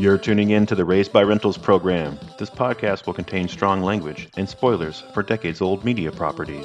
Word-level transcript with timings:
You're 0.00 0.16
tuning 0.16 0.48
in 0.48 0.64
to 0.64 0.74
the 0.74 0.86
Raised 0.86 1.12
by 1.12 1.22
Rentals 1.24 1.58
program. 1.58 2.18
This 2.38 2.48
podcast 2.48 3.04
will 3.04 3.12
contain 3.12 3.48
strong 3.48 3.82
language 3.82 4.30
and 4.38 4.48
spoilers 4.48 5.02
for 5.12 5.22
decades 5.22 5.60
old 5.60 5.84
media 5.84 6.10
properties. 6.10 6.64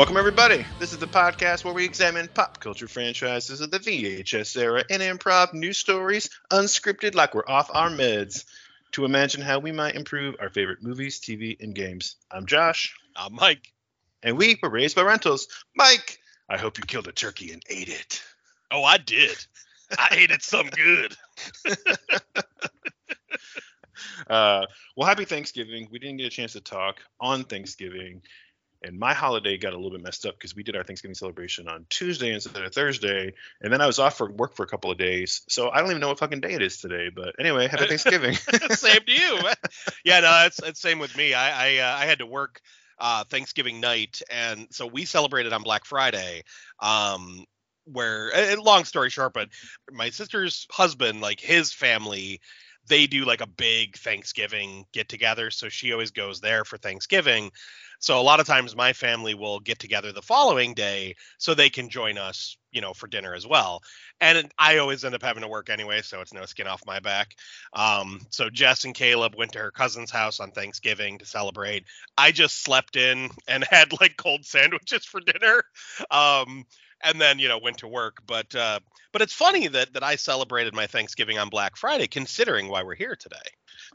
Welcome, 0.00 0.16
everybody. 0.16 0.64
This 0.78 0.94
is 0.94 0.98
the 0.98 1.06
podcast 1.06 1.62
where 1.62 1.74
we 1.74 1.84
examine 1.84 2.26
pop 2.28 2.58
culture 2.58 2.88
franchises 2.88 3.60
of 3.60 3.70
the 3.70 3.78
VHS 3.78 4.56
era 4.56 4.82
and 4.88 5.02
improv 5.02 5.52
news 5.52 5.76
stories, 5.76 6.30
unscripted 6.50 7.14
like 7.14 7.34
we're 7.34 7.46
off 7.46 7.68
our 7.74 7.90
meds, 7.90 8.46
to 8.92 9.04
imagine 9.04 9.42
how 9.42 9.58
we 9.58 9.72
might 9.72 9.96
improve 9.96 10.36
our 10.40 10.48
favorite 10.48 10.82
movies, 10.82 11.20
TV, 11.20 11.60
and 11.60 11.74
games. 11.74 12.16
I'm 12.30 12.46
Josh, 12.46 12.96
I'm 13.14 13.34
Mike. 13.34 13.74
and 14.22 14.38
we 14.38 14.58
were 14.62 14.70
raised 14.70 14.96
by 14.96 15.02
rentals. 15.02 15.48
Mike, 15.76 16.18
I 16.48 16.56
hope 16.56 16.78
you 16.78 16.84
killed 16.84 17.06
a 17.06 17.12
turkey 17.12 17.52
and 17.52 17.62
ate 17.68 17.90
it. 17.90 18.22
Oh, 18.70 18.82
I 18.82 18.96
did. 18.96 19.36
I 19.98 20.08
ate 20.12 20.30
it 20.30 20.42
some 20.42 20.70
good. 20.70 21.14
Uh, 24.28 24.64
well, 24.96 25.08
happy 25.08 25.24
Thanksgiving. 25.24 25.88
We 25.90 25.98
didn't 25.98 26.18
get 26.18 26.26
a 26.26 26.30
chance 26.30 26.52
to 26.52 26.60
talk 26.60 27.00
on 27.20 27.44
Thanksgiving, 27.44 28.22
and 28.82 28.98
my 28.98 29.14
holiday 29.14 29.56
got 29.56 29.72
a 29.72 29.76
little 29.76 29.90
bit 29.90 30.02
messed 30.02 30.26
up 30.26 30.34
because 30.34 30.54
we 30.54 30.62
did 30.62 30.76
our 30.76 30.84
Thanksgiving 30.84 31.14
celebration 31.14 31.68
on 31.68 31.86
Tuesday 31.90 32.32
instead 32.32 32.62
of 32.62 32.72
Thursday, 32.72 33.32
and 33.60 33.72
then 33.72 33.80
I 33.80 33.86
was 33.86 33.98
off 33.98 34.16
for 34.16 34.30
work 34.30 34.54
for 34.54 34.62
a 34.62 34.66
couple 34.66 34.90
of 34.90 34.98
days, 34.98 35.42
so 35.48 35.70
I 35.70 35.80
don't 35.80 35.90
even 35.90 36.00
know 36.00 36.08
what 36.08 36.18
fucking 36.18 36.40
day 36.40 36.54
it 36.54 36.62
is 36.62 36.78
today. 36.78 37.10
But 37.14 37.34
anyway, 37.38 37.68
happy 37.68 37.86
Thanksgiving. 37.86 38.34
same 38.70 39.00
to 39.06 39.12
you. 39.12 39.38
Yeah, 40.04 40.20
no, 40.20 40.44
it's 40.46 40.60
it's 40.62 40.80
same 40.80 40.98
with 40.98 41.16
me. 41.16 41.34
I 41.34 41.76
I, 41.76 41.78
uh, 41.78 41.96
I 41.96 42.06
had 42.06 42.18
to 42.20 42.26
work 42.26 42.60
uh, 42.98 43.24
Thanksgiving 43.24 43.80
night, 43.80 44.22
and 44.30 44.66
so 44.70 44.86
we 44.86 45.04
celebrated 45.04 45.52
on 45.52 45.62
Black 45.62 45.84
Friday. 45.84 46.42
Um, 46.80 47.44
where 47.84 48.34
and 48.34 48.60
long 48.60 48.84
story 48.84 49.10
short, 49.10 49.32
but 49.32 49.48
my 49.90 50.10
sister's 50.10 50.66
husband, 50.70 51.20
like 51.20 51.40
his 51.40 51.72
family, 51.72 52.40
they 52.88 53.06
do 53.06 53.24
like 53.24 53.40
a 53.40 53.46
big 53.46 53.96
Thanksgiving 53.96 54.84
get 54.92 55.08
together. 55.08 55.50
So 55.50 55.68
she 55.68 55.92
always 55.92 56.10
goes 56.10 56.40
there 56.40 56.64
for 56.64 56.76
Thanksgiving. 56.76 57.50
So 58.00 58.18
a 58.18 58.22
lot 58.22 58.40
of 58.40 58.46
times 58.46 58.74
my 58.74 58.94
family 58.94 59.34
will 59.34 59.60
get 59.60 59.78
together 59.78 60.10
the 60.10 60.22
following 60.22 60.72
day 60.72 61.16
so 61.36 61.52
they 61.52 61.68
can 61.68 61.90
join 61.90 62.16
us, 62.16 62.56
you 62.72 62.80
know, 62.80 62.94
for 62.94 63.06
dinner 63.06 63.34
as 63.34 63.46
well. 63.46 63.82
And 64.22 64.50
I 64.58 64.78
always 64.78 65.04
end 65.04 65.14
up 65.14 65.22
having 65.22 65.42
to 65.42 65.48
work 65.48 65.68
anyway, 65.68 66.00
so 66.00 66.22
it's 66.22 66.32
no 66.32 66.46
skin 66.46 66.66
off 66.66 66.80
my 66.86 67.00
back. 67.00 67.36
Um, 67.74 68.22
so 68.30 68.48
Jess 68.48 68.84
and 68.86 68.94
Caleb 68.94 69.34
went 69.36 69.52
to 69.52 69.58
her 69.58 69.70
cousin's 69.70 70.10
house 70.10 70.40
on 70.40 70.50
Thanksgiving 70.50 71.18
to 71.18 71.26
celebrate. 71.26 71.84
I 72.16 72.32
just 72.32 72.62
slept 72.62 72.96
in 72.96 73.28
and 73.46 73.64
had 73.70 73.92
like 74.00 74.16
cold 74.16 74.46
sandwiches 74.46 75.04
for 75.04 75.20
dinner. 75.20 75.62
Um, 76.10 76.64
and 77.02 77.20
then 77.20 77.38
you 77.38 77.48
know 77.48 77.58
went 77.58 77.78
to 77.78 77.88
work 77.88 78.18
but 78.26 78.54
uh 78.54 78.78
but 79.12 79.22
it's 79.22 79.32
funny 79.32 79.68
that 79.68 79.92
that 79.94 80.02
i 80.02 80.16
celebrated 80.16 80.74
my 80.74 80.86
thanksgiving 80.86 81.38
on 81.38 81.48
black 81.48 81.76
friday 81.76 82.06
considering 82.06 82.68
why 82.68 82.82
we're 82.82 82.94
here 82.94 83.16
today 83.16 83.36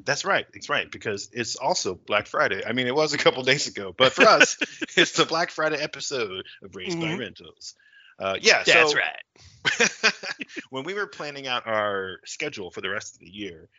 That's 0.03 0.25
right. 0.25 0.45
It's 0.53 0.67
right 0.67 0.91
because 0.91 1.29
it's 1.31 1.55
also 1.55 1.95
Black 1.95 2.27
Friday. 2.27 2.61
I 2.67 2.73
mean, 2.73 2.85
it 2.87 2.95
was 2.95 3.13
a 3.13 3.17
couple 3.17 3.43
days 3.51 3.67
ago, 3.67 3.93
but 3.97 4.11
for 4.11 4.23
us, 4.27 4.57
it's 4.97 5.13
the 5.13 5.25
Black 5.25 5.51
Friday 5.51 5.77
episode 5.77 6.43
of 6.63 6.75
Raised 6.75 6.99
by 6.99 7.07
Mhm. 7.07 7.19
Rentals. 7.19 7.75
Uh, 8.19 8.35
yeah, 8.41 8.63
that's 8.63 8.91
so 8.91 8.97
right 8.97 10.11
when 10.69 10.83
we 10.83 10.93
were 10.93 11.07
planning 11.07 11.47
out 11.47 11.65
our 11.67 12.19
schedule 12.25 12.71
for 12.71 12.81
the 12.81 12.89
rest 12.89 13.13
of 13.15 13.19
the 13.19 13.29
year, 13.29 13.69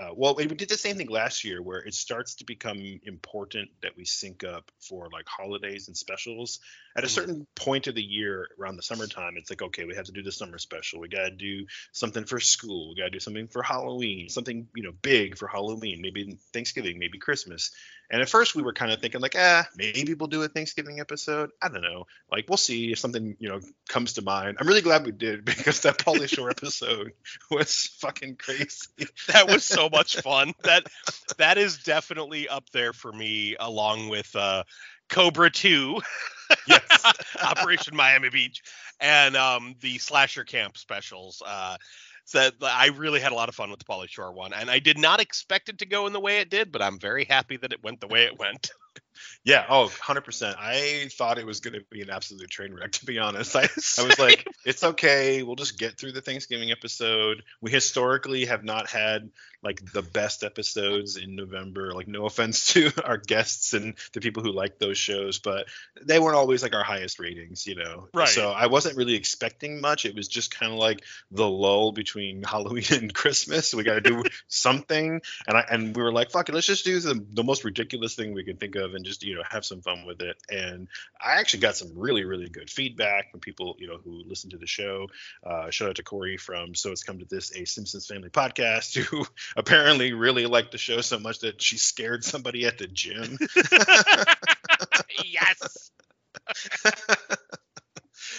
uh, 0.00 0.14
well, 0.16 0.34
we 0.34 0.46
did 0.46 0.70
the 0.70 0.78
same 0.78 0.96
thing 0.96 1.10
last 1.10 1.44
year 1.44 1.60
where 1.60 1.80
it 1.80 1.92
starts 1.92 2.36
to 2.36 2.44
become 2.46 2.78
important 3.04 3.68
that 3.82 3.96
we 3.96 4.06
sync 4.06 4.44
up 4.44 4.70
for 4.80 5.10
like 5.12 5.26
holidays 5.28 5.88
and 5.88 5.96
specials. 5.96 6.60
At 6.96 7.04
a 7.04 7.06
Mhm. 7.06 7.10
certain 7.10 7.46
point 7.54 7.86
of 7.86 7.94
the 7.94 8.02
year 8.02 8.48
around 8.58 8.76
the 8.76 8.82
summertime, 8.82 9.34
it's 9.36 9.50
like, 9.50 9.60
okay, 9.60 9.84
we 9.84 9.94
have 9.94 10.06
to 10.06 10.12
do 10.12 10.22
the 10.22 10.32
summer 10.32 10.56
special. 10.56 11.00
We 11.00 11.08
got 11.08 11.24
to 11.24 11.30
do 11.30 11.66
something 11.92 12.24
for 12.24 12.40
school. 12.40 12.90
We 12.90 12.96
got 12.96 13.06
to 13.06 13.10
do 13.10 13.20
something 13.20 13.48
for 13.48 13.62
Halloween, 13.62 14.30
something, 14.30 14.68
you 14.74 14.82
know, 14.82 14.92
big 15.02 15.36
for 15.36 15.46
Halloween, 15.46 16.00
maybe 16.00 16.38
Thanksgiving, 16.54 16.98
maybe 16.98 17.18
Christmas. 17.18 17.70
And 18.10 18.20
at 18.20 18.28
first 18.28 18.56
we 18.56 18.62
were 18.62 18.72
kind 18.72 18.90
of 18.90 19.00
thinking 19.00 19.20
like, 19.20 19.36
ah, 19.38 19.66
maybe 19.76 20.14
we'll 20.14 20.26
do 20.26 20.42
a 20.42 20.48
Thanksgiving 20.48 20.98
episode. 20.98 21.50
I 21.62 21.68
don't 21.68 21.82
know. 21.82 22.06
Like 22.30 22.46
we'll 22.48 22.56
see 22.56 22.90
if 22.92 22.98
something, 22.98 23.36
you 23.38 23.48
know, 23.48 23.60
comes 23.88 24.14
to 24.14 24.22
mind. 24.22 24.56
I'm 24.60 24.66
really 24.66 24.80
glad 24.82 25.06
we 25.06 25.12
did 25.12 25.44
because 25.44 25.80
that 25.82 25.98
Pauly 25.98 26.28
Shore 26.28 26.50
episode 26.50 27.12
was 27.50 27.90
fucking 28.00 28.36
crazy. 28.36 28.86
that 29.28 29.48
was 29.48 29.64
so 29.64 29.88
much 29.88 30.16
fun 30.16 30.52
that 30.64 30.86
that 31.38 31.56
is 31.58 31.78
definitely 31.84 32.48
up 32.48 32.68
there 32.70 32.92
for 32.92 33.12
me 33.12 33.56
along 33.58 34.08
with 34.08 34.34
uh 34.34 34.64
cobra 35.08 35.50
2 35.50 36.00
Yes. 36.66 37.04
operation 37.42 37.94
miami 37.96 38.28
beach 38.28 38.62
and 39.00 39.36
um 39.36 39.74
the 39.80 39.98
slasher 39.98 40.44
camp 40.44 40.76
specials 40.76 41.42
uh 41.46 41.76
so 42.30 42.48
I 42.62 42.90
really 42.96 43.18
had 43.18 43.32
a 43.32 43.34
lot 43.34 43.48
of 43.48 43.56
fun 43.56 43.70
with 43.70 43.80
the 43.80 43.84
Pauly 43.84 44.08
Shore 44.08 44.32
one, 44.32 44.52
and 44.52 44.70
I 44.70 44.78
did 44.78 44.96
not 44.96 45.18
expect 45.18 45.68
it 45.68 45.78
to 45.78 45.86
go 45.86 46.06
in 46.06 46.12
the 46.12 46.20
way 46.20 46.38
it 46.38 46.48
did, 46.48 46.70
but 46.70 46.80
I'm 46.80 46.96
very 46.96 47.24
happy 47.24 47.56
that 47.56 47.72
it 47.72 47.82
went 47.82 48.00
the 48.00 48.06
way 48.06 48.22
it 48.22 48.38
went. 48.38 48.70
Yeah. 49.44 49.66
Oh, 49.68 49.86
100%. 49.86 50.54
I 50.58 51.08
thought 51.12 51.38
it 51.38 51.46
was 51.46 51.60
going 51.60 51.74
to 51.74 51.84
be 51.90 52.00
an 52.00 52.10
absolute 52.10 52.48
train 52.48 52.72
wreck, 52.72 52.92
to 52.92 53.04
be 53.04 53.18
honest. 53.18 53.54
I, 53.54 53.62
I 53.98 54.02
was 54.06 54.18
like, 54.18 54.46
it's 54.64 54.82
okay. 54.82 55.42
We'll 55.42 55.56
just 55.56 55.78
get 55.78 55.98
through 55.98 56.12
the 56.12 56.22
Thanksgiving 56.22 56.70
episode. 56.70 57.42
We 57.60 57.70
historically 57.70 58.46
have 58.46 58.64
not 58.64 58.88
had 58.88 59.30
like 59.62 59.92
the 59.92 60.02
best 60.02 60.42
episodes 60.42 61.16
in 61.16 61.36
November. 61.36 61.92
Like, 61.92 62.08
no 62.08 62.26
offense 62.26 62.72
to 62.74 62.90
our 63.04 63.18
guests 63.18 63.74
and 63.74 63.94
the 64.12 64.20
people 64.20 64.42
who 64.42 64.52
like 64.52 64.78
those 64.78 64.96
shows, 64.96 65.38
but 65.38 65.66
they 66.02 66.18
weren't 66.18 66.36
always 66.36 66.62
like 66.62 66.74
our 66.74 66.84
highest 66.84 67.18
ratings, 67.18 67.66
you 67.66 67.74
know? 67.74 68.08
Right. 68.14 68.28
So 68.28 68.50
I 68.50 68.66
wasn't 68.66 68.96
really 68.96 69.14
expecting 69.14 69.80
much. 69.80 70.06
It 70.06 70.14
was 70.14 70.28
just 70.28 70.56
kind 70.56 70.72
of 70.72 70.78
like 70.78 71.04
the 71.30 71.48
lull 71.48 71.92
between 71.92 72.42
Halloween 72.50 72.84
and 72.90 73.12
Christmas. 73.12 73.74
We 73.74 73.82
got 73.82 73.94
to 73.94 74.00
do 74.00 74.24
something. 74.48 75.20
And 75.46 75.56
I, 75.56 75.64
and 75.70 75.96
we 75.96 76.02
were 76.02 76.12
like, 76.12 76.30
fuck 76.30 76.48
it, 76.48 76.54
let's 76.54 76.66
just 76.66 76.84
do 76.84 76.98
the, 76.98 77.24
the 77.32 77.44
most 77.44 77.64
ridiculous 77.64 78.14
thing 78.14 78.32
we 78.32 78.44
can 78.44 78.56
think 78.56 78.76
of 78.76 78.94
and 78.94 79.04
just, 79.04 79.22
you 79.22 79.34
know, 79.34 79.42
have 79.48 79.64
some 79.64 79.82
fun 79.82 80.04
with 80.06 80.22
it. 80.22 80.36
And 80.48 80.88
I 81.20 81.40
actually 81.40 81.60
got 81.60 81.76
some 81.76 81.90
really, 81.94 82.24
really 82.24 82.48
good 82.48 82.70
feedback 82.70 83.30
from 83.30 83.40
people, 83.40 83.76
you 83.78 83.88
know, 83.88 83.98
who 84.02 84.22
listen 84.26 84.50
to 84.50 84.58
the 84.58 84.66
show. 84.66 85.08
Uh, 85.44 85.70
shout 85.70 85.90
out 85.90 85.96
to 85.96 86.02
Corey 86.02 86.38
from 86.38 86.74
So 86.74 86.90
It's 86.92 87.02
Come 87.02 87.18
to 87.18 87.26
This, 87.26 87.54
a 87.54 87.66
Simpsons 87.66 88.06
Family 88.06 88.30
podcast, 88.30 88.96
who 88.96 89.24
apparently 89.56 90.12
really 90.12 90.46
liked 90.46 90.72
the 90.72 90.78
show 90.78 91.00
so 91.00 91.18
much 91.18 91.40
that 91.40 91.60
she 91.62 91.76
scared 91.78 92.24
somebody 92.24 92.66
at 92.66 92.78
the 92.78 92.86
gym. 92.86 93.38
yes. 95.24 95.90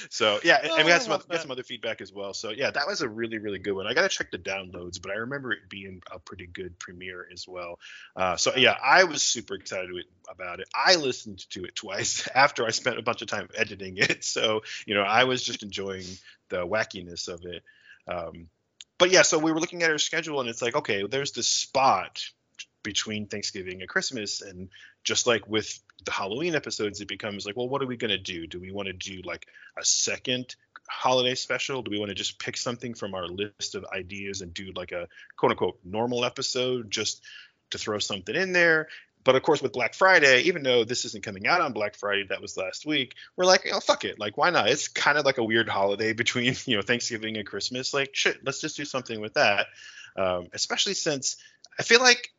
So 0.10 0.40
yeah, 0.44 0.60
and, 0.64 0.72
and 0.78 0.86
we 0.86 0.92
Oh, 0.92 0.94
had 0.94 1.02
some 1.02 1.14
other, 1.14 1.24
got 1.30 1.42
some 1.42 1.52
other 1.52 1.64
feedback 1.64 2.02
as 2.02 2.12
well. 2.14 2.34
So 2.34 2.50
yeah, 2.50 2.72
that 2.72 2.88
was 2.88 3.02
a 3.02 3.10
really 3.10 3.38
really 3.40 3.60
good 3.60 3.74
one. 3.74 3.88
I 3.88 3.94
got 3.94 4.04
to 4.04 4.10
check 4.10 4.32
the 4.32 4.38
downloads, 4.38 5.02
but 5.02 5.12
I 5.12 5.16
remember 5.16 5.52
it 5.52 5.70
being 5.70 6.02
a 6.12 6.20
pretty 6.20 6.48
good 6.48 6.78
premiere 6.80 7.28
as 7.32 7.48
well. 7.48 7.80
Uh, 8.16 8.36
so 8.38 8.56
yeah, 8.56 8.76
I 8.84 9.04
was 9.06 9.24
super 9.24 9.56
excited 9.56 9.92
with- 9.92 10.06
about 10.30 10.60
it. 10.60 10.68
I 10.74 10.96
listened 10.96 11.50
to 11.52 11.66
it 11.66 11.76
twice 11.76 12.28
after 12.36 12.66
I 12.66 12.72
spent 12.72 13.00
a 13.00 13.02
bunch 13.04 13.22
of 13.22 13.28
time 13.28 13.50
editing 13.56 13.98
it. 13.98 14.24
So 14.24 14.62
you 14.86 14.96
know, 14.96 15.04
I 15.04 15.24
was 15.26 15.44
just 15.44 15.64
enjoying 15.64 16.06
the 16.50 16.66
wackiness 16.68 17.28
of 17.28 17.44
it. 17.46 17.64
Um, 18.08 18.48
but 19.02 19.10
yeah, 19.10 19.24
so 19.24 19.40
we 19.40 19.52
were 19.52 19.60
looking 19.60 19.82
at 19.82 19.90
our 19.90 19.98
schedule, 19.98 20.42
and 20.42 20.48
it's 20.48 20.62
like, 20.62 20.76
okay, 20.76 21.08
there's 21.08 21.32
this 21.32 21.48
spot 21.48 22.24
between 22.84 23.26
Thanksgiving 23.26 23.82
and 23.82 23.90
Christmas, 23.90 24.44
and 24.44 24.70
just 25.04 25.26
like 25.26 25.48
with 25.48 25.80
the 26.06 26.12
Halloween 26.12 26.54
episodes, 26.54 27.02
it 27.02 27.08
becomes 27.08 27.44
like, 27.44 27.58
well, 27.58 27.68
what 27.68 27.82
are 27.82 27.88
we 27.88 27.98
gonna 27.98 28.20
do? 28.20 28.46
Do 28.46 28.60
we 28.60 28.72
want 28.72 28.86
to 28.86 28.94
do 28.94 29.24
like 29.24 29.48
a 29.76 29.84
second 29.84 30.56
holiday 30.88 31.34
special? 31.34 31.82
Do 31.82 31.90
we 31.90 31.98
want 31.98 32.10
to 32.10 32.16
just 32.16 32.38
pick 32.38 32.56
something 32.56 32.94
from 32.94 33.16
our 33.16 33.26
list 33.26 33.74
of 33.74 33.86
ideas 33.92 34.42
and 34.42 34.54
do 34.54 34.72
like 34.76 34.92
a 34.92 35.08
quote 35.36 35.52
unquote 35.52 35.80
normal 35.84 36.24
episode 36.24 36.92
just 36.92 37.24
to 37.72 37.80
throw 37.80 37.98
something 37.98 38.36
in 38.36 38.54
there? 38.54 38.88
But 39.24 39.36
of 39.36 39.44
course, 39.44 39.62
with 39.62 39.74
Black 39.74 39.94
Friday, 39.94 40.42
even 40.44 40.64
though 40.64 40.84
this 40.84 41.06
isn't 41.06 41.24
coming 41.24 41.48
out 41.48 41.62
on 41.62 41.74
Black 41.74 41.96
Friday, 41.96 42.26
that 42.30 42.42
was 42.42 42.58
last 42.58 42.86
week, 42.86 43.16
we're 43.36 43.46
like, 43.46 43.68
oh, 43.72 43.80
fuck 43.80 44.06
it. 44.06 44.20
Like, 44.20 44.38
why 44.38 44.50
not? 44.50 44.70
It's 44.70 44.88
kind 44.88 45.18
of 45.18 45.26
like 45.26 45.38
a 45.38 45.44
weird 45.44 45.70
holiday 45.70 46.14
between, 46.22 46.56
you 46.66 46.76
know, 46.76 46.82
Thanksgiving 46.82 47.38
and 47.38 47.46
Christmas. 47.46 47.94
Like, 47.94 48.12
shit, 48.14 48.44
let's 48.46 48.62
just 48.62 48.78
do 48.78 48.86
something 48.86 49.22
with 49.22 49.36
that. 49.36 49.68
Um, 50.16 50.48
especially 50.54 50.94
since 50.94 51.38
I 51.80 51.84
feel 51.84 52.02
like 52.02 52.32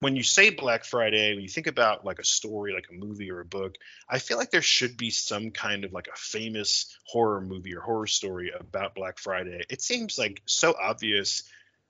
when 0.00 0.14
you 0.14 0.22
say 0.22 0.50
Black 0.50 0.84
Friday, 0.84 1.34
when 1.34 1.42
you 1.42 1.48
think 1.48 1.66
about 1.66 2.04
like 2.04 2.18
a 2.20 2.24
story, 2.24 2.72
like 2.72 2.86
a 2.90 2.94
movie 2.94 3.30
or 3.30 3.40
a 3.40 3.44
book, 3.44 3.76
I 4.08 4.18
feel 4.20 4.38
like 4.38 4.50
there 4.50 4.62
should 4.62 4.96
be 4.96 5.10
some 5.10 5.50
kind 5.50 5.84
of 5.84 5.92
like 5.92 6.08
a 6.08 6.16
famous 6.16 6.96
horror 7.04 7.40
movie 7.40 7.74
or 7.74 7.80
horror 7.80 8.06
story 8.06 8.52
about 8.58 8.94
Black 8.94 9.18
Friday. 9.18 9.64
It 9.68 9.82
seems 9.82 10.16
like 10.16 10.42
so 10.46 10.74
obvious 10.80 11.42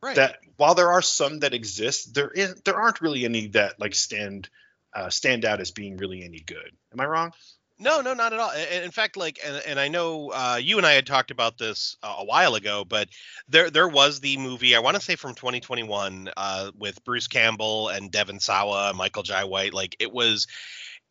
Right. 0.02 0.16
that 0.16 0.38
while 0.56 0.74
there 0.74 0.92
are 0.92 1.02
some 1.02 1.40
that 1.40 1.54
exist, 1.54 2.14
there 2.14 2.30
is 2.30 2.54
there 2.64 2.76
aren't 2.76 3.00
really 3.00 3.24
any 3.24 3.48
that 3.48 3.80
like 3.80 3.94
stand 3.94 4.48
uh, 4.94 5.10
stand 5.10 5.44
out 5.44 5.60
as 5.60 5.70
being 5.70 5.96
really 5.96 6.22
any 6.22 6.40
good. 6.40 6.72
Am 6.92 7.00
I 7.00 7.06
wrong? 7.06 7.32
No, 7.80 8.00
no, 8.00 8.12
not 8.12 8.32
at 8.32 8.40
all. 8.40 8.50
In 8.50 8.90
fact, 8.90 9.16
like, 9.16 9.38
and, 9.44 9.62
and 9.64 9.80
I 9.80 9.86
know 9.86 10.32
uh, 10.32 10.58
you 10.60 10.78
and 10.78 10.86
I 10.86 10.94
had 10.94 11.06
talked 11.06 11.30
about 11.30 11.58
this 11.58 11.96
uh, 12.02 12.16
a 12.18 12.24
while 12.24 12.56
ago, 12.56 12.84
but 12.84 13.08
there 13.48 13.70
there 13.70 13.88
was 13.88 14.18
the 14.18 14.36
movie 14.36 14.74
I 14.74 14.80
want 14.80 14.96
to 14.96 15.02
say 15.02 15.14
from 15.14 15.34
2021 15.34 16.30
uh, 16.36 16.72
with 16.76 17.04
Bruce 17.04 17.28
Campbell 17.28 17.88
and 17.88 18.10
Devon 18.10 18.40
Sawa, 18.40 18.92
Michael 18.94 19.22
Jai 19.22 19.44
White. 19.44 19.74
Like, 19.74 19.94
it 20.00 20.12
was 20.12 20.48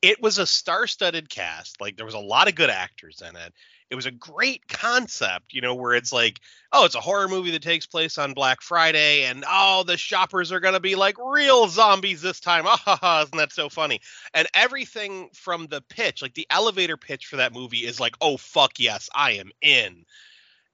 it 0.01 0.21
was 0.21 0.39
a 0.39 0.45
star-studded 0.45 1.29
cast. 1.29 1.79
Like, 1.79 1.95
there 1.95 2.05
was 2.05 2.15
a 2.15 2.19
lot 2.19 2.49
of 2.49 2.55
good 2.55 2.69
actors 2.69 3.21
in 3.27 3.35
it 3.37 3.53
it 3.89 3.95
was 3.95 4.05
a 4.05 4.11
great 4.11 4.67
concept, 4.67 5.53
you 5.53 5.61
know, 5.61 5.73
where 5.73 5.93
it's 5.93 6.11
like, 6.11 6.41
oh, 6.73 6.85
it's 6.85 6.95
a 6.95 7.01
horror 7.01 7.27
movie 7.27 7.51
that 7.51 7.61
takes 7.61 7.85
place 7.85 8.17
on 8.17 8.33
Black 8.33 8.61
Friday, 8.61 9.23
and 9.23 9.45
oh, 9.47 9.83
the 9.83 9.97
shoppers 9.97 10.51
are 10.51 10.59
gonna 10.59 10.79
be 10.79 10.95
like 10.95 11.15
real 11.17 11.67
zombies 11.67 12.21
this 12.21 12.39
time. 12.39 12.65
Ah, 12.67 12.81
ha, 12.83 12.97
ha, 12.99 13.21
isn't 13.23 13.37
that 13.37 13.53
so 13.53 13.69
funny? 13.69 14.01
And 14.33 14.47
everything 14.53 15.29
from 15.33 15.67
the 15.67 15.81
pitch, 15.81 16.21
like 16.21 16.33
the 16.33 16.47
elevator 16.49 16.97
pitch 16.97 17.27
for 17.27 17.37
that 17.37 17.53
movie, 17.53 17.85
is 17.85 17.99
like, 17.99 18.15
oh 18.19 18.37
fuck 18.37 18.73
yes, 18.77 19.09
I 19.15 19.33
am 19.33 19.51
in. 19.61 20.05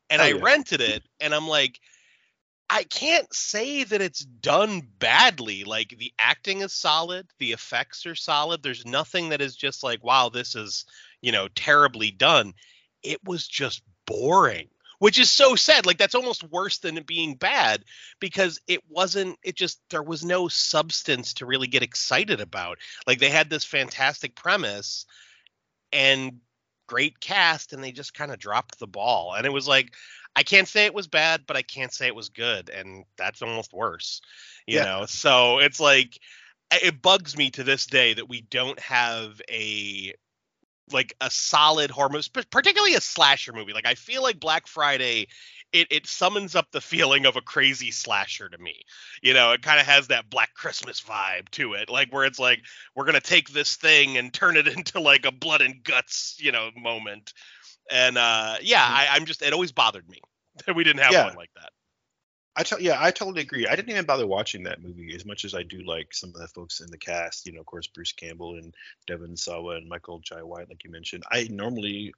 And 0.10 0.22
oh, 0.22 0.26
I 0.26 0.28
yeah. 0.30 0.42
rented 0.42 0.82
it, 0.82 1.04
and 1.20 1.36
I'm 1.36 1.48
like, 1.48 1.80
I 2.70 2.84
can't 2.84 3.32
say 3.32 3.84
that 3.84 4.02
it's 4.02 4.26
done 4.26 4.82
badly. 4.98 5.64
Like 5.64 5.96
the 6.00 6.12
acting 6.18 6.62
is 6.62 6.74
solid, 6.74 7.28
the 7.38 7.52
effects 7.52 8.08
are 8.08 8.16
solid. 8.16 8.64
There's 8.64 8.86
nothing 8.86 9.30
that 9.30 9.42
is 9.42 9.56
just 9.56 9.84
like, 9.84 10.04
wow, 10.04 10.30
this 10.30 10.56
is, 10.56 10.86
you 11.22 11.32
know, 11.32 11.48
terribly 11.50 12.10
done 12.10 12.54
it 13.04 13.20
was 13.24 13.48
just 13.48 13.82
boring 14.06 14.68
which 15.00 15.20
is 15.20 15.30
so 15.30 15.56
sad 15.56 15.86
like 15.86 15.98
that's 15.98 16.16
almost 16.16 16.50
worse 16.50 16.78
than 16.78 16.98
it 16.98 17.06
being 17.06 17.36
bad 17.36 17.84
because 18.22 18.62
it 18.68 18.80
wasn't 18.90 19.38
it 19.44 19.56
just 19.56 19.82
there 19.90 20.02
was 20.02 20.24
no 20.24 20.48
substance 20.48 21.34
to 21.34 21.46
really 21.46 21.68
get 21.68 21.84
excited 21.84 22.40
about. 22.40 22.78
Like 23.06 23.20
they 23.20 23.30
had 23.30 23.50
this 23.50 23.66
fantastic 23.66 24.34
premise 24.34 25.06
and 25.92 26.40
great 26.88 27.20
cast 27.20 27.74
and 27.74 27.84
they 27.84 27.92
just 27.92 28.14
kind 28.14 28.32
of 28.32 28.40
dropped 28.40 28.80
the 28.80 28.88
ball. 28.88 29.34
And 29.36 29.46
it 29.46 29.52
was 29.52 29.68
like 29.68 29.94
i 30.38 30.44
can't 30.44 30.70
say 30.70 30.86
it 30.86 30.96
was 30.96 31.08
bad 31.08 31.42
but 31.46 31.58
i 31.58 31.62
can't 31.62 31.94
say 31.94 32.08
it 32.08 32.16
was 32.16 32.30
good 32.30 32.70
and 32.70 33.04
that's 33.18 33.44
almost 33.44 33.72
worse 33.72 34.22
you 34.68 34.78
yeah. 34.78 34.86
know? 34.86 35.06
So 35.06 35.60
it's 35.60 35.80
like 35.80 36.18
it 36.72 37.02
bugs 37.02 37.38
me 37.38 37.52
to 37.52 37.64
this 37.64 37.86
day 37.86 38.14
that 38.14 38.30
we 38.30 38.42
don't 38.42 38.80
have 38.80 39.42
a 39.50 40.14
like 40.92 41.16
a 41.22 41.30
solid 41.30 41.92
horror 41.92 42.10
movie, 42.10 42.28
particularly 42.50 42.96
a 42.96 43.02
slasher 43.02 43.54
movie. 43.54 43.74
Like 43.74 43.88
I 43.88 43.96
feel 43.96 44.22
like 44.22 44.40
Black 44.40 44.68
Friday, 44.68 45.28
it 45.72 45.88
it 45.90 46.08
summons 46.08 46.56
up 46.56 46.72
the 46.72 46.82
feeling 46.82 47.26
of 47.26 47.36
a 47.36 47.42
crazy 47.42 47.92
slasher 47.92 48.50
to 48.50 48.58
me. 48.58 48.82
You 49.22 49.34
know, 49.34 49.52
it 49.52 49.62
kind 49.62 49.80
of 49.80 49.86
has 49.86 50.08
that 50.08 50.30
Black 50.30 50.54
Christmas 50.54 51.02
vibe 51.02 51.50
to 51.52 51.74
it, 51.74 51.90
like 51.90 52.14
where 52.14 52.26
it's 52.26 52.40
like 52.40 52.62
we're 52.96 53.06
gonna 53.06 53.22
take 53.22 53.50
this 53.50 53.76
thing 53.76 54.18
and 54.18 54.34
turn 54.34 54.58
it 54.58 54.68
into 54.78 55.00
like 55.00 55.26
a 55.26 55.32
blood 55.32 55.62
and 55.62 55.84
guts, 55.84 56.38
you 56.40 56.52
know, 56.52 56.70
moment. 56.76 57.34
And 57.90 58.18
uh 58.18 58.56
yeah, 58.62 58.84
mm-hmm. 58.84 58.94
I, 58.94 59.08
I'm 59.12 59.26
just 59.26 59.42
it 59.42 59.54
always 59.54 59.72
bothered 59.72 60.08
me 60.10 60.22
that 60.66 60.76
we 60.76 60.84
didn't 60.84 61.02
have 61.02 61.14
yeah. 61.14 61.28
one 61.28 61.36
like 61.36 61.52
that. 61.56 61.72
I 62.56 62.64
tell 62.64 62.80
yeah, 62.80 62.98
I 63.00 63.12
totally 63.12 63.42
agree. 63.42 63.68
I 63.68 63.76
didn't 63.76 63.90
even 63.90 64.06
bother 64.06 64.28
watching 64.28 64.64
that 64.64 64.82
movie 64.82 65.14
as 65.16 65.26
much 65.26 65.44
as 65.44 65.56
I 65.56 65.64
do 65.64 65.82
like 65.82 66.14
some 66.14 66.30
of 66.30 66.36
the 66.36 66.48
folks 66.48 66.82
in 66.82 66.92
the 66.92 66.98
cast. 66.98 67.46
You 67.46 67.54
know, 67.54 67.62
of 67.62 67.66
course, 67.66 67.88
Bruce 67.88 68.12
Campbell 68.12 68.56
and 68.56 68.74
Devon 69.08 69.36
Sawa 69.36 69.78
and 69.78 69.90
Michael 69.90 70.20
Jai 70.20 70.44
White, 70.44 70.70
like 70.70 70.84
you 70.84 70.92
mentioned. 70.92 71.24
I 71.32 71.48
normally 71.50 72.14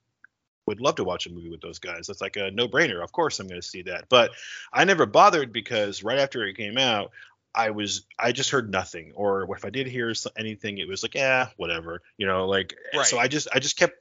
would 0.65 0.81
love 0.81 0.95
to 0.95 1.03
watch 1.03 1.27
a 1.27 1.31
movie 1.31 1.49
with 1.49 1.61
those 1.61 1.79
guys. 1.79 2.07
That's 2.07 2.21
like 2.21 2.37
a 2.37 2.51
no-brainer. 2.51 3.03
Of 3.03 3.11
course, 3.11 3.39
I'm 3.39 3.47
going 3.47 3.61
to 3.61 3.67
see 3.67 3.83
that. 3.83 4.09
But 4.09 4.31
I 4.73 4.83
never 4.83 5.05
bothered 5.05 5.53
because 5.53 6.03
right 6.03 6.17
after 6.17 6.43
it 6.45 6.57
came 6.57 6.77
out, 6.77 7.11
I 7.53 7.69
was 7.69 8.05
I 8.19 8.33
just 8.33 8.49
heard 8.49 8.69
nothing, 8.69 9.13
or 9.15 9.47
if 9.55 9.63
I 9.63 9.69
did 9.69 9.87
hear 9.87 10.13
anything, 10.37 10.77
it 10.77 10.89
was 10.89 11.03
like, 11.03 11.15
yeah, 11.15 11.49
whatever, 11.55 12.01
you 12.17 12.27
know, 12.27 12.47
like. 12.47 12.75
Eh, 12.93 12.97
right. 12.97 13.07
So 13.07 13.17
I 13.17 13.29
just 13.29 13.47
I 13.53 13.59
just 13.59 13.77
kept 13.77 13.95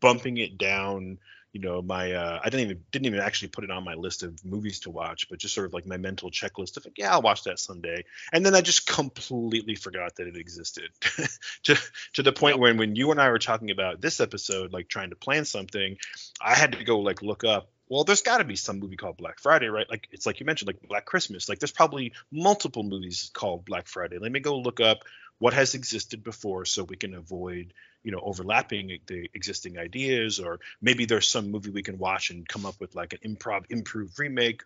bumping 0.00 0.36
it 0.36 0.58
down 0.58 1.18
you 1.52 1.60
know 1.60 1.82
my 1.82 2.12
uh, 2.12 2.40
I 2.42 2.48
didn't 2.48 2.70
even 2.70 2.84
didn't 2.92 3.06
even 3.06 3.20
actually 3.20 3.48
put 3.48 3.64
it 3.64 3.70
on 3.70 3.84
my 3.84 3.94
list 3.94 4.22
of 4.22 4.44
movies 4.44 4.80
to 4.80 4.90
watch, 4.90 5.28
but 5.28 5.38
just 5.38 5.54
sort 5.54 5.66
of 5.66 5.74
like 5.74 5.86
my 5.86 5.96
mental 5.96 6.30
checklist 6.30 6.76
of 6.76 6.84
like, 6.84 6.98
yeah, 6.98 7.12
I'll 7.12 7.22
watch 7.22 7.44
that 7.44 7.58
someday. 7.58 8.04
And 8.32 8.46
then 8.46 8.54
I 8.54 8.60
just 8.60 8.86
completely 8.86 9.74
forgot 9.74 10.16
that 10.16 10.28
it 10.28 10.36
existed 10.36 10.90
to 11.64 11.76
to 12.14 12.22
the 12.22 12.32
point 12.32 12.58
when 12.58 12.76
when 12.76 12.94
you 12.94 13.10
and 13.10 13.20
I 13.20 13.30
were 13.30 13.38
talking 13.38 13.70
about 13.70 14.00
this 14.00 14.20
episode, 14.20 14.72
like 14.72 14.88
trying 14.88 15.10
to 15.10 15.16
plan 15.16 15.44
something, 15.44 15.96
I 16.40 16.54
had 16.54 16.72
to 16.72 16.84
go 16.84 17.00
like 17.00 17.22
look 17.22 17.44
up. 17.44 17.70
Well, 17.88 18.04
there's 18.04 18.22
got 18.22 18.38
to 18.38 18.44
be 18.44 18.54
some 18.54 18.78
movie 18.78 18.94
called 18.94 19.16
Black 19.16 19.40
Friday, 19.40 19.66
right? 19.66 19.90
Like 19.90 20.06
it's 20.12 20.26
like 20.26 20.38
you 20.38 20.46
mentioned, 20.46 20.68
like 20.68 20.80
Black 20.88 21.04
Christmas. 21.04 21.48
Like 21.48 21.58
there's 21.58 21.72
probably 21.72 22.12
multiple 22.30 22.84
movies 22.84 23.32
called 23.34 23.64
Black 23.64 23.88
Friday. 23.88 24.18
Let 24.18 24.30
me 24.30 24.38
go 24.38 24.58
look 24.58 24.78
up 24.78 25.00
what 25.40 25.54
has 25.54 25.74
existed 25.74 26.22
before 26.22 26.66
so 26.66 26.84
we 26.84 26.96
can 26.96 27.14
avoid 27.14 27.72
you 28.02 28.12
know 28.12 28.20
overlapping 28.22 28.98
the 29.06 29.30
existing 29.34 29.78
ideas 29.78 30.40
or 30.40 30.60
maybe 30.80 31.04
there's 31.04 31.28
some 31.28 31.50
movie 31.50 31.70
we 31.70 31.82
can 31.82 31.98
watch 31.98 32.30
and 32.30 32.48
come 32.48 32.66
up 32.66 32.74
with 32.80 32.94
like 32.94 33.12
an 33.12 33.36
improv 33.36 33.64
improved 33.70 34.18
remake 34.18 34.62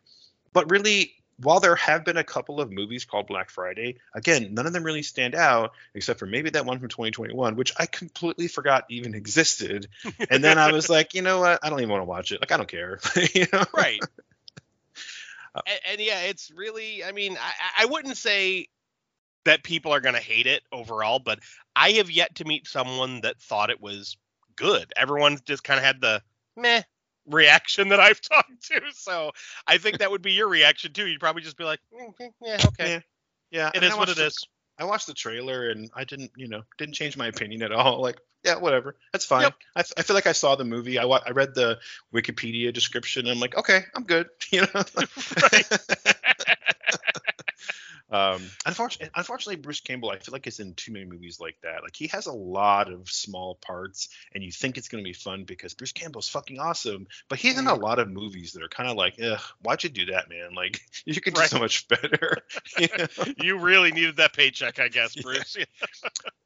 but 0.52 0.70
really 0.70 1.14
while 1.38 1.60
there 1.60 1.76
have 1.76 2.04
been 2.04 2.16
a 2.16 2.24
couple 2.24 2.60
of 2.60 2.70
movies 2.70 3.04
called 3.04 3.26
Black 3.26 3.50
Friday, 3.50 3.96
again, 4.14 4.54
none 4.54 4.66
of 4.66 4.72
them 4.72 4.84
really 4.84 5.02
stand 5.02 5.34
out 5.34 5.72
except 5.94 6.18
for 6.18 6.26
maybe 6.26 6.50
that 6.50 6.64
one 6.64 6.78
from 6.78 6.88
2021, 6.88 7.56
which 7.56 7.72
I 7.76 7.86
completely 7.86 8.48
forgot 8.48 8.84
even 8.88 9.14
existed. 9.14 9.88
And 10.30 10.44
then 10.44 10.58
I 10.58 10.72
was 10.72 10.88
like, 10.90 11.14
you 11.14 11.22
know 11.22 11.40
what? 11.40 11.58
I 11.62 11.70
don't 11.70 11.80
even 11.80 11.90
want 11.90 12.02
to 12.02 12.06
watch 12.06 12.32
it. 12.32 12.40
Like, 12.40 12.52
I 12.52 12.56
don't 12.56 12.68
care. 12.68 13.00
you 13.34 13.46
know? 13.52 13.64
Right. 13.74 14.00
Uh, 15.56 15.60
and, 15.68 15.80
and, 15.92 16.00
yeah, 16.00 16.22
it's 16.22 16.50
really, 16.50 17.04
I 17.04 17.12
mean, 17.12 17.38
I, 17.40 17.84
I 17.84 17.86
wouldn't 17.86 18.16
say 18.16 18.66
that 19.44 19.62
people 19.62 19.92
are 19.92 20.00
going 20.00 20.14
to 20.14 20.20
hate 20.20 20.46
it 20.46 20.62
overall, 20.72 21.18
but 21.18 21.40
I 21.76 21.92
have 21.92 22.10
yet 22.10 22.36
to 22.36 22.44
meet 22.44 22.66
someone 22.66 23.20
that 23.22 23.40
thought 23.40 23.70
it 23.70 23.80
was 23.80 24.16
good. 24.56 24.92
Everyone 24.96 25.38
just 25.44 25.64
kind 25.64 25.78
of 25.78 25.84
had 25.84 26.00
the 26.00 26.22
meh 26.56 26.82
reaction 27.26 27.88
that 27.88 28.00
I've 28.00 28.20
talked 28.20 28.66
to. 28.68 28.80
So 28.92 29.32
I 29.66 29.78
think 29.78 29.98
that 29.98 30.10
would 30.10 30.22
be 30.22 30.32
your 30.32 30.48
reaction 30.48 30.92
too. 30.92 31.06
You'd 31.06 31.20
probably 31.20 31.42
just 31.42 31.56
be 31.56 31.64
like, 31.64 31.80
mm-hmm, 31.92 32.26
yeah, 32.42 32.58
okay. 32.66 32.92
Yeah. 32.92 33.00
yeah. 33.50 33.70
It 33.74 33.82
is 33.82 33.96
what 33.96 34.08
it 34.08 34.16
the, 34.16 34.26
is. 34.26 34.46
I 34.78 34.84
watched 34.84 35.06
the 35.06 35.14
trailer 35.14 35.68
and 35.68 35.90
I 35.94 36.04
didn't, 36.04 36.32
you 36.36 36.48
know, 36.48 36.62
didn't 36.78 36.94
change 36.94 37.16
my 37.16 37.28
opinion 37.28 37.62
at 37.62 37.72
all. 37.72 38.00
Like, 38.00 38.18
yeah, 38.44 38.56
whatever. 38.56 38.96
That's 39.12 39.24
fine. 39.24 39.42
Yep. 39.42 39.54
I, 39.76 39.84
I 39.98 40.02
feel 40.02 40.14
like 40.14 40.26
I 40.26 40.32
saw 40.32 40.54
the 40.56 40.64
movie. 40.64 40.98
I, 40.98 41.04
I 41.04 41.30
read 41.30 41.54
the 41.54 41.78
Wikipedia 42.12 42.74
description. 42.74 43.26
And 43.26 43.30
I'm 43.30 43.40
like, 43.40 43.56
okay, 43.56 43.84
I'm 43.94 44.04
good. 44.04 44.28
You 44.50 44.62
know? 44.62 44.82
Um, 48.14 48.48
unfortunately, 48.64 49.10
unfortunately, 49.16 49.60
Bruce 49.60 49.80
Campbell, 49.80 50.10
I 50.10 50.18
feel 50.20 50.30
like 50.30 50.46
is 50.46 50.60
in 50.60 50.74
too 50.74 50.92
many 50.92 51.04
movies 51.04 51.40
like 51.40 51.56
that. 51.64 51.82
Like 51.82 51.96
he 51.96 52.06
has 52.08 52.26
a 52.26 52.32
lot 52.32 52.88
of 52.88 53.10
small 53.10 53.56
parts, 53.56 54.08
and 54.32 54.44
you 54.44 54.52
think 54.52 54.78
it's 54.78 54.86
gonna 54.86 55.02
be 55.02 55.12
fun 55.12 55.42
because 55.42 55.74
Bruce 55.74 55.90
Campbell's 55.90 56.28
fucking 56.28 56.60
awesome, 56.60 57.08
but 57.28 57.40
he's 57.40 57.58
in 57.58 57.66
a 57.66 57.74
lot 57.74 57.98
of 57.98 58.08
movies 58.08 58.52
that 58.52 58.62
are 58.62 58.68
kind 58.68 58.88
of 58.88 58.96
like, 58.96 59.16
ugh, 59.20 59.40
why'd 59.62 59.82
you 59.82 59.90
do 59.90 60.06
that, 60.06 60.28
man? 60.28 60.54
Like 60.54 60.80
you 61.04 61.20
could 61.20 61.34
do 61.34 61.42
so 61.42 61.58
much 61.58 61.88
better. 61.88 62.38
you, 62.78 62.86
know? 62.96 63.06
you 63.42 63.58
really 63.58 63.90
needed 63.90 64.18
that 64.18 64.32
paycheck, 64.32 64.78
I 64.78 64.86
guess, 64.86 65.16
Bruce. 65.16 65.56
Yeah. 65.58 65.64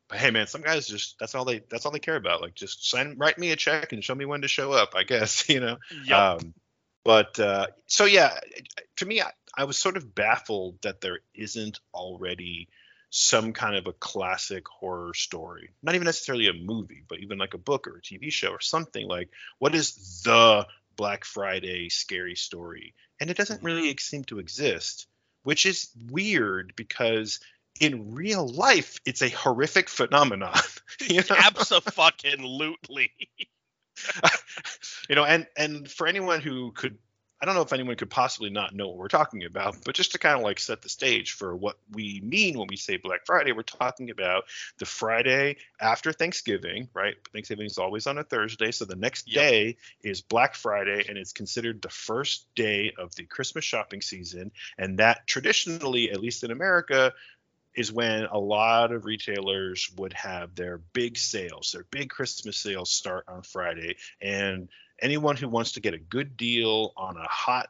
but 0.09 0.19
hey, 0.19 0.31
man, 0.31 0.47
some 0.47 0.63
guys 0.63 0.89
just 0.89 1.19
that's 1.21 1.35
all 1.35 1.45
they 1.45 1.61
that's 1.69 1.85
all 1.85 1.93
they 1.93 1.99
care 1.99 2.17
about. 2.17 2.41
Like 2.41 2.55
just 2.55 2.89
sign, 2.89 3.17
write 3.19 3.37
me 3.37 3.51
a 3.51 3.57
check 3.57 3.93
and 3.93 4.03
show 4.03 4.15
me 4.15 4.25
when 4.25 4.41
to 4.41 4.49
show 4.49 4.73
up. 4.73 4.95
I 4.97 5.03
guess 5.03 5.47
you 5.51 5.61
know. 5.61 5.77
Yep. 6.07 6.19
Um, 6.19 6.55
but 7.05 7.39
uh, 7.39 7.67
so 7.87 8.07
yeah, 8.07 8.39
to 8.97 9.07
me, 9.07 9.21
I, 9.21 9.33
I 9.59 9.65
was 9.65 9.77
sort 9.77 9.97
of 9.97 10.15
baffled 10.15 10.81
that 10.83 11.01
there 11.01 11.19
isn't 11.35 11.81
already 11.93 12.69
some 13.11 13.53
kind 13.53 13.75
of 13.75 13.89
a 13.89 13.93
classic 13.93 14.69
horror 14.69 15.15
story. 15.15 15.71
Not 15.83 15.97
even 15.97 16.05
necessarily 16.05 16.47
a 16.47 16.53
movie, 16.53 17.03
but 17.09 17.19
even 17.19 17.39
like 17.39 17.55
a 17.55 17.59
book 17.59 17.89
or 17.89 17.97
a 17.97 18.01
TV 18.01 18.31
show 18.33 18.51
or 18.51 18.61
something 18.61 19.09
like 19.09 19.31
what 19.59 19.75
is 19.75 20.23
the 20.25 20.65
Black 20.95 21.25
Friday 21.25 21.89
scary 21.89 22.37
story? 22.37 22.95
And 23.21 23.31
it 23.31 23.37
doesn't 23.37 23.65
really 23.65 23.91
mm-hmm. 23.91 23.99
seem 23.99 24.25
to 24.25 24.39
exist, 24.39 25.09
which 25.43 25.67
is 25.67 25.89
weird 26.09 26.75
because 26.77 27.41
in 27.81 28.15
real 28.15 28.47
life 28.47 28.99
it's 29.05 29.23
a 29.23 29.29
horrific 29.29 29.89
phenomenon. 29.89 30.55
you 31.01 31.23
know? 31.29 31.37
Absolutely. 31.37 33.13
you 35.09 35.17
know, 35.17 35.25
and 35.25 35.49
and 35.57 35.91
for 35.91 36.07
anyone 36.07 36.41
who 36.41 36.71
could 36.71 36.99
I 37.41 37.47
don't 37.47 37.55
know 37.55 37.63
if 37.63 37.73
anyone 37.73 37.95
could 37.95 38.11
possibly 38.11 38.51
not 38.51 38.75
know 38.75 38.89
what 38.89 38.97
we're 38.97 39.09
talking 39.09 39.45
about, 39.45 39.77
but 39.85 39.95
just 39.95 40.13
to 40.13 40.19
kind 40.19 40.37
of 40.37 40.43
like 40.43 40.59
set 40.59 40.83
the 40.83 40.89
stage 40.89 41.33
for 41.33 41.55
what 41.55 41.79
we 41.93 42.21
mean 42.25 42.59
when 42.59 42.67
we 42.69 42.77
say 42.77 42.97
Black 42.97 43.27
Friday, 43.27 43.53
we're 43.53 43.63
talking 43.63 44.11
about 44.11 44.45
the 44.79 44.87
Friday 44.87 45.57
after 45.81 46.13
Thanksgiving, 46.13 46.89
right? 46.95 47.15
Thanksgiving 47.33 47.67
is 47.67 47.79
always 47.79 48.09
on 48.09 48.19
a 48.19 48.25
Thursday. 48.25 48.73
So 48.73 48.85
the 48.85 48.97
next 48.97 49.29
yep. 49.29 49.51
day 49.51 49.77
is 50.03 50.21
Black 50.21 50.57
Friday, 50.57 51.05
and 51.09 51.17
it's 51.17 51.33
considered 51.33 51.81
the 51.81 51.89
first 51.89 52.53
day 52.57 52.93
of 52.99 53.15
the 53.15 53.25
Christmas 53.25 53.65
shopping 53.65 54.03
season. 54.03 54.51
And 54.77 54.99
that 54.99 55.27
traditionally, 55.27 56.11
at 56.11 56.21
least 56.21 56.43
in 56.43 56.51
America, 56.51 57.13
is 57.75 57.93
when 57.93 58.25
a 58.25 58.39
lot 58.39 58.91
of 58.91 59.05
retailers 59.05 59.89
would 59.97 60.13
have 60.13 60.57
their 60.57 60.79
big 60.79 61.17
sales, 61.17 61.71
their 61.73 61.85
big 61.93 62.11
Christmas 62.11 62.57
sales 62.57 62.91
start 62.91 63.25
on 63.29 63.43
Friday. 63.43 63.97
And 64.21 64.69
anyone 65.01 65.37
who 65.37 65.49
wants 65.49 65.73
to 65.73 65.81
get 65.81 65.95
a 65.95 65.99
good 65.99 66.37
deal 66.37 66.93
on 66.97 67.17
a 67.17 67.29
hot 67.29 67.69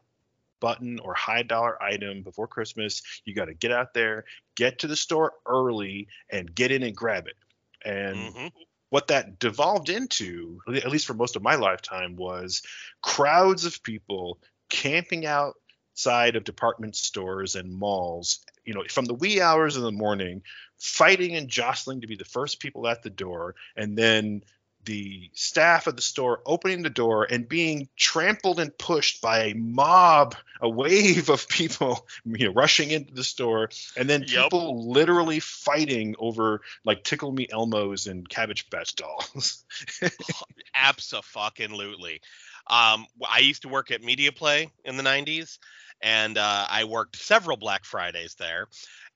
button 0.61 0.99
or 1.01 1.15
high 1.15 1.43
dollar 1.43 1.81
item 1.83 2.23
before 2.23 2.47
Christmas, 2.47 3.03
you 3.25 3.35
got 3.35 3.47
to 3.47 3.55
get 3.55 3.73
out 3.73 3.95
there, 3.95 4.25
get 4.57 4.81
to 4.81 4.87
the 4.87 4.97
store 4.97 5.33
early, 5.47 6.09
and 6.31 6.55
get 6.55 6.73
in 6.73 6.83
and 6.83 6.97
grab 6.97 7.27
it. 7.27 7.37
And 7.85 8.17
mm-hmm. 8.17 8.47
what 8.91 9.09
that 9.09 9.39
devolved 9.39 9.89
into, 9.89 10.61
at 10.69 10.91
least 10.91 11.07
for 11.07 11.15
most 11.15 11.37
of 11.37 11.43
my 11.43 11.55
lifetime, 11.55 12.17
was 12.17 12.63
crowds 13.03 13.65
of 13.65 13.83
people 13.83 14.39
camping 14.69 15.27
outside 15.27 16.37
of 16.37 16.45
department 16.45 16.97
stores 16.97 17.55
and 17.55 17.73
malls, 17.73 18.41
you 18.65 18.75
know, 18.75 18.85
from 18.91 19.05
the 19.05 19.15
wee 19.15 19.41
hours 19.41 19.77
of 19.77 19.83
the 19.83 19.93
morning, 19.93 20.43
fighting 20.79 21.37
and 21.37 21.49
jostling 21.49 22.01
to 22.01 22.07
be 22.07 22.17
the 22.17 22.25
first 22.25 22.61
people 22.61 22.87
at 22.87 23.03
the 23.03 23.11
door, 23.11 23.55
and 23.77 23.97
then 23.97 24.43
the 24.89 25.29
staff 25.35 25.87
of 25.87 25.97
the 25.97 26.03
store 26.03 26.41
opening 26.47 26.81
the 26.81 26.89
door 26.89 27.27
and 27.31 27.47
being 27.47 27.89
trampled 27.95 28.59
and 28.59 28.77
pushed 28.79 29.21
by 29.21 29.45
a 29.45 29.55
mob, 29.55 30.35
a 30.63 30.69
wave 30.69 31.29
of 31.29 31.47
people, 31.47 32.07
you 32.25 32.47
know, 32.47 32.55
rushing 32.55 32.91
into 32.91 33.13
the 33.13 33.23
store, 33.23 33.69
and 33.99 34.09
then 34.09 34.23
Yep. 34.23 34.51
people 34.51 34.91
literally 34.91 35.41
fighting 35.41 36.17
over 36.19 36.63
like 36.87 37.05
Tickle 37.05 37.33
Me 37.33 37.47
Elmos 37.53 38.11
and 38.11 38.27
Cabbage 38.27 38.71
Patch 38.71 38.97
dolls. 38.97 39.65
Absolutely. 40.75 42.23
Um, 42.71 43.07
I 43.29 43.39
used 43.41 43.63
to 43.63 43.69
work 43.69 43.91
at 43.91 44.03
Media 44.03 44.33
Play 44.33 44.71
in 44.85 44.97
the 44.97 45.03
90s, 45.03 45.59
and 46.03 46.39
uh, 46.39 46.67
I 46.69 46.85
worked 46.85 47.17
several 47.17 47.57
Black 47.57 47.85
Fridays 47.85 48.35
there. 48.39 48.67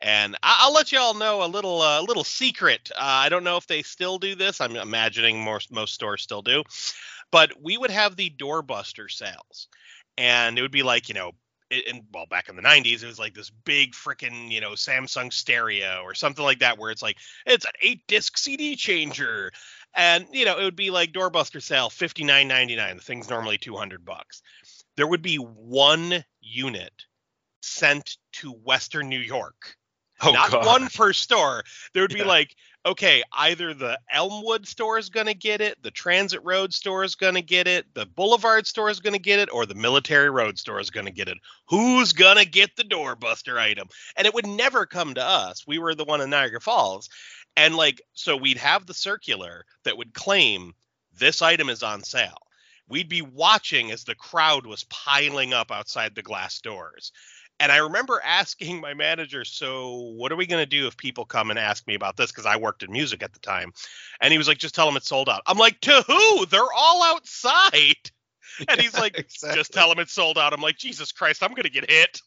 And 0.00 0.37
I- 0.42 0.59
I'll 0.61 0.73
let 0.73 0.90
you 0.92 0.99
all 0.99 1.14
know 1.14 1.44
a 1.44 1.47
little 1.47 1.80
uh, 1.80 2.02
little 2.02 2.25
secret. 2.25 2.90
Uh, 2.97 3.00
I 3.00 3.28
don't 3.28 3.44
know 3.44 3.56
if 3.56 3.66
they 3.66 3.82
still 3.82 4.18
do 4.18 4.35
this. 4.35 4.61
I'm 4.61 4.76
imagining 4.76 5.44
most 5.44 5.71
most 5.71 5.94
stores 5.94 6.23
still 6.23 6.42
do, 6.42 6.64
but 7.30 7.52
we 7.61 7.76
would 7.76 7.90
have 7.90 8.16
the 8.16 8.30
doorbuster 8.30 9.11
sales, 9.11 9.68
and 10.18 10.59
it 10.59 10.62
would 10.62 10.73
be 10.73 10.82
like 10.82 11.09
you 11.09 11.14
know. 11.14 11.32
In, 11.71 12.02
well, 12.12 12.26
back 12.26 12.50
in 12.50 12.56
the 12.56 12.61
90s, 12.61 13.02
it 13.02 13.06
was 13.06 13.18
like 13.18 13.32
this 13.32 13.49
big 13.49 13.94
freaking, 13.94 14.50
you 14.50 14.61
know, 14.61 14.73
Samsung 14.73 15.32
stereo 15.32 16.02
or 16.04 16.12
something 16.14 16.44
like 16.44 16.59
that, 16.59 16.76
where 16.76 16.90
it's 16.90 17.00
like, 17.00 17.16
it's 17.47 17.64
an 17.64 17.73
eight 17.80 18.06
disc 18.06 18.37
CD 18.37 18.76
changer 18.76 19.50
and 19.94 20.26
you 20.32 20.44
know 20.44 20.58
it 20.58 20.64
would 20.64 20.76
be 20.76 20.90
like 20.90 21.12
doorbuster 21.12 21.62
sale 21.62 21.90
59.99 21.90 22.96
the 22.96 23.02
thing's 23.02 23.30
normally 23.30 23.58
200 23.58 24.04
bucks. 24.04 24.42
There 24.96 25.06
would 25.06 25.22
be 25.22 25.37
one 25.37 26.25
unit 26.40 26.92
sent 27.62 28.16
to 28.32 28.52
western 28.52 29.08
new 29.08 29.20
york. 29.20 29.76
Oh 30.25 30.32
not 30.32 30.50
God. 30.50 30.66
one 30.66 30.88
per 30.88 31.12
store. 31.12 31.64
There 31.92 32.02
would 32.02 32.14
be 32.14 32.25
like 32.25 32.54
okay 32.84 33.22
either 33.32 33.75
the 33.75 33.99
elmwood 34.11 34.66
store 34.66 34.99
is 34.99 35.08
going 35.08 35.26
to 35.26 35.34
get 35.34 35.61
it 35.61 35.80
the 35.82 35.90
transit 35.90 36.40
road 36.42 36.75
store 36.75 37.04
is 37.04 37.14
going 37.14 37.34
to 37.34 37.42
get 37.42 37.68
it 37.68 37.87
the 37.94 38.06
boulevard 38.06 38.66
store 38.66 38.90
is 38.90 38.99
going 38.99 39.12
to 39.12 39.20
get 39.20 39.38
it 39.38 39.49
or 39.52 39.66
the 39.66 39.75
military 39.75 40.30
road 40.30 40.58
store 40.58 40.80
is 40.80 40.90
going 40.90 41.06
to 41.06 41.12
get 41.12 41.28
it. 41.28 41.38
Who's 41.68 42.12
going 42.12 42.38
to 42.38 42.44
get 42.44 42.75
the 42.76 42.82
doorbuster 42.82 43.58
item? 43.58 43.88
And 44.16 44.26
it 44.26 44.34
would 44.34 44.46
never 44.46 44.84
come 44.87 45.14
to 45.14 45.25
us. 45.25 45.66
We 45.66 45.78
were 45.78 45.94
the 45.94 46.04
one 46.04 46.20
in 46.20 46.30
niagara 46.30 46.61
falls 46.61 47.08
and 47.56 47.75
like, 47.75 48.00
so 48.14 48.37
we'd 48.37 48.59
have 48.59 48.87
the 48.87 48.94
circular 48.94 49.64
that 49.85 49.97
would 49.97 50.14
claim 50.14 50.75
this 51.18 51.42
item 51.42 51.68
is 51.68 51.82
on 51.82 52.02
sale. 52.02 52.38
We'd 52.88 53.09
be 53.09 53.23
watching 53.23 53.90
as 53.90 54.04
the 54.04 54.14
crowd 54.14 54.66
was 54.66 54.85
piling 54.85 55.52
up 55.52 55.71
outside 55.71 56.14
the 56.14 56.23
glass 56.23 56.61
doors. 56.61 57.12
And 57.61 57.71
I 57.71 57.76
remember 57.76 58.21
asking 58.25 58.80
my 58.80 58.92
manager, 58.92 59.44
so 59.44 60.12
what 60.16 60.32
are 60.32 60.37
we 60.37 60.47
going 60.47 60.62
to 60.62 60.66
do 60.68 60.87
if 60.88 60.97
people 60.97 61.25
come 61.25 61.50
and 61.50 61.59
ask 61.59 61.87
me 61.87 61.94
about 61.94 62.16
this? 62.16 62.32
Because 62.32 62.47
I 62.47 62.56
worked 62.56 62.82
in 62.82 62.90
music 62.90 63.23
at 63.23 63.32
the 63.32 63.38
time. 63.38 63.73
And 64.21 64.32
he 64.32 64.38
was 64.38 64.49
like, 64.49 64.59
just 64.59 64.75
tell 64.75 64.87
them 64.87 64.97
it's 64.97 65.09
sold 65.09 65.28
out. 65.28 65.42
I'm 65.47 65.59
like, 65.59 65.80
to 65.82 66.02
who? 66.06 66.47
They're 66.47 66.61
all 66.76 67.02
outside. 67.04 68.11
And 68.68 68.80
he's 68.80 68.99
like, 68.99 69.16
Exactly. 69.18 69.56
just 69.56 69.73
tell 69.73 69.88
them 69.88 70.00
it's 70.00 70.12
sold 70.12 70.38
out. 70.38 70.52
I'm 70.52 70.61
like, 70.61 70.76
Jesus 70.76 71.12
Christ, 71.12 71.42
I'm 71.42 71.50
going 71.50 71.62
to 71.64 71.71
get 71.71 71.88
hit. 71.88 72.21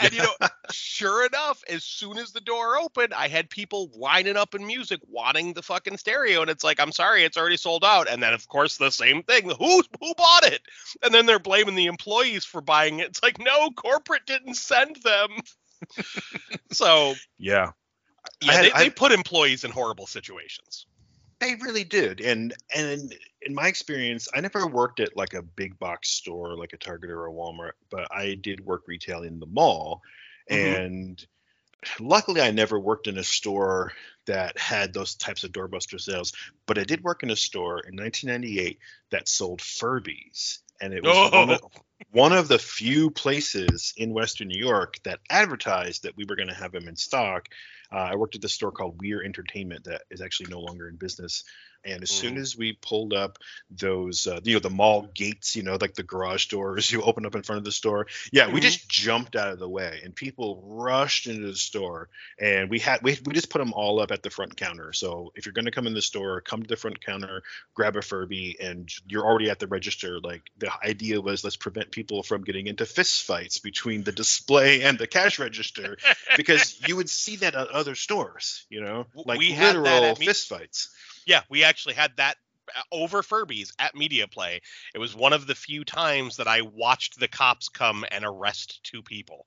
And 0.00 0.12
you 0.12 0.22
know, 0.22 0.32
sure 0.72 1.24
enough, 1.26 1.62
as 1.68 1.84
soon 1.84 2.18
as 2.18 2.32
the 2.32 2.40
door 2.40 2.76
opened, 2.78 3.14
I 3.14 3.28
had 3.28 3.48
people 3.48 3.90
lining 3.96 4.36
up 4.36 4.54
in 4.54 4.66
music 4.66 5.00
wanting 5.08 5.52
the 5.52 5.62
fucking 5.62 5.98
stereo. 5.98 6.40
And 6.42 6.50
it's 6.50 6.64
like, 6.64 6.80
I'm 6.80 6.90
sorry, 6.92 7.24
it's 7.24 7.36
already 7.36 7.56
sold 7.56 7.84
out. 7.84 8.08
And 8.10 8.22
then 8.22 8.34
of 8.34 8.48
course 8.48 8.76
the 8.76 8.90
same 8.90 9.22
thing. 9.22 9.48
Who 9.50 9.82
who 10.00 10.14
bought 10.16 10.44
it? 10.46 10.60
And 11.02 11.14
then 11.14 11.26
they're 11.26 11.38
blaming 11.38 11.74
the 11.76 11.86
employees 11.86 12.44
for 12.44 12.60
buying 12.60 12.98
it. 12.98 13.08
It's 13.08 13.22
like, 13.22 13.38
no, 13.38 13.70
corporate 13.70 14.26
didn't 14.26 14.54
send 14.54 14.96
them. 15.02 15.28
so 16.72 17.14
Yeah. 17.38 17.70
yeah, 18.42 18.52
had- 18.52 18.64
they, 18.64 18.72
I- 18.72 18.78
they 18.84 18.90
put 18.90 19.12
employees 19.12 19.64
in 19.64 19.70
horrible 19.70 20.06
situations. 20.06 20.86
They 21.44 21.56
really 21.56 21.84
did, 21.84 22.22
and 22.22 22.54
and 22.74 23.14
in 23.42 23.54
my 23.54 23.68
experience, 23.68 24.28
I 24.34 24.40
never 24.40 24.66
worked 24.66 24.98
at 24.98 25.14
like 25.14 25.34
a 25.34 25.42
big 25.42 25.78
box 25.78 26.08
store 26.08 26.56
like 26.56 26.72
a 26.72 26.78
Target 26.78 27.10
or 27.10 27.26
a 27.26 27.32
Walmart, 27.32 27.72
but 27.90 28.08
I 28.10 28.34
did 28.36 28.64
work 28.64 28.84
retail 28.86 29.22
in 29.24 29.40
the 29.40 29.46
mall, 29.46 30.00
Mhm. 30.50 30.86
and 30.86 31.26
luckily 32.00 32.40
I 32.40 32.50
never 32.50 32.80
worked 32.80 33.08
in 33.08 33.18
a 33.18 33.24
store 33.24 33.92
that 34.24 34.58
had 34.58 34.94
those 34.94 35.16
types 35.16 35.44
of 35.44 35.52
doorbuster 35.52 36.00
sales. 36.00 36.32
But 36.64 36.78
I 36.78 36.84
did 36.84 37.02
work 37.02 37.22
in 37.22 37.28
a 37.30 37.36
store 37.36 37.80
in 37.80 37.94
1998 37.94 38.78
that 39.10 39.28
sold 39.28 39.60
Furbies, 39.60 40.60
and 40.80 40.94
it 40.94 41.02
was 41.02 41.30
one, 41.30 41.50
of, 41.50 41.60
one 42.10 42.32
of 42.32 42.48
the 42.48 42.58
few 42.58 43.10
places 43.10 43.92
in 43.96 44.12
Western 44.12 44.48
New 44.48 44.58
York 44.58 44.96
that 45.04 45.20
advertised 45.30 46.02
that 46.02 46.16
we 46.16 46.24
were 46.28 46.36
going 46.36 46.48
to 46.48 46.54
have 46.54 46.72
them 46.72 46.88
in 46.88 46.96
stock. 46.96 47.48
Uh, 47.92 47.96
I 47.96 48.16
worked 48.16 48.34
at 48.34 48.42
this 48.42 48.54
store 48.54 48.72
called 48.72 49.00
Weir 49.00 49.22
Entertainment 49.22 49.84
that 49.84 50.02
is 50.10 50.20
actually 50.20 50.46
no 50.50 50.60
longer 50.60 50.88
in 50.88 50.96
business. 50.96 51.44
And 51.84 52.02
as 52.02 52.10
soon 52.10 52.34
Mhm. 52.36 52.40
as 52.40 52.56
we 52.56 52.72
pulled 52.72 53.12
up 53.12 53.38
those, 53.70 54.26
uh, 54.26 54.40
you 54.44 54.54
know, 54.54 54.60
the 54.60 54.70
mall 54.70 55.02
gates, 55.14 55.56
you 55.56 55.62
know, 55.62 55.76
like 55.80 55.94
the 55.94 56.02
garage 56.02 56.46
doors 56.46 56.90
you 56.92 57.02
open 57.02 57.26
up 57.26 57.34
in 57.34 57.42
front 57.42 57.58
of 57.58 57.64
the 57.64 57.72
store, 57.72 58.06
yeah, 58.32 58.48
we 58.48 58.60
Mhm. 58.60 58.62
just 58.64 58.88
jumped 58.88 59.36
out 59.36 59.52
of 59.52 59.58
the 59.58 59.68
way, 59.68 60.00
and 60.04 60.14
people 60.14 60.62
rushed 60.64 61.26
into 61.26 61.46
the 61.46 61.56
store, 61.56 62.08
and 62.38 62.70
we 62.70 62.78
had 62.78 63.02
we, 63.02 63.18
we 63.24 63.34
just 63.34 63.50
put 63.50 63.58
them 63.58 63.72
all 63.72 64.00
up 64.00 64.10
at 64.10 64.22
the 64.22 64.30
front 64.30 64.56
counter. 64.56 64.92
So 64.92 65.32
if 65.34 65.46
you're 65.46 65.52
going 65.52 65.64
to 65.66 65.70
come 65.70 65.86
in 65.86 65.94
the 65.94 66.02
store, 66.02 66.40
come 66.40 66.62
to 66.62 66.68
the 66.68 66.76
front 66.76 67.04
counter, 67.04 67.42
grab 67.74 67.96
a 67.96 68.02
Furby, 68.02 68.56
and 68.60 68.88
you're 69.06 69.24
already 69.24 69.50
at 69.50 69.58
the 69.58 69.66
register. 69.66 70.20
Like 70.20 70.42
the 70.58 70.70
idea 70.84 71.20
was, 71.20 71.44
let's 71.44 71.56
prevent 71.56 71.90
people 71.90 72.22
from 72.22 72.44
getting 72.44 72.66
into 72.66 72.86
fist 72.86 73.24
fights 73.24 73.58
between 73.58 74.02
the 74.02 74.12
display 74.12 74.82
and 74.82 74.98
the 74.98 75.06
cash 75.06 75.38
register 75.38 75.96
because 76.36 76.78
you 76.88 76.96
would 76.96 77.10
see 77.10 77.36
that 77.36 77.54
at 77.54 77.68
other 77.68 77.94
stores, 77.94 78.66
you 78.70 78.80
know, 78.80 79.06
like 79.14 79.38
we 79.38 79.56
literal 79.56 79.86
at 79.86 80.18
me- 80.18 80.26
fist 80.26 80.48
fights. 80.48 80.88
Yeah, 81.26 81.42
we 81.48 81.64
actually 81.64 81.94
had 81.94 82.12
that 82.16 82.36
uh, 82.74 82.80
over 82.92 83.22
Furby's 83.22 83.72
at 83.78 83.94
Media 83.94 84.26
Play. 84.26 84.60
It 84.94 84.98
was 84.98 85.14
one 85.14 85.32
of 85.32 85.46
the 85.46 85.54
few 85.54 85.84
times 85.84 86.36
that 86.36 86.48
I 86.48 86.62
watched 86.62 87.18
the 87.18 87.28
cops 87.28 87.68
come 87.68 88.04
and 88.10 88.24
arrest 88.24 88.80
two 88.84 89.02
people, 89.02 89.46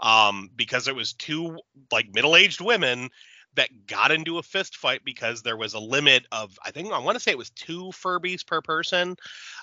um, 0.00 0.50
because 0.56 0.88
it 0.88 0.94
was 0.94 1.12
two 1.12 1.58
like 1.92 2.12
middle-aged 2.14 2.60
women 2.60 3.10
that 3.54 3.86
got 3.86 4.10
into 4.10 4.38
a 4.38 4.42
fist 4.42 4.76
fight 4.76 5.00
because 5.04 5.42
there 5.42 5.56
was 5.56 5.72
a 5.74 5.78
limit 5.78 6.26
of 6.30 6.58
I 6.64 6.70
think 6.70 6.92
I 6.92 6.98
want 6.98 7.16
to 7.16 7.20
say 7.20 7.30
it 7.30 7.38
was 7.38 7.50
two 7.50 7.86
Furbies 7.86 8.46
per 8.46 8.60
person, 8.60 9.16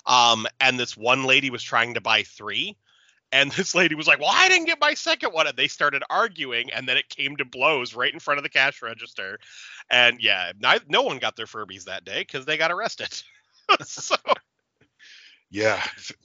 um, 0.06 0.46
and 0.60 0.78
this 0.78 0.96
one 0.96 1.24
lady 1.24 1.50
was 1.50 1.62
trying 1.62 1.94
to 1.94 2.00
buy 2.00 2.22
three. 2.24 2.76
And 3.34 3.50
this 3.50 3.74
lady 3.74 3.96
was 3.96 4.06
like, 4.06 4.20
"Well, 4.20 4.30
I 4.32 4.48
didn't 4.48 4.66
get 4.66 4.80
my 4.80 4.94
second 4.94 5.32
one." 5.32 5.48
And 5.48 5.56
they 5.56 5.66
started 5.66 6.04
arguing, 6.08 6.72
and 6.72 6.88
then 6.88 6.96
it 6.96 7.08
came 7.08 7.36
to 7.38 7.44
blows 7.44 7.92
right 7.92 8.12
in 8.12 8.20
front 8.20 8.38
of 8.38 8.44
the 8.44 8.48
cash 8.48 8.80
register. 8.80 9.40
And 9.90 10.22
yeah, 10.22 10.52
no 10.88 11.02
one 11.02 11.18
got 11.18 11.34
their 11.34 11.46
Furbies 11.46 11.84
that 11.84 12.04
day 12.04 12.20
because 12.20 12.46
they 12.46 12.56
got 12.56 12.70
arrested. 12.70 13.12
so 13.82 14.14
Yeah, 15.50 15.80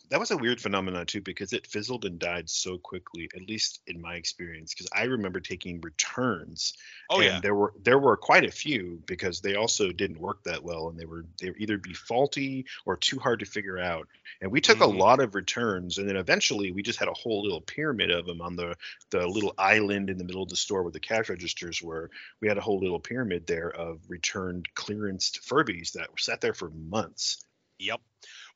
that 0.09 0.19
was 0.19 0.31
a 0.31 0.37
weird 0.37 0.59
phenomenon 0.59 1.05
too 1.05 1.21
because 1.21 1.53
it 1.53 1.67
fizzled 1.67 2.03
and 2.05 2.17
died 2.17 2.49
so 2.49 2.79
quickly. 2.79 3.29
At 3.35 3.47
least 3.47 3.81
in 3.85 4.01
my 4.01 4.15
experience, 4.15 4.73
because 4.73 4.87
I 4.91 5.03
remember 5.03 5.39
taking 5.39 5.81
returns. 5.81 6.73
oh 7.09 7.19
and 7.19 7.21
yeah, 7.21 7.41
there 7.43 7.53
were 7.53 7.73
there 7.79 7.99
were 7.99 8.17
quite 8.17 8.43
a 8.43 8.51
few 8.51 9.03
because 9.05 9.39
they 9.41 9.53
also 9.55 9.91
didn't 9.91 10.19
work 10.19 10.43
that 10.45 10.63
well, 10.63 10.89
and 10.89 10.97
they 10.99 11.05
were 11.05 11.25
they 11.39 11.51
were 11.51 11.57
either 11.57 11.77
be 11.77 11.93
faulty 11.93 12.65
or 12.87 12.97
too 12.97 13.19
hard 13.19 13.39
to 13.41 13.45
figure 13.45 13.77
out. 13.77 14.07
And 14.41 14.51
we 14.51 14.61
took 14.61 14.79
Mhm. 14.79 14.81
a 14.81 14.87
lot 14.87 15.19
of 15.19 15.35
returns, 15.35 15.99
and 15.99 16.09
then 16.09 16.15
eventually 16.17 16.71
we 16.71 16.81
just 16.81 16.97
had 16.99 17.07
a 17.07 17.13
whole 17.13 17.43
little 17.43 17.61
pyramid 17.61 18.09
of 18.09 18.25
them 18.25 18.41
on 18.41 18.55
the 18.55 18.75
the 19.11 19.27
little 19.27 19.53
island 19.59 20.09
in 20.09 20.17
the 20.17 20.23
middle 20.25 20.41
of 20.43 20.49
the 20.49 20.55
store 20.55 20.81
where 20.81 20.91
the 20.91 20.99
cash 20.99 21.29
registers 21.29 21.83
were. 21.83 22.09
We 22.41 22.47
had 22.47 22.57
a 22.57 22.61
whole 22.61 22.79
little 22.79 22.99
pyramid 22.99 23.45
there 23.45 23.69
of 23.69 24.09
returned 24.09 24.69
clearanced 24.75 25.41
Furbies 25.47 25.91
that 25.93 26.09
sat 26.17 26.41
there 26.41 26.53
for 26.55 26.71
months. 26.71 27.45
Yep. 27.79 28.01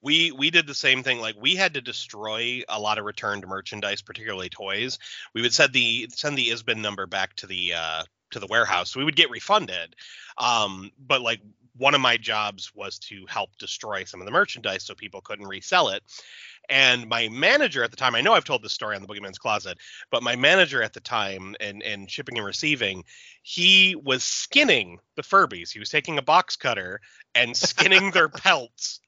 We 0.04 0.32
we 0.32 0.52
did 0.52 0.68
the 0.68 0.76
same 0.76 1.02
thing. 1.02 1.20
Like 1.20 1.36
we 1.40 1.56
had 1.56 1.74
to 1.76 1.82
destroy 1.82 2.62
a 2.68 2.80
lot 2.80 2.98
of 2.98 3.06
returned 3.06 3.48
merchandise, 3.48 4.02
particularly 4.02 4.50
toys. 4.50 5.00
We 5.34 5.42
would 5.42 5.54
send 5.54 5.74
the 5.74 6.10
send 6.14 6.38
the 6.38 6.52
ISBN 6.52 6.82
number 6.82 7.08
back 7.08 7.36
to 7.38 7.48
the 7.48 7.74
uh 7.74 8.04
to 8.32 8.40
the 8.40 8.48
warehouse. 8.48 8.96
We 8.96 9.06
would 9.06 9.16
get 9.16 9.30
refunded. 9.30 9.96
Um, 10.38 10.92
but 11.00 11.22
like 11.22 11.40
one 11.78 11.96
of 11.96 12.02
my 12.02 12.18
jobs 12.18 12.72
was 12.76 13.00
to 13.00 13.26
help 13.28 13.58
destroy 13.58 14.04
some 14.04 14.20
of 14.20 14.26
the 14.26 14.32
merchandise 14.32 14.84
so 14.84 14.94
people 14.94 15.22
couldn't 15.22 15.48
resell 15.48 15.90
it. 15.90 16.04
And 16.70 17.10
my 17.10 17.30
manager 17.30 17.84
at 17.84 17.92
the 17.92 17.98
time, 17.98 18.16
I 18.16 18.22
know 18.22 18.34
I've 18.34 18.46
told 18.46 18.64
this 18.64 18.74
story 18.74 18.96
on 18.96 19.02
the 19.02 19.08
Boogeyman's 19.08 19.38
Closet, 19.38 19.78
but 20.12 20.24
my 20.24 20.36
manager 20.36 20.82
at 20.82 20.94
the 20.94 21.02
time 21.02 21.56
and 21.60 21.82
and 21.82 22.10
shipping 22.10 22.38
and 22.38 22.46
receiving, 22.46 23.04
he 23.42 23.96
was 23.96 24.24
skinning 24.24 25.00
the 25.16 25.24
Furbies. 25.24 25.72
He 25.72 25.80
was 25.80 25.90
taking 25.90 26.18
a 26.18 26.22
box 26.22 26.56
cutter 26.56 27.02
and 27.36 27.56
skinning 27.56 28.12
their 28.12 28.30
pelts 28.44 29.02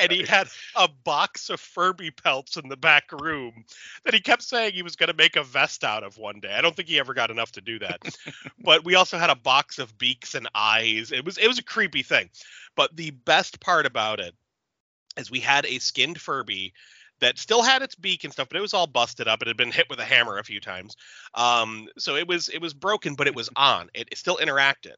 and 0.00 0.10
he 0.10 0.24
had 0.24 0.48
a 0.74 0.88
box 0.88 1.50
of 1.50 1.60
Furby 1.60 2.10
pelts 2.10 2.56
in 2.56 2.68
the 2.68 2.76
back 2.76 3.12
room 3.12 3.64
that 4.04 4.14
he 4.14 4.20
kept 4.20 4.42
saying 4.42 4.72
he 4.72 4.82
was 4.82 4.96
going 4.96 5.08
to 5.08 5.16
make 5.16 5.36
a 5.36 5.42
vest 5.42 5.84
out 5.84 6.04
of 6.04 6.18
one 6.18 6.40
day. 6.40 6.52
I 6.52 6.60
don't 6.60 6.74
think 6.74 6.88
he 6.88 6.98
ever 6.98 7.14
got 7.14 7.30
enough 7.30 7.52
to 7.52 7.60
do 7.60 7.78
that. 7.80 8.00
but 8.62 8.84
we 8.84 8.94
also 8.94 9.18
had 9.18 9.30
a 9.30 9.36
box 9.36 9.78
of 9.78 9.96
beaks 9.98 10.34
and 10.34 10.48
eyes. 10.54 11.12
It 11.12 11.24
was 11.24 11.38
it 11.38 11.48
was 11.48 11.58
a 11.58 11.64
creepy 11.64 12.02
thing. 12.02 12.30
But 12.74 12.94
the 12.96 13.10
best 13.10 13.60
part 13.60 13.86
about 13.86 14.20
it 14.20 14.34
is 15.16 15.30
we 15.30 15.40
had 15.40 15.66
a 15.66 15.78
skinned 15.78 16.20
Furby 16.20 16.72
that 17.20 17.38
still 17.38 17.62
had 17.62 17.82
its 17.82 17.94
beak 17.94 18.24
and 18.24 18.32
stuff, 18.32 18.48
but 18.48 18.58
it 18.58 18.62
was 18.62 18.74
all 18.74 18.86
busted 18.86 19.26
up. 19.26 19.40
It 19.40 19.48
had 19.48 19.56
been 19.56 19.72
hit 19.72 19.88
with 19.88 19.98
a 19.98 20.04
hammer 20.04 20.38
a 20.38 20.44
few 20.44 20.60
times, 20.60 20.96
um, 21.34 21.88
so 21.96 22.14
it 22.14 22.28
was 22.28 22.48
it 22.48 22.60
was 22.60 22.74
broken, 22.74 23.14
but 23.14 23.26
it 23.26 23.34
was 23.34 23.48
on. 23.56 23.88
It, 23.94 24.08
it 24.12 24.18
still 24.18 24.36
interacted. 24.36 24.96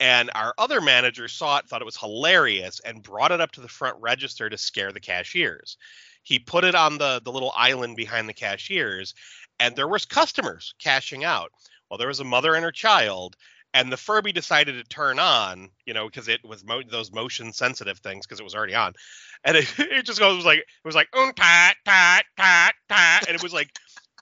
And 0.00 0.30
our 0.34 0.54
other 0.58 0.80
manager 0.80 1.28
saw 1.28 1.58
it, 1.58 1.68
thought 1.68 1.80
it 1.80 1.86
was 1.86 1.96
hilarious, 1.96 2.80
and 2.80 3.02
brought 3.02 3.32
it 3.32 3.40
up 3.40 3.52
to 3.52 3.60
the 3.60 3.68
front 3.68 3.96
register 4.00 4.50
to 4.50 4.58
scare 4.58 4.92
the 4.92 5.00
cashiers. 5.00 5.76
He 6.22 6.38
put 6.38 6.64
it 6.64 6.74
on 6.74 6.98
the 6.98 7.20
the 7.24 7.32
little 7.32 7.52
island 7.54 7.96
behind 7.96 8.28
the 8.28 8.34
cashiers, 8.34 9.14
and 9.60 9.76
there 9.76 9.88
was 9.88 10.04
customers 10.04 10.74
cashing 10.78 11.22
out. 11.24 11.52
Well, 11.88 11.98
there 11.98 12.08
was 12.08 12.20
a 12.20 12.24
mother 12.24 12.54
and 12.54 12.64
her 12.64 12.72
child, 12.72 13.36
and 13.74 13.92
the 13.92 13.96
Furby 13.96 14.32
decided 14.32 14.76
to 14.76 14.84
turn 14.84 15.18
on, 15.18 15.68
you 15.84 15.94
know, 15.94 16.06
because 16.06 16.28
it 16.28 16.44
was 16.44 16.64
mo- 16.64 16.82
those 16.82 17.12
motion 17.12 17.52
sensitive 17.52 17.98
things 17.98 18.26
because 18.26 18.40
it 18.40 18.44
was 18.44 18.54
already 18.54 18.74
on, 18.74 18.94
and 19.44 19.56
it, 19.56 19.72
it 19.78 20.06
just 20.06 20.18
goes 20.18 20.32
it 20.32 20.36
was 20.36 20.44
like 20.46 20.58
it 20.60 20.66
was 20.84 20.94
like 20.94 21.08
um 21.14 21.32
tat 21.34 21.76
tat 21.84 22.24
tat 22.36 22.74
tat, 22.88 23.28
and 23.28 23.34
it 23.36 23.42
was 23.42 23.52
like 23.52 23.70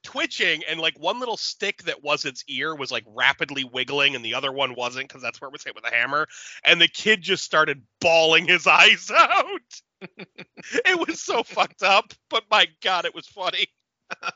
twitching 0.03 0.63
and 0.69 0.81
like 0.81 0.99
one 0.99 1.21
little 1.21 1.37
stick 1.37 1.83
that 1.85 2.03
was 2.03 2.25
its 2.25 2.45
ear 2.49 2.75
was 2.75 2.91
like 2.91 3.05
rapidly 3.07 3.65
wiggling 3.65 4.15
and 4.15 4.25
the 4.25 4.35
other 4.35 4.53
one 4.53 4.75
wasn't 4.75 5.09
because 5.09 5.23
that's 5.23 5.41
where 5.41 5.49
it 5.49 5.53
was 5.53 5.65
hit 5.65 5.75
with 5.75 5.87
a 5.87 5.95
hammer 5.95 6.27
and 6.65 6.81
the 6.81 6.89
kid 6.89 7.23
just 7.23 7.45
started 7.45 7.83
bawling 8.01 8.47
his 8.47 8.67
eyes 8.67 9.11
out. 9.15 9.47
It 10.85 11.07
was 11.07 11.21
so 11.21 11.43
fucked 11.45 11.83
up 11.85 12.13
but 12.29 12.45
my 12.51 12.67
god 12.83 13.05
it 13.05 13.15
was 13.15 13.27
funny. 13.27 13.67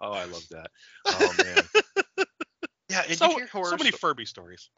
Oh 0.00 0.12
i 0.12 0.24
love 0.24 0.44
that. 0.50 0.70
Oh 1.06 1.34
man. 1.38 2.26
Yeah 2.88 3.02
and 3.08 3.18
so, 3.18 3.30
you 3.30 3.36
hear 3.36 3.46
horror 3.46 3.70
so 3.70 3.76
many 3.76 3.90
sto- 3.90 3.98
furby 3.98 4.24
stories. 4.24 4.68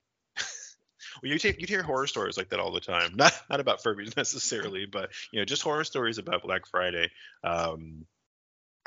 Well, 1.23 1.33
you 1.33 1.39
hear, 1.39 1.55
you 1.59 1.67
hear 1.67 1.83
horror 1.83 2.07
stories 2.07 2.37
like 2.37 2.51
that 2.51 2.61
all 2.61 2.73
the 2.73 2.81
time. 2.81 3.13
Not 3.15 3.33
not 3.49 3.61
about 3.61 3.83
Furbies 3.83 4.17
necessarily, 4.17 4.87
but 4.87 5.11
you 5.33 5.41
know, 5.41 5.45
just 5.45 5.63
horror 5.63 5.85
stories 5.85 6.19
about 6.19 6.43
Black 6.43 6.67
Friday. 6.67 7.11
Um, 7.43 8.07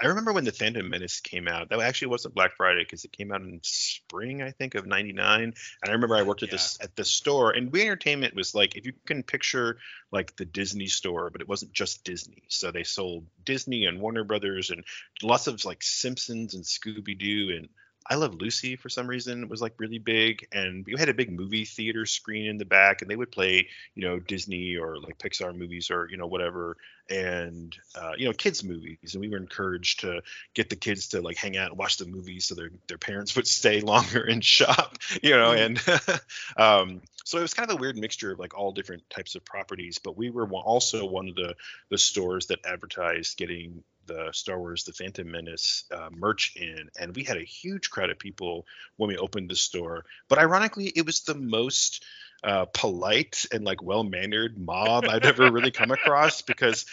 I 0.04 0.08
remember 0.08 0.34
when 0.34 0.44
the 0.44 0.52
Phantom 0.52 0.88
Menace 0.90 1.22
came 1.22 1.48
out. 1.48 1.70
That 1.70 1.80
actually 1.80 2.10
wasn't 2.10 2.36
Black 2.36 2.56
Friday 2.58 2.84
because 2.84 3.06
it 3.06 3.14
came 3.14 3.32
out 3.32 3.42
in 3.42 3.62
spring, 3.64 4.42
I 4.42 4.52
think, 4.52 4.76
of 4.76 4.86
'99. 4.86 5.42
And 5.44 5.56
I 5.86 5.92
remember 5.92 6.16
I 6.18 6.24
worked 6.24 6.44
at 6.44 6.50
Yeah. 6.50 6.56
this 6.56 6.78
at 6.82 6.96
the 6.96 7.06
store, 7.06 7.52
and 7.52 7.72
We 7.72 7.82
Entertainment 7.82 8.36
was 8.36 8.54
like, 8.54 8.76
if 8.76 8.86
you 8.86 8.94
can 9.06 9.24
picture 9.24 9.78
like 10.12 10.36
the 10.36 10.46
Disney 10.46 10.88
store, 10.88 11.30
but 11.30 11.42
it 11.42 11.48
wasn't 11.48 11.72
just 11.72 12.04
Disney. 12.04 12.44
So 12.50 12.72
they 12.72 12.84
sold 12.84 13.26
Disney 13.46 13.86
and 13.86 14.02
Warner 14.02 14.24
Brothers 14.24 14.70
and 14.70 14.84
lots 15.22 15.48
of 15.48 15.64
like 15.64 15.82
Simpsons 15.82 16.54
and 16.54 16.64
Scooby 16.66 17.18
Doo 17.18 17.56
and 17.56 17.70
I 18.06 18.16
Love 18.16 18.36
Lucy 18.36 18.76
for 18.76 18.90
some 18.90 19.08
reason 19.08 19.44
It 19.44 19.50
was 19.50 19.62
like 19.62 19.74
really 19.78 20.00
big, 20.00 20.48
and 20.52 20.86
we 20.86 20.94
had 20.98 21.10
a 21.10 21.14
big 21.14 21.32
movie 21.32 21.66
theater 21.66 22.06
screen 22.06 22.48
in 22.48 22.58
the 22.58 22.66
back, 22.66 23.02
and 23.02 23.10
they 23.10 23.16
would 23.16 23.32
play, 23.32 23.70
you 23.96 24.04
know, 24.04 24.20
Disney 24.20 24.76
or 24.76 24.98
like 24.98 25.18
Pixar 25.18 25.56
movies 25.56 25.90
or 25.90 26.08
you 26.10 26.18
know 26.18 26.28
whatever, 26.28 26.78
and 27.10 27.76
uh, 27.96 28.14
you 28.18 28.26
know 28.26 28.34
kids 28.34 28.64
movies, 28.64 29.14
and 29.14 29.22
we 29.22 29.30
were 29.30 29.38
encouraged 29.38 30.02
to 30.02 30.22
get 30.54 30.70
the 30.70 30.76
kids 30.76 31.10
to 31.10 31.22
like 31.22 31.38
hang 31.38 31.58
out 31.58 31.70
and 31.70 31.78
watch 31.78 31.98
the 31.98 32.06
movies 32.06 32.46
so 32.46 32.56
their 32.56 32.72
their 32.88 32.98
parents 32.98 33.36
would 33.36 33.48
stay 33.48 33.82
longer 33.94 34.24
and 34.24 34.44
shop, 34.44 34.98
you 35.22 35.32
know, 35.32 35.52
and 35.52 35.82
um, 36.58 37.02
so 37.24 37.38
it 37.38 37.42
was 37.42 37.54
kind 37.54 37.70
of 37.70 37.78
a 37.78 37.80
weird 37.80 37.98
mixture 37.98 38.34
of 38.34 38.40
like 38.40 38.58
all 38.58 38.72
different 38.72 39.10
types 39.10 39.36
of 39.36 39.46
properties, 39.46 39.98
but 39.98 40.18
we 40.18 40.30
were 40.30 40.48
also 40.48 41.06
one 41.06 41.30
of 41.30 41.36
the 41.36 41.56
the 41.90 41.98
stores 41.98 42.48
that 42.48 42.66
advertised 42.66 43.38
getting 43.38 43.84
the 44.06 44.30
Star 44.32 44.60
Wars 44.60 44.84
The 44.84 44.94
Phantom 44.94 45.30
Menace 45.30 45.86
uh, 45.92 46.10
merch 46.12 46.56
in, 46.56 46.90
and 47.00 47.16
we 47.16 47.24
had 47.24 47.38
a 47.38 47.44
huge 47.44 47.90
crowd 47.90 48.10
of 48.10 48.20
people 48.20 48.66
when 48.98 49.08
we 49.08 49.18
opened 49.18 49.50
the 49.50 49.56
store. 49.56 50.06
But 50.30 50.40
ironically, 50.40 50.88
it 50.88 51.06
was 51.06 51.22
the 51.22 51.36
most 51.36 52.04
uh, 52.44 52.66
polite 52.74 53.46
and 53.52 53.64
like 53.64 53.82
well 53.82 54.04
mannered 54.04 54.58
mob 54.58 55.06
I've 55.06 55.24
ever 55.24 55.52
really 55.52 55.72
come 55.72 55.92
across 55.92 56.42
because 56.42 56.86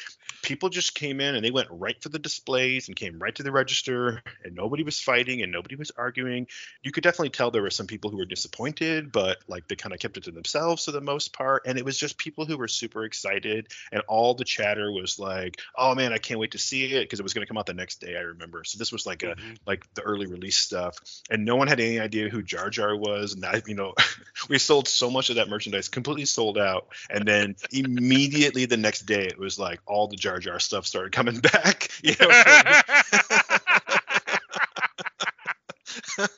people 0.43 0.69
just 0.69 0.95
came 0.95 1.21
in 1.21 1.35
and 1.35 1.45
they 1.45 1.51
went 1.51 1.69
right 1.71 2.01
for 2.03 2.09
the 2.09 2.19
displays 2.19 2.89
and 2.89 2.97
came 2.97 3.19
right 3.19 3.35
to 3.35 3.43
the 3.43 3.53
register 3.53 4.23
and 4.45 4.55
nobody 4.55 4.83
was 4.83 5.01
fighting 5.01 5.43
and 5.43 5.53
nobody 5.53 5.77
was 5.77 5.91
arguing. 5.97 6.47
You 6.83 6.93
could 6.93 7.03
definitely 7.05 7.31
tell 7.31 7.51
there 7.51 7.63
were 7.63 7.71
some 7.71 7.87
people 7.87 8.11
who 8.11 8.17
were 8.17 8.25
disappointed 8.25 9.13
but 9.13 9.39
like 9.49 9.67
they 9.69 9.77
kind 9.77 9.93
of 9.93 10.01
kept 10.01 10.17
it 10.17 10.25
to 10.25 10.31
themselves 10.31 10.85
for 10.85 10.93
the 10.93 11.01
most 11.01 11.33
part. 11.33 11.63
And 11.67 11.79
it 11.79 11.85
was 11.85 11.99
just 11.99 12.19
people 12.19 12.45
who 12.47 12.57
were 12.57 12.69
super 12.69 13.05
excited 13.05 13.69
and 13.93 14.03
all 14.09 14.35
the 14.35 14.45
chatter 14.45 14.91
was 14.93 15.19
like 15.19 15.61
oh 15.77 15.95
man 15.95 16.13
i 16.13 16.19
can't 16.19 16.41
wait 16.41 16.53
to 16.53 16.59
see 16.59 16.85
it 16.85 17.03
because 17.05 17.21
it 17.21 17.23
was 17.23 17.35
going 17.35 17.45
to 17.45 17.49
come 17.49 17.59
out 17.59 17.67
the 17.67 17.75
next 17.75 18.01
day 18.01 18.17
i 18.17 18.21
remember. 18.21 18.65
So 18.65 18.79
this 18.79 18.93
was 18.93 19.07
like 19.07 19.23
a 19.23 19.35
Mhm. 19.37 19.59
like 19.67 19.85
the 19.95 20.03
early 20.03 20.27
release 20.27 20.57
stuff. 20.57 20.99
And 21.31 21.45
no 21.45 21.57
one 21.57 21.69
had 21.69 21.81
any 21.81 21.99
idea 22.01 22.29
who 22.29 22.43
jar 22.43 22.71
jar 22.71 22.97
was. 22.97 23.35
And 23.35 23.43
that 23.43 23.67
you 23.69 23.75
know 23.75 23.95
we 24.49 24.59
sold 24.59 24.89
so 24.89 25.11
much 25.11 25.31
of 25.31 25.37
that 25.37 25.49
merchandise 25.49 25.89
completely 25.89 26.25
sold 26.25 26.59
out. 26.59 26.89
And 27.09 27.27
then 27.27 27.57
immediately 27.73 28.67
the 28.67 28.77
next 28.77 29.03
day 29.07 29.25
it 29.27 29.39
was 29.39 29.59
like 29.59 29.81
all 29.87 30.09
the 30.09 30.17
jar 30.17 30.30
jar 30.31 30.39
Jar 30.39 30.61
stuff 30.61 30.87
started 30.87 31.13
coming 31.13 31.41
back 31.53 31.89
you 32.03 32.15
know 32.21 32.29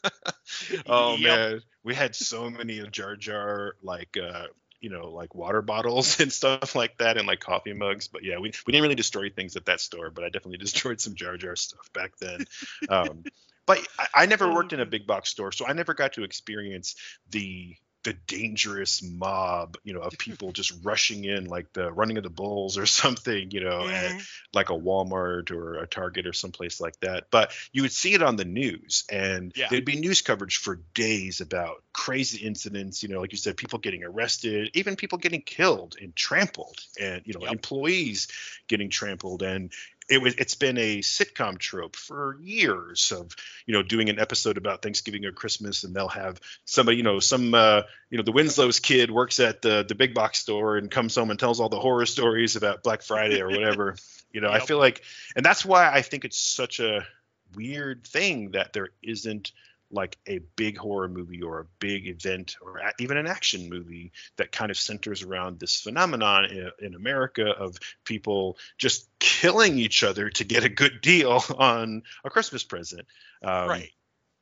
oh 0.86 1.16
Yep. 1.16 1.20
man 1.20 1.62
we 1.84 1.94
had 1.94 2.14
so 2.14 2.50
many 2.50 2.78
of 2.78 2.90
jar 2.90 3.16
jar 3.16 3.74
like 3.82 4.16
uh 4.16 4.46
you 4.80 4.90
know 4.90 5.10
like 5.10 5.34
water 5.34 5.62
bottles 5.62 6.20
and 6.20 6.32
stuff 6.32 6.74
like 6.74 6.96
that 6.98 7.16
and 7.18 7.26
like 7.26 7.40
coffee 7.40 7.72
mugs 7.72 8.08
but 8.08 8.24
yeah 8.24 8.38
we, 8.38 8.52
we 8.66 8.72
didn't 8.72 8.82
really 8.82 8.94
destroy 8.94 9.30
things 9.30 9.56
at 9.56 9.66
that 9.66 9.80
store 9.80 10.10
but 10.10 10.24
i 10.24 10.28
definitely 10.28 10.58
destroyed 10.58 11.00
some 11.00 11.14
jar 11.14 11.36
jar 11.36 11.56
stuff 11.56 11.92
back 11.92 12.16
then 12.18 12.44
um 12.88 13.24
but 13.66 13.78
I, 13.98 14.22
I 14.22 14.26
never 14.26 14.52
worked 14.52 14.72
in 14.72 14.80
a 14.80 14.86
big 14.86 15.06
box 15.06 15.30
store 15.30 15.52
so 15.52 15.66
i 15.66 15.72
never 15.72 15.94
got 15.94 16.14
to 16.14 16.24
experience 16.24 16.96
the 17.30 17.76
the 18.04 18.12
dangerous 18.26 19.02
mob 19.02 19.76
you 19.84 19.92
know 19.94 20.00
of 20.00 20.16
people 20.18 20.52
just 20.52 20.72
rushing 20.82 21.24
in 21.24 21.44
like 21.46 21.72
the 21.72 21.92
running 21.92 22.16
of 22.16 22.22
the 22.24 22.30
bulls 22.30 22.76
or 22.78 22.86
something 23.02 23.50
you 23.50 23.60
know 23.60 23.88
at 23.88 24.12
Mhm. 24.12 24.26
like 24.52 24.70
a 24.70 24.74
Walmart 24.74 25.50
or 25.50 25.76
a 25.78 25.86
Target 25.86 26.26
or 26.26 26.32
someplace 26.32 26.80
like 26.80 26.98
that. 27.00 27.26
But 27.30 27.52
you 27.72 27.82
would 27.82 27.92
see 27.92 28.14
it 28.14 28.22
on 28.22 28.36
the 28.36 28.44
news, 28.44 29.04
and 29.10 29.52
Yeah. 29.56 29.68
there'd 29.70 29.84
be 29.84 29.98
news 29.98 30.20
coverage 30.22 30.56
for 30.58 30.76
days 30.94 31.40
about 31.40 31.82
crazy 31.92 32.44
incidents. 32.44 33.02
You 33.02 33.08
know, 33.08 33.20
like 33.20 33.32
you 33.32 33.38
said, 33.38 33.56
people 33.56 33.78
getting 33.78 34.04
arrested, 34.04 34.70
even 34.74 34.96
people 34.96 35.18
getting 35.18 35.42
killed 35.42 35.96
and 36.00 36.14
trampled, 36.14 36.78
and 37.00 37.22
you 37.24 37.34
know, 37.34 37.40
Yep. 37.40 37.52
employees 37.52 38.28
getting 38.68 38.90
trampled. 38.90 39.42
And 39.42 39.72
it 40.12 40.20
was 40.20 40.34
it's 40.34 40.54
been 40.54 40.76
a 40.76 40.98
sitcom 40.98 41.58
trope 41.58 41.96
for 41.96 42.36
years 42.42 43.12
of 43.12 43.34
you 43.64 43.72
know 43.72 43.82
doing 43.82 44.10
an 44.10 44.18
episode 44.18 44.58
about 44.58 44.82
Thanksgiving 44.82 45.24
or 45.24 45.32
Christmas, 45.32 45.84
and 45.84 45.94
they'll 45.96 46.08
have 46.08 46.38
somebody 46.66 46.98
you 46.98 47.02
know 47.02 47.18
some 47.18 47.54
uh, 47.54 47.82
you 48.10 48.18
know 48.18 48.22
the 48.22 48.32
Winslow's 48.32 48.78
kid 48.78 49.10
works 49.10 49.40
at 49.40 49.62
the 49.62 49.84
the 49.88 49.94
big 49.94 50.12
box 50.12 50.38
store 50.40 50.76
and 50.76 50.90
comes 50.90 51.14
home 51.14 51.30
and 51.30 51.40
tells 51.40 51.60
all 51.60 51.70
the 51.70 51.80
horror 51.80 52.04
stories 52.04 52.56
about 52.56 52.82
Black 52.82 53.00
Friday 53.00 53.40
or 53.40 53.48
whatever. 53.48 53.96
you 54.32 54.42
know, 54.42 54.50
I 54.50 54.60
feel 54.60 54.78
like, 54.78 55.02
and 55.34 55.44
that's 55.44 55.64
why 55.64 55.90
I 55.90 56.02
think 56.02 56.26
it's 56.26 56.38
such 56.38 56.78
a 56.78 57.06
weird 57.54 58.06
thing 58.06 58.50
that 58.50 58.74
there 58.74 58.90
isn't 59.02 59.52
like 59.92 60.18
a 60.26 60.38
big 60.56 60.78
horror 60.78 61.08
movie 61.08 61.42
or 61.42 61.60
a 61.60 61.66
big 61.78 62.06
event 62.06 62.56
or 62.60 62.80
even 62.98 63.16
an 63.16 63.26
action 63.26 63.68
movie 63.68 64.12
that 64.36 64.50
kind 64.50 64.70
of 64.70 64.78
centers 64.78 65.22
around 65.22 65.60
this 65.60 65.80
phenomenon 65.80 66.46
in, 66.46 66.70
in 66.80 66.94
America 66.94 67.46
of 67.50 67.76
people 68.04 68.56
just 68.78 69.08
killing 69.18 69.78
each 69.78 70.02
other 70.02 70.30
to 70.30 70.44
get 70.44 70.64
a 70.64 70.68
good 70.68 71.00
deal 71.02 71.42
on 71.58 72.02
a 72.24 72.30
Christmas 72.30 72.64
present. 72.64 73.06
Um, 73.44 73.68
right. 73.68 73.90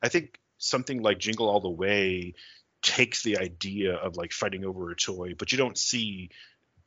I 0.02 0.08
think 0.08 0.38
something 0.58 1.02
like 1.02 1.18
Jingle 1.18 1.48
All 1.48 1.60
the 1.60 1.68
Way 1.68 2.34
takes 2.82 3.22
the 3.22 3.38
idea 3.38 3.94
of 3.94 4.16
like 4.16 4.32
fighting 4.32 4.64
over 4.64 4.90
a 4.90 4.96
toy, 4.96 5.34
but 5.36 5.52
you 5.52 5.58
don't 5.58 5.76
see 5.76 6.30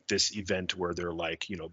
this 0.08 0.36
event 0.36 0.76
where 0.76 0.94
they're 0.94 1.12
like, 1.12 1.48
you 1.48 1.56
know, 1.56 1.70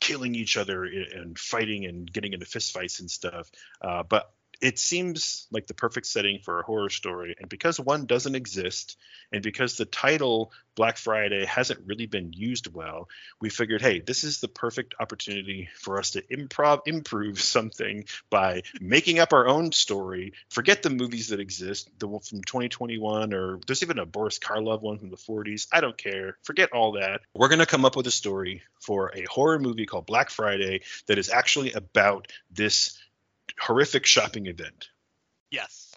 killing 0.00 0.34
each 0.34 0.56
other 0.56 0.84
and 0.84 1.38
fighting 1.38 1.84
and 1.84 2.10
getting 2.12 2.32
into 2.32 2.46
fistfights 2.46 3.00
and 3.00 3.10
stuff. 3.10 3.50
Uh, 3.80 4.02
but 4.02 4.32
it 4.60 4.78
seems 4.78 5.46
like 5.50 5.66
the 5.66 5.74
perfect 5.74 6.06
setting 6.06 6.40
for 6.42 6.58
a 6.58 6.64
horror 6.64 6.90
story. 6.90 7.34
And 7.38 7.48
because 7.48 7.78
one 7.78 8.06
doesn't 8.06 8.34
exist, 8.34 8.96
and 9.32 9.42
because 9.42 9.76
the 9.76 9.84
title 9.84 10.52
Black 10.74 10.96
Friday 10.96 11.44
hasn't 11.44 11.86
really 11.86 12.06
been 12.06 12.32
used 12.32 12.72
well, 12.72 13.08
we 13.40 13.50
figured, 13.50 13.82
hey, 13.82 14.00
this 14.00 14.24
is 14.24 14.40
the 14.40 14.48
perfect 14.48 14.94
opportunity 14.98 15.68
for 15.80 15.98
us 15.98 16.12
to 16.12 16.22
improv 16.22 16.80
improve 16.86 17.40
something 17.42 18.04
by 18.30 18.62
making 18.80 19.18
up 19.18 19.32
our 19.32 19.46
own 19.46 19.72
story. 19.72 20.32
Forget 20.50 20.82
the 20.82 20.90
movies 20.90 21.28
that 21.28 21.40
exist, 21.40 21.90
the 21.98 22.08
one 22.08 22.20
from 22.20 22.42
2021, 22.42 23.34
or 23.34 23.60
there's 23.66 23.82
even 23.82 23.98
a 23.98 24.06
Boris 24.06 24.38
Karloff 24.38 24.80
one 24.80 24.98
from 24.98 25.10
the 25.10 25.16
40s. 25.16 25.66
I 25.72 25.80
don't 25.80 25.96
care. 25.98 26.36
Forget 26.42 26.72
all 26.72 26.92
that. 26.92 27.20
We're 27.34 27.48
to 27.48 27.66
come 27.66 27.84
up 27.84 27.96
with 27.96 28.06
a 28.06 28.12
story 28.12 28.62
for 28.80 29.12
a 29.14 29.24
horror 29.28 29.58
movie 29.58 29.86
called 29.86 30.06
Black 30.06 30.30
Friday 30.30 30.82
that 31.06 31.18
is 31.18 31.30
actually 31.30 31.72
about 31.72 32.28
this 32.50 32.98
horrific 33.60 34.06
shopping 34.06 34.46
event. 34.46 34.88
Yes. 35.50 35.92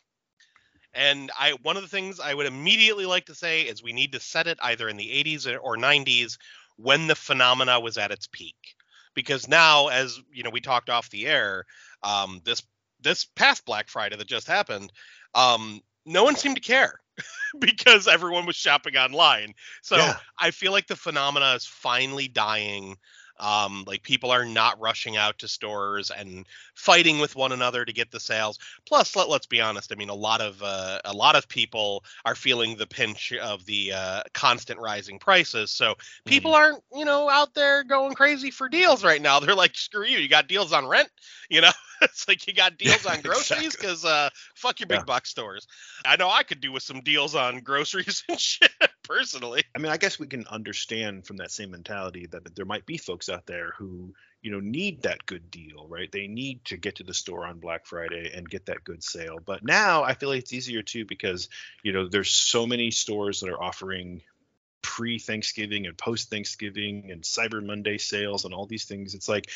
And 0.94 1.32
I 1.40 1.54
one 1.62 1.78
of 1.78 1.84
the 1.84 1.90
things 1.90 2.20
I 2.20 2.34
would 2.34 2.46
immediately 2.46 3.06
like 3.06 3.26
to 3.28 3.36
say 3.36 3.62
is 3.62 3.82
we 3.82 3.94
need 3.94 4.12
to 4.14 4.20
set 4.20 4.48
it 4.48 4.60
either 4.62 4.90
in 4.90 4.98
the 4.98 5.10
80s 5.12 5.48
or- 5.48 5.60
or 5.60 5.78
90s 5.78 6.38
when 6.76 7.08
the 7.08 7.16
phenomena 7.16 7.80
was 7.80 7.98
at 7.98 8.12
its 8.12 8.28
peak. 8.28 8.76
Because 9.14 9.48
now, 9.48 9.88
as 9.88 10.20
you 10.32 10.44
know, 10.44 10.50
we 10.50 10.62
talked 10.62 10.90
off 10.90 11.10
the 11.10 11.28
air, 11.28 11.66
um, 12.04 12.42
this 12.44 12.62
this 13.00 13.26
past 13.26 13.66
Black 13.66 13.90
Friday 13.90 14.16
that 14.16 14.28
just 14.28 14.48
happened, 14.48 14.92
um, 15.34 15.82
no 16.06 16.24
one 16.24 16.36
seemed 16.36 16.56
to 16.56 16.62
care 16.62 17.00
because 17.60 18.08
everyone 18.08 18.46
was 18.46 18.56
shopping 18.56 18.96
online. 18.96 19.54
So 19.82 19.98
Yeah. 19.98 20.18
I 20.40 20.52
feel 20.52 20.72
like 20.72 20.88
the 20.88 20.96
phenomena 20.96 21.54
is 21.56 21.66
finally 21.66 22.28
dying. 22.28 22.98
Um, 23.40 23.84
like 23.88 24.04
people 24.04 24.32
are 24.32 24.46
not 24.46 24.80
rushing 24.80 25.18
out 25.18 25.38
to 25.40 25.48
stores 25.48 26.12
and 26.12 26.46
fighting 26.76 27.20
with 27.20 27.36
one 27.36 27.52
another 27.52 27.86
to 27.86 27.94
get 27.94 28.12
the 28.12 28.20
sales. 28.20 28.60
Plus, 28.86 29.16
let, 29.16 29.30
let's 29.30 29.48
be 29.48 29.62
honest. 29.62 29.92
I 29.92 29.96
mean, 29.96 30.10
a 30.10 30.16
lot 30.16 30.42
of 30.42 30.62
uh, 30.62 31.00
a 31.06 31.14
lot 31.14 31.36
of 31.36 31.48
people 31.48 32.04
are 32.26 32.36
feeling 32.36 32.76
the 32.76 32.88
pinch 32.88 33.34
of 33.34 33.66
the 33.66 33.94
uh, 33.94 34.24
constant 34.34 34.80
rising 34.80 35.20
prices. 35.20 35.72
So 35.72 35.96
people 36.26 36.54
aren't, 36.54 36.84
you 36.94 37.06
know, 37.06 37.30
out 37.30 37.54
there 37.54 37.84
going 37.84 38.14
crazy 38.14 38.52
for 38.52 38.70
deals 38.70 39.04
right 39.04 39.22
now. 39.22 39.40
They're 39.40 39.56
like, 39.56 39.76
screw 39.76 40.06
you. 40.06 40.20
You 40.20 40.30
got 40.30 40.48
deals 40.48 40.74
on 40.74 40.88
rent. 40.88 41.10
You 41.50 41.62
know, 41.62 41.72
it's 42.12 42.28
like 42.28 42.48
you 42.48 42.54
got 42.54 42.78
deals 42.78 43.06
on 43.06 43.22
groceries 43.24 43.76
because 43.76 44.04
uh, 44.04 44.30
fuck 44.56 44.80
your 44.80 44.88
big 44.88 45.00
Yeah. 45.00 45.06
box 45.06 45.30
stores. 45.30 45.68
I 46.06 46.16
know 46.16 46.30
I 46.30 46.44
could 46.44 46.62
do 46.62 46.72
with 46.72 46.84
some 46.84 47.02
deals 47.02 47.36
on 47.36 47.60
groceries 47.60 48.24
and 48.30 48.40
shit 48.40 48.72
personally. 49.04 49.64
I 49.76 49.80
mean, 49.80 49.92
I 49.92 49.98
guess 49.98 50.20
we 50.20 50.28
can 50.28 50.46
understand 50.48 51.26
from 51.26 51.38
that 51.38 51.52
same 51.52 51.72
mentality 51.72 52.28
that 52.28 52.56
there 52.56 52.66
might 52.66 52.86
be 52.86 52.98
folks 52.98 53.30
out 53.30 53.46
there 53.46 53.74
who, 53.78 54.14
you 54.42 54.52
know, 54.52 54.60
need 54.60 55.04
that 55.04 55.26
good 55.26 55.52
deal, 55.52 55.88
right? 55.88 56.12
They 56.12 56.28
need 56.28 56.66
to 56.66 56.78
get 56.78 56.96
to 56.96 57.04
the 57.04 57.14
store 57.14 57.46
on 57.46 57.60
Black 57.60 57.86
Friday 57.86 58.32
and 58.34 58.50
get 58.50 58.66
that 58.66 58.84
good 58.84 59.04
sale. 59.04 59.40
But 59.46 59.64
now 59.64 60.04
I 60.04 60.14
feel 60.14 60.30
like 60.30 60.40
it's 60.40 60.54
easier 60.54 60.82
too 60.82 61.06
because, 61.06 61.50
you 61.84 61.94
know, 61.94 62.08
there's 62.08 62.32
so 62.32 62.66
many 62.66 62.92
stores 62.92 63.42
that 63.42 63.50
are 63.50 63.62
offering 63.62 64.22
pre 64.82 65.20
Thanksgiving 65.20 65.86
and 65.86 65.98
post 65.98 66.30
Thanksgiving 66.30 67.12
and 67.12 67.22
Cyber 67.22 67.64
Monday 67.64 67.98
sales 67.98 68.46
and 68.46 68.54
all 68.54 68.66
these 68.66 68.86
things. 68.86 69.14
It's 69.14 69.30
like 69.30 69.50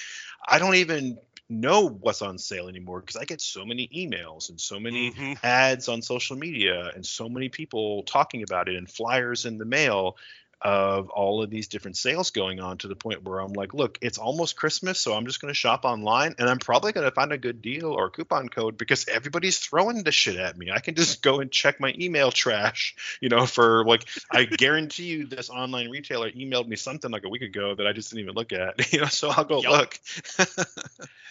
I 0.47 0.59
don't 0.59 0.75
even 0.75 1.17
know 1.49 1.87
what's 1.87 2.21
on 2.21 2.37
sale 2.37 2.67
anymore 2.67 3.01
because 3.01 3.15
I 3.15 3.25
get 3.25 3.41
so 3.41 3.65
many 3.65 3.87
emails 3.95 4.49
and 4.49 4.59
so 4.59 4.79
many 4.79 5.11
Mhm. 5.11 5.37
ads 5.43 5.87
on 5.87 6.01
social 6.01 6.35
media 6.35 6.91
and 6.95 7.05
so 7.05 7.29
many 7.29 7.49
people 7.49 8.03
talking 8.03 8.43
about 8.43 8.67
it 8.67 8.75
and 8.75 8.89
flyers 8.89 9.45
in 9.45 9.57
the 9.57 9.65
mail 9.65 10.17
of 10.61 11.09
all 11.09 11.43
of 11.43 11.49
these 11.49 11.67
different 11.67 11.97
sales 11.97 12.31
going 12.31 12.59
on 12.59 12.77
to 12.79 12.87
the 12.87 12.95
point 12.95 13.23
where 13.23 13.39
I'm 13.39 13.53
like, 13.53 13.73
look, 13.73 13.99
it's 14.01 14.17
almost 14.17 14.55
Christmas, 14.55 14.99
so 14.99 15.13
I'm 15.13 15.25
just 15.25 15.41
going 15.41 15.51
to 15.51 15.57
shop 15.57 15.85
online 15.85 16.35
and 16.39 16.49
I'm 16.49 16.59
probably 16.59 16.91
going 16.91 17.05
to 17.05 17.11
find 17.11 17.31
a 17.31 17.37
good 17.37 17.61
deal 17.61 17.87
or 17.87 18.09
coupon 18.09 18.49
code 18.49 18.77
because 18.77 19.07
everybody's 19.07 19.59
throwing 19.59 20.03
this 20.03 20.15
shit 20.15 20.37
at 20.37 20.57
me. 20.57 20.71
I 20.71 20.79
can 20.79 20.95
just 20.95 21.21
go 21.21 21.39
and 21.39 21.51
check 21.51 21.79
my 21.79 21.93
email 21.99 22.31
trash, 22.31 22.95
you 23.21 23.29
know, 23.29 23.45
for 23.45 23.85
like, 23.85 24.05
I 24.31 24.45
guarantee 24.45 25.05
you 25.05 25.25
this 25.25 25.49
online 25.49 25.89
retailer 25.89 26.31
emailed 26.31 26.67
me 26.67 26.75
something 26.75 27.11
like 27.11 27.25
a 27.25 27.29
week 27.29 27.43
ago 27.43 27.75
that 27.75 27.85
I 27.85 27.93
just 27.93 28.09
didn't 28.09 28.23
even 28.23 28.35
look 28.35 28.51
at, 28.53 28.91
you 28.93 29.01
know, 29.01 29.07
so 29.07 29.29
I'll 29.29 29.45
go 29.45 29.61
Yup. 29.61 29.71
look. 29.71 29.99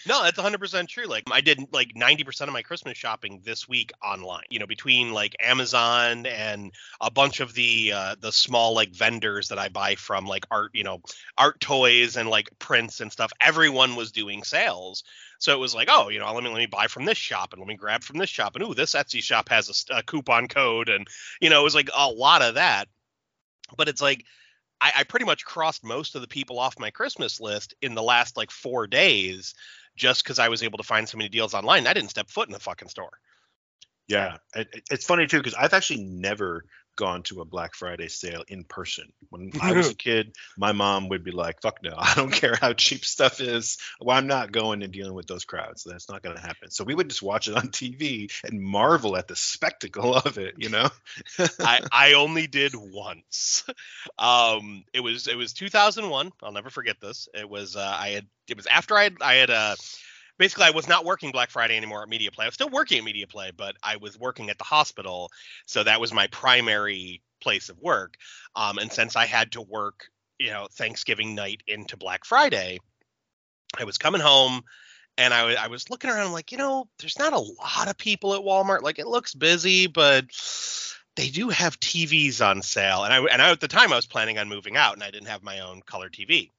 No, 0.07 0.23
that's 0.23 0.39
100% 0.39 0.89
true. 0.89 1.07
Like 1.07 1.25
I 1.31 1.41
did 1.41 1.73
like 1.73 1.95
90% 1.95 2.43
of 2.43 2.53
my 2.53 2.63
Christmas 2.63 2.99
shopping 2.99 3.41
this 3.43 3.67
week 3.67 3.93
online. 4.03 4.45
You 4.51 4.59
know, 4.59 4.67
between 4.67 5.15
like 5.15 5.35
Amazon 5.41 6.27
and 6.27 6.73
a 7.01 7.11
bunch 7.11 7.41
of 7.41 7.55
the 7.55 7.93
uh 7.95 8.17
the 8.21 8.31
small 8.31 8.75
like 8.75 8.91
vendors 8.91 9.14
that 9.21 9.59
I 9.59 9.69
buy 9.69 9.95
from 9.95 10.27
like 10.27 10.47
art, 10.51 10.71
you 10.75 10.85
know, 10.85 11.01
art 11.39 11.61
toys 11.61 12.17
and 12.17 12.29
like 12.29 12.51
prints 12.59 13.01
and 13.01 13.11
stuff. 13.13 13.33
Everyone 13.41 13.97
was 13.97 14.13
doing 14.13 14.43
sales. 14.43 15.05
So 15.39 15.53
it 15.53 15.59
was 15.59 15.75
like, 15.75 15.89
oh, 15.91 16.09
you 16.09 16.19
know, 16.19 16.33
let 16.33 16.43
me 16.43 16.51
let 16.51 16.59
me 16.59 16.67
buy 16.67 16.87
from 16.87 17.05
this 17.05 17.19
shop 17.19 17.53
and 17.53 17.61
let 17.61 17.69
me 17.69 17.77
grab 17.77 18.03
from 18.03 18.19
this 18.19 18.31
shop 18.31 18.55
and 18.57 18.65
ooh, 18.65 18.75
this 18.75 18.95
Etsy 18.95 19.23
shop 19.23 19.49
has 19.49 19.85
a 19.91 20.03
coupon 20.03 20.49
code 20.49 20.89
and 20.89 21.07
you 21.41 21.51
know, 21.51 21.61
it 21.61 21.65
was 21.65 21.75
like 21.75 21.91
a 21.95 22.09
lot 22.09 22.43
of 22.43 22.55
that. 22.55 22.89
But 23.77 23.89
it's 23.89 24.03
like 24.03 24.25
I, 24.81 24.93
I 24.99 25.05
pretty 25.05 25.27
much 25.27 25.45
crossed 25.45 25.85
most 25.85 26.15
of 26.15 26.21
the 26.21 26.29
people 26.29 26.59
off 26.59 26.79
my 26.79 26.91
Christmas 26.91 27.41
list 27.41 27.75
in 27.83 27.95
the 27.95 28.03
last 28.03 28.37
like 28.37 28.51
four 28.51 28.87
days 28.87 29.55
just 29.97 30.25
because 30.25 30.39
I 30.39 30.49
was 30.49 30.63
able 30.63 30.79
to 30.79 30.85
find 30.85 31.09
so 31.09 31.19
many 31.19 31.29
deals 31.29 31.55
online. 31.55 31.87
I 31.87 31.93
didn't 31.95 32.11
step 32.11 32.29
foot 32.29 32.49
in 32.49 32.53
the 32.53 32.61
fucking 32.61 32.89
store. 32.89 33.19
Yeah, 34.07 34.37
it- 34.55 34.85
it's 34.91 35.07
funny 35.07 35.27
too 35.27 35.39
because 35.39 35.55
I've 35.55 35.73
actually 35.73 36.05
never 36.05 36.65
gone 36.97 37.23
to 37.25 37.41
a 37.41 37.45
Black 37.45 37.75
Friday 37.75 38.09
sale 38.09 38.43
in 38.49 38.65
person. 38.65 39.13
When 39.31 39.51
I 39.63 39.73
was 39.73 39.91
a 39.91 39.95
kid, 39.95 40.35
my 40.57 40.73
mom 40.73 41.09
would 41.09 41.25
be 41.25 41.31
like, 41.31 41.61
"Fuck 41.63 41.83
no, 41.83 41.95
I 41.99 42.15
don't 42.15 42.33
care 42.33 42.57
how 42.61 42.73
cheap 42.73 43.05
stuff 43.05 43.41
is. 43.41 43.79
Well, 44.01 44.17
I'm 44.17 44.27
not 44.27 44.53
going 44.53 44.83
and 44.83 44.93
dealing 44.93 45.15
with 45.15 45.27
those 45.27 45.45
crowds. 45.45 45.85
That's 45.85 46.09
not 46.09 46.23
going 46.23 46.37
to 46.37 46.43
happen." 46.43 46.71
So 46.71 46.85
we 46.85 46.95
would 46.95 47.09
just 47.09 47.23
watch 47.23 47.49
it 47.49 47.57
on 47.57 47.69
TV 47.69 48.33
and 48.45 48.61
marvel 48.61 49.17
at 49.17 49.29
the 49.29 49.37
spectacle 49.37 50.15
of 50.15 50.39
it. 50.39 50.55
You 50.59 50.71
know? 50.71 50.89
I, 51.61 51.81
I 51.91 52.13
only 52.15 52.47
did 52.47 52.75
once. 52.75 53.65
Um, 54.19 54.85
it 54.93 55.01
was 55.01 55.27
it 55.27 55.37
was 55.37 55.53
2001. 55.53 56.33
I'll 56.43 56.53
never 56.53 56.71
forget 56.71 57.01
this. 57.01 57.29
It 57.35 57.49
was 57.49 57.77
uh, 57.77 57.97
I 57.99 58.11
had 58.11 58.27
it 58.49 58.57
was 58.57 58.67
after 58.67 58.97
I 58.97 59.05
had 59.05 59.17
I 59.21 59.35
had 59.35 59.51
uh 59.51 59.77
basically 60.39 60.65
I 60.65 60.71
was 60.71 60.89
not 60.89 61.05
working 61.05 61.31
Black 61.31 61.51
Friday 61.51 61.77
anymore 61.77 62.03
at 62.03 62.09
Media 62.09 62.31
Play. 62.31 62.45
I 62.45 62.49
was 62.49 62.55
still 62.55 62.71
working 62.71 62.99
at 62.99 63.05
Media 63.05 63.27
Play, 63.27 63.53
but 63.57 63.77
I 63.83 63.97
was 63.97 64.19
working 64.19 64.51
at 64.51 64.59
the 64.59 64.65
hospital, 64.65 65.31
so 65.67 65.83
that 65.83 66.01
was 66.01 66.13
my 66.13 66.27
primary 66.29 67.23
place 67.41 67.69
of 67.69 67.79
work. 67.81 68.17
Um, 68.57 68.79
and 68.79 68.91
since 68.93 69.17
I 69.17 69.27
had 69.27 69.53
to 69.53 69.63
work, 69.63 70.09
you 70.39 70.51
know, 70.51 70.69
Thanksgiving 70.73 71.35
night 71.35 71.63
into 71.67 71.97
Black 71.97 72.25
Friday, 72.25 72.81
I 73.79 73.85
was 73.85 73.99
coming 73.99 74.21
home 74.21 74.63
and 75.17 75.33
I 75.33 75.69
was 75.69 75.91
looking 75.91 76.11
around 76.11 76.33
like, 76.33 76.51
you 76.51 76.59
know, 76.59 76.89
there's 76.99 77.19
not 77.19 77.33
a 77.33 77.39
lot 77.39 77.89
of 77.89 77.97
people 77.97 78.35
at 78.35 78.41
Walmart. 78.41 78.83
Like 78.83 78.99
it 78.99 79.07
looks 79.07 79.35
busy, 79.35 79.87
but 79.87 80.25
they 81.17 81.29
do 81.29 81.51
have 81.51 81.79
TVs 81.79 82.45
on 82.45 82.63
sale. 82.63 83.05
And 83.05 83.13
I 83.13 83.19
and 83.21 83.41
I, 83.41 83.51
at 83.51 83.61
the 83.61 83.69
time 83.69 83.93
I 83.93 83.97
was 83.97 84.07
planning 84.07 84.39
on 84.39 84.49
moving 84.49 84.77
out 84.77 84.95
and 84.95 85.03
I 85.03 85.11
didn't 85.11 85.29
have 85.29 85.43
my 85.43 85.61
own 85.61 85.83
color 85.83 86.09
TV. 86.09 86.51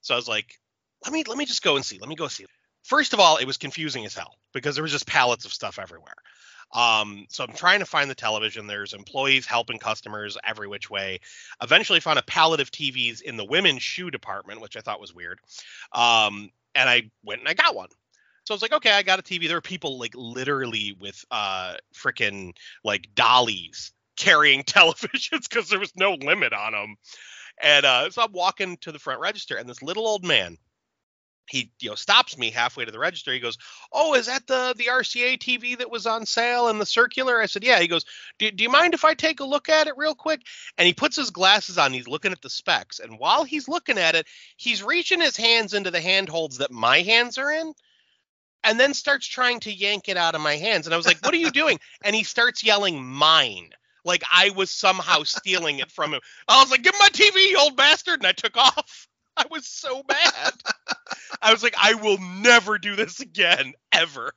So 0.00 0.14
I 0.14 0.16
was 0.16 0.28
like, 0.28 0.58
let 1.04 1.12
me 1.12 1.22
let 1.26 1.38
me 1.38 1.44
just 1.44 1.62
go 1.62 1.76
and 1.76 1.84
see. 1.84 1.98
Let 1.98 2.08
me 2.08 2.16
go 2.16 2.28
see. 2.28 2.46
First 2.82 3.12
of 3.12 3.20
all, 3.20 3.36
it 3.36 3.46
was 3.46 3.56
confusing 3.56 4.04
as 4.04 4.14
hell 4.14 4.36
because 4.52 4.74
there 4.74 4.82
was 4.82 4.92
just 4.92 5.06
pallets 5.06 5.44
of 5.44 5.52
stuff 5.52 5.78
everywhere. 5.78 6.14
Um, 6.72 7.26
so 7.28 7.44
I'm 7.44 7.54
trying 7.54 7.80
to 7.80 7.86
find 7.86 8.08
the 8.10 8.14
television. 8.14 8.66
There's 8.66 8.94
employees 8.94 9.46
helping 9.46 9.78
customers 9.78 10.38
every 10.42 10.68
which 10.68 10.88
way. 10.88 11.20
Eventually 11.62 12.00
found 12.00 12.18
a 12.18 12.22
pallet 12.22 12.60
of 12.60 12.70
TVs 12.70 13.20
in 13.20 13.36
the 13.36 13.44
women's 13.44 13.82
shoe 13.82 14.10
department, 14.10 14.60
which 14.60 14.76
I 14.76 14.80
thought 14.80 15.00
was 15.00 15.14
weird. 15.14 15.38
Um, 15.92 16.50
and 16.74 16.88
I 16.88 17.10
went 17.24 17.40
and 17.40 17.48
I 17.48 17.54
got 17.54 17.74
one. 17.74 17.88
So 18.44 18.54
I 18.54 18.56
was 18.56 18.62
like, 18.62 18.72
okay, 18.72 18.92
I 18.92 19.02
got 19.02 19.18
a 19.18 19.22
TV. 19.22 19.46
There 19.46 19.58
are 19.58 19.62
people 19.62 19.98
like 19.98 20.14
literally 20.16 20.96
with 20.98 21.24
uh 21.30 21.74
freaking 21.94 22.52
like 22.82 23.08
dollies 23.14 23.92
carrying 24.16 24.62
televisions 24.64 25.48
because 25.48 25.68
there 25.68 25.78
was 25.78 25.92
no 25.96 26.14
limit 26.14 26.52
on 26.52 26.72
them. 26.72 26.96
And 27.60 27.84
uh, 27.84 28.10
so 28.10 28.22
I'm 28.22 28.32
walking 28.32 28.76
to 28.78 28.92
the 28.92 28.98
front 28.98 29.20
register, 29.20 29.56
and 29.56 29.68
this 29.68 29.82
little 29.82 30.06
old 30.06 30.24
man, 30.24 30.56
he 31.48 31.70
you 31.80 31.90
know 31.90 31.94
stops 31.94 32.38
me 32.38 32.50
halfway 32.50 32.84
to 32.84 32.90
the 32.92 32.98
register. 32.98 33.32
He 33.32 33.40
goes, 33.40 33.58
"Oh, 33.92 34.14
is 34.14 34.26
that 34.26 34.46
the 34.46 34.74
the 34.76 34.86
RCA 34.86 35.38
TV 35.38 35.76
that 35.78 35.90
was 35.90 36.06
on 36.06 36.26
sale 36.26 36.68
in 36.68 36.78
the 36.78 36.86
circular?" 36.86 37.40
I 37.40 37.46
said, 37.46 37.64
"Yeah." 37.64 37.80
He 37.80 37.88
goes, 37.88 38.04
do, 38.38 38.50
"Do 38.50 38.62
you 38.62 38.70
mind 38.70 38.94
if 38.94 39.04
I 39.04 39.14
take 39.14 39.40
a 39.40 39.44
look 39.44 39.68
at 39.68 39.86
it 39.86 39.96
real 39.96 40.14
quick?" 40.14 40.42
And 40.78 40.86
he 40.86 40.92
puts 40.92 41.16
his 41.16 41.30
glasses 41.30 41.78
on. 41.78 41.92
He's 41.92 42.08
looking 42.08 42.32
at 42.32 42.42
the 42.42 42.50
specs, 42.50 43.00
and 43.00 43.18
while 43.18 43.44
he's 43.44 43.68
looking 43.68 43.98
at 43.98 44.14
it, 44.14 44.26
he's 44.56 44.82
reaching 44.82 45.20
his 45.20 45.36
hands 45.36 45.74
into 45.74 45.90
the 45.90 46.00
handholds 46.00 46.58
that 46.58 46.70
my 46.70 47.00
hands 47.00 47.38
are 47.38 47.50
in. 47.50 47.72
And 48.64 48.78
then 48.78 48.94
starts 48.94 49.26
trying 49.26 49.58
to 49.60 49.72
yank 49.72 50.08
it 50.08 50.16
out 50.16 50.36
of 50.36 50.40
my 50.40 50.54
hands. 50.56 50.86
And 50.86 50.94
I 50.94 50.96
was 50.96 51.06
like, 51.06 51.18
What 51.24 51.34
are 51.34 51.38
you 51.38 51.50
doing? 51.62 51.80
And 52.04 52.14
he 52.14 52.22
starts 52.22 52.62
yelling, 52.62 53.02
Mine. 53.04 53.70
Like 54.04 54.22
I 54.32 54.50
was 54.50 54.70
somehow 54.70 55.24
stealing 55.24 55.80
it 55.80 55.90
from 55.90 56.14
him. 56.14 56.20
I 56.48 56.60
was 56.60 56.70
like, 56.70 56.82
Give 56.82 56.94
my 57.00 57.08
TV, 57.08 57.50
you 57.50 57.58
old 57.58 57.76
bastard. 57.76 58.20
And 58.20 58.26
I 58.26 58.32
took 58.32 58.56
off. 58.56 59.08
I 59.36 59.46
was 59.50 59.66
so 59.66 60.02
mad. 60.08 60.52
I 61.40 61.52
was 61.52 61.62
like, 61.62 61.74
I 61.80 61.94
will 61.94 62.18
never 62.18 62.78
do 62.78 62.96
this 62.96 63.20
again, 63.20 63.74
ever. 63.92 64.32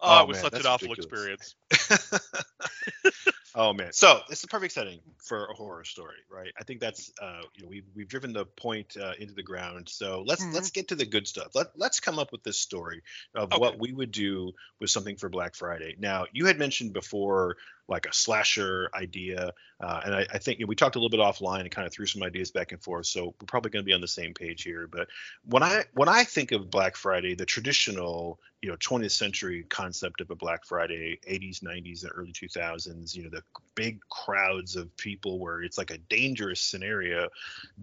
Oh, 0.00 0.20
Oh, 0.20 0.22
it 0.22 0.28
was 0.28 0.36
man, 0.36 0.40
such 0.40 0.60
an 0.60 0.66
awful 0.66 0.92
ridiculous. 0.92 0.94
experience. 0.94 1.54
oh 3.54 3.72
man 3.72 3.92
so 3.92 4.20
it's 4.28 4.42
the 4.42 4.48
perfect 4.48 4.74
setting 4.74 5.00
for 5.24 5.46
a 5.46 5.54
horror 5.54 5.82
story 5.84 6.16
right 6.30 6.52
i 6.60 6.64
think 6.64 6.80
that's 6.80 7.10
uh 7.20 7.40
you 7.56 7.62
know 7.62 7.68
we've, 7.68 7.84
we've 7.94 8.08
driven 8.08 8.32
the 8.32 8.44
point 8.44 8.96
uh, 9.00 9.12
into 9.18 9.32
the 9.34 9.42
ground 9.42 9.88
so 9.88 10.22
let's 10.26 10.44
Mhm. 10.44 10.54
let's 10.54 10.70
get 10.70 10.88
to 10.88 10.94
the 10.94 11.06
good 11.06 11.26
stuff 11.26 11.48
Let, 11.54 11.68
let's 11.76 12.00
come 12.00 12.18
up 12.18 12.30
with 12.30 12.42
this 12.42 12.58
story 12.58 13.02
of 13.34 13.52
Okay. 13.52 13.60
what 13.60 13.78
we 13.78 13.92
would 13.92 14.12
do 14.12 14.52
with 14.80 14.90
something 14.90 15.16
for 15.16 15.28
black 15.30 15.54
friday 15.54 15.96
now 15.98 16.26
you 16.32 16.46
had 16.46 16.58
mentioned 16.58 16.92
before 16.92 17.56
like 17.88 18.06
a 18.06 18.12
slasher 18.12 18.90
idea 18.94 19.52
uh, 19.80 20.00
and 20.04 20.14
I, 20.14 20.26
I 20.32 20.38
think 20.38 20.58
you 20.58 20.64
know, 20.64 20.68
we 20.68 20.76
talked 20.76 20.96
a 20.96 20.98
little 20.98 21.10
bit 21.10 21.20
offline 21.20 21.60
and 21.60 21.70
kind 21.70 21.86
of 21.86 21.92
threw 21.92 22.06
some 22.06 22.22
ideas 22.22 22.50
back 22.50 22.72
and 22.72 22.82
forth 22.82 23.06
so 23.06 23.26
we're 23.26 23.46
probably 23.46 23.70
going 23.70 23.84
to 23.84 23.86
be 23.86 23.94
on 23.94 24.00
the 24.00 24.08
same 24.08 24.34
page 24.34 24.62
here 24.62 24.86
but 24.86 25.08
when 25.44 25.62
i 25.62 25.84
when 25.94 26.08
i 26.08 26.24
think 26.24 26.52
of 26.52 26.70
black 26.70 26.96
friday 26.96 27.34
the 27.34 27.46
traditional 27.46 28.40
you 28.60 28.68
know 28.68 28.76
20th 28.76 29.12
century 29.12 29.64
concept 29.68 30.20
of 30.20 30.30
a 30.30 30.36
black 30.36 30.64
friday 30.64 31.18
80s 31.28 31.62
90s 31.62 32.02
and 32.02 32.12
early 32.14 32.32
2000s 32.32 33.14
you 33.14 33.24
know 33.24 33.30
the 33.30 33.42
big 33.74 34.00
crowds 34.08 34.76
of 34.76 34.94
people 34.96 35.38
where 35.38 35.62
it's 35.62 35.78
like 35.78 35.90
a 35.90 35.98
dangerous 35.98 36.60
scenario 36.60 37.28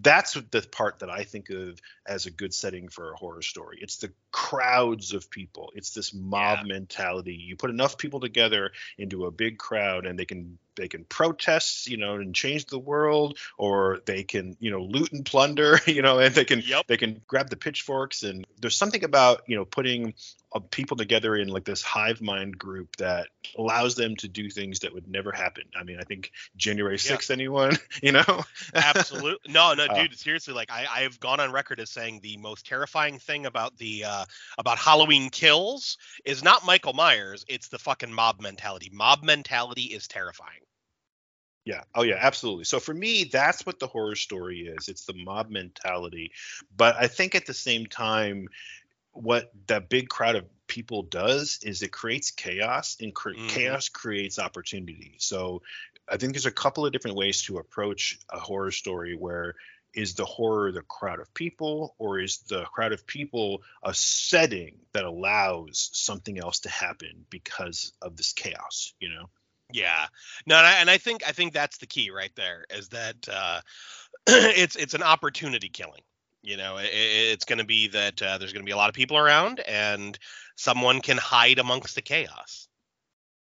that's 0.02 0.34
the 0.50 0.66
part 0.70 0.98
that 0.98 1.10
i 1.10 1.24
think 1.24 1.50
of 1.50 1.80
as 2.06 2.26
a 2.26 2.30
good 2.30 2.54
setting 2.54 2.88
for 2.88 3.12
a 3.12 3.16
horror 3.16 3.42
story. 3.42 3.78
It's 3.80 3.96
the 3.96 4.12
crowds 4.30 5.12
of 5.12 5.30
people. 5.30 5.72
It's 5.74 5.90
this 5.90 6.14
mob 6.14 6.66
mentality. 6.66 7.34
You 7.34 7.56
put 7.56 7.70
enough 7.70 7.98
people 7.98 8.20
together 8.20 8.72
into 8.98 9.26
a 9.26 9.30
big 9.30 9.58
crowd 9.58 9.95
and 10.04 10.18
they 10.18 10.24
can 10.26 10.58
they 10.76 10.88
can 10.88 11.04
protest, 11.04 11.88
you 11.88 11.96
know, 11.96 12.14
and 12.16 12.34
change 12.34 12.66
the 12.66 12.78
world, 12.78 13.38
or 13.58 14.00
they 14.06 14.22
can, 14.22 14.56
you 14.60 14.70
know, 14.70 14.80
loot 14.82 15.12
and 15.12 15.24
plunder, 15.24 15.78
you 15.86 16.02
know, 16.02 16.18
and 16.18 16.34
they 16.34 16.44
can 16.44 16.62
Yep. 16.64 16.86
they 16.86 16.96
can 16.96 17.20
grab 17.26 17.50
the 17.50 17.56
pitchforks. 17.56 18.22
And 18.22 18.46
there's 18.60 18.76
something 18.76 19.04
about 19.04 19.42
you 19.46 19.56
know 19.56 19.64
putting 19.64 20.14
uh, 20.52 20.60
people 20.70 20.96
together 20.96 21.34
in 21.36 21.48
like 21.48 21.64
this 21.64 21.82
hive 21.82 22.20
mind 22.22 22.56
group 22.56 22.96
that 22.96 23.28
allows 23.58 23.94
them 23.96 24.14
to 24.16 24.28
do 24.28 24.48
things 24.48 24.80
that 24.80 24.94
would 24.94 25.08
never 25.08 25.32
happen. 25.32 25.64
I 25.78 25.82
mean, 25.82 25.98
I 26.00 26.04
think 26.04 26.30
January 26.56 26.94
Yeah. 27.04 27.16
6th, 27.16 27.30
anyone, 27.30 27.76
you 28.02 28.12
know, 28.12 28.44
Absolutely. 28.74 29.52
No, 29.52 29.74
no, 29.74 29.84
Uh, 29.90 30.02
dude. 30.02 30.18
Seriously, 30.18 30.52
like 30.54 30.70
I, 30.70 30.86
I 30.92 31.00
have 31.02 31.18
gone 31.20 31.40
on 31.40 31.52
record 31.52 31.80
as 31.80 31.90
saying 31.90 32.20
the 32.22 32.36
most 32.38 32.66
terrifying 32.66 33.18
thing 33.18 33.46
about 33.46 33.76
the 33.78 34.04
uh, 34.04 34.24
about 34.58 34.78
Halloween 34.78 35.30
kills 35.30 35.96
is 36.24 36.42
not 36.42 36.64
Michael 36.66 36.92
Myers. 36.92 37.44
It's 37.48 37.68
the 37.68 37.78
fucking 37.78 38.12
mob 38.12 38.40
mentality. 38.40 38.90
Mob 38.92 39.22
mentality 39.22 39.82
is 39.84 40.08
terrifying. 40.08 40.60
Yeah. 41.66 41.82
Oh, 41.94 42.04
yeah. 42.04 42.18
Absolutely. 42.20 42.64
So 42.64 42.80
for 42.80 42.94
me, 42.94 43.24
that's 43.24 43.66
what 43.66 43.80
the 43.80 43.88
horror 43.88 44.14
story 44.14 44.60
is. 44.60 44.88
It's 44.88 45.04
the 45.04 45.14
mob 45.14 45.50
mentality. 45.50 46.32
But 46.74 46.96
I 46.96 47.08
think 47.08 47.34
at 47.34 47.44
the 47.44 47.54
same 47.54 47.86
time, 47.86 48.48
what 49.12 49.50
that 49.66 49.88
big 49.88 50.08
crowd 50.08 50.36
of 50.36 50.46
people 50.68 51.02
does 51.02 51.58
is 51.62 51.82
it 51.82 51.92
creates 51.92 52.30
chaos, 52.30 52.96
and 53.00 53.14
cre- 53.14 53.34
Mhm. 53.34 53.48
chaos 53.48 53.88
creates 53.88 54.38
opportunity. 54.38 55.16
So 55.18 55.62
I 56.08 56.18
think 56.18 56.32
there's 56.34 56.46
a 56.46 56.52
couple 56.52 56.86
of 56.86 56.92
different 56.92 57.16
ways 57.16 57.42
to 57.44 57.58
approach 57.58 58.18
a 58.30 58.38
horror 58.38 58.70
story 58.72 59.16
where 59.16 59.56
is 59.94 60.14
the 60.14 60.26
horror 60.26 60.72
the 60.72 60.82
crowd 60.82 61.20
of 61.20 61.32
people 61.34 61.96
or 61.98 62.20
is 62.20 62.38
the 62.48 62.64
crowd 62.66 62.92
of 62.92 63.06
people 63.06 63.62
a 63.82 63.94
setting 63.94 64.78
that 64.92 65.04
allows 65.04 65.90
something 65.94 66.38
else 66.38 66.60
to 66.60 66.68
happen 66.68 67.26
because 67.30 67.92
of 68.02 68.16
this 68.16 68.32
chaos 68.34 68.92
you 69.00 69.08
know 69.08 69.30
Yeah. 69.72 70.06
No, 70.46 70.56
and 70.56 70.66
I, 70.66 70.72
and 70.80 70.90
I 70.90 70.98
think 70.98 71.22
I 71.26 71.32
think 71.32 71.52
that's 71.52 71.78
the 71.78 71.86
key 71.86 72.10
right 72.10 72.32
there 72.36 72.64
is 72.70 72.88
that 72.88 73.28
uh, 73.30 73.60
it's 74.26 74.76
it's 74.76 74.94
an 74.94 75.02
opportunity 75.02 75.68
killing. 75.68 76.02
You 76.42 76.56
know, 76.56 76.76
it, 76.78 76.90
it's 76.92 77.44
going 77.44 77.58
to 77.58 77.64
be 77.64 77.88
that 77.88 78.22
uh, 78.22 78.38
there's 78.38 78.52
going 78.52 78.64
to 78.64 78.68
be 78.68 78.72
a 78.72 78.76
lot 78.76 78.88
of 78.88 78.94
people 78.94 79.16
around, 79.16 79.60
and 79.60 80.18
someone 80.56 81.00
can 81.00 81.16
hide 81.16 81.58
amongst 81.58 81.94
the 81.96 82.02
chaos. 82.02 82.65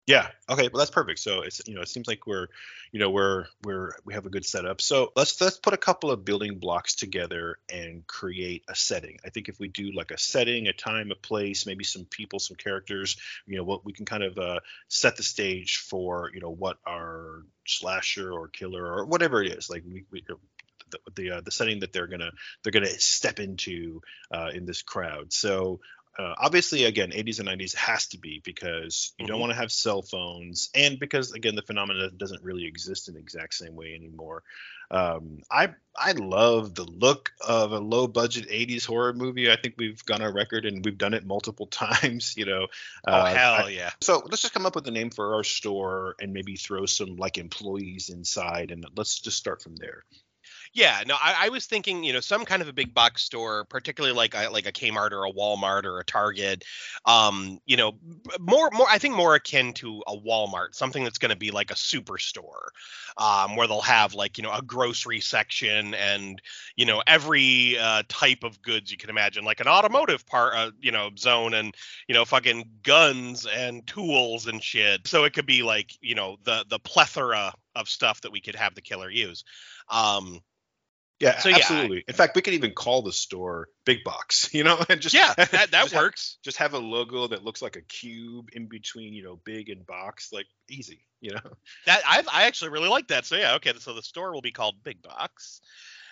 Yeah. 0.07 0.27
Okay. 0.47 0.69
Well, 0.71 0.77
that's 0.79 0.91
perfect. 0.91 1.17
So 1.19 1.41
it's 1.41 1.61
you 1.67 1.73
know 1.73 1.81
it 1.81 1.87
seems 1.89 2.07
like 2.07 2.27
we're 2.27 2.47
you 2.91 2.99
know 2.99 3.09
we're 3.09 3.47
we're 3.63 3.91
we 4.05 4.13
have 4.13 4.27
a 4.27 4.29
good 4.29 4.45
setup. 4.45 4.79
So 4.79 5.11
let's 5.15 5.41
let's 5.41 5.57
put 5.57 5.73
a 5.73 5.77
couple 5.77 6.11
of 6.11 6.23
building 6.23 6.59
blocks 6.59 6.93
together 6.93 7.57
and 7.73 8.05
create 8.05 8.63
a 8.69 8.75
setting. 8.75 9.17
I 9.25 9.29
think 9.31 9.49
if 9.49 9.59
we 9.59 9.67
do 9.67 9.91
like 9.95 10.11
a 10.11 10.17
setting, 10.19 10.67
a 10.67 10.73
time, 10.73 11.09
a 11.11 11.15
place, 11.15 11.65
maybe 11.65 11.83
some 11.83 12.05
people, 12.05 12.37
some 12.37 12.55
characters, 12.55 13.17
you 13.47 13.57
know, 13.57 13.63
what 13.63 13.83
we 13.83 13.93
can 13.93 14.05
kind 14.05 14.23
of 14.23 14.37
uh, 14.37 14.59
set 14.89 15.17
the 15.17 15.23
stage 15.23 15.77
for 15.77 16.29
you 16.35 16.39
know 16.39 16.51
what 16.51 16.77
our 16.85 17.41
slasher 17.65 18.31
or 18.31 18.47
killer 18.47 18.85
or 18.85 19.05
whatever 19.05 19.41
it 19.43 19.51
is. 19.53 19.71
Like 19.71 19.83
we. 19.87 20.05
we 20.11 20.23
the 20.91 20.99
the, 21.15 21.31
uh, 21.31 21.41
the 21.41 21.51
setting 21.51 21.79
that 21.79 21.93
they're 21.93 22.07
gonna 22.07 22.31
they're 22.63 22.71
gonna 22.71 22.87
step 22.87 23.39
into 23.39 24.01
uh, 24.31 24.51
in 24.53 24.65
this 24.65 24.83
crowd. 24.83 25.33
So 25.33 25.79
uh, 26.17 26.33
obviously 26.37 26.85
again 26.85 27.11
80s 27.11 27.39
and 27.39 27.47
90s 27.47 27.73
has 27.75 28.07
to 28.07 28.17
be 28.17 28.41
because 28.43 29.13
you 29.17 29.27
don't 29.27 29.37
Mhm. 29.37 29.41
want 29.41 29.51
to 29.51 29.57
have 29.57 29.71
cell 29.71 30.01
phones 30.01 30.69
and 30.73 30.99
because 30.99 31.31
again 31.33 31.55
the 31.55 31.61
phenomenon 31.61 32.11
doesn't 32.17 32.43
really 32.43 32.65
exist 32.65 33.07
in 33.07 33.15
the 33.15 33.19
exact 33.19 33.53
same 33.53 33.75
way 33.75 33.93
anymore 33.95 34.43
um, 34.91 35.39
i 35.51 35.69
i 35.97 36.11
love 36.13 36.75
the 36.75 36.83
look 36.85 37.31
of 37.45 37.71
a 37.71 37.79
low 37.79 38.07
budget 38.07 38.45
80s 38.49 38.85
horror 38.85 39.13
movie 39.13 39.51
i 39.51 39.55
think 39.55 39.75
we've 39.77 40.03
gone 40.05 40.21
on 40.21 40.33
record 40.33 40.65
and 40.65 40.85
we've 40.85 40.97
done 40.97 41.13
it 41.13 41.25
multiple 41.25 41.67
times 41.71 42.35
you 42.37 42.45
know 42.45 42.67
Oh 43.07 43.11
Uh, 43.11 43.25
hell 43.25 43.55
I- 43.65 43.69
yeah! 43.69 43.89
so 44.01 44.21
let's 44.29 44.41
just 44.41 44.53
come 44.53 44.65
up 44.65 44.75
with 44.75 44.87
a 44.87 44.91
name 44.91 45.09
for 45.09 45.35
our 45.35 45.43
store 45.43 46.15
and 46.21 46.33
maybe 46.33 46.55
throw 46.55 46.85
some 46.85 47.15
like 47.17 47.37
employees 47.37 48.09
inside 48.09 48.71
and 48.71 48.85
let's 48.95 49.19
just 49.19 49.37
start 49.37 49.61
from 49.61 49.75
there 49.75 50.03
Yeah, 50.75 51.03
no, 51.07 51.15
I, 51.15 51.45
I 51.45 51.49
was 51.49 51.67
thinking, 51.67 52.03
you 52.03 52.11
know, 52.11 52.19
some 52.19 52.43
kind 52.43 52.61
of 52.61 52.67
a 52.67 52.73
big 52.73 52.93
box 52.93 53.21
store, 53.21 53.63
particularly 53.63 54.13
like 54.13 54.33
a, 54.35 54.49
like 54.49 54.65
a 54.67 54.73
Kmart 54.73 55.11
or 55.11 55.23
a 55.23 55.31
Walmart 55.31 55.85
or 55.85 56.01
a 56.01 56.03
Target, 56.03 56.65
um, 57.05 57.59
you 57.65 57.77
know, 57.77 57.93
more 58.41 58.69
more 58.73 58.85
I 58.89 58.97
think 58.97 59.15
more 59.15 59.35
akin 59.35 59.71
to 59.75 60.03
a 60.05 60.17
Walmart, 60.17 60.75
something 60.75 61.01
that's 61.05 61.17
going 61.17 61.29
to 61.29 61.37
be 61.37 61.49
like 61.49 61.71
a 61.71 61.75
superstore, 61.75 62.67
um, 63.17 63.55
where 63.55 63.67
they'll 63.67 63.79
have 63.79 64.15
like 64.15 64.37
you 64.37 64.43
know 64.43 64.51
a 64.51 64.61
grocery 64.61 65.21
section 65.21 65.93
and 65.93 66.41
you 66.75 66.85
know 66.85 67.01
every 67.07 67.77
uh, 67.79 68.03
type 68.09 68.43
of 68.43 68.61
goods 68.61 68.91
you 68.91 68.97
can 68.97 69.09
imagine, 69.09 69.45
like 69.45 69.61
an 69.61 69.69
automotive 69.69 70.25
part, 70.25 70.55
uh, 70.57 70.71
you 70.81 70.91
know, 70.91 71.09
zone 71.17 71.53
and 71.53 71.73
you 72.09 72.13
know 72.13 72.25
fucking 72.25 72.69
guns 72.83 73.45
and 73.47 73.87
tools 73.87 74.45
and 74.47 74.61
shit. 74.61 75.07
So 75.07 75.23
it 75.23 75.31
could 75.31 75.45
be 75.45 75.63
like 75.63 75.93
you 76.01 76.15
know 76.15 76.35
the 76.43 76.65
the 76.69 76.79
plethora 76.79 77.53
of 77.75 77.87
stuff 77.87 78.19
that 78.21 78.31
we 78.33 78.41
could 78.41 78.55
have 78.55 78.75
the 78.75 78.81
killer 78.81 79.09
use. 79.09 79.45
Um, 79.89 80.41
yeah 81.19 81.39
So, 81.39 81.49
yeah, 81.49 81.55
I- 81.55 81.59
absolutely 81.59 82.03
in 82.07 82.13
fact 82.13 82.35
we 82.35 82.41
could 82.41 82.53
even 82.53 82.73
call 82.73 83.01
the 83.01 83.11
store 83.11 83.67
big 83.85 84.03
box 84.03 84.49
you 84.53 84.63
know 84.63 84.77
and 84.89 84.99
just 85.01 85.15
yeah, 85.15 85.33
that 85.37 85.51
that 85.51 85.71
just 85.71 85.93
have- 85.93 86.01
works. 86.03 86.37
just 86.43 86.57
have 86.57 86.73
a 86.73 86.79
logo 86.79 87.27
that 87.27 87.43
looks 87.43 87.61
like 87.61 87.75
a 87.75 87.81
cube 87.81 88.49
in 88.53 88.67
between, 88.67 89.13
you 89.13 89.23
know, 89.23 89.39
big 89.45 89.69
and 89.69 89.85
box, 89.85 90.31
like 90.33 90.47
easy, 90.69 91.05
you 91.21 91.31
know. 91.31 91.41
That 91.85 92.01
I 92.05 92.23
I 92.31 92.43
actually 92.47 92.71
really 92.71 92.89
like 92.89 93.07
that. 93.09 93.25
So 93.25 93.35
yeah, 93.35 93.55
okay. 93.55 93.73
So 93.79 93.93
the 93.93 94.01
store 94.01 94.33
will 94.33 94.41
be 94.41 94.51
called 94.51 94.75
Big 94.83 95.01
Box. 95.01 95.61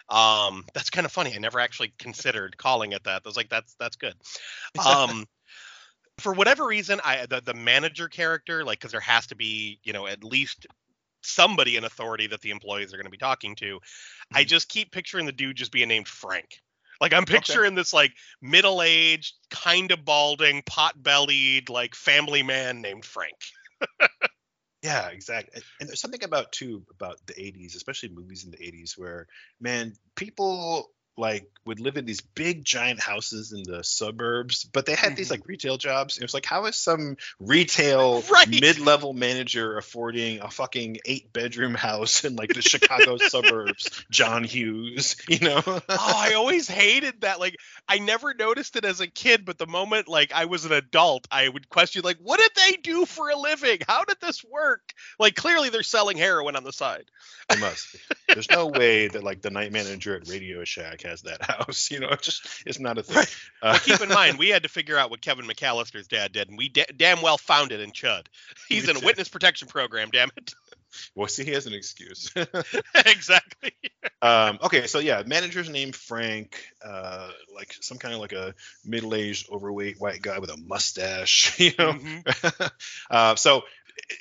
Um, 0.09 0.65
that's 0.73 0.89
kind 0.89 1.05
of 1.05 1.11
funny. 1.11 1.33
I 1.33 1.37
never 1.39 1.59
actually 1.59 1.93
considered 1.97 2.57
calling 2.57 2.91
it 2.91 3.03
that. 3.05 3.21
I 3.25 3.27
was 3.27 3.37
like, 3.37 3.49
that's 3.49 3.73
that's 3.79 3.95
good. 3.95 4.15
Um, 4.85 5.25
for 6.19 6.33
whatever 6.33 6.65
reason, 6.65 6.99
I 7.03 7.25
the 7.25 7.41
the 7.41 7.53
manager 7.53 8.07
character, 8.09 8.63
like, 8.63 8.79
because 8.79 8.91
there 8.91 8.99
has 9.01 9.27
to 9.27 9.35
be, 9.35 9.79
you 9.83 9.93
know, 9.93 10.05
at 10.07 10.23
least 10.23 10.67
somebody 11.25 11.75
in 11.77 11.83
authority 11.83 12.27
that 12.27 12.41
the 12.41 12.51
employees 12.51 12.93
are 12.93 12.97
going 12.97 13.05
to 13.05 13.11
be 13.11 13.17
talking 13.17 13.55
to. 13.57 13.79
I 14.33 14.43
Mhm. 14.43 14.47
just 14.47 14.69
keep 14.69 14.91
picturing 14.91 15.25
the 15.25 15.31
dude 15.31 15.57
just 15.57 15.71
being 15.71 15.87
named 15.87 16.07
Frank. 16.07 16.61
Like 17.01 17.13
I'm 17.13 17.25
picturing 17.25 17.75
this 17.75 17.93
like 17.93 18.13
middle-aged, 18.41 19.33
kind 19.49 19.91
of 19.91 20.05
balding, 20.05 20.61
pot-bellied, 20.65 21.69
like 21.69 21.95
family 21.95 22.43
man 22.43 22.81
named 22.81 23.05
Frank. 23.05 23.35
Yeah, 24.81 25.07
exactly. 25.09 25.51
And- 25.55 25.63
And 25.79 25.89
there's 25.89 26.01
something 26.01 26.23
about 26.23 26.51
too 26.51 26.85
about 26.91 27.25
the 27.25 27.33
80s, 27.41 27.75
especially 27.75 28.09
movies 28.09 28.43
in 28.43 28.51
the 28.51 28.61
80s, 28.61 28.97
where 28.97 29.27
man, 29.59 29.95
people 30.15 30.93
like 31.17 31.47
would 31.65 31.79
live 31.79 31.95
in 31.95 32.05
these 32.05 32.19
big 32.19 32.65
giant 32.65 32.99
houses 32.99 33.53
in 33.53 33.63
the 33.63 33.83
suburbs, 33.85 34.65
but 34.65 34.85
they 34.85 34.95
had 34.95 35.15
these 35.15 35.27
Mhm. 35.27 35.31
like 35.31 35.47
retail 35.47 35.77
jobs. 35.77 36.17
It 36.17 36.23
was 36.23 36.33
like, 36.33 36.45
how 36.45 36.65
is 36.65 36.75
some 36.75 37.15
retail 37.39 38.21
Right. 38.31 38.49
mid-level 38.49 39.13
manager 39.13 39.77
affording 39.77 40.41
a 40.41 40.49
fucking 40.51 40.97
eight-bedroom 41.05 41.73
house 41.75 42.25
in 42.25 42.35
like 42.35 42.51
the 42.53 42.61
Chicago 42.61 43.15
suburbs? 43.29 44.03
John 44.11 44.43
Hughes, 44.43 45.15
you 45.29 45.39
know? 45.39 45.61
oh, 45.65 45.81
I 45.89 46.33
always 46.33 46.67
hated 46.67 47.21
that. 47.21 47.39
Like, 47.39 47.55
I 47.87 47.99
never 47.99 48.33
noticed 48.33 48.75
it 48.75 48.83
as 48.83 48.99
a 48.99 49.07
kid, 49.07 49.45
but 49.45 49.57
the 49.57 49.67
moment 49.67 50.07
like 50.09 50.33
I 50.33 50.45
was 50.45 50.65
an 50.65 50.73
adult, 50.73 51.27
I 51.31 51.47
would 51.47 51.69
question 51.69 52.01
like, 52.03 52.17
what 52.17 52.39
did 52.39 52.51
they 52.55 52.77
do 52.77 53.05
for 53.05 53.29
a 53.29 53.37
living? 53.37 53.77
How 53.87 54.03
did 54.03 54.17
this 54.19 54.43
work? 54.43 54.81
Like, 55.17 55.35
clearly 55.35 55.69
they're 55.69 55.83
selling 55.83 56.17
heroin 56.17 56.57
on 56.57 56.65
the 56.65 56.73
side. 56.73 57.05
They 57.49 57.57
must. 57.59 57.95
There's 58.27 58.49
no 58.49 58.67
way 58.67 59.07
that 59.07 59.23
like 59.23 59.41
the 59.41 59.49
night 59.51 59.71
manager 59.71 60.15
at 60.15 60.27
Radio 60.27 60.63
Shack 60.65 61.02
has 61.03 61.21
that 61.23 61.41
house. 61.49 61.89
You 61.91 61.99
know, 61.99 62.09
it's 62.09 62.25
just 62.25 62.47
it's 62.65 62.79
not 62.79 62.97
a 62.97 63.03
thing. 63.03 63.17
Right. 63.17 63.35
Uh, 63.61 63.73
But 63.73 63.83
keep 63.83 64.01
in 64.01 64.09
mind, 64.13 64.37
we 64.37 64.49
had 64.49 64.63
to 64.63 64.69
figure 64.69 64.97
out 64.97 65.09
what 65.11 65.21
Kevin 65.21 65.45
McAllister's 65.45 66.07
dad 66.07 66.31
did, 66.33 66.49
and 66.49 66.57
we 66.57 66.69
da- 66.69 66.85
damn 66.95 67.21
well 67.21 67.37
found 67.37 67.71
it 67.71 67.79
in 67.79 67.91
Chud. 67.91 68.25
He's 68.69 68.89
in 68.89 68.97
a 68.97 68.99
witness 69.01 69.29
protection 69.29 69.67
program. 69.67 70.09
Damn 70.11 70.29
it. 70.35 70.53
well, 71.15 71.27
see, 71.27 71.43
he 71.43 71.51
has 71.51 71.65
an 71.65 71.73
excuse. 71.73 72.31
exactly. 73.05 73.73
um, 74.21 74.59
okay, 74.63 74.87
so 74.87 74.99
yeah, 74.99 75.23
manager's 75.25 75.69
name 75.69 75.91
Frank, 75.91 76.59
uh, 76.85 77.29
like 77.55 77.73
some 77.81 77.97
kind 77.97 78.13
of 78.13 78.19
like 78.19 78.33
a 78.33 78.53
middle-aged, 78.85 79.49
overweight 79.51 79.99
white 79.99 80.21
guy 80.21 80.39
with 80.39 80.49
a 80.49 80.57
mustache. 80.57 81.59
You 81.59 81.71
know, 81.79 81.93
Mhm. 81.93 82.71
uh, 83.09 83.35
so 83.35 83.63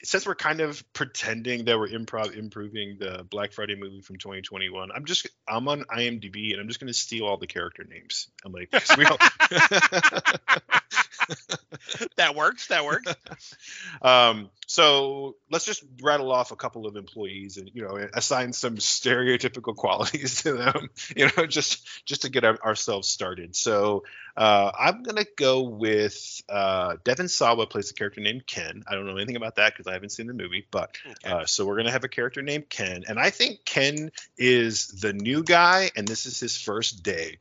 since 0.02 0.26
we're 0.26 0.34
kind 0.34 0.60
of 0.60 0.82
pretending 0.92 1.64
that 1.66 1.78
we're 1.78 1.88
improv 1.88 2.36
improving 2.36 2.96
the 2.98 3.26
Black 3.30 3.52
Friday 3.52 3.74
movie 3.76 4.00
from 4.00 4.16
2021, 4.16 4.90
I'm 4.94 5.04
just 5.04 5.26
I'm 5.48 5.68
on 5.68 5.84
IMDb 5.84 6.52
and 6.52 6.60
I'm 6.60 6.68
just 6.68 6.80
gonna 6.80 6.92
steal 6.92 7.24
all 7.26 7.36
the 7.36 7.46
character 7.46 7.84
names. 7.84 8.28
I'm 8.44 8.52
like, 8.52 8.70
we 8.98 9.04
all- 9.04 9.18
That 12.16 12.34
works. 12.36 12.68
That 12.68 12.84
works. 12.84 13.12
um, 14.02 14.50
so 14.66 15.36
let's 15.50 15.64
just 15.64 15.82
rattle 16.00 16.30
off 16.30 16.50
a 16.52 16.56
couple 16.56 16.86
of 16.86 16.96
employees 16.96 17.56
and 17.56 17.70
you 17.74 17.82
know 17.82 17.98
assign 18.14 18.52
some 18.52 18.76
stereotypical 18.76 19.74
qualities 19.76 20.42
to 20.42 20.52
them. 20.54 20.88
You 21.16 21.28
know, 21.36 21.46
just 21.46 21.86
just 22.06 22.22
to 22.22 22.28
get 22.30 22.44
our, 22.44 22.56
ourselves 22.64 23.08
started. 23.08 23.56
So 23.56 24.04
uh, 24.36 24.70
I'm 24.78 25.02
gonna 25.02 25.24
go 25.36 25.62
with 25.62 26.42
uh, 26.48 26.96
Devon 27.04 27.28
Sawa 27.28 27.66
plays 27.66 27.90
a 27.90 27.94
character 27.94 28.20
named 28.20 28.46
Ken. 28.46 28.82
I 28.86 28.94
don't 28.94 29.06
know 29.06 29.16
anything 29.16 29.36
about 29.36 29.56
that 29.56 29.72
because 29.72 29.86
I 29.86 29.92
haven't 29.94 30.10
seen 30.10 30.26
the 30.26 30.34
movie, 30.34 30.66
but 30.70 30.96
Okay. 31.04 31.30
uh, 31.30 31.46
so 31.46 31.66
we're 31.66 31.76
gonna 31.76 31.90
have 31.90 32.04
a 32.04 32.08
character 32.08 32.42
named 32.42 32.68
Ken, 32.68 33.04
and 33.08 33.18
I 33.18 33.30
think 33.30 33.64
Ken 33.64 34.10
is 34.38 34.86
the 34.88 35.12
new 35.12 35.42
guy, 35.42 35.90
and 35.96 36.06
this 36.06 36.26
is 36.26 36.38
his 36.38 36.56
first 36.56 37.02
day. 37.02 37.38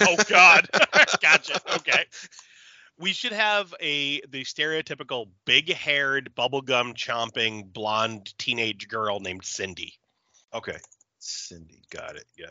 oh 0.00 0.16
God. 0.28 0.68
gotcha. 1.20 1.60
Okay. 1.76 2.04
We 2.98 3.12
should 3.12 3.32
have 3.32 3.74
a 3.80 4.20
the 4.22 4.44
stereotypical 4.44 5.28
big-haired, 5.44 6.32
bubblegum 6.36 6.94
chomping, 6.94 7.72
blonde 7.72 8.36
teenage 8.38 8.88
girl 8.88 9.20
named 9.20 9.44
Cindy. 9.44 9.94
Okay, 10.52 10.78
Cindy, 11.18 11.82
got 11.90 12.16
it. 12.16 12.24
Yeah, 12.36 12.50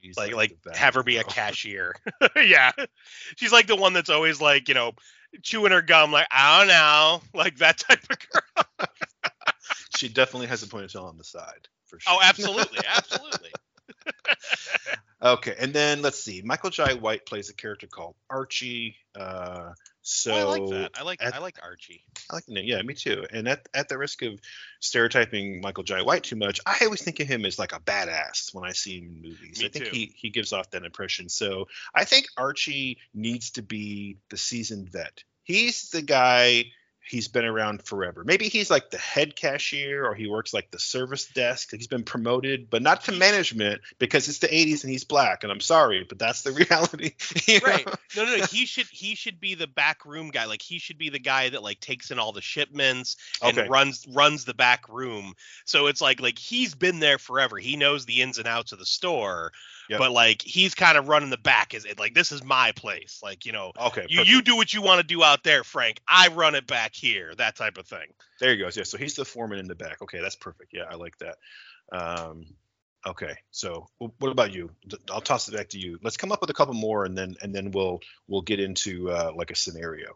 she's 0.00 0.16
like 0.16 0.30
the 0.30 0.36
like 0.36 0.58
have 0.74 0.94
her 0.94 1.02
be 1.02 1.16
a 1.16 1.24
cashier. 1.24 1.94
yeah, 2.36 2.72
she's 3.36 3.52
like 3.52 3.66
the 3.66 3.76
one 3.76 3.92
that's 3.92 4.10
always 4.10 4.40
like 4.40 4.68
you 4.68 4.74
know 4.74 4.92
chewing 5.42 5.72
her 5.72 5.82
gum, 5.82 6.12
like 6.12 6.28
I 6.30 6.58
don't 6.58 6.68
know, 6.68 7.22
like 7.38 7.58
that 7.58 7.78
type 7.78 8.04
of 8.10 8.16
girl. 8.18 8.88
She 9.96 10.08
definitely 10.08 10.46
has 10.46 10.62
a 10.62 10.66
ponytail 10.66 11.04
on 11.04 11.18
the 11.18 11.24
side 11.24 11.68
for 11.86 11.96
oh, 11.96 11.98
sure. 11.98 12.14
Oh, 12.14 12.20
absolutely, 12.22 12.78
absolutely. 12.86 13.50
Okay, 15.22 15.54
and 15.58 15.74
then 15.74 16.00
let's 16.00 16.18
see. 16.18 16.40
Michael 16.42 16.70
Jai 16.70 16.94
White 16.94 17.26
plays 17.26 17.50
a 17.50 17.54
character 17.54 17.86
called 17.86 18.14
Archie. 18.30 18.96
Uh, 19.14 19.72
so 20.00 20.32
Oh, 20.32 20.38
I 20.38 20.42
like 20.44 20.70
that. 20.70 20.90
I 20.94 21.02
like 21.02 21.22
at- 21.22 21.34
I 21.34 21.38
like 21.40 21.58
Archie. 21.62 22.02
I 22.30 22.36
like 22.36 22.46
the 22.46 22.54
name. 22.54 22.64
Yeah, 22.64 22.80
me 22.80 22.94
too. 22.94 23.26
And 23.30 23.46
at, 23.46 23.68
at 23.74 23.90
the 23.90 23.98
risk 23.98 24.22
of 24.22 24.40
stereotyping 24.80 25.60
Michael 25.60 25.84
Jai 25.84 26.00
White 26.00 26.22
too 26.24 26.36
much, 26.36 26.58
I 26.64 26.78
always 26.84 27.02
think 27.02 27.20
of 27.20 27.28
him 27.28 27.44
as 27.44 27.58
like 27.58 27.72
a 27.72 27.80
badass 27.80 28.54
when 28.54 28.64
I 28.64 28.72
see 28.72 28.98
him 28.98 29.08
in 29.16 29.22
movies. 29.30 29.60
Me 29.60 29.66
I 29.66 29.68
think 29.68 29.84
too. 29.86 29.90
he 29.90 30.14
he 30.16 30.30
gives 30.30 30.54
off 30.54 30.70
that 30.70 30.84
impression. 30.86 31.28
So 31.28 31.68
I 31.94 32.04
think 32.06 32.26
Archie 32.38 32.96
needs 33.12 33.50
to 33.52 33.62
be 33.62 34.16
the 34.30 34.38
seasoned 34.38 34.88
vet. 34.90 35.22
He's 35.42 35.90
the 35.90 36.00
guy. 36.02 36.64
He's 37.10 37.26
been 37.28 37.44
around 37.44 37.82
forever. 37.82 38.22
Maybe 38.24 38.48
he's 38.48 38.70
like 38.70 38.90
the 38.90 38.98
head 38.98 39.34
cashier 39.34 40.06
or 40.06 40.14
he 40.14 40.28
works 40.28 40.54
like 40.54 40.70
the 40.70 40.78
service 40.78 41.26
desk. 41.26 41.70
He's 41.72 41.88
been 41.88 42.04
promoted, 42.04 42.70
but 42.70 42.82
not 42.82 43.02
to 43.04 43.12
management 43.12 43.80
because 43.98 44.28
it's 44.28 44.38
the 44.38 44.46
80s 44.46 44.84
and 44.84 44.92
he's 44.92 45.02
black. 45.02 45.42
And 45.42 45.50
I'm 45.52 45.60
sorry, 45.60 46.04
but 46.08 46.18
that's 46.20 46.42
the 46.42 46.52
reality. 46.70 47.12
you 47.46 47.60
know? 47.60 47.66
Right. 47.66 47.86
No, 48.16 48.24
no, 48.24 48.36
no. 48.36 48.44
He 48.46 48.64
should 48.64 48.86
he 48.86 49.14
should 49.16 49.40
be 49.40 49.54
the 49.54 49.66
back 49.66 50.04
room 50.06 50.30
guy. 50.30 50.44
Like 50.44 50.62
he 50.62 50.78
should 50.78 50.98
be 50.98 51.08
the 51.08 51.18
guy 51.18 51.48
that 51.48 51.62
like 51.62 51.80
takes 51.80 52.10
in 52.10 52.18
all 52.18 52.32
the 52.32 52.40
shipments 52.40 53.16
and 53.42 53.58
Okay. 53.58 53.68
runs 53.68 54.06
runs 54.08 54.44
the 54.44 54.54
back 54.54 54.88
room. 54.88 55.34
So 55.64 55.88
it's 55.88 56.00
like 56.00 56.20
like 56.20 56.38
he's 56.38 56.74
been 56.74 57.00
there 57.00 57.18
forever. 57.18 57.58
He 57.58 57.76
knows 57.76 58.06
the 58.06 58.22
ins 58.22 58.38
and 58.38 58.46
outs 58.46 58.72
of 58.72 58.78
the 58.78 58.86
store. 58.86 59.52
Yep. 59.90 59.98
But 59.98 60.12
like 60.12 60.40
he's 60.40 60.76
kind 60.76 60.96
of 60.96 61.08
running 61.08 61.30
the 61.30 61.36
back 61.36 61.74
is 61.74 61.84
it 61.84 61.98
like 61.98 62.14
this 62.14 62.30
is 62.30 62.44
my 62.44 62.70
place. 62.76 63.18
Like, 63.24 63.44
you 63.44 63.50
know, 63.50 63.72
Okay. 63.76 64.06
you, 64.08 64.18
perfect. 64.18 64.28
you 64.28 64.42
do 64.42 64.54
what 64.54 64.72
you 64.72 64.82
want 64.82 65.00
to 65.00 65.06
do 65.06 65.24
out 65.24 65.42
there, 65.42 65.64
Frank. 65.64 66.00
I 66.06 66.28
run 66.28 66.54
it 66.54 66.64
back 66.68 66.94
here. 66.94 67.34
That 67.34 67.56
type 67.56 67.76
of 67.76 67.88
thing. 67.88 68.06
There 68.38 68.52
he 68.52 68.56
goes. 68.56 68.76
Yeah, 68.76 68.84
so 68.84 68.98
he's 68.98 69.16
the 69.16 69.24
foreman 69.24 69.58
in 69.58 69.66
the 69.66 69.74
back. 69.74 70.00
Okay, 70.00 70.20
that's 70.20 70.36
perfect. 70.36 70.70
Yeah, 70.72 70.84
I 70.88 70.94
like 70.94 71.18
that. 71.18 71.38
Um, 71.92 72.44
okay, 73.04 73.34
so 73.50 73.88
what 73.98 74.30
about 74.30 74.54
you? 74.54 74.70
I'll 75.10 75.20
toss 75.20 75.48
it 75.48 75.56
back 75.56 75.70
to 75.70 75.78
you. 75.80 75.98
Let's 76.04 76.16
come 76.16 76.30
up 76.30 76.40
with 76.40 76.50
a 76.50 76.54
couple 76.54 76.74
more, 76.74 77.04
and 77.04 77.18
then 77.18 77.34
and 77.42 77.52
then 77.52 77.72
we'll 77.72 77.98
we'll 78.28 78.42
get 78.42 78.60
into 78.60 79.10
uh, 79.10 79.32
like 79.34 79.50
a 79.50 79.56
scenario. 79.56 80.12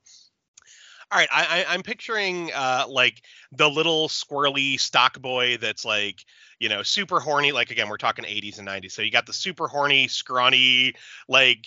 All 1.15 1.21
right, 1.21 1.29
I, 1.31 1.61
I 1.61 1.73
I'm 1.73 1.85
picturing 1.85 2.51
uh 2.53 2.87
like 2.89 3.23
the 3.53 3.71
little 3.71 4.09
squirrely 4.09 4.81
stock 4.81 5.21
boy 5.21 5.59
that's 5.59 5.85
like 5.85 6.25
you 6.59 6.69
know 6.69 6.83
super 6.83 7.21
horny. 7.21 7.53
Like 7.53 7.71
again, 7.71 7.89
we're 7.89 7.99
talking 7.99 8.25
80s 8.25 8.59
and 8.59 8.67
90s. 8.67 8.95
So 8.95 9.03
you 9.03 9.13
got 9.13 9.25
the 9.25 9.33
super 9.33 9.69
horny, 9.69 10.09
scrawny, 10.09 10.95
like 11.29 11.67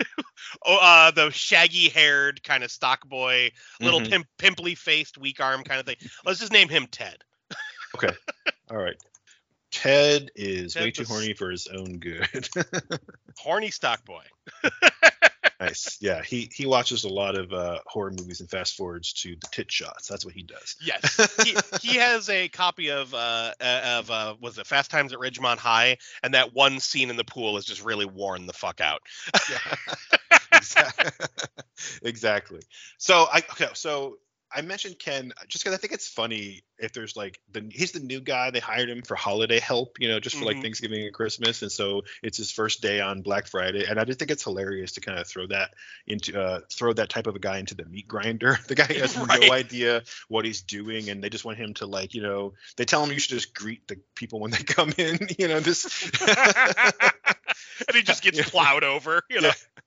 oh 0.66 0.78
uh 0.82 1.12
the 1.12 1.30
shaggy 1.30 1.90
haired 1.90 2.42
kind 2.42 2.64
of 2.64 2.72
stock 2.72 3.08
boy, 3.08 3.52
little 3.80 4.00
Mhm. 4.00 4.10
pimp, 4.10 4.26
pimply 4.36 4.74
faced, 4.74 5.16
weak 5.16 5.38
arm 5.38 5.62
kind 5.62 5.78
of 5.78 5.86
thing. 5.86 5.96
Let's 6.26 6.40
just 6.40 6.52
name 6.52 6.68
him 6.68 6.88
Ted. 6.90 7.18
Okay. 7.94 8.12
All 8.72 8.78
right. 8.78 8.96
Ted 9.70 10.32
is 10.34 10.74
Ted 10.74 10.82
way 10.82 10.90
too 10.90 11.04
horny 11.04 11.34
for 11.34 11.52
his 11.52 11.68
own 11.68 11.98
good. 12.00 12.48
Horny 13.38 13.70
stock 13.70 14.04
boy. 14.04 14.24
Nice. 15.60 15.98
Yeah, 16.00 16.22
he 16.22 16.50
he 16.52 16.66
watches 16.66 17.04
a 17.04 17.08
lot 17.08 17.36
of 17.36 17.52
uh, 17.52 17.78
horror 17.86 18.10
movies 18.10 18.40
and 18.40 18.50
fast 18.50 18.76
forwards 18.76 19.12
to 19.14 19.36
the 19.36 19.48
tit 19.50 19.70
shots. 19.70 20.08
That's 20.08 20.24
what 20.24 20.34
he 20.34 20.42
does. 20.42 20.76
Yes, 20.80 21.42
he, 21.44 21.56
he 21.80 21.96
has 21.98 22.28
a 22.28 22.48
copy 22.48 22.90
of 22.90 23.12
uh 23.14 23.52
uh, 23.60 23.80
of 23.98 24.10
uh 24.10 24.34
was 24.40 24.58
it 24.58 24.66
Fast 24.66 24.90
Times 24.90 25.12
at 25.12 25.18
Ridgemont 25.18 25.58
High, 25.58 25.98
and 26.22 26.34
that 26.34 26.54
one 26.54 26.80
scene 26.80 27.10
in 27.10 27.16
the 27.16 27.24
pool 27.24 27.56
has 27.56 27.64
just 27.64 27.84
really 27.84 28.06
worn 28.06 28.46
the 28.46 28.52
fuck 28.52 28.80
out. 28.80 29.00
exactly. 30.52 31.26
exactly. 32.02 32.60
So 32.98 33.26
I 33.32 33.38
okay. 33.38 33.68
So 33.74 34.18
I 34.50 34.62
mentioned 34.62 34.98
Ken 34.98 35.32
just 35.48 35.62
because 35.62 35.76
I 35.76 35.80
think 35.80 35.92
it's 35.92 36.08
funny 36.08 36.62
if 36.78 36.92
there's 36.92 37.16
like 37.16 37.38
the 37.52 37.68
he's 37.70 37.92
the 37.92 38.00
new 38.00 38.20
guy 38.20 38.50
they 38.50 38.60
hired 38.60 38.88
him 38.88 39.02
for 39.02 39.14
holiday 39.14 39.58
help, 39.60 39.96
you 40.00 40.08
know, 40.08 40.20
just 40.20 40.36
for 40.36 40.44
like 40.46 40.56
Mhm. 40.56 40.62
Thanksgiving 40.62 41.02
and 41.04 41.12
Christmas, 41.12 41.60
and 41.62 41.70
so 41.70 42.02
it's 42.22 42.38
his 42.38 42.50
first 42.50 42.80
day 42.80 43.00
on 43.00 43.20
Black 43.22 43.46
Friday, 43.46 43.84
and 43.84 44.00
I 44.00 44.04
just 44.04 44.18
think 44.18 44.30
it's 44.30 44.42
hilarious 44.44 44.92
to 44.92 45.00
kind 45.00 45.18
of 45.18 45.26
throw 45.26 45.46
that 45.48 45.70
into 46.06 46.40
uh, 46.40 46.60
throw 46.72 46.92
that 46.94 47.10
type 47.10 47.26
of 47.26 47.36
a 47.36 47.38
guy 47.38 47.58
into 47.58 47.74
the 47.74 47.84
meat 47.84 48.08
grinder. 48.08 48.58
The 48.68 48.74
guy 48.74 48.92
has 48.94 49.16
Right. 49.28 49.40
no 49.42 49.52
idea 49.52 50.02
what 50.28 50.44
he's 50.44 50.62
doing, 50.62 51.10
and 51.10 51.22
they 51.22 51.28
just 51.30 51.44
want 51.44 51.58
him 51.58 51.74
to 51.74 51.86
like 51.86 52.14
you 52.14 52.22
know 52.22 52.54
they 52.76 52.84
tell 52.86 53.04
him 53.04 53.12
you 53.12 53.18
should 53.18 53.30
just 53.38 53.54
greet 53.54 53.86
the 53.88 54.00
people 54.14 54.40
when 54.40 54.50
they 54.50 54.62
come 54.62 54.92
in, 54.96 55.18
you 55.38 55.48
know 55.48 55.60
this. 55.60 56.10
and 57.86 57.96
he 57.96 58.02
just 58.02 58.22
gets 58.22 58.38
Yeah. 58.38 58.44
plowed 58.44 58.84
over. 58.84 59.22
You 59.28 59.40
know, 59.42 59.48
Yeah. 59.48 59.80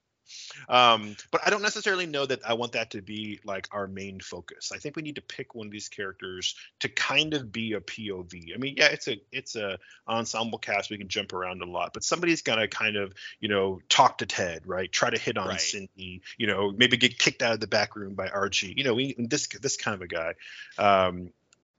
Um, 0.70 1.16
but 1.32 1.42
I 1.46 1.50
don't 1.50 1.62
necessarily 1.62 2.06
know 2.06 2.26
that 2.26 2.40
I 2.46 2.54
want 2.54 2.74
that 2.74 2.92
to 2.92 3.02
be 3.02 3.40
like 3.46 3.68
our 3.72 3.88
main 3.88 4.20
focus. 4.20 4.72
I 4.74 4.78
think 4.78 4.96
we 4.96 5.02
need 5.02 5.16
to 5.16 5.22
pick 5.22 5.56
one 5.56 5.68
of 5.68 5.72
these 5.72 5.90
characters 5.90 6.56
to 6.80 6.90
kind 6.90 7.34
of 7.34 7.52
be 7.52 7.74
a 7.74 7.82
POV. 7.82 8.54
I 8.54 8.58
mean, 8.58 8.76
yeah, 8.78 8.88
it's 8.88 9.08
a 9.08 9.22
it's 9.32 9.56
a 9.56 9.78
ensemble 10.08 10.58
cast. 10.58 10.90
We 10.90 10.98
can 10.98 11.08
jump 11.08 11.34
around 11.34 11.62
a 11.62 11.66
lot, 11.66 11.94
but 11.94 12.04
somebody's 12.04 12.42
gonna 12.42 12.68
kind 12.68 12.96
of 12.96 13.14
you 13.40 13.50
know 13.50 13.82
talk 13.90 14.20
to 14.20 14.26
Ted, 14.26 14.66
right? 14.66 14.92
Try 14.92 15.10
to 15.10 15.20
hit 15.20 15.38
on 15.38 15.50
Right. 15.50 15.62
Cindy. 15.62 16.22
You 16.38 16.48
know, 16.48 16.72
maybe 16.72 16.98
get 16.98 17.18
kicked 17.18 17.42
out 17.42 17.54
of 17.54 17.60
the 17.60 17.68
back 17.68 17.96
room 17.96 18.14
by 18.14 18.30
Archie. 18.30 18.74
You 18.76 18.84
know, 18.84 18.94
we 18.94 19.16
this 19.18 19.48
this 19.48 19.78
kind 19.78 19.96
of 19.96 20.02
a 20.02 20.08
guy. 20.08 20.34
Um, 20.78 21.32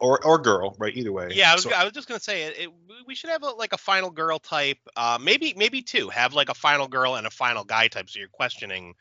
or, 0.02 0.24
or 0.26 0.38
girl, 0.38 0.74
right? 0.78 0.94
Either 0.96 1.12
way. 1.12 1.28
yeah. 1.32 1.50
I 1.50 1.54
was, 1.54 1.62
So- 1.62 1.72
I 1.72 1.84
was 1.84 1.92
just 1.92 2.08
gonna 2.08 2.20
say 2.20 2.42
it, 2.42 2.58
it, 2.58 2.70
we 3.06 3.14
should 3.14 3.30
have 3.30 3.42
a, 3.42 3.50
like 3.50 3.72
a 3.72 3.78
final 3.78 4.10
girl 4.10 4.38
type. 4.38 4.78
Uh, 4.96 5.18
maybe 5.20 5.54
maybe 5.56 5.80
two. 5.82 6.08
Have 6.10 6.34
like 6.34 6.48
a 6.50 6.54
final 6.54 6.88
girl 6.88 7.14
and 7.14 7.26
a 7.26 7.30
final 7.30 7.64
guy 7.64 7.88
type. 7.88 8.10
So 8.10 8.18
you're 8.18 8.28
questioning, 8.28 8.94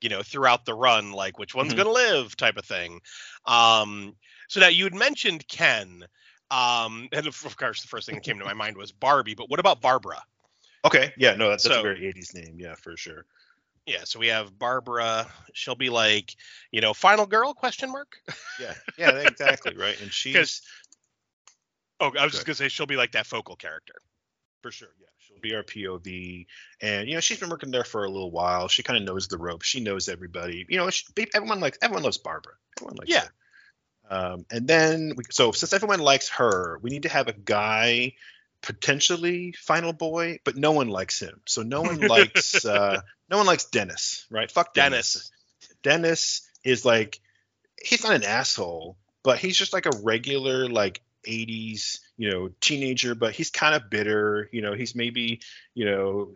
you 0.00 0.08
know, 0.08 0.22
throughout 0.22 0.64
the 0.64 0.74
run, 0.74 1.12
like 1.12 1.38
which 1.38 1.54
one's 1.54 1.72
Mhm. 1.74 1.76
gonna 1.78 1.92
live, 1.92 2.36
type 2.36 2.56
of 2.56 2.64
thing. 2.64 3.00
Um, 3.44 4.16
so 4.48 4.60
now 4.60 4.68
you 4.68 4.84
had 4.84 4.94
mentioned 4.94 5.46
Ken. 5.48 6.04
Um, 6.50 7.08
and 7.12 7.26
of 7.26 7.44
of 7.44 7.56
course, 7.56 7.82
the 7.82 7.88
first 7.88 8.06
thing 8.06 8.14
that 8.16 8.24
came 8.24 8.38
to 8.38 8.44
my 8.44 8.54
mind 8.54 8.76
was 8.76 8.92
Barbie. 8.92 9.34
But 9.34 9.50
what 9.50 9.60
about 9.60 9.80
Barbara? 9.80 10.22
okay. 10.84 11.12
Yeah. 11.16 11.34
No, 11.34 11.48
that's, 11.50 11.64
that's 11.64 11.74
So- 11.74 11.80
a 11.80 11.82
very 11.82 12.06
80s 12.06 12.32
name. 12.34 12.56
Yeah, 12.58 12.76
for 12.76 12.96
sure. 12.96 13.26
Yeah, 13.86 14.02
so 14.04 14.18
we 14.18 14.28
have 14.28 14.58
Barbara. 14.58 15.26
She'll 15.52 15.76
be 15.76 15.90
like, 15.90 16.34
you 16.72 16.80
know, 16.80 16.92
final 16.92 17.24
girl 17.26 17.54
question 17.54 17.90
mark. 17.92 18.16
Yeah. 18.60 18.74
Yeah. 18.98 19.10
Exactly. 19.10 19.76
right. 19.76 20.00
And 20.00 20.12
she's. 20.12 20.62
Oh, 22.00 22.12
I 22.18 22.24
was 22.24 22.32
just 22.32 22.44
gonna 22.46 22.56
say 22.56 22.68
she'll 22.68 22.86
be 22.86 22.96
like 22.96 23.12
that 23.12 23.26
focal 23.26 23.56
character. 23.56 23.94
For 24.62 24.70
sure, 24.70 24.88
yeah. 25.00 25.06
She'll 25.18 25.40
be 25.40 25.54
our 25.54 25.62
POV, 25.62 26.46
and 26.80 27.08
you 27.08 27.14
know 27.14 27.20
she's 27.20 27.38
been 27.40 27.48
working 27.50 27.70
there 27.70 27.84
for 27.84 28.04
a 28.04 28.08
little 28.08 28.30
while. 28.30 28.68
She 28.68 28.82
kind 28.82 28.98
of 28.98 29.04
knows 29.04 29.28
the 29.28 29.38
ropes. 29.38 29.66
She 29.66 29.80
knows 29.80 30.08
everybody. 30.08 30.66
You 30.68 30.78
know, 30.78 30.90
she, 30.90 31.04
everyone 31.34 31.60
likes 31.60 31.78
everyone 31.82 32.02
loves 32.02 32.18
Barbara. 32.18 32.52
Everyone 32.78 32.96
likes 32.96 33.10
Yeah. 33.10 33.22
her. 33.22 33.28
Um, 34.08 34.46
and 34.50 34.66
then 34.68 35.12
we, 35.16 35.24
so 35.30 35.52
since 35.52 35.72
everyone 35.72 36.00
likes 36.00 36.28
her, 36.30 36.78
we 36.82 36.90
need 36.90 37.04
to 37.04 37.08
have 37.08 37.28
a 37.28 37.32
guy, 37.32 38.12
potentially 38.62 39.52
final 39.58 39.92
boy, 39.92 40.38
but 40.44 40.56
no 40.56 40.72
one 40.72 40.88
likes 40.88 41.20
him. 41.20 41.40
So 41.46 41.62
no 41.62 41.82
one 41.82 41.98
likes 42.08 42.64
uh, 42.64 43.00
no 43.30 43.38
one 43.38 43.46
likes 43.46 43.64
Dennis, 43.66 44.26
right? 44.30 44.50
Fuck 44.50 44.74
Dennis. 44.74 45.12
Dennis. 45.12 45.30
Dennis 45.82 46.50
is 46.64 46.84
like 46.84 47.20
he's 47.82 48.02
not 48.02 48.14
an 48.14 48.24
asshole, 48.24 48.96
but 49.22 49.38
he's 49.38 49.56
just 49.56 49.72
like 49.72 49.86
a 49.86 49.96
regular 50.02 50.68
like 50.68 51.02
80s, 51.26 51.98
you 52.16 52.30
know, 52.30 52.50
teenager, 52.60 53.14
but 53.14 53.34
he's 53.34 53.50
kind 53.50 53.74
of 53.74 53.90
bitter, 53.90 54.48
you 54.52 54.62
know, 54.62 54.72
he's 54.74 54.94
maybe, 54.94 55.40
you 55.74 55.84
know, 55.84 56.30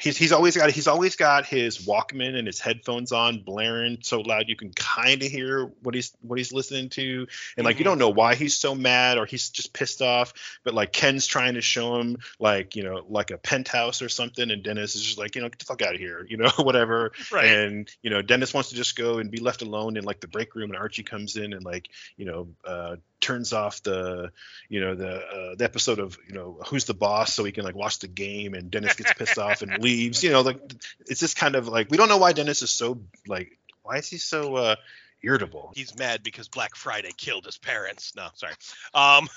he's 0.00 0.16
he's 0.16 0.32
always 0.32 0.56
got 0.56 0.70
he's 0.70 0.88
always 0.88 1.16
got 1.16 1.46
his 1.46 1.78
Walkman 1.86 2.36
and 2.36 2.46
his 2.46 2.58
headphones 2.60 3.12
on 3.12 3.42
blaring 3.42 3.98
so 4.02 4.20
loud 4.20 4.48
you 4.48 4.56
can 4.56 4.72
kind 4.72 5.22
of 5.22 5.28
hear 5.28 5.66
what 5.82 5.94
he's 5.94 6.12
what 6.22 6.38
he's 6.38 6.52
listening 6.52 6.88
to 6.90 7.26
and 7.56 7.64
like 7.64 7.78
you 7.78 7.82
Mhm. 7.82 7.88
don't 7.88 7.98
know 7.98 8.08
why 8.10 8.34
he's 8.34 8.54
so 8.56 8.74
mad 8.74 9.18
or 9.18 9.26
he's 9.26 9.50
just 9.50 9.72
pissed 9.72 10.02
off 10.02 10.32
but 10.64 10.74
like 10.74 10.92
Ken's 10.92 11.26
trying 11.26 11.54
to 11.54 11.60
show 11.60 11.96
him 12.00 12.18
like 12.38 12.76
you 12.76 12.82
know 12.82 13.04
like 13.08 13.30
a 13.30 13.38
penthouse 13.38 14.02
or 14.02 14.08
something 14.08 14.50
and 14.50 14.62
Dennis 14.62 14.94
is 14.96 15.02
just 15.02 15.18
like 15.18 15.34
you 15.36 15.42
know 15.42 15.48
get 15.48 15.58
the 15.58 15.64
fuck 15.64 15.82
out 15.82 15.94
of 15.94 16.00
here 16.00 16.26
you 16.28 16.36
know 16.36 16.50
whatever 16.58 17.12
Right. 17.30 17.46
and 17.46 17.90
you 18.02 18.10
know 18.10 18.22
dennis 18.22 18.52
wants 18.54 18.70
to 18.70 18.74
just 18.76 18.96
go 18.96 19.18
and 19.18 19.30
be 19.30 19.38
left 19.38 19.62
alone 19.62 19.96
in 19.96 20.04
like 20.04 20.20
the 20.20 20.28
break 20.28 20.54
room 20.54 20.70
and 20.70 20.78
archie 20.78 21.02
comes 21.02 21.36
in 21.36 21.52
and 21.52 21.64
like 21.64 21.88
you 22.16 22.24
know 22.26 22.48
uh 22.64 22.96
turns 23.22 23.52
off 23.52 23.82
the 23.82 24.30
you 24.68 24.80
know 24.80 24.94
the 24.94 25.14
uh, 25.14 25.54
the 25.56 25.64
episode 25.64 25.98
of 25.98 26.18
you 26.28 26.34
know 26.34 26.58
who's 26.66 26.84
the 26.84 26.94
boss 26.94 27.32
so 27.32 27.44
he 27.44 27.52
can 27.52 27.64
like 27.64 27.74
watch 27.74 28.00
the 28.00 28.08
game 28.08 28.52
and 28.54 28.70
dennis 28.70 28.94
gets 28.94 29.12
pissed 29.14 29.38
off 29.38 29.62
and 29.62 29.78
leaves 29.82 30.22
you 30.22 30.30
know 30.30 30.42
like 30.42 30.60
it's 31.06 31.20
just 31.20 31.36
kind 31.36 31.54
of 31.54 31.68
like 31.68 31.90
we 31.90 31.96
don't 31.96 32.08
know 32.08 32.18
why 32.18 32.32
dennis 32.32 32.60
is 32.62 32.70
so 32.70 33.00
like 33.26 33.58
why 33.82 33.96
is 33.96 34.08
he 34.08 34.18
so 34.18 34.56
uh 34.56 34.76
irritable 35.22 35.72
He's 35.74 35.96
mad 35.96 36.22
because 36.22 36.48
Black 36.48 36.74
Friday 36.74 37.12
killed 37.16 37.44
his 37.44 37.56
parents. 37.56 38.12
No, 38.16 38.28
sorry. 38.34 38.54
Um, 38.92 39.28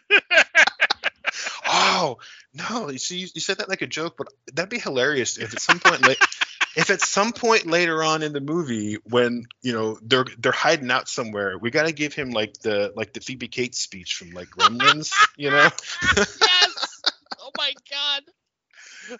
oh 1.66 2.18
no 2.54 2.90
you 2.90 2.98
see 2.98 3.18
you, 3.18 3.28
you 3.34 3.40
said 3.40 3.58
that 3.58 3.68
like 3.68 3.82
a 3.82 3.86
joke 3.86 4.14
but 4.16 4.28
that'd 4.52 4.68
be 4.68 4.78
hilarious 4.78 5.38
if 5.38 5.54
at 5.54 5.60
some 5.60 5.78
point 5.80 6.02
like 6.02 6.18
if 6.76 6.90
at 6.90 7.00
some 7.00 7.32
point 7.32 7.66
later 7.66 8.02
on 8.02 8.22
in 8.22 8.32
the 8.32 8.40
movie 8.40 8.94
when 9.04 9.46
you 9.62 9.72
know 9.72 9.98
they're 10.02 10.26
they're 10.38 10.52
hiding 10.52 10.90
out 10.90 11.08
somewhere, 11.08 11.58
we 11.58 11.70
got 11.70 11.86
to 11.86 11.92
give 11.92 12.14
him 12.14 12.30
like 12.30 12.54
the 12.62 12.92
like 12.96 13.12
the 13.12 13.20
Phoebe 13.20 13.48
Cates 13.48 13.78
speech 13.78 14.14
from 14.14 14.30
like 14.30 14.48
Gremlins, 14.48 15.12
you 15.36 15.50
know? 15.50 15.68
yes. 16.16 17.00
Oh 17.40 17.50
my 17.58 17.72
god. 17.90 18.22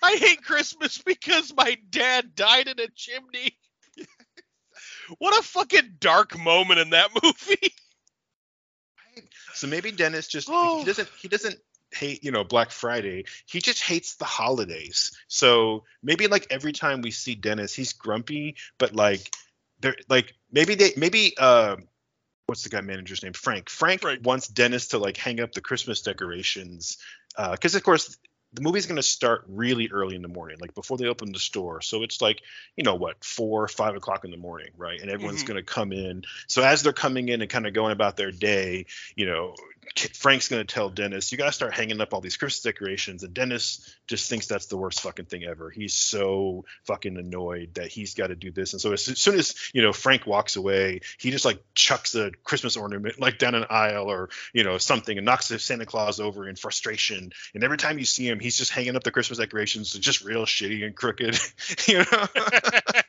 I 0.03 0.17
hate 0.17 0.45
Christmas 0.45 0.99
because 0.99 1.53
my 1.57 1.77
dad 1.91 2.35
died 2.35 2.69
in 2.69 2.79
a 2.79 2.89
chimney. 2.95 3.57
what 5.19 5.39
a 5.39 5.43
fucking 5.43 5.97
dark 5.99 6.39
moment 6.39 6.81
in 6.81 6.91
that 6.91 7.11
movie. 7.23 7.73
So 9.55 9.67
maybe 9.67 9.93
Dennis 9.93 10.27
just 10.27 10.49
Oh. 10.51 10.79
he 10.79 10.85
doesn't 10.87 11.09
he 11.21 11.29
doesn't 11.29 11.57
hate 11.95 12.25
you 12.25 12.31
know 12.31 12.45
Black 12.45 12.71
Friday. 12.71 13.25
He 13.47 13.61
just 13.61 13.83
hates 13.83 14.17
the 14.17 14.25
holidays. 14.25 15.13
So 15.29 15.85
maybe 16.03 16.27
like 16.27 16.47
every 16.51 16.73
time 16.73 17.03
we 17.03 17.11
see 17.11 17.35
Dennis, 17.35 17.75
he's 17.75 17.93
grumpy, 17.93 18.57
but 18.79 18.95
like 18.95 19.35
they're 19.81 19.97
like 20.09 20.35
maybe 20.51 20.75
they 20.75 20.93
maybe 20.97 21.35
uh 21.39 21.77
what's 22.47 22.63
the 22.65 22.69
guy 22.69 22.81
manager's 22.81 23.23
name 23.23 23.33
Frank. 23.33 23.69
Frank 23.71 24.03
Frank. 24.03 24.21
wants 24.25 24.49
Dennis 24.49 24.89
to 24.89 24.99
like 24.99 25.17
hang 25.17 25.41
up 25.41 25.53
the 25.53 25.61
Christmas 25.61 26.03
decorations 26.03 26.99
uh, 27.37 27.53
because 27.53 27.75
of 27.75 27.83
course 27.83 28.17
the 28.55 28.61
movie's 28.61 28.87
going 28.87 28.97
to 28.97 29.03
start 29.03 29.45
really 29.49 29.89
early 29.91 30.15
in 30.15 30.21
the 30.23 30.29
morning, 30.29 30.59
like 30.61 30.75
before 30.75 30.99
they 30.99 31.07
open 31.07 31.33
the 31.33 31.39
store. 31.39 31.81
So 31.81 32.03
it's 32.03 32.21
like, 32.21 32.43
you 32.77 32.85
know 32.85 32.97
what, 32.97 33.25
four 33.25 33.67
five 33.67 33.97
o'clock 33.97 34.25
in 34.25 34.31
the 34.31 34.37
morning, 34.37 34.69
right? 34.77 35.01
And 35.01 35.11
everyone's 35.11 35.43
Mhm. 35.43 35.47
going 35.47 35.57
to 35.57 35.63
come 35.63 35.93
in. 35.93 36.25
So 36.49 36.63
as 36.63 36.83
they're 36.83 36.93
coming 36.93 37.29
in 37.31 37.41
and 37.41 37.51
kind 37.51 37.67
of 37.67 37.73
going 37.73 37.93
about 37.93 38.17
their 38.17 38.31
day, 38.31 38.87
you 39.17 39.25
know, 39.25 39.55
Frank's 40.15 40.49
going 40.49 40.65
to 40.65 40.75
tell 40.75 40.89
Dennis, 40.89 41.33
you 41.33 41.39
got 41.39 41.47
to 41.47 41.53
start 41.53 41.75
hanging 41.75 42.01
up 42.01 42.15
all 42.15 42.21
these 42.21 42.37
Christmas 42.37 42.63
decorations. 42.63 43.25
And 43.25 43.35
Dennis 43.35 43.95
just 44.07 44.29
thinks 44.29 44.47
that's 44.47 44.67
the 44.67 44.77
worst 44.77 45.01
fucking 45.01 45.27
thing 45.27 45.45
ever. 45.45 45.71
He's 45.71 45.95
so 45.95 46.65
fucking 46.85 47.17
annoyed 47.17 47.75
that 47.75 47.89
he's 47.89 48.15
got 48.15 48.29
to 48.29 48.37
do 48.37 48.53
this. 48.53 48.73
And 48.73 48.81
so 48.81 48.93
as 48.93 49.03
soon 49.05 49.39
as, 49.39 49.55
you 49.75 49.83
know, 49.83 49.93
Frank 49.93 50.27
walks 50.27 50.57
away, 50.57 51.01
he 51.19 51.31
just 51.31 51.45
like 51.45 51.63
chucks 51.75 52.15
a 52.15 52.31
Christmas 52.45 52.77
ornament 52.77 53.21
like 53.21 53.39
down 53.39 53.55
an 53.55 53.67
aisle 53.71 54.11
or, 54.11 54.31
you 54.53 54.65
know, 54.65 54.79
something 54.79 55.17
and 55.17 55.25
knocks 55.25 55.49
the 55.49 55.59
Santa 55.59 55.87
Claus 55.87 56.21
over 56.21 56.49
in 56.49 56.57
frustration. 56.57 57.33
And 57.55 57.65
every 57.65 57.77
time 57.77 57.99
you 57.99 58.05
see 58.05 58.29
him, 58.29 58.41
he's 58.41 58.57
just 58.57 58.73
hanging 58.73 58.97
up 58.97 59.03
the 59.03 59.11
Christmas 59.11 59.39
decorations, 59.39 59.91
just 59.93 60.25
real 60.25 60.45
shitty 60.45 60.85
and 60.85 60.95
crooked, 60.95 61.39
you 61.87 61.99
know? 61.99 62.27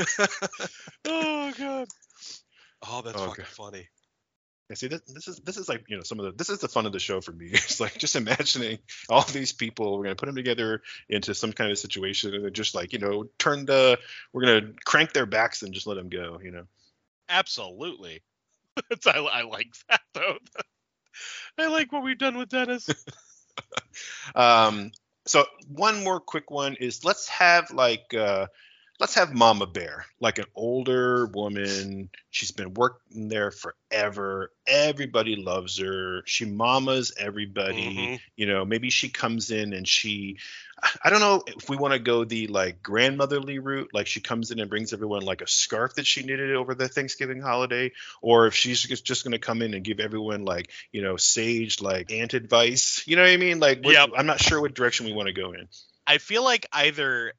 oh 1.06 1.52
god. 1.58 1.88
Oh, 2.88 3.02
that's 3.02 3.20
Oh, 3.20 3.28
fucking 3.28 3.44
God. 3.44 3.48
funny. 3.48 3.88
Yeah, 4.68 4.76
see, 4.76 4.86
this, 4.86 5.00
this 5.02 5.26
is 5.26 5.38
this 5.40 5.56
is 5.56 5.68
like 5.68 5.84
you 5.88 5.96
know 5.96 6.04
some 6.04 6.20
of 6.20 6.26
the 6.26 6.32
this 6.32 6.48
is 6.48 6.60
the 6.60 6.68
fun 6.68 6.86
of 6.86 6.92
the 6.92 7.00
show 7.00 7.20
for 7.20 7.32
me. 7.32 7.48
It's 7.52 7.80
like 7.80 7.98
just 7.98 8.14
imagining 8.14 8.78
all 9.08 9.22
these 9.22 9.52
people. 9.52 9.98
We're 9.98 10.04
gonna 10.04 10.14
put 10.14 10.26
them 10.26 10.36
together 10.36 10.82
into 11.08 11.34
some 11.34 11.52
kind 11.52 11.72
of 11.72 11.78
situation, 11.78 12.34
and 12.34 12.54
just 12.54 12.74
like 12.74 12.92
you 12.92 13.00
know 13.00 13.24
turn 13.38 13.66
the 13.66 13.98
we're 14.32 14.44
gonna 14.46 14.72
crank 14.84 15.12
their 15.12 15.26
backs 15.26 15.62
and 15.62 15.74
just 15.74 15.88
let 15.88 15.94
them 15.94 16.08
go. 16.08 16.38
You 16.42 16.52
know. 16.52 16.64
Absolutely. 17.28 18.22
I, 19.06 19.18
I 19.18 19.42
like 19.42 19.74
that 19.88 20.00
though. 20.14 20.38
I 21.58 21.66
like 21.66 21.92
what 21.92 22.04
we've 22.04 22.16
done 22.16 22.38
with 22.38 22.48
Dennis. 22.48 22.88
Um, 24.34 24.92
so 25.26 25.44
one 25.68 26.02
more 26.04 26.20
quick 26.20 26.50
one 26.50 26.74
is 26.74 27.04
let's 27.04 27.28
have 27.28 27.70
like 27.72 28.14
uh, 28.14 28.46
let's 29.00 29.14
have 29.14 29.32
Mama 29.32 29.66
Bear, 29.66 30.04
like 30.20 30.38
an 30.38 30.44
older 30.54 31.26
woman. 31.26 32.10
She's 32.28 32.50
been 32.50 32.74
working 32.74 33.28
there 33.28 33.50
forever. 33.50 34.52
Everybody 34.66 35.36
loves 35.36 35.78
her. 35.78 36.22
She 36.26 36.44
mamas 36.44 37.12
everybody. 37.18 37.96
Mhm. 37.96 38.20
You 38.36 38.46
know, 38.46 38.66
maybe 38.66 38.90
she 38.90 39.08
comes 39.08 39.50
in 39.50 39.72
and 39.72 39.88
she, 39.88 40.36
I 41.02 41.08
don't 41.08 41.20
know 41.20 41.42
if 41.46 41.70
we 41.70 41.78
want 41.78 41.94
to 41.94 41.98
go 41.98 42.24
the 42.24 42.46
like 42.48 42.82
grandmotherly 42.82 43.58
route, 43.58 43.88
like 43.94 44.06
she 44.06 44.20
comes 44.20 44.50
in 44.50 44.60
and 44.60 44.68
brings 44.68 44.92
everyone 44.92 45.22
like 45.22 45.40
a 45.40 45.48
scarf 45.48 45.94
that 45.94 46.06
she 46.06 46.22
knitted 46.22 46.54
over 46.54 46.74
the 46.74 46.86
Thanksgiving 46.88 47.40
holiday, 47.40 47.92
or 48.20 48.46
if 48.46 48.54
she's 48.54 48.82
just, 48.82 49.24
going 49.24 49.32
to 49.32 49.38
come 49.38 49.62
in 49.62 49.74
and 49.74 49.82
give 49.84 49.98
everyone 49.98 50.44
like, 50.44 50.70
you 50.92 51.02
know, 51.02 51.16
sage 51.16 51.80
like 51.80 52.12
aunt 52.12 52.34
advice. 52.34 53.02
You 53.06 53.16
know 53.16 53.22
what 53.22 53.30
I 53.30 53.36
mean? 53.38 53.60
Like, 53.60 53.84
Yep. 53.84 54.10
I'm 54.16 54.26
not 54.26 54.40
sure 54.40 54.60
what 54.60 54.74
direction 54.74 55.06
we 55.06 55.12
want 55.12 55.28
to 55.28 55.32
go 55.32 55.52
in. 55.52 55.68
I 56.06 56.18
feel 56.18 56.44
like 56.44 56.66
either 56.72 57.34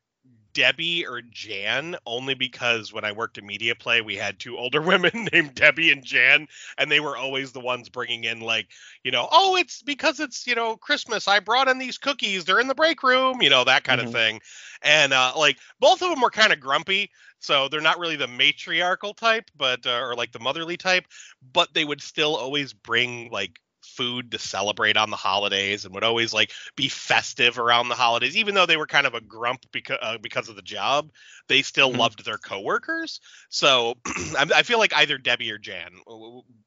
Debbie 0.54 1.06
or 1.06 1.22
Jan, 1.22 1.96
only 2.06 2.34
because 2.34 2.92
when 2.94 3.04
I 3.06 3.12
worked 3.12 3.38
at 3.38 3.44
Media 3.44 3.76
Play, 3.76 4.02
we 4.02 4.16
had 4.16 4.40
two 4.40 4.58
older 4.58 4.82
women 4.82 5.28
named 5.32 5.56
Debbie 5.56 5.92
and 5.92 6.04
Jan, 6.04 6.48
and 6.78 6.92
they 6.92 7.00
were 7.00 7.18
always 7.18 7.52
the 7.52 7.60
ones 7.60 7.90
bringing 7.90 8.24
in 8.24 8.42
like, 8.42 8.68
you 9.04 9.12
know, 9.12 9.28
oh, 9.32 9.56
it's 9.56 9.82
because 9.82 10.20
it's 10.20 10.46
you 10.48 10.56
know 10.56 10.76
Christmas. 10.78 11.28
I 11.28 11.40
brought 11.40 11.68
in 11.68 11.78
these 11.80 11.98
cookies. 11.98 12.46
They're 12.46 12.60
in 12.60 12.68
the 12.68 12.76
break 12.76 13.04
room, 13.04 13.42
you 13.42 13.50
know, 13.50 13.64
that 13.64 13.84
kind 13.84 14.00
Mhm. 14.00 14.06
of 14.06 14.10
thing. 14.12 14.42
And 14.82 15.14
uh, 15.14 15.34
like 15.38 15.58
both 15.80 16.02
of 16.02 16.10
them 16.10 16.22
were 16.22 16.30
kind 16.32 16.54
of 16.54 16.60
grumpy, 16.60 17.10
so 17.40 17.68
they're 17.68 17.82
not 17.82 18.00
really 18.00 18.16
the 18.16 18.28
matriarchal 18.28 19.14
type, 19.14 19.50
but 19.56 19.86
uh, 19.86 20.00
or 20.02 20.16
like 20.16 20.32
the 20.32 20.40
motherly 20.40 20.78
type, 20.78 21.06
but 21.54 21.74
they 21.74 21.86
would 21.86 22.02
still 22.02 22.36
always 22.36 22.74
bring 22.74 23.30
like 23.32 23.60
food 23.84 24.32
to 24.32 24.40
celebrate 24.40 24.98
on 24.98 25.10
the 25.10 25.16
holidays 25.18 25.86
and 25.86 25.94
would 25.94 26.04
always 26.04 26.34
like 26.34 26.52
be 26.76 26.88
festive 26.90 27.58
around 27.60 27.90
the 27.90 27.96
holidays 27.96 28.38
even 28.38 28.56
though 28.56 28.66
they 28.66 28.78
were 28.78 28.88
kind 28.88 29.08
of 29.08 29.14
a 29.14 29.22
grump 29.22 29.66
because 29.72 29.98
uh, 30.02 30.18
because 30.20 30.50
of 30.50 30.56
the 30.56 30.62
job 30.62 31.12
they 31.48 31.62
still 31.62 31.94
Mhm. 31.94 31.98
loved 31.98 32.24
their 32.26 32.38
coworkers 32.38 33.20
so 33.50 33.96
I, 34.38 34.50
I 34.58 34.64
feel 34.64 34.80
like 34.80 34.94
either 34.96 35.18
debbie 35.18 35.52
or 35.52 35.58
jan 35.58 35.92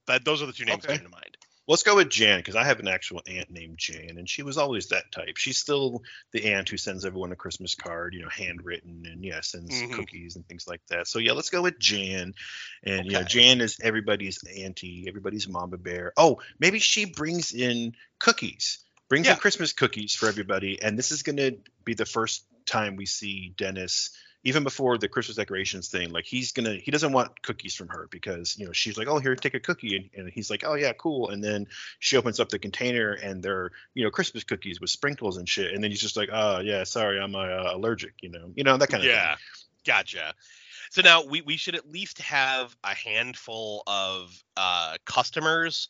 that 0.07 0.25
those 0.25 0.43
are 0.43 0.47
the 0.47 0.53
two 0.53 0.65
names 0.65 0.85
Okay. 0.85 0.89
that 0.89 0.93
come 0.93 1.05
to 1.05 1.09
mind 1.11 1.37
Let's 1.67 1.83
go 1.83 1.97
with 1.97 2.11
Jan 2.11 2.41
because 2.41 2.57
I 2.57 2.65
have 2.65 2.79
an 2.81 2.89
actual 2.89 3.23
aunt 3.27 3.51
named 3.51 3.79
Jan, 3.79 4.19
and 4.19 4.29
she 4.29 4.43
was 4.43 4.59
always 4.59 4.89
that 4.89 5.11
type. 5.11 5.39
She's 5.39 5.57
still 5.59 6.03
the 6.33 6.53
aunt 6.53 6.69
who 6.69 6.77
sends 6.77 7.07
everyone 7.07 7.33
a 7.33 7.37
Christmas 7.37 7.75
card, 7.75 8.13
you 8.13 8.23
know, 8.23 8.29
handwritten, 8.29 9.05
and 9.07 9.25
yeah, 9.25 9.41
sends 9.41 9.81
Mhm. 9.81 9.93
cookies 9.93 10.37
and 10.37 10.47
things 10.47 10.67
like 10.69 10.83
that. 10.89 11.09
So 11.09 11.19
yeah, 11.19 11.33
let's 11.33 11.49
go 11.49 11.63
with 11.63 11.79
Jan, 11.79 12.35
and 12.83 13.07
you 13.07 13.13
know, 13.13 13.25
Jan 13.25 13.63
is 13.63 13.79
everybody's 13.83 14.43
auntie, 14.45 15.07
everybody's 15.09 15.49
mama 15.49 15.79
bear. 15.79 16.13
Oh, 16.19 16.41
maybe 16.59 16.81
she 16.81 17.07
brings 17.07 17.53
in 17.53 17.95
cookies, 18.19 18.85
brings 19.09 19.27
Yeah. 19.27 19.33
in 19.33 19.39
Christmas 19.39 19.73
cookies 19.73 20.15
for 20.15 20.29
everybody, 20.29 20.83
and 20.83 20.99
this 20.99 21.13
is 21.13 21.23
gonna 21.23 21.53
be 21.85 21.95
the 21.95 22.05
first 22.05 22.45
time 22.67 22.97
we 22.97 23.07
see 23.07 23.55
Dennis 23.57 24.11
even 24.45 24.63
before 24.63 24.99
the 24.99 25.09
Christmas 25.09 25.37
decorations 25.37 25.89
thing, 25.89 26.11
like 26.11 26.27
he's 26.27 26.53
gonna 26.53 26.75
he 26.75 26.91
doesn't 26.91 27.13
want 27.13 27.43
cookies 27.43 27.75
from 27.75 27.89
her 27.89 28.07
because 28.11 28.57
you 28.59 28.67
know 28.67 28.73
she's 28.73 28.97
like, 28.97 29.09
oh 29.09 29.19
here 29.19 29.35
take 29.35 29.55
a 29.55 29.61
cookie, 29.61 29.97
and, 29.97 30.11
and 30.15 30.33
he's 30.33 30.51
like, 30.51 30.65
oh 30.65 30.75
yeah, 30.75 30.93
cool, 30.93 31.31
and 31.31 31.43
then 31.43 31.67
she 31.99 32.17
opens 32.17 32.39
up 32.39 32.51
the 32.51 32.59
container 32.59 33.13
and 33.13 33.43
they're 33.43 33.71
you 33.95 34.05
know 34.05 34.11
Christmas 34.11 34.45
cookies 34.45 34.81
with 34.81 34.91
sprinkles 34.91 35.39
and 35.39 35.49
shit, 35.49 35.73
and 35.73 35.83
then 35.83 35.91
he's 35.91 36.01
just 36.01 36.17
like, 36.17 36.29
oh 36.33 36.61
yeah, 36.61 36.85
sorry, 36.85 37.21
I'm 37.21 37.35
uh, 37.35 37.73
allergic, 37.73 38.15
you 38.21 38.29
know, 38.29 38.53
you 38.55 38.65
know 38.65 38.77
that 38.77 38.89
kind 38.89 39.03
of 39.03 39.09
yeah 39.09 39.37
gotcha. 39.85 40.35
So 40.91 41.03
now 41.03 41.25
we, 41.25 41.43
we 41.43 41.57
should 41.57 41.75
at 41.75 41.91
least 41.91 42.21
have 42.21 42.77
a 42.85 42.95
handful 42.95 43.83
of 43.87 44.31
uh, 44.57 44.97
customers 45.05 45.89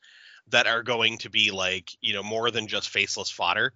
that 0.49 0.67
are 0.67 0.83
going 0.83 1.19
to 1.19 1.31
be 1.31 1.51
like 1.51 1.91
you 2.01 2.13
know 2.13 2.23
more 2.23 2.51
than 2.51 2.67
just 2.67 2.89
faceless 2.89 3.31
fodder 3.31 3.73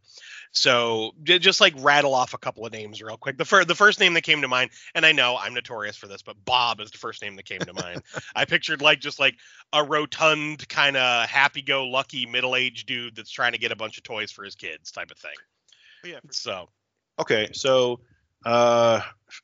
so 0.51 1.13
just 1.25 1.61
like 1.61 1.75
rattle 1.79 2.15
off 2.15 2.35
a 2.35 2.39
couple 2.39 2.67
of 2.67 2.73
names 2.73 3.01
real 3.01 3.17
quick 3.17 3.39
the, 3.39 3.45
first 3.45 3.69
the 3.69 3.75
first 3.75 4.01
name 4.01 4.15
that 4.15 4.23
came 4.23 4.41
to 4.43 4.49
mind 4.49 4.71
and 4.95 5.07
i 5.07 5.13
know 5.13 5.37
i'm 5.39 5.55
notorious 5.55 5.97
for 5.97 6.09
this 6.09 6.23
but 6.23 6.37
bob 6.45 6.81
is 6.81 6.91
the 6.91 6.99
first 6.99 7.23
name 7.23 7.37
that 7.37 7.45
came 7.45 7.61
to 7.61 7.73
mind 7.75 8.03
i 8.35 8.45
pictured 8.45 8.83
like 8.83 9.01
just 9.01 9.19
like 9.19 9.37
a 9.73 9.85
rotund 9.85 10.69
kind 10.69 10.97
of 10.97 11.29
happy-go-lucky 11.29 12.27
middle-aged 12.27 12.87
dude 12.87 13.15
that's 13.15 13.31
trying 13.31 13.53
to 13.53 13.59
get 13.59 13.73
a 13.73 13.77
bunch 13.77 13.97
of 13.99 14.03
toys 14.03 14.33
for 14.33 14.45
his 14.45 14.55
kids 14.55 14.91
type 14.91 15.11
of 15.11 15.19
thing 15.19 15.29
thing. 15.29 16.13
Yeah. 16.13 16.21
so 16.31 16.69
Okay, 17.21 17.49
so 17.53 18.01
uh 18.45 19.01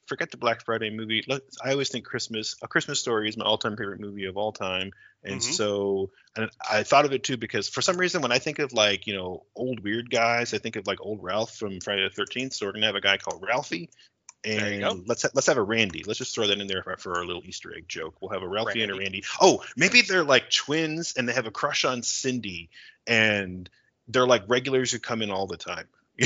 forget 0.06 0.30
the 0.30 0.36
Black 0.36 0.64
Friday 0.64 0.90
movie. 0.90 1.24
I 1.64 1.72
always 1.72 1.88
think 1.88 2.04
Christmas 2.04 2.56
A 2.62 2.68
Christmas 2.68 3.00
Story 3.00 3.28
is 3.28 3.36
my 3.36 3.44
all-time 3.44 3.76
favorite 3.76 4.00
movie 4.00 4.24
of 4.26 4.36
all 4.36 4.52
time. 4.52 4.90
And 5.22 5.40
Mhm. 5.40 5.42
so 5.42 6.10
and 6.36 6.50
I 6.68 6.82
thought 6.82 7.04
of 7.04 7.12
it 7.12 7.22
too 7.24 7.36
because 7.36 7.68
for 7.68 7.80
some 7.82 7.96
reason 7.96 8.20
when 8.22 8.32
I 8.32 8.38
think 8.38 8.58
of 8.58 8.72
like, 8.72 9.06
you 9.06 9.14
know, 9.14 9.44
old 9.56 9.80
weird 9.80 10.10
guys, 10.10 10.52
I 10.54 10.58
think 10.58 10.76
of 10.76 10.86
like 10.86 11.00
old 11.00 11.22
Ralph 11.22 11.56
from 11.56 11.80
Friday 11.80 12.02
the 12.08 12.22
13th. 12.22 12.52
So 12.54 12.66
we're 12.66 12.72
going 12.72 12.82
to 12.82 12.88
have 12.88 12.96
a 12.96 13.00
guy 13.00 13.16
called 13.16 13.42
Ralphie. 13.46 13.88
There 14.42 14.74
you 14.74 14.80
go. 14.80 14.90
And 14.90 15.08
let's 15.08 15.22
ha- 15.22 15.30
let's 15.32 15.46
have 15.46 15.56
a 15.56 15.62
Randy. 15.62 16.04
Let's 16.06 16.18
just 16.18 16.34
throw 16.34 16.46
that 16.48 16.60
in 16.60 16.66
there 16.66 16.82
for, 16.82 16.96
for 16.98 17.16
our 17.16 17.24
little 17.24 17.42
Easter 17.46 17.74
egg 17.74 17.88
joke. 17.88 18.16
We'll 18.20 18.30
have 18.32 18.42
a 18.42 18.48
Ralphie 18.48 18.82
and 18.82 18.90
a 18.92 18.94
Randy. 18.94 19.22
Randy. 19.22 19.24
Oh, 19.40 19.64
maybe 19.74 20.02
they're 20.02 20.22
like 20.24 20.50
twins 20.50 21.14
and 21.16 21.26
they 21.26 21.32
have 21.32 21.46
a 21.46 21.50
crush 21.50 21.86
on 21.86 22.02
Cindy 22.02 22.68
and 23.06 23.70
they're 24.08 24.26
like 24.26 24.42
regulars 24.48 24.92
who 24.92 24.98
come 24.98 25.22
in 25.22 25.30
all 25.30 25.46
the 25.46 25.56
time. 25.56 25.86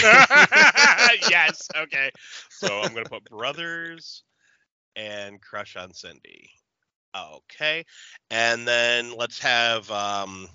yes. 1.30 1.68
Okay. 1.76 2.10
So 2.50 2.80
I'm 2.80 2.92
gonna 2.94 3.06
put 3.06 3.24
brothers 3.24 4.24
and 4.96 5.40
crush 5.40 5.76
on 5.76 5.92
Cindy. 5.94 6.50
Okay. 7.16 7.84
And 8.30 8.66
then 8.66 9.14
let's 9.16 9.38
have 9.40 9.90
um 9.90 10.48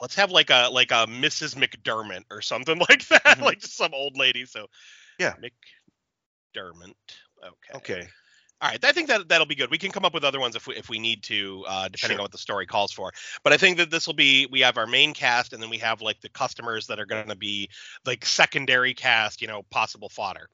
let's 0.00 0.14
have 0.16 0.30
like 0.30 0.50
a 0.50 0.68
like 0.72 0.90
a 0.92 1.06
Mrs. 1.06 1.54
McDermott 1.54 2.24
or 2.30 2.42
something 2.42 2.78
like 2.88 3.06
that. 3.08 3.38
Mhm. 3.38 3.42
Like 3.42 3.60
just 3.60 3.76
some 3.76 3.94
old 3.94 4.16
lady. 4.16 4.44
So 4.46 4.66
Yeah. 5.18 5.34
McDermott. 6.56 6.94
Okay. 7.44 7.74
Okay. 7.74 8.08
All 8.62 8.68
right, 8.68 8.84
I 8.84 8.92
think 8.92 9.08
that 9.08 9.28
that'll 9.28 9.46
be 9.46 9.54
good. 9.54 9.70
We 9.70 9.78
can 9.78 9.90
come 9.90 10.04
up 10.04 10.12
with 10.12 10.22
other 10.24 10.38
ones 10.38 10.54
if 10.54 10.66
we 10.66 10.76
if 10.76 10.88
we 10.90 10.98
need 10.98 11.22
to, 11.24 11.64
uh, 11.66 11.88
depending 11.88 12.16
Sure. 12.16 12.20
on 12.20 12.24
what 12.24 12.32
the 12.32 12.38
story 12.38 12.66
calls 12.66 12.92
for. 12.92 13.10
But 13.42 13.54
I 13.54 13.56
think 13.56 13.78
that 13.78 13.90
this 13.90 14.06
will 14.06 14.14
be 14.14 14.46
we 14.50 14.60
have 14.60 14.76
our 14.76 14.86
main 14.86 15.14
cast, 15.14 15.52
and 15.54 15.62
then 15.62 15.70
we 15.70 15.78
have 15.78 16.02
like 16.02 16.20
the 16.20 16.28
customers 16.28 16.86
that 16.88 17.00
are 17.00 17.06
going 17.06 17.28
to 17.28 17.36
be 17.36 17.70
like 18.04 18.26
secondary 18.26 18.92
cast, 18.94 19.40
you 19.40 19.48
know, 19.48 19.62
possible 19.70 20.10
fodder. 20.10 20.48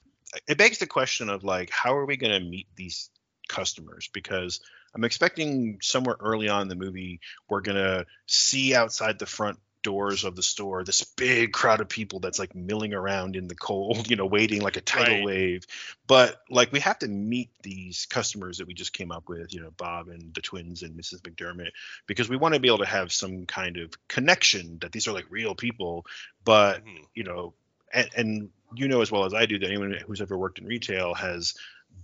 it 0.49 0.57
begs 0.59 0.79
the 0.79 0.87
question 0.87 1.29
of 1.31 1.43
like 1.45 1.71
how 1.71 1.97
are 1.97 2.07
we 2.07 2.17
going 2.17 2.33
to 2.33 2.49
meet 2.49 2.67
these 2.77 3.11
customers 3.49 4.09
because 4.13 4.61
i'm 4.95 5.05
expecting 5.05 5.79
somewhere 5.81 6.17
early 6.19 6.49
on 6.49 6.63
in 6.63 6.69
the 6.69 6.75
movie 6.75 7.21
we're 7.49 7.61
going 7.61 7.77
to 7.77 8.05
see 8.27 8.75
outside 8.75 9.19
the 9.21 9.27
front 9.27 9.57
doors 9.87 10.25
of 10.25 10.35
the 10.35 10.43
store 10.43 10.83
this 10.83 11.05
big 11.05 11.53
crowd 11.53 11.81
of 11.81 11.89
people 11.89 12.19
that's 12.19 12.41
like 12.41 12.57
milling 12.57 12.93
around 12.93 13.37
in 13.37 13.47
the 13.47 13.55
cold 13.55 14.11
you 14.11 14.17
know 14.17 14.27
waiting 14.27 14.61
like 14.61 14.77
a 14.77 14.81
tidal 14.81 15.19
Right. 15.19 15.25
wave 15.25 15.65
but 16.09 16.43
like 16.51 16.73
we 16.73 16.81
have 16.81 16.99
to 16.99 17.09
meet 17.09 17.51
these 17.63 18.07
customers 18.07 18.59
that 18.59 18.67
we 18.67 18.75
just 18.75 18.93
came 18.93 19.13
up 19.13 19.29
with 19.29 19.55
you 19.55 19.61
know 19.61 19.71
bob 19.77 20.09
and 20.09 20.35
the 20.35 20.43
twins 20.43 20.83
and 20.83 20.99
mrs 20.99 21.21
mcdermott 21.23 21.71
because 22.09 22.29
we 22.29 22.37
want 22.37 22.55
to 22.55 22.61
be 22.61 22.67
able 22.67 22.79
to 22.79 22.87
have 22.87 23.13
some 23.13 23.47
kind 23.47 23.77
of 23.77 23.93
connection 24.09 24.79
that 24.81 24.91
these 24.91 25.07
are 25.07 25.13
like 25.13 25.27
real 25.31 25.55
people 25.55 26.05
but 26.45 26.85
Mhm. 26.85 27.07
you 27.15 27.25
know, 27.25 27.55
and, 27.93 28.09
and 28.17 28.49
you 28.75 28.89
know 28.89 29.01
as 29.01 29.13
well 29.13 29.25
as 29.25 29.33
I 29.35 29.47
do 29.47 29.59
that 29.61 29.69
anyone 29.69 29.97
who's 30.07 30.21
ever 30.21 30.37
worked 30.37 30.59
in 30.59 30.67
retail 30.67 31.15
has 31.15 31.55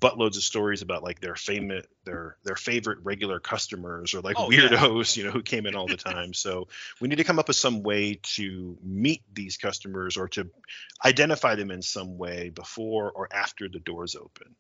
buttloads 0.01 0.36
of 0.36 0.43
stories 0.43 0.82
about 0.82 1.03
like 1.03 1.20
their 1.20 1.36
famous 1.36 1.84
their 2.05 2.36
their 2.45 2.57
favorite 2.57 2.99
regular 3.03 3.38
customers 3.38 4.14
or 4.14 4.20
like 4.20 4.36
Oh, 4.38 4.51
yeah. 4.51 4.68
weirdos 4.68 5.16
you 5.16 5.24
know 5.24 5.30
who 5.30 5.43
came 5.43 5.66
in 5.66 5.74
all 5.76 5.86
the 5.86 5.97
time 5.97 6.34
so 6.34 6.68
we 7.01 7.09
need 7.09 7.18
to 7.18 7.24
come 7.24 7.38
up 7.38 7.49
with 7.49 7.57
some 7.57 7.82
way 7.82 8.18
to 8.22 8.76
meet 8.82 9.22
these 9.32 9.57
customers 9.57 10.16
or 10.16 10.28
to 10.28 10.51
identify 11.05 11.55
them 11.55 11.70
in 11.70 11.82
some 11.82 12.18
way 12.18 12.49
before 12.51 13.11
or 13.12 13.28
after 13.32 13.68
the 13.68 13.78
doors 13.78 14.16
open 14.16 14.57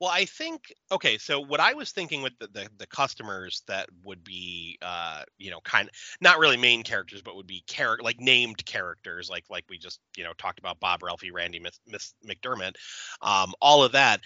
Well, 0.00 0.10
I 0.10 0.24
think 0.24 0.74
okay. 0.90 1.18
So 1.18 1.40
what 1.40 1.60
I 1.60 1.74
was 1.74 1.92
thinking 1.92 2.22
with 2.22 2.32
the 2.40 2.48
the, 2.48 2.68
the 2.78 2.86
customers 2.86 3.62
that 3.68 3.88
would 4.02 4.24
be, 4.24 4.76
uh, 4.82 5.22
you 5.38 5.50
know, 5.50 5.60
kind 5.60 5.88
not 6.20 6.38
really 6.38 6.56
main 6.56 6.82
characters, 6.82 7.22
but 7.22 7.36
would 7.36 7.46
be 7.46 7.62
character 7.66 8.02
like 8.02 8.20
named 8.20 8.64
characters, 8.66 9.30
like 9.30 9.44
like 9.48 9.64
we 9.70 9.78
just 9.78 10.00
you 10.16 10.24
know 10.24 10.32
talked 10.36 10.58
about 10.58 10.80
Bob, 10.80 11.02
Ralphie, 11.02 11.30
Randy, 11.30 11.60
Miss, 11.60 11.78
Miss 11.86 12.12
McDermott, 12.26 12.74
um, 13.22 13.54
all 13.60 13.84
of 13.84 13.92
that. 13.92 14.20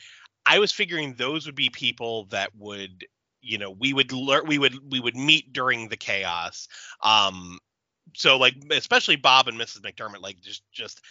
I 0.48 0.58
was 0.58 0.72
figuring 0.72 1.12
those 1.14 1.44
would 1.44 1.54
be 1.54 1.68
people 1.68 2.24
that 2.30 2.56
would, 2.56 3.04
you 3.42 3.58
know, 3.58 3.70
we 3.70 3.92
would 3.92 4.12
learn, 4.12 4.46
we 4.46 4.58
would 4.58 4.90
we 4.90 4.98
would 4.98 5.14
meet 5.14 5.52
during 5.52 5.88
the 5.88 5.96
chaos. 5.96 6.68
Um, 7.02 7.58
so 8.16 8.38
like 8.38 8.54
especially 8.70 9.16
Bob 9.16 9.48
and 9.48 9.60
Mrs. 9.60 9.82
McDermott, 9.82 10.22
like 10.22 10.40
just 10.40 10.62
just 10.72 11.02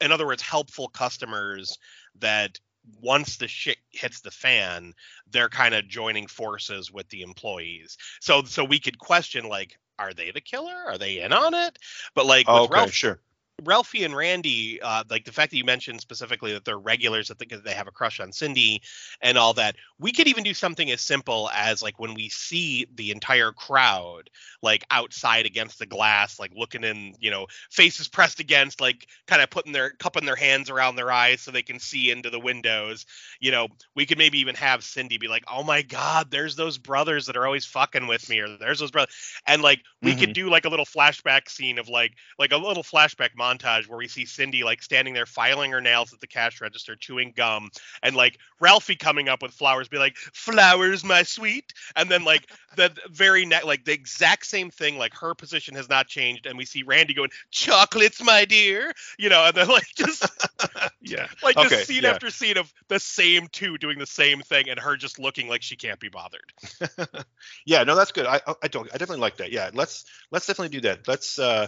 in 0.00 0.10
other 0.10 0.26
words, 0.26 0.42
helpful 0.42 0.88
customers 0.88 1.78
that 2.18 2.58
once 3.00 3.36
the 3.36 3.46
shit 3.46 3.78
hits 3.90 4.22
the 4.22 4.32
fan, 4.32 4.92
they're 5.30 5.48
kind 5.48 5.74
of 5.74 5.86
joining 5.86 6.26
forces 6.26 6.90
with 6.90 7.08
the 7.10 7.22
employees. 7.22 7.96
So 8.20 8.42
so 8.42 8.64
we 8.64 8.80
could 8.80 8.98
question 8.98 9.48
like, 9.48 9.78
are 10.00 10.12
they 10.12 10.32
the 10.32 10.40
killer? 10.40 10.74
Are 10.88 10.98
they 10.98 11.20
in 11.20 11.32
on 11.32 11.54
it? 11.54 11.78
But 12.16 12.26
like 12.26 12.46
oh, 12.48 12.62
with 12.62 12.70
okay 12.72 12.80
Ralph, 12.80 12.92
sure 12.92 13.20
Ralphie 13.64 14.04
and 14.04 14.14
Randy, 14.14 14.80
uh, 14.80 15.04
like 15.10 15.24
the 15.24 15.32
fact 15.32 15.50
that 15.50 15.56
you 15.56 15.64
mentioned 15.64 16.00
specifically 16.00 16.52
that 16.52 16.64
they're 16.64 16.78
regulars, 16.78 17.28
that 17.28 17.38
they, 17.38 17.46
they 17.46 17.72
have 17.72 17.88
a 17.88 17.92
crush 17.92 18.20
on 18.20 18.32
Cindy 18.32 18.82
and 19.20 19.36
all 19.36 19.54
that, 19.54 19.76
we 19.98 20.12
could 20.12 20.28
even 20.28 20.44
do 20.44 20.54
something 20.54 20.90
as 20.90 21.00
simple 21.00 21.50
as 21.54 21.82
like 21.82 21.98
when 21.98 22.14
we 22.14 22.28
see 22.28 22.86
the 22.94 23.10
entire 23.10 23.52
crowd 23.52 24.30
like 24.62 24.84
outside 24.90 25.46
against 25.46 25.78
the 25.78 25.86
glass, 25.86 26.38
like 26.38 26.52
looking 26.54 26.84
in, 26.84 27.14
you 27.20 27.30
know, 27.30 27.46
faces 27.70 28.08
pressed 28.08 28.40
against, 28.40 28.80
like 28.80 29.06
kind 29.26 29.42
of 29.42 29.50
putting 29.50 29.72
their 29.72 29.90
cupping 29.90 30.26
their 30.26 30.36
hands 30.36 30.70
around 30.70 30.96
their 30.96 31.10
eyes 31.10 31.40
so 31.40 31.50
they 31.50 31.62
can 31.62 31.78
see 31.78 32.10
into 32.10 32.30
the 32.30 32.40
windows. 32.40 33.06
You 33.40 33.50
know, 33.50 33.68
we 33.94 34.06
could 34.06 34.18
maybe 34.18 34.38
even 34.38 34.54
have 34.56 34.84
Cindy 34.84 35.18
be 35.18 35.28
like, 35.28 35.44
"Oh 35.48 35.62
my 35.62 35.82
God, 35.82 36.30
there's 36.30 36.56
those 36.56 36.78
brothers 36.78 37.26
that 37.26 37.36
are 37.36 37.46
always 37.46 37.66
fucking 37.66 38.06
with 38.06 38.28
me," 38.28 38.40
or 38.40 38.56
"There's 38.58 38.80
those 38.80 38.90
brothers," 38.90 39.14
and 39.46 39.62
like 39.62 39.82
we 40.02 40.14
could 40.14 40.32
do 40.32 40.50
like 40.50 40.64
a 40.64 40.68
little 40.68 40.86
flashback 40.86 41.48
scene 41.48 41.78
of 41.78 41.88
like 41.88 42.12
like 42.38 42.52
a 42.52 42.56
little 42.56 42.82
flashback 42.82 43.30
montage 43.38 43.49
where 43.58 43.98
we 43.98 44.08
see 44.08 44.24
Cindy 44.24 44.62
like 44.62 44.82
standing 44.82 45.14
there 45.14 45.26
filing 45.26 45.72
her 45.72 45.80
nails 45.80 46.12
at 46.12 46.20
the 46.20 46.26
cash 46.26 46.60
register, 46.60 46.96
chewing 46.96 47.32
gum, 47.36 47.70
and 48.02 48.14
like 48.14 48.38
Ralphie 48.60 48.96
coming 48.96 49.28
up 49.28 49.42
with 49.42 49.52
flowers, 49.52 49.88
be 49.88 49.98
like, 49.98 50.16
"Flowers, 50.16 51.02
my 51.04 51.22
sweet," 51.22 51.72
and 51.96 52.10
then 52.10 52.24
like 52.24 52.50
the 52.76 52.92
very 53.10 53.44
next, 53.46 53.66
like 53.66 53.84
the 53.84 53.92
exact 53.92 54.46
same 54.46 54.70
thing, 54.70 54.98
like 54.98 55.14
her 55.14 55.34
position 55.34 55.74
has 55.74 55.88
not 55.88 56.06
changed, 56.06 56.46
and 56.46 56.56
we 56.56 56.64
see 56.64 56.82
Randy 56.82 57.14
going, 57.14 57.30
"Chocolates, 57.50 58.22
my 58.22 58.44
dear," 58.44 58.92
you 59.18 59.28
know, 59.28 59.44
and 59.44 59.54
then 59.54 59.68
like 59.68 59.88
just 59.96 60.26
yeah. 61.00 61.26
like 61.42 61.56
Okay, 61.56 61.68
just 61.68 61.86
scene 61.86 62.02
yeah. 62.02 62.10
after 62.10 62.30
scene 62.30 62.58
of 62.58 62.72
the 62.88 63.00
same 63.00 63.48
two 63.48 63.78
doing 63.78 63.98
the 63.98 64.06
same 64.06 64.40
thing, 64.40 64.68
and 64.68 64.78
her 64.78 64.96
just 64.96 65.18
looking 65.18 65.48
like 65.48 65.62
she 65.62 65.76
can't 65.76 66.00
be 66.00 66.08
bothered. 66.08 66.52
yeah 67.66 67.84
no 67.84 67.94
that's 67.94 68.12
good. 68.12 68.26
I 68.26 68.40
i 68.62 68.68
don't 68.68 68.88
i 68.94 68.98
definitely 68.98 69.22
like 69.22 69.38
that. 69.38 69.52
Yeah 69.52 69.70
let's 69.72 70.04
let's 70.30 70.46
definitely 70.46 70.76
do 70.76 70.88
that. 70.88 71.08
Let's 71.08 71.38
uh 71.38 71.66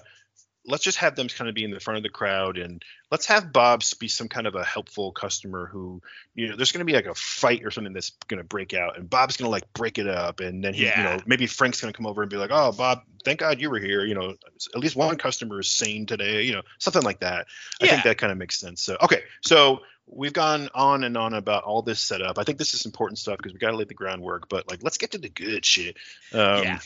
let's 0.66 0.84
just 0.84 0.98
have 0.98 1.16
them 1.16 1.28
kind 1.28 1.48
of 1.48 1.54
be 1.54 1.64
in 1.64 1.70
the 1.70 1.80
front 1.80 1.96
of 1.96 2.02
the 2.02 2.08
crowd 2.08 2.56
and 2.56 2.82
let's 3.10 3.26
have 3.26 3.52
bob's 3.52 3.94
be 3.94 4.08
some 4.08 4.28
kind 4.28 4.46
of 4.46 4.54
a 4.54 4.64
helpful 4.64 5.10
customer 5.12 5.66
who 5.66 6.00
you 6.34 6.48
know 6.48 6.56
there's 6.56 6.72
going 6.72 6.84
to 6.86 6.90
be 6.90 6.92
like 6.92 7.06
a 7.06 7.14
fight 7.14 7.64
or 7.64 7.70
something 7.70 7.92
that's 7.92 8.10
going 8.28 8.38
to 8.38 8.44
break 8.44 8.72
out 8.72 8.96
and 8.96 9.10
bob's 9.10 9.36
going 9.36 9.46
to 9.46 9.50
like 9.50 9.70
break 9.72 9.98
it 9.98 10.06
up 10.06 10.40
and 10.40 10.62
then 10.62 10.74
he, 10.74 10.84
you 10.84 11.02
know 11.04 11.18
maybe 11.26 11.46
frank's 11.46 11.80
going 11.80 11.92
to 11.92 11.96
come 11.96 12.06
over 12.06 12.22
and 12.22 12.30
be 12.30 12.36
like 12.36 12.50
oh 12.52 12.72
bob 12.72 13.02
thank 13.24 13.40
god 13.40 13.60
you 13.60 13.70
were 13.70 13.78
here 13.78 14.04
you 14.04 14.14
know 14.14 14.34
at 14.74 14.80
least 14.80 14.96
one 14.96 15.16
customer 15.16 15.60
is 15.60 15.68
sane 15.68 16.06
today 16.06 16.42
you 16.42 16.52
know 16.52 16.62
something 16.78 17.02
like 17.02 17.20
that. 17.20 17.46
I 17.80 17.86
think 17.86 18.04
that 18.04 18.18
kind 18.18 18.32
of 18.32 18.38
makes 18.38 18.58
sense. 18.58 18.82
So 18.82 18.96
okay 19.02 19.22
so 19.40 19.80
we've 20.06 20.32
gone 20.32 20.68
on 20.74 21.04
and 21.04 21.16
on 21.16 21.32
about 21.32 21.64
all 21.64 21.82
this 21.82 22.00
setup. 22.00 22.38
I 22.38 22.44
think 22.44 22.58
this 22.58 22.74
is 22.74 22.86
important 22.86 23.18
stuff 23.18 23.36
because 23.38 23.52
we 23.52 23.58
got 23.58 23.70
to 23.70 23.76
lay 23.76 23.84
the 23.84 23.94
groundwork 23.94 24.48
but 24.48 24.68
like 24.70 24.82
let's 24.82 24.98
get 24.98 25.12
to 25.12 25.18
the 25.18 25.28
good 25.28 25.64
shit. 25.64 25.96
Um, 26.32 26.62
Yeah. 26.62 26.78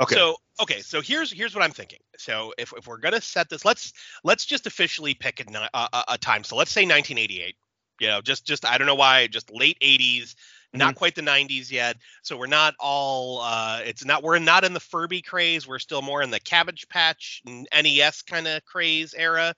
Okay 0.00 0.14
So 0.14 0.36
okay, 0.60 0.80
so 0.80 1.00
here's 1.00 1.32
here's 1.32 1.54
what 1.54 1.64
I'm 1.64 1.70
thinking. 1.72 2.00
So 2.18 2.52
if, 2.58 2.72
if 2.76 2.86
we're 2.86 2.98
gonna 2.98 3.20
set 3.20 3.48
this, 3.48 3.64
let's 3.64 3.92
let's 4.24 4.44
just 4.46 4.66
officially 4.66 5.14
pick 5.14 5.40
a, 5.40 5.68
a, 5.74 5.88
a- 5.92 6.04
a 6.14 6.18
time. 6.18 6.44
So 6.44 6.56
let's 6.56 6.70
say 6.70 6.82
1988. 6.82 7.56
You 8.00 8.08
know, 8.08 8.20
just 8.20 8.46
just 8.46 8.64
I 8.64 8.78
don't 8.78 8.86
know 8.86 8.94
why, 8.94 9.26
just 9.26 9.50
late 9.52 9.76
80s, 9.80 10.34
not 10.72 10.94
quite 10.94 11.16
the 11.16 11.22
90s 11.22 11.70
yet. 11.70 11.96
So 12.22 12.36
we're 12.36 12.46
not 12.46 12.74
all. 12.78 13.40
uh 13.42 13.80
It's 13.84 14.04
not 14.04 14.22
we're 14.22 14.38
not 14.38 14.64
in 14.64 14.72
the 14.72 14.80
Furby 14.80 15.20
craze. 15.22 15.66
We're 15.66 15.80
still 15.80 16.02
more 16.02 16.22
in 16.22 16.30
the 16.30 16.40
Cabbage 16.40 16.88
Patch 16.88 17.42
NES 17.46 18.22
kind 18.22 18.46
of 18.46 18.64
craze 18.64 19.14
era. 19.14 19.54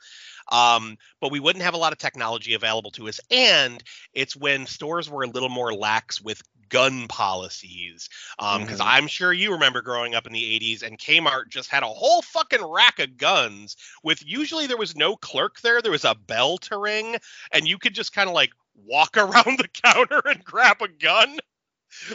Um, 0.51 0.97
but 1.21 1.31
we 1.31 1.41
wouldn't 1.41 1.65
have 1.65 1.75
a 1.75 1.79
lot 1.79 1.93
of 1.93 1.99
technology 1.99 2.55
available 2.55 2.91
to 2.93 3.09
us, 3.09 3.21
and 3.31 3.83
it's 4.15 4.37
when 4.37 4.67
stores 4.67 5.09
were 5.09 5.23
a 5.23 5.29
little 5.29 5.49
more 5.49 5.73
lax 5.73 6.21
with 6.21 6.43
gun 6.71 7.09
policies 7.09 8.09
because 8.39 8.81
Mhm. 8.81 8.87
I'm 8.87 9.07
sure 9.09 9.33
you 9.33 9.53
remember 9.53 9.83
growing 9.83 10.15
up 10.15 10.27
in 10.27 10.33
the 10.33 10.45
80s 10.45 10.83
and 10.83 10.99
Kmart 10.99 11.49
just 11.51 11.69
had 11.69 11.83
a 11.83 11.87
whole 11.89 12.23
fucking 12.23 12.65
rack 12.65 12.99
of 12.99 13.19
guns 13.19 13.77
with 14.03 14.25
usually 14.25 14.67
there 14.67 14.79
was 14.79 14.97
no 14.97 15.17
clerk 15.17 15.61
there 15.61 15.83
there 15.83 15.93
was 15.93 16.05
a 16.05 16.15
bell 16.15 16.57
to 16.59 16.79
ring 16.79 17.17
and 17.53 17.69
you 17.69 17.77
could 17.79 17.95
just 17.95 18.13
kind 18.15 18.29
of 18.29 18.35
like 18.35 18.53
walk 18.75 19.17
around 19.17 19.59
the 19.59 19.69
counter 19.69 20.23
and 20.27 20.45
grab 20.45 20.81
a 20.81 20.89
gun. 20.89 21.39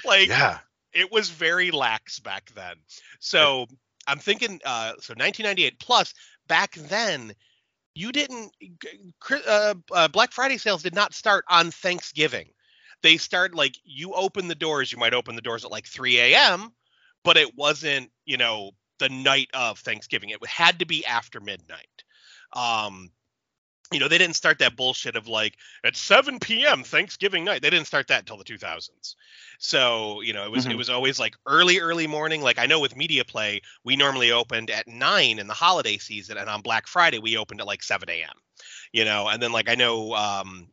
Like 0.04 0.30
yeah. 0.30 0.60
it 0.94 1.12
was 1.12 1.30
very 1.30 1.70
lax 1.72 2.20
back 2.20 2.52
then. 2.56 2.78
So 3.20 3.68
I'm 4.08 4.20
thinking 4.20 4.62
uh 4.66 4.94
so 5.00 5.14
1998 5.14 5.80
plus 5.80 6.14
back 6.48 6.74
then 6.76 7.34
you 7.94 8.12
didn't 8.12 8.52
uh, 9.48 9.74
uh, 9.92 10.08
Black 10.10 10.32
Friday 10.34 10.58
sales 10.58 10.84
did 10.84 10.94
not 10.94 11.14
start 11.14 11.46
on 11.50 11.72
Thanksgiving 11.72 12.50
they 13.06 13.18
start 13.18 13.56
like 13.56 13.78
you 13.86 14.14
open 14.14 14.48
the 14.48 14.56
doors 14.56 14.92
you 14.92 14.98
might 14.98 15.14
open 15.14 15.36
the 15.36 15.42
doors 15.42 15.64
at 15.66 15.72
like 15.72 15.88
3 15.88 16.20
a.m 16.20 16.74
but 17.24 17.38
it 17.38 17.56
wasn't 17.56 18.12
you 18.26 18.38
know 18.38 18.72
the 19.00 19.10
night 19.10 19.50
of 19.54 19.80
thanksgiving. 19.80 20.30
It 20.30 20.46
had 20.48 20.80
to 20.80 20.86
be 20.86 21.06
after 21.06 21.42
midnight. 21.42 22.04
Um 22.54 23.12
you 23.94 24.00
know 24.00 24.08
they 24.08 24.18
didn't 24.18 24.36
start 24.36 24.60
that 24.60 24.76
bullshit 24.76 25.16
of 25.16 25.28
like 25.28 25.56
at 25.84 25.96
7 25.96 26.40
p.m 26.40 26.84
thanksgiving 26.84 27.44
night. 27.46 27.62
They 27.62 27.70
didn't 27.70 27.88
start 27.88 28.08
that 28.08 28.22
until 28.22 28.38
the 28.38 28.44
2000s 28.44 29.16
so 29.60 30.22
you 30.22 30.34
know 30.34 30.46
it 30.46 30.52
was 30.52 30.66
it 30.66 30.76
Mhm. 30.76 30.78
was 30.78 30.90
always 30.90 31.20
like 31.20 31.36
early 31.46 31.80
early 31.80 32.08
morning. 32.08 32.42
Like 32.42 32.58
i 32.60 32.66
know 32.66 32.80
with 32.80 32.96
media 32.98 33.24
play 33.26 33.62
we 33.84 33.96
normally 33.96 34.32
opened 34.32 34.72
at 34.72 34.88
9 34.88 35.40
in 35.40 35.48
the 35.48 35.54
holiday 35.54 35.98
season 35.98 36.38
and 36.38 36.50
on 36.50 36.62
black 36.62 36.88
friday 36.88 37.20
we 37.20 37.38
opened 37.38 37.62
at 37.62 37.68
like 37.68 37.84
7 37.84 38.10
a.m 38.10 38.34
you 38.94 39.06
know? 39.06 39.28
And 39.30 39.42
then 39.42 39.52
like 39.52 39.70
i 39.70 39.76
know 39.76 40.14
um 40.16 40.70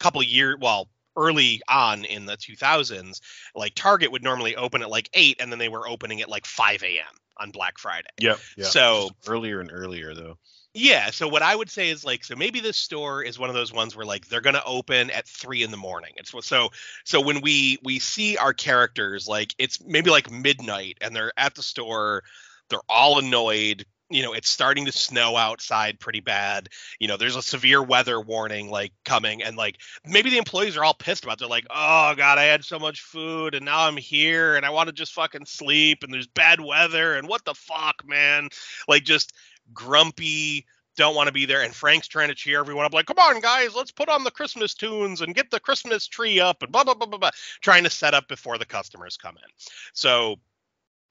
couple 0.00 0.22
year 0.22 0.56
well 0.60 0.88
early 1.16 1.60
on 1.68 2.04
in 2.04 2.26
the 2.26 2.36
2000s 2.36 3.20
like 3.54 3.74
target 3.74 4.12
would 4.12 4.22
normally 4.22 4.54
open 4.56 4.82
at 4.82 4.90
like 4.90 5.08
8 5.14 5.36
and 5.40 5.50
then 5.50 5.58
they 5.58 5.68
were 5.68 5.88
opening 5.88 6.20
at 6.22 6.28
like 6.28 6.46
5 6.46 6.82
a.m 6.82 7.04
on 7.38 7.50
black 7.50 7.78
friday 7.78 8.08
Yep. 8.20 8.38
Yeah. 8.56 8.64
So- 8.66 9.10
earlier 9.26 9.60
and 9.60 9.70
earlier 9.72 10.14
though. 10.14 10.38
yeah 10.74 11.10
so 11.10 11.28
what 11.28 11.42
i 11.42 11.54
would 11.54 11.70
say 11.70 11.90
is 11.90 12.04
like 12.04 12.24
so 12.24 12.34
maybe 12.36 12.60
this 12.60 12.76
store 12.76 13.22
is 13.22 13.38
one 13.38 13.48
of 13.48 13.54
those 13.54 13.72
ones 13.72 13.94
where 13.96 14.06
like 14.06 14.26
they're 14.28 14.40
gonna 14.40 14.62
open 14.66 15.10
at 15.10 15.26
three 15.26 15.62
in 15.62 15.70
the 15.70 15.76
morning 15.76 16.12
it's 16.16 16.32
so 16.46 16.70
so 17.04 17.20
when 17.20 17.40
we 17.40 17.78
we 17.82 17.98
see 17.98 18.36
our 18.36 18.52
characters 18.52 19.26
like 19.28 19.54
it's 19.58 19.82
maybe 19.84 20.10
like 20.10 20.30
midnight 20.30 20.98
and 21.00 21.14
they're 21.16 21.32
at 21.36 21.54
the 21.54 21.62
store 21.62 22.22
they're 22.68 22.80
all 22.88 23.18
annoyed 23.18 23.84
you 24.10 24.22
know 24.22 24.32
it's 24.32 24.48
starting 24.48 24.86
to 24.86 24.92
snow 24.92 25.36
outside 25.36 25.98
pretty 25.98 26.20
bad. 26.20 26.68
You 27.00 27.08
know 27.08 27.16
there's 27.16 27.36
a 27.36 27.42
severe 27.42 27.82
weather 27.82 28.20
warning 28.20 28.70
like 28.70 28.92
coming 29.04 29.42
and 29.42 29.56
like 29.56 29.78
maybe 30.04 30.30
the 30.30 30.38
employees 30.38 30.76
are 30.76 30.84
all 30.84 30.94
pissed 30.94 31.24
about 31.24 31.34
it. 31.34 31.38
they're 31.40 31.48
like 31.48 31.66
oh 31.70 32.14
god 32.16 32.38
i 32.38 32.44
had 32.44 32.64
so 32.64 32.78
much 32.78 33.00
food 33.00 33.54
and 33.54 33.64
now 33.64 33.86
i'm 33.86 33.96
here 33.96 34.56
and 34.56 34.64
i 34.64 34.70
want 34.70 34.88
to 34.88 34.92
just 34.92 35.12
fucking 35.12 35.46
sleep 35.46 36.02
and 36.02 36.12
there's 36.12 36.26
bad 36.28 36.60
weather 36.60 37.14
and 37.14 37.28
what 37.28 37.44
the 37.44 37.54
fuck 37.54 38.02
man? 38.06 38.48
Like 38.88 39.04
just 39.04 39.32
grumpy 39.72 40.66
don't 40.96 41.14
want 41.14 41.26
to 41.26 41.32
be 41.32 41.44
there 41.44 41.62
and 41.62 41.74
frank's 41.74 42.08
trying 42.08 42.28
to 42.28 42.34
cheer 42.34 42.60
everyone 42.60 42.86
up 42.86 42.94
like 42.94 43.04
come 43.04 43.18
on 43.18 43.38
guys 43.40 43.74
let's 43.74 43.92
put 43.92 44.08
on 44.08 44.24
the 44.24 44.30
christmas 44.30 44.72
tunes 44.72 45.20
and 45.20 45.34
get 45.34 45.50
the 45.50 45.60
christmas 45.60 46.06
tree 46.06 46.40
up 46.40 46.62
and 46.62 46.72
blah 46.72 46.84
blah 46.84 46.94
blah 46.94 47.06
blah 47.06 47.18
blah 47.18 47.30
trying 47.60 47.84
to 47.84 47.90
set 47.90 48.14
up 48.14 48.28
before 48.28 48.58
the 48.58 48.64
customers 48.64 49.16
come 49.16 49.36
in. 49.36 49.50
So 49.92 50.36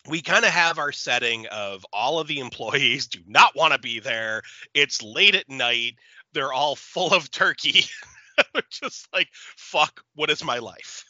we 0.07 0.21
kind 0.21 0.45
of 0.45 0.51
have 0.51 0.79
our 0.79 0.91
setting 0.91 1.47
of 1.47 1.85
all 1.91 2.19
of 2.19 2.27
the 2.27 2.39
employees 2.39 3.07
do 3.07 3.19
not 3.27 3.55
want 3.55 3.73
to 3.73 3.79
be 3.79 3.99
there. 3.99 4.41
It's 4.73 5.01
late 5.01 5.35
at 5.35 5.49
night. 5.49 5.95
They're 6.33 6.53
all 6.53 6.75
full 6.75 7.13
of 7.13 7.31
turkey. 7.31 7.85
Just 8.69 9.07
like, 9.13 9.29
fuck, 9.33 10.01
what 10.15 10.29
is 10.29 10.43
my 10.43 10.59
life? 10.59 11.05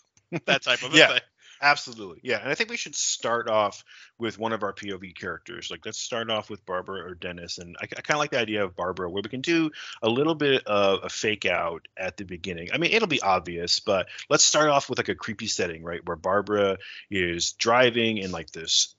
That 0.45 0.63
type 0.63 0.83
of 0.83 0.93
yeah. 0.93 1.07
thing. 1.07 1.19
Absolutely. 1.65 2.19
Yeah. 2.21 2.37
And 2.41 2.49
I 2.51 2.53
think 2.53 2.69
we 2.69 2.77
should 2.77 2.95
start 2.95 3.49
off 3.49 3.83
with 4.19 4.37
one 4.37 4.53
of 4.53 4.61
our 4.61 4.71
POV 4.71 5.15
characters. 5.15 5.71
Like, 5.71 5.83
let's 5.83 5.97
start 5.97 6.29
off 6.29 6.47
with 6.47 6.63
Barbara 6.63 7.03
or 7.03 7.15
Dennis. 7.15 7.57
And 7.57 7.75
I, 7.81 7.85
I 7.85 8.01
kind 8.01 8.11
of 8.11 8.19
like 8.19 8.29
the 8.29 8.39
idea 8.39 8.63
of 8.63 8.75
Barbara, 8.75 9.09
where 9.09 9.23
we 9.23 9.29
can 9.29 9.41
do 9.41 9.71
a 10.03 10.07
little 10.07 10.35
bit 10.35 10.67
of 10.67 10.99
a 11.03 11.09
fake 11.09 11.47
out 11.47 11.87
at 11.97 12.17
the 12.17 12.23
beginning. 12.23 12.69
I 12.71 12.77
mean, 12.77 12.91
it'll 12.91 13.07
be 13.07 13.19
obvious, 13.19 13.79
but 13.79 14.07
let's 14.29 14.43
start 14.43 14.69
off 14.69 14.89
with 14.89 14.99
like 14.99 15.09
a 15.09 15.15
creepy 15.15 15.47
setting, 15.47 15.83
right? 15.83 16.05
Where 16.05 16.15
Barbara 16.15 16.77
is 17.09 17.53
driving 17.53 18.19
in 18.19 18.31
like 18.31 18.51
this 18.51 18.93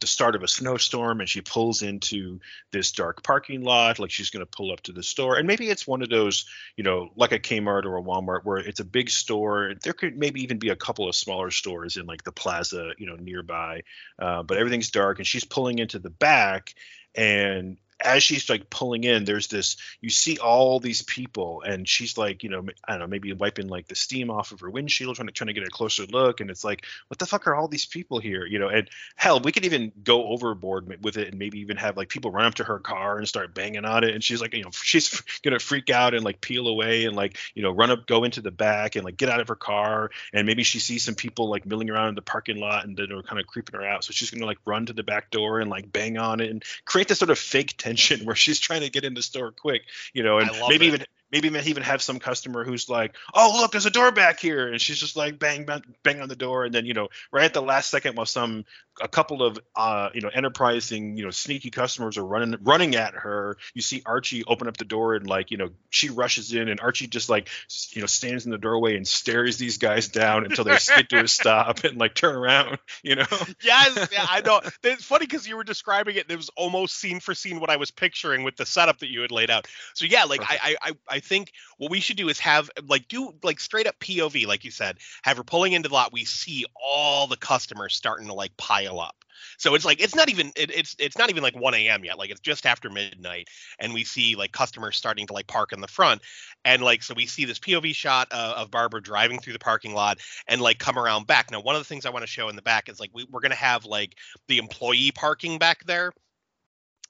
the 0.00 0.06
start 0.06 0.34
of 0.34 0.42
a 0.42 0.48
snowstorm 0.48 1.20
and 1.20 1.28
she 1.28 1.40
pulls 1.40 1.82
into 1.82 2.40
this 2.72 2.92
dark 2.92 3.22
parking 3.22 3.62
lot 3.62 3.98
like 3.98 4.10
she's 4.10 4.30
going 4.30 4.44
to 4.44 4.50
pull 4.50 4.72
up 4.72 4.80
to 4.82 4.92
the 4.92 5.02
store. 5.02 5.36
And 5.36 5.46
maybe 5.46 5.68
it's 5.68 5.86
one 5.86 6.02
of 6.02 6.08
those 6.08 6.46
you 6.76 6.84
know 6.84 7.10
like 7.16 7.32
a 7.32 7.38
kmart 7.38 7.84
or 7.84 7.96
a 7.96 8.02
walmart 8.02 8.44
where 8.44 8.58
it's 8.58 8.80
a 8.80 8.84
big 8.84 9.10
store. 9.10 9.74
There 9.82 9.92
could 9.92 10.16
maybe 10.16 10.42
even 10.42 10.58
be 10.58 10.68
a 10.68 10.76
couple 10.76 11.08
of 11.08 11.14
smaller 11.14 11.50
stores 11.50 11.96
in 11.96 12.06
like 12.06 12.24
the 12.24 12.32
plaza 12.32 12.92
you 12.98 13.06
know 13.06 13.16
nearby 13.16 13.82
uh, 14.18 14.42
but 14.42 14.58
everything's 14.58 14.90
dark 14.90 15.18
and 15.18 15.26
she's 15.26 15.44
pulling 15.44 15.78
into 15.78 15.98
the 15.98 16.10
back 16.10 16.74
and 17.14 17.78
as 18.00 18.22
she's 18.22 18.48
like 18.48 18.70
pulling 18.70 19.04
in, 19.04 19.24
there's 19.24 19.48
this 19.48 19.76
you 20.00 20.10
see 20.10 20.38
all 20.38 20.78
these 20.78 21.02
people, 21.02 21.62
and 21.62 21.88
she's 21.88 22.16
like, 22.16 22.42
you 22.42 22.48
know, 22.48 22.64
I 22.86 22.92
don't 22.92 23.00
know, 23.00 23.06
maybe 23.06 23.32
wiping 23.32 23.68
like 23.68 23.88
the 23.88 23.94
steam 23.94 24.30
off 24.30 24.52
of 24.52 24.60
her 24.60 24.70
windshield, 24.70 25.16
trying 25.16 25.26
to 25.26 25.32
trying 25.32 25.48
to 25.48 25.52
get 25.52 25.66
a 25.66 25.70
closer 25.70 26.06
look, 26.06 26.40
and 26.40 26.50
it's 26.50 26.64
like, 26.64 26.84
what 27.08 27.18
the 27.18 27.26
fuck 27.26 27.46
are 27.46 27.54
all 27.54 27.68
these 27.68 27.86
people 27.86 28.20
here, 28.20 28.46
you 28.46 28.58
know? 28.58 28.68
And 28.68 28.88
hell, 29.16 29.40
we 29.40 29.52
could 29.52 29.64
even 29.64 29.92
go 30.04 30.28
overboard 30.28 31.02
with 31.02 31.16
it, 31.16 31.28
and 31.28 31.38
maybe 31.38 31.60
even 31.60 31.76
have 31.76 31.96
like 31.96 32.08
people 32.08 32.30
run 32.30 32.44
up 32.44 32.54
to 32.54 32.64
her 32.64 32.78
car 32.78 33.18
and 33.18 33.28
start 33.28 33.54
banging 33.54 33.84
on 33.84 34.04
it, 34.04 34.14
and 34.14 34.22
she's 34.22 34.40
like, 34.40 34.54
you 34.54 34.62
know, 34.62 34.70
she's 34.72 35.20
gonna 35.42 35.58
freak 35.58 35.90
out 35.90 36.14
and 36.14 36.24
like 36.24 36.40
peel 36.40 36.68
away 36.68 37.04
and 37.04 37.16
like 37.16 37.36
you 37.54 37.62
know 37.62 37.72
run 37.72 37.90
up, 37.90 38.06
go 38.06 38.24
into 38.24 38.40
the 38.40 38.50
back 38.50 38.94
and 38.94 39.04
like 39.04 39.16
get 39.16 39.28
out 39.28 39.40
of 39.40 39.48
her 39.48 39.56
car, 39.56 40.10
and 40.32 40.46
maybe 40.46 40.62
she 40.62 40.78
sees 40.78 41.04
some 41.04 41.16
people 41.16 41.48
like 41.48 41.66
milling 41.66 41.90
around 41.90 42.10
in 42.10 42.14
the 42.14 42.22
parking 42.22 42.58
lot 42.58 42.84
and 42.84 42.96
then 42.96 43.10
are 43.10 43.22
kind 43.22 43.40
of 43.40 43.46
creeping 43.46 43.78
her 43.78 43.84
out, 43.84 44.04
so 44.04 44.12
she's 44.12 44.30
gonna 44.30 44.46
like 44.46 44.58
run 44.64 44.86
to 44.86 44.92
the 44.92 45.02
back 45.02 45.30
door 45.30 45.58
and 45.58 45.68
like 45.68 45.90
bang 45.90 46.16
on 46.16 46.40
it 46.40 46.50
and 46.50 46.62
create 46.84 47.08
this 47.08 47.18
sort 47.18 47.30
of 47.30 47.38
fake 47.38 47.76
tension 47.88 48.20
where 48.24 48.36
she's 48.36 48.58
trying 48.58 48.82
to 48.82 48.90
get 48.90 49.04
in 49.04 49.14
the 49.14 49.22
store 49.22 49.52
quick, 49.52 49.82
you 50.12 50.22
know, 50.22 50.38
and 50.38 50.50
maybe 50.68 50.86
it. 50.86 50.88
even 50.88 51.06
maybe 51.30 51.48
even 51.48 51.82
have 51.82 52.02
some 52.02 52.18
customer 52.18 52.64
who's 52.64 52.88
like, 52.88 53.16
"Oh, 53.34 53.58
look, 53.60 53.72
there's 53.72 53.86
a 53.86 53.90
door 53.90 54.10
back 54.12 54.40
here," 54.40 54.68
and 54.68 54.80
she's 54.80 54.98
just 54.98 55.16
like 55.16 55.38
bang, 55.38 55.64
bang, 55.64 55.82
bang 56.02 56.20
on 56.20 56.28
the 56.28 56.36
door, 56.36 56.64
and 56.64 56.74
then 56.74 56.86
you 56.86 56.94
know, 56.94 57.08
right 57.32 57.44
at 57.44 57.54
the 57.54 57.62
last 57.62 57.90
second, 57.90 58.16
while 58.16 58.26
some 58.26 58.64
a 59.00 59.08
couple 59.08 59.42
of 59.42 59.58
uh, 59.76 60.10
you 60.14 60.20
know 60.20 60.28
enterprising 60.28 61.16
you 61.16 61.24
know 61.24 61.30
sneaky 61.30 61.70
customers 61.70 62.18
are 62.18 62.24
running 62.24 62.56
running 62.62 62.96
at 62.96 63.14
her, 63.14 63.56
you 63.74 63.82
see 63.82 64.02
Archie 64.04 64.44
open 64.44 64.68
up 64.68 64.76
the 64.76 64.84
door 64.84 65.14
and 65.14 65.26
like 65.26 65.50
you 65.50 65.56
know 65.56 65.70
she 65.90 66.10
rushes 66.10 66.52
in, 66.52 66.68
and 66.68 66.80
Archie 66.80 67.06
just 67.06 67.28
like 67.28 67.48
you 67.90 68.00
know 68.00 68.06
stands 68.06 68.44
in 68.44 68.50
the 68.50 68.58
doorway 68.58 68.96
and 68.96 69.06
stares 69.06 69.56
these 69.58 69.78
guys 69.78 70.08
down 70.08 70.44
until 70.44 70.64
they 70.64 70.76
skid 70.78 71.08
to 71.10 71.20
a 71.20 71.28
stop 71.28 71.84
and 71.84 71.98
like 71.98 72.14
turn 72.14 72.34
around, 72.34 72.78
you 73.02 73.16
know. 73.16 73.26
Yes, 73.62 74.08
yeah, 74.12 74.26
I 74.28 74.40
know. 74.40 74.60
It's 74.88 75.04
funny 75.04 75.26
because 75.26 75.46
you 75.46 75.56
were 75.56 75.64
describing 75.64 76.16
it, 76.16 76.24
and 76.24 76.30
it 76.30 76.36
was 76.36 76.50
almost 76.56 76.96
scene 76.96 77.20
for 77.20 77.34
scene 77.34 77.60
what 77.60 77.68
I 77.70 77.76
was 77.76 77.90
picturing 77.90 78.42
with 78.42 78.56
the 78.56 78.64
setup 78.64 78.98
that 79.00 79.10
you 79.10 79.20
had 79.20 79.30
laid 79.30 79.50
out. 79.50 79.66
So 79.94 80.06
yeah, 80.06 80.24
like 80.24 80.40
I, 80.42 80.76
I 80.80 80.92
I 81.08 81.17
think 81.20 81.52
what 81.78 81.90
we 81.90 82.00
should 82.00 82.16
do 82.16 82.28
is 82.28 82.38
have 82.40 82.70
like 82.86 83.08
do 83.08 83.34
like 83.42 83.60
straight 83.60 83.86
up 83.86 83.98
POV, 84.00 84.46
like 84.46 84.64
you 84.64 84.70
said, 84.70 84.98
have 85.22 85.36
her 85.36 85.44
pulling 85.44 85.72
into 85.72 85.88
the 85.88 85.94
lot. 85.94 86.12
We 86.12 86.24
see 86.24 86.64
all 86.74 87.26
the 87.26 87.36
customers 87.36 87.94
starting 87.94 88.26
to 88.28 88.34
like 88.34 88.56
pile 88.56 89.00
up. 89.00 89.16
So 89.56 89.74
it's 89.74 89.84
like 89.84 90.02
it's 90.02 90.14
not 90.14 90.28
even 90.28 90.52
it, 90.56 90.70
it's 90.74 90.96
it's 90.98 91.16
not 91.18 91.30
even 91.30 91.42
like 91.42 91.56
1 91.56 91.74
a.m. 91.74 92.04
yet. 92.04 92.18
Like 92.18 92.30
it's 92.30 92.40
just 92.40 92.66
after 92.66 92.90
midnight, 92.90 93.48
and 93.78 93.94
we 93.94 94.04
see 94.04 94.36
like 94.36 94.52
customers 94.52 94.96
starting 94.96 95.26
to 95.28 95.32
like 95.32 95.46
park 95.46 95.72
in 95.72 95.80
the 95.80 95.88
front, 95.88 96.22
and 96.64 96.82
like 96.82 97.02
so 97.02 97.14
we 97.14 97.26
see 97.26 97.44
this 97.44 97.58
POV 97.58 97.94
shot 97.94 98.28
of 98.32 98.70
Barbara 98.70 99.00
driving 99.00 99.38
through 99.38 99.52
the 99.52 99.58
parking 99.58 99.94
lot 99.94 100.18
and 100.46 100.60
like 100.60 100.78
come 100.78 100.98
around 100.98 101.26
back. 101.26 101.50
Now 101.50 101.60
one 101.60 101.76
of 101.76 101.80
the 101.80 101.86
things 101.86 102.06
I 102.06 102.10
want 102.10 102.22
to 102.22 102.26
show 102.26 102.48
in 102.48 102.56
the 102.56 102.62
back 102.62 102.88
is 102.88 103.00
like 103.00 103.10
we, 103.12 103.26
we're 103.30 103.40
gonna 103.40 103.54
have 103.54 103.84
like 103.84 104.16
the 104.48 104.58
employee 104.58 105.12
parking 105.12 105.58
back 105.58 105.84
there 105.84 106.12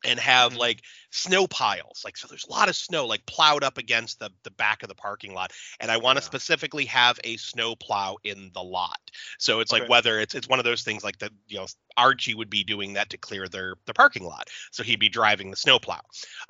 and 0.05 0.19
have 0.21 0.55
Mhm. 0.55 0.57
like 0.57 0.83
snow 1.11 1.47
piles 1.47 2.03
like 2.05 2.17
so 2.17 2.27
there's 2.29 2.47
a 2.47 2.51
lot 2.51 2.69
of 2.69 2.77
snow 2.77 3.07
like 3.07 3.25
plowed 3.27 3.65
up 3.65 3.79
against 3.79 4.19
the 4.19 4.31
the 4.45 4.51
back 4.53 4.83
of 4.83 4.89
the 4.89 4.95
parking 4.95 5.35
lot 5.35 5.53
and 5.81 5.91
i 5.91 5.97
want 5.97 6.17
to 6.17 6.23
Yeah. 6.23 6.25
specifically 6.25 6.85
have 6.85 7.19
a 7.25 7.37
snow 7.37 7.75
plow 7.75 8.17
in 8.25 8.51
the 8.55 8.63
lot 8.63 8.99
so 9.39 9.61
it's 9.61 9.73
Okay. 9.73 9.81
like 9.81 9.89
whether 9.89 10.19
it's 10.21 10.35
it's 10.35 10.49
one 10.49 10.59
of 10.59 10.65
those 10.65 10.83
things 10.83 11.03
like 11.03 11.19
that 11.19 11.33
you 11.47 11.57
know 11.59 11.67
archie 11.97 12.35
would 12.35 12.51
be 12.51 12.63
doing 12.63 12.93
that 12.93 13.11
to 13.11 13.19
clear 13.19 13.49
their 13.49 13.75
the 13.87 13.95
parking 13.95 14.25
lot 14.25 14.49
so 14.71 14.83
he'd 14.83 15.01
be 15.01 15.09
driving 15.09 15.51
the 15.51 15.57
snow 15.57 15.79
plow 15.79 16.01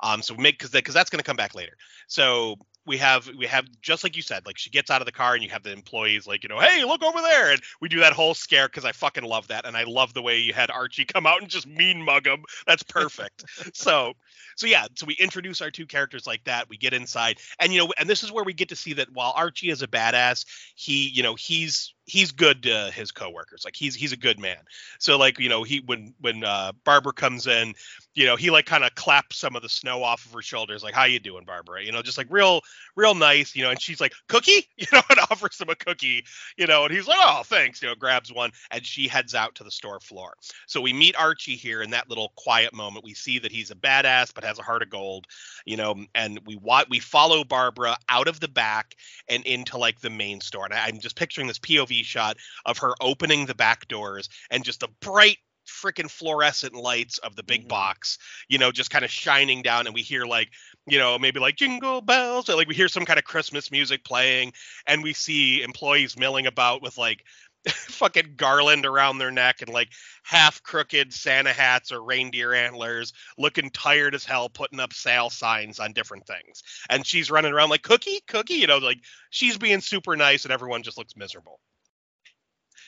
um 0.01 0.21
so 0.21 0.35
make 0.35 0.57
because 0.59 0.71
because 0.71 0.93
that's 0.93 1.09
going 1.09 1.19
to 1.19 1.23
come 1.25 1.37
back 1.37 1.55
later 1.55 1.73
so 2.07 2.55
we 2.89 2.97
have 2.97 3.29
we 3.37 3.45
have 3.45 3.67
just 3.83 4.03
like 4.03 4.15
you 4.15 4.23
said 4.23 4.43
like 4.47 4.57
she 4.57 4.71
gets 4.71 4.89
out 4.89 4.99
of 4.99 5.05
the 5.05 5.11
car 5.11 5.35
and 5.35 5.43
you 5.43 5.49
have 5.49 5.61
the 5.61 5.71
employees 5.71 6.25
like 6.25 6.41
you 6.41 6.49
know 6.49 6.59
hey 6.59 6.83
look 6.83 7.03
over 7.03 7.21
there! 7.21 7.51
And 7.51 7.61
we 7.79 7.87
do 7.87 7.99
that 7.99 8.13
whole 8.13 8.33
scare 8.33 8.67
because 8.67 8.83
i 8.83 8.91
fucking 8.91 9.23
love 9.23 9.47
that 9.49 9.67
and 9.67 9.77
i 9.77 9.83
love 9.83 10.15
the 10.15 10.23
way 10.23 10.39
you 10.39 10.53
had 10.53 10.71
archie 10.71 11.05
come 11.05 11.27
out 11.27 11.39
and 11.39 11.49
just 11.51 11.67
mean 11.67 12.03
mug 12.03 12.25
him. 12.25 12.43
That's 12.65 12.83
perfect. 12.83 13.45
So 13.73 14.13
so 14.55 14.65
yeah 14.65 14.87
so 14.95 15.05
we 15.05 15.13
introduce 15.13 15.61
our 15.61 15.69
two 15.69 15.85
characters 15.85 16.25
like 16.25 16.43
that 16.45 16.67
we 16.69 16.75
get 16.75 16.93
inside 16.93 17.37
and 17.59 17.71
you 17.71 17.79
know 17.79 17.93
and 17.97 18.09
this 18.09 18.23
is 18.23 18.31
where 18.31 18.43
we 18.43 18.53
get 18.53 18.69
to 18.69 18.75
see 18.75 18.93
that 18.93 19.11
while 19.13 19.31
archie 19.35 19.69
is 19.69 19.81
a 19.83 19.87
badass 19.87 20.45
he 20.75 21.07
you 21.09 21.21
know 21.21 21.35
he's 21.35 21.93
he's 22.09 22.31
good 22.31 22.63
to 22.63 22.91
his 22.91 23.11
coworkers 23.11 23.63
like 23.63 23.75
he's 23.75 23.95
he's 23.95 24.11
a 24.11 24.17
good 24.17 24.39
man. 24.39 24.57
So 24.99 25.17
like 25.17 25.39
you 25.39 25.49
know 25.49 25.63
he 25.63 25.81
when 25.85 26.13
when 26.19 26.43
uh 26.43 26.73
barbara 26.83 27.13
comes 27.13 27.47
in 27.47 27.75
you 28.15 28.25
know 28.25 28.35
he 28.35 28.49
like 28.49 28.65
kind 28.65 28.83
of 28.83 28.93
claps 28.95 29.37
some 29.37 29.55
of 29.55 29.61
the 29.61 29.69
snow 29.69 30.03
off 30.03 30.25
of 30.25 30.33
her 30.33 30.41
shoulders 30.41 30.83
like 30.83 30.93
how 30.93 31.05
you 31.05 31.19
doing 31.19 31.45
barbara? 31.45 31.83
You 31.83 31.91
know 31.91 32.01
just 32.01 32.17
like 32.17 32.27
real 32.29 32.61
real 32.95 33.15
nice 33.15 33.55
you 33.55 33.63
know 33.63 33.71
and 33.71 33.81
she's 33.81 34.01
like 34.01 34.13
cookie? 34.27 34.67
You 34.79 34.87
know 34.93 35.01
and 35.09 35.19
offers 35.29 35.59
him 35.59 35.69
a 35.69 35.75
cookie 35.75 36.23
you 36.57 36.65
know 36.65 36.85
and 36.85 36.93
he's 36.93 37.07
like 37.07 37.17
oh 37.19 37.41
thanks 37.45 37.81
you 37.81 37.87
know 37.87 37.95
grabs 37.95 38.31
one 38.31 38.51
and 38.71 38.85
she 38.85 39.07
heads 39.07 39.35
out 39.35 39.55
to 39.55 39.63
the 39.63 39.71
store 39.71 39.99
floor. 39.99 40.33
So 40.67 40.79
we 40.81 40.93
meet 40.93 41.15
archie 41.17 41.55
here 41.55 41.81
in 41.81 41.89
that 41.91 42.09
little 42.09 42.31
quiet 42.37 42.73
moment. 42.73 43.03
We 43.03 43.13
see 43.13 43.39
that 43.39 43.51
he's 43.51 43.71
a 43.71 43.75
badass 43.75 44.33
but 44.33 44.43
has 44.43 44.57
a 44.57 44.63
heart 44.63 44.81
of 44.81 44.89
gold 44.89 45.27
you 45.65 45.77
know 45.77 46.05
and 46.15 46.39
we 46.45 46.55
wa- 46.55 46.85
we 46.89 46.99
follow 46.99 47.43
barbara 47.43 47.97
out 48.07 48.27
of 48.27 48.39
the 48.39 48.47
back 48.47 48.95
and 49.27 49.45
into 49.45 49.77
like 49.77 49.99
the 49.99 50.09
main 50.09 50.41
store. 50.41 50.65
And 50.65 50.73
i'm 50.73 50.99
just 50.99 51.15
picturing 51.15 51.47
this 51.47 51.59
pov 51.59 52.03
shot 52.03 52.37
of 52.65 52.77
her 52.79 52.93
opening 53.01 53.45
the 53.45 53.55
back 53.55 53.87
doors 53.87 54.29
and 54.49 54.63
just 54.63 54.79
the 54.79 54.89
bright 55.01 55.37
freaking 55.69 56.09
fluorescent 56.09 56.73
lights 56.73 57.17
of 57.19 57.35
the 57.35 57.43
big 57.43 57.67
Mhm. 57.67 57.67
box 57.67 58.17
you 58.49 58.57
know 58.57 58.71
just 58.71 58.89
kind 58.91 59.05
of 59.05 59.11
shining 59.11 59.61
down 59.61 59.85
and 59.85 59.93
we 59.93 60.01
hear 60.01 60.25
like 60.25 60.49
you 60.87 60.97
know 60.97 61.17
maybe 61.19 61.39
like 61.39 61.55
jingle 61.55 62.01
bells 62.01 62.49
or 62.49 62.55
like 62.55 62.67
we 62.67 62.75
hear 62.75 62.87
some 62.87 63.05
kind 63.05 63.19
of 63.19 63.25
christmas 63.25 63.71
music 63.71 64.03
playing 64.03 64.53
and 64.87 65.03
we 65.03 65.13
see 65.13 65.61
employees 65.61 66.17
milling 66.17 66.47
about 66.47 66.81
with 66.81 66.97
like 66.97 67.23
fucking 67.69 68.35
garland 68.37 68.85
around 68.85 69.17
their 69.17 69.31
neck 69.31 69.61
and 69.61 69.69
like 69.69 69.89
half 70.23 70.63
crooked 70.63 71.13
santa 71.13 71.53
hats 71.53 71.91
or 71.91 72.03
reindeer 72.03 72.53
antlers 72.53 73.13
looking 73.37 73.69
tired 73.69 74.15
as 74.15 74.25
hell 74.25 74.49
putting 74.49 74.79
up 74.79 74.93
sale 74.93 75.29
signs 75.29 75.79
on 75.79 75.93
different 75.93 76.25
things 76.25 76.63
and 76.89 77.05
she's 77.05 77.31
running 77.31 77.53
around 77.53 77.69
like 77.69 77.83
cookie 77.83 78.21
cookie 78.27 78.55
you 78.55 78.67
know 78.67 78.77
like 78.77 78.99
she's 79.29 79.57
being 79.57 79.81
super 79.81 80.15
nice 80.15 80.45
and 80.45 80.53
everyone 80.53 80.83
just 80.83 80.97
looks 80.97 81.15
miserable 81.17 81.59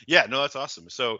Yeah, 0.06 0.26
no, 0.28 0.40
that's 0.42 0.56
awesome. 0.56 0.88
So 0.90 1.18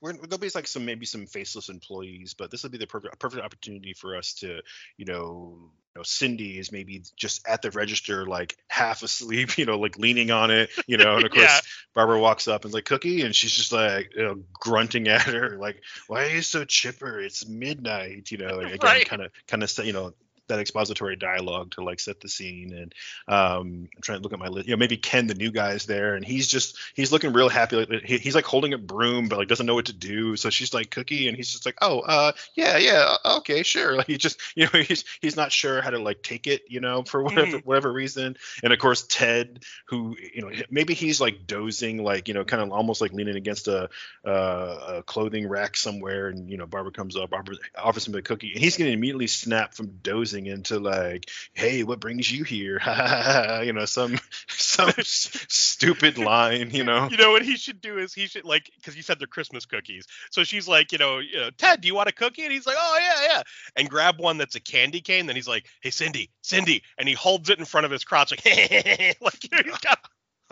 we're, 0.00 0.12
there'll 0.12 0.38
be 0.38 0.50
like 0.54 0.66
some 0.66 0.84
maybe 0.84 1.06
some 1.06 1.26
faceless 1.26 1.68
employees, 1.68 2.34
but 2.34 2.50
this 2.50 2.62
will 2.62 2.70
be 2.70 2.78
the 2.78 2.86
perfect 2.86 3.18
perfect 3.18 3.44
opportunity 3.44 3.92
for 3.92 4.16
us 4.16 4.34
to, 4.34 4.60
you 4.96 5.04
know, 5.04 5.70
you 5.94 5.98
know, 5.98 6.02
Cindy 6.02 6.58
is 6.58 6.72
maybe 6.72 7.02
just 7.16 7.46
at 7.46 7.62
the 7.62 7.70
register, 7.70 8.26
like 8.26 8.56
half 8.68 9.02
asleep, 9.02 9.56
you 9.58 9.66
know, 9.66 9.78
like 9.78 9.98
leaning 9.98 10.30
on 10.30 10.50
it, 10.50 10.70
you 10.86 10.96
know, 10.96 11.16
and 11.16 11.26
of 11.26 11.30
course 11.32 11.44
Yeah. 11.44 11.60
Barbara 11.94 12.20
walks 12.20 12.48
up 12.48 12.64
and 12.64 12.72
like 12.72 12.84
Cookie, 12.84 13.22
and 13.22 13.34
she's 13.34 13.52
just 13.52 13.72
like, 13.72 14.12
you 14.16 14.22
know, 14.22 14.42
grunting 14.54 15.08
at 15.08 15.22
her, 15.22 15.56
like, 15.58 15.82
why 16.06 16.24
are 16.24 16.30
you 16.30 16.42
so 16.42 16.64
chipper? 16.64 17.20
It's 17.20 17.46
midnight, 17.46 18.30
you 18.30 18.38
know, 18.38 18.60
and 18.60 18.72
again, 18.72 19.04
kind 19.04 19.22
of 19.22 19.32
kind 19.46 19.62
of 19.62 19.78
you 19.84 19.92
know 19.92 20.14
that 20.48 20.58
expository 20.58 21.16
dialogue 21.16 21.72
to 21.72 21.82
like 21.82 22.00
set 22.00 22.20
the 22.20 22.28
scene. 22.28 22.72
And 22.72 22.94
um, 23.28 23.88
I'm 23.94 24.02
trying 24.02 24.18
to 24.18 24.22
look 24.22 24.32
at 24.32 24.38
my 24.38 24.48
list. 24.48 24.68
You 24.68 24.74
know, 24.74 24.78
maybe 24.78 24.96
Ken, 24.96 25.26
the 25.26 25.34
new 25.34 25.50
guy, 25.50 25.72
is 25.72 25.86
there, 25.86 26.14
and 26.14 26.24
he's 26.24 26.48
just 26.48 26.76
he's 26.94 27.12
looking 27.12 27.32
real 27.32 27.48
happy. 27.48 27.76
Like, 27.76 28.02
he, 28.02 28.18
he's 28.18 28.34
like 28.34 28.44
holding 28.44 28.74
a 28.74 28.78
broom, 28.78 29.28
but 29.28 29.38
like 29.38 29.48
doesn't 29.48 29.66
know 29.66 29.74
what 29.74 29.86
to 29.86 29.92
do. 29.92 30.36
So 30.36 30.50
she's 30.50 30.74
like 30.74 30.90
Cookie, 30.90 31.28
and 31.28 31.36
he's 31.36 31.52
just 31.52 31.66
like, 31.66 31.78
oh, 31.80 32.00
uh, 32.00 32.32
yeah, 32.54 32.76
yeah, 32.78 33.16
okay, 33.36 33.62
sure. 33.62 33.96
Like 33.96 34.06
he 34.12 34.16
just 34.16 34.40
you 34.54 34.66
know 34.66 34.80
he's 34.80 35.04
he's 35.20 35.36
not 35.36 35.52
sure 35.52 35.80
how 35.80 35.90
to 35.90 35.98
like 35.98 36.22
take 36.22 36.46
it, 36.46 36.62
you 36.68 36.80
know, 36.80 37.02
for 37.02 37.22
whatever 37.22 37.58
mm. 37.58 37.64
whatever 37.64 37.92
reason. 37.92 38.36
And 38.62 38.72
of 38.72 38.78
course 38.78 39.06
Ted, 39.08 39.64
who 39.86 40.16
you 40.34 40.42
know 40.42 40.50
maybe 40.70 40.94
he's 40.94 41.20
like 41.20 41.46
dozing, 41.46 42.02
like 42.02 42.28
you 42.28 42.34
know, 42.34 42.44
kind 42.44 42.62
of 42.62 42.72
almost 42.72 43.00
like 43.00 43.12
leaning 43.12 43.36
against 43.36 43.68
a, 43.68 43.88
uh, 44.26 44.96
a 44.98 45.02
clothing 45.02 45.48
rack 45.48 45.76
somewhere, 45.76 46.28
and 46.28 46.50
you 46.50 46.56
know 46.56 46.66
Barbara 46.66 46.92
comes 46.92 47.16
up, 47.16 47.30
Barbara 47.30 47.56
offers 47.76 48.06
him 48.06 48.14
a 48.14 48.22
cookie, 48.22 48.52
and 48.52 48.62
he's 48.62 48.76
gonna 48.76 48.90
immediately 48.90 49.26
snap 49.26 49.74
from 49.74 49.98
dozing 50.02 50.31
into 50.32 50.78
like, 50.78 51.30
hey, 51.52 51.82
what 51.82 52.00
brings 52.00 52.30
you 52.30 52.44
here? 52.44 52.80
you 53.64 53.72
know, 53.72 53.84
some 53.84 54.18
some 54.48 54.90
stupid 55.02 56.18
line, 56.18 56.70
you 56.70 56.84
know. 56.84 57.08
You 57.10 57.16
know 57.16 57.30
what 57.30 57.42
he 57.42 57.56
should 57.56 57.80
do 57.80 57.98
is 57.98 58.12
he 58.14 58.26
should 58.26 58.44
like 58.44 58.70
because 58.76 58.96
you 58.96 59.02
said 59.02 59.18
they're 59.18 59.26
Christmas 59.26 59.66
cookies, 59.66 60.06
so 60.30 60.44
she's 60.44 60.68
like, 60.68 60.92
you 60.92 60.98
know, 60.98 61.18
you 61.18 61.38
know, 61.38 61.50
Ted, 61.56 61.80
do 61.80 61.88
you 61.88 61.94
want 61.94 62.08
a 62.08 62.12
cookie? 62.12 62.42
And 62.42 62.52
he's 62.52 62.66
like, 62.66 62.76
oh 62.78 62.98
yeah, 63.00 63.34
yeah, 63.34 63.42
and 63.76 63.88
grab 63.88 64.18
one 64.18 64.38
that's 64.38 64.54
a 64.54 64.60
candy 64.60 65.00
cane. 65.00 65.26
Then 65.26 65.36
he's 65.36 65.48
like, 65.48 65.66
hey 65.80 65.90
Cindy, 65.90 66.30
Cindy, 66.42 66.82
and 66.98 67.08
he 67.08 67.14
holds 67.14 67.50
it 67.50 67.58
in 67.58 67.64
front 67.64 67.84
of 67.84 67.90
his 67.90 68.04
crotch 68.04 68.30
like, 68.30 68.44
like 68.44 69.44
you 69.44 69.50
know, 69.56 69.62
he's 69.64 69.78
got 69.78 69.98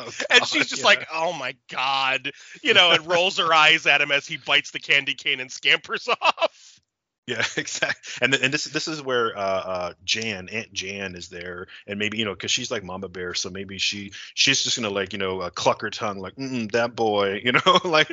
Oh, 0.00 0.10
and 0.30 0.46
she's 0.46 0.68
just 0.68 0.82
yeah. 0.82 0.86
like, 0.86 1.08
"Oh 1.12 1.32
my 1.32 1.54
god," 1.70 2.32
you 2.62 2.74
know, 2.74 2.90
and 2.90 3.06
rolls 3.06 3.38
her 3.38 3.52
eyes 3.52 3.86
at 3.86 4.00
him 4.00 4.10
as 4.10 4.26
he 4.26 4.36
bites 4.36 4.70
the 4.70 4.78
candy 4.78 5.14
cane 5.14 5.40
and 5.40 5.50
scampers 5.50 6.08
off. 6.22 6.80
Yeah, 7.26 7.44
exactly. 7.56 8.00
And 8.22 8.34
and 8.34 8.52
this 8.52 8.64
this 8.64 8.88
is 8.88 9.02
where 9.02 9.36
uh, 9.36 9.40
uh, 9.40 9.92
Jan 10.04 10.48
Aunt 10.48 10.72
Jan 10.72 11.14
is 11.14 11.28
there, 11.28 11.66
and 11.86 11.98
maybe 11.98 12.18
you 12.18 12.24
know 12.24 12.32
because 12.32 12.50
she's 12.50 12.70
like 12.70 12.82
Mama 12.82 13.08
Bear, 13.08 13.34
so 13.34 13.50
maybe 13.50 13.78
she 13.78 14.12
she's 14.34 14.64
just 14.64 14.76
gonna 14.76 14.90
like 14.90 15.12
you 15.12 15.18
know 15.18 15.40
uh, 15.40 15.50
cluck 15.50 15.82
her 15.82 15.90
tongue 15.90 16.18
like 16.18 16.34
that 16.72 16.92
boy, 16.96 17.40
you 17.44 17.52
know, 17.52 17.60
like 17.84 18.08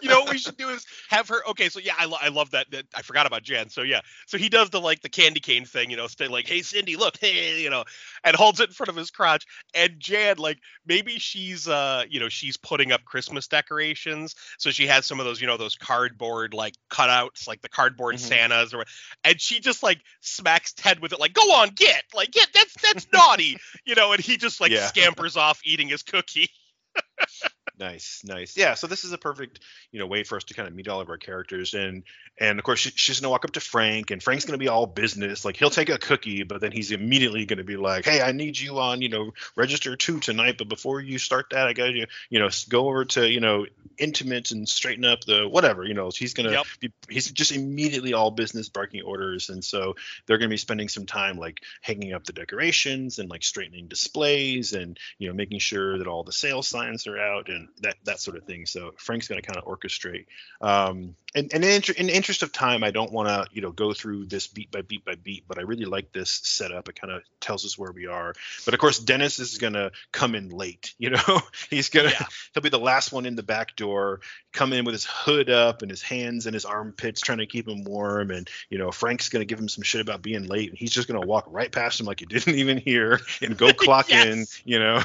you 0.00 0.08
know 0.08 0.20
what 0.20 0.30
we 0.30 0.38
should 0.38 0.56
do 0.56 0.68
is 0.68 0.86
have 1.08 1.28
her. 1.28 1.44
Okay, 1.48 1.68
so 1.68 1.80
yeah, 1.80 1.94
I, 1.98 2.04
lo- 2.04 2.18
I 2.20 2.28
love 2.28 2.50
that, 2.52 2.70
that. 2.70 2.84
I 2.94 3.02
forgot 3.02 3.26
about 3.26 3.42
Jan. 3.42 3.68
So 3.68 3.82
yeah, 3.82 4.00
so 4.26 4.38
he 4.38 4.48
does 4.48 4.70
the 4.70 4.80
like 4.80 5.00
the 5.00 5.08
candy 5.08 5.40
cane 5.40 5.64
thing, 5.64 5.90
you 5.90 5.96
know, 5.96 6.06
stay 6.06 6.28
like, 6.28 6.46
hey 6.46 6.62
Cindy, 6.62 6.96
look, 6.96 7.16
hey, 7.20 7.60
you 7.60 7.70
know, 7.70 7.84
and 8.22 8.36
holds 8.36 8.60
it 8.60 8.68
in 8.68 8.74
front 8.74 8.90
of 8.90 8.96
his 8.96 9.10
crotch. 9.10 9.44
And 9.74 9.98
Jan, 9.98 10.36
like 10.38 10.58
maybe 10.86 11.18
she's 11.18 11.66
uh 11.66 12.04
you 12.08 12.20
know 12.20 12.28
she's 12.28 12.56
putting 12.56 12.92
up 12.92 13.04
Christmas 13.04 13.48
decorations, 13.48 14.36
so 14.58 14.70
she 14.70 14.86
has 14.86 15.04
some 15.06 15.18
of 15.18 15.26
those 15.26 15.40
you 15.40 15.48
know 15.48 15.56
those 15.56 15.74
cardboard 15.74 16.54
like 16.54 16.74
cutouts, 16.90 17.48
like 17.48 17.60
the 17.62 17.68
cardboard. 17.68 18.19
Mm-hmm. 18.20 18.28
Santas 18.28 18.74
or 18.74 18.84
and 19.24 19.40
she 19.40 19.60
just 19.60 19.82
like 19.82 20.00
smacks 20.20 20.72
Ted 20.72 21.00
with 21.00 21.12
it 21.12 21.20
like 21.20 21.32
go 21.32 21.42
on 21.42 21.70
get 21.70 22.02
like 22.14 22.30
get 22.30 22.48
that's 22.54 22.74
that's 22.82 23.06
naughty 23.12 23.56
you 23.84 23.94
know 23.94 24.12
and 24.12 24.20
he 24.20 24.36
just 24.36 24.60
like 24.60 24.72
yeah. 24.72 24.86
scampers 24.86 25.36
off 25.36 25.60
eating 25.64 25.88
his 25.88 26.02
cookie. 26.02 26.50
Nice, 27.80 28.22
nice. 28.26 28.58
Yeah, 28.58 28.74
so 28.74 28.86
this 28.86 29.04
is 29.04 29.12
a 29.12 29.18
perfect, 29.18 29.60
you 29.90 29.98
know, 29.98 30.06
way 30.06 30.22
for 30.22 30.36
us 30.36 30.44
to 30.44 30.54
kind 30.54 30.68
of 30.68 30.74
meet 30.74 30.86
all 30.86 31.00
of 31.00 31.08
our 31.08 31.16
characters, 31.16 31.72
and 31.72 32.02
and 32.38 32.58
of 32.58 32.64
course 32.64 32.80
she, 32.80 32.90
she's 32.90 33.20
gonna 33.20 33.30
walk 33.30 33.46
up 33.46 33.52
to 33.52 33.60
Frank, 33.60 34.10
and 34.10 34.22
Frank's 34.22 34.44
gonna 34.44 34.58
be 34.58 34.68
all 34.68 34.86
business, 34.86 35.46
like 35.46 35.56
he'll 35.56 35.70
take 35.70 35.88
a 35.88 35.96
cookie, 35.96 36.42
but 36.42 36.60
then 36.60 36.72
he's 36.72 36.90
immediately 36.90 37.46
gonna 37.46 37.64
be 37.64 37.78
like, 37.78 38.04
hey, 38.04 38.20
I 38.20 38.32
need 38.32 38.58
you 38.58 38.78
on, 38.78 39.00
you 39.00 39.08
know, 39.08 39.32
register 39.56 39.96
two 39.96 40.20
tonight, 40.20 40.56
but 40.58 40.68
before 40.68 41.00
you 41.00 41.18
start 41.18 41.46
that, 41.52 41.68
I 41.68 41.72
gotta, 41.72 42.06
you 42.28 42.38
know, 42.38 42.50
go 42.68 42.86
over 42.86 43.06
to, 43.06 43.26
you 43.26 43.40
know, 43.40 43.64
intimate 43.96 44.50
and 44.50 44.68
straighten 44.68 45.06
up 45.06 45.24
the 45.24 45.48
whatever, 45.48 45.82
you 45.82 45.94
know, 45.94 46.10
he's 46.14 46.34
gonna 46.34 46.52
yep. 46.52 46.66
be, 46.80 46.92
he's 47.08 47.30
just 47.30 47.52
immediately 47.52 48.12
all 48.12 48.30
business, 48.30 48.68
barking 48.68 49.02
orders, 49.02 49.48
and 49.48 49.64
so 49.64 49.96
they're 50.26 50.38
gonna 50.38 50.50
be 50.50 50.58
spending 50.58 50.90
some 50.90 51.06
time 51.06 51.38
like 51.38 51.62
hanging 51.80 52.12
up 52.12 52.24
the 52.24 52.34
decorations 52.34 53.18
and 53.18 53.30
like 53.30 53.42
straightening 53.42 53.88
displays 53.88 54.74
and 54.74 54.98
you 55.18 55.28
know 55.28 55.34
making 55.34 55.60
sure 55.60 55.96
that 55.96 56.06
all 56.06 56.24
the 56.24 56.32
sales 56.32 56.68
signs 56.68 57.06
are 57.06 57.18
out 57.18 57.29
and 57.38 57.68
that 57.80 57.96
that 58.04 58.20
sort 58.20 58.36
of 58.36 58.44
thing. 58.44 58.66
So 58.66 58.92
Frank's 58.96 59.28
going 59.28 59.40
to 59.40 59.46
kind 59.46 59.58
of 59.58 59.64
orchestrate. 59.64 60.26
Um, 60.60 61.14
and, 61.34 61.52
and 61.54 61.64
in, 61.64 61.82
in, 61.96 62.06
the 62.08 62.16
interest 62.16 62.42
of 62.42 62.52
time, 62.52 62.82
I 62.82 62.90
don't 62.90 63.12
want 63.12 63.28
to 63.28 63.46
you 63.52 63.62
know 63.62 63.70
go 63.70 63.92
through 63.92 64.26
this 64.26 64.48
beat 64.48 64.70
by 64.70 64.82
beat 64.82 65.04
by 65.04 65.14
beat, 65.14 65.44
but 65.46 65.58
I 65.58 65.62
really 65.62 65.84
like 65.84 66.12
this 66.12 66.30
setup. 66.42 66.88
It 66.88 67.00
kind 67.00 67.12
of 67.12 67.22
tells 67.40 67.64
us 67.64 67.78
where 67.78 67.92
we 67.92 68.06
are. 68.06 68.34
But 68.64 68.74
of 68.74 68.80
course, 68.80 68.98
Dennis 68.98 69.38
is 69.38 69.58
going 69.58 69.74
to 69.74 69.92
come 70.12 70.34
in 70.34 70.50
late. 70.50 70.94
You 71.00 71.08
know, 71.10 71.40
he's 71.70 71.88
gonna 71.88 72.10
yeah. 72.10 72.26
he'll 72.52 72.62
be 72.62 72.68
the 72.68 72.78
last 72.78 73.10
one 73.10 73.24
in 73.24 73.34
the 73.34 73.42
back 73.42 73.74
door, 73.74 74.20
come 74.52 74.74
in 74.74 74.84
with 74.84 74.92
his 74.92 75.06
hood 75.06 75.48
up 75.48 75.80
and 75.80 75.90
his 75.90 76.02
hands 76.02 76.46
in 76.46 76.52
his 76.52 76.66
armpits, 76.66 77.22
trying 77.22 77.38
to 77.38 77.46
keep 77.46 77.66
him 77.66 77.84
warm. 77.84 78.30
And 78.30 78.48
you 78.68 78.76
know, 78.76 78.90
Frank's 78.90 79.30
going 79.30 79.40
to 79.40 79.46
give 79.46 79.58
him 79.58 79.68
some 79.68 79.82
shit 79.82 80.02
about 80.02 80.20
being 80.20 80.44
late, 80.44 80.68
and 80.68 80.78
he's 80.78 80.92
just 80.92 81.08
going 81.08 81.20
to 81.20 81.26
walk 81.26 81.46
right 81.48 81.72
past 81.72 81.98
him 82.00 82.06
like 82.06 82.20
you 82.20 82.26
didn't 82.28 82.56
even 82.56 82.76
hear 82.76 83.18
and 83.40 83.56
go 83.56 83.72
clock 83.72 84.08
yes. 84.10 84.26
in. 84.26 84.70
You 84.70 84.78
know. 84.78 85.02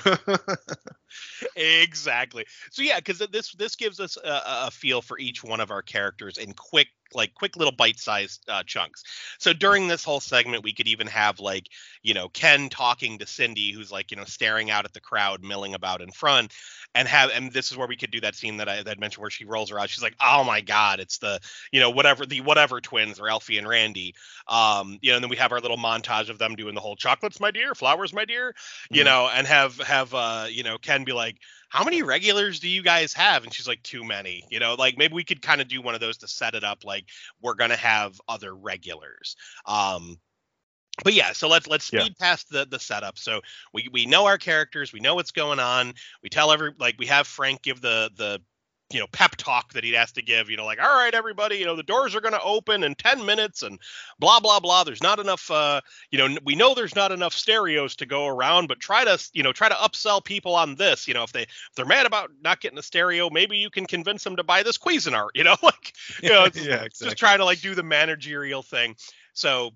exactly. 1.55 2.45
So 2.71 2.81
yeah, 2.81 2.97
because 2.97 3.19
this 3.31 3.53
this 3.53 3.75
gives 3.75 3.99
us 3.99 4.17
a, 4.17 4.41
a, 4.67 4.71
feel 4.71 5.01
for 5.01 5.17
each 5.19 5.43
one 5.43 5.59
of 5.59 5.71
our 5.71 5.81
characters 5.81 6.37
in 6.37 6.53
quick 6.53 6.87
like 7.15 7.33
quick 7.33 7.55
little 7.55 7.71
bite-sized 7.71 8.43
uh, 8.47 8.63
chunks. 8.63 9.03
So 9.39 9.53
during 9.53 9.87
this 9.87 10.03
whole 10.03 10.19
segment, 10.19 10.63
we 10.63 10.73
could 10.73 10.87
even 10.87 11.07
have 11.07 11.39
like 11.39 11.69
you 12.03 12.13
know 12.13 12.29
Ken 12.29 12.69
talking 12.69 13.19
to 13.19 13.27
Cindy, 13.27 13.71
who's 13.71 13.91
like 13.91 14.11
you 14.11 14.17
know 14.17 14.25
staring 14.25 14.69
out 14.69 14.85
at 14.85 14.93
the 14.93 14.99
crowd 14.99 15.43
milling 15.43 15.73
about 15.73 16.01
in 16.01 16.11
front, 16.11 16.53
and 16.93 17.07
have 17.07 17.29
and 17.31 17.51
this 17.51 17.71
is 17.71 17.77
where 17.77 17.87
we 17.87 17.97
could 17.97 18.11
do 18.11 18.21
that 18.21 18.35
scene 18.35 18.57
that 18.57 18.69
I 18.69 18.83
that 18.83 18.99
mentioned 18.99 19.21
where 19.21 19.29
she 19.29 19.45
rolls 19.45 19.69
her 19.69 19.79
eyes. 19.79 19.89
She's 19.89 20.03
like, 20.03 20.15
oh 20.21 20.43
my 20.43 20.61
god, 20.61 20.99
it's 20.99 21.17
the 21.17 21.39
you 21.71 21.79
know 21.79 21.89
whatever 21.89 22.25
the 22.25 22.41
whatever 22.41 22.81
twins 22.81 23.19
or 23.19 23.29
Alfie 23.29 23.57
and 23.57 23.67
Randy. 23.67 24.15
Um, 24.47 24.99
you 25.01 25.11
know, 25.11 25.17
and 25.17 25.23
then 25.23 25.29
we 25.29 25.37
have 25.37 25.51
our 25.51 25.59
little 25.59 25.77
montage 25.77 26.29
of 26.29 26.37
them 26.37 26.55
doing 26.55 26.75
the 26.75 26.81
whole 26.81 26.95
chocolates, 26.95 27.39
my 27.39 27.51
dear, 27.51 27.75
flowers, 27.75 28.13
my 28.13 28.25
dear, 28.25 28.55
you 28.89 29.01
mm-hmm. 29.01 29.05
know, 29.05 29.29
and 29.33 29.47
have 29.47 29.77
have 29.79 30.13
uh 30.13 30.47
you 30.49 30.63
know 30.63 30.77
Ken 30.77 31.03
be 31.03 31.13
like 31.13 31.37
how 31.75 31.83
many 31.83 32.03
regulars 32.03 32.61
do 32.61 32.69
you 32.69 32.81
guys 32.81 33.13
have? 33.13 33.43
And 33.43 33.53
she's 33.53 33.67
like, 33.67 33.83
too 33.83 34.05
many. 34.05 34.45
You 34.49 34.61
know, 34.61 34.75
like 34.75 34.97
maybe 34.97 35.13
we 35.13 35.25
could 35.25 35.41
kind 35.41 35.59
of 35.59 35.67
do 35.67 35.81
one 35.81 35.93
of 35.93 35.99
those 35.99 36.17
to 36.19 36.27
set 36.27 36.55
it 36.55 36.63
up 36.63 36.85
like 36.85 37.03
we're 37.41 37.53
gonna 37.53 37.75
have 37.75 38.19
other 38.29 38.55
regulars. 38.55 39.35
Um, 39.65 40.17
but 41.03 41.13
yeah, 41.13 41.33
so 41.33 41.49
let's 41.49 41.67
let's 41.67 41.83
speed 41.83 42.15
yeah. 42.17 42.27
past 42.27 42.49
the 42.49 42.65
the 42.65 42.79
setup. 42.79 43.17
So 43.17 43.41
we 43.73 43.89
we 43.91 44.05
know 44.05 44.25
our 44.25 44.37
characters, 44.37 44.93
we 44.93 45.01
know 45.01 45.15
what's 45.15 45.31
going 45.31 45.59
on. 45.59 45.93
We 46.23 46.29
tell 46.29 46.53
every 46.53 46.71
like 46.79 46.95
we 46.97 47.07
have 47.07 47.27
Frank 47.27 47.61
give 47.61 47.81
the 47.81 48.09
the 48.15 48.41
you 48.91 48.99
know 48.99 49.07
pep 49.11 49.35
talk 49.35 49.73
that 49.73 49.83
he'd 49.83 49.95
has 49.95 50.11
to 50.11 50.21
give 50.21 50.49
you 50.49 50.57
know 50.57 50.65
like 50.65 50.79
all 50.79 50.95
right 50.95 51.15
everybody 51.15 51.57
you 51.57 51.65
know 51.65 51.75
the 51.75 51.83
doors 51.83 52.13
are 52.13 52.21
going 52.21 52.33
to 52.33 52.41
open 52.41 52.83
in 52.83 52.93
10 52.93 53.25
minutes 53.25 53.63
and 53.63 53.79
blah 54.19 54.39
blah 54.39 54.59
blah 54.59 54.83
there's 54.83 55.01
not 55.01 55.19
enough 55.19 55.49
uh 55.49 55.81
you 56.11 56.19
know 56.19 56.37
we 56.45 56.55
know 56.55 56.75
there's 56.75 56.95
not 56.95 57.11
enough 57.11 57.33
stereos 57.33 57.95
to 57.95 58.05
go 58.05 58.27
around 58.27 58.67
but 58.67 58.79
try 58.79 59.03
to 59.03 59.29
you 59.33 59.41
know 59.41 59.51
try 59.51 59.67
to 59.67 59.75
upsell 59.75 60.23
people 60.23 60.55
on 60.55 60.75
this 60.75 61.07
you 61.07 61.13
know 61.13 61.23
if 61.23 61.31
they 61.31 61.41
if 61.41 61.71
they're 61.75 61.85
mad 61.85 62.05
about 62.05 62.29
not 62.43 62.61
getting 62.61 62.77
a 62.77 62.83
stereo 62.83 63.29
maybe 63.29 63.57
you 63.57 63.71
can 63.71 63.85
convince 63.85 64.23
them 64.23 64.35
to 64.35 64.43
buy 64.43 64.61
this 64.61 64.77
cuisinart 64.77 65.29
you 65.33 65.43
know 65.43 65.55
like 65.63 65.93
you 66.21 66.29
know 66.29 66.41
yeah, 66.41 66.45
exactly. 66.83 67.05
just 67.05 67.17
try 67.17 67.35
to 67.35 67.45
like 67.45 67.61
do 67.61 67.73
the 67.73 67.83
managerial 67.83 68.61
thing 68.61 68.95
so 69.33 69.71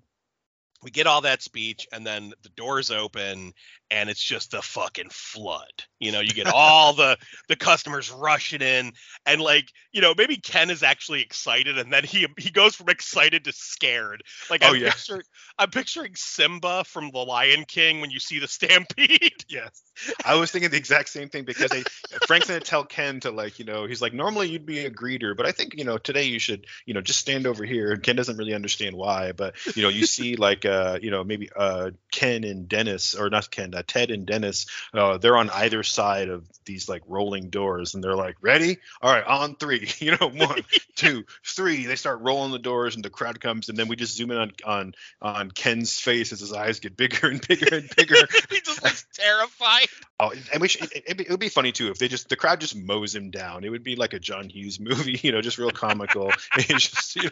we 0.82 0.90
get 0.90 1.06
all 1.06 1.20
that 1.20 1.42
speech 1.42 1.86
and 1.92 2.06
then 2.06 2.32
the 2.42 2.48
doors 2.50 2.90
open 2.90 3.52
and 3.90 4.08
it's 4.08 4.22
just 4.22 4.54
a 4.54 4.62
fucking 4.62 5.10
flood. 5.10 5.84
You 5.98 6.12
know, 6.12 6.20
you 6.20 6.32
get 6.32 6.46
all 6.46 6.92
the 6.92 7.18
the 7.48 7.56
customers 7.56 8.10
rushing 8.10 8.62
in, 8.62 8.92
and 9.26 9.40
like, 9.40 9.70
you 9.92 10.00
know, 10.00 10.14
maybe 10.16 10.36
Ken 10.36 10.70
is 10.70 10.82
actually 10.82 11.22
excited, 11.22 11.76
and 11.76 11.92
then 11.92 12.04
he 12.04 12.26
he 12.38 12.50
goes 12.50 12.74
from 12.74 12.88
excited 12.88 13.44
to 13.44 13.52
scared. 13.52 14.22
Like, 14.48 14.62
oh, 14.64 14.68
I'm, 14.68 14.76
yeah. 14.76 14.90
picturing, 14.90 15.22
I'm 15.58 15.70
picturing 15.70 16.12
Simba 16.14 16.84
from 16.84 17.10
The 17.10 17.18
Lion 17.18 17.64
King 17.66 18.00
when 18.00 18.10
you 18.10 18.20
see 18.20 18.38
the 18.38 18.48
stampede. 18.48 19.44
Yes, 19.48 19.82
I 20.24 20.36
was 20.36 20.50
thinking 20.50 20.70
the 20.70 20.76
exact 20.76 21.08
same 21.08 21.28
thing 21.28 21.44
because 21.44 21.70
they, 21.70 21.82
Frank's 22.26 22.46
gonna 22.46 22.60
tell 22.60 22.84
Ken 22.84 23.20
to 23.20 23.30
like, 23.32 23.58
you 23.58 23.64
know, 23.64 23.86
he's 23.86 24.00
like, 24.00 24.14
normally 24.14 24.48
you'd 24.48 24.66
be 24.66 24.86
a 24.86 24.90
greeter, 24.90 25.36
but 25.36 25.46
I 25.46 25.52
think 25.52 25.74
you 25.76 25.84
know 25.84 25.98
today 25.98 26.24
you 26.24 26.38
should, 26.38 26.66
you 26.86 26.94
know, 26.94 27.00
just 27.00 27.18
stand 27.18 27.46
over 27.46 27.64
here. 27.64 27.92
And 27.92 28.02
Ken 28.02 28.16
doesn't 28.16 28.36
really 28.36 28.54
understand 28.54 28.94
why, 28.94 29.32
but 29.32 29.54
you 29.76 29.82
know, 29.82 29.88
you 29.88 30.06
see 30.06 30.36
like, 30.36 30.64
uh, 30.64 30.98
you 31.02 31.10
know, 31.10 31.24
maybe 31.24 31.50
uh, 31.54 31.90
Ken 32.12 32.44
and 32.44 32.68
Dennis, 32.68 33.14
or 33.14 33.28
not 33.28 33.50
Ken, 33.50 33.72
uh, 33.80 33.82
Ted 33.86 34.10
and 34.10 34.26
Dennis, 34.26 34.66
uh, 34.94 35.18
they're 35.18 35.36
on 35.36 35.50
either 35.50 35.82
side 35.82 36.28
of 36.28 36.44
these 36.64 36.88
like 36.88 37.02
rolling 37.06 37.50
doors, 37.50 37.94
and 37.94 38.04
they're 38.04 38.14
like, 38.14 38.36
"Ready? 38.40 38.78
All 39.02 39.12
right, 39.12 39.24
on 39.24 39.56
three. 39.56 39.88
You 40.00 40.12
know, 40.12 40.28
one, 40.32 40.62
two, 40.94 41.24
three. 41.44 41.84
They 41.84 41.96
start 41.96 42.20
rolling 42.20 42.52
the 42.52 42.58
doors, 42.58 42.94
and 42.94 43.04
the 43.04 43.10
crowd 43.10 43.40
comes, 43.40 43.68
and 43.68 43.76
then 43.76 43.88
we 43.88 43.96
just 43.96 44.16
zoom 44.16 44.30
in 44.30 44.38
on 44.38 44.52
on 44.64 44.94
on 45.20 45.50
Ken's 45.50 45.98
face 45.98 46.32
as 46.32 46.40
his 46.40 46.52
eyes 46.52 46.80
get 46.80 46.96
bigger 46.96 47.28
and 47.28 47.46
bigger 47.46 47.76
and 47.76 47.90
bigger. 47.96 48.16
he 48.48 48.60
just 48.60 48.82
looks 48.82 49.04
terrified. 49.12 49.88
Oh, 50.18 50.32
and 50.52 50.60
we 50.60 50.68
should, 50.68 50.90
it, 50.92 51.20
it, 51.20 51.30
would 51.30 51.40
be 51.40 51.48
funny 51.48 51.72
too 51.72 51.88
if 51.88 51.98
they 51.98 52.08
just 52.08 52.28
the 52.28 52.36
crowd 52.36 52.60
just 52.60 52.76
mows 52.76 53.14
him 53.14 53.30
down. 53.30 53.64
It 53.64 53.70
would 53.70 53.82
be 53.82 53.96
like 53.96 54.12
a 54.12 54.18
John 54.18 54.48
Hughes 54.48 54.78
movie, 54.80 55.18
you 55.22 55.32
know, 55.32 55.40
just 55.40 55.58
real 55.58 55.70
comical. 55.70 56.30
and, 56.54 56.78
just, 56.78 57.16
you 57.16 57.24
know, 57.24 57.30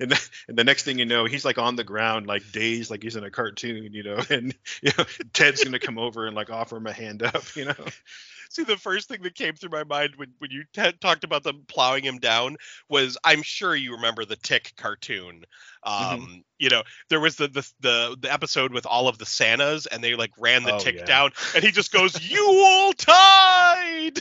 and, 0.00 0.10
the, 0.10 0.28
and 0.48 0.58
the 0.58 0.64
next 0.64 0.84
thing 0.84 0.98
you 0.98 1.06
know, 1.06 1.24
he's 1.24 1.44
like 1.44 1.58
on 1.58 1.76
the 1.76 1.84
ground, 1.84 2.26
like 2.26 2.42
dazed, 2.52 2.90
like 2.90 3.02
he's 3.02 3.16
in 3.16 3.24
a 3.24 3.30
cartoon, 3.30 3.92
you 3.92 4.02
know, 4.02 4.18
and 4.30 4.54
you 4.82 4.92
know, 4.96 5.04
Ted's 5.32 5.64
gonna 5.64 5.77
come 5.78 5.98
over 5.98 6.26
and 6.26 6.36
like 6.36 6.50
offer 6.50 6.76
him 6.76 6.86
a 6.86 6.92
hand 6.92 7.22
up, 7.22 7.56
you 7.56 7.64
know. 7.64 7.74
See, 8.50 8.64
the 8.64 8.78
first 8.78 9.08
thing 9.08 9.22
that 9.22 9.34
came 9.34 9.54
through 9.54 9.70
my 9.70 9.84
mind 9.84 10.14
when, 10.16 10.32
when 10.38 10.50
you 10.50 10.64
t- 10.72 10.92
talked 11.02 11.22
about 11.22 11.42
them 11.42 11.64
plowing 11.68 12.02
him 12.02 12.18
down 12.18 12.56
was 12.88 13.18
I'm 13.22 13.42
sure 13.42 13.76
you 13.76 13.92
remember 13.92 14.24
the 14.24 14.36
Tick 14.36 14.72
cartoon. 14.78 15.44
Mm-hmm. 15.86 16.14
Um, 16.14 16.20
mm-hmm. 16.20 16.38
you 16.58 16.70
know, 16.70 16.82
there 17.10 17.20
was 17.20 17.36
the, 17.36 17.48
the 17.48 17.70
the 17.80 18.16
the 18.20 18.32
episode 18.32 18.72
with 18.72 18.86
all 18.86 19.06
of 19.06 19.18
the 19.18 19.26
Santas, 19.26 19.86
and 19.86 20.02
they 20.02 20.14
like 20.14 20.32
ran 20.38 20.62
the 20.62 20.74
Oh, 20.74 20.78
tick 20.78 20.96
yeah. 20.96 21.04
down, 21.04 21.30
and 21.54 21.62
he 21.62 21.70
just 21.70 21.92
goes, 21.92 22.20
"You 22.28 22.92
tide." 22.96 24.20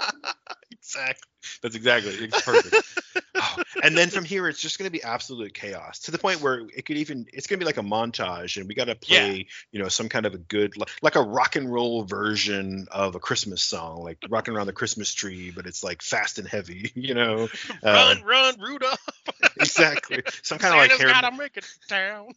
exactly. 0.84 1.28
That's 1.62 1.76
exactly. 1.76 2.12
It's 2.12 2.42
perfect. 2.42 2.76
Oh, 3.36 3.62
and 3.82 3.98
then 3.98 4.10
from 4.10 4.24
here, 4.24 4.46
it's 4.48 4.60
just 4.60 4.78
going 4.78 4.86
to 4.86 4.92
be 4.92 5.02
absolute 5.02 5.54
chaos 5.54 5.98
to 6.00 6.12
the 6.12 6.18
point 6.18 6.40
where 6.40 6.68
it 6.74 6.86
could 6.86 6.96
even. 6.98 7.26
It's 7.32 7.48
going 7.48 7.58
to 7.58 7.64
be 7.64 7.66
like 7.66 7.78
a 7.78 7.82
montage, 7.82 8.56
and 8.58 8.68
we 8.68 8.76
got 8.76 8.84
to 8.84 8.94
play, 8.94 9.48
you 9.72 9.82
know, 9.82 9.88
some 9.88 10.08
kind 10.08 10.24
of 10.24 10.34
a 10.34 10.38
good, 10.38 10.74
like, 11.02 11.16
a 11.16 11.20
rock 11.20 11.56
and 11.56 11.70
roll 11.70 12.04
version 12.04 12.86
of 12.92 13.16
a 13.16 13.18
Christmas 13.18 13.60
song, 13.60 14.04
like 14.04 14.18
rocking 14.28 14.54
around 14.54 14.66
the 14.66 14.72
Christmas 14.72 15.12
tree, 15.12 15.50
but 15.50 15.66
it's 15.66 15.82
like 15.82 16.00
fast 16.00 16.38
and 16.38 16.46
heavy, 16.46 16.92
you 16.94 17.14
know. 17.14 17.48
Run, 17.82 18.18
um, 18.18 18.22
run, 18.22 18.60
Rudolph! 18.60 19.00
exactly. 19.56 20.22
Some 20.42 20.58
kind 20.58 20.74
of 20.74 20.78
like 20.78 20.92
Santa's 20.92 21.12
gotta 21.12 21.36
make 21.36 21.56
it 21.56 21.66
down. 21.88 22.34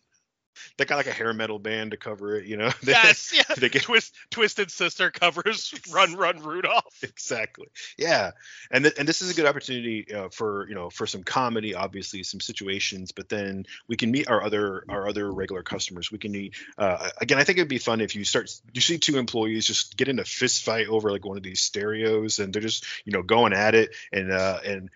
They 0.77 0.85
got 0.85 0.95
like 0.97 1.07
a 1.07 1.11
hair 1.11 1.33
metal 1.33 1.59
band 1.59 1.91
to 1.91 1.97
cover 1.97 2.35
it, 2.35 2.45
you 2.45 2.57
know. 2.57 2.69
They- 2.83 2.91
Yes, 2.93 3.31
yeah. 3.33 3.55
they 3.57 3.69
get 3.69 3.83
Twist, 3.83 4.13
Twisted 4.31 4.71
Sister 4.71 5.11
covers 5.11 5.73
"Run, 5.91 6.15
Run, 6.15 6.39
Rudolph." 6.41 6.83
exactly 7.03 7.67
yeah 7.97 8.31
and 8.71 8.83
th- 8.85 8.95
and 8.97 9.07
this 9.07 9.21
is 9.21 9.29
a 9.31 9.33
good 9.33 9.45
opportunity 9.45 10.13
uh, 10.13 10.29
for 10.29 10.67
you 10.67 10.75
know 10.75 10.89
for 10.89 11.05
some 11.05 11.23
comedy 11.23 11.75
obviously 11.75 12.23
some 12.23 12.39
situations 12.39 13.11
but 13.11 13.29
then 13.29 13.65
we 13.87 13.95
can 13.95 14.09
meet 14.11 14.27
our 14.27 14.43
other 14.43 14.83
our 14.89 15.07
other 15.07 15.31
regular 15.31 15.61
customers 15.63 16.11
we 16.11 16.17
can 16.17 16.31
meet 16.31 16.55
uh, 16.77 17.09
again 17.21 17.37
i 17.37 17.43
think 17.43 17.57
it'd 17.57 17.67
be 17.69 17.77
fun 17.77 18.01
if 18.01 18.15
you 18.15 18.23
start 18.23 18.49
you 18.73 18.81
see 18.81 18.97
two 18.97 19.17
employees 19.17 19.65
just 19.65 19.95
get 19.97 20.07
in 20.07 20.19
a 20.19 20.25
fist 20.25 20.63
fight 20.63 20.87
over 20.87 21.11
like 21.11 21.25
one 21.25 21.37
of 21.37 21.43
these 21.43 21.61
stereos 21.61 22.39
and 22.39 22.53
they're 22.53 22.61
just 22.61 22.85
you 23.05 23.11
know 23.13 23.21
going 23.21 23.53
at 23.53 23.75
it 23.75 23.91
and 24.11 24.31
uh 24.31 24.59
and 24.65 24.89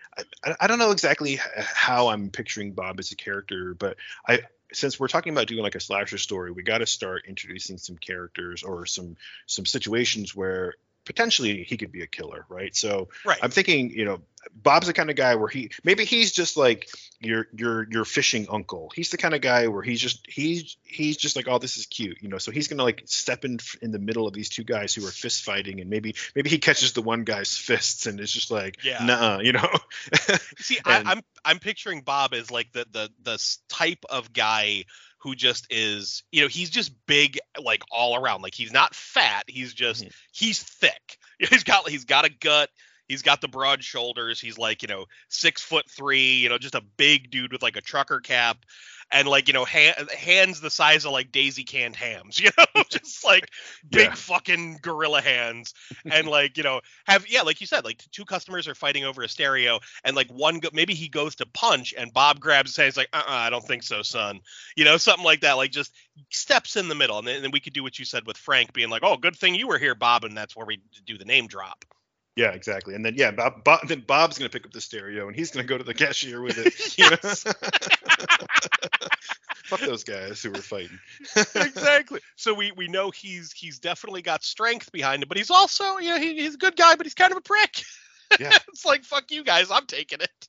i, 0.44 0.54
I 0.60 0.66
don't 0.66 0.78
know 0.78 0.90
exactly 0.90 1.38
how 1.56 2.08
i'm 2.08 2.30
picturing 2.30 2.72
bob 2.72 2.98
as 2.98 3.12
a 3.12 3.16
character 3.16 3.74
but 3.74 3.96
i 4.26 4.40
since 4.72 4.98
we're 4.98 5.08
talking 5.08 5.32
about 5.32 5.46
doing 5.46 5.62
like 5.62 5.74
a 5.74 5.80
slasher 5.80 6.18
story 6.18 6.50
we 6.50 6.62
got 6.62 6.78
to 6.78 6.86
start 6.86 7.24
introducing 7.28 7.78
some 7.78 7.96
characters 7.96 8.62
or 8.62 8.86
some 8.86 9.16
some 9.46 9.66
situations 9.66 10.34
where 10.34 10.74
potentially 11.04 11.64
he 11.64 11.76
could 11.76 11.92
be 11.92 12.02
a 12.02 12.06
killer, 12.06 12.46
right? 12.48 12.74
So 12.74 13.08
Right. 13.24 13.38
I'm 13.42 13.50
thinking, 13.50 13.90
you 13.90 14.04
know, 14.04 14.20
Bob's 14.54 14.86
the 14.86 14.92
kind 14.92 15.10
of 15.10 15.16
guy 15.16 15.34
where 15.36 15.48
he 15.48 15.70
maybe 15.84 16.04
he's 16.04 16.32
just 16.32 16.56
like 16.56 16.88
your 17.24 17.46
your 17.54 17.86
your 17.90 18.04
fishing 18.04 18.46
uncle. 18.50 18.90
He's 18.94 19.10
the 19.10 19.16
kind 19.16 19.34
of 19.34 19.40
guy 19.40 19.68
where 19.68 19.82
he's 19.82 20.00
just 20.00 20.24
he's 20.28 20.76
he's 20.82 21.16
just 21.16 21.36
like, 21.36 21.46
oh, 21.48 21.58
this 21.58 21.76
is 21.76 21.86
cute, 21.86 22.18
you 22.22 22.28
know. 22.28 22.38
So 22.38 22.50
he's 22.50 22.68
gonna 22.68 22.82
like 22.82 23.02
step 23.06 23.44
in 23.44 23.58
in 23.80 23.90
the 23.92 23.98
middle 23.98 24.26
of 24.26 24.32
these 24.34 24.48
two 24.48 24.64
guys 24.64 24.94
who 24.94 25.06
are 25.06 25.10
fist 25.10 25.42
fighting, 25.44 25.80
and 25.80 25.88
maybe 25.90 26.14
maybe 26.34 26.50
he 26.50 26.58
catches 26.58 26.92
the 26.92 27.02
one 27.02 27.24
guy's 27.24 27.56
fists, 27.56 28.06
and 28.06 28.20
it's 28.20 28.32
just 28.32 28.50
like, 28.50 28.84
Yeah. 28.84 29.04
nah, 29.04 29.40
you 29.40 29.52
know. 29.52 29.68
See, 30.58 30.78
And- 30.86 31.08
I, 31.08 31.12
I'm 31.12 31.20
I'm 31.44 31.58
picturing 31.58 32.02
Bob 32.02 32.34
as 32.34 32.50
like 32.50 32.72
the 32.72 32.86
the 32.90 33.10
the 33.22 33.56
type 33.68 34.04
of 34.10 34.32
guy 34.32 34.84
who 35.18 35.36
just 35.36 35.68
is, 35.70 36.24
you 36.32 36.42
know, 36.42 36.48
he's 36.48 36.68
just 36.70 36.92
big 37.06 37.38
like 37.62 37.82
all 37.92 38.16
around. 38.16 38.42
Like 38.42 38.54
he's 38.54 38.72
not 38.72 38.94
fat. 38.94 39.44
He's 39.46 39.72
just 39.72 40.04
Mhm. 40.04 40.12
he's 40.32 40.62
thick. 40.62 41.18
He's 41.50 41.64
got 41.64 41.88
he's 41.88 42.04
got 42.04 42.24
a 42.24 42.28
gut. 42.28 42.70
He's 43.12 43.22
got 43.22 43.42
the 43.42 43.48
broad 43.48 43.84
shoulders. 43.84 44.40
He's 44.40 44.56
like 44.58 44.80
you 44.82 44.88
know 44.88 45.04
six 45.28 45.60
foot 45.60 45.88
three. 45.88 46.36
You 46.36 46.48
know, 46.48 46.56
just 46.58 46.74
a 46.74 46.80
big 46.96 47.30
dude 47.30 47.52
with 47.52 47.62
like 47.62 47.76
a 47.76 47.82
trucker 47.82 48.20
cap. 48.20 48.64
And 49.14 49.28
like 49.28 49.46
you 49.46 49.52
know, 49.52 49.66
ha- 49.66 50.06
hands 50.16 50.62
the 50.62 50.70
size 50.70 51.04
of 51.04 51.12
like 51.12 51.30
daisy 51.30 51.64
canned 51.64 51.96
hams, 51.96 52.40
you 52.40 52.48
know, 52.56 52.82
just 52.88 53.22
like 53.26 53.50
big 53.90 54.06
Yeah. 54.08 54.14
fucking 54.14 54.78
gorilla 54.80 55.20
hands, 55.20 55.74
and 56.10 56.26
like 56.26 56.56
you 56.56 56.62
know, 56.62 56.80
have 57.06 57.28
yeah, 57.28 57.42
like 57.42 57.60
you 57.60 57.66
said, 57.66 57.84
like 57.84 58.02
two 58.10 58.24
customers 58.24 58.66
are 58.68 58.74
fighting 58.74 59.04
over 59.04 59.22
a 59.22 59.28
stereo, 59.28 59.80
and 60.02 60.16
like 60.16 60.28
one 60.32 60.60
go- 60.60 60.70
maybe 60.72 60.94
he 60.94 61.08
goes 61.08 61.34
to 61.36 61.46
punch 61.46 61.92
and 61.96 62.10
Bob 62.14 62.40
grabs 62.40 62.70
his 62.70 62.76
hand. 62.78 62.96
Like, 62.96 63.10
uh, 63.12 63.18
uh 63.18 63.32
I 63.32 63.50
don't 63.50 63.66
think 63.66 63.82
so, 63.82 64.00
son. 64.00 64.40
You 64.76 64.86
know, 64.86 64.96
something 64.96 65.26
like 65.26 65.42
that. 65.42 65.58
Like 65.58 65.72
just 65.72 65.92
steps 66.30 66.76
in 66.76 66.88
the 66.88 66.94
middle, 66.94 67.18
and 67.18 67.28
then, 67.28 67.34
and 67.36 67.44
then 67.44 67.50
we 67.50 67.60
could 67.60 67.74
do 67.74 67.82
what 67.82 67.98
you 67.98 68.06
said 68.06 68.26
with 68.26 68.38
Frank 68.38 68.72
being 68.72 68.88
like, 68.88 69.02
oh, 69.04 69.18
good 69.18 69.36
thing 69.36 69.54
you 69.54 69.68
were 69.68 69.78
here, 69.78 69.94
Bob, 69.94 70.24
and 70.24 70.34
that's 70.34 70.56
where 70.56 70.64
we 70.64 70.80
do 71.04 71.18
the 71.18 71.26
name 71.26 71.48
drop. 71.48 71.84
Yeah, 72.36 72.52
exactly. 72.52 72.94
And 72.94 73.04
then 73.04 73.14
yeah, 73.16 73.30
Bob, 73.30 73.62
Bob 73.62 73.86
then 73.88 74.00
Bob's 74.06 74.38
gonna 74.38 74.48
pick 74.48 74.64
up 74.64 74.72
the 74.72 74.80
stereo 74.80 75.26
and 75.26 75.36
he's 75.36 75.50
gonna 75.50 75.66
go 75.66 75.76
to 75.76 75.84
the 75.84 75.92
cashier 75.94 76.40
with 76.40 76.56
it. 76.58 76.72
you 76.98 77.10
know? 77.10 77.16
Fuck 79.64 79.80
those 79.80 80.04
guys 80.04 80.42
who 80.42 80.50
were 80.50 80.56
fighting. 80.56 80.98
exactly. 81.36 82.20
So 82.36 82.54
we 82.54 82.72
we 82.72 82.88
know 82.88 83.10
he's 83.10 83.52
he's 83.52 83.78
definitely 83.78 84.22
got 84.22 84.44
strength 84.44 84.90
behind 84.92 85.22
him, 85.22 85.28
but 85.28 85.36
he's 85.36 85.50
also 85.50 85.98
you 85.98 86.08
know 86.10 86.18
he, 86.18 86.36
he's 86.36 86.54
a 86.54 86.58
good 86.58 86.76
guy, 86.76 86.96
but 86.96 87.04
he's 87.06 87.14
kind 87.14 87.32
of 87.32 87.38
a 87.38 87.42
prick. 87.42 87.82
Yeah. 88.40 88.56
it's 88.68 88.86
like 88.86 89.04
fuck 89.04 89.30
you 89.30 89.44
guys, 89.44 89.70
I'm 89.70 89.84
taking 89.86 90.20
it. 90.22 90.48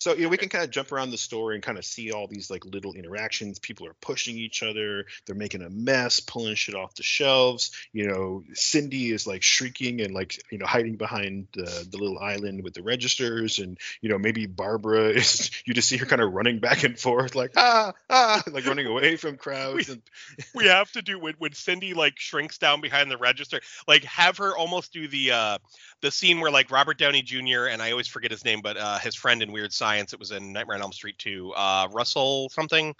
So 0.00 0.14
you 0.14 0.22
know 0.22 0.28
we 0.28 0.36
can 0.36 0.48
kind 0.48 0.64
of 0.64 0.70
jump 0.70 0.92
around 0.92 1.10
the 1.10 1.18
store 1.18 1.52
and 1.52 1.62
kind 1.62 1.76
of 1.76 1.84
see 1.84 2.12
all 2.12 2.28
these 2.28 2.50
like 2.50 2.64
little 2.64 2.94
interactions. 2.94 3.58
People 3.58 3.86
are 3.86 3.94
pushing 4.00 4.36
each 4.36 4.62
other. 4.62 5.06
They're 5.26 5.34
making 5.34 5.62
a 5.62 5.70
mess, 5.70 6.20
pulling 6.20 6.54
shit 6.54 6.74
off 6.74 6.94
the 6.94 7.02
shelves. 7.02 7.72
You 7.92 8.08
know, 8.08 8.44
Cindy 8.54 9.10
is 9.10 9.26
like 9.26 9.42
shrieking 9.42 10.00
and 10.00 10.14
like 10.14 10.40
you 10.52 10.58
know 10.58 10.66
hiding 10.66 10.96
behind 10.96 11.48
the, 11.52 11.86
the 11.90 11.98
little 11.98 12.18
island 12.18 12.62
with 12.62 12.74
the 12.74 12.82
registers, 12.82 13.58
and 13.58 13.78
you 14.00 14.08
know 14.08 14.18
maybe 14.18 14.46
Barbara 14.46 15.08
is. 15.08 15.50
You 15.64 15.74
just 15.74 15.88
see 15.88 15.96
her 15.96 16.06
kind 16.06 16.22
of 16.22 16.32
running 16.32 16.60
back 16.60 16.84
and 16.84 16.98
forth 16.98 17.34
like 17.34 17.52
ah 17.56 17.92
ah 18.08 18.42
like 18.50 18.66
running 18.66 18.86
away 18.86 19.16
from 19.16 19.36
crowds. 19.36 19.88
and 19.88 20.02
we 20.54 20.66
have 20.66 20.90
to 20.92 21.02
do 21.02 21.18
when, 21.18 21.34
when 21.38 21.52
Cindy 21.52 21.94
like 21.94 22.18
shrinks 22.18 22.58
down 22.58 22.80
behind 22.80 23.10
the 23.10 23.16
register, 23.16 23.60
like 23.86 24.04
have 24.04 24.38
her 24.38 24.56
almost 24.56 24.92
do 24.92 25.08
the 25.08 25.32
uh 25.32 25.58
the 26.02 26.10
scene 26.10 26.40
where 26.40 26.52
like 26.52 26.70
Robert 26.70 26.98
Downey 26.98 27.22
Jr. 27.22 27.66
and 27.66 27.82
I 27.82 27.90
always 27.90 28.06
forget 28.06 28.30
his 28.30 28.44
name, 28.44 28.60
but 28.62 28.76
uh 28.76 28.98
his 28.98 29.16
friend 29.16 29.42
in 29.42 29.50
Weird 29.50 29.72
Science, 29.72 29.87
it 29.96 30.18
was 30.18 30.30
in 30.30 30.52
Nightmare 30.52 30.76
on 30.76 30.82
Elm 30.82 30.92
Street 30.92 31.18
2, 31.18 31.52
uh 31.56 31.88
Russell 31.92 32.48
something. 32.50 32.94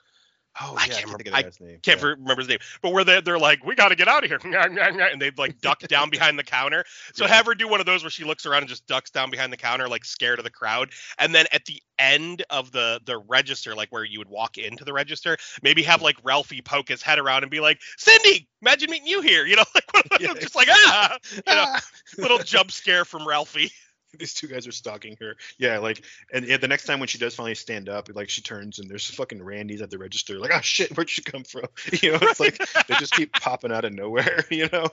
oh 0.61 0.75
I 0.77 0.87
yeah, 0.87 0.93
can't 0.95 1.05
remember- 1.05 1.37
I 1.37 1.43
guy's 1.43 1.61
name. 1.61 1.79
Can't 1.83 2.01
Yeah. 2.01 2.07
remember 2.09 2.37
his 2.41 2.49
name, 2.49 2.59
but 2.83 2.93
where 2.93 3.05
they 3.05 3.21
they're 3.21 3.39
like, 3.39 3.65
we 3.65 3.75
got 3.77 3.89
to 3.91 3.95
get 3.97 4.09
out 4.09 4.25
of 4.25 4.31
here, 4.31 4.41
and 4.45 5.21
they 5.23 5.31
like 5.37 5.61
duck 5.61 5.81
down 5.89 6.11
behind 6.11 6.39
the 6.39 6.43
counter. 6.45 6.85
So 7.15 7.25
Yeah. 7.27 7.35
have 7.35 7.47
her 7.47 7.55
do 7.55 7.69
one 7.69 7.79
of 7.81 7.87
those 7.87 8.03
where 8.03 8.11
she 8.11 8.25
looks 8.25 8.45
around 8.47 8.63
and 8.63 8.69
just 8.69 8.87
ducks 8.87 9.11
down 9.11 9.31
behind 9.31 9.53
the 9.53 9.57
counter, 9.57 9.89
like 9.89 10.05
scared 10.05 10.39
of 10.41 10.45
the 10.45 10.51
crowd. 10.51 10.91
And 11.19 11.35
then 11.35 11.47
at 11.53 11.65
the 11.67 11.81
end 11.99 12.43
of 12.51 12.73
the 12.73 13.01
the 13.05 13.19
register, 13.19 13.75
like 13.77 13.91
where 13.93 14.05
you 14.05 14.19
would 14.19 14.29
walk 14.29 14.59
into 14.59 14.85
the 14.85 14.93
register, 14.93 15.37
maybe 15.63 15.83
have 15.85 16.03
like 16.03 16.17
Ralphie 16.25 16.63
poke 16.63 16.89
his 16.89 17.03
head 17.03 17.19
around 17.21 17.43
and 17.45 17.51
be 17.51 17.61
like, 17.61 17.81
Cindy, 17.99 18.49
imagine 18.63 18.91
meeting 18.91 19.07
you 19.07 19.21
here. 19.21 19.47
You 19.49 19.57
know, 19.57 19.65
like 19.75 19.93
one 19.93 20.03
of 20.11 20.11
those, 20.19 20.21
Yeah. 20.29 20.35
just 20.41 20.57
like 20.57 20.69
ah, 20.71 21.19
you 21.35 21.55
know, 21.55 21.77
little 22.19 22.39
jump 22.39 22.73
scare 22.73 23.05
from 23.05 23.27
Ralphie. 23.29 23.71
these 24.19 24.35
two 24.35 24.47
guys 24.47 24.67
are 24.67 24.73
stalking 24.73 25.17
her. 25.21 25.37
Yeah, 25.59 25.79
like, 25.79 26.03
and 26.33 26.47
yeah, 26.47 26.57
the 26.57 26.69
next 26.69 26.85
time 26.85 26.99
when 26.99 27.09
she 27.09 27.19
does 27.19 27.35
finally 27.35 27.55
stand 27.55 27.89
up, 27.89 28.09
like 28.15 28.29
she 28.29 28.43
turns 28.43 28.79
and 28.79 28.91
there's 28.91 29.07
fucking 29.11 29.43
Randy's 29.43 29.83
at 29.83 29.91
the 29.91 29.99
register. 29.99 30.39
Like, 30.39 30.53
oh 30.55 30.61
shit, 30.61 30.97
where'd 30.97 31.11
she 31.11 31.23
come 31.23 31.45
from? 31.45 31.65
You 32.03 32.13
know, 32.13 32.19
it's 32.23 32.41
like 32.41 32.59
they 32.87 32.95
just 32.95 33.13
keep 33.15 33.33
popping 33.41 33.73
out 33.73 33.85
of 33.85 33.93
nowhere. 33.93 34.45
You 34.51 34.69
know, 34.73 34.87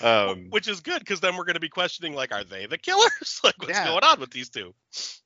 um, 0.00 0.46
Which 0.50 0.68
is 0.68 0.80
good 0.80 0.98
because 1.00 1.20
then 1.20 1.36
we're 1.36 1.44
going 1.44 1.54
to 1.54 1.60
be 1.60 1.68
questioning 1.68 2.14
like, 2.14 2.32
are 2.32 2.44
they 2.44 2.66
the 2.66 2.78
killers? 2.78 3.40
like, 3.44 3.54
what's 3.58 3.70
Yeah. 3.70 3.86
going 3.86 4.04
on 4.04 4.20
with 4.20 4.30
these 4.30 4.48
two? 4.50 4.74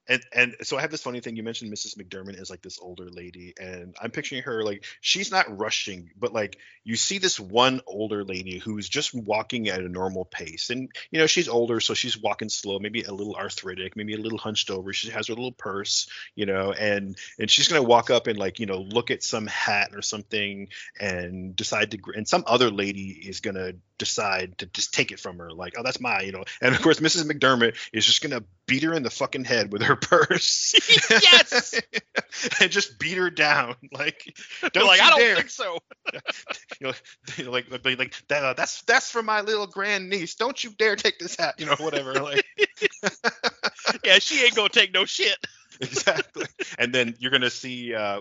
and 0.06 0.22
and 0.34 0.54
so 0.62 0.76
I 0.76 0.82
have 0.82 0.90
this 0.90 1.00
funny 1.02 1.20
thing. 1.20 1.36
You 1.36 1.42
mentioned 1.42 1.72
Mrs. 1.72 1.96
McDermott 1.96 2.38
is 2.38 2.50
like 2.50 2.60
this 2.60 2.78
older 2.80 3.08
lady, 3.10 3.54
and 3.58 3.96
I'm 4.00 4.10
picturing 4.10 4.42
her 4.42 4.62
like 4.62 4.84
she's 5.00 5.30
not 5.30 5.58
rushing, 5.58 6.10
but 6.18 6.32
like 6.34 6.58
you 6.84 6.96
see 6.96 7.16
this 7.18 7.40
one 7.40 7.80
older 7.86 8.22
lady 8.24 8.58
who's 8.58 8.86
just 8.88 9.14
walking 9.14 9.68
at 9.70 9.80
a 9.80 9.88
normal 9.88 10.26
pace, 10.26 10.68
and 10.68 10.90
you 11.10 11.18
know 11.18 11.26
she's 11.26 11.48
older, 11.48 11.80
so 11.80 11.94
she's 11.94 12.18
walking 12.20 12.50
slow, 12.50 12.78
maybe 12.78 13.02
a 13.02 13.12
little 13.12 13.33
arthritic, 13.34 13.96
maybe 13.96 14.14
a 14.14 14.18
little 14.18 14.38
hunched 14.38 14.70
over. 14.70 14.92
She 14.92 15.10
has 15.10 15.28
her 15.28 15.34
little 15.34 15.52
purse, 15.52 16.08
you 16.34 16.46
know, 16.46 16.72
and 16.72 17.16
and 17.38 17.50
she's 17.50 17.68
gonna 17.68 17.82
walk 17.82 18.10
up 18.10 18.26
and 18.26 18.38
like 18.38 18.60
you 18.60 18.66
know 18.66 18.78
look 18.78 19.10
at 19.10 19.22
some 19.22 19.46
hat 19.46 19.90
or 19.94 20.02
something 20.02 20.68
and 21.00 21.54
decide 21.56 21.90
to, 21.92 21.98
and 22.14 22.26
some 22.26 22.44
other 22.46 22.70
lady 22.70 23.10
is 23.10 23.40
gonna 23.40 23.72
decide 23.98 24.58
to 24.58 24.66
just 24.66 24.92
take 24.92 25.12
it 25.12 25.20
from 25.20 25.38
her, 25.38 25.52
like 25.52 25.74
oh 25.76 25.82
that's 25.82 26.00
mine, 26.00 26.26
you 26.26 26.32
know, 26.32 26.44
and 26.60 26.74
of 26.74 26.82
course 26.82 27.00
Mrs. 27.00 27.30
McDermott 27.30 27.76
is 27.92 28.04
just 28.04 28.22
gonna 28.22 28.42
beat 28.66 28.82
her 28.82 28.94
in 28.94 29.02
the 29.02 29.10
fucking 29.10 29.44
head 29.44 29.72
with 29.72 29.82
her 29.82 29.96
purse. 29.96 30.74
Yes! 31.10 31.80
and 32.60 32.70
just 32.70 32.98
beat 32.98 33.16
her 33.16 33.30
down. 33.30 33.74
Like, 33.92 34.36
don't 34.72 34.86
like, 34.86 35.00
I 35.00 35.10
don't 35.10 35.18
dare. 35.18 35.36
think 35.36 35.50
so. 35.50 35.78
You 36.12 36.88
know, 36.88 36.92
you 37.36 37.44
know, 37.44 37.50
like, 37.50 37.70
like, 37.70 37.98
like 37.98 38.14
that, 38.28 38.44
uh, 38.44 38.54
that's 38.54 38.82
that's 38.82 39.10
for 39.10 39.22
my 39.22 39.40
little 39.42 39.66
grand 39.66 40.08
niece. 40.08 40.34
Don't 40.34 40.62
you 40.62 40.70
dare 40.70 40.96
take 40.96 41.18
this 41.18 41.36
hat. 41.36 41.54
You 41.58 41.66
know, 41.66 41.76
whatever. 41.78 42.14
Like, 42.14 42.44
yeah, 44.04 44.18
she 44.18 44.44
ain't 44.44 44.54
gonna 44.54 44.68
take 44.68 44.92
no 44.92 45.04
shit. 45.04 45.36
exactly. 45.80 46.46
And 46.78 46.94
then 46.94 47.14
you're 47.18 47.30
gonna 47.30 47.50
see. 47.50 47.94
Uh, 47.94 48.20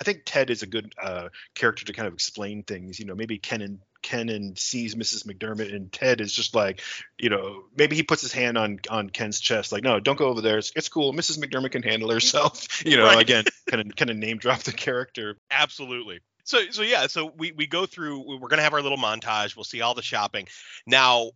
I 0.00 0.04
think 0.04 0.22
Ted 0.26 0.50
is 0.50 0.62
a 0.62 0.66
good 0.66 0.94
uh, 1.02 1.28
character 1.54 1.84
to 1.86 1.92
kind 1.92 2.06
of 2.08 2.14
explain 2.14 2.62
things. 2.62 2.98
You 2.98 3.06
know, 3.06 3.14
maybe 3.14 3.38
Ken 3.38 3.62
and 3.62 3.78
Ken 4.02 4.28
and 4.28 4.58
sees 4.58 4.94
Mrs. 4.94 5.24
McDermott, 5.26 5.74
and 5.74 5.90
Ted 5.90 6.20
is 6.20 6.32
just 6.32 6.54
like, 6.54 6.80
you 7.18 7.28
know, 7.30 7.64
maybe 7.76 7.96
he 7.96 8.02
puts 8.02 8.22
his 8.22 8.32
hand 8.32 8.56
on 8.58 8.78
on 8.90 9.10
Ken's 9.10 9.40
chest, 9.40 9.72
like, 9.72 9.82
no, 9.82 9.98
don't 10.00 10.18
go 10.18 10.26
over 10.26 10.40
there. 10.42 10.58
It's, 10.58 10.70
it's 10.76 10.88
cool. 10.88 11.12
Mrs. 11.12 11.38
McDermott 11.38 11.72
can 11.72 11.82
handle 11.82 12.10
herself. 12.10 12.66
You 12.86 12.96
know, 12.98 13.04
Right. 13.06 13.20
again, 13.20 13.44
kind 13.68 13.80
of 13.90 13.96
kind 13.96 14.10
of 14.10 14.16
name 14.16 14.38
drop 14.38 14.60
the 14.62 14.72
character. 14.72 15.36
Absolutely. 15.50 16.20
So 16.44 16.58
so 16.70 16.82
yeah, 16.82 17.08
so 17.08 17.32
we 17.36 17.50
we 17.52 17.66
go 17.66 17.86
through 17.86 18.20
we're 18.38 18.48
going 18.48 18.58
to 18.58 18.62
have 18.62 18.74
our 18.74 18.82
little 18.82 18.98
montage. 18.98 19.56
We'll 19.56 19.64
see 19.64 19.80
all 19.80 19.94
the 19.94 20.02
shopping. 20.02 20.46
Now, 20.86 21.30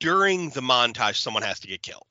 during 0.00 0.50
the 0.50 0.62
montage 0.62 1.16
someone 1.20 1.44
has 1.44 1.60
to 1.60 1.68
get 1.68 1.82
killed. 1.82 2.06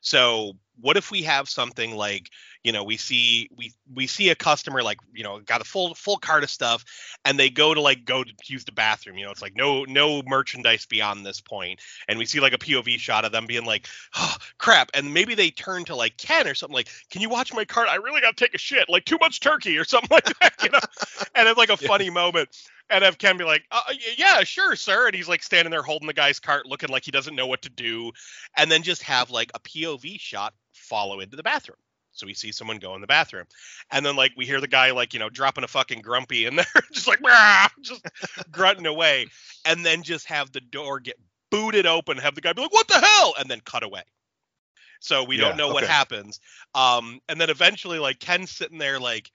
So 0.00 0.54
what 0.82 0.96
if 0.96 1.10
we 1.10 1.22
have 1.22 1.48
something 1.48 1.96
like 1.96 2.28
you 2.62 2.72
know 2.72 2.84
we 2.84 2.96
see 2.96 3.48
we 3.56 3.72
we 3.94 4.06
see 4.06 4.28
a 4.28 4.34
customer 4.34 4.82
like 4.82 4.98
you 5.14 5.22
know 5.24 5.40
got 5.40 5.60
a 5.60 5.64
full 5.64 5.94
full 5.94 6.18
cart 6.18 6.42
of 6.42 6.50
stuff 6.50 6.84
and 7.24 7.38
they 7.38 7.48
go 7.48 7.72
to 7.72 7.80
like 7.80 8.04
go 8.04 8.22
to 8.22 8.32
use 8.46 8.64
the 8.64 8.72
bathroom 8.72 9.16
you 9.16 9.24
know 9.24 9.30
it's 9.30 9.40
like 9.40 9.56
no 9.56 9.84
no 9.84 10.22
merchandise 10.26 10.84
beyond 10.86 11.24
this 11.24 11.40
point 11.40 11.80
and 12.08 12.18
we 12.18 12.26
see 12.26 12.40
like 12.40 12.52
a 12.52 12.58
pov 12.58 12.98
shot 12.98 13.24
of 13.24 13.32
them 13.32 13.46
being 13.46 13.64
like 13.64 13.86
oh 14.16 14.36
crap 14.58 14.90
and 14.94 15.14
maybe 15.14 15.34
they 15.34 15.50
turn 15.50 15.84
to 15.84 15.96
like 15.96 16.16
ken 16.18 16.46
or 16.46 16.54
something 16.54 16.74
like 16.74 16.88
can 17.10 17.22
you 17.22 17.28
watch 17.28 17.54
my 17.54 17.64
cart 17.64 17.88
i 17.88 17.96
really 17.96 18.20
gotta 18.20 18.36
take 18.36 18.54
a 18.54 18.58
shit 18.58 18.88
like 18.88 19.04
too 19.04 19.18
much 19.20 19.40
turkey 19.40 19.78
or 19.78 19.84
something 19.84 20.10
like 20.10 20.24
that 20.40 20.54
you 20.62 20.70
know 20.70 20.80
and 21.34 21.48
it's 21.48 21.58
like 21.58 21.70
a 21.70 21.76
Yeah. 21.76 21.88
funny 21.88 22.10
moment 22.10 22.48
and 22.90 23.04
have 23.04 23.18
Ken 23.18 23.36
be 23.38 23.44
like, 23.44 23.64
uh, 23.70 23.80
"Yeah, 24.16 24.44
sure, 24.44 24.76
sir," 24.76 25.06
and 25.06 25.14
he's 25.14 25.28
like 25.28 25.42
standing 25.42 25.70
there 25.70 25.82
holding 25.82 26.06
the 26.06 26.12
guy's 26.12 26.38
cart, 26.38 26.66
looking 26.66 26.90
like 26.90 27.04
he 27.04 27.10
doesn't 27.10 27.34
know 27.34 27.46
what 27.46 27.62
to 27.62 27.70
do, 27.70 28.12
and 28.56 28.70
then 28.70 28.82
just 28.82 29.02
have 29.02 29.30
like 29.30 29.50
a 29.54 29.60
POV 29.60 30.20
shot 30.20 30.52
follow 30.72 31.20
into 31.20 31.36
the 31.36 31.42
bathroom. 31.42 31.78
So 32.12 32.26
we 32.26 32.34
see 32.34 32.52
someone 32.52 32.78
go 32.78 32.94
in 32.94 33.00
the 33.00 33.06
bathroom, 33.06 33.46
and 33.90 34.04
then 34.04 34.16
like 34.16 34.32
we 34.36 34.44
hear 34.46 34.60
the 34.60 34.68
guy 34.68 34.90
like 34.90 35.14
you 35.14 35.20
know 35.20 35.30
dropping 35.30 35.64
a 35.64 35.68
fucking 35.68 36.02
grumpy 36.02 36.44
in 36.46 36.56
there, 36.56 36.66
just 36.92 37.08
like 37.08 37.20
"Rah!" 37.22 37.68
just 37.80 38.04
grunting 38.50 38.86
away, 38.86 39.26
and 39.64 39.84
then 39.84 40.02
just 40.02 40.26
have 40.26 40.52
the 40.52 40.60
door 40.60 41.00
get 41.00 41.18
booted 41.50 41.86
open, 41.86 42.18
have 42.18 42.34
the 42.34 42.42
guy 42.42 42.52
be 42.52 42.62
like, 42.62 42.72
"What 42.72 42.88
the 42.88 43.00
hell?" 43.00 43.34
and 43.38 43.50
then 43.50 43.60
cut 43.60 43.82
away. 43.82 44.02
So 45.00 45.24
we 45.24 45.36
Yeah, 45.36 45.44
don't 45.44 45.56
know 45.56 45.70
what 45.70 45.84
happens. 45.84 46.40
Um, 46.74 47.20
and 47.28 47.40
then 47.40 47.50
eventually 47.50 47.98
like 47.98 48.20
Ken's 48.20 48.50
sitting 48.50 48.78
there 48.78 48.98
like 49.00 49.30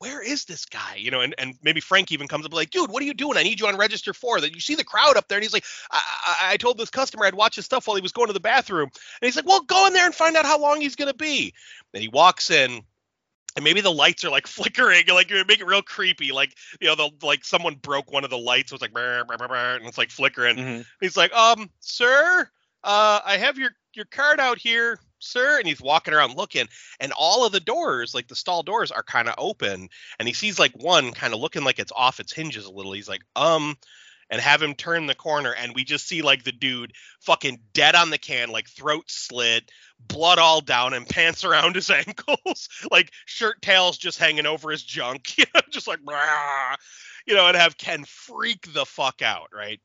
where 0.00 0.22
is 0.22 0.46
this 0.46 0.64
guy? 0.64 0.96
You 0.96 1.10
know, 1.10 1.20
and, 1.20 1.34
and 1.36 1.54
maybe 1.62 1.80
Frank 1.80 2.10
even 2.10 2.26
comes 2.26 2.46
up 2.46 2.54
like, 2.54 2.70
dude, 2.70 2.90
what 2.90 3.02
are 3.02 3.06
you 3.06 3.12
doing? 3.12 3.36
I 3.36 3.42
need 3.42 3.60
you 3.60 3.66
on 3.66 3.76
register 3.76 4.14
four. 4.14 4.40
That 4.40 4.54
you 4.54 4.60
see 4.60 4.74
the 4.74 4.82
crowd 4.82 5.18
up 5.18 5.28
there, 5.28 5.36
and 5.36 5.42
he's 5.42 5.52
like, 5.52 5.66
I, 5.90 6.00
I, 6.26 6.52
I 6.52 6.56
told 6.56 6.78
this 6.78 6.88
customer 6.88 7.26
I'd 7.26 7.34
watch 7.34 7.56
his 7.56 7.66
stuff 7.66 7.86
while 7.86 7.96
he 7.96 8.02
was 8.02 8.10
going 8.10 8.28
to 8.28 8.32
the 8.32 8.40
bathroom, 8.40 8.88
and 8.88 9.26
he's 9.26 9.36
like, 9.36 9.46
well, 9.46 9.60
go 9.60 9.86
in 9.86 9.92
there 9.92 10.06
and 10.06 10.14
find 10.14 10.36
out 10.36 10.46
how 10.46 10.58
long 10.58 10.80
he's 10.80 10.96
gonna 10.96 11.12
be. 11.14 11.52
And 11.92 12.02
he 12.02 12.08
walks 12.08 12.50
in. 12.50 12.82
And 13.56 13.64
maybe 13.64 13.80
the 13.80 13.90
lights 13.92 14.24
are 14.24 14.30
like 14.30 14.46
flickering, 14.46 15.04
like 15.08 15.28
you 15.28 15.44
make 15.46 15.60
it 15.60 15.66
real 15.66 15.82
creepy. 15.82 16.32
Like 16.32 16.56
you 16.80 16.88
know, 16.88 16.94
the 16.94 17.10
like 17.26 17.44
someone 17.44 17.74
broke 17.74 18.10
one 18.10 18.24
of 18.24 18.30
the 18.30 18.38
lights, 18.38 18.70
so 18.70 18.76
it's 18.76 18.82
like 18.82 18.92
brr, 18.92 19.24
brr, 19.24 19.36
brr, 19.36 19.76
and 19.76 19.86
it's 19.86 19.98
like 19.98 20.10
flickering. 20.10 20.56
Mhm. 20.56 20.86
He's 21.00 21.16
like, 21.16 21.32
um, 21.34 21.68
sir, 21.80 22.48
uh, 22.84 23.20
I 23.24 23.36
have 23.36 23.58
your 23.58 23.72
your 23.92 24.06
card 24.06 24.40
out 24.40 24.56
here, 24.56 24.98
sir. 25.20 25.58
And 25.58 25.66
he's 25.66 25.80
walking 25.80 26.14
around 26.14 26.36
looking, 26.36 26.68
and 26.98 27.12
all 27.16 27.44
of 27.46 27.52
the 27.52 27.60
doors, 27.60 28.14
like 28.14 28.28
the 28.28 28.36
stall 28.36 28.62
doors, 28.62 28.90
are 28.90 29.02
kind 29.02 29.28
of 29.28 29.34
open. 29.38 29.88
And 30.18 30.28
he 30.28 30.34
sees 30.34 30.58
like 30.58 30.72
one 30.72 31.12
kind 31.12 31.34
of 31.34 31.40
looking 31.40 31.64
like 31.64 31.78
it's 31.78 31.92
off 31.94 32.20
its 32.20 32.32
hinges 32.32 32.66
a 32.66 32.70
little. 32.72 32.92
He's 32.92 33.08
like, 33.08 33.22
um, 33.36 33.76
and 34.30 34.40
have 34.40 34.62
him 34.62 34.74
turn 34.74 35.06
the 35.06 35.14
corner, 35.14 35.52
and 35.52 35.74
we 35.74 35.84
just 35.84 36.06
see 36.06 36.22
like 36.22 36.44
the 36.44 36.52
dude 36.52 36.92
fucking 37.20 37.60
dead 37.72 37.94
on 37.96 38.10
the 38.10 38.18
can, 38.18 38.48
like 38.50 38.68
throat 38.68 39.04
slit, 39.08 39.70
blood 39.98 40.38
all 40.38 40.60
down, 40.60 40.94
and 40.94 41.08
pants 41.08 41.44
around 41.44 41.74
his 41.74 41.90
ankles, 41.90 42.68
like 42.90 43.10
shirt 43.26 43.60
tails 43.60 43.98
just 43.98 44.18
hanging 44.18 44.46
over 44.46 44.70
his 44.70 44.82
junk, 44.82 45.36
you 45.38 45.44
know, 45.54 45.60
just 45.70 45.88
like, 45.88 46.00
"Rah," 46.06 46.76
you 47.26 47.34
know, 47.34 47.46
and 47.46 47.56
have 47.56 47.76
Ken 47.76 48.04
freak 48.04 48.72
the 48.72 48.86
fuck 48.86 49.20
out, 49.22 49.48
right? 49.52 49.80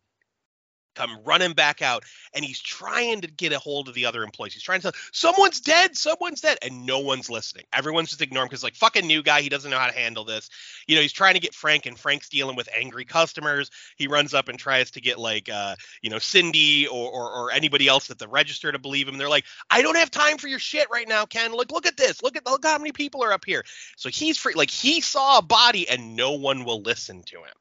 Come 0.96 1.20
running 1.26 1.54
back 1.54 1.82
out 1.82 2.04
and 2.34 2.44
he's 2.44 2.60
trying 2.60 3.22
to 3.22 3.28
get 3.28 3.54
a 3.54 3.60
hold 3.60 3.88
of 3.88 3.94
the 3.94 4.06
other 4.06 4.24
employees. 4.24 4.54
He's 4.54 4.64
trying 4.64 4.80
to 4.82 4.92
tell 4.92 5.02
someone's 5.12 5.62
dead, 5.62 5.96
someone's 5.96 6.42
dead, 6.42 6.58
and 6.62 6.86
no 6.86 7.00
one's 7.00 7.30
listening. 7.30 7.66
Everyone's 7.74 8.10
just 8.10 8.22
ignoring 8.22 8.46
him 8.46 8.50
because 8.50 8.64
like 8.64 8.76
fucking 8.76 9.06
new 9.06 9.24
guy, 9.24 9.42
he 9.42 9.50
doesn't 9.50 9.70
know 9.70 9.80
how 9.80 9.88
to 9.88 9.94
handle 9.94 10.24
this. 10.24 10.50
You 10.88 10.96
know, 10.96 11.02
he's 11.02 11.14
trying 11.14 11.36
to 11.36 11.40
get 11.40 11.54
Frank 11.54 11.86
and 11.86 11.98
Frank's 11.98 12.30
dealing 12.30 12.56
with 12.56 12.70
angry 12.74 13.06
customers. 13.06 13.72
He 13.98 14.08
runs 14.08 14.34
up 14.34 14.50
and 14.50 14.58
tries 14.58 14.92
to 14.92 15.02
get 15.02 15.20
like 15.20 15.50
uh, 15.50 15.76
you 16.02 16.10
know, 16.10 16.20
Cindy 16.20 16.88
or, 16.88 17.12
or 17.12 17.32
or 17.32 17.52
anybody 17.52 17.88
else 17.88 18.10
at 18.10 18.20
the 18.20 18.28
register 18.28 18.72
to 18.72 18.80
believe 18.80 19.08
him. 19.08 19.18
They're 19.18 19.30
like, 19.30 19.46
I 19.70 19.82
don't 19.82 19.98
have 19.98 20.12
time 20.12 20.38
for 20.38 20.48
your 20.48 20.60
shit 20.60 20.88
right 20.92 21.08
now, 21.08 21.26
Ken. 21.26 21.54
Look, 21.54 21.72
look 21.72 21.86
at 21.86 21.98
this. 21.98 22.24
Look 22.24 22.36
at 22.36 22.46
look 22.46 22.66
how 22.66 22.78
many 22.78 22.92
people 22.92 23.24
are 23.24 23.32
up 23.32 23.46
here. 23.46 23.64
So 23.96 24.10
he's 24.10 24.38
free 24.38 24.54
like 24.54 24.70
he 24.70 25.02
saw 25.02 25.40
a 25.40 25.42
body 25.42 25.88
and 25.88 26.16
no 26.16 26.32
one 26.34 26.66
will 26.66 26.82
listen 26.82 27.24
to 27.24 27.38
him. 27.38 27.54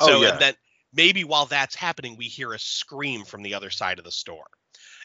Oh, 0.00 0.06
So 0.06 0.22
yeah. 0.22 0.30
and 0.30 0.40
then 0.40 0.54
maybe 0.94 1.24
while 1.24 1.46
that's 1.46 1.74
happening, 1.74 2.16
we 2.16 2.26
hear 2.26 2.52
a 2.52 2.58
scream 2.58 3.24
from 3.24 3.42
the 3.42 3.54
other 3.54 3.70
side 3.70 3.98
of 3.98 4.04
the 4.04 4.12
store. 4.12 4.46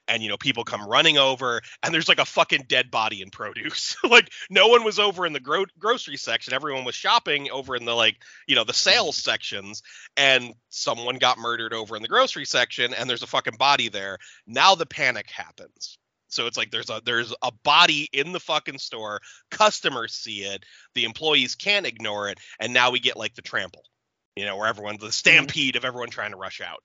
And 0.07 0.23
you 0.23 0.29
know, 0.29 0.37
people 0.37 0.63
come 0.63 0.87
running 0.87 1.17
over, 1.17 1.61
and 1.83 1.93
there's 1.93 2.07
like 2.07 2.19
a 2.19 2.25
fucking 2.25 2.65
dead 2.67 2.89
body 2.89 3.21
in 3.21 3.29
produce. 3.29 3.95
like 4.09 4.31
no 4.49 4.67
one 4.67 4.83
was 4.83 4.97
over 4.97 5.25
in 5.25 5.33
the 5.33 5.39
gro- 5.39 5.65
grocery 5.77 6.17
section. 6.17 6.53
Everyone 6.53 6.83
was 6.83 6.95
shopping 6.95 7.51
over 7.51 7.75
in 7.75 7.85
the 7.85 7.93
like, 7.93 8.17
you 8.47 8.55
know, 8.55 8.63
the 8.63 8.73
sales 8.73 9.17
sections, 9.17 9.83
and 10.17 10.53
someone 10.69 11.17
got 11.17 11.37
murdered 11.37 11.73
over 11.73 11.95
in 11.95 12.01
the 12.01 12.07
grocery 12.07 12.45
section, 12.45 12.93
and 12.93 13.09
there's 13.09 13.23
a 13.23 13.27
fucking 13.27 13.57
body 13.57 13.89
there. 13.89 14.17
Now 14.47 14.73
the 14.73 14.87
panic 14.87 15.29
happens. 15.29 15.99
So 16.29 16.47
it's 16.47 16.57
like 16.57 16.71
there's 16.71 16.89
a 16.89 17.01
there's 17.05 17.33
a 17.43 17.51
body 17.63 18.07
in 18.13 18.31
the 18.31 18.39
fucking 18.39 18.79
store. 18.79 19.19
Customers 19.51 20.13
see 20.13 20.43
it. 20.43 20.63
The 20.95 21.05
employees 21.05 21.55
can't 21.55 21.85
ignore 21.85 22.29
it, 22.29 22.39
and 22.59 22.73
now 22.73 22.89
we 22.91 22.99
get 22.99 23.17
like 23.17 23.35
the 23.35 23.41
trample 23.41 23.83
you 24.35 24.45
know, 24.45 24.57
where 24.57 24.67
everyone 24.67 24.97
the 24.97 25.05
mm-hmm. 25.05 25.11
stampede 25.11 25.75
of 25.75 25.85
everyone 25.85 26.09
trying 26.09 26.31
to 26.31 26.37
rush 26.37 26.61
out. 26.61 26.83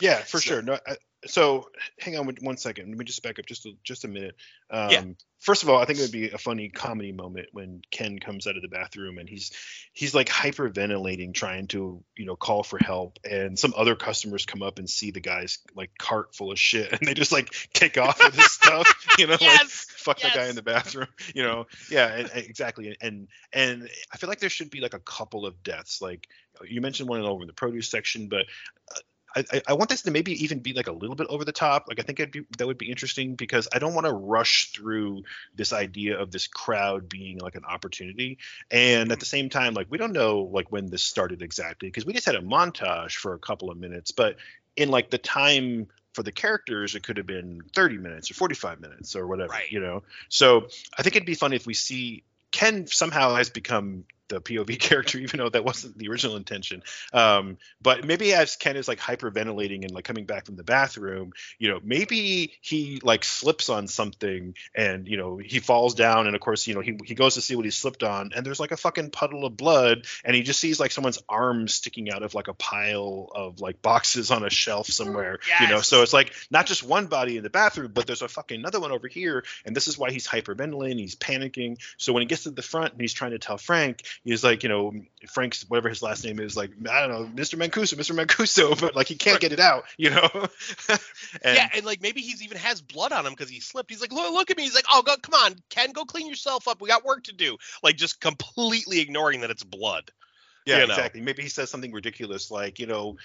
Yeah, 0.00 0.18
for 0.18 0.40
So- 0.40 0.48
sure. 0.48 0.62
No, 0.62 0.78
I, 0.86 0.96
so 1.26 1.68
hang 1.98 2.16
on 2.16 2.26
one- 2.40 2.56
second. 2.56 2.88
Let 2.88 2.98
me 2.98 3.04
just 3.04 3.22
back 3.22 3.38
up 3.38 3.46
just 3.46 3.66
a, 3.66 3.72
just 3.84 4.04
a 4.04 4.08
minute. 4.08 4.36
Um, 4.70 4.90
Yeah. 4.90 5.04
First 5.40 5.62
of 5.62 5.68
all, 5.68 5.78
I 5.80 5.84
think 5.84 5.98
it 5.98 6.02
would 6.02 6.12
be 6.12 6.30
a 6.30 6.38
funny 6.38 6.70
comedy 6.70 7.12
moment 7.12 7.48
when 7.52 7.82
Ken 7.90 8.18
comes 8.18 8.46
out 8.46 8.56
of 8.56 8.62
the 8.62 8.68
bathroom 8.68 9.18
and 9.18 9.28
he's 9.28 9.52
he's 9.92 10.14
like 10.14 10.28
hyperventilating, 10.28 11.34
trying 11.34 11.66
to 11.68 12.02
you 12.16 12.24
know 12.24 12.36
call 12.36 12.62
for 12.62 12.78
help, 12.78 13.18
and 13.30 13.58
some 13.58 13.74
other 13.76 13.94
customers 13.94 14.46
come 14.46 14.62
up 14.62 14.78
and 14.78 14.88
see 14.88 15.10
the 15.10 15.20
guy's 15.20 15.58
like 15.74 15.90
cart 15.98 16.34
full 16.34 16.50
of 16.52 16.58
shit, 16.58 16.90
and 16.98 17.06
they 17.06 17.12
just 17.14 17.32
like 17.32 17.54
take 17.74 17.98
off 17.98 18.18
with 18.18 18.34
his 18.34 18.50
stuff, 18.50 18.88
you 19.18 19.26
know, 19.26 19.32
like 19.34 19.42
Yes, 19.42 19.86
fuck 19.90 20.20
that 20.20 20.34
guy 20.34 20.46
in 20.48 20.56
the 20.56 20.62
bathroom, 20.62 21.08
you 21.34 21.42
know. 21.42 21.66
Yeah, 21.90 22.06
and, 22.06 22.30
and 22.30 22.44
exactly. 22.46 22.96
And 23.00 23.28
and 23.52 23.88
I 24.12 24.16
feel 24.16 24.28
like 24.28 24.40
there 24.40 24.50
should 24.50 24.70
be 24.70 24.80
like 24.80 24.94
a 24.94 25.00
couple 25.00 25.44
of 25.46 25.62
deaths. 25.62 26.00
Like 26.00 26.26
you 26.66 26.80
mentioned 26.80 27.08
one 27.10 27.20
over 27.20 27.42
in 27.42 27.46
the 27.46 27.52
produce 27.52 27.90
section, 27.90 28.28
but 28.28 28.46
uh, 28.90 29.00
I, 29.36 29.44
I- 29.52 29.62
I 29.68 29.72
want 29.74 29.90
this 29.90 30.02
to 30.02 30.10
maybe 30.10 30.42
even 30.44 30.60
be 30.60 30.72
like 30.72 30.86
a 30.88 30.92
little 30.92 31.14
bit 31.14 31.26
over 31.28 31.44
the 31.44 31.52
top. 31.52 31.86
Like 31.88 32.00
I 32.00 32.02
think 32.02 32.18
it'd 32.20 32.32
be, 32.32 32.42
that 32.58 32.66
would 32.66 32.78
be 32.78 32.90
interesting 32.90 33.34
because 33.34 33.68
I 33.72 33.78
don't 33.78 33.94
want 33.94 34.06
to 34.06 34.12
rush 34.12 34.72
through 34.72 35.24
this 35.54 35.72
idea 35.72 36.18
of 36.18 36.30
this 36.30 36.46
crowd 36.46 37.08
being 37.08 37.38
like 37.38 37.54
an 37.54 37.64
opportunity. 37.64 38.38
And 38.70 39.12
at 39.12 39.20
the 39.20 39.26
same 39.26 39.48
time, 39.50 39.74
like 39.74 39.86
we 39.90 39.98
don't 39.98 40.12
know 40.12 40.40
like 40.52 40.72
when 40.72 40.86
this 40.86 41.04
started 41.04 41.42
exactly 41.42 41.88
because 41.88 42.06
we 42.06 42.12
just 42.12 42.26
had 42.26 42.34
a 42.34 42.40
montage 42.42 43.12
for 43.16 43.34
a 43.34 43.38
couple 43.38 43.70
of 43.70 43.76
minutes, 43.76 44.10
but 44.10 44.36
in 44.76 44.88
like 44.90 45.10
the 45.10 45.18
time 45.18 45.86
for 46.14 46.22
the 46.22 46.32
characters, 46.32 46.94
it 46.94 47.02
could 47.02 47.18
have 47.18 47.26
been 47.26 47.60
30 47.74 47.98
minutes 47.98 48.30
or 48.30 48.34
45 48.34 48.80
minutes 48.80 49.14
or 49.16 49.26
whatever, 49.26 49.50
Right. 49.52 49.70
you 49.70 49.80
know? 49.80 50.02
So 50.30 50.68
I 50.96 51.02
think 51.02 51.14
it'd 51.16 51.26
be 51.26 51.34
funny 51.34 51.56
if 51.56 51.66
we 51.66 51.74
see 51.74 52.24
Ken 52.52 52.86
somehow 52.86 53.34
has 53.34 53.50
become 53.50 54.04
the 54.28 54.40
POV 54.40 54.78
character, 54.80 55.18
even 55.18 55.38
though 55.38 55.48
that 55.48 55.64
wasn't 55.64 55.96
the 55.98 56.08
original 56.08 56.36
intention. 56.36 56.82
Um, 57.12 57.58
but 57.80 58.04
maybe 58.04 58.32
as 58.34 58.56
Ken 58.56 58.76
is 58.76 58.88
like 58.88 58.98
hyperventilating 58.98 59.82
and 59.82 59.92
like 59.92 60.04
coming 60.04 60.26
back 60.26 60.46
from 60.46 60.56
the 60.56 60.64
bathroom, 60.64 61.32
you 61.58 61.68
know, 61.68 61.80
maybe 61.82 62.52
he 62.60 63.00
like 63.02 63.24
slips 63.24 63.68
on 63.68 63.88
something 63.88 64.54
and 64.74 65.08
you 65.08 65.16
know 65.16 65.38
he 65.38 65.60
falls 65.60 65.94
down, 65.94 66.26
and 66.26 66.34
of 66.34 66.40
course, 66.40 66.66
you 66.66 66.74
know, 66.74 66.80
he 66.80 66.98
he 67.04 67.14
goes 67.14 67.34
to 67.34 67.40
see 67.40 67.56
what 67.56 67.64
he 67.64 67.70
slipped 67.70 68.02
on, 68.02 68.32
and 68.34 68.44
there's 68.44 68.60
like 68.60 68.72
a 68.72 68.76
fucking 68.76 69.10
puddle 69.10 69.44
of 69.44 69.56
blood, 69.56 70.06
and 70.24 70.34
he 70.36 70.42
just 70.42 70.60
sees 70.60 70.80
like 70.80 70.90
someone's 70.90 71.22
arm 71.28 71.68
sticking 71.68 72.10
out 72.10 72.22
of 72.22 72.34
like 72.34 72.48
a 72.48 72.54
pile 72.54 73.30
of 73.34 73.60
like 73.60 73.82
boxes 73.82 74.30
on 74.30 74.44
a 74.44 74.50
shelf 74.50 74.86
somewhere, 74.86 75.38
you 75.60 75.68
know. 75.68 75.80
So 75.80 76.02
it's 76.02 76.12
like 76.12 76.32
not 76.50 76.66
just 76.66 76.82
one 76.82 77.06
body 77.06 77.36
in 77.36 77.42
the 77.42 77.50
bathroom, 77.50 77.92
but 77.92 78.06
there's 78.06 78.22
a 78.22 78.28
fucking 78.28 78.58
another 78.58 78.80
one 78.80 78.92
over 78.92 79.08
here, 79.08 79.44
and 79.64 79.74
this 79.74 79.88
is 79.88 79.98
why 79.98 80.10
he's 80.10 80.26
hyperventilating, 80.26 80.98
he's 80.98 81.16
panicking. 81.16 81.78
So 81.96 82.12
when 82.12 82.22
he 82.22 82.26
gets 82.26 82.44
to 82.44 82.50
the 82.50 82.62
front 82.62 82.92
and 82.92 83.00
he's 83.00 83.12
trying 83.12 83.32
to 83.32 83.38
tell 83.38 83.58
Frank, 83.58 84.02
he's 84.24 84.42
like, 84.44 84.62
you 84.62 84.68
know, 84.68 84.92
Frank's 85.28 85.64
whatever 85.68 85.88
his 85.88 86.02
last 86.02 86.24
name 86.24 86.40
is, 86.40 86.56
like 86.56 86.70
I 86.90 87.06
don't 87.06 87.10
know, 87.10 87.42
Mr. 87.42 87.56
Mancuso, 87.58 87.94
Mr. 87.94 88.16
Mancuso, 88.16 88.78
but 88.80 88.94
like 88.96 89.08
he 89.08 89.14
can't 89.14 89.34
Right. 89.34 89.40
get 89.40 89.52
it 89.52 89.60
out, 89.60 89.84
you 89.96 90.10
know. 90.10 90.28
and, 90.88 90.98
yeah, 91.44 91.68
and 91.74 91.84
like 91.84 92.00
maybe 92.02 92.20
he's 92.20 92.42
even 92.42 92.58
has 92.58 92.80
blood 92.80 93.12
on 93.12 93.26
him 93.26 93.32
because 93.32 93.50
he 93.50 93.60
slipped. 93.60 93.90
He's 93.90 94.00
like, 94.00 94.12
look, 94.12 94.32
look 94.32 94.50
at 94.50 94.56
me. 94.56 94.64
He's 94.64 94.74
like, 94.74 94.86
oh, 94.90 95.02
go, 95.02 95.16
come 95.16 95.34
on, 95.34 95.54
Ken, 95.70 95.92
go 95.92 96.04
clean 96.04 96.28
yourself 96.28 96.68
up. 96.68 96.80
We 96.80 96.88
got 96.88 97.04
work 97.04 97.24
to 97.24 97.32
do. 97.34 97.56
Like 97.82 97.96
just 97.96 98.20
completely 98.20 99.00
ignoring 99.00 99.40
that 99.42 99.50
it's 99.50 99.64
blood. 99.64 100.10
yeah, 100.64 100.80
you 100.80 100.86
know. 100.86 100.94
exactly. 100.94 101.20
Maybe 101.20 101.42
he 101.42 101.48
says 101.48 101.70
something 101.70 101.92
ridiculous 101.92 102.50
like, 102.50 102.78
you 102.78 102.86
know. 102.86 103.16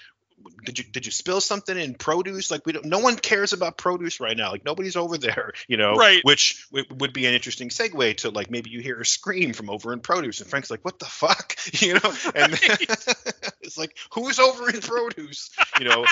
Did 0.65 0.79
you 0.79 0.85
did 0.85 1.05
you 1.05 1.11
spill 1.11 1.41
something 1.41 1.77
in 1.77 1.95
produce? 1.95 2.51
Like 2.51 2.65
we 2.65 2.73
don't. 2.73 2.85
No 2.85 2.99
one 2.99 3.15
cares 3.15 3.53
about 3.53 3.77
produce 3.77 4.19
right 4.19 4.37
now. 4.37 4.51
Like 4.51 4.65
nobody's 4.65 4.95
over 4.95 5.17
there, 5.17 5.53
you 5.67 5.77
know. 5.77 5.95
Right. 5.95 6.21
Which 6.23 6.67
w- 6.71 6.85
would 6.99 7.13
be 7.13 7.25
an 7.25 7.33
interesting 7.33 7.69
segue 7.69 8.17
to 8.17 8.29
like 8.29 8.51
maybe 8.51 8.69
you 8.69 8.81
hear 8.81 8.99
a 8.99 9.05
scream 9.05 9.53
from 9.53 9.69
over 9.69 9.93
in 9.93 9.99
produce, 9.99 10.39
and 10.41 10.49
Frank's 10.49 10.69
like, 10.69 10.83
"What 10.83 10.99
the 10.99 11.05
fuck?" 11.05 11.55
You 11.81 11.93
know. 11.93 12.13
And 12.35 12.53
it's 13.61 13.77
like, 13.77 13.97
who's 14.13 14.39
over 14.39 14.69
in 14.69 14.81
produce? 14.81 15.49
You 15.79 15.85
know. 15.85 16.05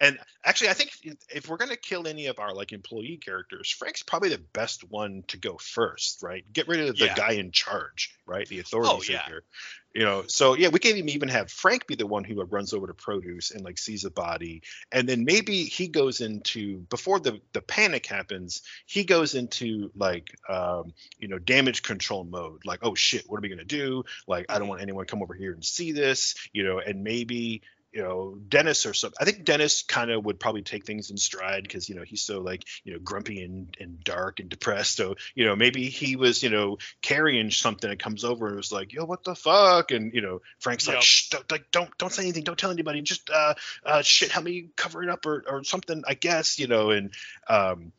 And 0.00 0.18
actually, 0.44 0.70
I 0.70 0.74
think 0.74 0.90
if 1.28 1.48
we're 1.48 1.56
gonna 1.56 1.76
kill 1.76 2.06
any 2.06 2.26
of 2.26 2.38
our 2.38 2.54
like 2.54 2.72
employee 2.72 3.18
characters, 3.18 3.70
Frank's 3.70 4.02
probably 4.02 4.30
the 4.30 4.38
best 4.52 4.84
one 4.90 5.24
to 5.28 5.38
go 5.38 5.56
first, 5.56 6.22
right? 6.22 6.44
Get 6.52 6.68
rid 6.68 6.80
of 6.80 6.98
the 6.98 7.06
Yeah. 7.06 7.14
guy 7.14 7.32
in 7.32 7.52
charge, 7.52 8.14
right? 8.26 8.46
The 8.48 8.60
authority 8.60 8.90
Oh, 8.92 9.02
yeah. 9.02 9.22
figure. 9.24 9.44
You 9.92 10.04
know, 10.04 10.22
so 10.28 10.54
yeah, 10.54 10.68
we 10.68 10.78
can 10.78 11.08
even 11.08 11.28
have 11.30 11.50
Frank 11.50 11.88
be 11.88 11.96
the 11.96 12.06
one 12.06 12.22
who 12.22 12.40
runs 12.44 12.72
over 12.72 12.86
to 12.86 12.94
produce 12.94 13.50
and 13.50 13.64
like 13.64 13.76
sees 13.76 14.04
a 14.04 14.10
body, 14.10 14.62
and 14.92 15.08
then 15.08 15.24
maybe 15.24 15.64
he 15.64 15.88
goes 15.88 16.20
into 16.20 16.78
before 16.90 17.18
the 17.18 17.40
the 17.54 17.60
panic 17.60 18.06
happens, 18.06 18.62
he 18.86 19.02
goes 19.02 19.34
into 19.34 19.90
like 19.96 20.32
um, 20.48 20.94
you 21.18 21.26
know 21.26 21.40
damage 21.40 21.82
control 21.82 22.22
mode, 22.22 22.64
like 22.64 22.78
oh 22.82 22.94
shit, 22.94 23.24
what 23.26 23.38
are 23.38 23.40
we 23.40 23.48
gonna 23.48 23.64
do? 23.64 24.04
Like 24.28 24.46
I 24.48 24.60
don't 24.60 24.68
want 24.68 24.80
anyone 24.80 25.04
to 25.06 25.10
come 25.10 25.22
over 25.22 25.34
here 25.34 25.52
and 25.52 25.64
see 25.64 25.90
this, 25.90 26.36
you 26.52 26.62
know, 26.62 26.78
and 26.78 27.02
maybe 27.02 27.62
you 27.92 28.02
know 28.02 28.38
Dennis 28.48 28.86
or 28.86 28.94
something. 28.94 29.16
I 29.20 29.24
think 29.24 29.44
Dennis 29.44 29.82
kind 29.82 30.10
of 30.10 30.24
would 30.24 30.38
probably 30.38 30.62
take 30.62 30.84
things 30.84 31.10
in 31.10 31.16
stride 31.16 31.62
because 31.64 31.88
you 31.88 31.94
know 31.94 32.02
he's 32.02 32.22
so 32.22 32.40
like 32.40 32.64
you 32.84 32.92
know 32.92 32.98
grumpy 32.98 33.42
and, 33.42 33.74
and 33.80 34.02
dark 34.02 34.40
and 34.40 34.48
depressed. 34.48 34.96
So 34.96 35.16
you 35.34 35.44
know 35.44 35.56
maybe 35.56 35.88
he 35.88 36.16
was 36.16 36.42
you 36.42 36.50
know 36.50 36.78
carrying 37.02 37.50
something 37.50 37.90
and 37.90 37.98
comes 37.98 38.24
over 38.24 38.48
and 38.48 38.56
was 38.56 38.72
like 38.72 38.92
yo 38.92 39.04
what 39.04 39.24
the 39.24 39.34
fuck 39.34 39.90
and 39.90 40.14
you 40.14 40.20
know 40.20 40.40
Frank's 40.58 40.86
like 40.86 41.02
shh 41.02 41.30
don't 41.30 41.50
like 41.50 41.70
don't 41.70 41.90
don't 41.98 42.12
say 42.12 42.22
anything 42.22 42.44
don't 42.44 42.58
tell 42.58 42.70
anybody 42.70 43.02
just 43.02 43.28
uh 43.30 43.54
uh 43.84 44.02
shit 44.02 44.30
help 44.30 44.44
me 44.44 44.68
cover 44.76 45.02
it 45.02 45.08
up 45.08 45.26
or 45.26 45.44
or 45.48 45.64
something 45.64 46.02
I 46.06 46.14
guess 46.14 46.58
you 46.58 46.66
know 46.66 46.90
and 46.90 47.12
um 47.48 47.92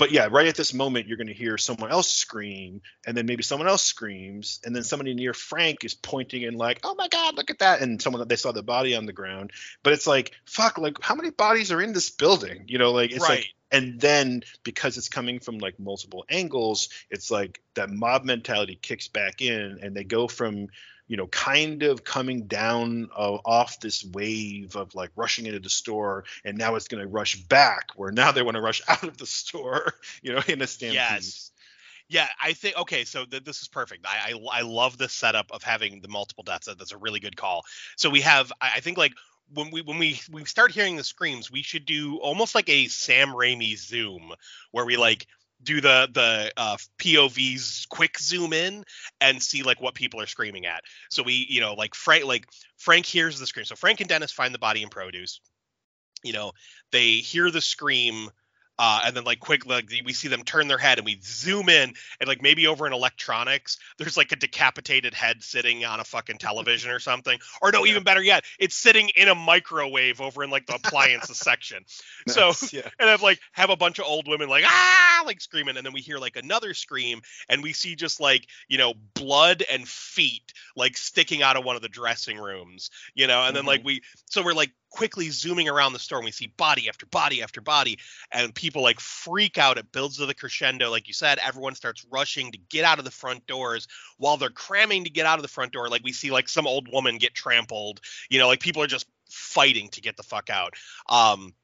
but 0.00 0.12
yeah, 0.12 0.28
right 0.30 0.46
at 0.46 0.54
this 0.54 0.72
moment, 0.72 1.06
you're 1.06 1.18
going 1.18 1.26
to 1.26 1.34
hear 1.34 1.58
someone 1.58 1.90
else 1.90 2.10
scream, 2.10 2.80
and 3.06 3.14
then 3.14 3.26
maybe 3.26 3.42
someone 3.42 3.68
else 3.68 3.82
screams, 3.82 4.58
and 4.64 4.74
then 4.74 4.82
somebody 4.82 5.12
near 5.12 5.34
Frank 5.34 5.84
is 5.84 5.92
pointing 5.92 6.46
and 6.46 6.56
like, 6.56 6.80
"Oh 6.84 6.94
my 6.94 7.06
God, 7.08 7.36
look 7.36 7.50
at 7.50 7.58
that!" 7.58 7.82
And 7.82 8.00
someone 8.00 8.20
that 8.20 8.30
they 8.30 8.36
saw 8.36 8.50
the 8.50 8.62
body 8.62 8.96
on 8.96 9.04
the 9.04 9.12
ground. 9.12 9.52
But 9.82 9.92
it's 9.92 10.06
like, 10.06 10.32
fuck, 10.46 10.78
like 10.78 10.96
how 11.02 11.14
many 11.14 11.28
bodies 11.28 11.70
are 11.70 11.82
in 11.82 11.92
this 11.92 12.08
building? 12.08 12.64
You 12.66 12.78
know, 12.78 12.92
like 12.92 13.10
it's 13.12 13.20
right. 13.20 13.40
like, 13.40 13.46
and 13.70 14.00
then 14.00 14.42
because 14.64 14.96
it's 14.96 15.10
coming 15.10 15.38
from 15.38 15.58
like 15.58 15.78
multiple 15.78 16.24
angles, 16.30 16.88
it's 17.10 17.30
like 17.30 17.60
that 17.74 17.90
mob 17.90 18.24
mentality 18.24 18.78
kicks 18.80 19.08
back 19.08 19.42
in, 19.42 19.80
and 19.82 19.94
they 19.94 20.04
go 20.04 20.28
from 20.28 20.68
you 21.10 21.16
know, 21.16 21.26
kind 21.26 21.82
of 21.82 22.04
coming 22.04 22.42
down 22.42 23.10
uh, 23.16 23.38
off 23.44 23.80
this 23.80 24.04
wave 24.04 24.76
of 24.76 24.94
like 24.94 25.10
rushing 25.16 25.44
into 25.44 25.58
the 25.58 25.68
store, 25.68 26.22
and 26.44 26.56
now 26.56 26.76
it's 26.76 26.86
going 26.86 27.02
to 27.02 27.08
rush 27.08 27.34
back, 27.34 27.90
where 27.96 28.12
now 28.12 28.30
they 28.30 28.42
want 28.42 28.54
to 28.54 28.60
rush 28.60 28.80
out 28.88 29.02
of 29.02 29.16
the 29.16 29.26
store, 29.26 29.92
you 30.22 30.32
know, 30.32 30.40
in 30.46 30.62
a 30.62 30.68
stampede. 30.68 30.94
Yes. 30.94 31.50
Yeah, 32.08 32.28
I 32.40 32.52
think 32.52 32.76
okay. 32.76 33.04
So 33.04 33.24
th- 33.24 33.42
this 33.42 33.60
is 33.60 33.66
perfect. 33.66 34.06
I, 34.06 34.34
I 34.34 34.60
I 34.60 34.62
love 34.62 34.98
the 34.98 35.08
setup 35.08 35.50
of 35.50 35.64
having 35.64 36.00
the 36.00 36.06
multiple 36.06 36.44
deaths. 36.44 36.68
That's 36.68 36.92
a 36.92 36.96
really 36.96 37.18
good 37.18 37.36
call. 37.36 37.64
So 37.96 38.08
we 38.08 38.20
have, 38.20 38.52
I, 38.60 38.74
I 38.76 38.80
think, 38.80 38.96
like 38.96 39.12
when 39.52 39.72
we 39.72 39.82
when 39.82 39.98
we 39.98 40.20
we 40.30 40.44
start 40.44 40.70
hearing 40.70 40.94
the 40.94 41.02
screams, 41.02 41.50
we 41.50 41.62
should 41.62 41.86
do 41.86 42.18
almost 42.18 42.54
like 42.54 42.68
a 42.68 42.86
Sam 42.86 43.30
Raimi 43.30 43.76
zoom, 43.76 44.32
where 44.70 44.84
we 44.86 44.96
like 44.96 45.26
do 45.62 45.80
the 45.80 46.08
the 46.12 46.52
uh, 46.56 46.76
POVs 46.98 47.88
quick 47.88 48.18
zoom 48.18 48.52
in 48.52 48.84
and 49.20 49.42
see 49.42 49.62
like 49.62 49.80
what 49.80 49.94
people 49.94 50.20
are 50.20 50.26
screaming 50.26 50.66
at. 50.66 50.82
So 51.10 51.22
we, 51.22 51.46
you 51.48 51.60
know, 51.60 51.74
like 51.74 51.94
Frank, 51.94 52.24
like 52.24 52.46
Frank 52.78 53.06
hears 53.06 53.38
the 53.38 53.46
scream. 53.46 53.66
So 53.66 53.76
Frank 53.76 54.00
and 54.00 54.08
Dennis 54.08 54.32
find 54.32 54.54
the 54.54 54.58
body 54.58 54.82
in 54.82 54.88
produce. 54.88 55.40
You 56.22 56.32
know, 56.32 56.52
they 56.92 57.14
hear 57.14 57.50
the 57.50 57.60
scream. 57.60 58.30
Uh, 58.82 59.02
and 59.04 59.14
then 59.14 59.24
like 59.24 59.40
quick 59.40 59.66
like 59.66 59.92
we 60.06 60.12
see 60.14 60.26
them 60.26 60.42
turn 60.42 60.66
their 60.66 60.78
head 60.78 60.96
and 60.96 61.04
we 61.04 61.20
zoom 61.22 61.68
in 61.68 61.92
and 62.18 62.26
like 62.28 62.40
maybe 62.40 62.66
over 62.66 62.86
in 62.86 62.94
electronics 62.94 63.76
there's 63.98 64.16
like 64.16 64.32
a 64.32 64.36
decapitated 64.36 65.12
head 65.12 65.42
sitting 65.42 65.84
on 65.84 66.00
a 66.00 66.04
fucking 66.04 66.38
television 66.38 66.90
or 66.90 66.98
something. 66.98 67.38
Or 67.60 67.70
no 67.72 67.84
Yeah. 67.84 67.90
even 67.90 68.04
better 68.04 68.22
yet 68.22 68.44
it's 68.58 68.74
sitting 68.74 69.10
in 69.10 69.28
a 69.28 69.34
microwave 69.34 70.22
over 70.22 70.42
in 70.42 70.48
like 70.48 70.64
the 70.64 70.76
appliances 70.76 71.36
section. 71.50 71.84
So 72.26 72.52
yeah, 72.72 72.88
and 72.98 73.10
I've 73.10 73.20
like 73.22 73.38
have 73.52 73.68
a 73.68 73.76
bunch 73.76 73.98
of 73.98 74.06
old 74.06 74.26
women 74.26 74.48
like 74.48 74.64
ah! 74.66 75.24
like 75.26 75.42
screaming 75.42 75.76
and 75.76 75.84
then 75.84 75.92
we 75.92 76.00
hear 76.00 76.16
like 76.16 76.36
another 76.36 76.72
scream 76.72 77.20
and 77.50 77.62
we 77.62 77.74
see 77.74 77.94
just 77.94 78.18
like 78.18 78.46
you 78.66 78.78
know 78.78 78.94
blood 79.12 79.62
and 79.70 79.86
feet 79.86 80.54
like 80.74 80.96
sticking 80.96 81.42
out 81.42 81.58
of 81.58 81.64
one 81.66 81.76
of 81.76 81.82
the 81.82 81.88
dressing 81.88 82.38
rooms 82.38 82.90
you 83.14 83.26
know 83.26 83.42
and 83.42 83.54
then 83.54 83.66
like 83.66 83.84
we 83.84 84.00
so 84.30 84.42
we're 84.42 84.54
like 84.54 84.72
quickly 84.90 85.30
zooming 85.30 85.68
around 85.68 85.92
the 85.92 85.98
store 85.98 86.18
and 86.18 86.24
we 86.24 86.32
see 86.32 86.52
body 86.56 86.88
after 86.88 87.06
body 87.06 87.42
after 87.42 87.60
body 87.60 87.98
and 88.32 88.54
people 88.54 88.82
like 88.82 89.00
freak 89.00 89.56
out. 89.56 89.78
It 89.78 89.92
builds 89.92 90.18
to 90.18 90.26
the 90.26 90.34
crescendo 90.34 90.90
like 90.90 91.08
you 91.08 91.14
said. 91.14 91.38
Everyone 91.44 91.74
starts 91.74 92.04
rushing 92.10 92.52
to 92.52 92.58
get 92.58 92.84
out 92.84 92.98
of 92.98 93.04
the 93.04 93.10
front 93.10 93.46
doors. 93.46 93.86
While 94.18 94.36
they're 94.36 94.50
cramming 94.50 95.04
to 95.04 95.10
get 95.10 95.26
out 95.26 95.38
of 95.38 95.42
the 95.42 95.48
front 95.48 95.72
door 95.72 95.88
like 95.88 96.04
we 96.04 96.12
see 96.12 96.30
like 96.30 96.48
some 96.48 96.66
old 96.66 96.88
woman 96.92 97.18
get 97.18 97.34
trampled. 97.34 98.00
You 98.28 98.38
know 98.38 98.48
like 98.48 98.60
people 98.60 98.82
are 98.82 98.88
just 98.88 99.06
fighting 99.30 99.88
to 99.90 100.00
get 100.00 100.16
the 100.16 100.22
fuck 100.22 100.50
out. 100.50 100.74
Um 101.08 101.54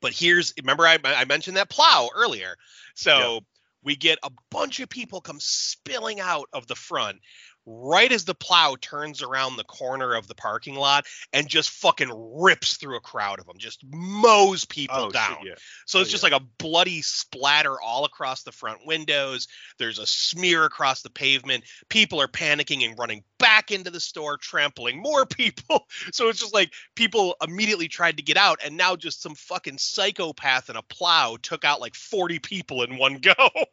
but 0.00 0.12
here's 0.12 0.52
remember 0.60 0.86
I, 0.86 0.98
I 1.04 1.24
mentioned 1.24 1.56
that 1.56 1.68
plow 1.70 2.08
earlier? 2.14 2.56
So 2.94 3.40
we 3.84 3.96
get 3.96 4.18
a 4.22 4.30
bunch 4.50 4.80
of 4.80 4.88
people 4.88 5.20
come 5.20 5.40
spilling 5.40 6.20
out 6.20 6.48
of 6.52 6.66
the 6.66 6.74
front 6.74 7.18
right 7.66 8.12
as 8.12 8.24
the 8.24 8.34
plow 8.34 8.76
turns 8.80 9.22
around 9.22 9.56
the 9.56 9.64
corner 9.64 10.14
of 10.14 10.28
the 10.28 10.34
parking 10.34 10.76
lot 10.76 11.06
and 11.32 11.48
just 11.48 11.70
fucking 11.70 12.10
rips 12.36 12.76
through 12.76 12.96
a 12.96 13.00
crowd 13.00 13.40
of 13.40 13.46
them 13.46 13.58
just 13.58 13.84
mows 13.92 14.64
people 14.64 14.96
oh, 14.96 15.10
down 15.10 15.36
shit, 15.38 15.48
yeah. 15.48 15.54
so 15.86 15.98
oh, 15.98 16.02
it's 16.02 16.12
Oh, 16.12 16.14
just 16.14 16.22
like 16.22 16.32
a 16.34 16.44
bloody 16.58 17.00
splatter 17.00 17.80
all 17.80 18.04
across 18.04 18.42
the 18.42 18.52
front 18.52 18.84
windows. 18.84 19.48
There's 19.78 19.98
a 19.98 20.04
smear 20.04 20.64
across 20.64 21.00
the 21.00 21.08
pavement. 21.08 21.64
People 21.88 22.20
are 22.20 22.28
panicking 22.28 22.84
and 22.84 22.98
running 22.98 23.24
back 23.38 23.70
into 23.70 23.90
the 23.90 23.98
store, 23.98 24.36
trampling 24.36 25.00
more 25.00 25.24
people. 25.26 25.86
So 26.12 26.28
it's 26.28 26.38
just 26.38 26.52
like 26.52 26.74
people 26.96 27.36
immediately 27.42 27.88
tried 27.88 28.18
to 28.18 28.22
get 28.22 28.36
out, 28.36 28.60
and 28.62 28.76
now 28.76 28.94
just 28.94 29.22
some 29.22 29.34
fucking 29.34 29.78
psychopath 29.78 30.68
in 30.68 30.76
a 30.76 30.82
plow 30.82 31.38
took 31.40 31.64
out 31.64 31.80
like 31.80 31.94
40 31.94 32.38
people 32.40 32.82
in 32.82 32.98
one 32.98 33.14
go. 33.14 33.32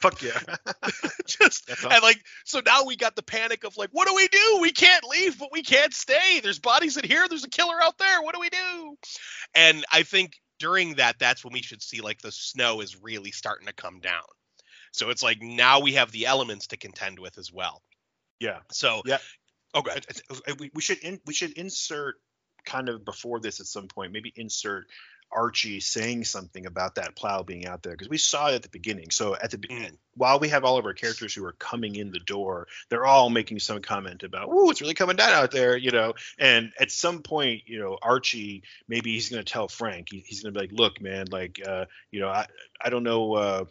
Fuck 0.00 0.22
yeah. 0.22 0.38
just 1.26 1.66
That's 1.66 1.84
and 1.84 2.02
like 2.02 2.20
so 2.44 2.60
now 2.64 2.84
we 2.84 2.96
got 2.96 3.16
the 3.16 3.22
panic 3.22 3.64
of 3.64 3.76
like, 3.76 3.88
what 3.92 4.06
do 4.06 4.14
we 4.14 4.28
do? 4.28 4.58
We 4.60 4.70
can't 4.72 5.04
leave, 5.04 5.38
but 5.38 5.48
we 5.52 5.62
can't 5.62 5.94
stay. 5.94 6.40
There's 6.42 6.58
bodies 6.58 6.96
in 6.96 7.04
here. 7.08 7.26
There's 7.28 7.44
a 7.44 7.48
killer 7.50 7.80
out 7.82 7.96
there. 7.98 8.20
What 8.22 8.34
do 8.34 8.40
we 8.40 8.50
do? 8.50 8.96
And 9.54 9.84
I 9.90 10.02
think 10.02 10.34
during 10.58 10.94
that, 10.96 11.18
that's 11.18 11.44
when 11.44 11.52
we 11.54 11.62
should 11.62 11.82
see 11.82 12.00
like 12.02 12.20
the 12.20 12.30
snow 12.32 12.80
is 12.80 13.00
really 13.02 13.30
starting 13.30 13.66
to 13.68 13.72
come 13.72 14.00
down. 14.00 14.22
So 14.92 15.10
it's 15.10 15.22
like 15.22 15.40
now 15.40 15.80
we 15.80 15.94
have 15.94 16.10
the 16.12 16.26
elements 16.26 16.68
to 16.68 16.76
contend 16.76 17.18
with 17.18 17.38
as 17.38 17.52
well. 17.52 17.82
yeah. 18.40 18.58
So 18.72 19.02
Yeah. 19.06 19.18
Oh, 19.74 19.80
I- 19.80 19.82
good. 19.94 20.06
I- 20.30 20.50
I- 20.50 20.56
we, 20.58 20.70
we 20.74 20.82
should 20.82 20.98
in, 20.98 21.20
we 21.26 21.34
should 21.34 21.52
insert 21.52 22.16
kind 22.64 22.88
of 22.88 23.04
before 23.04 23.40
this 23.40 23.60
at 23.60 23.66
some 23.66 23.86
point 23.88 24.12
maybe 24.12 24.32
insert 24.36 24.86
Archie 25.32 25.80
saying 25.80 26.24
something 26.24 26.66
about 26.66 26.94
that 26.94 27.16
plow 27.16 27.42
being 27.42 27.66
out 27.66 27.82
there 27.82 27.92
because 27.92 28.08
we 28.08 28.18
saw 28.18 28.48
it 28.48 28.54
at 28.54 28.62
the 28.62 28.68
beginning. 28.68 29.10
So 29.10 29.34
at 29.34 29.50
the 29.50 29.58
be- 29.58 29.68
Mm. 29.68 29.96
while 30.14 30.38
we 30.38 30.48
have 30.48 30.64
all 30.64 30.78
of 30.78 30.86
our 30.86 30.94
characters 30.94 31.34
who 31.34 31.44
are 31.44 31.52
coming 31.52 31.94
in 31.96 32.10
the 32.10 32.18
door, 32.20 32.68
they're 32.88 33.04
all 33.04 33.28
making 33.28 33.58
some 33.58 33.82
comment 33.82 34.22
about, 34.22 34.48
"Ooh, 34.48 34.70
it's 34.70 34.80
really 34.80 34.94
coming 34.94 35.16
down 35.16 35.32
out 35.32 35.50
there," 35.50 35.76
you 35.76 35.90
know. 35.90 36.14
And 36.38 36.72
at 36.78 36.90
some 36.90 37.22
point, 37.22 37.64
you 37.66 37.78
know, 37.78 37.98
Archie 38.00 38.62
maybe 38.88 39.12
he's 39.12 39.28
going 39.28 39.44
to 39.44 39.52
tell 39.52 39.68
Frank, 39.68 40.08
he, 40.10 40.20
he's 40.20 40.42
going 40.42 40.54
to 40.54 40.58
be 40.60 40.66
like, 40.66 40.72
"Look, 40.78 41.00
man, 41.00 41.26
like, 41.30 41.60
uh, 41.66 41.84
you 42.10 42.20
know, 42.20 42.28
I 42.28 42.46
I 42.80 42.88
don't 42.90 43.04
know." 43.04 43.34
Uh, 43.34 43.64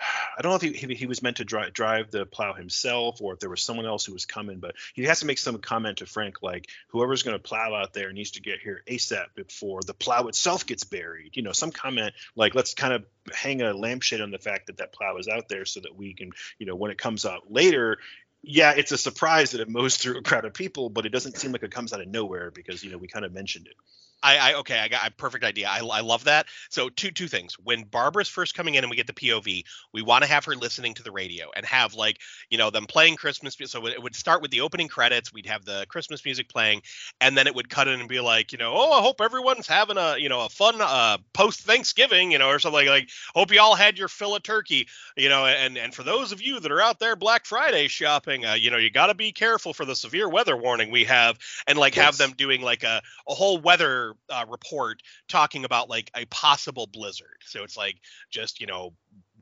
I 0.00 0.42
don't 0.42 0.50
know 0.50 0.68
if 0.68 0.80
he, 0.80 0.94
he, 0.94 1.06
was 1.06 1.22
meant 1.22 1.36
to 1.38 1.44
drive, 1.44 1.72
drive 1.72 2.10
the 2.10 2.24
plow 2.24 2.54
himself 2.54 3.20
or 3.20 3.34
if 3.34 3.40
there 3.40 3.50
was 3.50 3.62
someone 3.62 3.86
else 3.86 4.04
who 4.04 4.12
was 4.12 4.24
coming, 4.24 4.58
but 4.58 4.74
he 4.94 5.04
has 5.04 5.20
to 5.20 5.26
make 5.26 5.38
some 5.38 5.58
comment 5.58 5.98
to 5.98 6.06
Frank 6.06 6.42
like, 6.42 6.68
whoever's 6.88 7.22
going 7.22 7.36
to 7.36 7.42
plow 7.42 7.74
out 7.74 7.92
there 7.92 8.12
needs 8.12 8.32
to 8.32 8.40
get 8.40 8.60
here 8.60 8.82
ASAP 8.86 9.26
before 9.34 9.80
the 9.86 9.94
plow 9.94 10.26
itself 10.28 10.66
gets 10.66 10.84
buried. 10.84 11.36
You 11.36 11.42
know, 11.42 11.52
some 11.52 11.70
comment 11.70 12.14
like, 12.34 12.54
let's 12.54 12.74
kind 12.74 12.94
of 12.94 13.04
hang 13.32 13.60
a 13.62 13.74
lampshade 13.74 14.20
on 14.20 14.30
the 14.30 14.38
fact 14.38 14.68
that 14.68 14.78
that 14.78 14.92
plow 14.92 15.16
is 15.18 15.28
out 15.28 15.48
there 15.48 15.64
so 15.64 15.80
that 15.80 15.96
we 15.96 16.14
can, 16.14 16.32
you 16.58 16.66
know, 16.66 16.76
when 16.76 16.90
it 16.90 16.98
comes 16.98 17.26
out 17.26 17.52
later, 17.52 17.98
yeah, 18.42 18.72
it's 18.76 18.92
a 18.92 18.98
surprise 18.98 19.50
that 19.50 19.60
it 19.60 19.68
mows 19.68 19.96
through 19.96 20.18
a 20.18 20.22
crowd 20.22 20.44
of 20.44 20.54
people, 20.54 20.88
but 20.88 21.04
it 21.04 21.10
doesn't 21.10 21.36
seem 21.36 21.52
like 21.52 21.62
it 21.62 21.70
comes 21.70 21.92
out 21.92 22.00
of 22.00 22.08
nowhere 22.08 22.50
because, 22.50 22.82
you 22.82 22.90
know, 22.90 22.98
we 22.98 23.06
kind 23.06 23.24
of 23.24 23.32
mentioned 23.32 23.66
it. 23.66 23.74
I, 24.22 24.36
I 24.36 24.54
okay, 24.54 24.78
I 24.78 24.88
got 24.88 25.08
a 25.08 25.10
perfect 25.12 25.44
idea. 25.44 25.68
I, 25.68 25.78
I 25.78 26.00
love 26.00 26.24
that. 26.24 26.46
So 26.68 26.88
two 26.88 27.10
two 27.10 27.28
things. 27.28 27.58
When 27.58 27.84
Barbara's 27.84 28.28
first 28.28 28.54
coming 28.54 28.74
in 28.74 28.84
and 28.84 28.90
we 28.90 28.96
get 28.96 29.06
the 29.06 29.12
POV, 29.12 29.64
we 29.92 30.02
want 30.02 30.24
to 30.24 30.30
have 30.30 30.44
her 30.44 30.54
listening 30.54 30.94
to 30.94 31.02
the 31.02 31.12
radio 31.12 31.50
and 31.56 31.64
have 31.66 31.94
like 31.94 32.18
you 32.50 32.58
know 32.58 32.70
them 32.70 32.86
playing 32.86 33.16
Christmas. 33.16 33.56
So 33.66 33.86
it 33.86 34.02
would 34.02 34.14
start 34.14 34.42
with 34.42 34.50
the 34.50 34.60
opening 34.60 34.88
credits. 34.88 35.32
We'd 35.32 35.46
have 35.46 35.64
the 35.64 35.86
Christmas 35.88 36.24
music 36.24 36.48
playing, 36.48 36.82
and 37.20 37.36
then 37.36 37.46
it 37.46 37.54
would 37.54 37.68
cut 37.68 37.88
in 37.88 38.00
and 38.00 38.08
be 38.08 38.20
like 38.20 38.52
you 38.52 38.58
know 38.58 38.72
oh 38.74 38.92
I 38.92 39.02
hope 39.02 39.20
everyone's 39.20 39.66
having 39.66 39.96
a 39.96 40.16
you 40.18 40.28
know 40.28 40.44
a 40.44 40.48
fun 40.48 40.80
uh, 40.80 41.18
post 41.32 41.60
Thanksgiving 41.60 42.32
you 42.32 42.38
know 42.38 42.48
or 42.48 42.58
something 42.58 42.86
like 42.86 43.08
hope 43.34 43.52
you 43.52 43.60
all 43.60 43.74
had 43.74 43.98
your 43.98 44.08
fill 44.08 44.36
of 44.36 44.42
turkey 44.42 44.88
you 45.16 45.28
know 45.28 45.46
and 45.46 45.78
and 45.78 45.94
for 45.94 46.02
those 46.02 46.32
of 46.32 46.42
you 46.42 46.60
that 46.60 46.70
are 46.70 46.82
out 46.82 46.98
there 46.98 47.16
Black 47.16 47.46
Friday 47.46 47.88
shopping 47.88 48.44
uh, 48.44 48.54
you 48.54 48.70
know 48.70 48.76
you 48.76 48.90
got 48.90 49.06
to 49.06 49.14
be 49.14 49.32
careful 49.32 49.72
for 49.72 49.84
the 49.84 49.96
severe 49.96 50.28
weather 50.28 50.56
warning 50.56 50.90
we 50.90 51.04
have 51.04 51.38
and 51.66 51.78
like 51.78 51.94
have 51.94 52.16
them 52.16 52.32
doing 52.36 52.60
like 52.60 52.82
a 52.82 53.02
a 53.28 53.34
whole 53.34 53.58
weather 53.58 54.09
uh, 54.28 54.44
report 54.48 55.00
talking 55.28 55.64
about 55.64 55.88
like 55.88 56.10
a 56.16 56.24
possible 56.26 56.86
blizzard. 56.86 57.38
So 57.46 57.62
it's 57.64 57.76
like 57.76 57.96
just 58.30 58.60
you 58.60 58.66
know 58.66 58.92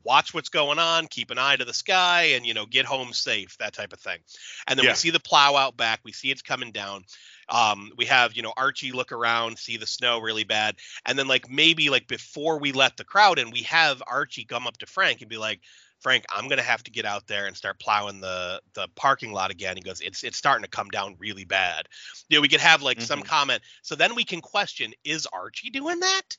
watch 0.03 0.33
what's 0.33 0.49
going 0.49 0.79
on, 0.79 1.07
keep 1.07 1.29
an 1.29 1.37
eye 1.37 1.55
to 1.57 1.65
the 1.65 1.73
sky, 1.73 2.31
and 2.35 2.45
you 2.45 2.53
know, 2.53 2.65
get 2.65 2.85
home 2.85 3.13
safe, 3.13 3.57
that 3.59 3.73
type 3.73 3.93
of 3.93 3.99
thing. 3.99 4.19
And 4.67 4.77
then 4.79 4.85
Yeah. 4.85 4.91
we 4.91 4.95
see 4.95 5.09
the 5.09 5.19
plow 5.19 5.55
out 5.55 5.77
back, 5.77 5.99
we 6.03 6.11
see 6.13 6.31
it's 6.31 6.41
coming 6.41 6.71
down. 6.71 7.03
Um, 7.49 7.91
we 7.97 8.05
have 8.05 8.33
you 8.33 8.41
know 8.41 8.53
Archie 8.55 8.91
look 8.91 9.11
around, 9.11 9.57
see 9.57 9.77
the 9.77 9.87
snow 9.87 10.19
really 10.19 10.43
bad, 10.43 10.75
and 11.05 11.17
then 11.17 11.27
like 11.27 11.49
maybe 11.49 11.89
like 11.89 12.07
before 12.07 12.59
we 12.59 12.71
let 12.71 12.97
the 12.97 13.03
crowd 13.03 13.39
in, 13.39 13.51
we 13.51 13.63
have 13.63 14.01
Archie 14.07 14.45
come 14.45 14.67
up 14.67 14.77
to 14.77 14.85
Frank 14.85 15.21
and 15.21 15.29
be 15.29 15.37
like. 15.37 15.61
Frank, 15.99 16.25
I'm 16.29 16.47
gonna 16.47 16.61
have 16.61 16.83
to 16.83 16.91
get 16.91 17.05
out 17.05 17.27
there 17.27 17.45
and 17.47 17.55
start 17.57 17.79
plowing 17.79 18.21
the 18.21 18.61
the 18.73 18.87
parking 18.95 19.33
lot 19.33 19.51
again. 19.51 19.75
He 19.77 19.83
goes, 19.83 20.01
it's 20.01 20.23
it's 20.23 20.37
starting 20.37 20.63
to 20.63 20.69
come 20.69 20.87
down 20.89 21.15
really 21.19 21.45
bad. 21.45 21.87
You 22.29 22.37
know, 22.37 22.41
we 22.41 22.47
could 22.47 22.61
have 22.61 22.81
like 22.81 23.01
some 23.01 23.21
Mhm. 23.21 23.25
comment. 23.25 23.63
So 23.81 23.95
then 23.95 24.15
we 24.15 24.23
can 24.23 24.41
question, 24.41 24.93
is 25.03 25.27
Archie 25.27 25.69
doing 25.69 25.99
that? 25.99 26.37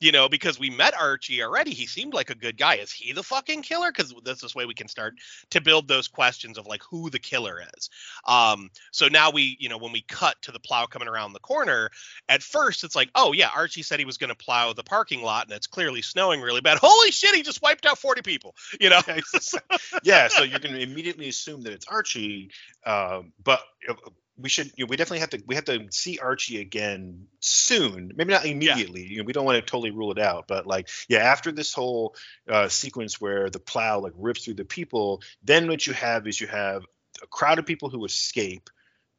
You 0.00 0.12
know, 0.12 0.28
because 0.28 0.58
we 0.58 0.70
met 0.70 0.94
Archie 0.98 1.42
already. 1.42 1.72
He 1.72 1.86
seemed 1.86 2.14
like 2.14 2.30
a 2.30 2.34
good 2.34 2.56
guy. 2.56 2.76
Is 2.76 2.90
he 2.90 3.12
the 3.12 3.22
fucking 3.22 3.62
killer? 3.62 3.92
Because 3.92 4.14
that's 4.24 4.40
this 4.40 4.54
way 4.54 4.64
we 4.64 4.74
can 4.74 4.88
start 4.88 5.14
to 5.50 5.60
build 5.60 5.88
those 5.88 6.08
questions 6.08 6.56
of 6.58 6.66
like 6.66 6.82
who 6.82 7.10
the 7.10 7.18
killer 7.18 7.62
is. 7.76 7.90
Um, 8.26 8.70
so 8.92 9.08
now 9.08 9.30
we, 9.30 9.56
you 9.60 9.68
know, 9.68 9.78
when 9.78 9.92
we 9.92 10.02
cut 10.02 10.40
to 10.42 10.52
the 10.52 10.58
plow 10.58 10.86
coming 10.86 11.08
around 11.08 11.32
the 11.32 11.40
corner, 11.40 11.90
at 12.28 12.42
first 12.42 12.84
it's 12.84 12.96
like, 12.96 13.10
oh 13.14 13.32
yeah, 13.32 13.50
Archie 13.54 13.82
said 13.82 13.98
he 13.98 14.04
was 14.04 14.18
going 14.18 14.28
to 14.28 14.34
plow 14.34 14.72
the 14.72 14.82
parking 14.82 15.22
lot, 15.22 15.46
and 15.46 15.54
it's 15.54 15.66
clearly 15.66 16.02
snowing 16.02 16.40
really 16.40 16.60
bad. 16.60 16.78
Holy 16.82 17.10
shit, 17.10 17.34
he 17.34 17.42
just 17.42 17.62
wiped 17.62 17.86
out 17.86 17.98
40 17.98 18.22
people. 18.22 18.54
You 18.80 18.90
know, 18.90 19.00
yeah, 20.02 20.28
so 20.28 20.42
you're 20.42 20.58
going 20.58 20.74
to 20.74 20.80
immediately 20.80 21.28
assume 21.28 21.62
that 21.62 21.72
it's 21.72 21.86
Archie, 21.86 22.50
um, 22.86 23.32
but 23.42 23.60
uh, 23.88 23.94
we 24.42 24.48
should 24.48 24.72
you 24.76 24.84
know, 24.84 24.88
we 24.88 24.96
definitely 24.96 25.20
have 25.20 25.30
to 25.30 25.42
we 25.46 25.54
have 25.54 25.64
to 25.66 25.86
see 25.90 26.18
Archie 26.18 26.60
again 26.60 27.26
soon. 27.40 28.12
Maybe 28.14 28.32
not 28.32 28.44
immediately. 28.44 29.06
You 29.06 29.18
know, 29.18 29.24
we 29.24 29.32
don't 29.32 29.44
want 29.44 29.56
to 29.56 29.62
totally 29.62 29.90
rule 29.90 30.12
it 30.12 30.18
out, 30.18 30.46
but 30.48 30.66
like 30.66 30.88
yeah, 31.08 31.18
after 31.18 31.52
this 31.52 31.72
whole 31.72 32.14
uh, 32.48 32.68
sequence 32.68 33.20
where 33.20 33.50
the 33.50 33.60
plow 33.60 34.00
like 34.00 34.12
rips 34.16 34.44
through 34.44 34.54
the 34.54 34.64
people, 34.64 35.22
then 35.42 35.68
what 35.68 35.86
you 35.86 35.92
have 35.92 36.26
is 36.26 36.40
you 36.40 36.46
have 36.46 36.84
a 37.22 37.26
crowd 37.26 37.58
of 37.58 37.66
people 37.66 37.90
who 37.90 38.04
escape. 38.04 38.70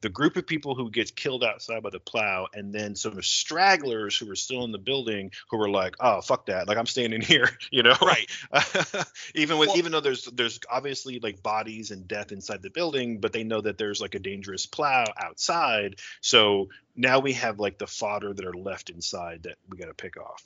The 0.02 0.10
group 0.10 0.36
of 0.36 0.48
people 0.48 0.76
who 0.76 0.90
gets 0.90 1.12
killed 1.12 1.44
outside 1.44 1.84
by 1.84 1.90
the 1.92 2.00
plow, 2.00 2.48
and 2.54 2.74
then 2.74 2.96
some 2.96 3.18
of 3.18 3.26
stragglers 3.26 4.18
who 4.18 4.30
are 4.32 4.36
still 4.36 4.64
in 4.64 4.72
the 4.72 4.78
building 4.78 5.32
who 5.50 5.58
were 5.58 5.70
like, 5.70 5.96
"Oh, 6.00 6.22
fuck 6.22 6.48
that! 6.48 6.68
Like 6.68 6.78
I'm 6.78 6.86
staying 6.88 7.14
in 7.14 7.22
here," 7.34 7.50
you 7.72 7.84
know? 7.84 7.96
right? 8.02 8.30
even 9.36 9.58
with 9.58 9.70
Well- 9.70 9.78
even 9.78 9.92
though 9.92 10.02
there's 10.02 10.26
there's 10.26 10.60
obviously 10.70 11.20
like 11.20 11.42
bodies 11.44 11.92
and 11.92 12.08
death 12.08 12.32
inside 12.32 12.62
the 12.62 12.70
building 12.70 13.20
but 13.20 13.34
they 13.34 13.44
know 13.44 13.62
that 13.62 13.78
there's 13.78 14.02
like 14.02 14.16
a 14.16 14.20
dangerous 14.20 14.66
plow 14.66 15.06
outside 15.18 15.96
so 16.22 16.70
now 16.96 17.20
we 17.20 17.34
have 17.34 17.60
like 17.60 17.78
the 17.78 17.88
fodder 17.88 18.34
that 18.34 18.46
are 18.46 18.54
left 18.54 18.90
inside 18.90 19.44
that 19.44 19.58
we 19.70 19.78
got 19.78 19.88
to 19.88 19.94
pick 19.94 20.18
off 20.18 20.44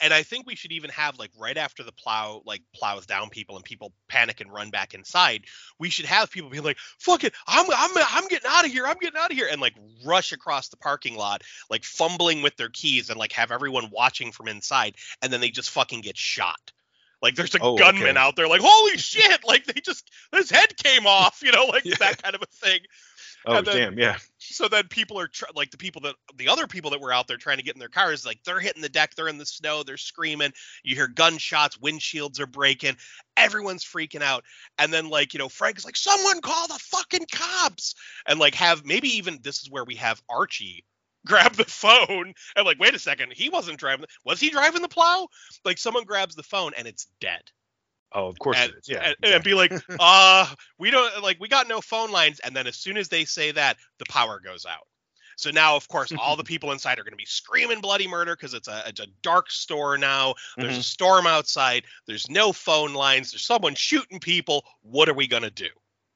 and 0.00 0.12
I 0.14 0.22
think 0.22 0.46
we 0.46 0.54
should 0.56 0.72
even 0.72 0.90
have 0.90 1.18
like 1.18 1.30
right 1.38 1.56
after 1.56 1.82
the 1.82 1.92
plow 1.92 2.42
like 2.46 2.62
plows 2.74 3.06
down 3.06 3.30
people 3.30 3.56
and 3.56 3.64
people 3.64 3.92
panic 4.08 4.40
and 4.40 4.52
run 4.52 4.70
back 4.70 4.94
inside. 4.94 5.44
We 5.78 5.90
should 5.90 6.06
have 6.06 6.30
people 6.30 6.50
be 6.50 6.60
like, 6.60 6.78
"Fuck 6.98 7.24
it, 7.24 7.34
I'm 7.46 7.66
I'm 7.70 7.90
I'm 7.96 8.28
getting 8.28 8.50
out 8.50 8.64
of 8.64 8.70
here. 8.72 8.86
I'm 8.86 8.98
getting 9.00 9.18
out 9.18 9.30
of 9.30 9.36
here," 9.36 9.48
and 9.50 9.60
like 9.60 9.74
rush 10.04 10.32
across 10.32 10.68
the 10.68 10.76
parking 10.76 11.16
lot, 11.16 11.42
like 11.70 11.84
fumbling 11.84 12.42
with 12.42 12.56
their 12.56 12.70
keys 12.70 13.10
and 13.10 13.18
like 13.18 13.32
have 13.32 13.50
everyone 13.52 13.90
watching 13.90 14.32
from 14.32 14.48
inside, 14.48 14.96
and 15.22 15.32
then 15.32 15.40
they 15.40 15.50
just 15.50 15.70
fucking 15.70 16.00
get 16.00 16.16
shot. 16.16 16.72
Like 17.22 17.34
there's 17.34 17.54
a 17.54 17.60
Oh, 17.60 17.74
gunman 17.76 18.16
okay. 18.16 18.16
out 18.16 18.36
there, 18.36 18.48
like 18.48 18.62
holy 18.64 18.96
shit! 18.96 19.40
Like 19.44 19.64
they 19.66 19.80
just 19.80 20.10
his 20.32 20.50
head 20.50 20.76
came 20.76 21.06
off, 21.06 21.40
you 21.42 21.52
know, 21.52 21.66
like 21.66 21.84
Yeah. 21.84 21.96
that 21.98 22.22
kind 22.22 22.34
of 22.34 22.42
a 22.42 22.46
thing. 22.46 22.80
Oh 23.46 23.62
then- 23.62 23.76
damn 23.76 23.98
yeah 23.98 24.16
So 24.38 24.68
then 24.68 24.88
people 24.88 25.18
are 25.20 25.28
tr- 25.28 25.44
like 25.54 25.70
the 25.70 25.76
people 25.76 26.02
that 26.02 26.16
the 26.36 26.48
other 26.48 26.66
people 26.66 26.90
that 26.90 27.00
were 27.00 27.12
out 27.12 27.28
there 27.28 27.36
trying 27.36 27.58
to 27.58 27.62
get 27.62 27.74
in 27.74 27.78
their 27.78 27.88
cars, 27.88 28.26
like 28.26 28.42
they're 28.44 28.60
hitting 28.60 28.82
the 28.82 28.88
deck, 28.88 29.14
they're 29.14 29.28
in 29.28 29.38
the 29.38 29.46
snow, 29.46 29.82
they're 29.82 29.96
screaming. 29.96 30.52
You 30.82 30.96
hear 30.96 31.08
gunshots, 31.08 31.78
windshields 31.78 32.40
are 32.40 32.46
breaking, 32.46 32.96
everyone's 33.36 33.84
freaking 33.84 34.22
out. 34.22 34.44
And 34.78 34.92
then 34.92 35.08
like 35.08 35.34
you 35.34 35.38
know 35.38 35.48
Frank's 35.48 35.84
like, 35.84 35.96
someone 35.96 36.40
call 36.40 36.68
the 36.68 36.78
fucking 36.78 37.26
cops, 37.32 37.94
and 38.26 38.40
like 38.40 38.54
have 38.56 38.84
maybe 38.84 39.16
even 39.18 39.38
this 39.42 39.62
is 39.62 39.70
where 39.70 39.84
we 39.84 39.96
have 39.96 40.22
Archie 40.28 40.84
grab 41.26 41.52
the 41.52 41.64
phone 41.64 42.32
and 42.56 42.64
like 42.64 42.78
wait 42.80 42.94
a 42.94 42.98
second 42.98 43.30
he 43.34 43.50
wasn't 43.50 43.78
driving 43.78 44.06
was 44.24 44.40
he 44.40 44.48
driving 44.48 44.80
the 44.80 44.88
plow 44.88 45.28
like 45.66 45.76
someone 45.76 46.04
grabs 46.04 46.34
the 46.34 46.42
phone 46.42 46.72
and 46.78 46.88
it's 46.88 47.08
dead 47.20 47.42
oh 48.12 48.26
of 48.26 48.38
course 48.38 48.58
and, 48.58 48.72
yeah 48.86 49.14
and, 49.22 49.34
and 49.34 49.44
be 49.44 49.54
like, 49.54 49.72
uh, 50.00 50.46
we 50.78 50.90
don't 50.90 51.22
like 51.22 51.38
we 51.40 51.48
got 51.48 51.68
no 51.68 51.80
phone 51.80 52.10
lines, 52.10 52.40
and 52.40 52.54
then 52.54 52.66
as 52.66 52.76
soon 52.76 52.96
as 52.96 53.08
they 53.08 53.24
say 53.24 53.52
that, 53.52 53.76
the 53.98 54.04
power 54.08 54.40
goes 54.40 54.66
out. 54.66 54.86
So 55.36 55.50
now, 55.50 55.74
of 55.74 55.88
course, 55.88 56.12
all 56.18 56.36
the 56.36 56.44
people 56.52 56.70
inside 56.72 56.98
are 56.98 57.02
going 57.02 57.12
to 57.12 57.16
be 57.16 57.24
screaming 57.24 57.80
bloody 57.80 58.06
murder 58.06 58.36
because 58.36 58.52
it's 58.52 58.68
a 58.68 58.82
it's 58.86 59.00
a 59.00 59.06
dark 59.22 59.50
store 59.50 59.96
now. 59.96 60.34
There's 60.56 60.76
a 60.76 60.80
Mhm. 60.80 60.84
storm 60.84 61.26
outside. 61.26 61.84
There's 62.06 62.28
no 62.28 62.52
phone 62.52 62.92
lines. 62.92 63.32
There's 63.32 63.46
someone 63.46 63.74
shooting 63.74 64.20
people. 64.20 64.64
What 64.82 65.08
are 65.08 65.14
we 65.14 65.26
going 65.26 65.42
to 65.42 65.50
do? 65.50 65.68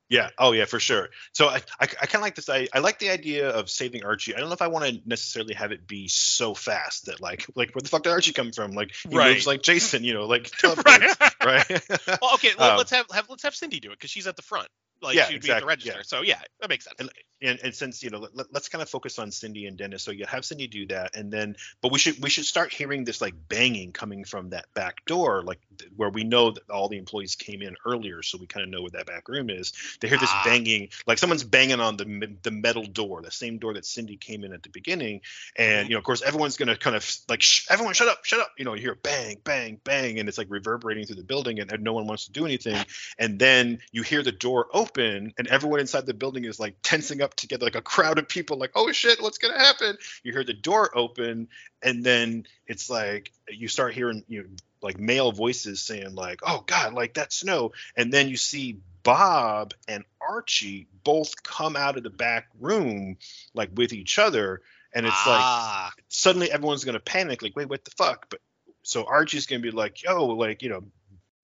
Yeah. 0.08 0.28
Oh, 0.38 0.52
yeah, 0.52 0.66
for 0.66 0.78
sure. 0.78 1.08
So 1.32 1.48
I, 1.48 1.56
I, 1.80 1.82
I 1.82 1.86
kind 1.86 2.16
of 2.16 2.20
like 2.22 2.34
this. 2.34 2.48
I, 2.48 2.68
I 2.72 2.80
like 2.80 2.98
the 2.98 3.10
idea 3.10 3.48
of 3.50 3.70
saving 3.70 4.04
Archie. 4.04 4.34
I 4.34 4.38
don't 4.38 4.48
know 4.48 4.54
if 4.54 4.62
I 4.62 4.66
want 4.68 4.84
to 4.84 5.00
necessarily 5.06 5.54
have 5.54 5.72
it 5.72 5.86
be 5.86 6.08
so 6.08 6.54
fast 6.54 7.06
that 7.06 7.20
like, 7.20 7.46
like 7.54 7.74
where 7.74 7.80
the 7.82 7.88
fuck 7.88 8.02
did 8.02 8.10
Archie 8.10 8.32
come 8.32 8.52
from? 8.52 8.72
Like 8.72 8.92
he 9.08 9.16
Right. 9.16 9.32
moves 9.34 9.46
like 9.46 9.62
Jason, 9.62 10.04
you 10.04 10.14
know, 10.14 10.26
like 10.26 10.50
right. 10.86 11.16
right. 11.44 11.68
well, 12.20 12.34
okay. 12.34 12.50
Well, 12.58 12.72
Um, 12.72 12.78
let's 12.78 12.90
have, 12.90 13.06
have 13.12 13.26
let's 13.30 13.42
have 13.44 13.54
Cindy 13.54 13.80
do 13.80 13.88
it 13.90 13.98
because 13.98 14.10
she's 14.10 14.26
at 14.26 14.36
the 14.36 14.42
front. 14.42 14.68
Like 15.04 15.16
Yeah, 15.16 15.26
she'd 15.26 15.42
be 15.42 15.50
at 15.50 15.60
the 15.60 15.66
exactly, 15.66 15.68
register. 15.68 15.92
yeah. 15.98 16.02
So 16.04 16.20
yeah, 16.22 16.40
that 16.60 16.68
makes 16.68 16.84
sense. 16.84 16.96
And- 16.98 17.10
and, 17.42 17.58
and 17.62 17.74
since 17.74 18.02
you 18.02 18.08
know 18.10 18.26
let, 18.32 18.46
us 18.54 18.68
kind 18.68 18.80
of 18.80 18.88
focus 18.88 19.18
on 19.18 19.30
cindy 19.30 19.66
and 19.66 19.76
dennis 19.76 20.02
so 20.02 20.12
you 20.12 20.24
have 20.24 20.44
cindy 20.46 20.66
do 20.66 20.86
that 20.86 21.14
and 21.14 21.30
then 21.32 21.56
but 21.82 21.92
we 21.92 21.98
should 21.98 22.22
we 22.22 22.30
should 22.30 22.44
start 22.46 22.72
hearing 22.72 23.04
this 23.04 23.20
like 23.20 23.34
banging 23.48 23.92
coming 23.92 24.24
from 24.24 24.50
that 24.50 24.64
back 24.72 25.04
door 25.04 25.42
like 25.42 25.58
where 25.96 26.08
we 26.08 26.24
know 26.24 26.52
that 26.52 26.70
all 26.70 26.88
the 26.88 26.96
employees 26.96 27.34
came 27.34 27.60
in 27.60 27.76
earlier 27.84 28.22
so 28.22 28.38
we 28.38 28.46
kind 28.46 28.62
of 28.64 28.70
know 28.70 28.80
where 28.82 28.92
that 28.92 29.04
back 29.06 29.28
room 29.28 29.50
is 29.50 29.72
they 30.00 30.08
hear 30.08 30.16
this 30.16 30.30
Ah. 30.32 30.42
banging 30.46 30.88
like 31.06 31.18
someone's 31.18 31.44
banging 31.44 31.80
on 31.80 31.96
the 31.98 32.34
the 32.44 32.52
metal 32.52 32.84
door 32.84 33.20
the 33.20 33.32
same 33.32 33.58
door 33.58 33.74
that 33.74 33.84
cindy 33.84 34.16
came 34.16 34.44
in 34.44 34.52
at 34.54 34.62
the 34.62 34.70
beginning 34.70 35.20
and 35.56 35.86
Mhm. 35.86 35.88
you 35.90 35.94
know 35.96 35.98
of 35.98 36.04
course 36.04 36.22
everyone's 36.22 36.56
gonna 36.56 36.76
kind 36.76 36.96
of 36.96 37.04
like 37.28 37.42
Shh, 37.42 37.66
everyone 37.68 37.92
shut 37.94 38.08
up 38.08 38.24
shut 38.24 38.40
up 38.40 38.52
you 38.56 38.64
know 38.64 38.72
you 38.74 38.80
hear 38.80 38.94
bang 38.94 39.38
bang 39.44 39.80
bang 39.84 40.18
and 40.20 40.28
it's 40.30 40.38
like 40.38 40.48
reverberating 40.50 41.04
through 41.04 41.16
the 41.16 41.24
building 41.24 41.58
and, 41.60 41.70
and 41.70 41.82
no 41.82 41.92
one 41.92 42.06
wants 42.06 42.26
to 42.26 42.32
do 42.32 42.46
anything 42.46 42.76
and 43.18 43.38
then 43.38 43.80
you 43.92 44.02
hear 44.02 44.22
the 44.22 44.32
door 44.32 44.68
open 44.72 44.93
and 44.98 45.48
everyone 45.48 45.80
inside 45.80 46.06
the 46.06 46.14
building 46.14 46.44
is 46.44 46.60
like 46.60 46.76
tensing 46.82 47.22
up 47.22 47.34
together 47.34 47.64
like 47.64 47.74
a 47.74 47.82
crowd 47.82 48.18
of 48.18 48.28
people 48.28 48.58
like 48.58 48.72
oh 48.74 48.90
shit 48.92 49.22
what's 49.22 49.38
gonna 49.38 49.58
happen? 49.58 49.96
You 50.22 50.32
hear 50.32 50.44
the 50.44 50.54
door 50.54 50.96
open 50.96 51.48
and 51.82 52.04
then 52.04 52.46
it's 52.66 52.88
like 52.88 53.32
you 53.48 53.68
start 53.68 53.94
hearing 53.94 54.24
you 54.28 54.42
know, 54.42 54.48
like 54.82 54.98
male 54.98 55.32
voices 55.32 55.80
saying 55.80 56.14
like 56.14 56.40
oh 56.42 56.64
god 56.66 56.94
like 56.94 57.14
that 57.14 57.32
snow. 57.32 57.72
And 57.96 58.12
then 58.12 58.28
you 58.28 58.36
see 58.36 58.80
bob 59.02 59.74
and 59.86 60.04
archie 60.20 60.86
both 61.04 61.42
come 61.42 61.76
out 61.76 61.96
of 61.96 62.02
the 62.02 62.10
back 62.10 62.48
room 62.60 63.16
like 63.54 63.70
with 63.74 63.92
each 63.92 64.18
other. 64.18 64.62
And 64.96 65.06
it's 65.06 65.26
like 65.26 65.40
ah, 65.40 65.92
suddenly 66.08 66.52
everyone's 66.52 66.84
gonna 66.84 67.00
panic, 67.00 67.42
like, 67.42 67.56
wait, 67.56 67.68
what 67.68 67.84
the 67.84 67.90
fuck? 67.90 68.26
But 68.30 68.40
so 68.84 69.04
Archie's 69.04 69.46
gonna 69.46 69.62
be 69.62 69.70
like, 69.70 70.02
yo, 70.04 70.26
like, 70.26 70.62
you 70.62 70.68
know, 70.68 70.84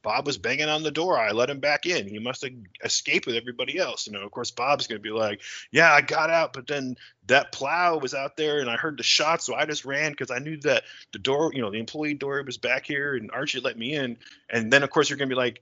Bob 0.03 0.27
was 0.27 0.39
banging 0.39 0.69
on 0.69 0.83
the 0.83 0.91
door. 0.91 1.19
I 1.19 1.33
let 1.33 1.51
him 1.51 1.61
back 1.61 1.85
in. 1.87 2.09
He 2.09 2.19
must 2.19 2.43
have 2.43 2.53
escaped 2.83 3.27
with 3.27 3.37
everybody 3.37 3.79
else. 3.79 4.07
You 4.07 4.15
know, 4.15 4.23
of 4.23 4.31
course, 4.31 4.51
Bob's 4.51 4.87
gonna 4.87 5.01
be 5.01 5.11
like, 5.11 5.43
yeah, 5.71 5.93
I 5.93 6.01
got 6.01 6.31
out, 6.31 6.53
but 6.53 6.67
then 6.67 6.97
that 7.27 7.53
plow 7.53 7.99
was 7.99 8.15
out 8.15 8.37
there, 8.37 8.61
and 8.61 8.71
I 8.71 8.77
heard 8.77 8.97
the 8.97 9.03
shot, 9.03 9.43
so 9.43 9.55
I 9.55 9.67
just 9.67 9.85
ran 9.85 10.13
because 10.13 10.31
I 10.31 10.39
knew 10.39 10.57
that 10.59 10.85
the 11.13 11.19
door, 11.19 11.53
you 11.55 11.61
know, 11.61 11.71
the 11.71 11.79
employee 11.79 12.15
door 12.15 12.43
was 12.43 12.59
back 12.59 12.87
here, 12.87 13.15
and 13.15 13.31
Archie 13.31 13.61
let 13.61 13.77
me 13.79 13.95
in. 13.95 14.17
And 14.49 14.73
then, 14.73 14.83
of 14.83 14.91
course, 14.91 15.11
you're 15.11 15.19
gonna 15.19 15.29
be 15.29 15.35
like. 15.35 15.61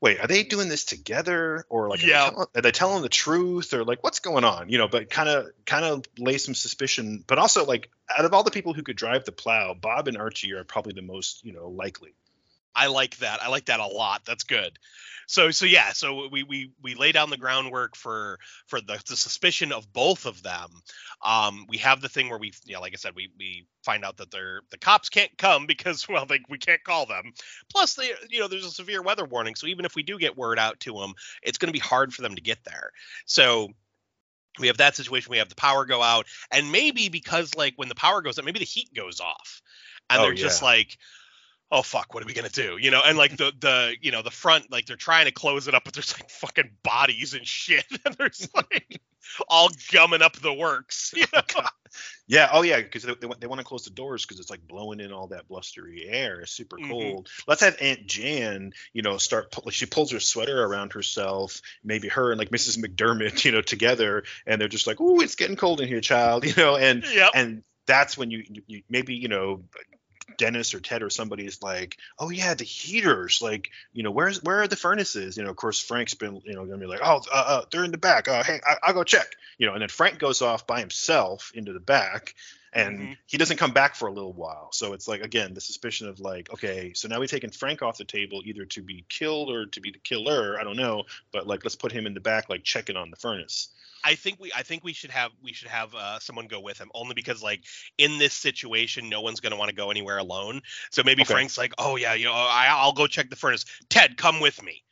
Wait, 0.00 0.20
are 0.20 0.26
they 0.26 0.42
doing 0.42 0.68
this 0.68 0.84
together, 0.84 1.64
or 1.70 1.88
like 1.88 2.02
Yeah. 2.02 2.06
are, 2.06 2.10
they 2.10 2.30
telling, 2.30 2.46
are 2.56 2.62
they 2.62 2.70
telling 2.72 3.02
the 3.02 3.08
truth, 3.08 3.72
or 3.72 3.84
like 3.84 4.02
what's 4.04 4.18
going 4.18 4.44
on? 4.44 4.68
You 4.68 4.76
know, 4.76 4.86
but 4.86 5.08
kind 5.08 5.30
of 5.30 5.46
kind 5.64 5.82
of 5.82 6.04
lay 6.18 6.36
some 6.36 6.54
suspicion, 6.54 7.24
but 7.26 7.38
also 7.38 7.64
like 7.64 7.88
out 8.14 8.26
of 8.26 8.34
all 8.34 8.42
the 8.42 8.50
people 8.50 8.74
who 8.74 8.82
could 8.82 8.96
drive 8.96 9.24
the 9.24 9.32
plow, 9.32 9.72
Bob 9.72 10.06
and 10.08 10.18
Archie 10.18 10.52
are 10.52 10.64
probably 10.64 10.92
the 10.92 11.00
most 11.00 11.42
you 11.42 11.54
know 11.54 11.68
likely. 11.68 12.12
I 12.74 12.88
like 12.88 13.16
that. 13.18 13.42
I 13.42 13.48
like 13.48 13.66
that 13.66 13.80
a 13.80 13.86
lot. 13.86 14.22
That's 14.24 14.44
good. 14.44 14.78
So 15.26 15.50
so 15.50 15.64
yeah, 15.66 15.92
so 15.92 16.28
we 16.28 16.42
we 16.42 16.70
we 16.82 16.94
lay 16.94 17.12
down 17.12 17.30
the 17.30 17.36
groundwork 17.36 17.96
for 17.96 18.38
for 18.66 18.80
the, 18.80 19.00
the 19.08 19.16
suspicion 19.16 19.72
of 19.72 19.92
both 19.92 20.26
of 20.26 20.42
them. 20.42 20.70
Um, 21.22 21.66
we 21.68 21.78
have 21.78 22.00
the 22.00 22.08
thing 22.08 22.28
where 22.28 22.38
we, 22.38 22.52
yeah, 22.64 22.78
like 22.78 22.92
I 22.92 22.96
said, 22.96 23.14
we 23.14 23.30
we 23.38 23.66
find 23.84 24.04
out 24.04 24.18
that 24.18 24.30
they're 24.30 24.60
the 24.70 24.78
cops 24.78 25.08
can't 25.08 25.36
come 25.38 25.66
because 25.66 26.08
well, 26.08 26.26
they, 26.26 26.40
we 26.48 26.58
can't 26.58 26.84
call 26.84 27.06
them. 27.06 27.32
Plus, 27.70 27.94
they 27.94 28.12
you 28.28 28.40
know 28.40 28.48
there's 28.48 28.66
a 28.66 28.70
severe 28.70 29.02
weather 29.02 29.24
warning, 29.24 29.54
so 29.54 29.66
even 29.66 29.84
if 29.84 29.94
we 29.94 30.02
do 30.02 30.18
get 30.18 30.36
word 30.36 30.58
out 30.58 30.80
to 30.80 30.94
them, 30.94 31.14
it's 31.42 31.58
going 31.58 31.72
to 31.72 31.78
be 31.78 31.78
hard 31.78 32.12
for 32.12 32.22
them 32.22 32.34
to 32.34 32.42
get 32.42 32.58
there. 32.64 32.90
So 33.26 33.68
we 34.58 34.68
have 34.68 34.76
that 34.76 34.94
situation. 34.94 35.30
We 35.30 35.38
have 35.38 35.48
the 35.48 35.56
power 35.56 35.84
go 35.84 36.02
out, 36.02 36.26
and 36.50 36.70
maybe 36.70 37.08
because 37.08 37.54
like 37.54 37.74
when 37.76 37.88
the 37.88 37.94
power 37.94 38.20
goes 38.20 38.38
out, 38.38 38.44
maybe 38.44 38.58
the 38.58 38.64
heat 38.64 38.92
goes 38.94 39.20
off, 39.20 39.62
and 40.10 40.20
Oh, 40.20 40.24
they're 40.24 40.34
just 40.34 40.62
like 40.62 40.98
oh 41.74 41.82
fuck 41.82 42.14
what 42.14 42.22
are 42.22 42.26
we 42.26 42.32
gonna 42.32 42.48
do 42.48 42.76
you 42.80 42.90
know 42.90 43.02
and 43.04 43.18
like 43.18 43.36
the 43.36 43.52
the 43.60 43.94
you 44.00 44.12
know 44.12 44.22
the 44.22 44.30
front 44.30 44.70
like 44.70 44.86
they're 44.86 44.96
trying 44.96 45.26
to 45.26 45.32
close 45.32 45.66
it 45.68 45.74
up 45.74 45.82
but 45.84 45.92
there's 45.92 46.12
like 46.18 46.30
fucking 46.30 46.70
bodies 46.82 47.34
and 47.34 47.46
shit 47.46 47.84
and 48.06 48.14
there's 48.14 48.48
like 48.54 49.00
all 49.48 49.68
gumming 49.90 50.22
up 50.22 50.36
the 50.36 50.52
works. 50.52 51.12
You 51.24 51.24
know? 51.32 51.42
Yeah. 52.26 52.48
Oh, 52.52 52.62
yeah. 52.62 52.80
Because 52.80 53.04
they, 53.04 53.14
they, 53.14 53.26
want- 53.26 53.40
they 53.40 53.46
want 53.46 53.60
to 53.60 53.64
close 53.64 53.84
the 53.84 53.90
doors 53.90 54.24
because 54.26 54.40
it's 54.40 54.50
like 54.50 54.66
blowing 54.66 54.98
in 55.00 55.12
all 55.12 55.28
that 55.28 55.46
blustery 55.48 56.06
air. 56.08 56.40
It's 56.40 56.50
super 56.52 56.76
Mhm. 56.76 56.88
cold. 56.90 57.28
Let's 57.46 57.60
have 57.62 57.76
Aunt 57.80 58.06
Jan, 58.06 58.72
you 58.92 59.02
know, 59.02 59.16
start. 59.18 59.52
pu- 59.52 59.70
She 59.70 59.86
pulls 59.86 60.10
her 60.10 60.18
sweater 60.20 60.62
around 60.64 60.92
herself. 60.94 61.60
Maybe 61.84 62.08
her 62.08 62.32
and 62.32 62.38
like 62.38 62.50
Mrs. 62.50 62.78
McDermott, 62.78 63.44
you 63.44 63.52
know, 63.52 63.62
together, 63.62 64.24
and 64.46 64.60
they're 64.60 64.68
just 64.68 64.86
like, 64.88 65.00
"Ooh, 65.00 65.20
it's 65.20 65.36
getting 65.36 65.54
cold 65.56 65.80
in 65.80 65.86
here, 65.88 66.00
child," 66.00 66.44
you 66.44 66.54
know, 66.56 66.76
and 66.76 67.04
Yep. 67.04 67.30
and 67.34 67.62
that's 67.86 68.18
when 68.18 68.30
you, 68.32 68.42
you, 68.48 68.62
you 68.66 68.82
maybe 68.88 69.14
you 69.14 69.28
know 69.28 69.62
dennis 70.38 70.74
or 70.74 70.80
ted 70.80 71.02
or 71.02 71.10
somebody 71.10 71.44
is 71.46 71.62
like 71.62 71.98
oh 72.18 72.30
yeah 72.30 72.54
the 72.54 72.64
heaters 72.64 73.40
like 73.42 73.70
you 73.92 74.02
know 74.02 74.10
where's 74.10 74.42
where 74.42 74.62
are 74.62 74.68
the 74.68 74.76
furnaces? 74.76 75.36
You 75.36 75.44
know 75.44 75.50
of 75.50 75.56
course 75.56 75.80
frank's 75.80 76.14
been 76.14 76.40
you 76.44 76.54
know 76.54 76.64
gonna 76.64 76.78
be 76.78 76.86
like 76.86 77.00
oh 77.02 77.22
uh, 77.32 77.44
uh, 77.46 77.64
they're 77.70 77.84
in 77.84 77.90
the 77.90 77.98
back. 77.98 78.28
Uh, 78.28 78.42
hey 78.42 78.60
I, 78.66 78.76
i'll 78.82 78.94
go 78.94 79.04
check. 79.04 79.26
You 79.58 79.66
know 79.66 79.72
and 79.72 79.82
then 79.82 79.88
frank 79.88 80.18
goes 80.18 80.42
off 80.42 80.66
by 80.66 80.80
himself 80.80 81.52
into 81.54 81.72
the 81.72 81.80
back 81.80 82.34
and 82.74 82.98
Mhm. 82.98 83.16
he 83.26 83.38
doesn't 83.38 83.56
come 83.56 83.72
back 83.72 83.94
for 83.94 84.08
a 84.08 84.12
little 84.12 84.32
while 84.32 84.70
so 84.72 84.92
it's 84.92 85.06
like 85.08 85.22
again 85.22 85.54
the 85.54 85.60
suspicion 85.60 86.08
of 86.08 86.20
like 86.20 86.50
okay 86.52 86.92
so 86.94 87.08
now 87.08 87.20
we've 87.20 87.30
taken 87.30 87.50
frank 87.50 87.82
off 87.82 87.96
the 87.96 88.04
table 88.04 88.42
either 88.44 88.64
to 88.64 88.82
be 88.82 89.04
killed 89.08 89.50
or 89.50 89.66
to 89.66 89.80
be 89.80 89.90
the 89.90 89.98
killer 89.98 90.58
i 90.60 90.64
don't 90.64 90.76
know 90.76 91.04
but 91.32 91.46
like 91.46 91.64
let's 91.64 91.76
put 91.76 91.92
him 91.92 92.06
in 92.06 92.14
the 92.14 92.20
back 92.20 92.48
like 92.48 92.64
checking 92.64 92.96
on 92.96 93.10
the 93.10 93.16
furnace 93.16 93.68
I 94.06 94.16
think 94.16 94.38
we 94.38 94.52
I 94.54 94.64
think 94.64 94.84
we 94.84 94.92
should 94.92 95.12
have 95.12 95.32
we 95.42 95.54
should 95.54 95.68
have 95.68 95.94
uh, 95.94 96.18
someone 96.18 96.46
go 96.46 96.60
with 96.60 96.76
him 96.76 96.90
only 96.94 97.14
because 97.14 97.42
like 97.42 97.62
in 97.96 98.18
this 98.18 98.34
situation 98.34 99.08
no 99.08 99.22
one's 99.22 99.40
gonna 99.40 99.56
want 99.56 99.70
to 99.70 99.74
go 99.74 99.90
anywhere 99.90 100.18
alone. 100.18 100.60
So 100.90 101.02
maybe 101.02 101.22
Okay. 101.22 101.32
Frank's 101.32 101.56
like, 101.56 101.72
oh 101.78 101.96
yeah, 101.96 102.12
you 102.12 102.26
know, 102.26 102.34
I, 102.34 102.66
I'll 102.68 102.92
go 102.92 103.06
check 103.06 103.30
the 103.30 103.36
furnace. 103.36 103.64
Ted, 103.88 104.18
come 104.18 104.40
with 104.40 104.62
me. 104.62 104.82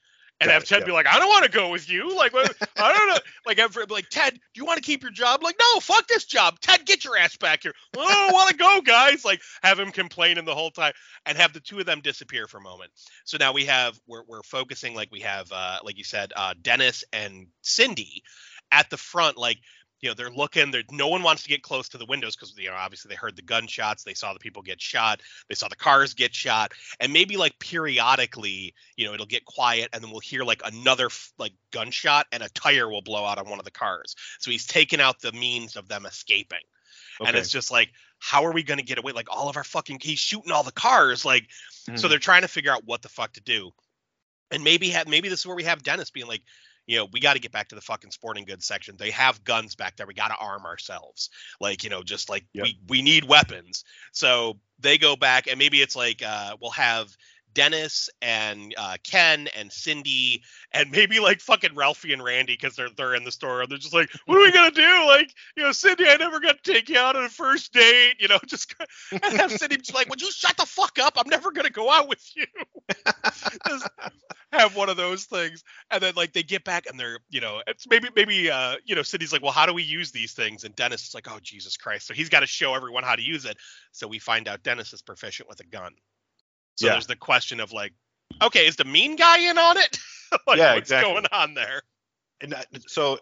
And 0.43 0.49
Got 0.49 0.55
have 0.55 0.63
it, 0.65 0.67
Ted 0.69 0.81
yeah. 0.81 0.87
be 0.87 0.93
like, 0.93 1.07
I 1.07 1.19
don't 1.21 1.29
want 1.29 1.45
to 1.45 1.51
go 1.51 1.71
with 1.71 1.89
you. 1.89 2.17
Like, 2.17 2.33
what- 2.33 2.55
I 2.77 2.93
don't 2.93 3.09
know. 3.09 3.19
Like, 3.45 3.59
have, 3.59 3.77
like 3.91 4.09
Ted, 4.09 4.35
do 4.35 4.41
you 4.55 4.65
want 4.65 4.77
to 4.77 4.83
keep 4.85 5.03
your 5.03 5.11
job? 5.11 5.43
Like, 5.43 5.57
no, 5.59 5.81
fuck 5.81 6.07
this 6.07 6.25
job. 6.27 6.61
Ted, 6.61 6.87
get 6.87 7.05
your 7.05 7.17
ass 7.17 7.37
back 7.37 7.65
here. 7.65 7.73
Well, 7.97 8.07
I 8.09 8.13
don't 8.27 8.33
want 8.35 8.51
to 8.51 8.57
go, 8.57 8.81
guys. 8.83 9.25
Like, 9.25 9.41
have 9.65 9.81
him 9.81 9.91
complaining 9.91 10.45
the 10.45 10.55
whole 10.55 10.71
time 10.71 10.93
and 11.27 11.37
have 11.37 11.53
the 11.53 11.59
two 11.59 11.81
of 11.81 11.87
them 11.87 12.01
disappear 12.03 12.47
for 12.47 12.59
a 12.59 12.63
moment. 12.63 12.93
So 13.25 13.37
now 13.41 13.53
we 13.53 13.65
have 13.65 13.99
we're 14.07 14.23
we're 14.29 14.43
focusing 14.45 14.95
like 14.95 15.09
we 15.11 15.21
have 15.21 15.51
uh 15.51 15.79
like 15.83 15.99
you 15.99 16.05
said 16.05 16.33
uh 16.37 16.55
Dennis 16.63 17.03
and 17.13 17.49
Cindy 17.63 18.23
at 18.71 18.91
the 18.91 18.97
front 18.97 19.37
like 19.37 19.59
you 20.03 20.11
know 20.11 20.15
they're 20.15 20.31
looking 20.31 20.71
there 20.73 20.83
no 20.91 21.09
one 21.09 21.23
wants 21.23 21.45
to 21.45 21.49
get 21.49 21.63
close 21.63 21.89
to 21.89 21.97
the 21.97 22.05
windows 22.05 22.37
because 22.37 22.53
you 22.59 22.69
know 22.69 22.75
obviously 22.75 23.09
they 23.09 23.15
heard 23.15 23.37
the 23.37 23.43
gunshots 23.43 24.03
they 24.03 24.15
saw 24.15 24.33
the 24.33 24.39
people 24.41 24.61
get 24.61 24.81
shot 24.81 25.23
they 25.49 25.55
saw 25.55 25.69
the 25.69 25.77
cars 25.77 26.13
get 26.13 26.35
shot 26.35 26.73
and 27.01 27.13
maybe 27.13 27.37
like 27.37 27.57
periodically 27.59 28.75
you 28.97 29.07
know 29.07 29.15
it'll 29.15 29.27
get 29.27 29.45
quiet 29.45 29.89
and 29.93 30.03
then 30.03 30.11
we'll 30.11 30.21
hear 30.21 30.43
like 30.43 30.61
another 30.65 31.09
like 31.39 31.53
gunshot 31.71 32.27
and 32.33 32.43
a 32.43 32.49
tire 32.51 32.89
will 32.89 33.03
blow 33.03 33.25
out 33.25 33.39
on 33.39 33.49
one 33.49 33.59
of 33.59 33.65
the 33.65 33.71
cars. 33.71 34.15
So 34.41 34.51
he's 34.51 34.67
taken 34.67 35.01
out 35.01 35.21
the 35.21 35.33
means 35.33 35.77
of 35.77 35.89
them 35.89 36.05
escaping. 36.07 36.59
And 37.25 37.37
it's 37.37 37.49
just 37.51 37.71
like 37.71 37.91
how 38.19 38.45
are 38.45 38.53
we 38.53 38.63
going 38.63 38.79
to 38.79 38.85
get 38.85 38.99
away? 38.99 39.13
Like 39.13 39.29
all 39.31 39.49
of 39.49 39.57
our 39.57 39.65
fucking 39.65 39.99
he's 40.03 40.19
shooting 40.19 40.53
all 40.53 40.65
the 40.65 40.73
cars 40.73 41.25
like 41.25 41.49
so 41.69 41.93
Mhm. 41.93 42.11
they're 42.11 42.19
trying 42.19 42.43
to 42.43 42.49
figure 42.49 42.73
out 42.73 42.85
what 42.85 43.03
the 43.03 43.09
fuck 43.09 43.33
to 43.35 43.41
do. 43.41 43.71
And 44.51 44.65
maybe 44.65 44.91
have 44.91 45.09
maybe 45.09 45.29
this 45.29 45.41
is 45.41 45.47
where 45.47 45.57
we 45.57 45.65
have 45.65 45.83
dennis 45.83 46.11
being 46.11 46.27
like 46.27 46.43
you 46.87 46.99
know 46.99 47.07
we 47.13 47.21
got 47.21 47.35
to 47.35 47.41
get 47.41 47.53
back 47.53 47.69
to 47.69 47.75
the 47.75 47.81
fucking 47.81 48.11
sporting 48.11 48.45
goods 48.45 48.67
section. 48.67 48.97
They 48.99 49.11
have 49.11 49.45
guns 49.45 49.75
back 49.75 49.97
there. 49.97 50.07
We 50.07 50.15
got 50.15 50.29
to 50.29 50.37
arm 50.37 50.65
ourselves. 50.65 51.31
Like 51.61 51.85
you 51.85 51.91
know 51.91 52.03
just 52.03 52.29
like 52.29 52.45
Yep. 52.55 52.65
we 52.65 52.79
we 52.89 53.03
need 53.03 53.25
weapons. 53.25 53.85
So 54.13 54.59
they 54.79 54.99
go 54.99 55.17
back 55.17 55.47
and 55.47 55.59
maybe 55.59 55.81
it's 55.81 55.97
like 55.97 56.23
uh 56.23 56.57
we'll 56.61 56.71
have 56.73 57.15
Dennis 57.55 58.09
and 58.21 58.75
uh, 58.77 58.97
Ken 59.05 59.49
and 59.57 59.73
Cindy 59.73 60.43
and 60.73 60.91
maybe 60.91 61.21
like 61.21 61.41
fucking 61.41 61.75
Ralphie 61.75 62.13
and 62.13 62.23
Randy 62.23 62.55
because 62.55 62.77
they're 62.77 62.89
they're 62.97 63.15
in 63.15 63.25
the 63.25 63.33
store 63.33 63.63
they're 63.69 63.79
just 63.79 63.95
like, 63.95 64.11
what 64.27 64.39
are 64.39 64.43
we 64.43 64.53
gonna 64.53 64.71
do? 64.71 65.07
Like, 65.07 65.33
you 65.57 65.63
know, 65.63 65.73
Cindy, 65.73 66.07
I 66.09 66.17
never 66.17 66.41
got 66.41 66.63
to 66.63 66.73
take 66.73 66.89
you 66.89 66.99
out 66.99 67.17
on 67.17 67.25
a 67.25 67.29
first 67.29 67.73
date. 67.73 68.15
You 68.19 68.29
know, 68.29 68.39
just 68.47 68.75
and 69.11 69.23
have 69.23 69.53
Cindy 69.53 69.77
just 69.77 69.95
like, 69.95 70.09
would 70.09 70.21
you 70.21 70.31
shut 70.31 70.57
the 70.57 70.67
fuck 70.67 70.99
up? 71.01 71.15
I'm 71.17 71.29
never 71.29 71.51
gonna 71.53 71.71
go 71.71 71.91
out 71.91 72.09
with 72.09 72.23
you. 72.35 72.47
Just 73.69 73.89
have 74.53 74.77
one 74.77 74.89
of 74.89 74.97
those 74.97 75.25
things, 75.25 75.63
and 75.91 76.03
then 76.03 76.15
like 76.15 76.33
they 76.33 76.43
get 76.43 76.65
back 76.65 76.87
and 76.87 76.99
they're, 76.99 77.19
you 77.31 77.41
know, 77.41 77.63
it's 77.67 77.87
maybe 77.89 78.09
maybe 78.15 78.51
uh, 78.51 78.77
you 78.85 78.95
know, 78.95 79.03
Cindy's 79.03 79.33
like, 79.33 79.43
well, 79.43 79.53
how 79.53 79.67
do 79.67 79.73
we 79.73 79.83
use 79.83 80.13
these 80.13 80.33
things? 80.33 80.65
And 80.65 80.75
Dennis 80.75 81.09
is 81.09 81.15
like, 81.15 81.31
oh 81.31 81.39
Jesus 81.43 81.77
Christ! 81.77 82.07
So 82.07 82.15
he's 82.15 82.29
got 82.29 82.41
to 82.41 82.47
show 82.47 82.75
everyone 82.75 83.05
how 83.05 83.17
to 83.17 83.23
use 83.23 83.45
it. 83.45 83.57
So 83.93 84.07
we 84.07 84.19
find 84.19 84.49
out 84.49 84.63
Dennis 84.63 84.93
is 84.93 85.03
proficient 85.03 85.49
with 85.49 85.61
a 85.61 85.65
gun. 85.65 85.93
So 86.77 86.87
Yeah. 86.87 86.93
there's 86.93 87.07
the 87.07 87.17
question 87.17 87.61
of 87.61 87.73
like, 87.73 87.93
okay, 88.43 88.67
is 88.67 88.77
the 88.77 88.85
mean 88.85 89.17
guy 89.17 89.39
in 89.39 89.59
on 89.59 89.77
it? 89.77 89.99
like, 90.47 90.59
Yeah, 90.59 90.75
what's 90.75 90.79
exactly. 90.81 91.13
going 91.13 91.27
on 91.33 91.55
there? 91.55 91.83
and 92.43 92.53
that, 92.53 92.67
so 92.89 93.19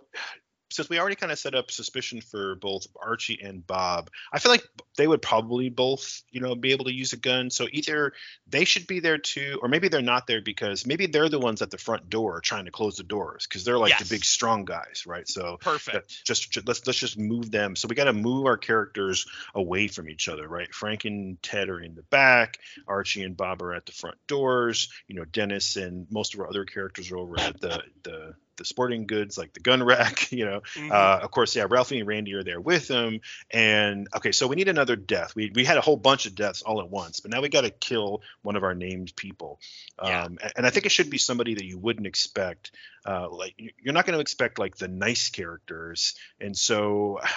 since 0.70 0.88
we 0.88 0.98
already 0.98 1.16
kind 1.16 1.32
of 1.32 1.38
set 1.38 1.54
up 1.54 1.70
suspicion 1.70 2.20
for 2.20 2.54
both 2.54 2.86
Archie 3.00 3.40
and 3.42 3.66
Bob, 3.66 4.10
I 4.32 4.38
feel 4.38 4.52
like 4.52 4.64
they 4.96 5.06
would 5.06 5.20
probably 5.22 5.68
both, 5.68 6.22
you 6.30 6.40
know, 6.40 6.54
be 6.54 6.72
able 6.72 6.84
to 6.86 6.92
use 6.94 7.12
a 7.12 7.16
gun. 7.16 7.50
So 7.50 7.66
either 7.70 8.12
they 8.48 8.64
should 8.64 8.86
be 8.86 9.00
there 9.00 9.18
too, 9.18 9.58
or 9.62 9.68
maybe 9.68 9.88
they're 9.88 10.00
not 10.02 10.26
there 10.26 10.40
because 10.40 10.86
maybe 10.86 11.06
they're 11.06 11.28
the 11.28 11.38
ones 11.38 11.62
at 11.62 11.70
the 11.70 11.78
front 11.78 12.08
door 12.08 12.40
trying 12.40 12.66
to 12.66 12.70
close 12.70 12.96
the 12.96 13.02
doors 13.02 13.46
because 13.46 13.64
they're 13.64 13.78
like 13.78 13.90
Yes. 13.90 14.08
the 14.08 14.14
big 14.14 14.24
strong 14.24 14.64
guys, 14.64 15.04
right? 15.06 15.28
So 15.28 15.58
Perfect. 15.60 16.24
just, 16.24 16.50
ju- 16.50 16.62
let's 16.66 16.86
let's 16.86 16.98
just 16.98 17.18
move 17.18 17.50
them. 17.50 17.76
So 17.76 17.88
we 17.88 17.94
got 17.94 18.04
to 18.04 18.12
move 18.12 18.46
our 18.46 18.56
characters 18.56 19.26
away 19.54 19.88
from 19.88 20.08
each 20.08 20.28
other, 20.28 20.46
right? 20.48 20.72
Frank 20.74 21.04
and 21.04 21.42
Ted 21.42 21.68
are 21.68 21.80
in 21.80 21.94
the 21.94 22.02
back. 22.04 22.58
Archie 22.86 23.22
and 23.22 23.36
Bob 23.36 23.62
are 23.62 23.74
at 23.74 23.86
the 23.86 23.92
front 23.92 24.16
doors. 24.26 24.88
You 25.08 25.16
know, 25.16 25.24
Dennis 25.24 25.76
and 25.76 26.06
most 26.10 26.34
of 26.34 26.40
our 26.40 26.48
other 26.48 26.64
characters 26.64 27.10
are 27.10 27.16
over 27.18 27.38
at 27.40 27.60
the 27.60 27.82
the 28.02 28.34
the 28.60 28.64
sporting 28.66 29.06
goods, 29.06 29.36
like 29.36 29.52
the 29.54 29.60
gun 29.60 29.82
rack. 29.82 30.30
You 30.40 30.44
know, 30.44 30.60
Mhm. 30.76 30.92
uh, 30.92 31.20
of 31.24 31.30
course, 31.32 31.56
yeah, 31.56 31.66
Ralphie 31.68 31.98
and 31.98 32.06
Randy 32.06 32.34
are 32.34 32.44
there 32.44 32.60
with 32.60 32.86
them. 32.86 33.20
And 33.50 34.06
okay, 34.14 34.30
so 34.32 34.46
we 34.46 34.54
need 34.54 34.68
another 34.68 34.94
death. 34.94 35.34
We 35.34 35.50
we 35.52 35.64
had 35.64 35.76
a 35.78 35.80
whole 35.80 35.96
bunch 35.96 36.26
of 36.26 36.34
deaths 36.36 36.62
all 36.62 36.80
at 36.80 36.88
once, 36.88 37.18
but 37.20 37.30
now 37.32 37.40
we 37.40 37.48
got 37.48 37.62
to 37.62 37.70
kill 37.70 38.22
one 38.42 38.54
of 38.56 38.62
our 38.62 38.74
named 38.74 39.16
people. 39.16 39.58
Yeah. 40.04 40.24
Um, 40.24 40.38
a- 40.40 40.56
and 40.56 40.66
I 40.66 40.70
think 40.70 40.86
it 40.86 40.92
should 40.92 41.10
be 41.10 41.18
somebody 41.18 41.54
that 41.54 41.64
you 41.64 41.78
wouldn't 41.78 42.06
expect. 42.06 42.70
Uh, 43.04 43.28
like 43.30 43.54
you- 43.58 43.72
you're 43.82 43.94
not 43.94 44.06
going 44.06 44.14
to 44.16 44.20
expect 44.20 44.58
like 44.58 44.76
the 44.76 44.88
nice 44.88 45.30
characters, 45.30 46.14
and 46.40 46.56
so. 46.56 47.18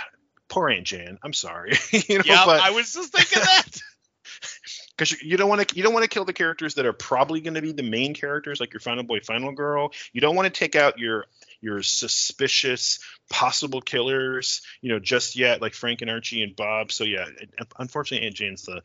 Poor 0.49 0.69
Aunt 0.69 0.85
Jan. 0.85 1.17
I'm 1.23 1.33
sorry, 1.33 1.71
you 1.91 2.17
know, 2.19 2.23
yeah, 2.25 2.43
but 2.45 2.61
I 2.61 2.69
was 2.71 2.93
just 2.93 3.11
thinking 3.11 3.41
that. 3.41 3.81
because 4.97 5.21
you, 5.21 5.37
don't 5.37 5.49
want 5.49 5.67
to 5.67 5.75
you 5.75 5.83
don't 5.83 5.93
want 5.93 6.03
to 6.03 6.09
kill 6.09 6.25
the 6.25 6.33
characters 6.33 6.75
that 6.75 6.85
are 6.85 6.93
probably 6.93 7.41
going 7.41 7.55
to 7.55 7.61
be 7.61 7.71
the 7.71 7.83
main 7.83 8.13
characters 8.13 8.59
like 8.59 8.73
your 8.73 8.79
final 8.79 9.03
boy 9.03 9.19
final 9.19 9.51
girl. 9.51 9.91
You 10.11 10.21
don't 10.21 10.35
want 10.35 10.45
to 10.45 10.59
take 10.59 10.75
out 10.75 10.99
your 10.99 11.25
your 11.61 11.81
suspicious 11.81 12.99
possible 13.29 13.81
killers 13.81 14.61
you 14.81 14.89
know 14.89 14.99
just 14.99 15.35
yet 15.35 15.61
like 15.61 15.73
frank 15.73 16.01
and 16.01 16.11
archie 16.11 16.43
and 16.43 16.55
bob. 16.55 16.91
So 16.91 17.03
yeah 17.03 17.25
unfortunately 17.79 18.27
aunt 18.27 18.35
jane's 18.35 18.63
the 18.63 18.81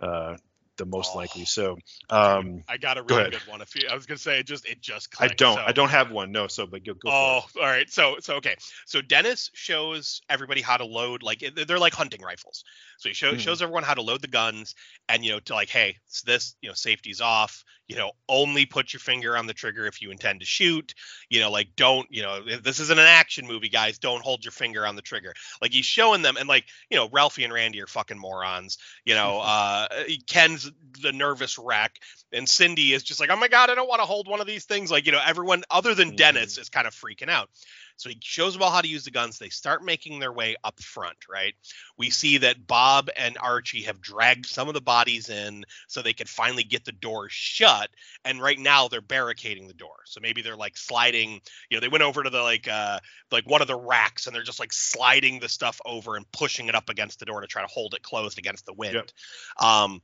uh 0.00 0.36
the 0.80 0.86
most 0.86 1.10
Oh. 1.14 1.18
likely 1.18 1.44
so 1.44 1.76
um 2.08 2.64
I 2.68 2.76
got 2.78 2.96
a 2.98 3.02
really 3.02 3.20
ahead. 3.20 3.32
good 3.32 3.46
one. 3.46 3.60
If 3.60 3.76
you, 3.76 3.88
I 3.88 3.94
was 3.94 4.06
gonna 4.06 4.18
say 4.18 4.40
it 4.40 4.46
just 4.46 4.66
it 4.66 4.80
just 4.80 5.10
clicked, 5.12 5.32
i 5.32 5.34
don't 5.36 5.56
so- 5.56 5.64
i 5.66 5.72
don't 5.72 5.90
have 5.90 6.10
one 6.10 6.32
no 6.32 6.46
so 6.48 6.66
but 6.66 6.82
go, 6.84 6.94
go 6.94 7.10
Oh, 7.10 7.40
all 7.60 7.62
right. 7.62 7.88
So, 7.90 8.16
so 8.20 8.36
okay. 8.36 8.56
So 8.86 9.00
Dennis 9.02 9.50
shows 9.54 10.20
everybody 10.28 10.60
how 10.62 10.76
to 10.78 10.84
load. 10.84 11.22
Like 11.22 11.44
they're 11.66 11.78
like 11.78 11.94
hunting 11.94 12.22
rifles. 12.22 12.64
So 12.98 13.08
he 13.08 13.14
show, 13.14 13.32
Mhm. 13.32 13.38
shows 13.40 13.62
everyone 13.62 13.82
how 13.82 13.94
to 13.94 14.02
load 14.02 14.20
the 14.22 14.28
guns, 14.28 14.74
and 15.08 15.24
you 15.24 15.32
know, 15.32 15.40
to 15.40 15.54
like, 15.54 15.68
hey, 15.70 15.96
it's 16.06 16.22
this. 16.22 16.54
You 16.62 16.68
know, 16.70 16.74
safety's 16.74 17.20
off. 17.20 17.64
You 17.88 17.96
know, 17.96 18.12
only 18.28 18.66
put 18.66 18.92
your 18.92 19.00
finger 19.00 19.36
on 19.36 19.46
the 19.46 19.54
trigger 19.54 19.86
if 19.86 20.00
you 20.00 20.10
intend 20.12 20.40
to 20.40 20.46
shoot. 20.46 20.94
You 21.28 21.40
know, 21.40 21.50
like 21.50 21.68
don't. 21.76 22.06
You 22.10 22.22
know, 22.22 22.44
this 22.62 22.78
isn't 22.80 22.98
an 22.98 23.06
action 23.06 23.46
movie, 23.46 23.68
guys. 23.68 23.98
Don't 23.98 24.22
hold 24.22 24.44
your 24.44 24.52
finger 24.52 24.86
on 24.86 24.94
the 24.96 25.02
trigger. 25.02 25.34
Like 25.60 25.72
he's 25.72 25.86
showing 25.86 26.22
them, 26.22 26.36
and 26.36 26.48
like 26.48 26.66
you 26.90 26.96
know, 26.96 27.08
Ralphie 27.10 27.44
and 27.44 27.52
Randy 27.52 27.80
are 27.82 27.86
fucking 27.88 28.18
morons. 28.18 28.78
You 29.04 29.14
know, 29.14 29.40
uh, 29.42 29.88
Ken's 30.28 30.69
the 31.02 31.12
nervous 31.12 31.58
wreck 31.58 31.98
and 32.32 32.48
Cindy 32.48 32.92
is 32.92 33.02
just 33.02 33.18
like, 33.18 33.30
oh 33.30 33.36
my 33.36 33.48
god, 33.48 33.70
I 33.70 33.74
don't 33.74 33.88
want 33.88 34.00
to 34.00 34.06
hold 34.06 34.28
one 34.28 34.40
of 34.40 34.46
these 34.46 34.64
things. 34.64 34.90
Like, 34.90 35.06
you 35.06 35.12
know, 35.12 35.20
everyone 35.24 35.64
other 35.70 35.94
than. 35.94 36.10
Dennis 36.20 36.58
is 36.58 36.68
kind 36.68 36.86
of 36.86 36.94
freaking 36.94 37.28
out. 37.28 37.48
So 37.96 38.08
he 38.08 38.18
shows 38.22 38.54
them 38.54 38.62
all 38.62 38.70
how 38.70 38.80
to 38.80 38.88
use 38.88 39.04
the 39.04 39.10
guns. 39.10 39.38
They 39.38 39.50
start 39.50 39.84
making 39.84 40.20
their 40.20 40.32
way 40.32 40.56
up 40.64 40.80
front, 40.80 41.16
right? 41.30 41.54
We 41.98 42.08
see 42.08 42.38
that 42.38 42.66
Bob 42.66 43.10
and 43.14 43.36
Archie 43.38 43.82
have 43.82 44.00
dragged 44.00 44.46
some 44.46 44.68
of 44.68 44.74
the 44.74 44.80
bodies 44.80 45.28
in 45.28 45.64
so 45.86 46.00
they 46.00 46.14
could 46.14 46.28
finally 46.28 46.62
get 46.62 46.86
the 46.86 46.92
door 46.92 47.28
shut. 47.28 47.90
And 48.24 48.40
right 48.40 48.58
now 48.58 48.88
they're 48.88 49.02
barricading 49.02 49.66
the 49.66 49.74
door. 49.74 49.96
So 50.06 50.20
maybe 50.22 50.40
they're 50.40 50.56
like 50.56 50.78
sliding, 50.78 51.42
you 51.68 51.76
know, 51.76 51.80
they 51.80 51.88
went 51.88 52.04
over 52.04 52.22
to 52.22 52.30
the 52.30 52.42
like 52.42 52.68
uh 52.68 53.00
like 53.30 53.44
one 53.48 53.60
of 53.60 53.68
the 53.68 53.76
racks 53.76 54.26
and 54.26 54.34
they're 54.34 54.42
just 54.42 54.60
like 54.60 54.72
sliding 54.72 55.38
the 55.38 55.48
stuff 55.48 55.78
over 55.84 56.16
and 56.16 56.30
pushing 56.32 56.68
it 56.68 56.74
up 56.74 56.88
against 56.88 57.18
the 57.18 57.26
door 57.26 57.42
to 57.42 57.46
try 57.46 57.60
to 57.60 57.68
hold 57.68 57.92
it 57.92 58.02
closed 58.02 58.38
against 58.38 58.64
the 58.64 58.72
wind. 58.72 58.94
Yep. 58.94 59.10
Um 59.58 60.00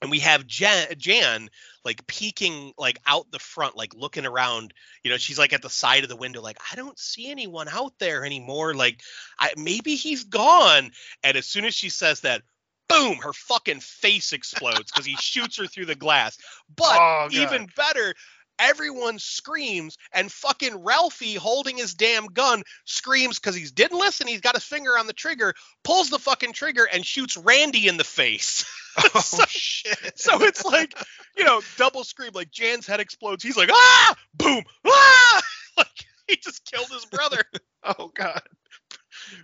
and 0.00 0.10
we 0.10 0.20
have 0.20 0.46
Jan, 0.46 0.86
Jan 0.96 1.50
like 1.84 2.06
peeking 2.06 2.72
like 2.78 3.00
out 3.06 3.30
the 3.30 3.38
front, 3.38 3.76
like 3.76 3.94
looking 3.94 4.26
around. 4.26 4.72
You 5.04 5.10
know, 5.10 5.16
she's 5.16 5.38
like 5.38 5.52
at 5.52 5.62
the 5.62 5.70
side 5.70 6.02
of 6.02 6.08
the 6.08 6.16
window, 6.16 6.40
like 6.40 6.58
I 6.70 6.76
don't 6.76 6.98
see 6.98 7.30
anyone 7.30 7.68
out 7.68 7.94
there 7.98 8.24
anymore. 8.24 8.74
Like, 8.74 9.00
I 9.38 9.52
maybe 9.56 9.94
he's 9.94 10.24
gone. 10.24 10.90
And 11.22 11.36
as 11.36 11.46
soon 11.46 11.64
as 11.64 11.74
she 11.74 11.88
says 11.88 12.20
that, 12.20 12.42
boom, 12.88 13.18
her 13.18 13.32
fucking 13.32 13.80
face 13.80 14.32
explodes 14.32 14.90
because 14.90 15.06
he 15.06 15.16
shoots 15.16 15.56
her 15.58 15.66
through 15.66 15.86
the 15.86 15.94
glass. 15.94 16.38
But 16.74 16.98
Oh, 16.98 17.28
even 17.30 17.68
better, 17.76 18.14
everyone 18.60 19.18
screams, 19.18 19.96
and 20.12 20.30
fucking 20.30 20.84
Ralphie 20.84 21.34
holding 21.34 21.76
his 21.78 21.94
damn 21.94 22.26
gun 22.26 22.62
screams 22.84 23.38
because 23.38 23.54
he 23.56 23.64
didn't 23.64 23.98
listen. 23.98 24.26
He's 24.26 24.40
got 24.40 24.54
his 24.54 24.64
finger 24.64 24.98
on 24.98 25.06
the 25.06 25.12
trigger, 25.12 25.54
pulls 25.84 26.10
the 26.10 26.18
fucking 26.18 26.52
trigger, 26.52 26.86
and 26.92 27.04
shoots 27.04 27.36
Randy 27.36 27.88
in 27.88 27.96
the 27.96 28.04
face. 28.04 28.64
Oh 29.14 29.20
So- 29.20 29.44
shit. 29.46 30.18
so 30.18 30.42
it's 30.42 30.64
like, 30.64 30.92
you 31.36 31.44
know, 31.44 31.62
double 31.78 32.02
scream. 32.02 32.32
Like 32.34 32.50
Jan's 32.50 32.88
head 32.88 32.98
explodes. 32.98 33.42
He's 33.44 33.56
like, 33.56 33.70
ah, 33.72 34.14
boom, 34.34 34.64
ah, 34.84 35.42
like 35.78 35.86
he 36.26 36.34
just 36.36 36.64
killed 36.70 36.88
his 36.90 37.06
brother. 37.06 37.42
Oh 37.98 38.10
god. 38.14 38.42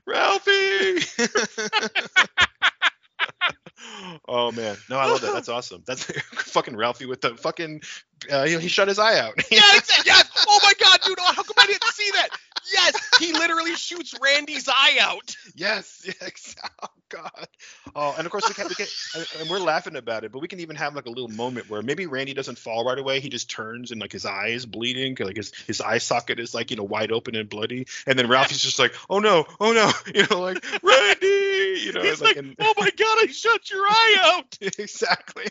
Ralphie. 0.05 0.99
Oh 4.29 4.53
man. 4.53 4.77
No, 4.91 4.99
I 4.99 5.07
love 5.07 5.21
that. 5.21 5.33
That's 5.33 5.49
awesome. 5.49 5.83
That's 5.87 6.05
fucking 6.35 6.77
Ralphie 6.77 7.07
with 7.07 7.21
the 7.21 7.37
fucking 7.37 7.83
uh, 8.31 8.45
he, 8.45 8.59
he 8.59 8.69
shut 8.69 8.89
his 8.89 8.99
eye 8.99 9.19
out. 9.19 9.35
Yeah, 9.51 9.61
exactly. 9.77 10.05
Yes. 10.07 10.31
Oh 10.49 10.61
my 10.63 10.73
god, 10.81 11.01
dude. 11.05 11.19
How 11.19 11.43
come 11.43 11.55
I 11.59 11.67
didn't 11.67 11.85
see 11.85 12.11
that? 12.13 12.29
Yes, 12.73 13.19
he 13.21 13.33
literally 13.33 13.75
shoots 13.75 14.15
Randy's 14.21 14.69
eye 14.69 14.99
out. 15.01 15.37
Yes, 15.55 16.03
yes. 16.21 16.57
Oh 16.83 16.89
God. 17.09 17.47
Oh, 17.95 18.15
and 18.19 18.27
of 18.27 18.33
course 18.33 18.49
we 18.49 18.55
can, 18.55 18.67
we 18.69 18.75
can, 18.75 18.87
and- 19.15 19.27
and 19.41 19.49
we're 19.51 19.61
laughing 19.61 19.95
about 19.97 20.25
it, 20.25 20.33
but 20.33 20.41
we 20.41 20.49
can 20.49 20.59
even 20.61 20.75
have 20.77 20.97
like 20.97 21.07
a 21.07 21.11
little 21.11 21.29
moment 21.29 21.71
where 21.71 21.81
maybe 21.83 22.07
Randy 22.07 22.35
doesn't 22.35 22.59
fall 22.59 22.85
right 22.85 22.99
away. 22.99 23.21
He 23.21 23.29
just 23.29 23.49
turns 23.51 23.93
and 23.93 24.01
like 24.01 24.11
his 24.13 24.27
eye 24.27 24.49
is 24.49 24.67
bleeding, 24.67 25.17
like 25.21 25.37
his 25.37 25.53
his 25.67 25.81
eye 25.81 25.99
socket 25.99 26.41
is 26.41 26.55
like 26.55 26.71
you 26.71 26.77
know 26.77 26.83
wide 26.85 27.13
open 27.13 27.37
and 27.37 27.49
bloody, 27.49 27.87
and 28.07 28.19
then 28.19 28.29
Ralphie's 28.29 28.63
just 28.63 28.79
like, 28.81 28.95
oh 29.09 29.21
no, 29.21 29.45
oh 29.61 29.73
no, 29.73 29.91
you 30.15 30.27
know, 30.29 30.41
like 30.41 30.65
Randy, 30.83 31.27
you 31.79 31.93
know, 31.93 32.03
He's 32.03 32.21
like, 32.21 32.37
like, 32.37 32.47
oh 32.61 32.75
my 32.79 32.91
god, 32.91 33.19
I 33.23 33.27
shut 33.31 33.71
your 33.71 33.85
eye 33.87 34.17
out. 34.23 34.59
exactly. 34.79 35.47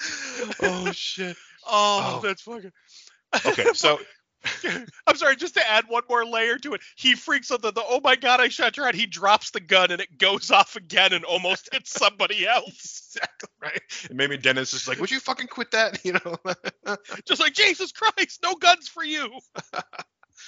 oh 0.62 0.92
shit. 0.92 1.36
Oh, 1.66 2.18
Oh. 2.18 2.26
that's 2.26 2.42
fucking. 2.42 2.72
Okay, 3.46 3.66
so 3.74 3.98
I'm 5.06 5.16
sorry, 5.16 5.36
just 5.36 5.54
to 5.54 5.70
add 5.70 5.84
one 5.86 6.02
more 6.08 6.24
layer 6.24 6.56
to 6.58 6.74
it, 6.74 6.80
he 6.96 7.14
freaks 7.14 7.52
out 7.52 7.62
the, 7.62 7.70
the 7.72 7.82
oh 7.86 8.00
my 8.02 8.16
god, 8.16 8.40
I 8.40 8.48
shot 8.48 8.76
your 8.76 8.86
head. 8.86 8.94
He 8.96 9.06
drops 9.06 9.50
the 9.50 9.60
gun 9.60 9.90
and 9.92 10.00
it 10.00 10.18
goes 10.18 10.50
off 10.50 10.74
again 10.76 11.12
and 11.12 11.24
almost 11.24 11.68
hits 11.72 11.92
somebody 11.92 12.46
else. 12.48 13.14
exactly 13.14 13.48
right. 13.62 13.80
And 14.08 14.16
maybe 14.16 14.36
Dennis 14.38 14.72
is 14.74 14.88
like, 14.88 14.98
would 14.98 15.10
you 15.10 15.20
fucking 15.20 15.46
quit 15.48 15.70
that? 15.72 16.04
You 16.04 16.14
know. 16.14 16.36
Just 17.26 17.40
like 17.40 17.52
Jesus 17.52 17.92
Christ, 17.92 18.40
no 18.42 18.54
guns 18.54 18.88
for 18.88 19.04
you. 19.04 19.30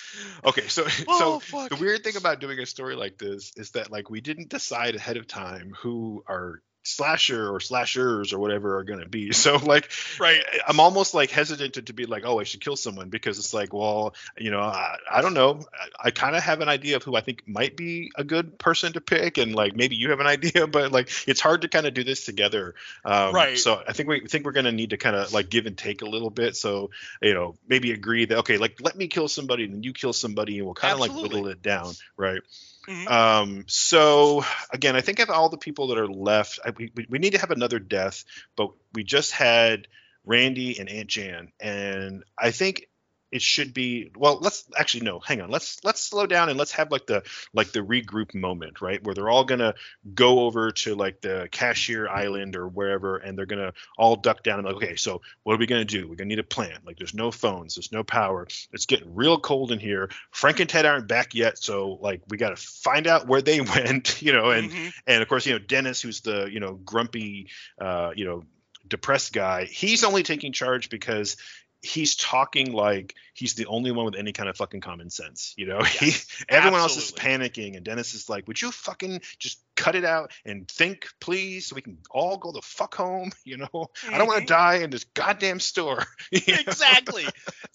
okay, 0.44 0.68
so 0.68 0.86
Oh 1.08 1.18
so 1.18 1.40
fuck. 1.40 1.70
the 1.70 1.76
weird 1.76 2.04
thing 2.04 2.16
about 2.16 2.40
doing 2.40 2.58
a 2.58 2.66
story 2.66 2.96
like 2.96 3.18
this 3.18 3.52
is 3.56 3.70
that 3.72 3.90
like 3.90 4.10
we 4.10 4.20
didn't 4.20 4.48
decide 4.48 4.94
ahead 4.94 5.16
of 5.16 5.26
time 5.26 5.72
who 5.80 6.24
our 6.28 6.62
slasher 6.84 7.48
or 7.48 7.60
slashers 7.60 8.32
or 8.32 8.38
whatever 8.38 8.78
are 8.78 8.84
going 8.84 9.00
to 9.00 9.08
be. 9.08 9.32
So 9.42 9.56
like 9.56 9.90
right. 10.20 10.40
i'm 10.68 10.78
almost 10.78 11.14
like 11.14 11.30
hesitant 11.30 11.74
to, 11.74 11.82
to 11.82 11.92
be 11.92 12.06
like 12.06 12.22
oh 12.24 12.38
i 12.38 12.44
should 12.44 12.60
kill 12.60 12.76
someone 12.76 13.08
because 13.08 13.38
it's 13.38 13.52
like 13.52 13.72
well 13.72 14.14
you 14.38 14.52
know 14.52 14.60
i, 14.60 14.96
I 15.10 15.20
don't 15.20 15.34
know. 15.34 15.62
I, 15.74 16.08
I 16.08 16.10
kind 16.12 16.36
of 16.36 16.42
have 16.44 16.60
an 16.60 16.68
idea 16.68 16.96
of 16.96 17.02
who 17.02 17.16
i 17.16 17.20
think 17.22 17.42
might 17.46 17.76
be 17.76 18.12
a 18.16 18.22
good 18.22 18.58
person 18.58 18.92
to 18.92 19.00
pick 19.00 19.38
and 19.38 19.52
like 19.54 19.74
maybe 19.74 19.96
you 19.96 20.10
have 20.10 20.20
an 20.20 20.26
idea 20.36 20.68
but 20.68 20.92
like 20.92 21.10
it's 21.26 21.40
hard 21.40 21.62
to 21.62 21.68
kind 21.68 21.86
of 21.86 21.94
do 21.94 22.04
this 22.04 22.24
together. 22.24 22.74
Um, 23.04 23.34
Right. 23.34 23.58
so 23.58 23.82
i 23.88 23.92
think 23.92 24.08
we 24.08 24.26
think 24.26 24.44
we're 24.44 24.52
going 24.52 24.66
to 24.66 24.72
need 24.72 24.90
to 24.90 24.96
kind 24.96 25.16
of 25.16 25.32
like 25.32 25.48
give 25.48 25.66
and 25.66 25.76
take 25.76 26.02
a 26.02 26.06
little 26.06 26.30
bit. 26.30 26.54
So 26.56 26.90
you 27.20 27.34
know 27.34 27.56
maybe 27.66 27.92
agree 27.92 28.26
that 28.26 28.38
okay 28.38 28.58
like 28.58 28.80
let 28.80 28.96
me 28.96 29.08
kill 29.08 29.28
somebody 29.28 29.64
and 29.64 29.84
you 29.84 29.92
kill 29.92 30.12
somebody 30.12 30.58
and 30.58 30.66
we'll 30.66 30.74
kind 30.74 30.94
of 30.94 31.00
like 31.00 31.14
whittle 31.14 31.48
it 31.48 31.62
down. 31.62 31.94
Right 32.16 32.42
Mhm. 32.88 33.10
um 33.10 33.64
so 33.68 34.44
again 34.72 34.96
i 34.96 35.00
think 35.00 35.18
of 35.20 35.30
all 35.30 35.48
the 35.48 35.58
people 35.58 35.88
that 35.88 35.98
are 35.98 36.08
left 36.08 36.58
I, 36.64 36.70
we- 36.76 36.92
we 37.08 37.18
need 37.18 37.32
to 37.32 37.38
have 37.38 37.50
another 37.50 37.78
death 37.78 38.24
but 38.56 38.70
we 38.92 39.04
just 39.04 39.32
had 39.32 39.86
randy 40.24 40.78
and 40.78 40.88
aunt 40.88 41.08
jan 41.08 41.52
and 41.60 42.24
i 42.38 42.50
think 42.50 42.88
it 43.32 43.42
should 43.42 43.72
be 43.74 44.10
well 44.14 44.38
let's 44.40 44.64
actually 44.78 45.04
no 45.04 45.18
hang 45.18 45.40
on. 45.40 45.50
Let's 45.50 45.82
let's 45.84 46.02
slow 46.02 46.26
down 46.26 46.48
and 46.50 46.58
let's 46.58 46.72
have 46.72 46.90
like 46.92 47.06
the 47.06 47.22
like 47.54 47.72
the 47.72 47.80
regroup 47.80 48.34
moment 48.34 48.80
right? 48.80 49.02
Where 49.02 49.14
they're 49.14 49.30
all 49.30 49.44
gonna 49.44 49.74
go 50.14 50.40
over 50.40 50.70
to 50.70 50.94
like 50.94 51.20
the 51.22 51.48
cashier 51.50 52.08
island 52.08 52.54
or 52.56 52.68
wherever 52.68 53.16
and 53.16 53.36
they're 53.36 53.46
gonna 53.46 53.72
all 53.96 54.16
duck 54.16 54.42
down 54.42 54.58
and 54.58 54.66
like 54.68 54.76
okay 54.76 54.96
so 54.96 55.22
what 55.42 55.54
are 55.54 55.58
we 55.58 55.66
gonna 55.66 55.84
do? 55.84 56.06
We're 56.08 56.16
gonna 56.16 56.28
need 56.28 56.38
a 56.38 56.44
plan. 56.44 56.78
Like 56.86 56.98
there's 56.98 57.14
no 57.14 57.30
phones 57.30 57.74
there's 57.74 57.90
no 57.90 58.04
power. 58.04 58.46
It's 58.72 58.86
getting 58.86 59.14
real 59.14 59.40
cold 59.40 59.72
in 59.72 59.78
here. 59.78 60.10
Frank 60.30 60.60
and 60.60 60.68
ted 60.68 60.84
aren't 60.86 61.08
back 61.08 61.34
yet 61.34 61.58
so 61.58 61.98
like 62.00 62.20
we 62.28 62.36
gotta 62.36 62.56
find 62.56 63.06
out 63.06 63.26
where 63.26 63.42
they 63.42 63.60
went 63.74 64.20
you 64.22 64.32
know 64.32 64.50
and 64.50 64.70
Mhm. 64.70 64.92
and 65.06 65.22
of 65.22 65.28
course 65.28 65.46
you 65.46 65.52
know 65.54 65.58
dennis 65.58 66.00
who's 66.02 66.20
the 66.20 66.48
you 66.52 66.60
know 66.60 66.74
grumpy 66.74 67.48
uh 67.80 68.10
you 68.14 68.24
know 68.24 68.44
depressed 68.86 69.32
guy 69.32 69.64
he's 69.64 70.04
only 70.04 70.22
taking 70.22 70.52
charge 70.52 70.90
because 70.90 71.36
he's 71.82 72.14
talking 72.14 72.72
like 72.72 73.14
he's 73.34 73.54
the 73.54 73.66
only 73.66 73.90
one 73.90 74.04
with 74.04 74.14
any 74.14 74.32
kind 74.32 74.48
of 74.48 74.56
fucking 74.56 74.80
common 74.80 75.10
sense 75.10 75.52
you 75.56 75.66
know? 75.66 75.80
He 76.02 76.12
everyone 76.48 76.80
else 76.80 76.96
is 76.96 77.10
panicking 77.12 77.76
and 77.76 77.84
dennis 77.84 78.14
is 78.14 78.28
like 78.28 78.46
would 78.46 78.60
you 78.60 78.70
fucking 78.70 79.20
just 79.38 79.60
cut 79.74 79.96
it 79.96 80.04
out 80.04 80.30
and 80.44 80.68
think 80.68 81.08
please 81.20 81.66
so 81.66 81.74
we 81.74 81.82
can 81.82 81.98
all 82.10 82.36
go 82.36 82.52
the 82.52 82.62
fuck 82.62 82.94
home? 82.94 83.32
You 83.44 83.56
know? 83.56 83.90
I 84.08 84.18
don't 84.18 84.28
want 84.28 84.46
to 84.46 84.52
mm-hmm. 84.52 84.62
die 84.62 84.76
in 84.84 84.90
this 84.90 85.04
goddamn 85.04 85.58
store. 85.58 86.04
Exactly. 86.32 87.26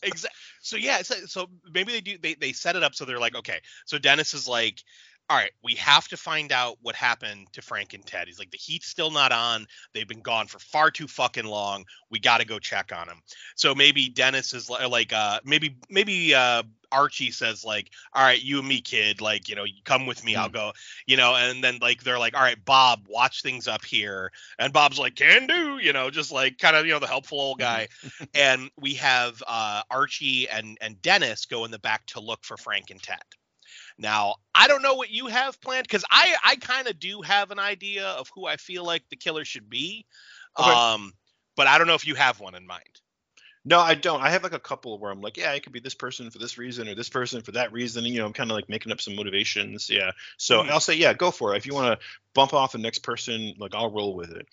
Exactly 0.01 0.37
so 0.61 0.77
yeah 0.77 1.01
so, 1.01 1.15
so 1.25 1.49
maybe 1.71 1.91
they 1.91 2.01
do 2.01 2.17
they, 2.17 2.33
they 2.35 2.53
set 2.53 2.75
it 2.75 2.83
up 2.83 2.95
so 2.95 3.05
they're 3.05 3.19
like 3.19 3.35
okay. 3.35 3.59
So 3.85 3.97
dennis 3.97 4.33
is 4.33 4.47
like 4.47 4.81
all 5.29 5.37
right 5.37 5.51
we 5.63 5.75
have 5.75 6.07
to 6.07 6.17
find 6.17 6.51
out 6.51 6.77
what 6.81 6.95
happened 6.95 7.47
to 7.53 7.61
frank 7.61 7.93
and 7.93 8.05
ted. 8.05 8.27
He's 8.27 8.39
like 8.39 8.51
the 8.51 8.57
heat's 8.57 8.87
still 8.87 9.11
not 9.11 9.31
on. 9.31 9.67
They've 9.93 10.07
been 10.07 10.21
gone 10.21 10.47
for 10.47 10.59
far 10.59 10.91
too 10.91 11.07
fucking 11.07 11.45
long. 11.45 11.85
We 12.09 12.19
got 12.19 12.39
to 12.39 12.45
go 12.45 12.59
check 12.59 12.91
on 12.95 13.07
them 13.07 13.21
so 13.55 13.75
maybe 13.75 14.09
dennis 14.09 14.53
is 14.53 14.69
li- 14.69 14.85
like 14.85 15.11
uh 15.13 15.39
maybe 15.43 15.77
maybe 15.89 16.33
uh 16.33 16.63
archie 16.91 17.31
says 17.31 17.65
like 17.65 17.91
all 18.13 18.23
right 18.23 18.41
you 18.41 18.59
and 18.59 18.67
me 18.67 18.79
kid 18.79 19.19
like 19.19 19.49
you 19.49 19.55
know 19.55 19.65
you 19.65 19.73
come 19.83 20.05
with 20.05 20.23
me 20.23 20.35
i'll 20.37 20.47
go 20.47 20.71
you 21.05 21.17
know 21.17 21.35
and 21.35 21.61
then 21.61 21.77
like 21.81 22.01
they're 22.03 22.17
like 22.17 22.33
all 22.33 22.41
right 22.41 22.63
bob 22.63 23.07
watch 23.09 23.41
things 23.41 23.67
up 23.67 23.83
here. 23.83 24.31
And 24.59 24.71
bob's 24.71 24.99
like 24.99 25.15
can 25.15 25.47
do 25.47 25.79
you 25.81 25.93
know 25.93 26.09
just 26.09 26.31
like 26.31 26.57
kind 26.57 26.75
of 26.75 26.85
you 26.85 26.91
know 26.91 26.99
the 26.99 27.07
helpful 27.07 27.39
old 27.39 27.59
guy. 27.59 27.87
And 28.35 28.69
we 28.79 28.95
have 28.95 29.41
uh, 29.47 29.81
Archie 29.89 30.47
and 30.47 30.77
and 30.81 31.01
Dennis 31.01 31.45
go 31.45 31.65
in 31.65 31.71
the 31.71 31.79
back 31.79 32.05
to 32.07 32.19
look 32.19 32.43
for 32.43 32.57
Frank 32.57 32.91
and 32.91 33.01
Ted. 33.01 33.23
Now, 33.97 34.35
I 34.53 34.67
don't 34.67 34.81
know 34.81 34.95
what 34.95 35.09
you 35.09 35.27
have 35.27 35.59
planned 35.61 35.83
because 35.83 36.05
I 36.09 36.35
I 36.43 36.55
kind 36.57 36.87
of 36.87 36.99
do 36.99 37.21
have 37.21 37.51
an 37.51 37.59
idea 37.59 38.07
of 38.07 38.29
who 38.33 38.45
I 38.45 38.57
feel 38.57 38.85
like 38.85 39.03
the 39.09 39.15
killer 39.15 39.43
should 39.45 39.69
be, 39.69 40.05
Okay. 40.57 40.69
um, 40.71 41.13
but 41.55 41.67
I 41.67 41.77
don't 41.77 41.87
know 41.87 41.95
if 41.95 42.05
you 42.05 42.15
have 42.15 42.39
one 42.39 42.55
in 42.55 42.67
mind. 42.67 43.01
No, 43.65 43.79
I 43.79 43.95
don't. 43.95 44.21
I 44.21 44.29
have 44.29 44.43
like 44.43 44.53
a 44.53 44.59
couple 44.59 44.97
where 44.97 45.11
I'm 45.11 45.19
like, 45.19 45.35
yeah, 45.35 45.51
it 45.51 45.61
could 45.63 45.73
be 45.73 45.81
this 45.81 45.93
person 45.93 46.29
for 46.31 46.37
this 46.37 46.57
reason 46.57 46.87
or 46.87 46.95
this 46.95 47.09
person 47.09 47.41
for 47.41 47.51
that 47.51 47.73
reason. 47.73 48.05
And, 48.05 48.13
you 48.13 48.19
know, 48.19 48.25
I'm 48.25 48.31
kind 48.31 48.49
of 48.49 48.55
like 48.55 48.69
making 48.69 48.93
up 48.93 49.01
some 49.01 49.15
motivations. 49.15 49.89
Yeah. 49.89 50.11
So 50.37 50.63
Mhm. 50.63 50.69
I'll 50.69 50.79
say, 50.79 50.93
yeah, 50.93 51.13
go 51.13 51.31
for 51.31 51.53
it. 51.53 51.57
If 51.57 51.65
you 51.65 51.73
want 51.73 51.99
to 51.99 52.05
bump 52.33 52.53
off 52.53 52.71
the 52.71 52.77
next 52.77 52.99
person, 52.99 53.55
like 53.57 53.75
I'll 53.75 53.91
roll 53.91 54.15
with 54.15 54.31
it. 54.31 54.47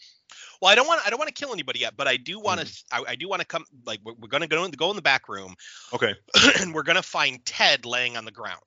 Well, 0.60 0.72
I 0.72 0.74
don't 0.74 0.88
want 0.88 1.06
I 1.06 1.10
don't 1.10 1.18
want 1.18 1.28
to 1.28 1.34
kill 1.34 1.52
anybody 1.52 1.80
yet, 1.80 1.96
but 1.96 2.08
I 2.08 2.16
do 2.16 2.40
want 2.40 2.60
to 2.60 2.84
I, 2.90 3.04
I 3.10 3.14
do 3.14 3.28
want 3.28 3.40
to 3.40 3.46
come 3.46 3.64
like 3.86 4.00
we're, 4.02 4.14
we're 4.14 4.28
gonna 4.28 4.48
go 4.48 4.64
in 4.64 4.70
go 4.72 4.90
in 4.90 4.96
the 4.96 5.02
back 5.02 5.28
room 5.28 5.54
Okay. 5.92 6.14
and 6.60 6.74
we're 6.74 6.82
gonna 6.82 7.02
find 7.02 7.44
Ted 7.44 7.84
laying 7.86 8.16
on 8.16 8.24
the 8.24 8.32
ground 8.32 8.62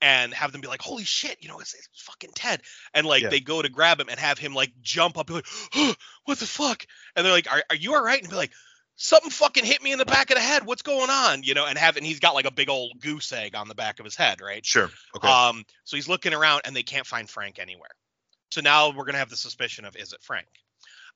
and 0.00 0.32
have 0.34 0.52
them 0.52 0.60
be 0.60 0.68
like, 0.68 0.82
"Holy 0.82 1.04
shit!" 1.04 1.38
You 1.40 1.48
know, 1.48 1.58
it's, 1.60 1.74
it's 1.74 1.88
fucking 2.02 2.30
Ted, 2.34 2.62
and 2.94 3.06
like 3.06 3.22
Yeah. 3.22 3.28
they 3.30 3.40
go 3.40 3.62
to 3.62 3.68
grab 3.68 4.00
him 4.00 4.08
and 4.08 4.18
have 4.18 4.38
him 4.38 4.54
like 4.54 4.72
jump 4.82 5.18
up, 5.18 5.28
and 5.30 5.34
be 5.34 5.34
like, 5.34 5.46
oh, 5.74 5.94
"What 6.24 6.38
the 6.38 6.46
fuck?" 6.46 6.86
And 7.14 7.24
they're 7.24 7.32
like, 7.32 7.50
"Are, 7.50 7.62
are 7.70 7.76
you 7.76 7.94
all 7.94 8.02
right?" 8.02 8.20
And 8.20 8.30
be 8.30 8.36
like, 8.36 8.52
"Something 8.96 9.30
fucking 9.30 9.64
hit 9.64 9.82
me 9.82 9.92
in 9.92 9.98
the 9.98 10.04
back 10.04 10.30
of 10.30 10.36
the 10.36 10.42
head. 10.42 10.64
What's 10.66 10.82
going 10.82 11.10
on?" 11.10 11.42
You 11.42 11.54
know, 11.54 11.66
and 11.66 11.78
have 11.78 11.96
and 11.96 12.04
he's 12.04 12.20
got 12.20 12.34
like 12.34 12.46
a 12.46 12.50
big 12.50 12.68
old 12.68 13.00
goose 13.00 13.32
egg 13.32 13.54
on 13.54 13.68
the 13.68 13.74
back 13.74 13.98
of 13.98 14.04
his 14.04 14.16
head, 14.16 14.40
right? 14.40 14.64
Sure. 14.64 14.90
Okay. 15.16 15.28
Um, 15.28 15.64
so 15.84 15.96
he's 15.96 16.08
looking 16.08 16.34
around 16.34 16.62
and 16.64 16.74
they 16.76 16.82
can't 16.82 17.06
find 17.06 17.28
Frank 17.28 17.58
anywhere. 17.58 17.90
So 18.50 18.60
now 18.60 18.90
we're 18.90 19.04
gonna 19.04 19.18
have 19.18 19.30
the 19.30 19.36
suspicion 19.36 19.84
of 19.84 19.96
is 19.96 20.12
it 20.12 20.22
Frank? 20.22 20.46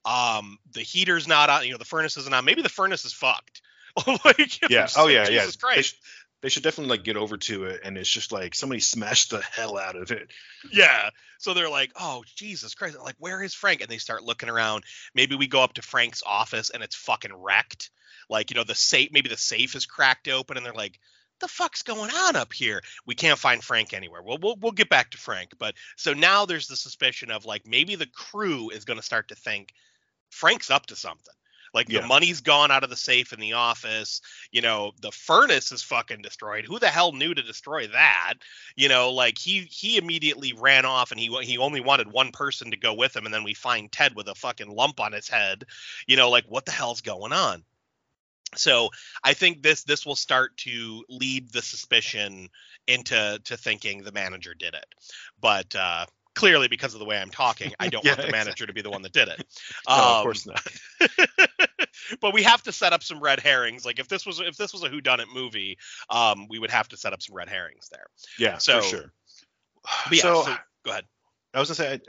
Um, 0.05 0.59
the 0.73 0.81
heater's 0.81 1.28
not 1.28 1.51
on, 1.51 1.65
you 1.65 1.73
know, 1.73 1.78
the 1.78 1.85
furnace 1.85 2.16
isn't 2.16 2.35
on. 2.35 2.44
Maybe 2.44 2.62
the 2.62 2.69
furnace 2.70 3.05
is 3.05 3.12
fucked. 3.12 3.61
like, 4.24 4.70
yeah. 4.70 4.89
Oh, 4.97 5.09
yeah. 5.09 5.27
Jesus 5.27 5.57
yeah. 5.57 5.61
Christ. 5.61 5.97
They 6.42 6.48
should 6.48 6.62
definitely 6.62 6.96
like 6.96 7.04
get 7.04 7.16
over 7.16 7.36
to 7.36 7.64
it. 7.64 7.80
And 7.84 7.96
it's 7.96 8.10
just 8.10 8.32
like 8.32 8.54
somebody 8.54 8.80
smashed 8.80 9.30
the 9.30 9.40
hell 9.40 9.78
out 9.78 9.96
of 9.96 10.10
it. 10.10 10.30
Yeah. 10.72 11.10
So 11.38 11.54
they're 11.54 11.70
like, 11.70 11.92
oh, 11.98 12.24
Jesus 12.34 12.74
Christ. 12.74 12.98
Like, 13.02 13.16
where 13.18 13.42
is 13.42 13.54
Frank? 13.54 13.80
And 13.80 13.90
they 13.90 13.98
start 13.98 14.22
looking 14.22 14.48
around. 14.48 14.84
Maybe 15.14 15.36
we 15.36 15.46
go 15.46 15.62
up 15.62 15.74
to 15.74 15.82
Frank's 15.82 16.22
office 16.24 16.70
and 16.70 16.82
it's 16.82 16.96
fucking 16.96 17.34
wrecked. 17.34 17.90
Like, 18.28 18.50
you 18.50 18.56
know, 18.56 18.64
the 18.64 18.74
safe, 18.74 19.10
maybe 19.12 19.28
the 19.28 19.36
safe 19.36 19.74
is 19.74 19.86
cracked 19.86 20.28
open 20.28 20.56
and 20.56 20.64
they're 20.64 20.72
like, 20.72 20.98
the 21.40 21.48
fuck's 21.48 21.82
going 21.82 22.10
on 22.10 22.36
up 22.36 22.52
here? 22.52 22.82
We 23.06 23.14
can't 23.14 23.38
find 23.38 23.64
Frank 23.64 23.92
anywhere. 23.92 24.22
Well, 24.22 24.38
we'll 24.40 24.56
we'll 24.60 24.72
get 24.72 24.90
back 24.90 25.10
to 25.10 25.18
Frank. 25.18 25.54
But 25.58 25.74
so 25.96 26.12
now 26.12 26.44
there's 26.44 26.68
the 26.68 26.76
suspicion 26.76 27.30
of 27.30 27.46
like 27.46 27.66
maybe 27.66 27.96
the 27.96 28.06
crew 28.06 28.70
is 28.70 28.84
going 28.84 28.98
to 28.98 29.04
start 29.04 29.28
to 29.28 29.34
think 29.34 29.72
Frank's 30.30 30.70
up 30.70 30.86
to 30.86 30.96
something. 30.96 31.34
Like 31.74 31.88
Yeah. 31.88 32.01
the 32.01 32.06
money's 32.06 32.40
gone 32.40 32.70
out 32.70 32.84
of 32.84 32.90
the 32.90 32.97
safe 32.97 33.32
in 33.32 33.40
the 33.40 33.55
office. 33.55 34.20
You 34.51 34.62
know, 34.62 34.92
the 35.01 35.12
furnace 35.12 35.72
is 35.72 35.82
fucking 35.82 36.22
destroyed. 36.22 36.64
Who 36.66 36.78
the 36.78 36.88
hell 36.88 37.12
knew 37.12 37.34
to 37.34 37.42
destroy 37.42 37.86
that? 37.88 38.34
You 38.76 38.88
know, 38.88 39.10
like 39.10 39.38
he 39.38 39.60
he 39.70 39.97
immediately 39.97 40.52
ran 40.52 40.84
off 40.84 41.10
and 41.10 41.20
he 41.20 41.28
he 41.42 41.59
only 41.59 41.80
wanted 41.80 42.10
one 42.12 42.32
person 42.32 42.70
to 42.70 42.76
go 42.76 42.94
with 42.94 43.14
him 43.16 43.24
and 43.24 43.34
then 43.34 43.44
we 43.44 43.55
find 43.55 43.90
Ted 43.92 44.14
with 44.14 44.28
a 44.28 44.34
fucking 44.34 44.70
lump 44.70 45.01
on 45.01 45.12
his 45.12 45.28
head. 45.28 45.64
You 46.06 46.16
know, 46.16 46.30
like 46.30 46.44
what 46.47 46.64
the 46.66 46.72
hell's 46.72 47.01
going 47.01 47.32
on? 47.32 47.64
So 48.56 48.90
I 49.22 49.34
think 49.34 49.62
this 49.62 49.84
this 49.84 50.05
will 50.05 50.16
start 50.16 50.56
to 50.59 51.05
lead 51.09 51.52
the 51.52 51.62
suspicion 51.62 52.48
into 52.88 53.40
to 53.44 53.56
thinking 53.56 54.02
the 54.02 54.12
manager 54.12 54.55
did 54.55 54.74
it. 54.74 54.86
But 55.40 55.74
uh, 55.76 56.06
clearly, 56.34 56.66
because 56.66 56.94
of 56.94 56.98
the 57.01 57.06
way 57.06 57.18
I'm 57.18 57.30
talking, 57.30 57.74
I 57.78 57.86
don't 57.88 58.05
Yeah, 58.05 58.06
want 58.06 58.22
the 58.22 58.28
manager 58.28 58.66
to 58.66 58.72
be 58.72 58.82
the 58.82 58.90
one 58.90 59.02
that 59.02 59.12
did 59.12 59.28
it. 59.28 59.40
No, 59.94 60.10
of 60.10 60.18
Um, 60.18 60.20
course 60.20 60.47
not. 60.47 60.66
but 62.20 62.32
we 62.35 62.43
have 62.43 62.62
to 62.64 62.72
set 62.72 62.93
up 62.93 63.02
some 63.02 63.20
red 63.20 63.40
herrings. 63.40 63.85
Like 63.85 63.98
if 63.98 64.09
this 64.09 64.27
was 64.27 64.40
if 64.40 64.56
this 64.56 64.72
was 64.72 64.82
a 64.82 64.89
whodunit 64.89 65.32
movie, 65.32 65.78
um, 66.09 66.47
we 66.48 66.59
would 66.59 66.70
have 66.70 66.89
to 66.89 66.97
set 66.97 67.12
up 67.12 67.22
some 67.22 67.35
red 67.36 67.48
herrings 67.48 67.89
there. 67.90 68.06
Yeah, 68.39 68.59
so- 68.59 68.81
for 68.81 68.86
sure. 68.89 69.12
Yeah, 70.12 70.22
so, 70.22 70.43
so, 70.43 70.56
go 70.85 70.90
ahead. 70.90 71.05
I 71.55 71.60
was 71.60 71.68
gonna 71.68 71.77
say, 71.77 71.94
I- 71.94 72.01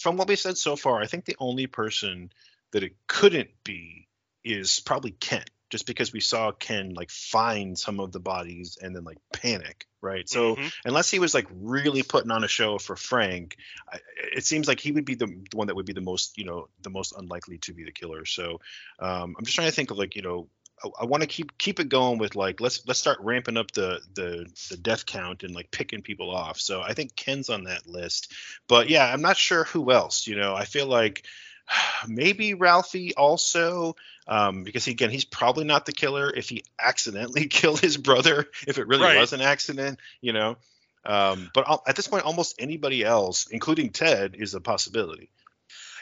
from 0.00 0.16
what 0.16 0.28
we 0.28 0.36
said 0.36 0.56
so 0.56 0.76
far, 0.76 1.00
I 1.00 1.06
think 1.06 1.24
the 1.24 1.36
only 1.40 1.66
person 1.66 2.30
that 2.72 2.82
it 2.84 2.94
couldn't 3.06 3.50
be 3.64 4.08
is 4.44 4.80
probably 4.80 5.10
Ken, 5.10 5.44
just 5.70 5.86
because 5.86 6.12
we 6.12 6.20
saw 6.20 6.52
Ken 6.52 6.94
like 6.94 7.10
find 7.10 7.78
some 7.78 8.00
of 8.00 8.12
the 8.12 8.20
bodies 8.20 8.78
and 8.80 8.94
then 8.94 9.04
like 9.04 9.18
panic, 9.32 9.86
right? 10.00 10.28
So 10.28 10.56
Mhm. 10.56 10.72
unless 10.84 11.10
he 11.10 11.18
was 11.18 11.34
like 11.34 11.46
really 11.50 12.02
putting 12.02 12.30
on 12.30 12.44
a 12.44 12.48
show 12.48 12.78
for 12.78 12.96
Frank, 12.96 13.56
I, 13.90 13.98
it 14.34 14.44
seems 14.46 14.66
like 14.68 14.80
he 14.80 14.92
would 14.92 15.04
be 15.04 15.14
the, 15.14 15.26
the 15.26 15.56
one 15.56 15.66
that 15.66 15.76
would 15.76 15.86
be 15.86 15.92
the 15.92 16.00
most, 16.00 16.38
you 16.38 16.44
know, 16.44 16.68
the 16.82 16.90
most 16.90 17.12
unlikely 17.16 17.58
to 17.58 17.74
be 17.74 17.84
the 17.84 17.92
killer. 17.92 18.24
So 18.24 18.60
um, 18.98 19.34
I'm 19.38 19.44
just 19.44 19.54
trying 19.54 19.68
to 19.68 19.74
think 19.74 19.90
of 19.90 19.98
like, 19.98 20.16
you 20.16 20.22
know, 20.22 20.48
I, 20.82 20.88
I 21.00 21.04
want 21.04 21.22
to 21.22 21.26
keep 21.26 21.56
keep 21.58 21.80
it 21.80 21.88
going 21.88 22.18
with 22.18 22.36
like 22.36 22.60
let's 22.60 22.86
let's 22.86 23.00
start 23.00 23.18
ramping 23.20 23.56
up 23.56 23.70
the 23.72 24.00
the 24.14 24.46
the 24.70 24.76
death 24.76 25.06
count 25.06 25.42
and 25.42 25.54
like 25.54 25.70
picking 25.70 26.02
people 26.02 26.34
off. 26.34 26.58
So 26.60 26.80
I 26.80 26.94
think 26.94 27.16
Ken's 27.16 27.50
on 27.50 27.64
that 27.64 27.86
list, 27.86 28.32
but 28.68 28.88
yeah, 28.88 29.04
I'm 29.04 29.22
not 29.22 29.36
sure 29.36 29.64
who 29.64 29.90
else. 29.90 30.26
You 30.26 30.36
know, 30.36 30.54
I 30.54 30.64
feel 30.64 30.86
like 30.86 31.24
maybe 32.08 32.54
Ralphie 32.54 33.14
also 33.14 33.96
um, 34.26 34.64
because 34.64 34.84
he, 34.84 34.92
again 34.92 35.10
he's 35.10 35.24
probably 35.24 35.64
not 35.64 35.86
the 35.86 35.92
killer 35.92 36.30
if 36.30 36.48
he 36.48 36.64
accidentally 36.78 37.46
killed 37.48 37.80
his 37.80 37.96
brother 37.96 38.46
if 38.66 38.78
it 38.78 38.86
really 38.86 39.04
Right. 39.04 39.18
was 39.18 39.32
an 39.32 39.40
accident. 39.40 39.98
You 40.20 40.32
know. 40.32 40.56
Um, 41.04 41.50
but 41.54 41.82
at 41.86 41.96
this 41.96 42.06
point, 42.06 42.24
almost 42.24 42.56
anybody 42.58 43.02
else, 43.02 43.46
including 43.46 43.90
Ted, 43.90 44.36
is 44.38 44.54
a 44.54 44.60
possibility. 44.60 45.30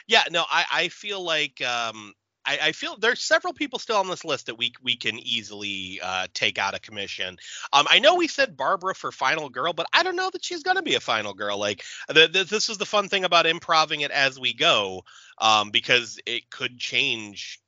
Yeah, 0.05 0.23
no, 0.31 0.43
I, 0.49 0.65
I 0.71 0.87
feel 0.89 1.23
like 1.23 1.61
um, 1.61 2.13
I, 2.47 2.59
I 2.63 2.71
feel 2.71 2.95
there's 2.97 3.21
several 3.21 3.53
people 3.53 3.77
still 3.77 3.97
on 3.97 4.07
this 4.07 4.23
list 4.25 4.45
that 4.45 4.57
we 4.57 4.73
we 4.81 4.95
can 4.95 5.19
easily 5.19 5.99
uh, 6.01 6.27
take 6.33 6.57
out 6.57 6.73
of 6.73 6.81
commission. 6.81 7.37
Um, 7.73 7.85
I 7.89 7.99
know 7.99 8.15
we 8.15 8.27
said 8.27 8.57
Barbara 8.57 8.95
for 8.95 9.11
final 9.11 9.49
girl, 9.49 9.73
but 9.73 9.87
I 9.93 10.03
don't 10.03 10.15
know 10.15 10.29
that 10.31 10.45
she's 10.45 10.63
gonna 10.63 10.81
be 10.81 10.95
a 10.95 10.99
final 10.99 11.33
girl. 11.33 11.59
Like 11.59 11.83
the, 12.07 12.27
the, 12.27 12.45
this 12.45 12.69
is 12.69 12.77
the 12.77 12.85
fun 12.85 13.09
thing 13.09 13.25
about 13.25 13.45
improving 13.45 14.01
it 14.01 14.11
as 14.11 14.39
we 14.39 14.53
go, 14.53 15.03
um, 15.37 15.69
because 15.71 16.19
it 16.25 16.49
could 16.49 16.79
change. 16.79 17.59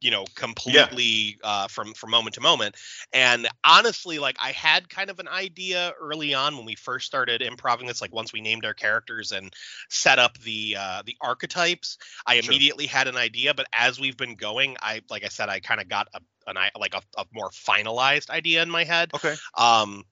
You 0.00 0.10
know, 0.10 0.24
completely 0.34 1.38
uh, 1.44 1.68
from 1.68 1.92
from 1.92 2.10
moment 2.10 2.34
to 2.34 2.40
moment, 2.40 2.76
and 3.12 3.46
honestly, 3.64 4.18
like 4.18 4.36
I 4.40 4.52
had 4.52 4.88
kind 4.88 5.10
of 5.10 5.18
an 5.18 5.28
idea 5.28 5.92
early 6.00 6.32
on 6.32 6.56
when 6.56 6.64
we 6.64 6.74
first 6.74 7.06
started 7.06 7.42
improving 7.42 7.86
this. 7.86 8.00
Like 8.00 8.12
once 8.12 8.32
we 8.32 8.40
named 8.40 8.64
our 8.64 8.74
characters 8.74 9.32
and 9.32 9.52
set 9.88 10.18
up 10.18 10.38
the 10.38 10.76
uh, 10.78 11.02
the 11.04 11.16
archetypes, 11.20 11.98
I 12.26 12.40
Sure. 12.40 12.52
immediately 12.52 12.86
had 12.86 13.08
an 13.08 13.16
idea. 13.16 13.52
But 13.52 13.66
as 13.72 14.00
we've 14.00 14.16
been 14.16 14.36
going, 14.36 14.76
I 14.80 15.02
like 15.10 15.24
I 15.24 15.28
said, 15.28 15.48
I 15.48 15.60
kind 15.60 15.80
of 15.80 15.88
got 15.88 16.08
a 16.14 16.20
an 16.46 16.56
i 16.56 16.70
like 16.78 16.94
a, 16.94 17.02
a 17.18 17.24
more 17.32 17.50
finalized 17.50 18.30
idea 18.30 18.62
in 18.62 18.70
my 18.70 18.84
head. 18.84 19.10
Okay. 19.14 19.34
Um, 19.56 20.04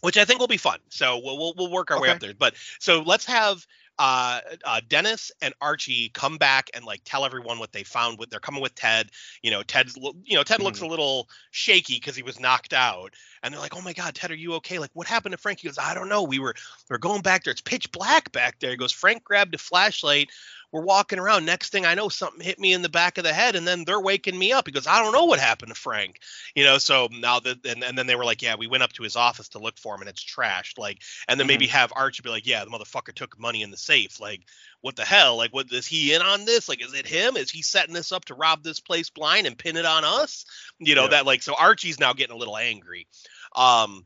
which 0.00 0.16
I 0.16 0.24
think 0.24 0.40
will 0.40 0.46
be 0.46 0.56
fun. 0.56 0.78
So 0.88 1.20
we'll 1.22 1.36
we'll, 1.36 1.54
we'll 1.56 1.70
work 1.70 1.90
our 1.90 2.00
way 2.00 2.08
up 2.08 2.20
there. 2.20 2.32
But 2.32 2.54
so 2.78 3.02
let's 3.02 3.26
have 3.26 3.66
uh, 4.00 4.40
uh, 4.64 4.80
Dennis 4.88 5.30
and 5.42 5.52
Archie 5.60 6.08
come 6.08 6.38
back 6.38 6.70
and 6.72 6.86
like 6.86 7.02
tell 7.04 7.26
everyone 7.26 7.58
what 7.58 7.72
they 7.72 7.82
found. 7.82 8.18
With 8.18 8.30
they're 8.30 8.40
coming 8.40 8.62
with 8.62 8.74
Ted. 8.74 9.10
You 9.42 9.50
know, 9.50 9.62
Ted's 9.62 9.94
you 10.24 10.36
know 10.36 10.42
Ted 10.42 10.62
looks 10.62 10.80
a 10.80 10.86
little 10.86 11.28
shaky 11.50 11.96
because 11.96 12.16
he 12.16 12.22
was 12.22 12.40
knocked 12.40 12.72
out, 12.72 13.12
and 13.42 13.52
they're 13.52 13.60
like, 13.60 13.76
"Oh 13.76 13.82
my 13.82 13.92
God, 13.92 14.14
Ted, 14.14 14.30
are 14.30 14.34
you 14.34 14.54
okay? 14.54 14.78
Like, 14.78 14.88
what 14.94 15.06
happened 15.06 15.32
to 15.32 15.38
Frank?" 15.38 15.60
He 15.60 15.68
goes, 15.68 15.76
"I 15.78 15.92
don't 15.92 16.08
know. 16.08 16.22
We 16.22 16.38
were 16.38 16.54
we 16.88 16.94
are 16.94 16.98
going 16.98 17.20
back 17.20 17.44
there. 17.44 17.52
It's 17.52 17.60
pitch 17.60 17.92
black 17.92 18.32
back 18.32 18.58
there." 18.58 18.70
He 18.70 18.78
goes, 18.78 18.90
"Frank 18.90 19.22
grabbed 19.22 19.54
a 19.54 19.58
flashlight." 19.58 20.30
We're 20.72 20.82
walking 20.82 21.18
around. 21.18 21.44
Next 21.46 21.70
thing 21.70 21.84
I 21.84 21.94
know, 21.94 22.08
something 22.08 22.40
hit 22.40 22.58
me 22.58 22.72
in 22.72 22.82
the 22.82 22.88
back 22.88 23.18
of 23.18 23.24
the 23.24 23.32
head, 23.32 23.56
and 23.56 23.66
then 23.66 23.84
they're 23.84 24.00
waking 24.00 24.38
me 24.38 24.52
up. 24.52 24.66
He 24.66 24.72
goes, 24.72 24.86
"I 24.86 25.02
don't 25.02 25.12
know 25.12 25.24
what 25.24 25.40
happened 25.40 25.74
to 25.74 25.80
Frank." 25.80 26.20
you 26.54 26.64
know 26.64 26.78
so 26.78 27.08
now 27.12 27.40
that 27.40 27.64
and, 27.66 27.82
and 27.84 27.96
then 27.96 28.06
they 28.06 28.16
were 28.16 28.24
like 28.24 28.42
yeah 28.42 28.54
we 28.56 28.66
went 28.66 28.82
up 28.82 28.92
to 28.92 29.02
his 29.02 29.16
office 29.16 29.48
to 29.48 29.58
look 29.58 29.78
for 29.78 29.94
him 29.94 30.00
and 30.00 30.10
it's 30.10 30.24
trashed 30.24 30.78
like 30.78 31.00
and 31.28 31.38
then 31.38 31.46
maybe 31.46 31.66
have 31.66 31.92
archie 31.94 32.22
be 32.22 32.28
like 32.30 32.46
yeah 32.46 32.64
the 32.64 32.70
motherfucker 32.70 33.14
took 33.14 33.38
money 33.38 33.62
in 33.62 33.70
the 33.70 33.76
safe 33.76 34.20
like 34.20 34.42
what 34.80 34.96
the 34.96 35.04
hell 35.04 35.36
like 35.36 35.52
what 35.52 35.70
is 35.72 35.86
he 35.86 36.14
in 36.14 36.22
on 36.22 36.44
this 36.44 36.68
like 36.68 36.84
is 36.84 36.94
it 36.94 37.06
him 37.06 37.36
is 37.36 37.50
he 37.50 37.62
setting 37.62 37.94
this 37.94 38.12
up 38.12 38.24
to 38.24 38.34
rob 38.34 38.62
this 38.62 38.80
place 38.80 39.10
blind 39.10 39.46
and 39.46 39.58
pin 39.58 39.76
it 39.76 39.84
on 39.86 40.04
us 40.04 40.44
you 40.78 40.94
know 40.94 41.04
Yeah. 41.04 41.08
that 41.10 41.26
like 41.26 41.42
so 41.42 41.54
archie's 41.54 42.00
now 42.00 42.12
getting 42.12 42.34
a 42.34 42.38
little 42.38 42.56
angry 42.56 43.06
um 43.54 44.04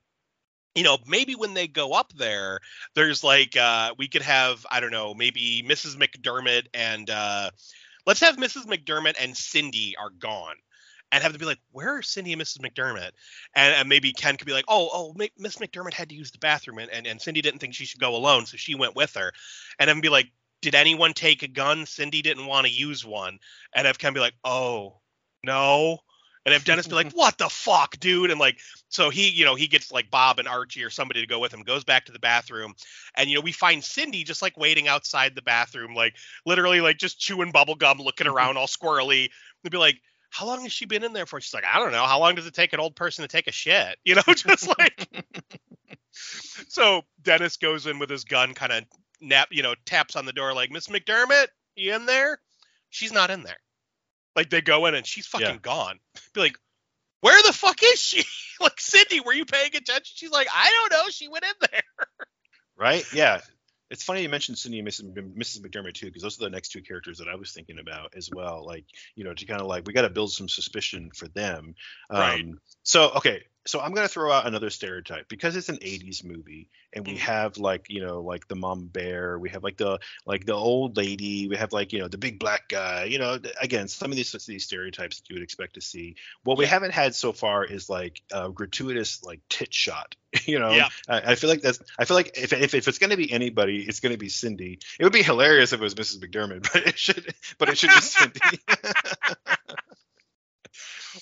you 0.75 0.83
know 0.83 0.99
maybe 1.07 1.35
when 1.35 1.55
they 1.55 1.67
go 1.67 1.93
up 1.93 2.13
there 2.15 2.61
there's 2.95 3.23
like 3.23 3.57
uh 3.57 3.95
we 3.99 4.09
could 4.09 4.23
have 4.23 4.65
i 4.71 4.81
don't 4.81 4.91
know 4.91 5.15
maybe 5.15 5.65
mrs 5.69 5.97
mcdermott 5.97 6.67
and 6.75 7.11
uh 7.11 7.51
let's 8.07 8.21
have 8.21 8.37
mrs 8.37 8.67
mcdermott 8.67 9.15
and 9.21 9.37
cindy 9.37 9.95
are 9.99 10.11
gone 10.11 10.57
and 11.15 11.23
have 11.23 11.33
to 11.33 11.39
be 11.39 11.45
like, 11.45 11.61
where 11.71 11.97
are 11.97 12.03
Cindy 12.03 12.33
and 12.33 12.43
Mrs. 12.43 12.59
McDermott? 12.59 13.11
And, 13.55 13.73
and 13.75 13.89
maybe 13.89 14.13
Ken 14.13 14.37
could 14.37 14.49
be 14.49 14.53
like, 14.53 14.65
oh, 14.67 14.91
oh, 14.93 15.15
Miss 15.39 15.57
McDermott 15.59 15.95
had 15.95 16.09
to 16.09 16.15
use 16.17 16.33
the 16.33 16.39
bathroom, 16.39 16.79
and, 16.79 16.91
and, 16.91 17.07
and 17.07 17.23
Cindy 17.23 17.41
didn't 17.41 17.61
think 17.61 17.75
she 17.75 17.85
should 17.85 18.01
go 18.01 18.17
alone, 18.17 18.47
so 18.47 18.57
she 18.57 18.75
went 18.75 18.97
with 18.97 19.15
her. 19.15 19.31
And 19.79 19.89
then 19.89 20.01
be 20.01 20.09
like, 20.09 20.33
did 20.61 20.75
anyone 20.75 21.13
take 21.13 21.45
a 21.45 21.49
gun? 21.49 21.87
Cindy 21.87 22.21
didn't 22.21 22.47
want 22.47 22.67
to 22.67 22.73
use 22.73 23.05
one. 23.05 23.39
And 23.75 23.87
have 23.87 23.99
Ken 23.99 24.13
be 24.13 24.19
like, 24.19 24.35
oh, 24.43 24.99
no. 25.45 25.99
And 26.45 26.53
have 26.53 26.65
Dennis 26.65 26.87
be 26.87 26.95
like, 26.95 27.13
what 27.15 27.39
the 27.39 27.49
fuck, 27.49 27.99
dude? 27.99 28.31
And 28.31 28.39
like, 28.39 28.59
so 28.89 29.11
he, 29.11 29.31
you 29.31 29.45
know, 29.45 29.55
he 29.55 29.67
gets 29.67 29.91
like 29.91 30.11
Bob 30.11 30.39
and 30.39 30.49
Archie 30.49 30.85
or 30.85 30.91
somebody 30.91 31.21
to 31.21 31.27
go 31.27 31.39
with 31.39 31.53
him, 31.53 31.63
goes 31.63 31.85
back 31.85 32.05
to 32.07 32.13
the 32.13 32.19
bathroom. 32.19 32.75
And, 33.17 33.29
you 33.29 33.37
know, 33.37 33.41
we 33.41 33.53
find 33.53 33.83
Cindy 33.83 34.25
just 34.25 34.43
like 34.43 34.57
waiting 34.57 34.89
outside 34.89 35.35
the 35.35 35.43
bathroom, 35.43 35.95
like 35.95 36.17
literally 36.45 36.81
like 36.81 36.99
just 36.99 37.19
chewing 37.19 37.51
bubble 37.51 37.75
gum, 37.75 37.99
looking 37.99 38.27
around 38.27 38.57
all 38.57 38.67
squirrely. 38.67 39.31
They'd 39.63 39.73
be 39.73 39.79
like, 39.79 40.01
how 40.31 40.47
long 40.47 40.63
has 40.63 40.73
she 40.73 40.85
been 40.85 41.05
in 41.05 41.13
there 41.13 41.27
for? 41.27 41.41
She's 41.41 41.55
like, 41.55 41.65
I 41.65 41.79
don't 41.79 41.93
know. 41.93 42.05
How 42.05 42.19
long 42.19 42.35
does 42.35 42.47
it 42.47 42.55
take 42.55 42.73
an 42.73 42.81
old 42.81 42.97
person 42.97 43.23
to 43.23 43.29
take 43.29 43.47
a 43.47 43.53
shit? 43.53 43.99
You 44.05 44.17
know, 44.17 44.35
just 44.35 44.69
like. 44.79 45.09
so 46.13 47.03
Dennis 47.23 47.57
goes 47.57 47.87
in 47.87 47.99
with 47.99 48.11
his 48.11 48.25
gun, 48.25 48.53
kind 48.53 48.73
of 48.73 48.85
nap, 49.21 49.49
you 49.51 49.63
know, 49.63 49.75
taps 49.87 50.17
on 50.17 50.27
the 50.27 50.33
door 50.33 50.53
like, 50.53 50.71
Miss 50.71 50.89
McDermott, 50.89 51.47
you 51.77 51.95
in 51.95 52.07
there? 52.07 52.39
She's 52.91 53.13
not 53.13 53.31
in 53.31 53.43
there. 53.43 53.59
Like 54.37 54.51
they 54.51 54.61
go 54.61 54.87
in 54.87 54.95
and 54.95 55.07
she's 55.07 55.27
fucking 55.27 55.47
Yeah. 55.47 55.57
gone. 55.61 55.99
Be 56.35 56.41
like, 56.41 56.57
where 57.21 57.41
the 57.43 57.53
fuck 57.53 57.79
is 57.83 58.01
she? 58.01 58.25
like 58.61 58.81
Cindy, 58.81 59.21
were 59.21 59.33
you 59.33 59.45
paying 59.45 59.75
attention? 59.75 60.03
She's 60.15 60.31
like, 60.31 60.49
I 60.55 60.71
don't 60.71 60.93
know. 61.05 61.11
She 61.11 61.29
went 61.29 61.45
in 61.45 61.69
there. 61.71 62.07
right? 62.77 63.05
Yeah. 63.13 63.41
It's 63.91 64.03
funny 64.03 64.23
you 64.23 64.29
mentioned 64.29 64.59
Cindy 64.59 64.81
and 64.81 64.89
Mrs. 64.89 65.13
Mrs. 65.37 65.61
McDermott 65.61 65.95
too, 65.95 66.07
because 66.07 66.23
those 66.23 66.41
are 66.41 66.45
the 66.45 66.51
next 66.51 66.71
two 66.71 66.83
characters 66.83 67.19
that 67.19 67.29
I 67.29 67.37
was 67.37 67.53
thinking 67.53 67.79
about 67.79 68.15
as 68.17 68.29
well. 68.35 68.65
Like, 68.67 68.87
you 69.15 69.25
know, 69.25 69.35
to 69.35 69.45
kind 69.45 69.61
of 69.61 69.69
like 69.69 69.87
we 69.87 69.93
got 69.93 70.03
to 70.03 70.11
build 70.11 70.33
some 70.33 70.49
suspicion 70.49 71.11
for 71.15 71.29
them. 71.29 71.75
Um, 72.11 72.19
Right. 72.21 72.45
So 72.83 73.11
okay, 73.17 73.45
so 73.67 73.81
I'm 73.81 73.93
gonna 73.95 74.09
throw 74.09 74.31
out 74.31 74.47
another 74.47 74.71
stereotype 74.71 75.29
because 75.29 75.57
it's 75.57 75.69
an 75.69 75.79
'80s 75.83 76.23
movie, 76.25 76.69
and 76.93 77.07
we 77.07 77.15
Mhm. 77.15 77.19
have 77.19 77.59
like 77.59 77.87
you 77.89 78.05
know 78.05 78.21
like 78.21 78.47
the 78.49 78.57
mom 78.57 78.87
bear, 78.87 79.39
we 79.39 79.51
have 79.51 79.63
like 79.63 79.77
the 79.77 79.99
like 80.27 80.45
the 80.47 80.55
old 80.55 80.97
lady, 80.97 81.49
we 81.49 81.57
have 81.57 81.73
like 81.73 81.93
you 81.93 81.99
know 81.99 82.09
the 82.09 82.19
big 82.19 82.39
black 82.39 82.69
guy. 82.69 83.05
You 83.05 83.19
know, 83.19 83.39
again, 83.61 83.89
some 83.89 84.11
of 84.11 84.17
these 84.17 84.33
these 84.47 84.65
stereotypes 84.65 85.21
that 85.21 85.31
you 85.31 85.35
would 85.37 85.43
expect 85.43 85.75
to 85.75 85.81
see. 85.81 86.17
What 86.43 86.59
we 86.59 86.67
haven't 86.67 86.93
had 86.93 87.15
so 87.15 87.33
far 87.33 87.65
is 87.65 87.89
like 87.89 88.23
a 88.33 88.51
gratuitous 88.51 89.23
like 89.23 89.41
tit 89.49 89.73
shot. 89.73 90.15
You 90.47 90.59
know, 90.59 90.73
Yeah. 90.73 90.89
I, 91.09 91.33
I 91.33 91.35
feel 91.37 91.49
like 91.49 91.63
that's. 91.63 91.79
I 91.97 92.05
feel 92.07 92.17
like 92.17 92.37
if, 92.37 92.53
if, 92.53 92.75
if 92.75 92.89
it's 92.89 92.99
going 92.99 93.11
to 93.11 93.17
be 93.17 93.31
anybody, 93.33 93.83
it's 93.87 94.01
going 94.01 94.13
to 94.13 94.19
be 94.19 94.29
Cindy. 94.29 94.81
It 94.99 95.05
would 95.05 95.13
be 95.13 95.23
hilarious 95.23 95.73
if 95.73 95.81
it 95.81 95.83
was 95.83 95.95
Mrs. 95.95 96.19
McDermott, 96.19 96.63
but 96.73 96.87
it 96.89 96.99
should. 96.99 97.33
But 97.57 97.69
it 97.69 97.79
should 97.79 97.91
be 97.91 98.01
Cindy. 98.01 98.41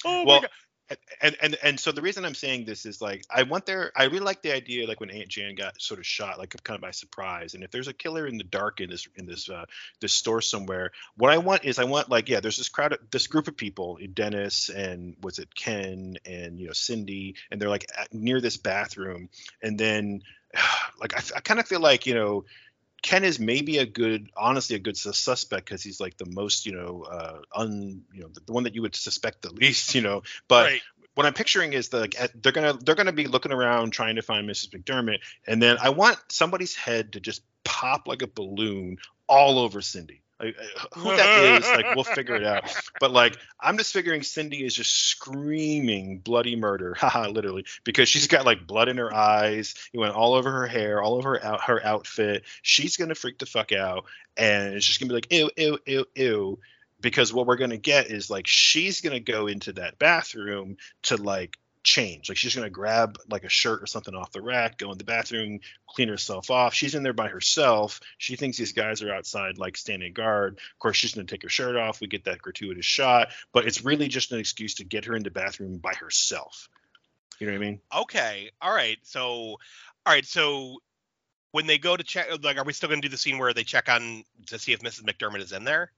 Oh 0.05 0.25
well, 0.25 0.37
my 0.37 0.41
god. 0.41 0.51
And 1.23 1.37
and 1.41 1.57
and 1.63 1.81
so 1.81 1.93
the 1.93 2.03
reason 2.03 2.25
I'm 2.25 2.35
saying 2.35 2.65
this 2.65 2.85
is 2.85 3.01
like 3.01 3.25
I 3.31 3.45
want 3.45 3.65
there. 3.65 3.93
I 3.95 4.05
really 4.05 4.21
like 4.21 4.43
the 4.43 4.53
idea 4.53 4.89
like 4.89 4.99
when 4.99 5.11
Aunt 5.11 5.29
Jan 5.29 5.55
got 5.55 5.81
sort 5.81 6.01
of 6.01 6.07
shot, 6.07 6.39
like 6.39 6.51
kind 6.65 6.77
of 6.77 6.83
by 6.83 6.91
surprise. 6.91 7.55
And 7.55 7.63
if 7.63 7.71
there's 7.71 7.87
a 7.87 7.93
killer 7.93 8.27
in 8.27 8.39
the 8.39 8.45
dark 8.45 8.81
in 8.81 8.91
this 8.91 9.07
in 9.15 9.25
this 9.25 9.49
uh, 9.49 9.65
this 10.01 10.13
store 10.13 10.43
somewhere, 10.43 10.91
what 11.17 11.31
I 11.31 11.39
want 11.39 11.65
is 11.65 11.79
I 11.79 11.85
want 11.85 12.11
like 12.11 12.29
yeah, 12.29 12.41
there's 12.41 12.57
this 12.57 12.69
crowd, 12.69 12.99
this 13.13 13.29
group 13.29 13.47
of 13.47 13.57
people, 13.57 13.99
Dennis 14.13 14.69
and 14.69 15.17
was 15.23 15.39
it 15.39 15.55
Ken 15.55 16.17
and 16.27 16.59
you 16.59 16.67
know 16.67 16.73
Cindy, 16.73 17.37
and 17.51 17.63
they're 17.63 17.71
like 17.71 17.87
at, 17.97 18.13
near 18.13 18.41
this 18.41 18.57
bathroom, 18.57 19.29
and 19.63 19.79
then 19.79 20.23
like 21.01 21.17
I, 21.17 21.37
I 21.37 21.41
kind 21.41 21.61
of 21.61 21.67
feel 21.67 21.81
like 21.81 22.07
you 22.07 22.15
know. 22.15 22.45
Ken 23.05 23.25
is 23.25 23.41
maybe 23.41 23.79
a 23.79 23.85
good, 23.85 24.31
honestly, 24.37 24.77
a 24.77 24.79
good 24.79 24.97
suspect 24.97 25.65
because 25.65 25.83
he's 25.83 25.99
like 25.99 26.17
the 26.19 26.25
most, 26.25 26.67
you 26.67 26.71
know, 26.71 27.03
uh, 27.03 27.39
un, 27.53 28.05
you 28.15 28.21
know, 28.21 28.29
the, 28.29 28.39
the 28.47 28.53
one 28.53 28.63
that 28.63 28.77
you 28.77 28.83
would 28.83 28.95
suspect 28.95 29.43
the 29.43 29.53
least, 29.53 29.97
you 29.97 30.03
know. 30.03 30.23
But 30.47 30.67
right. 30.67 30.83
What 31.15 31.27
I'm 31.27 31.35
picturing 31.35 31.73
is 31.73 31.89
that 31.91 31.99
like, 31.99 32.33
they're 32.35 32.53
gonna 32.53 32.75
they're 32.75 32.95
gonna 32.95 33.13
be 33.13 33.27
looking 33.27 33.53
around 33.53 33.93
trying 33.93 34.17
to 34.17 34.23
find 34.23 34.49
Mrs. 34.49 34.71
McDermott, 34.71 35.19
and 35.47 35.63
then 35.63 35.77
I 35.81 35.91
want 35.91 36.19
somebody's 36.29 36.75
head 36.75 37.13
to 37.13 37.21
just 37.21 37.43
pop 37.65 38.09
like 38.09 38.23
a 38.23 38.27
balloon 38.27 38.99
all 39.29 39.59
over 39.59 39.81
Cindy. 39.81 40.23
Like, 40.41 40.57
uh, 40.59 40.99
who 40.99 41.17
that 41.17 41.45
is, 41.45 41.69
like 41.69 41.95
we'll 41.95 42.05
figure 42.05 42.35
it 42.35 42.45
out. 42.45 42.65
But 43.01 43.11
like 43.11 43.37
I'm 43.61 43.79
just 43.79 43.93
figuring 43.93 44.23
Cindy 44.23 44.65
is 44.65 44.75
just 44.75 44.93
screaming 44.93 46.19
bloody 46.19 46.57
murder, 46.57 46.95
haha, 46.99 47.29
literally, 47.29 47.65
because 47.85 48.09
she's 48.09 48.27
got 48.27 48.47
like 48.47 48.67
blood 48.67 48.89
in 48.89 48.97
her 48.99 49.13
eyes. 49.13 49.75
It 49.93 49.99
went 49.99 50.15
all 50.15 50.35
over 50.35 50.51
her 50.51 50.67
hair, 50.67 51.03
all 51.03 51.15
over 51.15 51.31
her, 51.31 51.45
out, 51.45 51.61
her 51.63 51.85
outfit. 51.85 52.45
She's 52.63 52.97
gonna 52.97 53.15
freak 53.15 53.39
the 53.39 53.47
fuck 53.47 53.73
out, 53.73 54.05
and 54.37 54.75
it's 54.75 54.87
just 54.87 55.01
gonna 55.01 55.09
be 55.09 55.15
like 55.15 55.33
ew, 55.33 55.51
ew, 55.57 55.79
ew, 55.87 56.07
ew. 56.15 56.59
Because 57.03 57.33
what 57.33 57.47
we're 57.47 57.57
gonna 57.57 57.77
get 57.77 58.07
is 58.07 58.31
like 58.31 58.47
she's 58.47 59.03
gonna 59.03 59.21
go 59.21 59.47
into 59.47 59.75
that 59.75 59.99
bathroom 59.99 60.79
to 61.03 61.17
like 61.17 61.59
change. 61.83 62.29
Like 62.29 62.39
she's 62.39 62.55
gonna 62.55 62.71
grab 62.71 63.19
like 63.29 63.45
a 63.45 63.51
shirt 63.51 63.83
or 63.83 63.87
something 63.87 64.15
off 64.15 64.33
the 64.33 64.41
rack, 64.41 64.79
go 64.79 64.91
in 64.93 64.99
the 64.99 65.05
bathroom, 65.05 65.61
clean 65.87 66.09
herself 66.09 66.51
off. 66.51 66.73
She's 66.73 66.95
in 66.95 67.03
there 67.03 67.13
by 67.13 67.29
herself. 67.29 68.01
She 68.17 68.37
thinks 68.37 68.57
these 68.57 68.73
guys 68.73 69.03
are 69.03 69.13
outside 69.13 69.59
like 69.59 69.77
standing 69.77 70.15
guard. 70.15 70.55
Of 70.55 70.79
course, 70.79 70.97
she's 70.97 71.15
gonna 71.15 71.27
take 71.27 71.43
her 71.43 71.51
shirt 71.51 71.77
off. 71.77 72.01
We 72.01 72.07
get 72.07 72.25
that 72.25 72.41
gratuitous 72.41 72.87
shot, 72.87 73.29
but 73.53 73.67
it's 73.67 73.85
really 73.85 74.09
just 74.09 74.33
an 74.33 74.39
excuse 74.39 74.75
to 74.77 74.85
get 74.85 75.05
her 75.05 75.15
into 75.15 75.31
bathroom 75.31 75.77
by 75.79 75.93
herself. 75.93 76.71
You 77.43 77.49
know 77.49 77.55
what 77.55 77.65
I 77.65 77.67
mean? 77.71 77.81
Okay. 77.93 78.51
All 78.61 78.73
right. 78.73 78.99
So, 79.03 79.23
all 79.25 79.59
right. 80.07 80.25
So 80.25 80.79
when 81.51 81.67
they 81.67 81.77
go 81.77 81.97
to 81.97 82.05
check, 82.05 82.29
like, 82.43 82.57
are 82.57 82.65
we 82.65 82.73
still 82.73 82.89
going 82.89 83.03
to 83.03 83.09
do 83.09 83.11
the 83.11 83.19
scene 83.19 83.39
where 83.39 83.53
they 83.53 83.65
check 83.65 83.89
on 83.89 84.25
to 84.47 84.59
see 84.61 84.73
if 84.73 84.81
Mrs. 84.81 85.03
McDermott 85.03 85.41
is 85.41 85.51
in 85.51 85.65
there? 85.65 85.91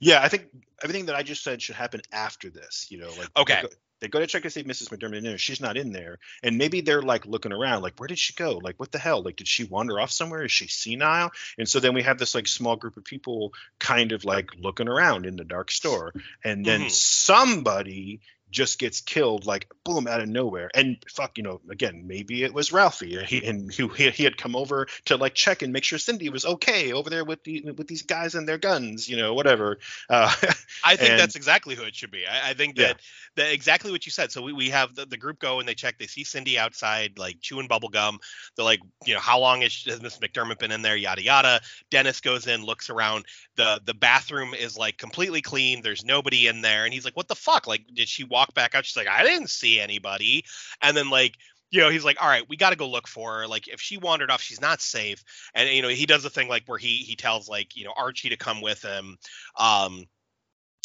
Yeah, 0.00 0.20
I 0.22 0.28
think 0.28 0.46
everything 0.82 1.06
that 1.06 1.14
I 1.14 1.22
just 1.22 1.42
said 1.42 1.62
should 1.62 1.76
happen 1.76 2.00
after 2.12 2.50
this. 2.50 2.86
You 2.90 2.98
know, 2.98 3.10
like 3.18 3.28
Okay. 3.36 3.54
They 3.56 3.62
go, 3.62 3.68
they 4.00 4.08
go 4.08 4.20
to 4.20 4.26
check 4.26 4.42
to 4.42 4.50
see 4.50 4.60
if 4.60 4.66
Mrs. 4.66 4.88
McDermott 4.90 5.12
is 5.12 5.18
in 5.18 5.24
there. 5.24 5.38
She's 5.38 5.60
not 5.62 5.78
in 5.78 5.90
there, 5.92 6.18
and 6.42 6.58
maybe 6.58 6.82
they're 6.82 7.00
like 7.00 7.24
looking 7.24 7.52
around, 7.52 7.80
like 7.82 7.98
where 7.98 8.06
did 8.08 8.18
she 8.18 8.34
go? 8.34 8.58
Like 8.62 8.78
what 8.78 8.92
the 8.92 8.98
hell? 8.98 9.22
Like 9.22 9.36
did 9.36 9.48
she 9.48 9.64
wander 9.64 9.98
off 9.98 10.10
somewhere? 10.10 10.44
Is 10.44 10.52
she 10.52 10.66
senile? 10.66 11.30
And 11.56 11.66
so 11.68 11.80
then 11.80 11.94
we 11.94 12.02
have 12.02 12.18
this 12.18 12.34
like 12.34 12.46
small 12.46 12.76
group 12.76 12.96
of 12.98 13.04
people 13.04 13.54
kind 13.78 14.12
of 14.12 14.24
like 14.24 14.50
looking 14.60 14.88
around 14.88 15.24
in 15.24 15.36
the 15.36 15.44
dark 15.44 15.70
store, 15.70 16.12
and 16.44 16.66
then 16.66 16.82
Mhm. 16.82 16.90
somebody 16.90 18.20
just 18.54 18.78
gets 18.78 19.00
killed 19.00 19.44
like 19.46 19.66
boom 19.84 20.06
out 20.06 20.20
of 20.20 20.28
nowhere 20.28 20.70
and 20.74 20.96
fuck 21.12 21.36
you 21.36 21.42
know 21.42 21.60
again 21.68 22.04
maybe 22.06 22.42
it 22.44 22.54
was 22.54 22.72
ralphie 22.72 23.22
he, 23.24 23.44
and 23.44 23.74
who 23.74 23.88
he, 23.88 24.08
he 24.10 24.22
had 24.24 24.36
come 24.38 24.54
over 24.56 24.86
to 25.04 25.16
like 25.16 25.34
check 25.34 25.62
and 25.62 25.72
make 25.72 25.82
sure 25.84 25.98
cindy 25.98 26.28
was 26.30 26.46
okay 26.46 26.92
over 26.92 27.10
there 27.10 27.24
with 27.24 27.42
the 27.42 27.62
with 27.72 27.88
these 27.88 28.02
guys 28.02 28.34
and 28.36 28.48
their 28.48 28.58
guns 28.58 29.08
you 29.08 29.16
know 29.16 29.34
whatever 29.34 29.78
uh 30.08 30.32
I 30.84 30.96
think 30.96 31.10
And- 31.12 31.20
that's 31.20 31.34
exactly 31.36 31.74
who 31.74 31.82
it 31.84 31.94
should 31.94 32.10
be. 32.10 32.26
I, 32.26 32.50
I 32.50 32.54
think 32.54 32.78
Yeah. 32.78 32.88
that 32.88 33.00
that 33.36 33.52
exactly 33.52 33.90
what 33.90 34.04
you 34.06 34.12
said. 34.12 34.30
So 34.30 34.42
we, 34.42 34.52
we 34.52 34.70
have 34.70 34.94
the, 34.94 35.06
the 35.06 35.16
group 35.16 35.38
go 35.40 35.58
and 35.58 35.68
they 35.68 35.74
check. 35.74 35.98
They 35.98 36.06
see 36.06 36.22
Cindy 36.24 36.56
outside, 36.58 37.18
like 37.18 37.40
chewing 37.40 37.66
bubble 37.68 37.88
gum. 37.88 38.18
They're 38.54 38.64
like, 38.64 38.80
you 39.04 39.14
know, 39.14 39.20
how 39.20 39.40
long 39.40 39.62
has, 39.62 39.82
has 39.86 40.00
Miss 40.02 40.18
McDermott 40.18 40.58
been 40.58 40.70
in 40.70 40.82
there? 40.82 40.94
Yada 40.96 41.22
yada. 41.22 41.60
Dennis 41.90 42.20
goes 42.20 42.46
in, 42.46 42.64
looks 42.64 42.90
around. 42.90 43.24
the 43.56 43.80
The 43.84 43.94
bathroom 43.94 44.52
is 44.54 44.76
like 44.76 44.98
completely 44.98 45.42
clean. 45.42 45.80
There's 45.82 46.04
nobody 46.04 46.46
in 46.46 46.60
there, 46.60 46.84
and 46.84 46.92
he's 46.94 47.04
like, 47.04 47.16
"What 47.16 47.28
the 47.28 47.34
fuck? 47.34 47.66
Like, 47.66 47.86
did 47.92 48.08
she 48.08 48.24
walk 48.24 48.43
back 48.52 48.74
out?" 48.74 48.84
She's 48.84 48.96
like, 48.96 49.08
"I 49.08 49.22
didn't 49.22 49.48
see 49.48 49.80
anybody." 49.80 50.44
And 50.82 50.96
then 50.96 51.10
like. 51.10 51.36
You 51.70 51.80
know, 51.80 51.90
he's 51.90 52.04
like, 52.04 52.22
all 52.22 52.28
right, 52.28 52.44
we 52.48 52.56
got 52.56 52.70
to 52.70 52.76
go 52.76 52.88
look 52.88 53.08
for 53.08 53.40
her. 53.40 53.48
Like, 53.48 53.66
if 53.66 53.80
she 53.80 53.96
wandered 53.96 54.30
off, 54.30 54.40
she's 54.40 54.60
not 54.60 54.80
safe. 54.80 55.24
And 55.54 55.68
you 55.68 55.82
know, 55.82 55.88
he 55.88 56.06
does 56.06 56.22
the 56.22 56.30
thing 56.30 56.46
like 56.46 56.62
where 56.66 56.78
he 56.78 56.98
he 56.98 57.16
tells 57.16 57.48
like 57.48 57.74
you 57.74 57.84
know 57.84 57.92
Archie 57.96 58.28
to 58.28 58.36
come 58.36 58.60
with 58.60 58.80
him. 58.80 59.16
Um, 59.58 60.04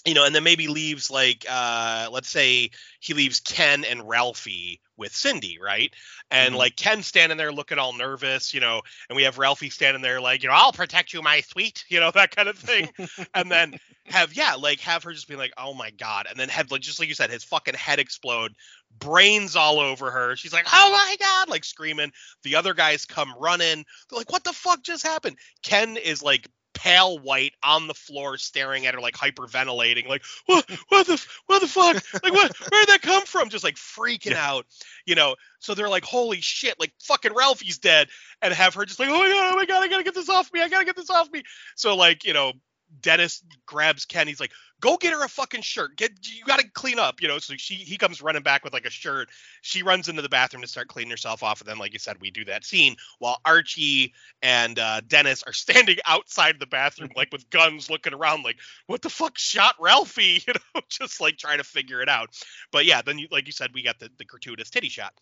you 0.06 0.14
know, 0.14 0.26
and 0.26 0.34
then 0.34 0.44
maybe 0.44 0.68
leaves 0.68 1.12
like 1.12 1.46
uh 1.50 2.08
let's 2.12 2.30
say 2.30 2.70
he 3.00 3.14
leaves 3.14 3.40
Ken 3.40 3.84
and 3.84 4.08
Ralphie 4.08 4.80
with 4.98 5.14
Cindy, 5.14 5.58
right? 5.62 5.94
And 6.32 6.56
Mhm. 6.56 6.58
like 6.58 6.76
Ken 6.76 7.04
standing 7.04 7.38
there 7.38 7.52
looking 7.52 7.78
all 7.80 7.94
nervous, 7.94 8.54
you 8.54 8.60
know, 8.60 8.82
and 9.10 9.16
we 9.16 9.24
have 9.24 9.38
Ralphie 9.38 9.70
standing 9.70 10.02
there 10.02 10.22
like, 10.22 10.42
you 10.44 10.50
know, 10.50 10.56
I'll 10.56 10.72
protect 10.74 11.14
you, 11.14 11.22
my 11.22 11.42
sweet, 11.42 11.84
you 11.90 12.00
know, 12.00 12.12
that 12.12 12.36
kind 12.36 12.48
of 12.50 12.58
thing. 12.58 12.92
and 13.34 13.52
then 13.52 13.76
have 14.06 14.34
yeah, 14.34 14.56
like 14.56 14.80
have 14.82 15.04
her 15.04 15.14
just 15.14 15.28
be 15.28 15.36
like, 15.36 15.54
oh 15.58 15.74
my 15.74 15.92
god, 15.92 16.28
and 16.30 16.40
then 16.40 16.50
have 16.50 16.72
like 16.72 16.82
just 16.82 17.00
like 17.00 17.10
you 17.10 17.16
said, 17.16 17.30
his 17.30 17.44
fucking 17.44 17.76
head 17.76 18.00
explode, 18.00 18.54
brains 18.98 19.56
all 19.56 19.80
over 19.80 20.10
her. 20.12 20.36
She's 20.36 20.54
like, 20.54 20.66
oh 20.72 20.92
my 20.92 21.16
god, 21.20 21.50
like 21.50 21.64
screaming. 21.64 22.12
The 22.44 22.56
other 22.56 22.74
guys 22.74 23.06
come 23.06 23.34
running. 23.40 23.86
They're 24.10 24.18
like, 24.18 24.32
what 24.32 24.44
the 24.44 24.54
fuck 24.54 24.82
just 24.84 25.06
happened? 25.06 25.38
Ken 25.64 25.98
is 25.98 26.24
like 26.24 26.48
pale 26.80 27.20
white 27.20 27.52
on 27.62 27.88
the 27.88 27.94
floor 27.94 28.38
staring 28.38 28.86
at 28.86 28.94
her 28.94 29.02
like 29.02 29.14
hyperventilating 29.14 30.08
like 30.08 30.24
what 30.46 30.66
what 30.88 31.06
the 31.06 31.22
what 31.48 31.60
the 31.60 31.68
fuck? 31.68 32.02
Like 32.24 32.32
what 32.32 32.56
where'd 32.72 32.88
that 32.88 33.02
come 33.02 33.26
from? 33.26 33.50
Just 33.50 33.66
like 33.66 33.76
freaking 33.76 34.32
Yeah. 34.32 34.50
out 34.50 34.66
you 35.06 35.14
know? 35.16 35.36
So 35.60 35.76
they're 35.76 35.90
like 35.90 36.06
holy 36.06 36.40
shit 36.40 36.80
like 36.80 36.94
fucking 37.02 37.34
ralphie's 37.34 37.80
dead 37.80 38.08
and 38.42 38.54
have 38.54 38.76
her 38.76 38.86
just 38.86 38.98
like 38.98 39.10
oh 39.10 39.20
my 39.20 39.28
god 39.28 39.54
oh 39.54 39.56
my 39.58 39.66
god 39.66 39.84
i 39.84 39.90
gotta 39.90 40.04
get 40.04 40.16
this 40.16 40.30
off 40.30 40.54
me 40.54 40.62
i 40.62 40.70
gotta 40.70 40.86
get 40.86 40.96
this 40.96 41.10
off 41.10 41.30
me. 41.32 41.44
So 41.76 41.98
like 41.98 42.24
you 42.24 42.32
know 42.32 42.54
dennis 43.02 43.44
grabs 43.66 44.06
ken 44.06 44.28
he's 44.28 44.40
like 44.40 44.52
go 44.82 44.98
get 44.98 45.14
her 45.14 45.24
a 45.24 45.30
fucking 45.30 45.62
shirt 45.62 45.96
get 45.96 46.12
you 46.24 46.44
gotta 46.46 46.68
clean 46.74 47.00
up 47.00 47.22
you 47.22 47.28
know 47.28 47.38
so 47.38 47.54
she 47.58 47.76
he 47.76 47.98
comes 47.98 48.22
running 48.22 48.44
back 48.44 48.64
with 48.64 48.74
like 48.74 48.86
a 48.86 48.90
shirt 48.90 49.30
she 49.62 49.84
runs 49.84 50.10
into 50.10 50.22
the 50.22 50.30
bathroom 50.30 50.62
to 50.62 50.68
start 50.68 50.88
cleaning 50.88 51.12
herself 51.12 51.44
off 51.44 51.62
and 51.62 51.70
then 51.70 51.78
like 51.78 51.94
you 51.94 52.00
said 52.00 52.18
we 52.20 52.32
do 52.32 52.46
that 52.46 52.66
scene 52.66 52.96
while 53.20 53.40
archie 53.46 54.14
and 54.42 54.80
uh, 54.80 55.02
Dennis 55.08 55.44
are 55.44 55.54
standing 55.70 55.98
outside 56.06 56.60
the 56.60 56.68
bathroom, 56.68 57.10
like 57.16 57.32
with 57.32 57.50
guns, 57.50 57.90
looking 57.90 58.14
around, 58.14 58.44
like, 58.44 58.58
"What 58.88 59.02
the 59.02 59.10
fuck 59.10 59.38
shot 59.38 59.76
Ralphie?" 59.80 60.44
You 60.48 60.54
know, 60.54 60.82
just 60.90 61.22
like 61.22 61.38
trying 61.38 61.58
to 61.58 61.64
figure 61.64 62.02
it 62.02 62.10
out. 62.10 62.30
But 62.72 62.86
yeah, 62.86 63.02
then 63.02 63.20
you, 63.20 63.28
like 63.32 63.46
you 63.46 63.52
said, 63.52 63.72
we 63.74 63.84
got 63.84 64.00
the, 64.00 64.10
the 64.18 64.26
gratuitous 64.26 64.70
titty 64.70 64.90
shot. 64.90 65.14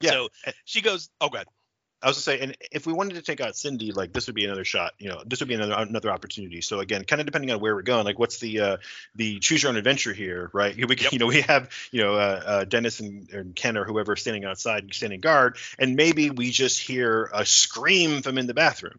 Yeah. 0.00 0.10
So 0.10 0.28
she 0.64 0.80
goes, 0.80 1.10
"Oh, 1.20 1.28
good." 1.28 1.46
I 2.00 2.06
was 2.06 2.16
to 2.16 2.22
say, 2.22 2.38
and 2.38 2.56
if 2.70 2.86
we 2.86 2.92
wanted 2.92 3.14
to 3.14 3.22
take 3.22 3.40
out 3.40 3.56
Cindy, 3.56 3.90
like 3.90 4.12
this 4.12 4.26
would 4.26 4.36
be 4.36 4.44
another 4.44 4.64
shot. 4.64 4.92
You 4.98 5.08
know, 5.08 5.22
this 5.26 5.40
would 5.40 5.48
be 5.48 5.54
another 5.54 5.74
another 5.76 6.10
opportunity. 6.10 6.60
So 6.60 6.78
again, 6.78 7.04
kind 7.04 7.20
of 7.20 7.26
depending 7.26 7.50
on 7.50 7.60
where 7.60 7.74
we're 7.74 7.82
going, 7.82 8.04
like 8.04 8.18
what's 8.18 8.38
the 8.38 8.60
uh, 8.60 8.76
the 9.16 9.40
choose 9.40 9.62
your 9.62 9.70
own 9.70 9.76
adventure 9.76 10.12
here, 10.12 10.50
right? 10.52 10.76
We 10.76 10.96
Yep. 10.96 11.12
you 11.12 11.18
know 11.18 11.26
we 11.26 11.40
have 11.42 11.70
you 11.90 12.02
know 12.02 12.14
uh, 12.14 12.42
uh, 12.46 12.64
Dennis 12.64 13.00
and, 13.00 13.28
and 13.30 13.54
Ken 13.56 13.76
or 13.76 13.84
whoever 13.84 14.14
standing 14.16 14.44
outside, 14.44 14.94
standing 14.94 15.20
guard, 15.20 15.56
and 15.78 15.96
maybe 15.96 16.30
we 16.30 16.50
just 16.50 16.80
hear 16.80 17.30
a 17.34 17.44
scream 17.44 18.22
from 18.22 18.38
in 18.38 18.46
the 18.46 18.54
bathroom. 18.54 18.98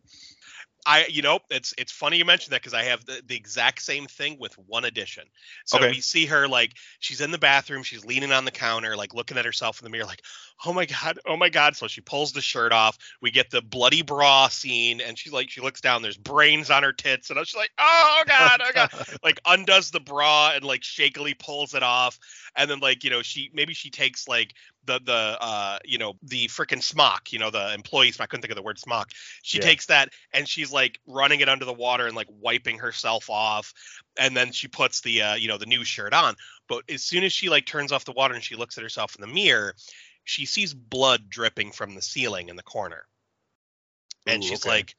I, 0.90 1.06
you 1.08 1.22
know, 1.22 1.40
it's 1.52 1.74
it's 1.78 1.92
funny 1.92 2.18
you 2.18 2.26
mentioned 2.26 2.54
that 2.54 2.62
because 2.62 2.74
I 2.74 2.84
have 2.86 3.06
the, 3.06 3.22
the 3.28 3.36
exact 3.36 3.84
same 3.84 4.08
thing 4.08 4.38
with 4.40 4.58
one 4.58 4.86
addition. 4.86 5.26
So 5.66 5.84
Okay. 5.84 5.92
we 5.92 6.02
see 6.02 6.26
her 6.26 6.48
like 6.48 6.74
she's 7.00 7.22
in 7.22 7.30
the 7.32 7.38
bathroom, 7.38 7.84
she's 7.84 8.04
leaning 8.06 8.32
on 8.32 8.46
the 8.46 8.52
counter, 8.52 8.98
like 8.98 9.14
looking 9.14 9.38
at 9.38 9.46
herself 9.46 9.80
in 9.80 9.84
the 9.86 9.92
mirror, 9.92 10.06
like, 10.06 10.24
oh 10.66 10.74
my 10.74 10.86
god, 10.86 11.20
oh 11.28 11.38
my 11.38 11.50
god. 11.50 11.76
So 11.76 11.88
she 11.88 12.02
pulls 12.02 12.34
the 12.34 12.42
shirt 12.42 12.72
off. 12.72 12.98
We 13.22 13.32
get 13.32 13.52
the 13.52 13.62
bloody 13.62 14.02
bra 14.02 14.48
scene, 14.48 15.02
and 15.02 15.18
she's 15.18 15.34
like, 15.34 15.52
she 15.52 15.62
looks 15.62 15.82
down, 15.82 16.02
there's 16.02 16.18
brains 16.18 16.72
on 16.72 16.84
her 16.84 16.94
tits, 16.94 17.30
and 17.30 17.38
was 17.40 17.56
like, 17.56 17.72
oh, 17.78 18.18
oh 18.20 18.24
god, 18.28 18.62
oh 18.64 18.72
god, 18.74 18.90
like 19.24 19.40
undoes 19.46 19.92
the 19.92 20.00
bra 20.00 20.54
and 20.56 20.64
like 20.66 20.82
shakily 20.82 21.36
pulls 21.38 21.76
it 21.76 21.84
off, 21.84 22.20
and 22.56 22.70
then 22.70 22.80
like 22.80 23.04
you 23.04 23.12
know 23.12 23.22
she 23.22 23.52
maybe 23.54 23.74
she 23.74 23.92
takes 23.92 24.28
like 24.28 24.54
the 24.86 25.00
the 25.04 25.38
uh 25.40 25.80
you 25.86 25.98
know 25.98 26.14
the 26.24 26.48
freaking 26.48 26.82
smock, 26.82 27.32
you 27.32 27.40
know 27.40 27.52
the 27.52 27.74
employee 27.74 28.12
smock. 28.12 28.26
I 28.26 28.28
couldn't 28.28 28.42
think 28.42 28.52
of 28.52 28.58
the 28.58 28.64
word 28.64 28.80
smock. 28.80 29.12
She 29.44 29.60
Yeah. 29.60 29.66
takes 29.66 29.88
that 29.88 30.10
and 30.34 30.48
she's 30.48 30.72
like 30.72 31.00
running 31.08 31.42
it 31.42 31.50
under 31.50 31.66
the 31.66 31.74
water 31.74 32.08
and 32.08 32.16
like 32.16 32.28
wiping 32.30 32.80
herself 32.80 33.30
off, 33.30 33.74
and 34.18 34.36
then 34.36 34.52
she 34.52 34.68
puts 34.68 35.02
the 35.02 35.22
uh 35.22 35.36
you 35.36 35.48
know 35.48 35.58
the 35.58 35.66
new 35.66 35.84
shirt 35.84 36.14
on. 36.14 36.36
But 36.68 36.84
as 36.90 37.04
soon 37.04 37.24
as 37.24 37.34
she 37.34 37.50
like 37.50 37.66
turns 37.66 37.92
off 37.92 38.06
the 38.06 38.12
water 38.14 38.34
and 38.34 38.44
she 38.44 38.56
looks 38.56 38.78
at 38.78 38.84
herself 38.84 39.16
in 39.16 39.22
the 39.22 39.28
mirror, 39.34 39.76
she 40.24 40.46
sees 40.46 40.74
blood 40.74 41.30
dripping 41.30 41.72
from 41.72 41.96
the 41.96 42.02
ceiling 42.02 42.50
in 42.50 42.56
the 42.56 42.64
corner, 42.64 43.08
and 44.28 44.44
Ooh, 44.44 44.48
she's 44.48 44.66
okay. 44.66 44.70
like 44.70 44.96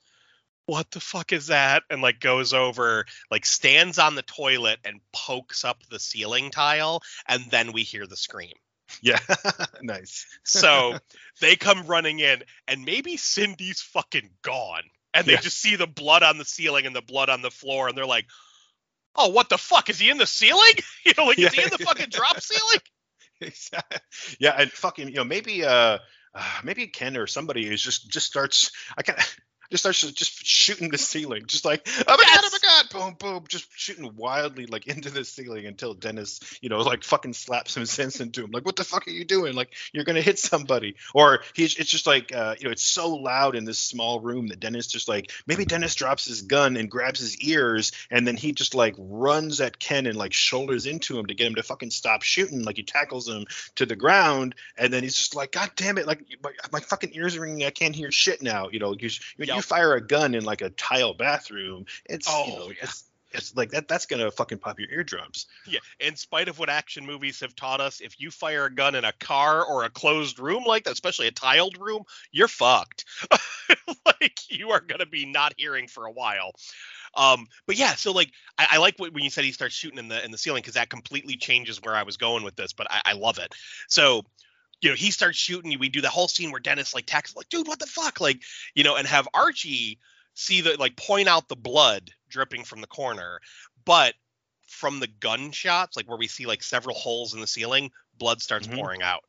what 0.66 0.90
the 0.92 1.00
fuck 1.00 1.32
is 1.32 1.48
that? 1.48 1.82
And 1.90 2.00
like 2.00 2.20
goes 2.20 2.54
over, 2.54 3.04
like 3.30 3.44
stands 3.44 3.98
on 3.98 4.14
the 4.14 4.22
toilet 4.22 4.78
and 4.84 5.00
pokes 5.12 5.64
up 5.64 5.82
the 5.90 5.98
ceiling 5.98 6.50
tile, 6.52 7.02
and 7.26 7.44
then 7.50 7.72
we 7.72 7.82
hear 7.82 8.06
the 8.06 8.16
scream. 8.16 8.54
Yeah, 9.02 9.18
nice. 9.82 10.26
So 10.44 10.98
they 11.40 11.56
come 11.56 11.86
running 11.86 12.20
in, 12.20 12.42
and 12.68 12.84
maybe 12.84 13.16
Cindy's 13.16 13.80
fucking 13.80 14.30
gone. 14.42 14.82
And 15.12 15.26
they 15.26 15.32
Yeah. 15.32 15.40
just 15.40 15.58
see 15.58 15.76
the 15.76 15.88
blood 15.88 16.22
on 16.22 16.38
the 16.38 16.44
ceiling 16.44 16.86
and 16.86 16.94
the 16.94 17.02
blood 17.02 17.28
on 17.28 17.42
the 17.42 17.50
floor, 17.50 17.88
and 17.88 17.98
they're 17.98 18.06
like, 18.06 18.26
"Oh, 19.16 19.28
what 19.30 19.48
the 19.48 19.58
fuck? 19.58 19.90
Is 19.90 19.98
he 19.98 20.10
in 20.10 20.18
the 20.18 20.26
ceiling? 20.26 20.74
You 21.04 21.14
know, 21.16 21.24
like 21.24 21.38
is 21.38 21.52
he 21.52 21.62
in 21.62 21.70
the 21.70 21.78
fucking 21.78 22.10
drop 22.10 22.40
ceiling?" 22.40 22.80
Exactly. 23.40 23.98
Yeah, 24.38 24.54
and 24.56 24.70
fucking, 24.70 25.08
you 25.08 25.14
know, 25.14 25.24
maybe 25.24 25.64
uh, 25.64 25.98
uh 26.34 26.60
maybe 26.62 26.86
Ken 26.86 27.16
or 27.16 27.26
somebody 27.26 27.66
is 27.66 27.82
just 27.82 28.10
just 28.10 28.26
starts. 28.26 28.70
I 28.96 29.02
can 29.02 29.16
just 29.70 29.82
starts 29.82 30.00
just 30.00 30.44
shooting 30.44 30.90
the 30.90 30.98
ceiling, 31.10 31.44
just 31.46 31.64
like 31.64 31.86
oh 32.06 32.16
my 32.16 32.24
god, 32.24 32.40
oh 32.44 32.48
my 32.52 32.58
god, 32.62 32.86
boom, 32.90 33.16
boom, 33.18 33.44
just 33.48 33.66
shooting 33.78 34.14
wildly 34.16 34.66
like 34.66 34.86
into 34.86 35.10
the 35.10 35.24
ceiling 35.24 35.66
until 35.66 35.94
Dennis, 35.94 36.40
you 36.60 36.68
know, 36.68 36.78
like 36.78 37.04
fucking 37.04 37.32
slaps 37.32 37.72
some 37.72 37.86
sense 38.00 38.20
into 38.20 38.44
him. 38.44 38.50
Like, 38.50 38.64
what 38.64 38.76
the 38.76 38.84
fuck 38.84 39.06
are 39.06 39.12
you 39.12 39.24
doing? 39.24 39.54
Like, 39.54 39.74
you're 39.92 40.04
gonna 40.04 40.22
hit 40.22 40.38
somebody. 40.38 40.96
Or 41.14 41.40
he's 41.54 41.76
it's 41.76 41.90
just 41.90 42.06
like 42.06 42.34
uh, 42.34 42.56
you 42.58 42.64
know, 42.64 42.72
it's 42.72 42.82
so 42.82 43.14
loud 43.14 43.54
in 43.54 43.64
this 43.64 43.78
small 43.78 44.20
room 44.20 44.48
that 44.48 44.60
Dennis 44.60 44.86
just 44.86 45.08
like 45.08 45.32
maybe 45.46 45.64
Dennis 45.64 45.94
drops 45.94 46.24
his 46.24 46.42
gun 46.42 46.76
and 46.76 46.90
grabs 46.90 47.20
his 47.20 47.38
ears, 47.38 47.92
and 48.10 48.26
then 48.26 48.36
he 48.36 48.52
just 48.52 48.74
like 48.74 48.94
runs 48.98 49.60
at 49.60 49.78
Ken 49.78 50.06
and 50.06 50.16
like 50.16 50.32
shoulders 50.32 50.86
into 50.86 51.18
him 51.18 51.26
to 51.26 51.34
get 51.34 51.46
him 51.46 51.54
to 51.54 51.62
fucking 51.62 51.90
stop 51.90 52.22
shooting. 52.22 52.64
Like 52.64 52.76
he 52.76 52.82
tackles 52.82 53.28
him 53.28 53.46
to 53.76 53.86
the 53.86 53.96
ground, 53.96 54.54
and 54.76 54.92
then 54.92 55.02
he's 55.02 55.16
just 55.16 55.34
like, 55.34 55.52
God 55.52 55.70
damn 55.76 55.98
it! 55.98 56.06
Like 56.06 56.24
my, 56.42 56.52
my 56.72 56.80
fucking 56.80 57.10
ears 57.14 57.36
are 57.36 57.42
ringing. 57.42 57.66
I 57.66 57.70
can't 57.70 57.94
hear 57.94 58.10
shit 58.10 58.42
now. 58.42 58.68
You 58.70 58.78
know, 58.78 58.94
you, 58.98 59.10
you, 59.36 59.46
Yep. 59.59 59.59
You 59.60 59.62
fire 59.62 59.94
a 59.94 60.00
gun 60.00 60.34
in 60.34 60.44
like 60.44 60.62
a 60.62 60.70
tile 60.70 61.14
bathroom, 61.14 61.84
it's 62.06 62.26
Oh, 62.28 62.46
you 62.46 62.52
know, 62.54 62.68
yeah. 62.68 62.74
it's 62.82 63.04
it's 63.32 63.56
like 63.56 63.70
that 63.70 63.86
that's 63.86 64.06
gonna 64.06 64.30
fucking 64.30 64.58
pop 64.58 64.80
your 64.80 64.90
eardrums. 64.90 65.46
Yeah, 65.66 65.80
in 66.00 66.16
spite 66.16 66.48
of 66.48 66.58
what 66.58 66.68
action 66.68 67.06
movies 67.06 67.40
have 67.40 67.54
taught 67.54 67.80
us, 67.80 68.00
if 68.00 68.20
you 68.20 68.30
fire 68.30 68.66
a 68.66 68.74
gun 68.74 68.94
in 68.94 69.04
a 69.04 69.12
car 69.12 69.64
or 69.64 69.84
a 69.84 69.90
closed 69.90 70.38
room 70.38 70.64
like 70.64 70.84
that, 70.84 70.92
especially 70.92 71.28
a 71.28 71.32
tiled 71.32 71.78
room, 71.78 72.02
you're 72.32 72.48
fucked. 72.48 73.04
like 74.04 74.40
you 74.48 74.70
are 74.70 74.80
gonna 74.80 75.06
be 75.06 75.26
not 75.26 75.54
hearing 75.56 75.86
for 75.86 76.06
a 76.06 76.12
while. 76.12 76.52
Um, 77.14 77.46
but 77.66 77.76
yeah, 77.76 77.94
so 77.94 78.12
like 78.12 78.32
I, 78.58 78.66
I 78.72 78.78
like 78.78 78.96
what, 78.98 79.12
when 79.12 79.22
you 79.22 79.30
said 79.30 79.44
he 79.44 79.52
starts 79.52 79.74
shooting 79.74 79.98
in 79.98 80.08
the 80.08 80.24
in 80.24 80.32
the 80.32 80.38
ceiling 80.38 80.62
because 80.62 80.74
that 80.74 80.90
completely 80.90 81.36
changes 81.36 81.80
where 81.82 81.94
I 81.94 82.02
was 82.02 82.16
going 82.16 82.42
with 82.42 82.56
this, 82.56 82.72
but 82.72 82.88
I, 82.90 83.02
I 83.04 83.12
love 83.12 83.38
it. 83.38 83.54
So 83.88 84.24
you 84.82 84.88
know, 84.90 84.96
he 84.96 85.10
starts 85.10 85.38
shooting. 85.38 85.78
We 85.78 85.88
do 85.88 86.00
the 86.00 86.08
whole 86.10 86.28
scene 86.28 86.50
where 86.50 86.60
Dennis 86.60 86.94
like 86.94 87.06
tackles 87.06 87.36
like, 87.36 87.48
dude, 87.48 87.66
what 87.66 87.78
the 87.78 87.86
fuck, 87.86 88.20
like, 88.20 88.42
you 88.74 88.84
know, 88.84 88.96
and 88.96 89.06
have 89.06 89.28
Archie 89.34 89.98
see 90.34 90.60
the 90.60 90.76
like 90.78 90.96
point 90.96 91.28
out 91.28 91.48
the 91.48 91.56
blood 91.56 92.10
dripping 92.28 92.64
from 92.64 92.80
the 92.80 92.86
corner, 92.86 93.40
but 93.84 94.14
from 94.68 95.00
the 95.00 95.08
gunshots, 95.08 95.96
like 95.96 96.08
where 96.08 96.18
we 96.18 96.28
see 96.28 96.46
like 96.46 96.62
several 96.62 96.94
holes 96.94 97.34
in 97.34 97.40
the 97.40 97.46
ceiling, 97.46 97.90
blood 98.16 98.40
starts 98.40 98.66
Mhm. 98.66 98.76
pouring 98.76 99.02
out. 99.02 99.24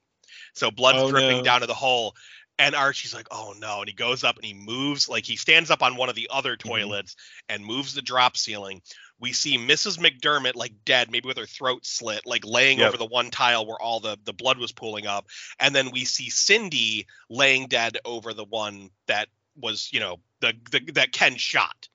So 0.54 0.72
blood's 0.72 0.98
Oh, 0.98 1.10
dripping 1.10 1.42
no. 1.42 1.44
down 1.44 1.62
to 1.62 1.68
the 1.68 1.74
hole. 1.74 2.16
And 2.62 2.76
Archie's 2.76 3.14
like, 3.14 3.28
oh 3.32 3.56
no. 3.58 3.80
And 3.80 3.88
he 3.90 3.96
goes 3.96 4.24
up 4.24 4.36
and 4.36 4.46
he 4.46 4.54
moves, 4.54 5.10
like 5.10 5.26
he 5.26 5.36
stands 5.36 5.72
up 5.72 5.82
on 5.82 5.96
one 5.96 6.10
of 6.10 6.16
the 6.16 6.30
other 6.32 6.56
Mm-hmm. 6.56 6.70
toilets 6.70 7.16
and 7.50 7.66
moves 7.66 7.96
the 7.96 8.02
drop 8.04 8.38
ceiling. 8.38 8.82
We 9.20 9.34
see 9.34 9.58
Mrs. 9.58 9.98
McDermott 9.98 10.56
like 10.56 10.74
dead, 10.86 11.10
maybe 11.12 11.28
with 11.28 11.38
her 11.38 11.48
throat 11.48 11.86
slit, 11.86 12.26
like 12.26 12.46
laying 12.46 12.80
Yep. 12.80 12.90
over 12.90 12.98
the 12.98 13.06
one 13.06 13.32
tile 13.32 13.66
where 13.66 13.82
all 13.82 14.00
the, 14.00 14.18
the 14.26 14.34
blood 14.34 14.60
was 14.60 14.72
pooling 14.72 15.08
up. 15.08 15.26
And 15.60 15.74
then 15.74 15.90
we 15.92 16.06
see 16.06 16.30
Cindy 16.30 17.08
laying 17.30 17.68
dead 17.68 17.98
over 18.06 18.34
the 18.34 18.46
one 18.46 18.92
that 19.08 19.28
was, 19.56 19.90
you 19.92 20.00
know, 20.00 20.18
the, 20.42 20.54
the 20.72 20.92
that 20.94 21.12
Ken 21.12 21.36
shot. 21.36 21.88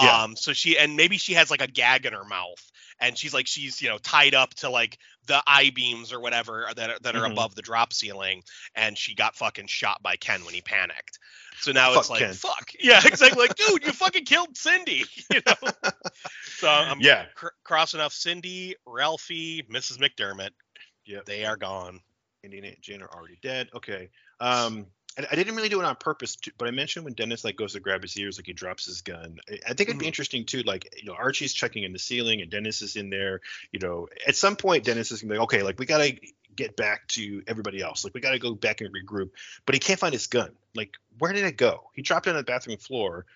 Yeah. 0.00 0.22
Um, 0.22 0.36
so 0.36 0.52
she 0.52 0.76
and 0.78 0.96
maybe 0.96 1.18
she 1.18 1.34
has 1.34 1.50
like 1.50 1.62
a 1.62 1.66
gag 1.68 2.04
in 2.06 2.12
her 2.12 2.24
mouth, 2.24 2.62
and 3.00 3.16
she's 3.16 3.32
like 3.34 3.46
she's 3.46 3.80
you 3.80 3.88
know 3.88 3.98
tied 3.98 4.34
up 4.34 4.52
to 4.56 4.70
like 4.70 4.98
the 5.26 5.42
I 5.46 5.70
beams 5.70 6.12
or 6.12 6.20
whatever 6.20 6.68
that 6.76 6.90
are, 6.90 6.98
that 7.02 7.16
are 7.16 7.26
Mhm. 7.28 7.32
above 7.32 7.54
the 7.54 7.62
drop 7.62 7.92
ceiling, 7.92 8.42
and 8.74 8.98
she 8.98 9.14
got 9.14 9.36
fucking 9.36 9.68
shot 9.68 10.02
by 10.02 10.16
Ken 10.16 10.44
when 10.44 10.52
he 10.54 10.60
panicked. 10.60 11.18
So 11.60 11.70
now 11.72 11.90
Fuck 11.92 12.00
it's 12.00 12.10
like 12.10 12.20
Ken. 12.20 12.34
fuck 12.34 12.72
yeah, 12.80 13.00
exactly 13.04 13.40
like 13.46 13.54
dude, 13.54 13.84
you 13.86 13.92
fucking 13.92 14.24
killed 14.24 14.56
Cindy, 14.56 15.04
you 15.32 15.40
know. 15.46 15.70
so 16.58 16.68
I'm 16.68 17.00
yeah. 17.00 17.26
cr- 17.34 17.48
crossing 17.62 18.00
off 18.00 18.12
Cindy, 18.12 18.74
Ralphie, 18.86 19.62
Mrs. 19.70 19.98
McDermott. 19.98 20.50
Yep. 21.06 21.24
They 21.26 21.44
are 21.44 21.56
gone. 21.56 22.00
Indiana 22.42 22.68
and 22.68 22.76
Jane 22.82 23.02
are 23.02 23.10
already 23.10 23.38
dead. 23.42 23.68
Okay. 23.74 24.10
Um, 24.40 24.86
I, 25.18 25.26
I 25.30 25.34
didn't 25.34 25.54
really 25.56 25.68
do 25.68 25.80
it 25.80 25.84
on 25.84 25.96
purpose, 25.96 26.36
to, 26.36 26.52
but 26.58 26.68
I 26.68 26.70
mentioned 26.70 27.04
when 27.04 27.14
Dennis 27.14 27.44
like 27.44 27.56
goes 27.56 27.72
to 27.74 27.80
grab 27.80 28.02
his 28.02 28.16
ears, 28.16 28.38
like 28.38 28.46
he 28.46 28.52
drops 28.52 28.86
his 28.86 29.02
gun. 29.02 29.38
I, 29.48 29.58
I 29.64 29.68
think 29.74 29.88
it'd 29.88 29.98
be 29.98 30.04
Mhm. 30.04 30.08
interesting 30.08 30.44
too. 30.44 30.62
Like 30.62 30.94
you 30.96 31.04
know, 31.04 31.14
Archie's 31.14 31.52
checking 31.52 31.82
in 31.84 31.92
the 31.92 31.98
ceiling, 31.98 32.40
and 32.42 32.50
Dennis 32.50 32.82
is 32.82 32.96
in 32.96 33.10
there. 33.10 33.40
You 33.72 33.80
know, 33.80 34.08
at 34.26 34.36
some 34.36 34.56
point, 34.56 34.84
Dennis 34.84 35.10
is 35.12 35.20
gonna 35.22 35.34
be 35.34 35.38
like, 35.38 35.44
okay, 35.44 35.62
like 35.62 35.78
we 35.78 35.86
gotta 35.86 36.16
get 36.56 36.76
back 36.76 37.08
to 37.08 37.42
everybody 37.48 37.82
else. 37.82 38.04
Like 38.04 38.14
we 38.14 38.20
gotta 38.20 38.38
go 38.38 38.54
back 38.54 38.80
and 38.80 38.94
regroup. 38.94 39.30
But 39.66 39.74
he 39.74 39.78
can't 39.80 39.98
find 39.98 40.12
his 40.12 40.26
gun. 40.28 40.50
Like 40.74 40.94
where 41.18 41.32
did 41.32 41.44
it 41.44 41.56
go? 41.56 41.90
He 41.94 42.02
dropped 42.02 42.26
it 42.26 42.30
on 42.30 42.36
the 42.36 42.42
bathroom 42.42 42.78
floor. 42.78 43.26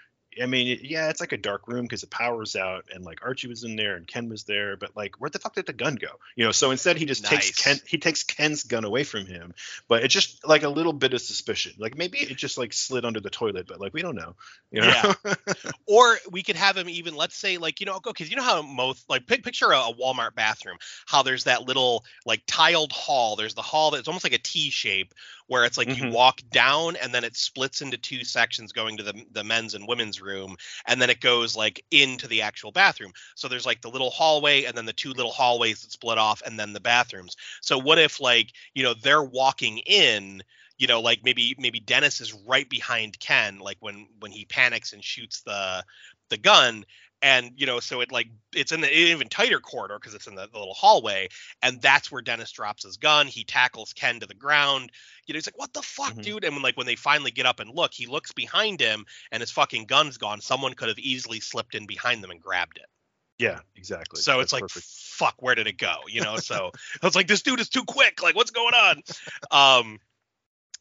I 0.43 0.47
mean, 0.47 0.69
it- 0.69 0.81
yeah, 0.83 1.09
it's 1.11 1.21
like 1.21 1.33
a 1.33 1.37
dark 1.37 1.69
room 1.69 1.83
because 1.83 2.01
the 2.03 2.07
power's 2.07 2.57
out, 2.57 2.85
and 2.95 3.05
like 3.05 3.25
Archie 3.25 3.49
was 3.49 3.65
in 3.65 3.77
there 3.77 3.97
and 3.97 4.07
Ken 4.07 4.29
was 4.29 4.45
there, 4.45 4.77
but 4.77 4.97
like, 4.97 5.21
where 5.21 5.31
the 5.31 5.39
fuck 5.39 5.55
did 5.55 5.67
the 5.67 5.73
gun 5.73 5.95
go? 5.97 6.09
You 6.37 6.45
know, 6.45 6.53
so 6.53 6.71
instead 6.71 6.97
he 6.97 7.05
just 7.07 7.23
Nice. 7.25 7.31
takes 7.47 7.63
Ken, 7.65 7.77
he 7.87 7.99
takes 7.99 8.23
Ken's 8.23 8.65
gun 8.65 8.85
away 8.85 9.05
from 9.05 9.27
him, 9.27 9.55
but 9.89 10.05
it's 10.05 10.15
just 10.15 10.47
like 10.47 10.63
a 10.63 10.69
little 10.69 10.93
bit 10.93 11.15
of 11.15 11.21
suspicion. 11.21 11.73
Like 11.79 11.97
maybe 11.97 12.19
it 12.19 12.37
just 12.37 12.59
like 12.59 12.73
slid 12.73 13.05
under 13.05 13.21
the 13.21 13.31
toilet, 13.31 13.67
but 13.67 13.81
like 13.81 13.95
we 13.95 14.03
don't 14.03 14.17
know. 14.17 14.37
You 14.71 14.83
know? 14.83 14.89
Yeah. 15.25 15.35
or 15.87 16.17
we 16.31 16.43
could 16.43 16.57
have 16.57 16.77
him 16.77 16.89
even 16.89 17.15
let's 17.17 17.35
say 17.37 17.57
like 17.59 17.81
you 17.81 17.87
know 17.87 17.99
because 18.05 18.31
you 18.31 18.37
know 18.37 18.43
how 18.43 18.63
most 18.63 19.09
like 19.09 19.27
pic- 19.27 19.43
picture 19.43 19.71
a, 19.73 19.79
a 19.79 19.95
walmart 19.95 20.35
bathroom 20.35 20.77
how 21.07 21.23
there's 21.23 21.45
that 21.45 21.63
little 21.63 22.05
like 22.27 22.43
tiled 22.47 22.93
hall 22.93 23.37
there's 23.37 23.55
the 23.55 23.63
hall 23.63 23.91
that's 23.91 24.09
almost 24.09 24.25
like 24.25 24.35
a 24.35 24.39
t 24.39 24.71
shape 24.71 25.15
where 25.47 25.65
it's 25.65 25.79
like 25.79 25.89
you 25.89 26.05
Mhm. 26.05 26.13
walk 26.13 26.41
down 26.53 26.97
and 26.97 27.15
then 27.15 27.25
it 27.25 27.35
splits 27.35 27.81
into 27.81 27.97
two 27.97 28.23
sections 28.25 28.73
going 28.73 28.99
to 28.99 29.03
the, 29.03 29.25
the 29.33 29.43
men's 29.43 29.73
and 29.75 29.89
women's 29.89 30.21
room 30.21 30.28
and 30.87 31.01
then 31.01 31.11
it 31.11 31.21
goes 31.21 31.57
like 31.57 31.85
into 31.91 32.29
the 32.29 32.43
actual 32.43 32.73
bathroom. 32.73 33.13
So 33.35 33.49
there's 33.49 33.67
like 33.67 33.81
the 33.81 33.91
little 33.91 34.11
hallway 34.11 34.65
and 34.65 34.77
then 34.77 34.87
the 34.87 34.93
two 34.93 35.13
little 35.13 35.33
hallways 35.33 35.83
that 35.83 35.93
split 35.93 36.19
off 36.19 36.43
and 36.45 36.59
then 36.59 36.73
the 36.73 36.81
bathrooms. 36.81 37.37
So 37.61 37.79
what 37.79 37.99
if 37.99 38.21
like 38.21 38.53
you 38.75 38.83
know 38.83 38.95
they're 38.95 39.23
walking 39.23 39.79
in 39.79 40.43
you 40.79 40.87
know 40.87 41.01
like 41.01 41.21
maybe 41.25 41.55
maybe 41.59 41.81
dennis 41.81 42.21
is 42.21 42.33
right 42.47 42.71
behind 42.71 43.19
ken 43.19 43.59
like 43.59 43.77
when 43.81 44.07
when 44.21 44.31
he 44.31 44.45
panics 44.45 44.93
and 44.93 45.03
shoots 45.03 45.43
the 45.43 45.85
the 46.31 46.39
gun 46.39 46.85
and 47.23 47.51
you 47.57 47.67
know 47.67 47.81
so 47.81 48.01
it 48.01 48.13
like 48.13 48.29
it's 48.55 48.71
in 48.73 48.81
the 48.81 48.93
even 48.97 49.29
tighter 49.29 49.59
corridor 49.61 49.99
because 50.01 50.15
it's 50.15 50.27
in 50.27 50.35
the, 50.37 50.49
the 50.53 50.59
little 50.59 50.75
hallway 50.75 51.29
and 51.63 51.81
that's 51.83 52.13
where 52.13 52.23
dennis 52.23 52.53
drops 52.53 52.85
his 52.85 52.97
gun. 52.97 53.27
He 53.27 53.45
tackles 53.45 53.93
ken 53.93 54.21
to 54.21 54.27
the 54.27 54.35
ground. 54.35 54.93
You 55.27 55.35
know 55.35 55.39
he's 55.39 55.47
like 55.47 55.59
what 55.59 55.73
the 55.73 55.83
fuck 55.83 56.15
Mhm. 56.15 56.23
dude? 56.23 56.45
And 56.45 56.55
when 56.55 56.63
like 56.63 56.77
when 56.77 56.87
they 56.87 56.97
finally 56.97 57.31
get 57.31 57.47
up 57.47 57.61
and 57.61 57.71
look 57.75 57.93
he 57.93 58.07
looks 58.07 58.33
behind 58.33 58.81
him 58.81 59.05
and 59.33 59.41
his 59.41 59.51
fucking 59.51 59.87
gun's 59.87 60.17
gone. 60.19 60.41
Someone 60.41 60.75
could 60.75 60.89
have 60.89 60.99
easily 60.99 61.41
slipped 61.41 61.75
in 61.75 61.87
behind 61.87 62.23
them 62.23 62.31
and 62.31 62.41
grabbed 62.41 62.77
it. 62.79 62.87
Yeah, 63.39 63.61
exactly. 63.77 64.21
so 64.21 64.41
it's 64.41 64.53
like 64.53 64.63
perfect. 64.63 64.87
fuck 64.87 65.35
where 65.39 65.55
did 65.55 65.67
it 65.67 65.79
go? 65.79 65.95
You 66.09 66.23
know 66.23 66.37
so 66.39 66.71
i 67.03 67.07
was 67.07 67.15
like 67.17 67.27
this 67.29 67.43
dude 67.43 67.61
is 67.61 67.69
too 67.69 67.85
quick. 67.85 68.23
Like 68.23 68.35
what's 68.37 68.51
going 68.53 68.75
on? 68.75 69.03
Um 69.51 70.01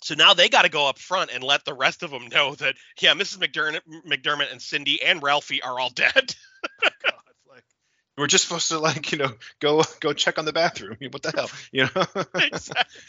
so 0.02 0.16
now 0.16 0.34
they 0.34 0.50
got 0.50 0.64
to 0.64 0.70
go 0.70 0.88
up 0.88 1.00
front 1.00 1.32
and 1.34 1.44
let 1.44 1.66
the 1.66 1.74
rest 1.74 2.04
of 2.04 2.12
them 2.12 2.28
know 2.28 2.56
that 2.56 2.76
yeah 3.02 3.14
mrs 3.14 3.38
mcdermott 3.38 3.82
mcdermott 4.06 4.52
and 4.52 4.62
cindy 4.62 5.02
and 5.02 5.24
ralphie 5.24 5.62
are 5.62 5.80
all 5.80 5.90
dead 5.90 6.36
God, 6.82 6.92
like, 7.50 7.64
we're 8.18 8.28
just 8.28 8.46
supposed 8.46 8.70
to 8.70 8.80
like 8.80 9.12
you 9.12 9.18
know 9.18 9.32
go 9.60 9.84
go 10.00 10.14
check 10.14 10.38
on 10.38 10.46
the 10.46 10.54
bathroom. 10.54 10.98
What 11.12 11.22
the 11.22 11.32
hell, 11.32 11.50
you 11.72 11.84
know? 11.84 12.24
Exactly. 12.42 13.02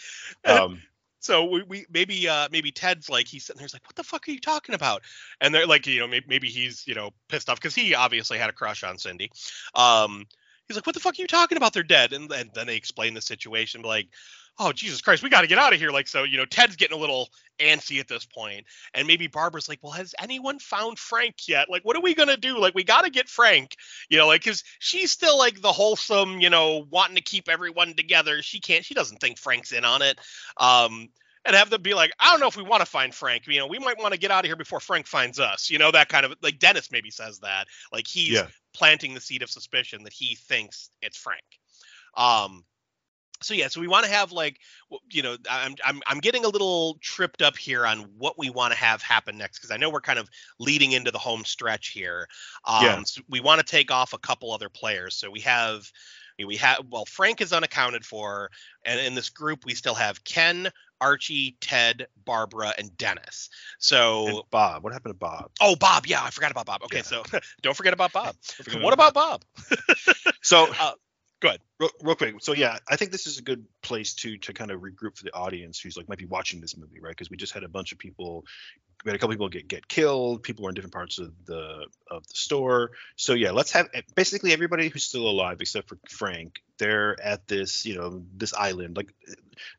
um, 0.44 0.82
so 1.20 1.44
we, 1.46 1.62
we 1.64 1.86
maybe 1.90 2.28
uh 2.28 2.48
maybe 2.52 2.70
ted's 2.70 3.10
like 3.10 3.26
he's 3.26 3.44
sitting 3.44 3.58
there 3.58 3.64
he's 3.64 3.72
like 3.72 3.84
what 3.84 3.96
the 3.96 4.04
fuck 4.04 4.28
are 4.28 4.30
you 4.30 4.40
talking 4.40 4.74
about 4.74 5.02
and 5.40 5.54
they're 5.54 5.66
like 5.66 5.86
you 5.86 6.00
know 6.00 6.06
maybe, 6.06 6.26
maybe 6.28 6.48
he's 6.48 6.86
you 6.86 6.94
know 6.94 7.10
pissed 7.28 7.48
off 7.48 7.56
because 7.56 7.74
he 7.74 7.94
obviously 7.94 8.38
had 8.38 8.50
a 8.50 8.52
crush 8.52 8.84
on 8.84 8.98
cindy 8.98 9.30
um 9.74 10.26
he's 10.68 10.76
like 10.76 10.86
what 10.86 10.94
the 10.94 11.00
fuck 11.00 11.18
are 11.18 11.22
you 11.22 11.26
talking 11.26 11.56
about? 11.56 11.72
They're 11.72 11.82
dead. 11.82 12.12
And, 12.12 12.30
and 12.30 12.50
then 12.54 12.66
they 12.66 12.76
explain 12.76 13.14
the 13.14 13.20
situation 13.20 13.82
like 13.82 14.08
oh 14.60 14.72
jesus 14.72 15.00
christ 15.00 15.22
we 15.22 15.30
got 15.30 15.42
to 15.42 15.46
get 15.46 15.58
out 15.58 15.72
of 15.72 15.80
here. 15.80 15.90
Like 15.90 16.08
so 16.08 16.24
you 16.24 16.36
know 16.36 16.44
ted's 16.44 16.76
getting 16.76 16.96
a 16.96 17.00
little 17.00 17.28
antsy 17.58 18.00
at 18.00 18.08
this 18.08 18.26
point. 18.26 18.66
And 18.94 19.06
maybe 19.06 19.26
barbara's 19.26 19.68
like 19.68 19.80
well 19.82 19.92
has 19.92 20.14
anyone 20.20 20.58
found 20.58 20.98
frank 20.98 21.48
yet? 21.48 21.68
Like 21.70 21.84
what 21.84 21.96
are 21.96 22.02
we 22.02 22.14
gonna 22.14 22.36
do? 22.36 22.58
Like 22.58 22.74
we 22.74 22.84
got 22.84 23.04
to 23.04 23.10
get 23.10 23.28
frank. 23.28 23.76
You 24.10 24.18
know 24.18 24.26
like 24.26 24.42
because 24.42 24.64
she's 24.78 25.10
still 25.10 25.38
like 25.38 25.60
the 25.60 25.72
wholesome 25.72 26.40
you 26.40 26.50
know 26.50 26.86
wanting 26.90 27.16
to 27.16 27.22
keep 27.22 27.48
everyone 27.48 27.94
together. 27.94 28.42
She 28.42 28.60
can't 28.60 28.84
she 28.84 28.94
doesn't 28.94 29.18
think 29.18 29.38
frank's 29.38 29.72
in 29.72 29.84
on 29.84 30.02
it. 30.02 30.18
Um 30.58 31.08
and 31.44 31.54
have 31.54 31.70
them 31.70 31.82
be 31.82 31.94
like 31.94 32.10
i 32.18 32.30
don't 32.30 32.40
know 32.40 32.48
if 32.48 32.56
we 32.56 32.62
want 32.62 32.80
to 32.80 32.86
find 32.86 33.14
frank 33.14 33.46
you 33.46 33.58
know 33.58 33.66
we 33.66 33.78
might 33.78 33.98
want 33.98 34.12
to 34.12 34.20
get 34.20 34.30
out 34.30 34.44
of 34.44 34.48
here 34.48 34.56
before 34.56 34.80
frank 34.80 35.06
finds 35.06 35.38
us 35.38 35.70
you 35.70 35.78
know 35.78 35.90
that 35.90 36.08
kind 36.08 36.24
of 36.26 36.34
like 36.42 36.58
dennis 36.58 36.90
maybe 36.90 37.10
says 37.10 37.40
that 37.40 37.66
like 37.92 38.06
he's 38.06 38.34
Yeah. 38.34 38.46
planting 38.74 39.14
the 39.14 39.20
seed 39.20 39.42
of 39.42 39.50
suspicion 39.50 40.04
that 40.04 40.12
he 40.12 40.34
thinks 40.34 40.90
it's 41.02 41.16
frank 41.16 41.42
um 42.16 42.64
so 43.40 43.54
yeah 43.54 43.68
so 43.68 43.80
we 43.80 43.88
want 43.88 44.04
to 44.04 44.10
have 44.10 44.32
like 44.32 44.58
you 45.10 45.22
know 45.22 45.36
I'm, 45.48 45.74
I'm 45.84 46.00
i'm 46.06 46.18
getting 46.18 46.44
a 46.44 46.48
little 46.48 46.98
tripped 47.00 47.42
up 47.42 47.56
here 47.56 47.86
on 47.86 47.98
what 48.18 48.38
we 48.38 48.50
want 48.50 48.72
to 48.72 48.78
have 48.78 49.02
happen 49.02 49.38
next 49.38 49.58
because 49.58 49.70
i 49.70 49.76
know 49.76 49.90
we're 49.90 50.00
kind 50.00 50.18
of 50.18 50.28
leading 50.58 50.92
into 50.92 51.10
the 51.10 51.18
home 51.18 51.44
stretch 51.44 51.88
here 51.88 52.26
um 52.64 52.82
Yeah. 52.82 53.02
so 53.04 53.22
we 53.28 53.40
want 53.40 53.60
to 53.60 53.66
take 53.66 53.90
off 53.90 54.12
a 54.12 54.18
couple 54.18 54.52
other 54.52 54.68
players 54.68 55.14
so 55.14 55.30
we 55.30 55.40
have 55.40 55.90
we 56.46 56.56
have 56.56 56.80
well 56.90 57.04
frank 57.04 57.40
is 57.40 57.52
unaccounted 57.52 58.04
for 58.04 58.50
and 58.84 59.00
in 59.00 59.14
this 59.14 59.28
group 59.28 59.64
we 59.64 59.74
still 59.74 59.94
have 59.94 60.22
ken 60.24 60.68
archie 61.00 61.56
ted 61.60 62.06
barbara 62.24 62.72
and 62.78 62.96
dennis 62.96 63.50
so 63.78 64.26
and 64.26 64.38
Bob, 64.50 64.82
what 64.84 64.92
happened 64.92 65.14
to 65.14 65.18
Bob? 65.18 65.50
oh 65.60 65.76
bob 65.76 66.06
yeah 66.06 66.22
i 66.22 66.30
forgot 66.30 66.50
about 66.50 66.66
bob 66.66 66.82
okay 66.84 66.98
Yeah. 66.98 67.02
so 67.02 67.22
don't 67.62 67.76
forget 67.76 67.92
about 67.92 68.12
bob 68.12 68.34
forget 68.42 68.82
what 68.82 68.94
about 68.94 69.14
bob 69.14 69.44
So 70.42 70.66
Uh, 70.80 70.92
go 71.40 71.48
ahead. 71.48 71.60
Real, 71.78 71.90
real 72.02 72.14
quick. 72.16 72.34
So 72.40 72.52
yeah, 72.54 72.78
I 72.88 72.96
think 72.96 73.12
this 73.12 73.26
is 73.26 73.38
a 73.38 73.42
good 73.42 73.64
place 73.82 74.14
to 74.14 74.38
to 74.38 74.52
kind 74.52 74.70
of 74.70 74.80
regroup 74.80 75.16
for 75.16 75.24
the 75.24 75.34
audience 75.34 75.78
who's 75.78 75.96
like 75.96 76.08
might 76.08 76.18
be 76.18 76.24
watching 76.26 76.60
this 76.60 76.76
movie, 76.76 77.00
right? 77.00 77.10
Because 77.10 77.30
we 77.30 77.36
just 77.36 77.52
had 77.52 77.64
a 77.64 77.68
bunch 77.68 77.92
of 77.92 77.98
people, 77.98 78.44
we 79.04 79.10
had 79.10 79.16
a 79.16 79.18
couple 79.18 79.34
people 79.34 79.48
get 79.48 79.68
get 79.68 79.88
killed. 79.88 80.42
People 80.42 80.64
were 80.64 80.70
in 80.70 80.74
different 80.74 80.94
parts 80.94 81.18
of 81.18 81.32
the 81.46 81.86
of 82.10 82.26
the 82.26 82.34
store. 82.34 82.90
So 83.16 83.34
yeah, 83.34 83.52
let's 83.52 83.72
have 83.72 83.88
basically 84.14 84.52
everybody 84.52 84.88
who's 84.88 85.04
still 85.04 85.28
alive 85.28 85.58
except 85.60 85.88
for 85.88 85.98
Frank. 86.08 86.60
They're 86.78 87.20
at 87.20 87.46
this 87.46 87.86
you 87.86 87.96
know 87.96 88.22
this 88.36 88.54
island. 88.54 88.96
Like 88.96 89.14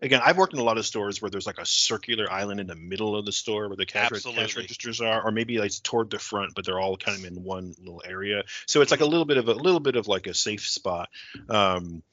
again, 0.01 0.21
I've 0.23 0.37
worked 0.37 0.53
in 0.53 0.59
a 0.59 0.63
lot 0.63 0.77
of 0.77 0.85
stores 0.85 1.21
where 1.21 1.29
there's 1.29 1.47
like 1.47 1.59
a 1.59 1.65
circular 1.65 2.31
island 2.31 2.59
in 2.59 2.67
the 2.67 2.75
middle 2.75 3.15
of 3.15 3.25
the 3.25 3.31
store 3.31 3.67
where 3.67 3.77
the 3.77 3.85
cash, 3.85 4.09
cash 4.09 4.55
registers 4.55 5.01
are, 5.01 5.21
or 5.21 5.31
maybe 5.31 5.57
like 5.57 5.71
toward 5.83 6.09
the 6.09 6.19
front, 6.19 6.55
but 6.55 6.65
they're 6.65 6.79
all 6.79 6.97
kind 6.97 7.17
of 7.17 7.25
in 7.25 7.43
one 7.43 7.73
little 7.79 8.01
area. 8.05 8.43
So 8.67 8.81
it's 8.81 8.91
like 8.91 9.01
a 9.01 9.05
little 9.05 9.25
bit 9.25 9.37
of 9.37 9.47
a 9.47 9.53
little 9.53 9.79
bit 9.79 9.95
of 9.95 10.07
like 10.07 10.27
a 10.27 10.33
safe 10.33 10.67
spot. 10.67 11.09
Um, 11.49 12.03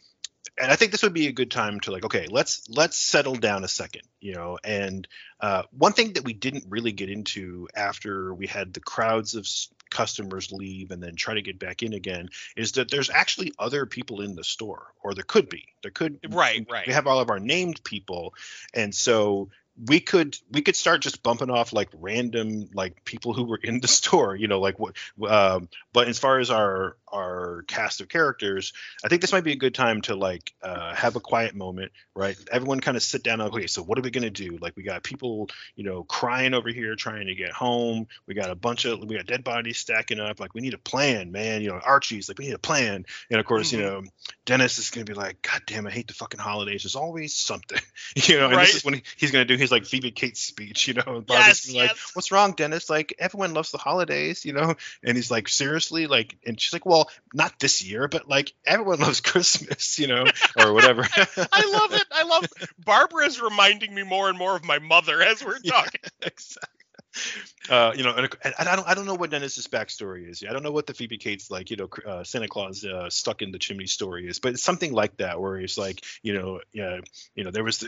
and 0.59 0.71
I 0.71 0.77
think 0.77 0.93
this 0.93 1.03
would 1.03 1.13
be 1.13 1.27
a 1.27 1.33
good 1.33 1.51
time 1.51 1.81
to 1.81 1.93
like, 1.93 2.05
okay, 2.05 2.27
let's 2.31 2.69
let's 2.71 2.97
settle 2.97 3.35
down 3.35 3.65
a 3.65 3.69
second, 3.69 4.03
you 4.21 4.35
know. 4.35 4.59
And 4.65 5.07
uh, 5.41 5.65
one 5.77 5.93
thing 5.93 6.15
that 6.15 6.25
we 6.25 6.33
didn't 6.33 6.65
really 6.69 6.93
get 6.93 7.11
into 7.11 7.69
after 7.75 8.33
we 8.33 8.47
had 8.47 8.73
the 8.73 8.81
crowds 8.81 9.35
of 9.35 9.47
customers 9.91 10.53
leave 10.53 10.91
and 10.91 11.03
then 11.03 11.15
try 11.15 11.35
to 11.35 11.43
get 11.43 11.59
back 11.59 11.83
in 11.83 11.93
again 11.93 12.29
is 12.57 12.73
that 12.73 12.91
there's 12.91 13.11
actually 13.11 13.53
other 13.59 13.87
people 13.87 14.21
in 14.21 14.35
the 14.35 14.45
store, 14.45 14.87
or 15.03 15.15
there 15.15 15.25
could 15.25 15.49
be. 15.49 15.67
There 15.83 15.91
could 15.91 16.19
right, 16.31 16.67
right. 16.71 16.87
We 16.87 16.93
have 16.95 17.07
all 17.07 17.21
of 17.21 17.31
our 17.31 17.41
named 17.41 17.85
people, 17.85 18.35
and 18.73 18.95
so 18.95 19.51
we 19.85 20.01
could 20.01 20.37
we 20.51 20.63
could 20.63 20.77
start 20.77 21.03
just 21.03 21.23
bumping 21.23 21.51
off 21.51 21.73
like 21.73 21.89
random 21.95 22.69
like 22.73 23.05
people 23.05 23.35
who 23.35 23.45
were 23.45 23.59
in 23.63 23.81
the 23.81 23.89
store 23.89 24.35
you 24.35 24.49
know 24.49 24.61
like 24.61 24.79
what 24.79 24.97
um, 25.29 25.69
but 25.93 26.09
as 26.09 26.19
far 26.19 26.39
as 26.39 26.51
our 26.51 26.97
our 27.13 27.65
cast 27.69 28.01
of 28.01 28.09
characters 28.09 28.73
i 29.05 29.09
think 29.09 29.21
this 29.21 29.33
might 29.33 29.45
be 29.45 29.53
a 29.53 29.57
good 29.57 29.75
time 29.75 30.01
to 30.01 30.15
like 30.15 30.53
uh, 30.63 30.95
have 30.95 31.17
a 31.17 31.21
quiet 31.21 31.55
moment 31.55 31.93
right? 32.17 32.37
Everyone 32.51 32.81
kind 32.81 32.97
of 32.97 33.03
sit 33.03 33.23
down 33.23 33.41
okay 33.41 33.67
so 33.67 33.83
what 33.83 33.99
are 33.99 34.03
we 34.03 34.11
going 34.11 34.25
to 34.25 34.31
do? 34.31 34.59
Like 34.61 34.75
we 34.77 34.83
got 34.83 35.03
people 35.03 35.49
you 35.77 35.85
know 35.85 36.03
crying 36.03 36.55
over 36.55 36.71
here 36.71 36.97
trying 36.97 37.27
to 37.27 37.35
get 37.35 37.53
home. 37.53 38.09
We 38.27 38.35
got 38.35 38.51
a 38.51 38.55
bunch 38.55 38.87
of 38.87 39.01
we 39.01 39.17
got 39.17 39.27
dead 39.27 39.45
bodies 39.45 39.79
stacking 39.79 40.19
up. 40.19 40.41
Like 40.41 40.55
we 40.55 40.63
need 40.63 40.75
a 40.75 40.79
plan 40.79 41.31
man 41.31 41.61
you 41.61 41.69
know 41.69 41.79
archie's 41.79 42.29
like 42.29 42.39
we 42.39 42.47
need 42.47 42.55
a 42.55 42.59
plan. 42.59 43.05
And 43.31 43.39
of 43.39 43.47
course 43.47 43.71
mm-hmm. 43.71 43.81
you 43.81 43.87
know 43.87 44.03
dennis 44.47 44.79
is 44.79 44.91
going 44.91 45.07
to 45.07 45.13
be 45.13 45.19
like 45.19 45.43
god 45.43 45.63
damn 45.67 45.87
i 45.87 45.91
hate 45.91 46.09
the 46.09 46.15
fucking 46.15 46.41
holidays. 46.41 46.83
There's 46.83 46.97
always 46.97 47.35
something. 47.35 47.79
You 48.17 48.39
know 48.39 48.47
and 48.47 48.57
right? 48.57 48.67
this 48.67 48.77
is 48.77 48.85
when 48.85 48.95
he, 48.95 49.03
he's 49.17 49.31
going 49.31 49.47
to 49.47 49.53
do 49.53 49.61
his 49.61 49.66
like 49.73 49.87
phoebe 49.87 50.11
cates 50.11 50.41
speech 50.41 50.89
you 50.89 50.95
know 50.95 51.03
and 51.07 51.25
yes, 51.29 51.73
like 51.73 51.91
yes. 51.91 52.11
what's 52.15 52.33
wrong 52.33 52.53
dennis 52.53 52.91
like 52.91 53.15
everyone 53.19 53.55
loves 53.55 53.71
the 53.71 53.79
holidays 53.79 54.45
you 54.45 54.53
know 54.53 54.75
and 55.03 55.17
he's 55.17 55.31
like 55.31 55.49
seriously 55.49 56.07
like 56.07 56.37
and 56.47 56.61
she's 56.61 56.73
like 56.73 56.87
well 56.87 57.09
not 57.37 57.59
this 57.61 57.85
year, 57.85 58.09
but 58.09 58.29
like 58.29 58.53
everyone 58.65 59.01
loves 59.07 59.21
Christmas, 59.21 59.99
you 59.99 60.09
know, 60.09 60.25
or 60.59 60.73
whatever. 60.73 61.03
I 61.53 61.71
love 61.71 61.93
it. 61.93 62.05
I 62.11 62.25
love 62.25 62.47
Barbara 62.79 63.27
is 63.27 63.41
reminding 63.41 63.95
me 63.95 64.03
more 64.03 64.29
and 64.29 64.39
more 64.39 64.57
of 64.57 64.65
my 64.65 64.79
mother 64.79 65.23
as 65.23 65.45
we're 65.45 65.59
talking. 65.67 66.01
Yeah, 66.21 66.29
exactly. 66.29 66.76
Uh, 67.69 67.93
you 67.97 68.05
know, 68.05 68.15
and, 68.15 68.29
and, 68.45 68.55
I 68.61 68.77
don't, 68.77 68.87
I 68.87 68.95
don't 68.95 69.07
know 69.07 69.17
what 69.17 69.31
Dennis's 69.31 69.67
backstory 69.67 70.31
is. 70.31 70.45
I 70.49 70.53
don't 70.53 70.63
know 70.63 70.71
what 70.71 70.87
the 70.87 70.95
Phoebe 70.95 71.19
Cates 71.19 71.51
like, 71.51 71.69
you 71.69 71.77
know, 71.77 71.89
uh, 72.07 72.23
Santa 72.23 72.47
Claus 72.47 72.85
uh, 72.85 73.11
stuck 73.11 73.43
in 73.43 73.51
the 73.51 73.59
chimney 73.59 73.89
story 73.89 74.29
is, 74.29 74.39
but 74.39 74.53
it's 74.53 74.63
something 74.63 74.93
like 74.93 75.17
that 75.17 75.41
where 75.41 75.57
it's 75.57 75.77
like, 75.77 76.05
you 76.23 76.35
know, 76.35 76.61
yeah, 76.73 77.01
you 77.35 77.43
know, 77.43 77.51
there 77.51 77.65
was, 77.65 77.85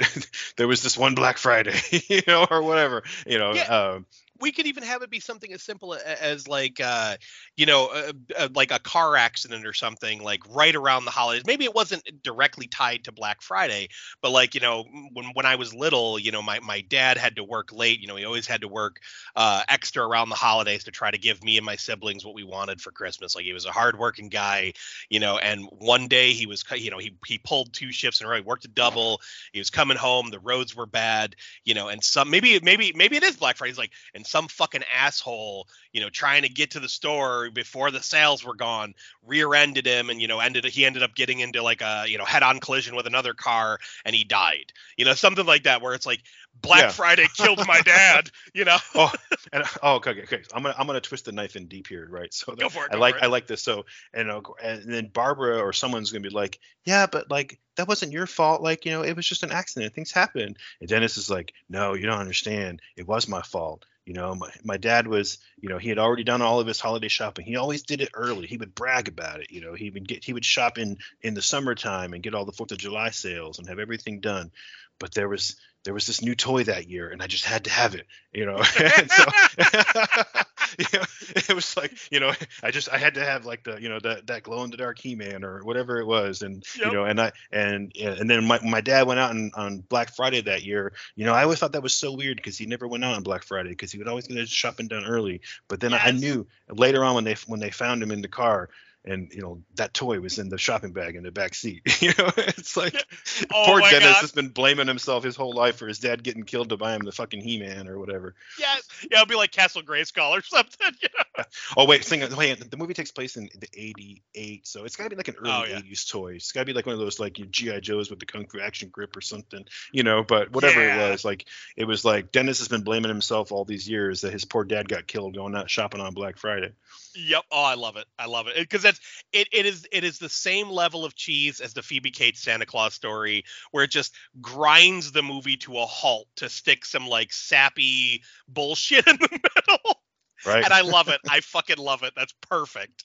there 0.56 0.66
was 0.66 0.82
this 0.82 0.98
one 0.98 1.14
Black 1.14 1.38
Friday, 1.38 1.78
you 2.08 2.22
know, 2.26 2.44
or 2.50 2.60
whatever, 2.60 3.04
you 3.24 3.38
know. 3.38 3.54
Yeah. 3.54 3.66
Um, 3.66 4.06
we 4.40 4.52
could 4.52 4.66
even 4.66 4.82
have 4.82 5.02
it 5.02 5.10
be 5.10 5.20
something 5.20 5.52
as 5.52 5.62
simple 5.62 5.94
as 5.94 6.48
like 6.48 6.80
uh, 6.80 7.16
you 7.58 7.66
know 7.66 7.88
uh, 7.88 8.12
uh, 8.38 8.48
like 8.54 8.72
a 8.72 8.78
car 8.78 9.16
accident 9.16 9.66
or 9.66 9.74
something 9.74 10.22
like 10.22 10.40
right 10.54 10.74
around 10.74 11.04
the 11.04 11.10
holidays. 11.10 11.44
Maybe 11.46 11.64
it 11.64 11.74
wasn't 11.74 12.02
directly 12.22 12.66
tied 12.66 13.04
to 13.04 13.12
black 13.12 13.42
friday 13.42 13.88
but 14.22 14.30
like 14.30 14.54
you 14.54 14.60
know 14.60 14.84
when 15.12 15.26
when 15.34 15.44
i 15.44 15.56
was 15.56 15.74
little 15.74 16.18
you 16.18 16.32
know 16.32 16.40
my, 16.40 16.60
my 16.60 16.80
dad 16.82 17.18
had 17.18 17.36
to 17.36 17.44
work 17.44 17.72
late 17.72 18.00
you 18.00 18.06
know 18.06 18.16
he 18.16 18.24
always 18.24 18.46
had 18.46 18.62
to 18.62 18.68
work 18.68 19.00
uh, 19.36 19.62
extra 19.68 20.06
around 20.06 20.30
the 20.30 20.34
holidays 20.34 20.84
to 20.84 20.90
try 20.90 21.10
to 21.10 21.18
give 21.18 21.42
me 21.44 21.56
and 21.56 21.66
my 21.66 21.76
siblings 21.76 22.24
what 22.24 22.34
we 22.34 22.44
wanted 22.44 22.80
for 22.80 22.90
christmas. 22.92 23.34
Like 23.34 23.44
he 23.44 23.52
was 23.52 23.66
a 23.66 23.72
hardworking 23.72 24.28
guy 24.28 24.72
you 25.10 25.20
know 25.20 25.38
and 25.38 25.66
one 25.78 26.08
day 26.08 26.32
he 26.32 26.46
was 26.46 26.64
you 26.76 26.90
know 26.90 26.98
he, 26.98 27.16
he 27.26 27.38
pulled 27.38 27.72
two 27.72 27.92
shifts 27.92 28.20
in 28.20 28.26
a 28.26 28.30
row 28.30 28.36
he 28.36 28.42
worked 28.42 28.64
a 28.64 28.68
double 28.68 29.20
he 29.52 29.58
was 29.58 29.70
coming 29.70 29.96
home 29.96 30.30
the 30.30 30.40
roads 30.40 30.74
were 30.74 30.86
bad 30.86 31.34
you 31.64 31.74
know 31.74 31.88
and 31.88 32.02
some 32.02 32.30
maybe 32.30 32.58
maybe 32.62 32.92
maybe 32.94 33.16
it 33.16 33.22
is 33.22 33.36
black 33.36 33.56
friday 33.56 33.70
he's 33.70 33.78
like 33.78 33.92
and 34.14 34.26
some 34.26 34.48
fucking 34.48 34.82
asshole, 34.94 35.68
you 35.92 36.00
know, 36.00 36.10
trying 36.10 36.42
to 36.42 36.48
get 36.48 36.72
to 36.72 36.80
the 36.80 36.88
store 36.88 37.47
before 37.50 37.90
the 37.90 38.02
sales 38.02 38.44
were 38.44 38.54
gone, 38.54 38.94
rear-ended 39.26 39.86
him, 39.86 40.10
and 40.10 40.20
you 40.20 40.28
know, 40.28 40.40
ended 40.40 40.64
he 40.64 40.84
ended 40.84 41.02
up 41.02 41.14
getting 41.14 41.40
into 41.40 41.62
like 41.62 41.82
a 41.82 42.04
you 42.06 42.18
know 42.18 42.24
head-on 42.24 42.60
collision 42.60 42.96
with 42.96 43.06
another 43.06 43.34
car, 43.34 43.78
and 44.04 44.14
he 44.14 44.24
died. 44.24 44.72
You 44.96 45.04
know, 45.04 45.14
something 45.14 45.46
like 45.46 45.64
that, 45.64 45.82
where 45.82 45.94
it's 45.94 46.06
like 46.06 46.22
Black 46.60 46.80
yeah. 46.80 46.90
Friday 46.90 47.26
killed 47.34 47.60
my 47.66 47.80
dad. 47.80 48.30
You 48.54 48.64
know. 48.64 48.78
oh, 48.94 49.12
and, 49.52 49.62
oh, 49.82 49.96
okay, 49.96 50.10
okay. 50.22 50.42
I'm 50.52 50.62
gonna 50.62 50.74
I'm 50.76 50.86
gonna 50.86 51.00
twist 51.00 51.26
the 51.26 51.32
knife 51.32 51.54
in 51.54 51.66
deep 51.66 51.86
here, 51.86 52.08
right? 52.10 52.32
So 52.32 52.54
go 52.54 52.68
for 52.68 52.86
it. 52.86 52.92
I 52.92 52.96
like 52.96 53.16
I 53.22 53.26
like 53.26 53.46
this. 53.46 53.62
So 53.62 53.84
and 54.12 54.30
uh, 54.30 54.40
and 54.62 54.90
then 54.90 55.10
Barbara 55.12 55.60
or 55.60 55.72
someone's 55.72 56.10
gonna 56.10 56.22
be 56.22 56.30
like, 56.30 56.58
yeah, 56.84 57.06
but 57.06 57.30
like 57.30 57.60
that 57.76 57.86
wasn't 57.86 58.12
your 58.12 58.26
fault. 58.26 58.62
Like 58.62 58.84
you 58.84 58.90
know, 58.90 59.02
it 59.02 59.14
was 59.14 59.26
just 59.26 59.44
an 59.44 59.52
accident. 59.52 59.94
Things 59.94 60.10
happen. 60.10 60.56
And 60.80 60.88
Dennis 60.88 61.18
is 61.18 61.30
like, 61.30 61.52
no, 61.68 61.94
you 61.94 62.06
don't 62.06 62.18
understand. 62.18 62.80
It 62.96 63.06
was 63.06 63.28
my 63.28 63.42
fault. 63.42 63.84
You 64.08 64.14
know, 64.14 64.34
my, 64.34 64.48
my 64.64 64.78
dad 64.78 65.06
was, 65.06 65.36
you 65.60 65.68
know, 65.68 65.76
he 65.76 65.90
had 65.90 65.98
already 65.98 66.24
done 66.24 66.40
all 66.40 66.60
of 66.60 66.66
his 66.66 66.80
holiday 66.80 67.08
shopping. 67.08 67.44
He 67.44 67.56
always 67.56 67.82
did 67.82 68.00
it 68.00 68.08
early. 68.14 68.46
He 68.46 68.56
would 68.56 68.74
brag 68.74 69.06
about 69.06 69.40
it. 69.40 69.50
You 69.50 69.60
know, 69.60 69.74
he 69.74 69.90
would 69.90 70.08
get 70.08 70.24
he 70.24 70.32
would 70.32 70.46
shop 70.46 70.78
in 70.78 70.96
in 71.20 71.34
the 71.34 71.42
summertime 71.42 72.14
and 72.14 72.22
get 72.22 72.34
all 72.34 72.46
the 72.46 72.52
Fourth 72.52 72.72
of 72.72 72.78
July 72.78 73.10
sales 73.10 73.58
and 73.58 73.68
have 73.68 73.78
everything 73.78 74.20
done. 74.20 74.50
But 74.98 75.12
there 75.12 75.28
was 75.28 75.56
there 75.88 75.94
was 75.94 76.06
this 76.06 76.20
new 76.20 76.34
toy 76.34 76.64
that 76.64 76.86
year, 76.86 77.08
and 77.08 77.22
I 77.22 77.26
just 77.26 77.46
had 77.46 77.64
to 77.64 77.70
have 77.70 77.94
it. 77.94 78.06
You 78.34 78.44
know, 78.44 78.56
and 78.78 79.10
so 79.10 79.24
you 80.78 80.84
know, 80.92 81.04
it 81.34 81.54
was 81.54 81.78
like 81.78 82.12
you 82.12 82.20
know 82.20 82.30
I 82.62 82.70
just 82.70 82.92
I 82.92 82.98
had 82.98 83.14
to 83.14 83.24
have 83.24 83.46
like 83.46 83.64
the 83.64 83.80
you 83.80 83.88
know 83.88 83.98
that 84.00 84.26
that 84.26 84.42
glow 84.42 84.64
in 84.64 84.70
the 84.70 84.76
dark 84.76 84.98
He 84.98 85.14
Man 85.14 85.44
or 85.44 85.64
whatever 85.64 85.98
it 85.98 86.04
was, 86.04 86.42
and 86.42 86.62
yep. 86.76 86.88
you 86.88 86.92
know 86.92 87.06
and 87.06 87.18
I 87.18 87.32
and 87.50 87.90
and 87.96 88.28
then 88.28 88.44
my 88.44 88.60
my 88.62 88.82
dad 88.82 89.06
went 89.06 89.18
out 89.18 89.30
on, 89.30 89.50
on 89.54 89.78
Black 89.78 90.14
Friday 90.14 90.42
that 90.42 90.62
year. 90.62 90.92
You 91.16 91.24
know 91.24 91.32
I 91.32 91.44
always 91.44 91.58
thought 91.58 91.72
that 91.72 91.82
was 91.82 91.94
so 91.94 92.12
weird 92.12 92.36
because 92.36 92.58
he 92.58 92.66
never 92.66 92.86
went 92.86 93.02
out 93.02 93.16
on 93.16 93.22
Black 93.22 93.44
Friday 93.44 93.70
because 93.70 93.90
he 93.90 93.96
would 93.96 94.08
always 94.08 94.26
get 94.26 94.46
shopping 94.46 94.88
done 94.88 95.06
early. 95.06 95.40
But 95.68 95.80
then 95.80 95.92
yes. 95.92 96.02
I 96.04 96.10
knew 96.10 96.46
later 96.68 97.02
on 97.02 97.14
when 97.14 97.24
they 97.24 97.36
when 97.46 97.60
they 97.60 97.70
found 97.70 98.02
him 98.02 98.10
in 98.10 98.20
the 98.20 98.28
car 98.28 98.68
and 99.08 99.32
you 99.32 99.40
know 99.40 99.62
that 99.76 99.94
toy 99.94 100.20
was 100.20 100.38
in 100.38 100.48
the 100.48 100.58
shopping 100.58 100.92
bag 100.92 101.16
in 101.16 101.22
the 101.22 101.30
back 101.30 101.54
seat. 101.54 101.82
you 102.02 102.12
know, 102.18 102.30
it's 102.36 102.76
like 102.76 102.94
oh 103.52 103.64
poor 103.66 103.80
Dennis 103.80 104.12
God. 104.12 104.20
has 104.20 104.32
been 104.32 104.48
blaming 104.48 104.86
himself 104.86 105.24
his 105.24 105.36
whole 105.36 105.54
life 105.54 105.76
for 105.76 105.88
his 105.88 105.98
dad 105.98 106.22
getting 106.22 106.44
killed 106.44 106.68
to 106.68 106.76
buy 106.76 106.94
him 106.94 107.02
the 107.02 107.12
fucking 107.12 107.40
He-Man 107.40 107.88
or 107.88 107.98
whatever. 107.98 108.34
Yes, 108.58 108.88
yeah, 109.10 109.18
it'll 109.18 109.26
be 109.26 109.34
like 109.34 109.50
Castle 109.50 109.82
Grayskull 109.82 110.38
or 110.38 110.42
something. 110.44 110.92
You 111.00 111.08
know? 111.16 111.44
Oh 111.76 111.86
wait, 111.86 112.04
sing, 112.04 112.22
wait, 112.36 112.70
the 112.70 112.76
movie 112.76 112.94
takes 112.94 113.10
place 113.10 113.36
in 113.36 113.48
the 113.58 113.68
'88, 113.74 114.66
so 114.66 114.84
it's 114.84 114.96
got 114.96 115.04
to 115.04 115.10
be 115.10 115.16
like 115.16 115.28
an 115.28 115.36
oh, 115.42 115.48
early 115.48 115.72
oh, 115.72 115.76
yeah. 115.76 115.80
'80s 115.80 116.10
toy. 116.10 116.34
It's 116.34 116.52
got 116.52 116.60
to 116.60 116.66
be 116.66 116.74
like 116.74 116.86
one 116.86 116.94
of 116.94 117.00
those 117.00 117.18
like 117.18 117.34
GI 117.34 117.80
Joes 117.80 118.10
with 118.10 118.20
the 118.20 118.26
kung 118.26 118.46
fu 118.46 118.60
action 118.60 118.90
grip 118.90 119.16
or 119.16 119.20
something, 119.20 119.64
you 119.92 120.02
know. 120.02 120.22
But 120.22 120.52
whatever 120.52 120.84
yeah. 120.84 121.08
it 121.08 121.10
was, 121.12 121.24
like 121.24 121.46
it 121.76 121.84
was 121.84 122.04
like 122.04 122.32
Dennis 122.32 122.58
has 122.58 122.68
been 122.68 122.82
blaming 122.82 123.08
himself 123.08 123.52
all 123.52 123.64
these 123.64 123.88
years 123.88 124.20
that 124.20 124.32
his 124.32 124.44
poor 124.44 124.64
dad 124.64 124.88
got 124.88 125.06
killed 125.06 125.34
going 125.34 125.54
out 125.54 125.70
shopping 125.70 126.00
on 126.00 126.14
Black 126.14 126.36
Friday. 126.36 126.72
Yep. 127.18 127.44
Oh, 127.50 127.64
I 127.64 127.74
love 127.74 127.96
it. 127.96 128.06
I 128.16 128.26
love 128.26 128.46
it 128.46 128.54
because 128.56 128.82
that's 128.82 129.00
it. 129.32 129.48
It 129.52 129.66
is 129.66 129.86
it 129.90 130.04
is 130.04 130.18
the 130.18 130.28
same 130.28 130.70
level 130.70 131.04
of 131.04 131.16
cheese 131.16 131.60
as 131.60 131.74
the 131.74 131.82
Phoebe 131.82 132.12
Cates 132.12 132.40
Santa 132.40 132.64
Claus 132.64 132.94
story, 132.94 133.44
where 133.72 133.82
it 133.82 133.90
just 133.90 134.14
grinds 134.40 135.10
the 135.10 135.22
movie 135.22 135.56
to 135.58 135.78
a 135.78 135.86
halt 135.86 136.28
to 136.36 136.48
stick 136.48 136.84
some 136.84 137.08
like 137.08 137.32
sappy 137.32 138.22
bullshit 138.46 139.04
in 139.08 139.16
the 139.16 139.28
middle. 139.30 140.00
Right. 140.46 140.64
And 140.64 140.72
I 140.72 140.82
love 140.82 141.08
it. 141.08 141.20
I 141.28 141.40
fucking 141.40 141.78
love 141.78 142.04
it. 142.04 142.12
That's 142.14 142.32
perfect. 142.48 143.04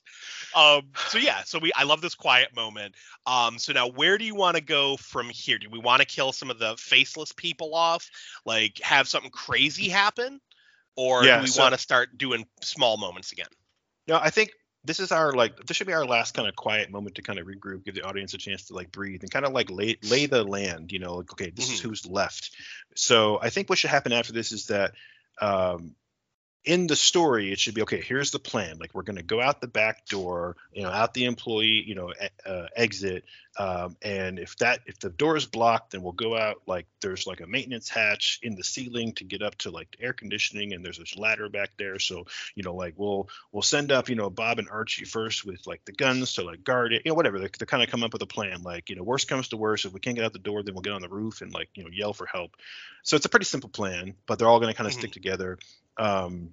Um, 0.54 0.82
so 1.08 1.18
yeah, 1.18 1.42
so 1.42 1.58
we 1.58 1.72
I 1.74 1.82
love 1.82 2.00
this 2.00 2.14
quiet 2.14 2.54
moment. 2.54 2.94
Um, 3.26 3.58
so 3.58 3.72
now 3.72 3.88
where 3.88 4.16
do 4.16 4.24
you 4.24 4.36
want 4.36 4.56
to 4.56 4.62
go 4.62 4.96
from 4.96 5.28
here? 5.28 5.58
Do 5.58 5.68
we 5.70 5.80
want 5.80 6.02
to 6.02 6.06
kill 6.06 6.30
some 6.30 6.50
of 6.50 6.60
the 6.60 6.76
faceless 6.78 7.32
people 7.32 7.74
off? 7.74 8.08
Like 8.46 8.78
have 8.80 9.08
something 9.08 9.32
crazy 9.32 9.88
happen? 9.88 10.40
Or 10.96 11.24
yeah, 11.24 11.38
do 11.38 11.42
we 11.42 11.48
so, 11.48 11.62
want 11.62 11.74
to 11.74 11.80
start 11.80 12.16
doing 12.16 12.46
small 12.62 12.96
moments 12.96 13.32
again? 13.32 13.48
No, 14.06 14.18
I 14.20 14.30
think 14.30 14.50
this 14.84 15.00
is 15.00 15.12
our 15.12 15.32
like 15.32 15.56
this 15.64 15.76
should 15.76 15.86
be 15.86 15.94
our 15.94 16.04
last 16.04 16.34
kind 16.34 16.46
of 16.46 16.54
quiet 16.54 16.90
moment 16.90 17.16
to 17.16 17.22
kind 17.22 17.38
of 17.38 17.46
regroup, 17.46 17.84
give 17.84 17.94
the 17.94 18.02
audience 18.02 18.34
a 18.34 18.38
chance 18.38 18.66
to 18.66 18.74
like 18.74 18.92
breathe 18.92 19.22
and 19.22 19.30
kind 19.30 19.46
of 19.46 19.52
like 19.52 19.70
lay 19.70 19.96
lay 20.02 20.26
the 20.26 20.44
land. 20.44 20.92
You 20.92 20.98
know, 20.98 21.16
like 21.16 21.32
okay, 21.32 21.50
this 21.50 21.66
mm-hmm. 21.66 21.74
is 21.74 21.80
who's 21.80 22.06
left. 22.06 22.50
So 22.94 23.38
I 23.40 23.50
think 23.50 23.70
what 23.70 23.78
should 23.78 23.90
happen 23.90 24.12
after 24.12 24.32
this 24.32 24.52
is 24.52 24.66
that 24.66 24.92
um, 25.40 25.94
in 26.64 26.86
the 26.86 26.96
story 26.96 27.52
it 27.52 27.58
should 27.58 27.74
be 27.74 27.82
okay 27.82 28.00
here's 28.00 28.30
the 28.30 28.38
plan. 28.38 28.78
Like 28.78 28.94
we're 28.94 29.02
going 29.02 29.16
to 29.16 29.22
go 29.22 29.40
out 29.40 29.60
the 29.60 29.66
back 29.66 30.06
door 30.06 30.56
you 30.72 30.82
know 30.82 30.90
out 30.90 31.14
the 31.14 31.24
employee 31.24 31.84
you 31.86 31.94
know 31.94 32.12
uh, 32.46 32.66
exit 32.74 33.24
um, 33.58 33.96
and 34.02 34.38
if 34.38 34.56
that 34.56 34.80
if 34.86 34.98
the 34.98 35.10
door 35.10 35.36
is 35.36 35.46
blocked 35.46 35.92
then 35.92 36.02
we'll 36.02 36.12
go 36.12 36.36
out 36.36 36.62
like 36.66 36.86
there's 37.00 37.26
like 37.26 37.40
a 37.40 37.46
maintenance 37.46 37.88
hatch 37.88 38.40
in 38.42 38.54
the 38.54 38.64
ceiling 38.64 39.12
to 39.14 39.24
get 39.24 39.42
up 39.42 39.54
to 39.56 39.70
like 39.70 39.96
air 40.00 40.12
conditioning 40.12 40.72
and 40.72 40.84
there's 40.84 40.98
this 40.98 41.16
ladder 41.16 41.48
back 41.48 41.70
there. 41.78 41.98
So 41.98 42.26
you 42.54 42.62
know 42.62 42.74
like 42.74 42.94
we'll 42.96 43.28
we'll 43.52 43.62
send 43.62 43.92
up 43.92 44.08
you 44.08 44.16
know 44.16 44.30
bob 44.30 44.58
and 44.58 44.68
archie 44.68 45.04
first 45.04 45.44
with 45.44 45.66
like 45.66 45.84
the 45.84 45.92
guns 45.92 46.34
to 46.34 46.42
like 46.42 46.64
guard 46.64 46.92
it 46.92 47.02
you 47.04 47.10
know 47.10 47.14
whatever. 47.14 47.38
They, 47.38 47.48
they 47.58 47.66
kind 47.66 47.82
of 47.82 47.90
come 47.90 48.02
up 48.02 48.12
with 48.12 48.22
a 48.22 48.26
plan 48.26 48.62
like 48.62 48.88
you 48.90 48.96
know 48.96 49.02
worst 49.02 49.28
comes 49.28 49.48
to 49.48 49.56
worst 49.56 49.84
if 49.84 49.92
we 49.92 50.00
can't 50.00 50.16
get 50.16 50.24
out 50.24 50.32
the 50.32 50.38
door 50.38 50.62
then 50.62 50.74
we'll 50.74 50.82
get 50.82 50.94
on 50.94 51.02
the 51.02 51.08
roof 51.08 51.42
and 51.42 51.52
like 51.52 51.68
you 51.74 51.84
know 51.84 51.90
yell 51.92 52.12
for 52.12 52.26
help. 52.26 52.56
So 53.02 53.16
it's 53.16 53.26
a 53.26 53.28
pretty 53.28 53.44
simple 53.44 53.70
plan 53.70 54.14
but 54.26 54.38
they're 54.38 54.48
all 54.48 54.60
going 54.60 54.72
to 54.72 54.76
kind 54.76 54.86
of 54.86 54.92
mm-hmm. 54.92 55.00
stick 55.00 55.12
together 55.12 55.58
um, 55.96 56.50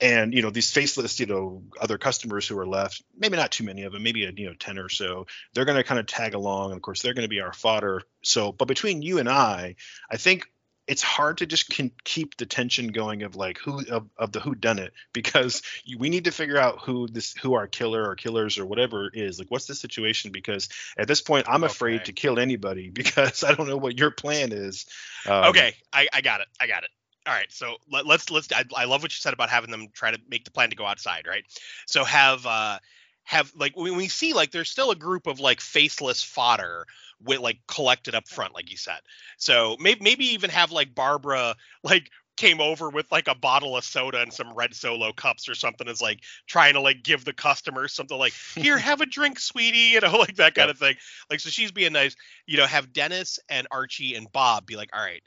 and 0.00 0.34
you 0.34 0.42
know 0.42 0.50
these 0.50 0.70
faceless 0.70 1.20
you 1.20 1.26
know 1.26 1.62
other 1.80 1.96
customers 1.96 2.46
who 2.46 2.58
are 2.58 2.66
left 2.66 3.02
maybe 3.16 3.36
not 3.36 3.52
too 3.52 3.64
many 3.64 3.84
of 3.84 3.92
them 3.92 4.02
maybe 4.02 4.24
a 4.24 4.32
you 4.32 4.46
know 4.46 4.54
10 4.54 4.78
or 4.78 4.88
so 4.88 5.26
they're 5.54 5.64
going 5.64 5.78
to 5.78 5.84
kind 5.84 6.00
of 6.00 6.06
tag 6.06 6.34
along 6.34 6.70
and 6.70 6.76
of 6.76 6.82
course 6.82 7.00
they're 7.00 7.14
going 7.14 7.24
to 7.24 7.28
be 7.28 7.40
our 7.40 7.52
fodder 7.52 8.02
so 8.22 8.52
but 8.52 8.68
between 8.68 9.00
you 9.00 9.18
and 9.18 9.28
i 9.28 9.76
i 10.10 10.16
think 10.16 10.46
it's 10.88 11.02
hard 11.02 11.38
to 11.38 11.46
just 11.46 11.70
can 11.70 11.92
keep 12.02 12.36
the 12.36 12.44
tension 12.44 12.88
going 12.88 13.22
of 13.22 13.36
like 13.36 13.58
who 13.58 13.86
of, 13.88 14.08
of 14.16 14.32
the 14.32 14.40
who 14.40 14.56
done 14.56 14.80
it 14.80 14.92
because 15.12 15.62
you, 15.84 15.96
we 15.96 16.08
need 16.08 16.24
to 16.24 16.32
figure 16.32 16.58
out 16.58 16.80
who 16.80 17.06
this 17.06 17.34
who 17.34 17.54
our 17.54 17.68
killer 17.68 18.04
or 18.04 18.16
killers 18.16 18.58
or 18.58 18.66
whatever 18.66 19.08
is 19.14 19.38
like 19.38 19.48
what's 19.48 19.66
the 19.66 19.76
situation 19.76 20.32
because 20.32 20.68
at 20.98 21.06
this 21.06 21.20
point 21.20 21.46
i'm 21.48 21.62
afraid 21.62 22.04
to 22.04 22.12
kill 22.12 22.40
anybody 22.40 22.90
because 22.92 23.44
i 23.44 23.54
don't 23.54 23.68
know 23.68 23.76
what 23.76 23.96
your 23.96 24.10
plan 24.10 24.50
is 24.50 24.86
um, 25.26 25.44
okay, 25.50 25.74
I, 25.92 26.08
I 26.12 26.20
got 26.20 26.40
it. 26.40 26.48
I 26.60 26.66
got 26.66 26.84
it. 26.84 26.90
All 27.26 27.32
right, 27.32 27.50
so 27.52 27.76
let, 27.90 28.06
let's 28.06 28.30
let's. 28.30 28.48
I, 28.52 28.64
I 28.76 28.84
love 28.84 29.02
what 29.02 29.12
you 29.12 29.20
said 29.20 29.32
about 29.32 29.48
having 29.48 29.70
them 29.70 29.86
try 29.92 30.10
to 30.10 30.18
make 30.28 30.44
the 30.44 30.50
plan 30.50 30.70
to 30.70 30.76
go 30.76 30.84
outside, 30.84 31.26
right? 31.28 31.44
So 31.86 32.04
have 32.04 32.44
uh 32.46 32.78
have 33.24 33.52
like 33.54 33.76
when 33.76 33.96
we 33.96 34.08
see 34.08 34.32
like 34.32 34.50
there's 34.50 34.70
still 34.70 34.90
a 34.90 34.96
group 34.96 35.28
of 35.28 35.38
like 35.38 35.60
faceless 35.60 36.22
fodder 36.22 36.84
with 37.22 37.38
like 37.38 37.60
collected 37.68 38.16
up 38.16 38.26
front, 38.26 38.54
like 38.54 38.70
you 38.70 38.76
said. 38.76 38.98
So 39.36 39.76
maybe 39.78 40.02
maybe 40.02 40.24
even 40.34 40.50
have 40.50 40.72
like 40.72 40.96
Barbara 40.96 41.54
like 41.84 42.10
came 42.36 42.60
over 42.60 42.88
with 42.90 43.06
like 43.12 43.28
a 43.28 43.34
bottle 43.36 43.76
of 43.76 43.84
soda 43.84 44.20
and 44.20 44.32
some 44.32 44.52
red 44.54 44.74
solo 44.74 45.12
cups 45.12 45.48
or 45.48 45.54
something 45.54 45.86
is 45.86 46.00
like 46.02 46.20
trying 46.48 46.74
to 46.74 46.80
like 46.80 47.02
give 47.04 47.24
the 47.24 47.32
customer 47.32 47.86
something 47.86 48.18
like 48.18 48.32
here 48.56 48.78
have 48.78 49.00
a 49.00 49.06
drink 49.06 49.38
sweetie 49.38 49.92
you 49.92 50.00
know 50.00 50.10
like 50.18 50.36
that 50.36 50.54
kind 50.54 50.70
of 50.70 50.78
thing 50.78 50.96
like 51.30 51.40
so 51.40 51.50
she's 51.50 51.72
being 51.72 51.92
nice 51.92 52.16
you 52.46 52.56
know 52.56 52.66
have 52.66 52.92
dennis 52.92 53.38
and 53.50 53.68
archie 53.70 54.14
and 54.14 54.32
bob 54.32 54.64
be 54.64 54.76
like 54.76 54.88
all 54.94 55.04
right 55.04 55.22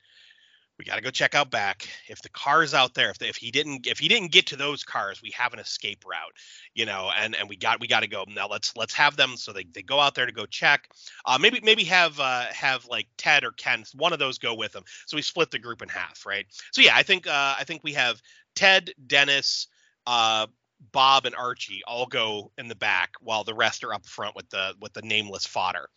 we 0.78 0.86
got 0.86 0.96
to 0.96 1.02
go 1.02 1.10
check 1.10 1.36
out 1.36 1.50
back. 1.50 1.88
If 2.08 2.22
the 2.22 2.30
car's 2.30 2.74
out 2.74 2.94
there 2.94 3.10
if, 3.10 3.18
the, 3.18 3.28
if 3.28 3.36
he 3.36 3.52
didn't 3.52 3.88
if 3.88 4.00
he 4.00 4.08
didn't 4.08 4.32
get 4.32 4.48
to 4.48 4.56
those 4.56 4.84
cars 4.84 5.22
we 5.22 5.32
have 5.32 5.54
an 5.54 5.60
escape 5.60 6.04
route 6.06 6.34
you 6.74 6.86
know 6.86 7.12
and 7.18 7.36
and 7.36 7.48
we 7.48 7.56
got 7.56 7.80
we 7.80 7.88
got 7.88 8.02
to 8.02 8.08
go. 8.08 8.26
Now 8.28 8.48
let's 8.48 8.76
let's 8.76 8.94
have 8.94 9.16
them 9.16 9.38
so 9.38 9.54
they, 9.54 9.64
they 9.64 9.82
go 9.82 10.00
out 10.00 10.16
there 10.16 10.26
to 10.26 10.32
go 10.32 10.46
check. 10.46 10.90
Uh 11.26 11.38
maybe 11.40 11.60
maybe 11.64 11.84
have 11.86 12.20
uh 12.20 12.46
have 12.52 12.86
like 12.88 13.08
ted 13.18 13.44
or 13.44 13.52
ken 13.52 13.84
one 13.94 14.14
of 14.14 14.20
those 14.20 14.38
go 14.38 14.54
with 14.54 14.72
them. 14.72 14.84
So 15.06 15.18
we 15.18 15.22
split 15.22 15.52
the 15.52 15.60
group 15.60 15.82
in 15.82 15.90
half 15.90 16.26
right? 16.26 16.46
So 16.72 16.82
yeah 16.82 16.96
i 16.96 17.04
think 17.04 17.28
uh 17.28 17.56
i 17.58 17.64
think 17.66 17.82
we 17.84 17.94
have 17.94 18.22
ted 18.56 18.92
dennis 19.08 19.68
uh 20.08 20.48
bob 20.92 21.26
and 21.26 21.36
archie 21.36 21.82
all 21.88 22.06
go 22.06 22.52
in 22.58 22.68
the 22.68 22.76
back 22.76 23.12
while 23.22 23.44
the 23.44 23.54
rest 23.54 23.84
are 23.84 23.94
up 23.94 24.06
front 24.06 24.36
with 24.36 24.50
the 24.50 24.74
with 24.82 24.94
the 24.94 25.02
nameless 25.02 25.46
fodder. 25.46 25.88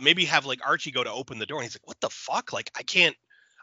Maybe 0.00 0.26
have 0.26 0.44
like 0.44 0.66
archie 0.66 0.90
go 0.90 1.04
to 1.04 1.12
open 1.12 1.38
the 1.38 1.46
door 1.46 1.58
and 1.58 1.64
he's 1.64 1.74
like 1.74 1.86
what 1.86 2.00
the 2.00 2.10
fuck? 2.10 2.52
Like 2.52 2.70
i 2.76 2.82
can't 2.82 3.16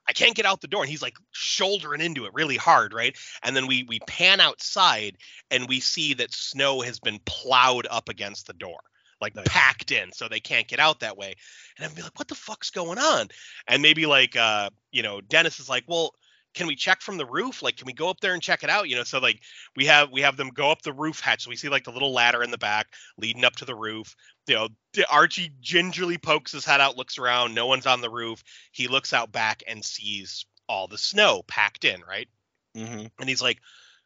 I 0.08 0.14
can't 0.14 0.36
get 0.36 0.46
out 0.46 0.62
the 0.62 0.68
door. 0.68 0.84
And 0.84 0.90
he's 0.90 1.02
like 1.02 1.16
shouldering 1.32 2.02
into 2.02 2.26
it 2.26 2.34
really 2.34 2.58
hard, 2.58 2.94
right? 2.94 3.18
And 3.44 3.56
then 3.56 3.68
we 3.68 3.84
we 3.84 4.00
pan 4.02 4.40
outside 4.40 5.18
and 5.52 5.68
we 5.68 5.80
see 5.80 6.14
that 6.16 6.34
snow 6.34 6.82
has 6.82 7.00
been 7.00 7.20
plowed 7.26 7.88
up 7.90 8.10
against 8.10 8.48
the 8.48 8.54
door, 8.54 8.80
like 9.22 9.36
Nice. 9.36 9.46
packed 9.48 9.92
in, 9.92 10.12
so 10.12 10.28
they 10.28 10.40
can't 10.40 10.68
get 10.68 10.80
out 10.80 11.00
that 11.00 11.18
way. 11.18 11.36
And 11.78 11.86
I'd 11.86 11.96
be 11.96 12.02
like, 12.02 12.18
what 12.18 12.28
the 12.28 12.36
fuck's 12.36 12.70
going 12.70 13.00
on? 13.00 13.30
And 13.68 13.82
maybe 13.82 14.06
like 14.06 14.36
uh, 14.36 14.70
you 14.92 15.04
know, 15.04 15.22
Dennis 15.22 15.60
is 15.60 15.70
like, 15.70 15.86
well, 15.88 16.14
can 16.54 16.68
we 16.68 16.76
check 16.76 17.02
from 17.02 17.18
the 17.18 17.26
roof? 17.26 17.62
Like, 17.62 17.78
can 17.78 17.86
we 17.86 17.94
go 17.94 18.10
up 18.10 18.20
there 18.20 18.34
and 18.34 18.42
check 18.42 18.64
it 18.64 18.70
out? 18.70 18.90
You 18.90 18.96
know, 18.96 19.04
so 19.04 19.20
like 19.20 19.42
we 19.76 19.86
have 19.86 20.12
we 20.12 20.22
have 20.22 20.38
them 20.38 20.50
go 20.50 20.72
up 20.72 20.82
the 20.82 20.94
roof 20.94 21.20
hatch. 21.20 21.44
So 21.44 21.50
we 21.50 21.56
see 21.56 21.70
like 21.70 21.84
the 21.84 21.92
little 21.92 22.14
ladder 22.14 22.44
in 22.44 22.52
the 22.52 22.58
back 22.58 22.88
leading 23.18 23.46
up 23.46 23.56
to 23.58 23.66
the 23.66 23.76
roof. 23.76 24.16
You 24.48 24.56
know, 24.56 24.68
Archie 25.10 25.52
gingerly 25.62 26.18
pokes 26.18 26.52
his 26.52 26.66
head 26.66 26.82
out, 26.82 26.98
looks 26.98 27.18
around. 27.18 27.56
No 27.56 27.68
one's 27.68 27.88
on 27.88 28.02
the 28.02 28.10
roof. 28.10 28.44
He 28.72 28.88
looks 28.88 29.14
out 29.14 29.32
back 29.32 29.64
and 29.68 29.84
sees 29.84 30.46
all 30.70 30.88
the 30.88 30.98
snow 30.98 31.44
packed 31.48 31.86
in, 31.86 32.02
right? 32.02 32.30
mhm. 32.76 33.10
And 33.20 33.30
he's 33.30 33.42
like, 33.42 33.60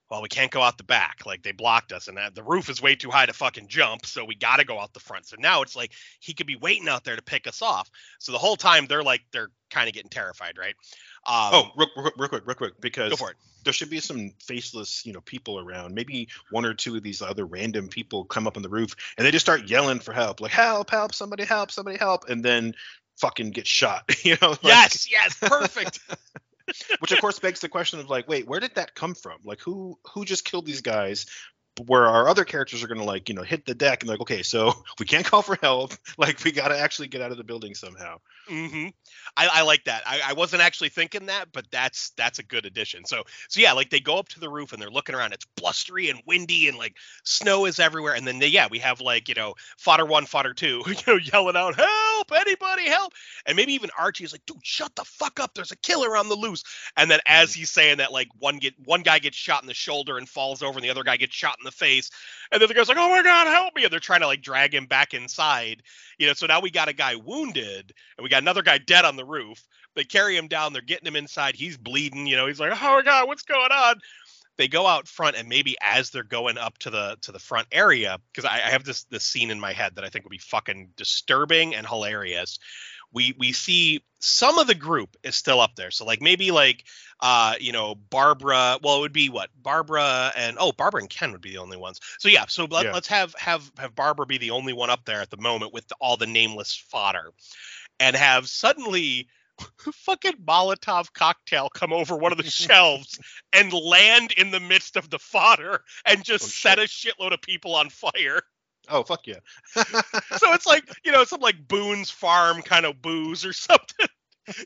well, 0.09 0.21
we 0.21 0.29
can't 0.29 0.51
go 0.51 0.61
out 0.61 0.77
the 0.77 0.84
back. 0.84 1.23
Like 1.25 1.43
they 1.43 1.51
blocked 1.51 1.91
us, 1.91 2.07
and 2.07 2.17
that, 2.17 2.34
the 2.34 2.43
roof 2.43 2.69
is 2.69 2.81
way 2.81 2.95
too 2.95 3.09
high 3.09 3.25
to 3.25 3.34
fucking 3.34 3.67
jump. 3.67 4.05
So 4.05 4.23
we 4.23 4.35
got 4.35 4.57
to 4.57 4.65
go 4.65 4.79
out 4.79 4.93
the 4.93 4.99
front. 4.99 5.25
So 5.25 5.35
now 5.38 5.61
it's 5.61 5.75
like 5.75 5.91
he 6.19 6.34
could 6.34 6.47
be 6.47 6.55
waiting 6.55 6.88
out 6.88 7.03
there 7.03 7.15
to 7.15 7.21
pick 7.21 7.47
us 7.47 7.61
off. 7.61 7.89
So 8.19 8.31
the 8.31 8.38
whole 8.38 8.55
time 8.55 8.85
they're 8.88 9.03
like 9.03 9.21
they're 9.31 9.49
kind 9.69 9.88
of 9.88 9.93
getting 9.93 10.09
terrified, 10.09 10.57
right? 10.57 10.75
Um, 11.25 11.51
oh 11.53 11.71
real, 11.75 11.89
real, 11.97 12.11
real 12.17 12.29
quick 12.29 12.43
real 12.45 12.55
quick 12.55 12.79
because 12.79 13.09
go 13.09 13.15
for 13.17 13.31
it. 13.31 13.35
there 13.65 13.73
should 13.73 13.89
be 13.89 13.99
some 13.99 14.31
faceless, 14.39 15.05
you 15.05 15.11
know, 15.11 15.21
people 15.21 15.59
around. 15.59 15.93
Maybe 15.93 16.29
one 16.51 16.65
or 16.65 16.73
two 16.73 16.95
of 16.95 17.03
these 17.03 17.21
other 17.21 17.45
random 17.45 17.89
people 17.89 18.23
come 18.23 18.47
up 18.47 18.55
on 18.55 18.63
the 18.63 18.69
roof 18.69 18.95
and 19.17 19.27
they 19.27 19.31
just 19.31 19.45
start 19.45 19.69
yelling 19.69 19.99
for 19.99 20.13
help, 20.13 20.39
like 20.39 20.51
"Help! 20.51 20.89
Help! 20.89 21.13
Somebody 21.13 21.43
help! 21.43 21.71
Somebody 21.71 21.97
help!" 21.97 22.29
And 22.29 22.43
then 22.43 22.75
fucking 23.17 23.51
get 23.51 23.67
shot. 23.67 24.09
You 24.23 24.38
know? 24.41 24.49
like- 24.49 24.63
yes, 24.63 25.11
yes, 25.11 25.35
perfect. 25.39 25.99
Which 26.99 27.11
of 27.11 27.22
course 27.22 27.39
begs 27.39 27.60
the 27.60 27.69
question 27.69 27.99
of 27.99 28.10
like, 28.10 28.27
wait, 28.27 28.48
where 28.48 28.60
did 28.60 28.76
that 28.76 28.95
come 28.95 29.15
from? 29.15 29.39
Like, 29.44 29.61
who 29.61 29.98
who 30.14 30.26
just 30.26 30.45
killed 30.45 30.65
these 30.65 30.81
guys? 30.81 31.26
Where 31.85 32.07
our 32.07 32.27
other 32.27 32.45
characters 32.45 32.83
are 32.83 32.87
gonna 32.87 33.03
like, 33.03 33.29
you 33.29 33.35
know, 33.35 33.43
hit 33.43 33.65
the 33.65 33.75
deck 33.75 34.01
and 34.01 34.09
like, 34.09 34.21
okay, 34.21 34.43
so 34.43 34.73
we 34.99 35.05
can't 35.05 35.25
call 35.25 35.41
for 35.41 35.57
help. 35.61 35.93
Like, 36.17 36.43
we 36.43 36.51
gotta 36.51 36.77
actually 36.77 37.09
get 37.09 37.21
out 37.21 37.31
of 37.31 37.37
the 37.37 37.43
building 37.43 37.75
somehow. 37.75 38.17
mm-hmm. 38.49 38.87
I, 39.35 39.49
I 39.53 39.61
like 39.61 39.83
that. 39.83 40.01
I, 40.05 40.21
I 40.29 40.33
wasn't 40.33 40.63
actually 40.63 40.89
thinking 40.89 41.27
that, 41.27 41.51
but 41.51 41.65
that's 41.69 42.11
that's 42.11 42.39
a 42.39 42.43
good 42.43 42.65
addition. 42.65 43.05
So 43.05 43.23
so 43.49 43.59
yeah, 43.59 43.73
like 43.73 43.89
they 43.91 43.99
go 43.99 44.17
up 44.17 44.29
to 44.29 44.39
the 44.39 44.49
roof 44.49 44.73
and 44.73 44.81
they're 44.81 44.89
looking 44.89 45.13
around. 45.13 45.33
It's 45.33 45.45
blustery 45.55 46.09
and 46.09 46.21
windy 46.25 46.67
and 46.67 46.77
like 46.77 46.95
snow 47.23 47.65
is 47.65 47.79
everywhere. 47.79 48.15
And 48.15 48.25
then 48.25 48.39
they, 48.39 48.47
yeah, 48.47 48.67
we 48.69 48.79
have 48.79 48.99
like 48.99 49.29
you 49.29 49.35
know 49.35 49.53
fodder 49.77 50.05
one, 50.05 50.25
fodder 50.25 50.53
two, 50.53 50.81
you 50.87 50.95
know, 51.05 51.17
yelling 51.17 51.55
out, 51.55 51.75
"Help! 51.75 52.31
Anybody 52.35 52.87
help!" 52.87 53.13
And 53.45 53.55
maybe 53.55 53.73
even 53.73 53.89
Archie 53.97 54.23
is 54.23 54.31
like, 54.31 54.45
"Dude, 54.45 54.57
shut 54.63 54.95
the 54.95 55.05
fuck 55.05 55.39
up! 55.39 55.53
There's 55.53 55.71
a 55.71 55.77
killer 55.77 56.17
on 56.17 56.29
the 56.29 56.35
loose." 56.35 56.63
And 56.95 57.11
then 57.11 57.19
as 57.27 57.53
he's 57.53 57.69
saying 57.69 57.97
that, 57.97 58.11
like 58.11 58.29
one 58.39 58.57
get 58.57 58.73
one 58.85 59.01
guy 59.01 59.19
gets 59.19 59.37
shot 59.37 59.61
in 59.61 59.67
the 59.67 59.73
shoulder 59.73 60.17
and 60.17 60.27
falls 60.27 60.63
over, 60.63 60.77
and 60.77 60.83
the 60.83 60.89
other 60.89 61.03
guy 61.03 61.17
gets 61.17 61.35
shot 61.35 61.57
in 61.59 61.65
the 61.68 61.72
face. 61.72 62.10
And 62.52 62.61
then 62.61 62.68
the 62.68 62.73
guy's 62.73 62.89
like, 62.89 62.98
"Oh 62.98 63.10
my 63.10 63.22
god, 63.22 63.48
help 63.48 63.76
me!" 63.76 63.84
And 63.84 63.91
they're 63.91 63.99
trying 63.99 64.22
to 64.22 64.27
like 64.27 64.41
drag 64.41 64.73
him 64.73 64.85
back 64.85 65.14
inside. 65.14 65.84
You 66.18 66.27
know, 66.27 66.34
so 66.34 66.48
now 66.48 66.60
we 66.60 66.72
got 66.72 66.88
a 66.88 66.94
guy 66.94 67.15
wounded 67.15 67.94
and 68.18 68.23
we 68.23 68.30
got 68.30 68.41
another 68.41 68.64
guy 68.64 68.77
dead 68.77 69.06
on 69.06 69.15
the 69.15 69.26
roof. 69.26 69.61
They 69.95 70.03
carry 70.03 70.35
him 70.35 70.48
down. 70.48 70.73
They're 70.73 70.81
getting 70.81 71.07
him 71.07 71.15
inside. 71.15 71.56
He's 71.56 71.77
bleeding. 71.77 72.27
You 72.27 72.38
know, 72.38 72.48
he's 72.48 72.60
like, 72.60 72.72
"Oh 72.72 72.95
my 72.95 73.02
god, 73.02 73.27
what's 73.27 73.44
going 73.44 73.72
on?" 73.72 73.99
They 74.57 74.68
go 74.68 74.88
out 74.88 75.07
front, 75.07 75.35
and 75.35 75.48
maybe 75.48 75.76
as 75.81 76.10
they're 76.10 76.23
going 76.23 76.57
up 76.57 76.80
to 76.80 76.89
the 76.89 77.18
to 77.22 77.31
the 77.31 77.39
front 77.39 77.68
area, 77.72 78.19
because 78.31 78.45
I, 78.45 78.56
I 78.56 78.69
have 78.69 78.84
this 78.84 79.03
this 79.06 79.23
scene 79.23 79.52
in 79.52 79.60
my 79.60 79.72
head 79.72 79.95
that 79.95 80.03
I 80.03 80.10
think 80.10 80.26
would 80.26 80.31
be 80.31 80.39
fucking 80.39 80.94
disturbing 80.98 81.76
and 81.76 81.85
hilarious. 81.85 82.57
We 83.13 83.34
we 83.38 83.51
see 83.53 84.03
some 84.19 84.57
of 84.57 84.67
the 84.67 84.75
group 84.75 85.15
is 85.23 85.35
still 85.35 85.59
up 85.61 85.75
there. 85.75 85.91
So 85.91 86.05
like 86.05 86.21
maybe 86.21 86.51
like 86.51 86.84
uh 87.19 87.55
you 87.59 87.71
know 87.71 87.95
Barbara. 87.95 88.79
Well, 88.84 88.97
it 88.97 89.01
would 89.01 89.13
be 89.13 89.29
what 89.29 89.49
Barbara 89.61 90.31
and 90.35 90.57
oh 90.59 90.71
Barbara 90.71 91.01
and 91.01 91.09
Ken 91.09 91.31
would 91.31 91.41
be 91.41 91.51
the 91.51 91.57
only 91.59 91.77
ones. 91.77 91.99
So 92.19 92.29
yeah. 92.29 92.45
So 92.47 92.65
let, 92.65 92.85
Yeah. 92.85 92.93
let's 92.93 93.07
have 93.07 93.34
have 93.38 93.71
have 93.77 93.95
Barbara 93.95 94.25
be 94.25 94.38
the 94.38 94.51
only 94.51 94.73
one 94.73 94.89
up 94.89 95.05
there 95.05 95.21
at 95.21 95.29
the 95.29 95.38
moment 95.38 95.73
with 95.73 95.85
all 95.99 96.17
the 96.17 96.27
nameless 96.27 96.75
fodder 96.75 97.31
and 97.99 98.15
have 98.15 98.47
suddenly 98.47 99.27
fucking 99.93 100.34
Molotov 100.45 101.13
cocktail 101.13 101.69
come 101.69 101.91
over 101.93 102.15
one 102.15 102.31
of 102.31 102.38
the 102.38 102.43
shelves 102.49 103.19
and 103.53 103.73
land 103.73 104.31
in 104.34 104.51
the 104.51 104.59
midst 104.59 104.97
of 104.97 105.09
the 105.09 105.17
fodder 105.19 105.81
and 106.05 106.23
just 106.23 106.43
Oh, 106.43 106.47
set 106.47 106.77
a 106.79 106.84
shitload 106.84 107.34
of 107.34 107.41
people 107.41 107.73
on 107.75 107.89
fire. 107.89 108.41
Oh 108.89 109.03
fuck 109.03 109.27
yeah. 109.27 109.39
So 110.38 110.53
it's 110.53 110.65
like, 110.68 110.84
you 111.03 111.11
know, 111.11 111.23
some 111.23 111.41
like 111.41 111.68
Boone's 111.68 112.09
Farm 112.09 112.61
kind 112.61 112.85
of 112.85 113.01
booze 113.01 113.45
or 113.45 113.53
something. 113.53 114.07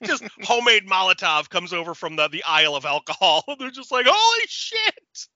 Just 0.04 0.24
homemade 0.44 0.88
Molotov 0.88 1.50
comes 1.50 1.74
over 1.74 1.96
from 1.96 2.16
the, 2.16 2.28
the 2.28 2.44
aisle 2.44 2.76
of 2.76 2.86
alcohol. 2.86 3.44
They're 3.60 3.72
just 3.72 3.92
like, 3.92 4.06
holy 4.08 4.46
shit. 4.48 5.28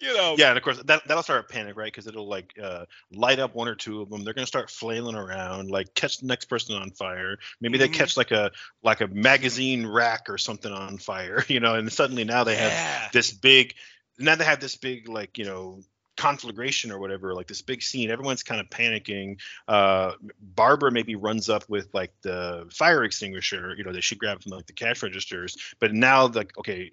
You 0.00 0.14
know, 0.16 0.34
yeah, 0.36 0.48
and 0.50 0.58
of 0.58 0.64
course 0.64 0.82
that 0.82 1.02
that'll 1.06 1.22
start 1.22 1.44
a 1.48 1.52
panic, 1.52 1.76
right? 1.76 1.86
Because 1.90 2.06
it'll 2.06 2.28
like 2.28 2.52
uh, 2.62 2.84
light 3.12 3.38
up 3.38 3.54
one 3.54 3.68
or 3.68 3.74
two 3.74 4.02
of 4.02 4.10
them. 4.10 4.24
They're 4.24 4.34
gonna 4.34 4.46
start 4.46 4.70
flailing 4.70 5.14
around, 5.16 5.70
like 5.70 5.94
catch 5.94 6.18
the 6.18 6.26
next 6.26 6.46
person 6.46 6.74
on 6.76 6.90
fire. 6.90 7.38
Maybe 7.60 7.78
they 7.78 7.88
Mhm. 7.88 7.94
catch 7.94 8.16
like 8.16 8.30
a 8.30 8.50
like 8.82 9.00
a 9.00 9.06
magazine 9.06 9.86
rack 9.86 10.28
or 10.28 10.36
something 10.36 10.72
on 10.72 10.98
fire, 10.98 11.44
you 11.48 11.60
know. 11.60 11.74
And 11.74 11.90
suddenly 11.92 12.24
now 12.24 12.44
they 12.44 12.56
have 12.56 12.72
yeah. 12.72 13.08
this 13.12 13.32
big. 13.32 13.74
Now 14.18 14.34
they 14.34 14.44
have 14.44 14.60
this 14.60 14.76
big 14.76 15.08
like 15.08 15.38
you 15.38 15.44
know 15.44 15.80
conflagration 16.16 16.90
or 16.90 16.98
whatever, 16.98 17.34
like 17.34 17.46
this 17.46 17.62
big 17.62 17.82
scene. 17.82 18.10
Everyone's 18.10 18.42
kind 18.42 18.60
of 18.60 18.68
panicking. 18.68 19.38
Uh, 19.66 20.12
Barbara 20.40 20.90
maybe 20.90 21.16
runs 21.16 21.48
up 21.48 21.68
with 21.68 21.88
like 21.92 22.12
the 22.22 22.66
fire 22.70 23.04
extinguisher, 23.04 23.74
you 23.76 23.84
know, 23.84 23.92
that 23.92 24.04
she 24.04 24.16
grabbed 24.16 24.44
from 24.44 24.52
like 24.52 24.66
the 24.66 24.72
cash 24.72 25.02
registers. 25.02 25.56
But 25.78 25.92
now 25.92 26.26
like 26.28 26.56
okay, 26.58 26.92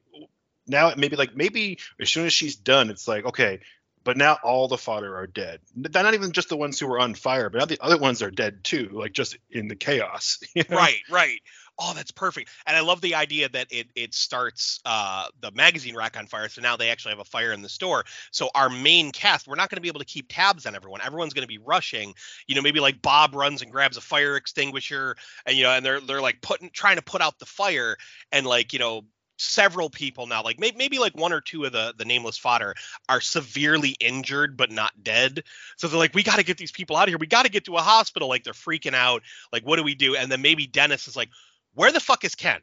now 0.68 0.94
maybe 0.98 1.16
like 1.16 1.36
maybe 1.36 1.80
as 2.00 2.10
soon 2.10 2.26
as 2.26 2.34
she's 2.34 2.56
done, 2.56 2.90
it's 2.90 3.08
like 3.08 3.26
okay. 3.26 3.60
But 4.04 4.18
now 4.18 4.40
all 4.44 4.68
the 4.68 4.80
fodder 4.80 5.16
are 5.16 5.28
dead. 5.28 5.60
They're 5.76 6.02
not 6.02 6.16
even 6.16 6.32
just 6.32 6.50
the 6.50 6.58
ones 6.58 6.80
who 6.80 6.88
were 6.88 7.00
on 7.00 7.14
fire, 7.14 7.52
but 7.52 7.60
now 7.60 7.66
the 7.66 7.78
other 7.80 8.00
ones 8.00 8.24
are 8.24 8.32
dead 8.32 8.64
too, 8.64 8.90
like 8.92 9.14
just 9.14 9.38
in 9.52 9.68
the 9.68 9.76
chaos. 9.76 10.40
you 10.56 10.64
know? 10.68 10.78
right 10.78 11.02
right 11.10 11.40
oh 11.82 11.94
that's 11.94 12.12
perfect. 12.12 12.50
And 12.66 12.78
i 12.78 12.82
love 12.82 13.02
the 13.02 13.16
idea 13.16 13.50
that 13.50 13.68
it 13.72 13.88
it 13.96 14.14
starts 14.14 14.80
uh 14.86 15.26
the 15.42 15.52
magazine 15.52 15.96
rack 15.96 16.18
on 16.18 16.28
fire 16.28 16.48
so 16.48 16.62
now 16.62 16.78
they 16.78 16.90
actually 16.90 17.12
have 17.12 17.20
a 17.20 17.26
fire 17.26 17.52
in 17.52 17.62
the 17.62 17.70
store. 17.70 18.06
So 18.32 18.50
our 18.56 18.70
main 18.70 19.12
cast 19.12 19.48
we're 19.48 19.56
not 19.56 19.70
going 19.70 19.78
to 19.78 19.82
be 19.82 19.88
able 19.88 20.00
to 20.00 20.06
keep 20.06 20.28
tabs 20.30 20.66
on 20.66 20.76
everyone. 20.76 21.02
Everyone's 21.02 21.34
going 21.34 21.44
to 21.44 21.48
be 21.48 21.58
rushing. 21.58 22.14
You 22.48 22.56
know 22.56 22.62
maybe 22.62 22.80
like 22.80 23.02
bob 23.02 23.36
runs 23.36 23.62
and 23.62 23.72
grabs 23.72 23.98
a 23.98 24.02
fire 24.02 24.36
extinguisher 24.36 25.16
and 25.46 25.58
you 25.58 25.64
know 25.64 25.72
and 25.72 25.86
they're 25.86 26.00
they're 26.00 26.22
like 26.22 26.42
putting 26.42 26.70
trying 26.70 26.98
to 26.98 27.02
put 27.02 27.22
out 27.22 27.40
the 27.40 27.46
fire 27.46 27.98
and 28.32 28.46
like 28.46 28.74
you 28.74 28.80
know 28.80 29.04
several 29.42 29.90
people 29.90 30.28
now 30.28 30.44
like 30.44 30.60
may, 30.60 30.72
maybe 30.78 31.00
like 31.00 31.18
one 31.18 31.34
or 31.34 31.42
two 31.42 31.64
of 31.66 31.72
the 31.72 31.94
the 31.98 32.06
nameless 32.06 32.38
fodder 32.38 32.76
are 33.10 33.20
severely 33.20 33.96
injured 34.00 34.56
but 34.56 34.72
not 34.72 34.92
dead. 35.04 35.44
So 35.78 35.88
they're 35.88 35.98
like 35.98 36.14
we 36.14 36.24
got 36.24 36.38
to 36.38 36.46
get 36.46 36.58
these 36.58 36.72
people 36.72 36.96
out 36.96 37.04
of 37.04 37.10
here. 37.10 37.18
We 37.18 37.28
got 37.28 37.44
to 37.44 37.52
get 37.52 37.66
to 37.66 37.76
a 37.76 37.82
hospital. 37.82 38.30
Like 38.30 38.44
they're 38.44 38.54
freaking 38.54 38.94
out. 38.94 39.24
Like 39.52 39.64
what 39.64 39.78
do 39.78 39.84
we 39.84 39.96
do? 39.96 40.16
And 40.16 40.32
then 40.32 40.42
maybe 40.42 40.68
dennis 40.68 41.08
is 41.08 41.16
like 41.16 41.30
where 41.74 41.92
the 41.92 42.00
fuck 42.00 42.24
is 42.24 42.36
Ken? 42.36 42.60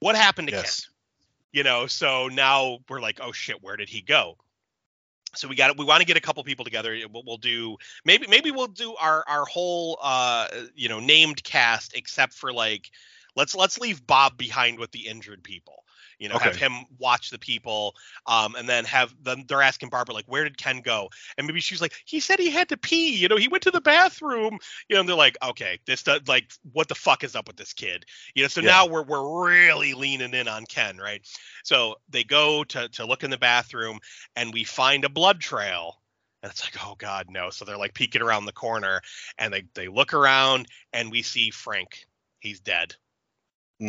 What 0.00 0.16
happened 0.16 0.48
to 0.48 0.52
Ken? 0.54 0.64
You 1.52 1.62
know, 1.64 1.86
so 1.86 2.28
now 2.28 2.78
we're 2.88 3.00
like, 3.00 3.20
oh 3.22 3.32
shit, 3.32 3.62
where 3.62 3.76
did 3.76 3.88
he 3.88 4.02
go? 4.02 4.36
So 5.34 5.48
we 5.48 5.56
got 5.56 5.70
it 5.70 5.76
we 5.76 5.84
want 5.84 6.00
to 6.00 6.06
get 6.06 6.16
a 6.16 6.20
couple 6.20 6.42
people 6.44 6.64
together. 6.64 6.96
We'll, 7.12 7.22
we'll 7.26 7.36
do 7.36 7.76
maybe 8.04 8.26
maybe 8.28 8.50
we'll 8.50 8.66
do 8.66 8.94
our 8.96 9.24
our 9.28 9.44
whole 9.44 9.98
uh 10.02 10.48
you 10.74 10.88
know 10.88 11.00
named 11.00 11.44
cast 11.44 11.94
except 11.94 12.32
for 12.32 12.52
like 12.52 12.90
let's 13.36 13.54
let's 13.54 13.78
leave 13.78 14.06
Bob 14.06 14.38
behind 14.38 14.78
with 14.78 14.90
the 14.92 15.06
injured 15.06 15.42
people. 15.42 15.84
You 16.18 16.28
know, 16.28 16.38
have 16.38 16.54
him 16.56 16.84
watch 16.98 17.30
the 17.30 17.38
people, 17.38 17.94
um, 18.26 18.54
and 18.56 18.68
then 18.68 18.84
have 18.84 19.14
them. 19.22 19.44
They're 19.46 19.62
asking 19.62 19.90
Barbara 19.90 20.14
like, 20.14 20.26
"Where 20.26 20.44
did 20.44 20.56
Ken 20.58 20.80
go?" 20.80 21.10
And 21.36 21.46
maybe 21.46 21.60
she's 21.60 21.80
like, 21.80 21.94
"He 22.04 22.20
said 22.20 22.38
he 22.38 22.50
had 22.50 22.68
to 22.70 22.76
pee. 22.76 23.14
You 23.16 23.28
know, 23.28 23.36
he 23.36 23.48
went 23.48 23.62
to 23.64 23.70
the 23.70 23.80
bathroom." 23.80 24.58
You 24.88 24.94
know, 24.96 25.00
and 25.00 25.08
they're 25.08 25.16
like, 25.16 25.36
"Okay, 25.42 25.78
this 25.86 26.02
does 26.02 26.20
like, 26.28 26.52
what 26.72 26.88
the 26.88 26.94
fuck 26.94 27.24
is 27.24 27.34
up 27.36 27.46
with 27.48 27.56
this 27.56 27.72
kid?" 27.72 28.04
You 28.34 28.42
know, 28.44 28.48
so 28.48 28.60
Yeah. 28.60 28.62
now 28.62 28.86
we're 28.86 29.04
we're 29.04 29.48
really 29.48 29.94
leaning 29.94 30.34
in 30.34 30.48
on 30.48 30.64
Ken, 30.66 30.98
right? 30.98 31.22
So 31.64 31.96
they 32.08 32.24
go 32.24 32.64
to 32.64 32.88
to 32.88 33.06
look 33.06 33.22
in 33.24 33.30
the 33.30 33.38
bathroom, 33.38 34.00
and 34.36 34.52
we 34.52 34.64
find 34.64 35.04
a 35.04 35.08
blood 35.08 35.40
trail. 35.40 36.00
And 36.42 36.50
it's 36.52 36.64
like, 36.64 36.76
oh 36.86 36.94
God, 36.96 37.26
no. 37.30 37.50
So 37.50 37.64
they're 37.64 37.76
like 37.78 37.94
peeking 37.94 38.22
around 38.22 38.44
the 38.44 38.52
corner 38.52 39.00
and 39.38 39.52
they, 39.52 39.64
they 39.74 39.88
look 39.88 40.14
around 40.14 40.66
and 40.92 41.10
we 41.10 41.22
see 41.22 41.50
Frank. 41.50 42.06
He's 42.38 42.60
dead. 42.60 42.94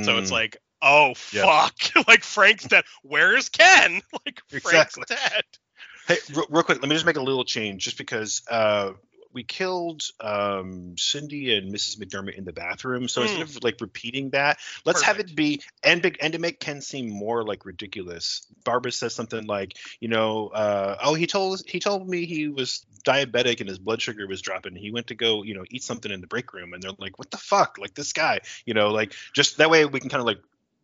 So 0.02 0.18
it's 0.18 0.32
Mm, 0.32 0.32
like, 0.32 0.58
oh 0.82 1.14
Yeah. 1.32 1.44
fuck. 1.44 1.76
like 2.08 2.24
Frank's 2.24 2.66
dead. 2.66 2.86
Where's 3.04 3.50
Ken? 3.50 4.02
Like 4.26 4.42
Frank's 4.50 4.98
Exactly. 4.98 5.04
dead. 5.08 5.44
Hey, 6.08 6.18
real, 6.34 6.46
real 6.50 6.64
quick, 6.64 6.82
let 6.82 6.90
me 6.90 6.96
just 6.96 7.06
make 7.06 7.18
a 7.18 7.22
little 7.22 7.46
change, 7.46 7.84
just 7.84 7.98
because 7.98 8.42
uh, 8.50 8.94
we 9.32 9.44
killed 9.44 10.02
um, 10.20 10.96
Cindy 10.98 11.56
and 11.56 11.74
Mrs. 11.74 12.00
McDermott 12.00 12.36
in 12.36 12.46
the 12.46 12.52
bathroom. 12.52 13.08
So 13.08 13.22
instead 13.22 13.44
of 13.44 13.64
like 13.64 13.80
repeating 13.80 14.32
that, 14.32 14.58
let's 14.86 15.04
have 15.04 15.20
it 15.20 15.36
be 15.36 15.62
and 15.84 16.02
big 16.02 16.18
and 16.22 16.34
to 16.34 16.40
make 16.40 16.60
Ken 16.60 16.82
seem 16.82 17.10
more 17.10 17.44
like 17.44 17.66
ridiculous. 17.66 18.46
Barbara 18.64 18.92
says 18.92 19.14
something 19.14 19.46
like, 19.46 19.78
you 20.00 20.08
know, 20.08 20.48
uh, 20.48 20.98
oh, 21.04 21.14
he 21.14 21.28
told 21.28 21.62
he 21.68 21.80
told 21.80 22.10
me 22.10 22.26
he 22.26 22.48
was 22.48 22.86
diabetic 23.06 23.60
and 23.60 23.70
his 23.70 23.78
blood 23.78 24.02
sugar 24.02 24.28
was 24.28 24.42
dropping. 24.42 24.76
He 24.76 24.92
went 24.92 25.08
to 25.08 25.16
go, 25.16 25.44
you 25.44 25.54
know, 25.54 25.64
eat 25.70 25.84
something 25.84 26.12
in 26.12 26.22
the 26.22 26.28
break 26.28 26.54
room, 26.54 26.74
and 26.74 26.82
they're 26.82 26.92
like, 26.98 27.20
what 27.20 27.30
the 27.30 27.38
fuck, 27.38 27.78
like 27.78 27.94
this 27.94 28.14
guy, 28.14 28.40
you 28.66 28.74
know, 28.74 28.90
like 28.90 29.14
just 29.34 29.58
that 29.58 29.70
way 29.70 29.86
we 29.86 30.00
can 30.00 30.10
kind 30.10 30.22
of 30.22 30.26
like 30.26 30.40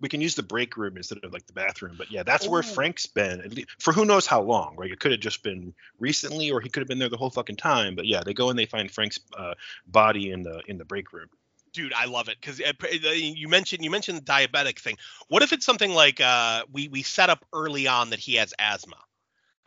we 0.05 0.09
can 0.09 0.21
use 0.21 0.35
the 0.35 0.43
break 0.43 0.77
room 0.77 0.97
instead 0.97 1.17
of 1.23 1.33
like 1.33 1.47
the 1.47 1.53
bathroom. 1.53 1.95
But 1.97 2.11
yeah, 2.11 2.21
that's 2.21 2.47
where 2.47 2.61
Frank's 2.61 3.07
been 3.07 3.41
at 3.41 3.51
least, 3.51 3.69
for 3.79 3.91
who 3.91 4.05
knows 4.05 4.27
how 4.27 4.43
long. 4.43 4.75
Right? 4.77 4.91
It 4.91 4.99
could 4.99 5.09
have 5.09 5.19
just 5.19 5.41
been 5.41 5.73
recently, 5.99 6.51
or 6.51 6.61
he 6.61 6.69
could 6.69 6.81
have 6.81 6.87
been 6.87 6.99
there 6.99 7.09
the 7.09 7.17
whole 7.17 7.31
fucking 7.31 7.55
time. 7.55 7.95
But 7.95 8.05
yeah, 8.05 8.21
they 8.23 8.35
go 8.35 8.51
and 8.51 8.59
they 8.59 8.67
find 8.67 8.91
Frank's 8.91 9.19
uh, 9.35 9.55
body 9.87 10.29
in 10.29 10.43
the 10.43 10.61
in 10.67 10.77
the 10.77 10.85
break 10.85 11.11
room. 11.11 11.27
Dude, 11.73 11.91
I 11.91 12.05
love 12.05 12.29
it 12.29 12.37
because 12.39 12.61
you 13.01 13.47
mentioned 13.47 13.83
you 13.83 13.89
mentioned 13.89 14.19
the 14.19 14.21
diabetic 14.21 14.77
thing. 14.77 14.97
What 15.27 15.41
if 15.41 15.53
it's 15.53 15.65
something 15.65 15.89
like 15.89 16.21
uh, 16.21 16.65
we 16.71 16.87
we 16.87 17.01
set 17.01 17.31
up 17.31 17.43
early 17.51 17.87
on 17.87 18.11
that 18.11 18.19
he 18.19 18.35
has 18.35 18.53
asthma? 18.59 18.97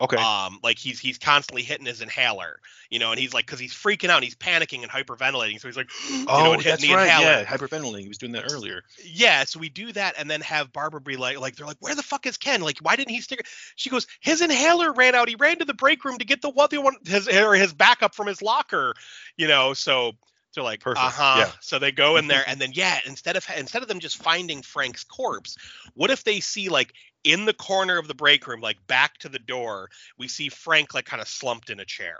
Okay. 0.01 0.15
Um, 0.15 0.59
like 0.63 0.77
he's 0.77 0.97
he's 0.97 1.17
constantly 1.17 1.61
hitting 1.61 1.85
his 1.85 2.01
inhaler, 2.01 2.59
you 2.89 2.99
know, 2.99 3.11
and 3.11 3.19
he's 3.19 3.33
like 3.33 3.45
because 3.45 3.59
he's 3.59 3.73
freaking 3.73 4.09
out, 4.09 4.23
he's 4.23 4.35
panicking 4.35 4.81
and 4.81 4.89
hyperventilating, 4.89 5.59
so 5.59 5.67
he's 5.67 5.75
like, 5.75 5.89
you 6.09 6.19
know, 6.19 6.25
oh, 6.29 6.53
and 6.53 6.61
hitting 6.61 6.71
that's 6.71 6.81
the 6.81 6.93
right. 6.93 7.03
inhaler. 7.03 7.41
Yeah, 7.41 7.45
hyperventilating. 7.45 8.01
He 8.03 8.07
was 8.07 8.17
doing 8.17 8.31
that 8.31 8.49
earlier. 8.51 8.83
Yeah, 9.03 9.43
so 9.43 9.59
we 9.59 9.67
do 9.67 9.91
that 9.91 10.15
and 10.17 10.31
then 10.31 10.39
have 10.41 10.71
Barbara 10.71 11.01
be 11.01 11.17
like, 11.17 11.39
like 11.39 11.57
they're 11.57 11.67
like, 11.67 11.77
where 11.81 11.95
the 11.95 12.03
fuck 12.03 12.25
is 12.25 12.37
Ken? 12.37 12.61
Like, 12.61 12.79
why 12.79 12.95
didn't 12.95 13.11
he 13.11 13.19
stick? 13.19 13.45
She 13.75 13.89
goes, 13.89 14.07
his 14.21 14.41
inhaler 14.41 14.93
ran 14.93 15.15
out. 15.15 15.27
He 15.27 15.35
ran 15.35 15.59
to 15.59 15.65
the 15.65 15.73
break 15.73 16.05
room 16.05 16.17
to 16.17 16.25
get 16.25 16.41
the 16.41 16.49
other 16.49 16.79
one, 16.79 16.95
his 17.05 17.27
or 17.27 17.55
his 17.55 17.73
backup 17.73 18.15
from 18.15 18.27
his 18.27 18.41
locker, 18.41 18.93
you 19.35 19.49
know. 19.49 19.73
So 19.73 20.13
they're 20.53 20.63
like, 20.63 20.85
uh 20.85 20.93
huh. 20.95 21.35
yeah. 21.39 21.51
So 21.61 21.77
they 21.79 21.91
go 21.91 22.17
in 22.17 22.27
there 22.27 22.43
and 22.47 22.59
then 22.59 22.71
yeah, 22.73 22.99
instead 23.05 23.35
of 23.35 23.45
instead 23.57 23.81
of 23.81 23.87
them 23.87 23.99
just 23.99 24.17
finding 24.17 24.61
Frank's 24.61 25.03
corpse, 25.03 25.57
what 25.93 26.09
if 26.09 26.23
they 26.23 26.39
see 26.39 26.69
like 26.69 26.93
in 27.23 27.45
the 27.45 27.53
corner 27.53 27.97
of 27.97 28.07
the 28.07 28.15
break 28.15 28.47
room, 28.47 28.61
like 28.61 28.85
back 28.87 29.17
to 29.19 29.29
the 29.29 29.39
door, 29.39 29.89
we 30.17 30.27
see 30.27 30.49
Frank 30.49 30.93
like 30.93 31.05
kind 31.05 31.21
of 31.21 31.27
slumped 31.27 31.69
in 31.69 31.79
a 31.79 31.85
chair, 31.85 32.19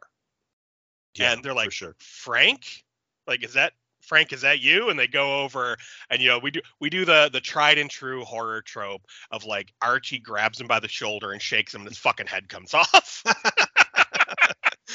Yeah, 1.14 1.34
and 1.34 1.44
they're 1.44 1.54
like, 1.54 1.72
sure. 1.72 1.96
Frank? 2.00 2.84
Like, 3.28 3.44
is 3.44 3.54
that 3.54 3.74
Frank? 4.02 4.34
Is 4.34 4.42
that 4.42 4.60
you? 4.62 4.90
And 4.90 4.98
they 5.00 5.08
go 5.08 5.42
over, 5.44 5.78
and 6.10 6.22
you 6.22 6.30
know, 6.30 6.40
we 6.40 6.52
do 6.52 6.62
we 6.80 6.90
do 6.90 7.06
the 7.06 7.30
the 7.32 7.42
tried 7.42 7.78
and 7.78 7.90
true 7.90 8.24
horror 8.26 8.62
trope 8.62 9.02
of 9.32 9.46
like 9.46 9.74
Archie 9.82 10.20
grabs 10.20 10.60
him 10.60 10.68
by 10.68 10.80
the 10.80 10.88
shoulder 10.88 11.32
and 11.32 11.42
shakes 11.42 11.74
him, 11.74 11.82
and 11.82 11.90
his 11.90 11.98
fucking 11.98 12.28
head 12.28 12.50
comes 12.50 12.74
off. 12.74 13.24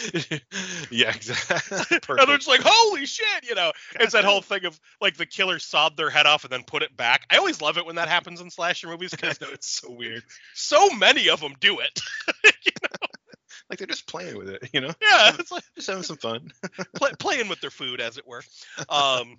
yeah, 0.90 1.10
exactly. 1.14 1.98
and 2.08 2.28
they're 2.28 2.36
just 2.36 2.48
like, 2.48 2.62
holy 2.64 3.06
shit, 3.06 3.48
you 3.48 3.54
know. 3.54 3.72
It's 4.00 4.12
that 4.12 4.24
whole 4.24 4.42
thing 4.42 4.64
of 4.64 4.78
like 5.00 5.16
the 5.16 5.26
killer 5.26 5.58
sobbed 5.58 5.96
their 5.96 6.10
head 6.10 6.26
off 6.26 6.44
and 6.44 6.52
then 6.52 6.64
put 6.64 6.82
it 6.82 6.96
back. 6.96 7.26
I 7.30 7.36
always 7.36 7.62
love 7.62 7.78
it 7.78 7.86
when 7.86 7.96
that 7.96 8.08
happens 8.08 8.40
in 8.40 8.50
slasher 8.50 8.88
movies 8.88 9.12
because 9.12 9.40
know, 9.40 9.48
it's 9.52 9.68
so 9.68 9.90
weird. 9.90 10.22
so 10.54 10.90
many 10.90 11.28
of 11.28 11.40
them 11.40 11.54
do 11.60 11.78
it. 11.80 12.00
you 12.44 12.72
know? 12.82 13.06
Like 13.70 13.78
they're 13.78 13.86
just 13.86 14.06
playing 14.06 14.36
with 14.36 14.48
it, 14.48 14.68
you 14.72 14.80
know, 14.80 14.92
yeah, 15.00 15.36
it's 15.38 15.50
like 15.50 15.64
just 15.74 15.86
having 15.86 16.02
some 16.02 16.16
fun. 16.16 16.52
play, 16.96 17.12
playing 17.18 17.48
with 17.48 17.60
their 17.60 17.70
food, 17.70 18.00
as 18.00 18.18
it 18.18 18.26
were. 18.26 18.42
Um, 18.88 19.38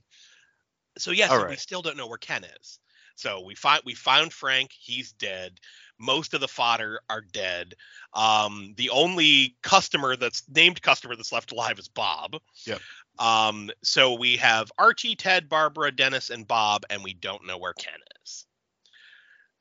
so 0.98 1.12
yes, 1.12 1.30
All 1.30 1.38
we 1.38 1.44
right. 1.44 1.60
still 1.60 1.82
don't 1.82 1.98
know 1.98 2.08
where 2.08 2.18
Ken 2.18 2.44
is. 2.44 2.80
So 3.16 3.42
we 3.46 3.56
find 3.56 3.82
we 3.86 3.94
found 3.94 4.34
Frank. 4.34 4.72
He's 4.78 5.12
dead. 5.12 5.60
Most 5.98 6.34
of 6.34 6.42
the 6.42 6.48
fodder 6.48 7.00
are 7.10 7.22
dead. 7.22 7.76
Um, 8.14 8.74
the 8.76 8.90
only 8.90 9.56
customer 9.62 10.16
that's 10.16 10.44
named 10.50 10.82
customer 10.82 11.16
that's 11.16 11.32
left 11.32 11.52
alive 11.52 11.80
is 11.80 11.88
Bob. 11.88 12.36
Yep. 12.66 12.82
Um, 13.18 13.72
so 13.82 14.16
we 14.16 14.38
have 14.38 14.72
Archie, 14.78 15.16
Ted, 15.16 15.48
Barbara, 15.48 15.92
Dennis, 15.92 16.30
and 16.30 16.46
Bob, 16.46 16.86
and 16.90 17.04
we 17.04 17.14
don't 17.14 17.48
know 17.48 17.58
where 17.58 17.74
Ken 17.74 17.94
is. 18.24 18.46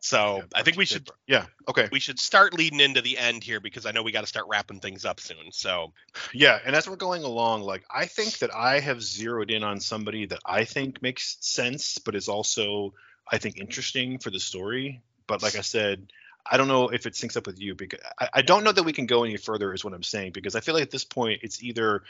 So 0.01 0.37
Yeah, 0.37 0.43
I 0.55 0.63
think 0.63 0.77
we 0.77 0.85
should 0.85 1.09
Yeah. 1.27 1.47
Okay. 1.67 1.89
we 1.91 1.99
should 1.99 2.19
start 2.19 2.53
leading 2.53 2.81
into 2.81 3.01
the 3.01 3.17
end 3.17 3.43
here 3.43 3.59
because 3.59 3.87
I 3.87 3.93
know 3.93 4.03
we 4.03 4.13
got 4.13 4.21
to 4.21 4.27
start 4.27 4.47
wrapping 4.51 4.81
things 4.81 5.07
up 5.07 5.19
soon. 5.19 5.51
So 5.51 5.95
Yeah, 6.35 6.59
and 6.63 6.77
as 6.77 6.87
we're 6.87 6.97
going 6.97 7.23
along, 7.23 7.63
like 7.63 7.85
I 7.91 8.05
think 8.05 8.39
that 8.39 8.55
I 8.55 8.81
have 8.81 9.03
zeroed 9.03 9.51
in 9.51 9.63
on 9.63 9.81
somebody 9.81 10.27
that 10.27 10.41
I 10.45 10.65
think 10.65 11.01
makes 11.01 11.39
sense, 11.41 11.97
but 11.97 12.15
is 12.15 12.29
also 12.29 12.93
I 13.31 13.39
think 13.39 13.59
interesting 13.59 14.19
for 14.19 14.31
the 14.31 14.41
story. 14.41 15.03
But 15.27 15.43
like 15.43 15.57
I 15.57 15.63
said, 15.63 16.13
I 16.45 16.57
don't 16.59 16.69
know 16.69 16.89
if 16.89 17.07
it 17.07 17.15
syncs 17.15 17.37
up 17.37 17.47
with 17.47 17.59
you 17.59 17.75
because 17.75 18.01
I, 18.19 18.29
I 18.35 18.43
don't 18.43 18.65
know 18.65 18.73
that 18.73 18.83
we 18.83 18.93
can 18.93 19.07
go 19.07 19.25
any 19.25 19.37
further, 19.37 19.73
is 19.73 19.85
what 19.85 19.95
I'm 19.95 20.03
saying. 20.03 20.33
Because 20.33 20.55
I 20.55 20.61
feel 20.61 20.75
like 20.75 20.83
at 20.83 20.91
this 20.91 21.05
point, 21.05 21.41
it's 21.43 21.63
either 21.63 22.03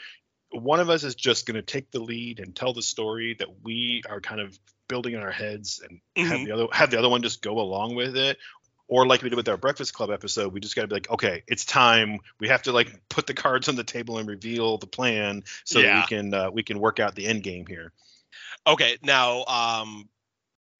one 0.51 0.79
of 0.79 0.89
us 0.89 1.03
is 1.03 1.15
just 1.15 1.45
going 1.45 1.55
to 1.55 1.61
take 1.61 1.91
the 1.91 1.99
lead 1.99 2.39
and 2.39 2.55
tell 2.55 2.73
the 2.73 2.81
story 2.81 3.35
that 3.39 3.63
we 3.63 4.03
are 4.09 4.19
kind 4.21 4.41
of 4.41 4.57
building 4.87 5.13
in 5.13 5.21
our 5.21 5.31
heads, 5.31 5.81
and 5.81 5.99
have 6.27 6.39
Mhm. 6.41 6.45
the 6.45 6.51
other 6.51 6.67
have 6.71 6.91
the 6.91 6.99
other 6.99 7.09
one 7.09 7.23
just 7.23 7.41
go 7.41 7.59
along 7.59 7.95
with 7.95 8.15
it, 8.15 8.37
or 8.87 9.07
like 9.07 9.23
we 9.23 9.29
did 9.29 9.35
with 9.35 9.49
our 9.49 9.57
Breakfast 9.57 9.93
Club 9.93 10.11
episode, 10.11 10.53
we 10.53 10.59
just 10.59 10.75
got 10.75 10.83
to 10.83 10.87
be 10.87 10.95
like, 10.95 11.09
okay, 11.09 11.43
it's 11.47 11.65
time. 11.65 12.19
We 12.39 12.49
have 12.49 12.61
to 12.63 12.71
like 12.71 13.01
put 13.09 13.25
the 13.25 13.33
cards 13.33 13.67
on 13.67 13.75
the 13.75 13.83
table 13.83 14.19
and 14.19 14.27
reveal 14.29 14.77
the 14.77 14.87
plan 14.87 15.43
so 15.63 15.81
that 15.81 15.95
we 15.95 16.17
can 16.17 16.33
uh, 16.33 16.51
we 16.51 16.61
can 16.63 16.79
work 16.79 16.99
out 16.99 17.15
the 17.15 17.25
end 17.25 17.41
game 17.43 17.65
here. 17.65 17.93
Okay, 18.67 18.97
now, 19.01 19.43
um, 19.45 20.07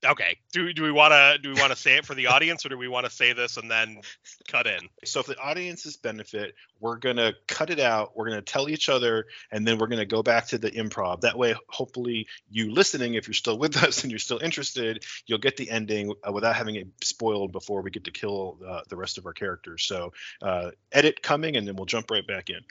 okay, 0.06 0.38
do 0.52 0.74
do 0.74 0.84
we 0.84 0.92
want 0.92 1.12
to 1.12 1.38
do 1.42 1.54
we 1.54 1.60
want 1.60 1.72
to 1.72 1.78
say 1.78 1.98
it 1.98 2.06
for 2.06 2.14
the 2.16 2.28
audience, 2.28 2.66
or 2.66 2.70
do 2.70 2.78
we 2.78 2.88
want 2.88 3.06
to 3.06 3.12
say 3.12 3.34
this 3.34 3.58
and 3.58 3.70
then 3.70 4.02
cut 4.48 4.68
in? 4.68 4.80
So 5.04 5.24
for 5.24 5.34
the 5.34 5.40
audience's 5.40 5.98
benefit, 5.98 6.56
we're 6.80 6.98
gonna 6.98 7.34
cut 7.48 7.70
it 7.70 7.80
out. 7.80 8.16
We're 8.16 8.30
gonna 8.30 8.42
tell 8.42 8.70
each 8.70 8.90
other, 8.90 9.26
and 9.52 9.68
then 9.68 9.78
we're 9.78 9.88
gonna 9.88 10.06
go 10.06 10.24
back 10.24 10.48
to 10.48 10.58
the 10.58 10.72
improv. 10.72 11.22
That 11.22 11.38
way, 11.38 11.56
hopefully, 11.70 12.28
you 12.50 12.72
listening, 12.72 13.16
if 13.16 13.28
you're 13.28 13.34
still 13.34 13.58
with 13.58 13.76
us 13.84 14.04
and 14.04 14.12
you're 14.12 14.20
still 14.20 14.40
interested, 14.40 15.06
you'll 15.26 15.40
get 15.40 15.58
the 15.58 15.70
ending 15.70 16.14
uh, 16.28 16.32
without 16.32 16.56
having 16.56 16.76
it 16.76 16.88
spoiled 17.02 17.52
before 17.52 17.82
we 17.82 17.92
get 17.92 18.06
to 18.06 18.12
kill 18.12 18.60
uh, 18.68 18.82
the 18.90 18.96
rest 18.96 19.18
of 19.18 19.26
our 19.26 19.34
characters. 19.34 19.84
So 19.84 20.14
uh, 20.42 20.72
edit 20.92 21.22
coming, 21.22 21.58
and 21.58 21.68
then 21.68 21.76
we'll 21.76 21.86
jump 21.86 22.12
right 22.12 22.26
back 22.26 22.50
in. 22.50 22.62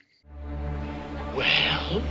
Well, 1.35 2.01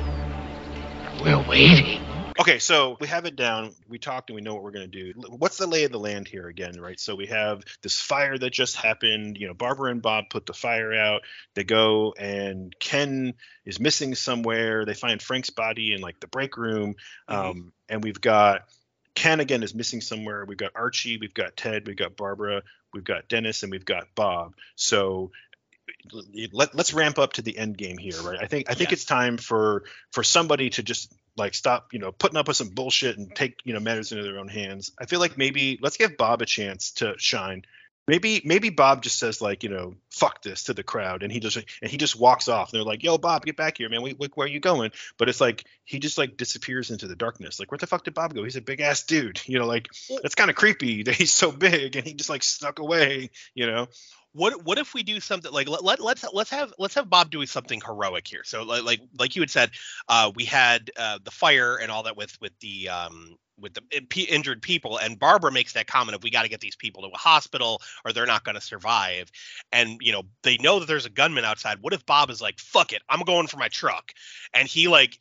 we're 1.22 1.48
waiting. 1.48 2.13
Okay, 2.38 2.58
so 2.58 2.96
we 3.00 3.06
have 3.06 3.26
it 3.26 3.36
down. 3.36 3.74
We 3.88 3.98
talked 3.98 4.28
and 4.30 4.34
we 4.34 4.42
know 4.42 4.54
what 4.54 4.62
we're 4.64 4.72
going 4.72 4.90
to 4.90 5.12
do. 5.12 5.20
What's 5.28 5.56
the 5.56 5.66
lay 5.66 5.84
of 5.84 5.92
the 5.92 5.98
land 6.00 6.26
here 6.26 6.48
again, 6.48 6.80
right? 6.80 6.98
So 6.98 7.14
we 7.14 7.26
have 7.26 7.62
this 7.82 8.00
fire 8.00 8.36
that 8.36 8.52
just 8.52 8.76
happened. 8.76 9.36
You 9.38 9.46
know, 9.48 9.54
Barbara 9.54 9.90
and 9.92 10.02
Bob 10.02 10.24
put 10.30 10.46
the 10.46 10.52
fire 10.52 10.92
out. 10.94 11.22
They 11.54 11.64
go 11.64 12.12
and 12.18 12.74
Ken 12.80 13.34
is 13.64 13.78
missing 13.78 14.14
somewhere. 14.14 14.84
They 14.84 14.94
find 14.94 15.22
Frank's 15.22 15.50
body 15.50 15.92
in 15.92 16.00
like 16.00 16.18
the 16.18 16.26
break 16.26 16.56
room. 16.56 16.96
Mhm. 17.30 17.34
Um, 17.34 17.72
and 17.88 18.02
we've 18.02 18.20
got 18.20 18.62
Ken 19.14 19.38
again 19.38 19.62
is 19.62 19.74
missing 19.74 20.00
somewhere. 20.00 20.44
We've 20.44 20.58
got 20.58 20.72
Archie, 20.74 21.18
we've 21.18 21.34
got 21.34 21.56
Ted, 21.56 21.86
we've 21.86 21.96
got 21.96 22.16
Barbara, 22.16 22.62
we've 22.92 23.04
got 23.04 23.28
Dennis, 23.28 23.62
and 23.62 23.70
we've 23.70 23.84
got 23.84 24.08
Bob. 24.16 24.54
So 24.74 25.30
let, 26.52 26.74
let's 26.74 26.92
ramp 26.94 27.18
up 27.18 27.34
to 27.34 27.42
the 27.42 27.56
end 27.56 27.78
game 27.78 27.98
here, 27.98 28.20
right? 28.22 28.38
I 28.40 28.46
think 28.46 28.68
I 28.70 28.74
think 28.74 28.90
Yes. 28.90 29.00
it's 29.00 29.04
time 29.04 29.36
for 29.36 29.84
for 30.12 30.24
somebody 30.24 30.70
to 30.70 30.82
just 30.82 31.12
like 31.36 31.54
stop, 31.54 31.92
you 31.92 31.98
know, 31.98 32.12
putting 32.12 32.36
up 32.36 32.48
with 32.48 32.56
some 32.56 32.70
bullshit 32.70 33.18
and 33.18 33.34
take 33.34 33.60
you 33.64 33.72
know 33.72 33.80
matters 33.80 34.12
into 34.12 34.24
their 34.24 34.38
own 34.38 34.48
hands. 34.48 34.92
I 34.98 35.06
feel 35.06 35.20
like 35.20 35.36
maybe 35.38 35.78
let's 35.82 35.96
give 35.96 36.16
Bob 36.16 36.42
a 36.42 36.46
chance 36.46 36.92
to 36.92 37.14
shine. 37.18 37.64
Maybe 38.06 38.42
maybe 38.44 38.68
Bob 38.68 39.02
just 39.02 39.18
says 39.18 39.40
like 39.40 39.62
you 39.62 39.70
know 39.70 39.94
fuck 40.10 40.42
this 40.42 40.64
to 40.64 40.74
the 40.74 40.82
crowd 40.82 41.22
and 41.22 41.32
he 41.32 41.40
just 41.40 41.56
and 41.56 41.90
he 41.90 41.96
just 41.96 42.18
walks 42.18 42.48
off. 42.48 42.72
And 42.72 42.78
they're 42.78 42.86
like 42.86 43.02
yo 43.02 43.16
Bob 43.16 43.46
get 43.46 43.56
back 43.56 43.78
here 43.78 43.88
man 43.88 44.02
wait, 44.02 44.18
wait, 44.18 44.36
where 44.36 44.46
are 44.46 44.50
you 44.50 44.60
going? 44.60 44.90
But 45.18 45.28
it's 45.28 45.40
like 45.40 45.64
he 45.84 45.98
just 45.98 46.18
like 46.18 46.36
disappears 46.36 46.90
into 46.90 47.06
the 47.06 47.16
darkness. 47.16 47.58
Like 47.58 47.70
where 47.70 47.78
the 47.78 47.86
fuck 47.86 48.04
did 48.04 48.14
Bob 48.14 48.34
go? 48.34 48.44
He's 48.44 48.56
a 48.56 48.60
big 48.60 48.80
ass 48.80 49.04
dude. 49.04 49.40
You 49.46 49.58
know 49.58 49.66
like 49.66 49.88
it's 50.10 50.34
kind 50.34 50.50
of 50.50 50.56
creepy 50.56 51.02
that 51.04 51.14
he's 51.14 51.32
so 51.32 51.50
big 51.50 51.96
and 51.96 52.06
he 52.06 52.14
just 52.14 52.30
like 52.30 52.42
snuck 52.42 52.78
away. 52.78 53.30
You 53.54 53.66
know. 53.66 53.88
What 54.34 54.64
what 54.64 54.78
if 54.78 54.94
we 54.94 55.04
do 55.04 55.20
something 55.20 55.52
like 55.52 55.68
let, 55.68 55.84
let 55.84 56.00
let's 56.00 56.24
let's 56.32 56.50
have 56.50 56.74
let's 56.76 56.94
have 56.94 57.08
Bob 57.08 57.30
doing 57.30 57.46
something 57.46 57.80
heroic 57.80 58.26
here. 58.26 58.42
So 58.44 58.64
like 58.64 58.82
like, 58.82 59.00
like 59.18 59.36
you 59.36 59.42
had 59.42 59.50
said, 59.50 59.70
uh, 60.08 60.32
we 60.34 60.44
had 60.44 60.90
uh, 60.96 61.20
the 61.22 61.30
fire 61.30 61.76
and 61.76 61.90
all 61.90 62.02
that 62.02 62.16
with 62.16 62.36
with 62.40 62.52
the 62.58 62.88
um 62.88 63.36
with 63.60 63.74
the 63.74 64.22
injured 64.28 64.60
people 64.60 64.98
and 64.98 65.16
barbara 65.16 65.52
makes 65.52 65.74
that 65.74 65.86
comment 65.86 66.16
of 66.16 66.24
we 66.24 66.30
got 66.30 66.42
to 66.42 66.48
get 66.48 66.60
these 66.60 66.74
people 66.74 67.02
to 67.02 67.08
a 67.14 67.16
hospital 67.16 67.80
or 68.04 68.12
they're 68.12 68.26
not 68.26 68.44
going 68.44 68.56
to 68.56 68.60
survive. 68.60 69.30
And 69.70 69.98
you 70.00 70.10
know 70.10 70.22
they 70.42 70.56
know 70.58 70.80
that 70.80 70.86
there's 70.86 71.06
a 71.06 71.10
gunman 71.10 71.44
outside. 71.44 71.78
What 71.80 71.92
if 71.92 72.04
bob 72.04 72.30
is 72.30 72.42
like 72.42 72.58
fuck 72.58 72.92
it 72.92 73.02
i'm 73.08 73.20
going 73.20 73.46
for 73.46 73.58
my 73.58 73.68
truck. 73.68 74.12
And 74.52 74.66
he 74.66 74.88
like 74.88 75.16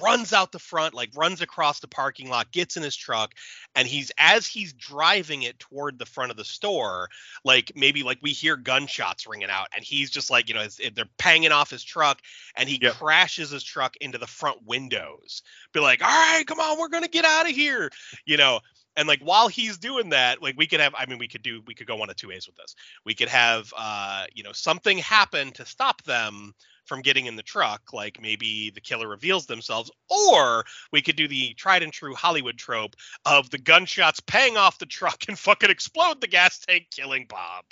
runs 0.00 0.32
out 0.32 0.52
the 0.52 0.58
front, 0.58 0.94
like 0.94 1.10
runs 1.16 1.40
across 1.40 1.80
the 1.80 1.88
parking 1.88 2.28
lot, 2.28 2.52
gets 2.52 2.76
in 2.76 2.82
his 2.82 2.96
truck, 2.96 3.34
and 3.74 3.86
he's 3.86 4.10
as 4.18 4.46
he's 4.46 4.72
driving 4.72 5.42
it 5.42 5.58
toward 5.58 5.98
the 5.98 6.06
front 6.06 6.30
of 6.30 6.36
the 6.36 6.44
store, 6.44 7.08
like 7.44 7.72
maybe 7.74 8.02
like 8.02 8.18
we 8.22 8.30
hear 8.30 8.56
gunshots 8.56 9.26
ringing 9.26 9.50
out, 9.50 9.68
and 9.74 9.84
he's 9.84 10.10
just 10.10 10.30
like, 10.30 10.48
you 10.48 10.54
know, 10.54 10.66
they're 10.94 11.06
panging 11.18 11.52
off 11.52 11.70
his 11.70 11.84
truck, 11.84 12.20
and 12.56 12.68
he 12.68 12.78
yep. 12.80 12.94
crashes 12.94 13.50
his 13.50 13.62
truck 13.62 13.96
into 14.00 14.18
the 14.18 14.26
front 14.26 14.58
windows. 14.66 15.42
Be 15.72 15.80
like, 15.80 16.02
all 16.02 16.08
right, 16.08 16.46
come 16.46 16.60
on, 16.60 16.78
we're 16.78 16.88
gonna 16.88 17.08
get 17.08 17.24
out 17.24 17.48
of 17.48 17.54
here, 17.54 17.90
you 18.24 18.36
know. 18.36 18.60
And 18.98 19.06
like 19.06 19.20
while 19.20 19.48
he's 19.48 19.76
doing 19.76 20.08
that, 20.10 20.42
like 20.42 20.56
we 20.56 20.66
could 20.66 20.80
have, 20.80 20.94
I 20.96 21.04
mean, 21.04 21.18
we 21.18 21.28
could 21.28 21.42
do, 21.42 21.60
we 21.66 21.74
could 21.74 21.86
go 21.86 21.96
one 21.96 22.08
of 22.08 22.16
two 22.16 22.28
ways 22.28 22.46
with 22.46 22.56
this. 22.56 22.74
We 23.04 23.14
could 23.14 23.28
have, 23.28 23.70
uh, 23.76 24.24
you 24.34 24.42
know, 24.42 24.52
something 24.52 24.96
happen 24.96 25.52
to 25.52 25.66
stop 25.66 26.02
them 26.04 26.54
from 26.86 27.02
getting 27.02 27.26
in 27.26 27.36
the 27.36 27.42
truck, 27.42 27.92
like 27.92 28.20
maybe 28.20 28.70
the 28.70 28.80
killer 28.80 29.08
reveals 29.08 29.46
themselves, 29.46 29.90
or 30.08 30.64
we 30.92 31.02
could 31.02 31.16
do 31.16 31.28
the 31.28 31.54
tried 31.54 31.82
and 31.82 31.92
true 31.92 32.14
Hollywood 32.14 32.56
trope 32.56 32.96
of 33.24 33.50
the 33.50 33.58
gunshots 33.58 34.20
paying 34.20 34.56
off 34.56 34.78
the 34.78 34.86
truck 34.86 35.24
and 35.28 35.38
fucking 35.38 35.70
explode 35.70 36.20
the 36.20 36.28
gas 36.28 36.58
tank, 36.58 36.86
killing 36.90 37.26
Bob. 37.28 37.64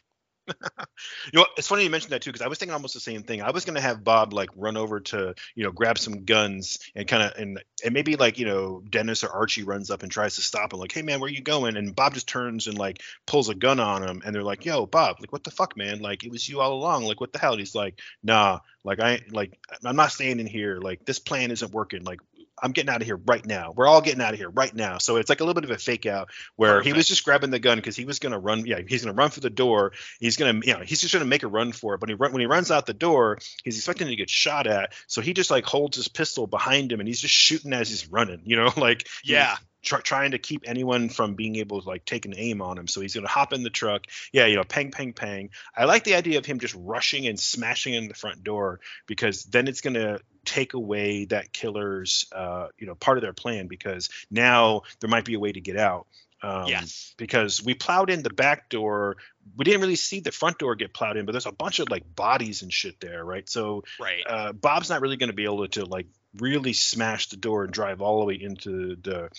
you 1.32 1.40
know, 1.40 1.46
it's 1.56 1.68
funny 1.68 1.84
you 1.84 1.90
mentioned 1.90 2.12
that 2.12 2.22
too, 2.22 2.30
because 2.30 2.44
I 2.44 2.48
was 2.48 2.58
thinking 2.58 2.74
almost 2.74 2.94
the 2.94 3.00
same 3.00 3.22
thing. 3.22 3.42
I 3.42 3.50
was 3.50 3.64
gonna 3.64 3.80
have 3.80 4.04
Bob 4.04 4.32
like 4.32 4.50
run 4.56 4.76
over 4.76 5.00
to, 5.00 5.34
you 5.54 5.64
know, 5.64 5.70
grab 5.72 5.98
some 5.98 6.24
guns 6.24 6.78
and 6.94 7.08
kind 7.08 7.22
of 7.22 7.32
and 7.38 7.62
and 7.84 7.94
maybe 7.94 8.16
like 8.16 8.38
you 8.38 8.46
know 8.46 8.82
Dennis 8.88 9.24
or 9.24 9.30
Archie 9.30 9.64
runs 9.64 9.90
up 9.90 10.02
and 10.02 10.12
tries 10.12 10.36
to 10.36 10.42
stop 10.42 10.72
him, 10.72 10.80
like, 10.80 10.92
hey 10.92 11.02
man, 11.02 11.20
where 11.20 11.28
are 11.28 11.32
you 11.32 11.42
going? 11.42 11.76
And 11.76 11.94
Bob 11.94 12.14
just 12.14 12.28
turns 12.28 12.66
and 12.66 12.78
like 12.78 13.00
pulls 13.26 13.48
a 13.48 13.54
gun 13.54 13.80
on 13.80 14.02
him, 14.02 14.22
and 14.24 14.34
they're 14.34 14.42
like, 14.42 14.64
yo, 14.64 14.86
Bob, 14.86 15.16
like 15.20 15.32
what 15.32 15.44
the 15.44 15.50
fuck, 15.50 15.76
man? 15.76 16.00
Like 16.00 16.24
it 16.24 16.30
was 16.30 16.48
you 16.48 16.60
all 16.60 16.72
along. 16.74 17.04
Like 17.04 17.20
what 17.20 17.32
the 17.32 17.38
hell? 17.38 17.52
And 17.52 17.60
he's 17.60 17.74
like, 17.74 18.00
nah, 18.22 18.60
like 18.84 19.00
I 19.00 19.20
like 19.30 19.58
I'm 19.84 19.96
not 19.96 20.12
staying 20.12 20.40
in 20.40 20.46
here. 20.46 20.78
Like 20.78 21.04
this 21.04 21.18
plan 21.18 21.50
isn't 21.50 21.72
working. 21.72 22.04
Like 22.04 22.20
I'm 22.64 22.72
getting 22.72 22.88
out 22.88 23.02
of 23.02 23.06
here 23.06 23.20
right 23.26 23.44
now. 23.44 23.74
We're 23.76 23.86
all 23.86 24.00
getting 24.00 24.22
out 24.22 24.32
of 24.32 24.38
here 24.38 24.48
right 24.48 24.74
now. 24.74 24.96
So 24.96 25.16
it's 25.16 25.28
like 25.28 25.40
a 25.40 25.44
little 25.44 25.60
bit 25.60 25.70
of 25.70 25.76
a 25.76 25.78
fake 25.78 26.06
out 26.06 26.30
where 26.56 26.76
Perfect. 26.76 26.86
he 26.86 26.92
was 26.94 27.06
just 27.06 27.22
grabbing 27.22 27.50
the 27.50 27.58
gun 27.58 27.76
because 27.76 27.94
he 27.94 28.06
was 28.06 28.20
going 28.20 28.32
to 28.32 28.38
run. 28.38 28.64
Yeah, 28.64 28.80
he's 28.88 29.04
going 29.04 29.14
to 29.14 29.18
run 29.18 29.28
for 29.28 29.40
the 29.40 29.50
door. 29.50 29.92
He's 30.18 30.38
going 30.38 30.62
to, 30.62 30.66
you 30.66 30.72
know, 30.72 30.80
he's 30.80 31.02
just 31.02 31.12
going 31.12 31.22
to 31.22 31.28
make 31.28 31.42
a 31.42 31.48
run 31.48 31.72
for 31.72 31.92
it. 31.92 32.00
But 32.00 32.08
he 32.08 32.14
run, 32.14 32.32
when 32.32 32.40
he 32.40 32.46
runs 32.46 32.70
out 32.70 32.86
the 32.86 32.94
door, 32.94 33.38
he's 33.62 33.76
expecting 33.76 34.08
to 34.08 34.16
get 34.16 34.30
shot 34.30 34.66
at. 34.66 34.94
So 35.08 35.20
he 35.20 35.34
just 35.34 35.50
like 35.50 35.66
holds 35.66 35.98
his 35.98 36.08
pistol 36.08 36.46
behind 36.46 36.90
him 36.90 37.00
and 37.00 37.06
he's 37.06 37.20
just 37.20 37.34
shooting 37.34 37.74
as 37.74 37.90
he's 37.90 38.08
running. 38.08 38.40
You 38.44 38.56
know, 38.56 38.72
like 38.78 39.06
yeah, 39.22 39.56
tr- 39.82 39.96
trying 39.96 40.30
to 40.30 40.38
keep 40.38 40.62
anyone 40.64 41.10
from 41.10 41.34
being 41.34 41.56
able 41.56 41.82
to 41.82 41.88
like 41.88 42.06
take 42.06 42.24
an 42.24 42.34
aim 42.34 42.62
on 42.62 42.78
him. 42.78 42.88
So 42.88 43.02
he's 43.02 43.12
going 43.12 43.26
to 43.26 43.30
hop 43.30 43.52
in 43.52 43.62
the 43.62 43.68
truck. 43.68 44.06
Yeah, 44.32 44.46
you 44.46 44.56
know, 44.56 44.64
pang, 44.64 44.90
pang, 44.90 45.12
pang. 45.12 45.50
I 45.76 45.84
like 45.84 46.04
the 46.04 46.14
idea 46.14 46.38
of 46.38 46.46
him 46.46 46.60
just 46.60 46.74
rushing 46.74 47.26
and 47.26 47.38
smashing 47.38 47.92
in 47.92 48.08
the 48.08 48.14
front 48.14 48.42
door 48.42 48.80
because 49.06 49.44
then 49.44 49.68
it's 49.68 49.82
going 49.82 49.94
to 49.94 50.20
take 50.44 50.74
away 50.74 51.26
that 51.26 51.52
killer's, 51.52 52.26
uh, 52.32 52.68
you 52.78 52.86
know, 52.86 52.94
part 52.94 53.18
of 53.18 53.22
their 53.22 53.32
plan 53.32 53.66
because 53.66 54.08
now 54.30 54.82
there 55.00 55.10
might 55.10 55.24
be 55.24 55.34
a 55.34 55.40
way 55.40 55.52
to 55.52 55.60
get 55.60 55.76
out. 55.76 56.06
Um, 56.42 56.66
yes. 56.66 57.14
Because 57.16 57.64
we 57.64 57.72
plowed 57.74 58.10
in 58.10 58.22
the 58.22 58.30
back 58.30 58.68
door. 58.68 59.16
We 59.56 59.64
didn't 59.64 59.80
really 59.80 59.96
see 59.96 60.20
the 60.20 60.30
front 60.30 60.58
door 60.58 60.74
get 60.74 60.92
plowed 60.92 61.16
in, 61.16 61.24
but 61.24 61.32
there's 61.32 61.46
a 61.46 61.52
bunch 61.52 61.78
of 61.78 61.88
like 61.88 62.14
bodies 62.14 62.62
and 62.62 62.72
shit 62.72 63.00
there, 63.00 63.24
right? 63.24 63.48
So 63.48 63.84
right. 63.98 64.22
Uh, 64.26 64.52
Bob's 64.52 64.90
not 64.90 65.00
really 65.00 65.16
going 65.16 65.30
to 65.30 65.34
be 65.34 65.44
able 65.44 65.66
to, 65.66 65.80
to 65.80 65.86
like 65.86 66.06
really 66.38 66.74
smash 66.74 67.28
the 67.28 67.36
door 67.36 67.64
and 67.64 67.72
drive 67.72 68.02
all 68.02 68.20
the 68.20 68.26
way 68.26 68.34
into 68.34 68.96
the 68.96 69.30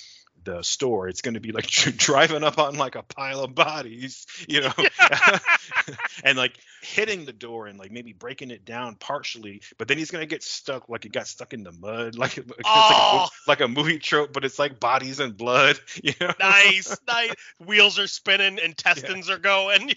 the 0.46 0.62
store. 0.64 1.08
It's 1.10 1.22
going 1.22 1.34
to 1.34 1.40
be 1.40 1.52
like 1.52 1.68
driving 1.98 2.44
up 2.44 2.58
on 2.58 2.78
like 2.78 2.96
a 2.96 3.04
pile 3.04 3.42
of 3.42 3.54
bodies, 3.54 4.26
you 4.48 4.62
know, 4.62 4.74
and 6.24 6.38
like 6.38 6.58
hitting 6.82 7.26
the 7.26 7.34
door 7.34 7.68
and 7.68 7.78
like 7.78 7.92
maybe 7.92 8.14
breaking 8.14 8.52
it 8.52 8.64
down 8.64 8.96
partially. 8.96 9.62
But 9.78 9.88
then 9.88 9.98
he's 9.98 10.12
going 10.12 10.22
to 10.22 10.28
get 10.28 10.44
stuck 10.44 10.88
like 10.88 11.06
it 11.06 11.12
got 11.12 11.28
stuck 11.28 11.54
in 11.54 11.64
the 11.64 11.72
mud, 11.72 12.16
like, 12.16 12.38
it's 12.38 12.52
oh. 12.66 13.28
like, 13.48 13.60
a, 13.60 13.66
like 13.66 13.70
a 13.70 13.74
movie 13.74 14.00
trope, 14.00 14.32
but 14.32 14.46
it's 14.46 14.60
like 14.60 14.80
bodies 14.80 15.20
and 15.20 15.36
blood. 15.36 15.80
You 16.04 16.14
know? 16.22 16.34
Nice, 16.40 16.96
nice. 17.08 17.34
Wheels 17.66 17.98
are 17.98 18.08
spinning, 18.08 18.60
intestines 18.60 19.28
yeah. 19.28 19.36
are 19.36 19.40
going. 19.40 19.94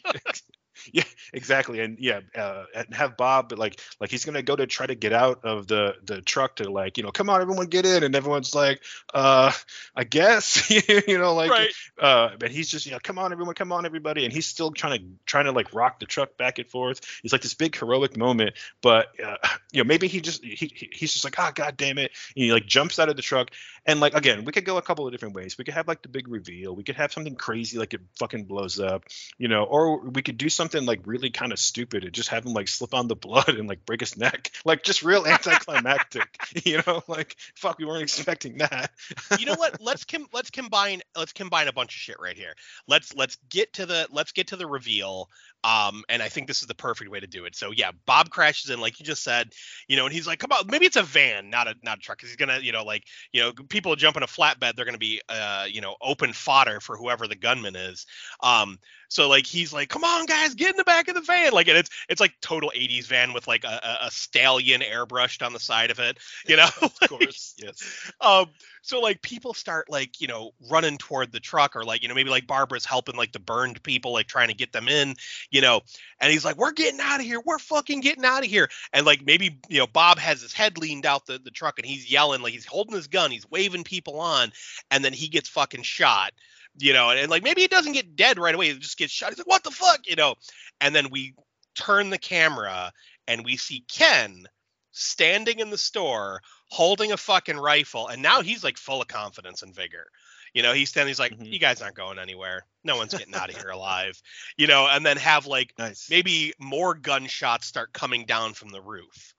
yeah 0.93 1.05
exactly 1.33 1.81
and 1.81 1.99
yeah 1.99 2.21
uh, 2.37 2.65
and 2.75 2.95
have 2.95 3.17
bob 3.17 3.53
like 3.57 3.81
like 4.01 4.11
he's 4.11 4.25
gonna 4.25 4.43
go 4.43 4.57
to 4.57 4.67
try 4.67 4.87
to 4.87 4.95
get 4.95 5.13
out 5.13 5.45
of 5.45 5.67
the 5.67 5.95
the 6.05 6.21
truck 6.23 6.57
to 6.57 6.71
like 6.71 6.97
you 6.97 7.03
know 7.03 7.11
come 7.11 7.31
on 7.31 7.41
everyone 7.41 7.67
get 7.67 7.87
in 7.87 8.03
and 8.03 8.15
everyone's 8.15 8.55
like 8.55 8.83
uh 9.15 9.53
i 9.97 10.05
guess 10.05 10.71
you 11.07 11.19
know 11.19 11.35
like 11.35 11.51
right. 11.51 11.71
uh 12.01 12.31
but 12.39 12.51
he's 12.51 12.69
just 12.69 12.87
you 12.87 12.93
know 12.93 12.99
come 13.03 13.19
on 13.19 13.33
everyone 13.33 13.55
come 13.55 13.73
on 13.73 13.87
everybody 13.87 14.25
and 14.25 14.33
he's 14.33 14.47
still 14.47 14.71
trying 14.71 14.99
to 14.99 15.05
trying 15.27 15.45
to 15.45 15.53
like 15.53 15.75
rock 15.75 16.01
the 16.01 16.07
truck 16.07 16.37
back 16.37 16.59
and 16.59 16.69
forth. 16.69 17.01
It's 17.25 17.33
like 17.33 17.43
this 17.43 17.55
big 17.55 17.77
heroic 17.77 18.17
moment 18.17 18.55
but 18.83 19.09
uh, 19.25 19.37
you 19.73 19.83
know 19.83 19.87
maybe 19.87 20.09
he 20.09 20.21
just 20.21 20.45
he, 20.45 20.73
he's 20.93 21.13
just 21.13 21.25
like 21.25 21.35
oh 21.39 21.51
god 21.55 21.77
damn 21.77 21.99
it 21.99 22.13
and 22.35 22.45
he 22.45 22.53
like 22.53 22.67
jumps 22.67 22.99
out 22.99 23.09
of 23.09 23.17
the 23.17 23.23
truck 23.23 23.51
and 23.87 24.01
like 24.01 24.15
again 24.15 24.45
we 24.45 24.53
could 24.53 24.65
go 24.65 24.77
a 24.77 24.83
couple 24.83 25.07
of 25.07 25.13
different 25.13 25.35
ways. 25.35 25.57
We 25.59 25.65
could 25.65 25.75
have 25.75 25.89
like 25.89 26.03
the 26.03 26.09
big 26.09 26.29
reveal. 26.29 26.75
We 26.75 26.83
could 26.85 26.97
have 26.97 27.13
something 27.13 27.35
crazy 27.35 27.79
like 27.79 27.95
it 27.95 28.01
fucking 28.19 28.45
blows 28.45 28.79
up 28.81 29.05
you 29.39 29.49
know 29.49 29.65
or 29.65 30.01
we 30.01 30.23
could 30.23 30.39
do 30.39 30.49
something 30.49 30.68
like 30.75 31.01
really 31.07 31.31
kind 31.31 31.53
of 31.53 31.59
stupid 31.59 32.05
and 32.05 32.13
just 32.13 32.29
have 32.29 32.45
him 32.45 32.53
like 32.53 32.69
slip 32.69 32.95
on 32.95 33.09
the 33.09 33.17
blood 33.17 33.49
and 33.49 33.69
like 33.69 33.85
break 33.85 34.01
his 34.01 34.17
neck. 34.17 34.51
Like 34.65 34.83
just 34.83 35.03
real 35.03 35.27
anticlimactic 35.27 36.29
you 36.65 36.83
know? 36.87 37.03
Like 37.09 37.37
fuck 37.55 37.79
we 37.79 37.87
weren't 37.87 38.03
expecting 38.03 38.59
that. 38.59 38.91
You 39.39 39.47
know 39.47 39.55
what? 39.55 39.81
Let's 39.81 40.05
com- 40.05 40.29
let's 40.33 40.51
combine 40.51 41.01
let's 41.17 41.33
combine 41.33 41.69
a 41.69 41.73
bunch 41.73 41.95
of 41.95 41.99
shit 41.99 42.17
right 42.21 42.37
here. 42.37 42.55
Let's 42.87 43.15
let's 43.15 43.39
get 43.49 43.73
to 43.75 43.87
the 43.87 44.09
let's 44.11 44.33
get 44.33 44.49
to 44.49 44.57
the 44.57 44.67
reveal 44.67 45.31
um, 45.65 46.05
and 46.09 46.23
I 46.23 46.29
think 46.29 46.47
this 46.47 46.63
is 46.63 46.69
the 46.69 46.75
perfect 46.75 47.11
way 47.11 47.19
to 47.19 47.27
do 47.27 47.45
it. 47.45 47.57
So 47.57 47.73
yeah, 47.73 47.91
Bob 48.07 48.31
crashes 48.31 48.71
in, 48.71 48.81
like 48.81 49.01
you 49.01 49.07
just 49.07 49.25
said, 49.25 49.53
you 49.89 49.97
know, 49.97 50.05
and 50.05 50.13
he's 50.13 50.27
like, 50.27 50.39
"Come 50.39 50.53
on, 50.53 50.67
maybe 50.69 50.87
it's 50.87 50.97
a 50.97 51.03
van, 51.03 51.51
not 51.51 51.67
a 51.67 51.75
not 51.83 51.99
a 51.99 52.01
truck." 52.01 52.19
Because 52.19 52.31
he's 52.31 52.37
gonna, 52.37 52.61
you 52.61 52.73
know, 52.73 52.85
like, 52.85 53.05
you 53.33 53.41
know, 53.41 53.53
people 53.69 53.97
jump 53.97 54.17
in 54.17 54.23
a 54.23 54.27
flatbed, 54.27 54.77
they're 54.77 54.85
gonna 54.85 54.99
be, 54.99 55.21
uh, 55.29 55.67
you 55.69 55.81
know, 55.81 55.97
open 56.01 56.33
fodder 56.33 56.81
for 56.81 56.97
whoever 56.97 57.27
the 57.27 57.35
gunman 57.35 57.75
is. 57.75 58.07
Um, 58.41 58.79
so 59.09 59.29
like 59.29 59.47
he's 59.47 59.73
like, 59.73 59.89
"Come 59.89 60.05
on, 60.05 60.27
guys, 60.27 60.55
get 60.55 60.71
in 60.71 60.77
the 60.77 60.85
back 60.85 61.09
of 61.09 61.15
the 61.15 61.23
van!" 61.23 61.53
Like, 61.53 61.69
and 61.69 61.79
it's 61.79 61.91
it's 62.09 62.21
like 62.21 62.35
total 62.41 62.71
'80s 62.77 63.07
van 63.07 63.33
with 63.33 63.49
like 63.49 63.65
a, 63.65 63.99
a 64.03 64.11
stallion 64.11 64.83
airbrushed 64.83 65.45
on 65.45 65.53
the 65.53 65.61
side 65.61 65.91
of 65.91 65.99
it, 65.99 66.19
you 66.47 66.57
know. 66.57 66.69
of 66.83 66.99
course, 67.09 67.55
yes. 67.59 68.13
Um, 68.21 68.47
so 68.83 69.01
like 69.01 69.23
people 69.23 69.55
start 69.55 69.91
like 69.91 70.21
you 70.21 70.29
know 70.29 70.53
running 70.71 70.99
toward 70.99 71.33
the 71.33 71.41
truck 71.41 71.75
or 71.75 71.85
like 71.85 72.03
you 72.03 72.09
know 72.09 72.15
maybe 72.15 72.31
like 72.31 72.47
barbara's 72.47 72.85
helping 72.85 73.17
like 73.17 73.33
the 73.33 73.41
burned 73.41 73.83
people 73.83 74.13
like 74.13 74.27
trying 74.27 74.49
to 74.49 74.55
get 74.55 74.73
them 74.73 74.89
in 74.89 75.15
you 75.51 75.61
know 75.61 75.81
and 76.21 76.33
he's 76.33 76.45
like 76.45 76.57
we're 76.57 76.73
getting 76.73 77.01
out 77.01 77.21
of 77.21 77.27
here. 77.27 77.41
We're 77.45 77.59
fucking 77.59 78.01
getting 78.01 78.25
out 78.25 78.45
of 78.45 78.51
here. 78.51 78.69
And 78.93 79.07
like 79.07 79.25
maybe 79.25 79.59
you 79.69 79.79
know 79.79 79.87
bob 79.87 80.19
has 80.19 80.43
his 80.43 80.53
head 80.53 80.79
leaned 80.79 81.07
out 81.07 81.27
the, 81.27 81.39
the 81.39 81.51
truck 81.51 81.79
and 81.79 81.87
he's 81.87 82.11
yelling 82.11 82.43
like 82.43 82.53
he's 82.53 82.67
holding 82.67 82.95
his 82.95 83.07
gun 83.07 83.31
he's 83.31 83.51
waving 83.51 83.85
people 83.85 84.21
on 84.21 84.53
and 84.91 85.05
then 85.05 85.13
he 85.13 85.29
gets 85.29 85.49
fucking 85.49 85.83
shot 85.83 86.33
you 86.79 86.93
know 86.93 87.11
and, 87.11 87.19
and 87.19 87.31
like 87.31 87.43
maybe 87.43 87.63
he 87.63 87.69
doesn't 87.69 87.93
get 87.93 88.17
dead 88.17 88.39
right 88.39 88.55
away 88.55 88.73
he 88.73 88.79
just 88.79 88.99
gets 88.99 89.13
shot. 89.13 89.31
He's 89.31 89.39
like 89.39 89.47
what 89.47 89.65
the 89.65 89.71
fuck? 89.71 90.01
You 90.07 90.17
know 90.17 90.35
and 90.81 90.95
then 90.95 91.09
we 91.11 91.35
turn 91.75 92.11
the 92.11 92.19
camera 92.19 92.93
and 93.27 93.45
we 93.45 93.57
see 93.57 93.85
ken 93.89 94.47
standing 94.93 95.61
in 95.61 95.71
the 95.71 95.79
store 95.79 96.43
holding 96.71 97.13
a 97.13 97.17
fucking 97.17 97.57
rifle, 97.57 98.09
and 98.09 98.21
now 98.23 98.43
he's 98.43 98.65
like 98.65 98.77
full 98.77 99.01
of 99.01 99.09
confidence 99.09 99.63
and 99.63 99.75
vigor. 99.75 100.11
You 100.59 100.65
know, 100.65 100.73
he's 100.73 100.89
standing, 100.89 101.11
he's 101.11 101.21
like, 101.21 101.35
mm-hmm. 101.35 101.45
you 101.45 101.61
guys 101.61 101.81
aren't 101.81 101.95
going 101.95 102.19
anywhere. 102.19 102.67
No 102.83 102.97
one's 102.97 103.15
getting 103.15 103.33
out 103.33 103.49
of 103.49 103.57
here 103.57 103.71
alive. 103.71 104.21
You 104.57 104.67
know, 104.67 104.89
and 104.91 105.07
then 105.07 105.17
have 105.19 105.47
like 105.47 105.73
nice. 105.79 106.09
maybe 106.11 106.53
more 106.59 106.95
gunshots 106.95 107.69
start 107.69 107.93
coming 107.93 108.25
down 108.27 108.55
from 108.55 108.71
the 108.71 108.81
roof. 108.81 109.35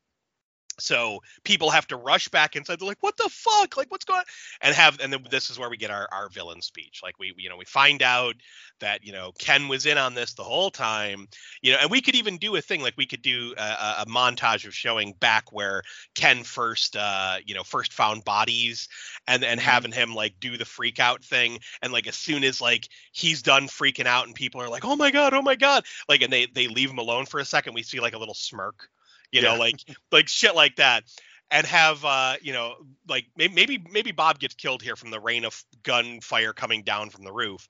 So 0.80 1.22
people 1.44 1.70
have 1.70 1.88
to 1.88 1.96
rush 1.96 2.28
back 2.30 2.56
inside. 2.56 2.80
They're 2.80 2.88
like, 2.88 3.02
"What 3.04 3.18
the 3.18 3.30
fuck? 3.30 3.78
Like, 3.78 3.92
what's 3.92 4.06
going?" 4.06 4.20
on? 4.20 4.26
And 4.62 4.76
have 4.76 5.00
and 5.00 5.12
then 5.12 5.26
this 5.30 5.50
is 5.50 5.60
where 5.60 5.70
we 5.70 5.78
get 5.78 5.92
our 5.92 6.08
our 6.12 6.30
villain 6.30 6.62
speech. 6.62 7.02
Like 7.04 7.20
we 7.20 7.34
you 7.38 7.50
know 7.50 7.58
we 7.58 7.66
find 7.66 8.02
out 8.02 8.36
that 8.80 9.06
you 9.06 9.12
know 9.12 9.32
Ken 9.40 9.68
was 9.68 9.86
in 9.86 9.98
on 9.98 10.14
this 10.14 10.34
the 10.34 10.44
whole 10.44 10.72
time. 10.72 11.28
You 11.62 11.74
know, 11.74 11.80
and 11.82 11.92
we 11.92 12.02
could 12.02 12.16
even 12.16 12.38
do 12.38 12.56
a 12.56 12.62
thing 12.62 12.82
like 12.82 12.96
we 12.98 13.06
could 13.06 13.22
do 13.22 13.54
a, 13.58 13.96
a, 14.00 14.06
montage 14.08 14.66
of 14.66 14.74
showing 14.74 15.14
back 15.20 15.52
where 15.52 15.84
Ken 16.16 16.44
first 16.44 16.96
uh 16.96 17.38
you 17.46 17.56
know 17.56 17.64
first 17.64 17.94
found 17.94 18.26
bodies 18.26 18.88
and 19.28 19.44
and 19.44 19.60
having 19.60 19.92
him 19.92 20.16
like 20.16 20.40
do 20.40 20.58
the 20.58 20.66
freak 20.66 21.00
out 21.00 21.24
thing 21.24 21.60
and 21.82 21.94
like 21.94 22.08
as 22.08 22.16
soon 22.16 22.44
as 22.44 22.62
like 22.62 22.88
he's 23.12 23.42
done 23.42 23.68
freaking 23.68 24.06
out 24.06 24.26
and 24.26 24.36
people 24.36 24.62
are 24.62 24.70
like, 24.70 24.86
"Oh 24.86 24.96
my 24.96 25.12
god, 25.12 25.34
oh 25.34 25.42
my 25.42 25.56
god," 25.56 25.86
like 26.08 26.22
and 26.22 26.32
they 26.32 26.46
they 26.48 26.68
leave 26.68 26.90
him 26.90 27.00
alone 27.00 27.26
for 27.26 27.40
a 27.40 27.46
second. 27.46 27.74
We 27.74 27.84
see 27.84 28.00
like 28.00 28.14
a 28.14 28.20
little 28.20 28.34
smirk 28.34 28.90
you 29.32 29.42
know 29.42 29.54
Yeah. 29.54 29.60
like 29.60 29.80
like 30.12 30.28
shit 30.28 30.56
like 30.56 30.76
that 30.78 31.04
and 31.52 31.66
have 31.66 32.04
uh 32.06 32.36
you 32.42 32.54
know 32.54 32.76
like 33.08 33.26
maybe 33.38 33.84
maybe 33.92 34.12
bob 34.12 34.40
gets 34.40 34.56
killed 34.56 34.82
here 34.82 34.96
from 34.96 35.12
the 35.12 35.20
rain 35.20 35.46
of 35.46 35.64
gunfire 35.84 36.54
coming 36.54 36.84
down 36.84 37.10
from 37.10 37.24
the 37.24 37.32
roof 37.34 37.68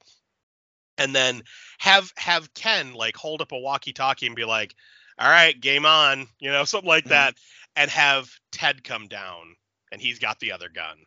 and 0.98 1.15
then 1.15 1.41
have 1.80 2.11
have 2.18 2.53
ken 2.53 2.94
like 2.94 3.15
hold 3.15 3.41
up 3.41 3.52
a 3.52 3.57
walkie 3.57 3.94
talkie 3.94 4.26
and 4.27 4.36
be 4.36 4.45
like 4.45 4.76
all 5.18 5.30
right 5.30 5.60
game 5.60 5.86
on 5.86 6.27
you 6.40 6.52
know 6.52 6.64
something 6.65 6.88
like 6.90 7.06
Mhm. 7.06 7.10
that 7.10 7.36
and 7.76 7.90
have 7.91 8.30
ted 8.52 8.84
come 8.84 9.07
down 9.07 9.56
and 9.91 10.02
he's 10.02 10.19
got 10.19 10.40
the 10.40 10.52
other 10.52 10.69
gun 10.69 10.98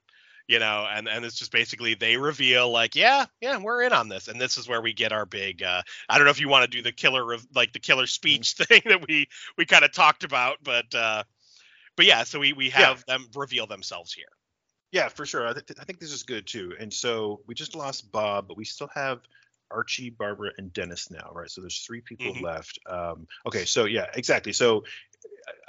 you 0.49 0.59
know 0.59 0.87
and 0.91 1.09
and 1.09 1.25
it's 1.25 1.37
just 1.37 1.53
basically 1.53 1.95
they 1.95 2.17
reveal 2.17 2.71
like 2.71 2.95
yeah 2.97 3.27
yeah 3.41 3.59
we're 3.59 3.83
in 3.83 3.93
on 3.93 4.09
this 4.09 4.29
and 4.29 4.41
this 4.41 4.57
is 4.59 4.69
where 4.69 4.81
we 4.81 4.93
get 4.93 5.13
our 5.13 5.27
big 5.27 5.63
uh 5.63 5.83
i 6.09 6.17
don't 6.19 6.25
know 6.25 6.31
if 6.31 6.41
you 6.41 6.49
want 6.49 6.65
to 6.71 6.77
do 6.77 6.83
the 6.83 6.93
killer 6.93 7.33
of 7.33 7.47
like 7.55 7.73
the 7.73 7.79
killer 7.79 8.07
speech 8.07 8.53
thing 8.57 8.83
that 8.87 9.07
we 9.07 9.27
we 9.57 9.65
kind 9.65 9.85
of 9.85 9.93
talked 9.93 10.25
about 10.25 10.57
but 10.63 10.95
uh 10.95 11.23
but 11.97 12.07
yeah 12.07 12.25
so 12.25 12.39
we 12.41 12.53
we 12.53 12.71
Yeah. 12.77 12.87
have 12.87 13.05
them 13.07 13.27
reveal 13.35 13.67
themselves 13.67 14.13
here 14.13 14.27
Yeah, 14.93 15.09
for 15.09 15.25
sure. 15.25 15.49
I, 15.49 15.53
th- 15.55 15.79
I 15.81 15.85
think 15.85 16.01
this 16.01 16.13
is 16.13 16.23
good 16.23 16.47
too. 16.47 16.75
And 16.79 16.93
so 16.93 17.41
we 17.47 17.55
just 17.55 17.75
lost 17.75 18.13
Bob, 18.13 18.47
but 18.49 18.57
we 18.57 18.65
still 18.65 18.91
have 18.95 19.21
Archie, 19.71 20.11
Barbara, 20.11 20.51
and 20.59 20.73
Dennis 20.73 21.11
now, 21.11 21.31
right? 21.33 21.51
So 21.51 21.63
there's 21.63 21.81
three 21.81 22.03
people 22.03 22.35
Mhm. 22.35 22.43
left. 22.43 22.79
Um, 22.87 23.27
okay, 23.47 23.65
so 23.65 23.87
yeah, 23.87 24.07
exactly. 24.15 24.53
So 24.53 24.85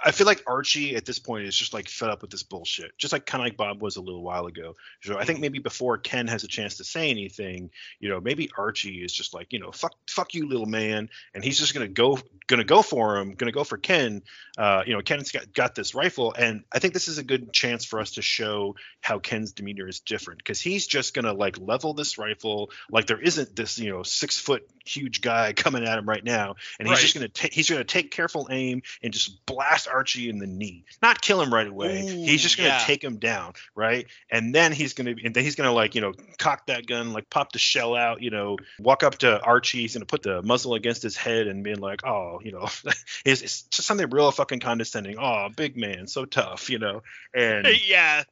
I 0.05 0.11
feel 0.11 0.27
like 0.27 0.43
Archie 0.45 0.95
at 0.95 1.05
this 1.05 1.17
point 1.17 1.45
is 1.45 1.55
just 1.55 1.73
like 1.73 1.87
fed 1.87 2.09
up 2.09 2.21
with 2.21 2.31
this 2.31 2.43
bullshit, 2.43 2.97
just 2.97 3.13
like 3.13 3.25
kind 3.25 3.41
of 3.41 3.45
like 3.45 3.57
Bob 3.57 3.81
was 3.81 3.95
a 3.95 4.01
little 4.01 4.21
while 4.21 4.47
ago. 4.47 4.75
So 5.01 5.17
I 5.17 5.23
think 5.23 5.39
maybe 5.39 5.59
before 5.59 5.97
Ken 5.97 6.27
has 6.27 6.43
a 6.43 6.47
chance 6.47 6.77
to 6.77 6.83
say 6.83 7.09
anything, 7.09 7.71
you 7.99 8.09
know, 8.09 8.19
maybe 8.19 8.49
Archie 8.57 9.03
is 9.03 9.13
just 9.13 9.33
like, 9.33 9.53
you 9.53 9.59
know, 9.59 9.71
fuck, 9.71 9.95
fuck 10.09 10.33
you, 10.33 10.47
little 10.47 10.65
man, 10.65 11.09
and 11.33 11.43
he's 11.43 11.57
just 11.57 11.73
gonna 11.73 11.87
go, 11.87 12.19
gonna 12.47 12.65
go 12.65 12.81
for 12.81 13.17
him, 13.17 13.35
gonna 13.35 13.53
go 13.53 13.63
for 13.63 13.77
Ken. 13.77 14.23
Uh, 14.57 14.83
you 14.85 14.93
know, 14.93 15.01
Ken's 15.01 15.31
got 15.31 15.53
got 15.53 15.73
this 15.73 15.95
rifle, 15.95 16.33
and 16.33 16.63
I 16.71 16.79
think 16.79 16.93
this 16.93 17.07
is 17.07 17.17
a 17.17 17.23
good 17.23 17.53
chance 17.53 17.85
for 17.85 17.99
us 17.99 18.11
to 18.11 18.21
show 18.21 18.75
how 18.99 19.19
Ken's 19.19 19.53
demeanor 19.53 19.87
is 19.87 20.01
different 20.01 20.39
because 20.39 20.59
he's 20.59 20.85
just 20.85 21.13
gonna 21.13 21.33
like 21.33 21.57
level 21.59 21.93
this 21.93 22.17
rifle 22.17 22.71
like 22.91 23.07
there 23.07 23.21
isn't 23.21 23.55
this 23.55 23.79
you 23.79 23.89
know 23.89 24.03
six 24.03 24.37
foot 24.37 24.69
huge 24.85 25.21
guy 25.21 25.53
coming 25.55 25.85
at 25.85 25.97
him 25.97 26.07
right 26.07 26.23
now, 26.23 26.55
and 26.77 26.89
he's 26.89 26.99
just 26.99 27.13
gonna 27.13 27.29
take 27.29 27.53
he's 27.53 27.69
gonna 27.69 27.85
take 27.85 28.11
careful 28.11 28.49
aim 28.51 28.81
and 29.01 29.13
just 29.13 29.45
blast 29.45 29.62
Archie 29.91 30.29
in 30.29 30.39
the 30.39 30.47
knee, 30.47 30.85
not 31.01 31.21
kill 31.21 31.41
him 31.41 31.53
right 31.53 31.67
away. 31.67 32.01
he's 32.01 32.41
just 32.41 32.57
gonna 32.57 32.69
yeah. 32.69 32.83
take 32.85 33.03
him 33.03 33.17
down, 33.17 33.53
right? 33.75 34.07
And 34.29 34.53
then 34.53 34.71
he's 34.71 34.93
gonna 34.93 35.15
and 35.23 35.33
then 35.33 35.43
he's 35.43 35.55
gonna 35.55 35.73
like 35.73 35.95
you 35.95 36.01
know 36.01 36.13
cock 36.37 36.67
that 36.67 36.85
gun, 36.87 37.13
like 37.13 37.29
pop 37.29 37.51
the 37.51 37.59
shell 37.59 37.95
out, 37.95 38.21
you 38.21 38.29
know, 38.29 38.57
walk 38.79 39.03
up 39.03 39.17
to 39.19 39.41
Archie, 39.41 39.81
he's 39.81 39.93
gonna 39.93 40.05
put 40.05 40.23
the 40.23 40.41
muzzle 40.41 40.75
against 40.75 41.03
his 41.03 41.15
head 41.15 41.47
and 41.47 41.63
being 41.63 41.79
like, 41.79 42.05
oh, 42.05 42.39
you 42.43 42.51
know, 42.51 42.67
it's, 43.25 43.41
it's 43.41 43.61
just 43.63 43.87
something 43.87 44.09
real 44.09 44.31
fucking 44.31 44.59
condescending. 44.59 45.17
Oh, 45.19 45.49
big 45.55 45.77
man, 45.77 46.07
so 46.07 46.25
tough, 46.25 46.69
you 46.69 46.79
know, 46.79 47.01
and 47.33 47.67
yeah 47.87 48.23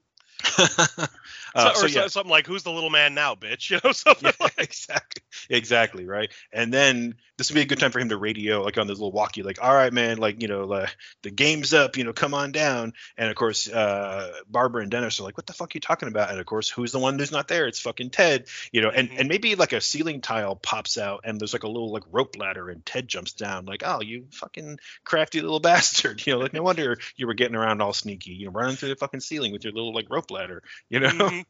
uh, 0.57 1.73
so, 1.73 1.73
so 1.73 1.85
or 1.85 1.87
yeah, 1.89 2.07
something 2.07 2.31
like 2.31 2.47
who's 2.47 2.63
the 2.63 2.71
little 2.71 2.89
man 2.89 3.13
now 3.13 3.35
bitch 3.35 3.69
you 3.69 3.79
know 3.83 3.91
something 3.91 4.33
yeah, 4.39 4.47
exactly, 4.57 5.21
exactly, 5.49 6.05
right. 6.05 6.31
And 6.51 6.73
then 6.73 7.15
this 7.41 7.49
would 7.49 7.55
be 7.55 7.61
a 7.61 7.65
good 7.65 7.79
time 7.79 7.89
for 7.89 7.99
him 7.99 8.09
to 8.09 8.17
radio, 8.17 8.61
like 8.61 8.77
on 8.77 8.85
this 8.85 8.99
little 8.99 9.11
walkie, 9.11 9.41
like, 9.41 9.57
all 9.63 9.73
right, 9.73 9.91
man, 9.91 10.19
like 10.19 10.43
you 10.43 10.47
know, 10.47 10.65
like, 10.65 10.95
the 11.23 11.31
game's 11.31 11.73
up, 11.73 11.97
you 11.97 12.03
know, 12.03 12.13
come 12.13 12.35
on 12.35 12.51
down. 12.51 12.93
And 13.17 13.31
of 13.31 13.35
course, 13.35 13.67
uh, 13.67 14.31
Barbara 14.47 14.83
and 14.83 14.91
Dennis 14.91 15.19
are 15.19 15.23
like, 15.23 15.37
what 15.37 15.47
the 15.47 15.53
fuck 15.53 15.69
are 15.69 15.71
you 15.73 15.79
talking 15.81 16.07
about? 16.07 16.29
And 16.29 16.39
of 16.39 16.45
course, 16.45 16.69
who's 16.69 16.91
the 16.91 16.99
one 16.99 17.17
who's 17.17 17.31
not 17.31 17.47
there? 17.47 17.65
It's 17.65 17.79
fucking 17.79 18.11
Ted, 18.11 18.45
you 18.71 18.81
know. 18.81 18.91
And 18.91 19.09
Mhm. 19.09 19.19
and 19.21 19.27
maybe 19.27 19.55
like 19.55 19.73
a 19.73 19.81
ceiling 19.81 20.21
tile 20.21 20.55
pops 20.55 20.99
out, 20.99 21.21
and 21.23 21.39
there's 21.41 21.53
like 21.53 21.63
a 21.63 21.67
little 21.67 21.91
like 21.91 22.03
rope 22.11 22.37
ladder, 22.37 22.69
and 22.69 22.85
Ted 22.85 23.07
jumps 23.07 23.33
down, 23.33 23.65
like, 23.65 23.81
oh, 23.83 24.01
you 24.03 24.27
fucking 24.33 24.77
crafty 25.03 25.41
little 25.41 25.59
bastard, 26.11 26.23
you 26.23 26.33
know, 26.33 26.39
like 26.39 26.53
no 26.53 26.61
wonder 26.61 26.99
you 27.15 27.25
were 27.25 27.33
getting 27.33 27.55
around 27.55 27.81
all 27.81 27.91
sneaky, 27.93 28.33
you 28.33 28.45
know, 28.45 28.51
running 28.51 28.75
through 28.75 28.89
the 28.89 28.95
fucking 28.97 29.19
ceiling 29.21 29.51
with 29.51 29.63
your 29.63 29.73
little 29.73 29.95
like 29.95 30.05
rope 30.11 30.29
ladder, 30.29 30.61
you 30.89 30.99
know. 30.99 31.09
Mhm. 31.31 31.45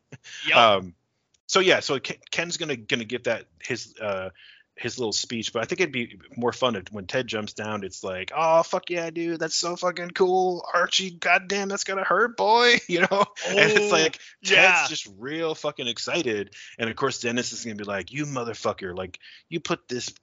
Yep. 0.48 0.58
Um, 0.58 0.94
so 1.48 1.60
yeah, 1.60 1.82
so 1.82 2.00
Ken's 2.00 2.56
gonna 2.56 2.78
gonna 2.78 3.04
give 3.04 3.24
that 3.24 3.48
his 3.62 3.94
uh 4.00 4.30
his 4.82 4.98
little 4.98 5.14
speech, 5.14 5.54
but 5.54 5.62
I 5.62 5.66
think 5.66 5.82
it'd 5.82 5.94
be 5.94 6.18
more 6.36 6.52
fun 6.52 6.76
if, 6.76 6.92
when 6.92 7.06
Ted 7.06 7.28
jumps 7.28 7.54
down. 7.54 7.84
It's 7.84 8.04
like, 8.04 8.32
oh 8.36 8.64
fuck 8.64 8.90
yeah, 8.90 9.10
dude, 9.10 9.40
that's 9.40 9.56
so 9.56 9.76
fucking 9.76 10.12
cool, 10.12 10.66
Archie. 10.74 11.12
Goddamn, 11.12 11.70
that's 11.70 11.84
gonna 11.84 12.04
hurt, 12.04 12.38
boy. 12.38 12.78
You 12.92 13.02
know, 13.02 13.26
and 13.48 13.72
it's 13.72 13.92
Oh, 13.92 13.96
like 13.96 14.20
Ted's 14.44 14.90
just 14.90 15.08
real 15.18 15.56
fucking 15.56 15.88
excited, 15.88 16.54
and 16.78 16.90
of 16.90 16.96
course 16.96 17.20
Dennis 17.20 17.54
is 17.54 17.64
gonna 17.64 17.76
be 17.76 17.84
like, 17.84 18.12
you 18.12 18.26
motherfucker, 18.26 18.96
like 18.96 19.20
you 19.50 19.60
put 19.60 19.88
this, 19.88 20.14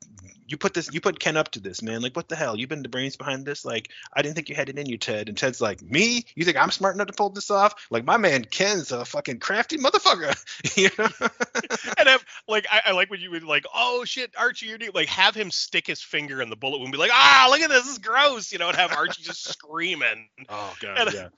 you 0.47 0.57
put 0.57 0.75
this, 0.75 0.93
you 0.93 1.01
put 1.01 1.19
Ken 1.19 1.37
up 1.37 1.51
to 1.53 1.61
this, 1.61 1.83
man. 1.83 2.03
Like 2.03 2.17
what 2.17 2.29
the 2.29 2.37
hell? 2.37 2.57
You've 2.59 2.69
been 2.69 2.83
the 2.83 2.89
brains 2.89 3.17
behind 3.17 3.47
this. 3.47 3.65
Like 3.65 3.91
I 4.13 4.23
didn't 4.23 4.35
think 4.35 4.49
you 4.49 4.55
had 4.55 4.69
it 4.69 4.79
in 4.79 4.87
you, 4.87 4.99
Ted. 4.99 5.29
And 5.29 5.39
Ted's 5.39 5.61
like, 5.61 5.83
me? 5.83 6.25
You 6.35 6.45
think 6.45 6.57
I'm 6.57 6.71
smart 6.71 6.95
enough 6.95 7.09
to 7.09 7.13
pull 7.13 7.31
this 7.31 7.51
off? 7.51 7.75
Like 7.91 8.05
my 8.05 8.17
man 8.17 8.45
Ken's 8.45 8.93
a 8.93 9.05
fucking 9.05 9.39
crafty 9.39 9.79
motherfucker. 9.79 10.37
you 10.77 10.91
know? 10.99 11.09
and 11.99 12.09
have 12.09 12.25
like 12.49 12.67
I, 12.71 12.83
I 12.87 12.93
like 12.93 13.11
when 13.11 13.21
you 13.21 13.31
would 13.31 13.45
like 13.45 13.65
oh 13.75 14.05
shit 14.05 14.33
Archie 14.37 14.48
you're 14.61 14.79
doing 14.79 14.91
like 14.95 15.09
have 15.09 15.35
him 15.35 15.51
stick 15.51 15.87
his 15.87 16.01
finger 16.03 16.41
in 16.43 16.51
the 16.51 16.57
bullet 16.57 16.79
wound 16.79 16.87
and 16.87 16.93
be 16.93 16.99
like 16.99 17.11
ah 17.13 17.47
look 17.51 17.61
at 17.61 17.69
this, 17.71 17.83
this 17.85 17.93
is 17.93 17.99
gross 17.99 18.53
you 18.53 18.59
know 18.59 18.69
and 18.69 18.77
have 18.77 18.93
Archie 18.93 19.23
just 19.23 19.45
screaming. 19.53 20.29
Oh 20.49 20.75
god, 20.81 20.99
And- 20.99 21.13
yeah. 21.15 21.29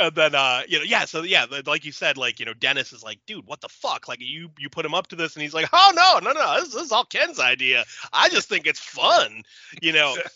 and 0.00 0.14
then 0.14 0.34
uh 0.34 0.62
you 0.68 0.78
know 0.78 0.84
yeah 0.84 1.04
so 1.04 1.22
yeah 1.22 1.46
like 1.66 1.84
you 1.84 1.92
said 1.92 2.16
like 2.16 2.40
you 2.40 2.46
know 2.46 2.54
Dennis 2.54 2.92
is 2.92 3.02
like 3.02 3.18
dude 3.26 3.46
what 3.46 3.60
the 3.60 3.68
fuck? 3.68 4.08
Like 4.08 4.20
you 4.20 4.50
you 4.58 4.68
put 4.68 4.84
him 4.86 4.94
up 4.94 5.06
to 5.08 5.16
this 5.16 5.34
and 5.34 5.42
he's 5.42 5.54
like 5.54 5.68
oh 5.72 5.92
no 5.94 6.18
no 6.20 6.32
no 6.38 6.60
this, 6.60 6.74
this 6.74 6.82
is 6.84 6.92
all 6.92 7.04
Ken's 7.04 7.40
idea. 7.40 7.84
I 8.12 8.28
just 8.28 8.48
think 8.48 8.66
it's 8.66 8.80
fun 8.80 9.42
you 9.82 9.92
know? 9.92 10.16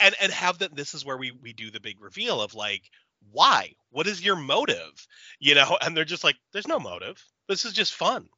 And 0.00 0.12
and 0.20 0.32
have 0.32 0.58
that 0.58 0.74
this 0.74 0.92
is 0.92 1.04
where 1.04 1.16
we 1.16 1.30
we 1.30 1.52
do 1.52 1.70
the 1.70 1.78
big 1.78 2.00
reveal 2.02 2.42
of 2.42 2.54
like 2.54 2.82
why? 3.30 3.74
What 3.90 4.08
is 4.08 4.22
your 4.22 4.34
motive? 4.34 5.06
You 5.38 5.54
know? 5.54 5.78
And 5.80 5.96
they're 5.96 6.04
just 6.04 6.24
like 6.24 6.34
there's 6.52 6.66
no 6.66 6.80
motive. 6.80 7.24
This 7.48 7.64
is 7.64 7.72
just 7.72 7.94
fun 7.94 8.28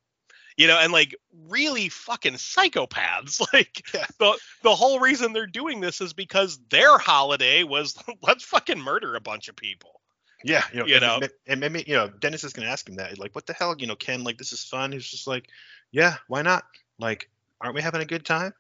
you 0.57 0.67
know 0.67 0.79
and 0.79 0.93
like 0.93 1.15
really 1.49 1.89
fucking 1.89 2.35
psychopaths 2.35 3.41
like 3.53 3.83
Yeah. 3.95 4.07
the 4.19 4.39
the 4.63 4.75
whole 4.75 5.01
reason 5.01 5.33
they're 5.33 5.47
doing 5.47 5.81
this 5.81 6.01
is 6.01 6.13
because 6.13 6.59
their 6.71 6.99
holiday 6.99 7.63
was 7.63 7.97
let's 8.23 8.45
fucking 8.45 8.81
murder 8.81 9.15
a 9.17 9.21
bunch 9.21 9.49
of 9.49 9.57
people 9.57 10.01
Yeah, 10.45 10.63
you 10.73 10.81
know, 10.81 10.87
You 10.87 10.95
and, 10.97 11.03
know? 11.03 11.29
and 11.47 11.61
maybe 11.61 11.85
you 11.87 11.95
know, 11.95 12.09
Dennis 12.09 12.45
is 12.45 12.53
gonna 12.53 12.69
ask 12.69 12.89
him 12.89 12.97
that, 12.97 13.19
like, 13.19 13.35
what 13.35 13.47
the 13.47 13.53
hell, 13.55 13.75
you 13.79 13.87
know, 13.87 13.97
Ken, 13.97 14.23
like, 14.23 14.39
this 14.39 14.53
is 14.53 14.63
fun. 14.63 14.93
He's 14.93 15.07
just 15.09 15.27
like, 15.27 15.49
yeah, 15.93 16.17
why 16.29 16.43
not? 16.43 16.65
Like, 16.99 17.31
aren't 17.61 17.75
we 17.75 17.83
having 17.83 18.03
a 18.03 18.07
good 18.07 18.25
time? 18.25 18.53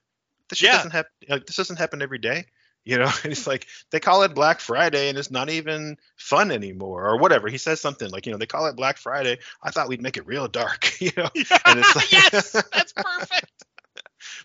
This 0.49 0.59
shit 0.59 0.69
Yeah. 0.69 0.77
doesn't 0.77 0.91
happen. 0.93 1.13
Like, 1.29 1.47
this 1.47 1.55
doesn't 1.57 1.77
happen 1.79 2.03
every 2.03 2.19
day. 2.19 2.47
You 2.91 2.99
know, 2.99 3.11
and 3.25 3.33
it's 3.33 3.49
like 3.49 3.67
they 3.91 3.99
call 3.99 4.23
it 4.23 4.35
Black 4.35 4.61
Friday, 4.61 5.09
and 5.09 5.19
it's 5.19 5.31
not 5.31 5.51
even 5.51 5.97
fun 6.17 6.53
anymore, 6.53 7.09
or 7.09 7.19
whatever. 7.19 7.49
He 7.49 7.59
says 7.59 7.81
something 7.81 8.09
like, 8.11 8.27
you 8.27 8.33
know, 8.33 8.39
they 8.39 8.47
call 8.47 8.67
it 8.67 8.77
Black 8.77 8.99
Friday. 8.99 9.39
I 9.61 9.73
thought 9.73 9.89
we'd 9.89 10.01
make 10.03 10.17
it 10.17 10.27
real 10.27 10.47
dark, 10.47 11.01
you 11.01 11.11
know. 11.17 11.29
And 11.67 11.81
it's 11.81 11.97
like- 11.97 12.13
yes 12.13 12.53
that's 12.73 12.93
perfect 12.93 13.65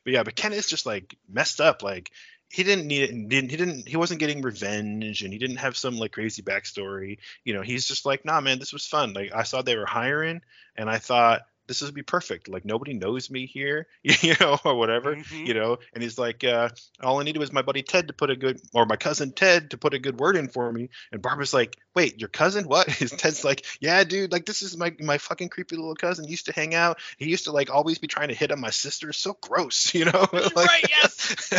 But 0.03 0.13
yeah, 0.13 0.23
but 0.23 0.35
Ken 0.35 0.53
is 0.53 0.67
just 0.67 0.85
like 0.85 1.17
messed 1.29 1.61
up. 1.61 1.83
Like 1.83 2.11
he 2.49 2.63
didn't 2.63 2.87
need 2.87 3.03
it. 3.03 3.11
And 3.11 3.29
didn't 3.29 3.49
he 3.49 3.57
didn't 3.57 3.87
he 3.87 3.97
wasn't 3.97 4.19
getting 4.19 4.41
revenge, 4.41 5.23
and 5.23 5.33
he 5.33 5.39
didn't 5.39 5.57
have 5.57 5.77
some 5.77 5.97
like 5.97 6.11
crazy 6.13 6.41
backstory. 6.41 7.17
You 7.43 7.53
know, 7.53 7.61
he's 7.61 7.87
just 7.87 8.05
like, 8.05 8.25
nah, 8.25 8.41
man, 8.41 8.59
this 8.59 8.73
was 8.73 8.85
fun. 8.87 9.13
Like 9.13 9.31
I 9.33 9.43
saw 9.43 9.61
they 9.61 9.77
were 9.77 9.85
hiring, 9.85 10.41
and 10.75 10.89
I 10.89 10.97
thought 10.97 11.41
this 11.79 11.87
would 11.87 11.95
be 11.95 12.03
perfect. 12.03 12.47
Like 12.49 12.65
nobody 12.65 12.93
knows 12.93 13.29
me 13.29 13.45
here, 13.45 13.87
you 14.03 14.35
know, 14.39 14.57
or 14.65 14.75
whatever. 14.75 15.15
Mhm. 15.15 15.47
You 15.47 15.53
know, 15.53 15.77
and 15.93 16.03
he's 16.03 16.17
like, 16.17 16.43
uh, 16.43 16.69
all 17.01 17.19
I 17.19 17.23
needed 17.23 17.39
was 17.39 17.53
my 17.53 17.61
buddy 17.61 17.83
Ted 17.83 18.07
to 18.07 18.13
put 18.13 18.29
a 18.29 18.35
good, 18.35 18.59
or 18.73 18.85
my 18.85 18.95
cousin 18.95 19.31
Ted 19.31 19.71
to 19.71 19.77
put 19.77 19.93
a 19.93 19.99
good 19.99 20.19
word 20.19 20.35
in 20.35 20.47
for 20.47 20.71
me. 20.71 20.89
And 21.11 21.21
Barbara's 21.21 21.53
like, 21.53 21.77
wait, 21.95 22.19
your 22.19 22.29
cousin? 22.29 22.65
What? 22.67 22.87
His 23.01 23.11
Ted's 23.11 23.43
like, 23.43 23.65
yeah, 23.79 24.03
dude, 24.03 24.31
like 24.31 24.45
this 24.45 24.61
is 24.61 24.77
my 24.77 24.93
my 24.99 25.17
fucking 25.17 25.49
creepy 25.49 25.75
little 25.75 25.95
cousin. 25.95 26.27
Used 26.27 26.47
to 26.47 26.53
hang 26.53 26.75
out. 26.75 26.99
He 27.17 27.29
used 27.29 27.45
to 27.45 27.51
like 27.51 27.69
always 27.69 27.97
be 27.97 28.07
trying 28.07 28.29
to 28.29 28.35
hit 28.35 28.51
on 28.51 28.59
my 28.59 28.69
sister. 28.69 29.13
So 29.13 29.37
gross, 29.41 29.93
you 29.95 30.05
know? 30.05 30.27
like, 30.31 30.55
right 30.55 30.89
yes 30.89 31.51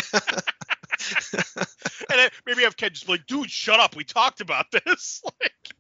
and 2.11 2.19
then 2.19 2.31
maybe 2.47 2.63
have 2.63 2.77
Ken 2.77 2.91
just 2.93 3.07
be 3.07 3.13
like 3.13 3.27
dude 3.27 3.51
shut 3.51 3.81
up 3.81 3.97
we 3.97 4.05
talked 4.05 4.41
about 4.41 4.71
this 4.71 5.23
like 5.41 5.75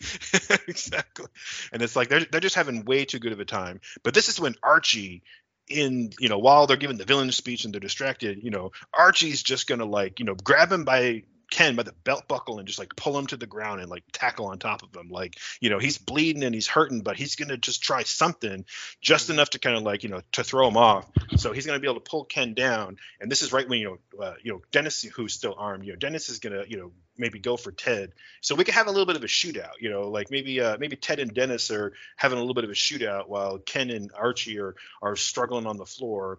exactly. 0.68 1.26
And 1.72 1.82
it's 1.82 1.96
like 1.96 2.08
they're 2.08 2.24
they're 2.24 2.40
just 2.40 2.54
having 2.54 2.84
way 2.84 3.04
too 3.04 3.18
good 3.18 3.32
of 3.32 3.40
a 3.40 3.44
time. 3.44 3.80
But 4.02 4.14
this 4.14 4.28
is 4.28 4.40
when 4.40 4.54
Archie 4.62 5.22
in 5.68 6.10
you 6.20 6.28
know 6.28 6.38
while 6.38 6.66
they're 6.66 6.76
giving 6.76 6.96
the 6.96 7.04
villain 7.04 7.32
speech 7.32 7.64
and 7.64 7.74
they're 7.74 7.80
distracted 7.80 8.42
you 8.42 8.50
know 8.50 8.70
archie's 8.94 9.42
just 9.42 9.66
gonna 9.66 9.84
like 9.84 10.20
you 10.20 10.24
know 10.24 10.34
grab 10.34 10.70
him 10.70 10.84
by 10.84 11.24
Ken 11.50 11.76
by 11.76 11.82
the 11.82 11.94
belt 12.04 12.28
buckle 12.28 12.58
and 12.58 12.66
just 12.66 12.78
like 12.78 12.96
pull 12.96 13.16
him 13.18 13.26
to 13.28 13.36
the 13.36 13.46
ground 13.46 13.80
and 13.80 13.90
like 13.90 14.04
tackle 14.12 14.46
on 14.46 14.58
top 14.58 14.82
of 14.82 14.94
him. 14.94 15.08
Like, 15.08 15.36
you 15.60 15.70
know, 15.70 15.78
he's 15.78 15.98
bleeding 15.98 16.44
and 16.44 16.54
he's 16.54 16.66
hurting, 16.66 17.00
but 17.00 17.16
he's 17.16 17.36
gonna 17.36 17.56
just 17.56 17.82
try 17.82 18.02
something 18.02 18.64
just 19.00 19.30
enough 19.30 19.50
to 19.50 19.58
kind 19.58 19.76
of 19.76 19.82
like, 19.82 20.02
you 20.02 20.08
know, 20.08 20.20
to 20.32 20.44
throw 20.44 20.68
him 20.68 20.76
off. 20.76 21.08
So 21.36 21.52
he's 21.52 21.66
gonna 21.66 21.78
be 21.78 21.86
able 21.86 22.00
to 22.00 22.10
pull 22.10 22.24
Ken 22.24 22.54
down. 22.54 22.96
And 23.20 23.30
this 23.30 23.42
is 23.42 23.52
right 23.52 23.68
when 23.68 23.78
you 23.78 23.98
know, 24.14 24.24
uh, 24.24 24.34
you 24.42 24.52
know, 24.52 24.62
Dennis, 24.72 25.02
who's 25.02 25.34
still 25.34 25.54
armed, 25.56 25.84
you 25.84 25.92
know, 25.92 25.98
Dennis 25.98 26.28
is 26.28 26.38
gonna, 26.38 26.64
you 26.68 26.78
know, 26.78 26.92
maybe 27.18 27.38
go 27.38 27.56
for 27.56 27.72
Ted. 27.72 28.12
So 28.40 28.54
we 28.54 28.64
could 28.64 28.74
have 28.74 28.86
a 28.86 28.90
little 28.90 29.06
bit 29.06 29.16
of 29.16 29.24
a 29.24 29.28
shootout, 29.28 29.80
you 29.80 29.90
know, 29.90 30.08
like 30.08 30.30
maybe 30.30 30.60
uh, 30.60 30.76
maybe 30.78 30.96
Ted 30.96 31.18
and 31.18 31.32
Dennis 31.32 31.70
are 31.70 31.92
having 32.16 32.38
a 32.38 32.40
little 32.40 32.54
bit 32.54 32.64
of 32.64 32.70
a 32.70 32.74
shootout 32.74 33.28
while 33.28 33.58
Ken 33.58 33.90
and 33.90 34.10
Archie 34.14 34.58
are 34.58 34.74
are 35.02 35.16
struggling 35.16 35.66
on 35.66 35.76
the 35.76 35.86
floor. 35.86 36.38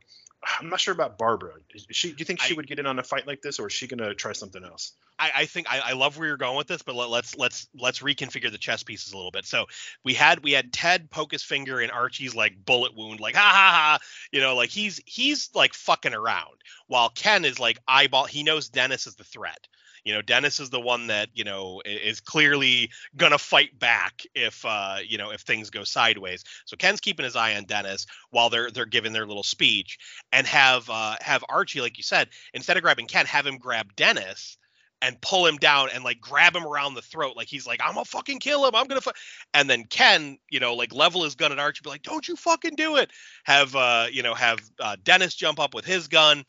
I'm 0.60 0.70
not 0.70 0.80
sure 0.80 0.94
about 0.94 1.18
Barbara. 1.18 1.54
She, 1.92 2.10
do 2.10 2.16
you 2.20 2.26
think 2.26 2.42
she 2.42 2.54
I- 2.54 2.58
would 2.58 2.68
get 2.68 2.80
in 2.80 2.86
on 2.86 3.00
a 3.00 3.04
fight 3.04 3.28
like 3.28 3.42
this, 3.42 3.60
or 3.60 3.68
is 3.68 3.74
she 3.74 3.88
gonna 3.88 4.14
try 4.14 4.34
something 4.34 4.64
else? 4.64 4.94
I, 5.20 5.32
I 5.36 5.46
think 5.46 5.66
I, 5.70 5.80
I 5.80 5.94
love 5.94 6.18
where 6.18 6.28
you're 6.28 6.38
going 6.38 6.58
with 6.58 6.68
this, 6.68 6.84
but 6.84 6.96
let, 6.96 7.10
let's 7.10 7.36
let's 7.36 7.68
let's 7.74 8.00
reconfigure 8.00 8.52
the 8.52 8.58
chess 8.60 8.84
pieces 8.84 9.14
a 9.14 9.18
little 9.18 9.32
bit. 9.32 9.46
So 9.46 9.66
we 10.04 10.14
had 10.14 10.44
we 10.44 10.52
had 10.52 10.72
Ted 10.72 11.10
poke 11.10 11.32
his 11.32 11.42
finger 11.44 11.82
in 11.82 11.90
Archie's 11.90 12.36
like 12.36 12.64
bullet 12.64 12.96
wound, 12.96 13.20
like 13.20 13.36
ha 13.36 13.42
ha 13.42 13.72
ha, 13.72 14.00
you 14.32 14.40
know, 14.40 14.56
like 14.56 14.70
he's 14.70 15.02
he's 15.06 15.50
like 15.56 15.74
fucking 15.74 16.14
around, 16.14 16.58
while 16.86 17.10
Ken 17.10 17.46
is 17.46 17.60
like 17.60 17.80
eyeball. 17.88 18.26
He 18.26 18.44
knows 18.44 18.70
Dennis 18.70 19.08
is 19.08 19.16
the 19.16 19.24
threat. 19.24 19.68
You 20.08 20.14
know, 20.14 20.22
Dennis 20.22 20.62
is 20.62 20.70
the 20.70 20.80
one 20.80 21.08
that 21.08 21.28
you 21.34 21.44
know 21.44 21.82
is 21.84 22.22
clearly 22.22 22.92
gonna 23.18 23.38
fight 23.38 23.78
back 23.78 24.22
if 24.34 24.64
uh 24.64 25.00
you 25.06 25.18
know 25.18 25.32
if 25.32 25.42
things 25.42 25.70
go 25.70 25.84
sideways. 25.84 26.46
So 26.64 26.78
Ken's 26.78 27.02
keeping 27.02 27.26
his 27.26 27.36
eye 27.36 27.58
on 27.58 27.66
Dennis 27.66 28.06
while 28.30 28.50
they're 28.50 28.72
they're 28.72 28.86
giving 28.86 29.12
their 29.12 29.26
little 29.26 29.44
speech, 29.44 29.98
and 30.32 30.48
have 30.48 30.90
uh 30.90 31.18
have 31.20 31.44
Archie, 31.50 31.82
like 31.82 31.98
you 31.98 32.04
said, 32.04 32.30
instead 32.54 32.78
of 32.78 32.84
grabbing 32.84 33.08
Ken, 33.08 33.26
have 33.26 33.46
him 33.46 33.58
grab 33.58 33.98
Dennis 33.98 34.58
and 35.02 35.20
pull 35.20 35.46
him 35.46 35.58
down 35.58 35.90
and 35.94 36.06
like 36.06 36.22
grab 36.22 36.56
him 36.56 36.66
around 36.66 36.94
the 36.94 37.02
throat 37.02 37.36
like 37.36 37.48
he's 37.48 37.68
like 37.68 37.80
i'm 37.84 37.94
gonna 37.94 38.06
fucking 38.06 38.40
kill 38.40 38.66
him 38.66 38.74
i'm 38.74 38.88
gonna 38.88 39.00
fu-. 39.00 39.12
and 39.54 39.70
then 39.70 39.84
ken 39.84 40.40
you 40.50 40.60
know 40.60 40.74
like 40.74 40.92
level 40.92 41.24
his 41.24 41.36
gun 41.36 41.52
at 41.52 41.60
archie 41.60 41.82
be 41.84 41.90
like 41.92 42.02
don't 42.02 42.28
you 42.28 42.36
fucking 42.36 42.76
do 42.76 42.96
it 42.96 43.12
have 43.44 43.76
uh 43.76 44.08
you 44.12 44.24
know 44.24 44.34
have 44.34 44.60
uh, 44.80 44.96
dennis 45.04 45.36
jump 45.36 45.60
up 45.60 45.76
with 45.76 45.86
his 45.86 46.08
gun 46.08 46.44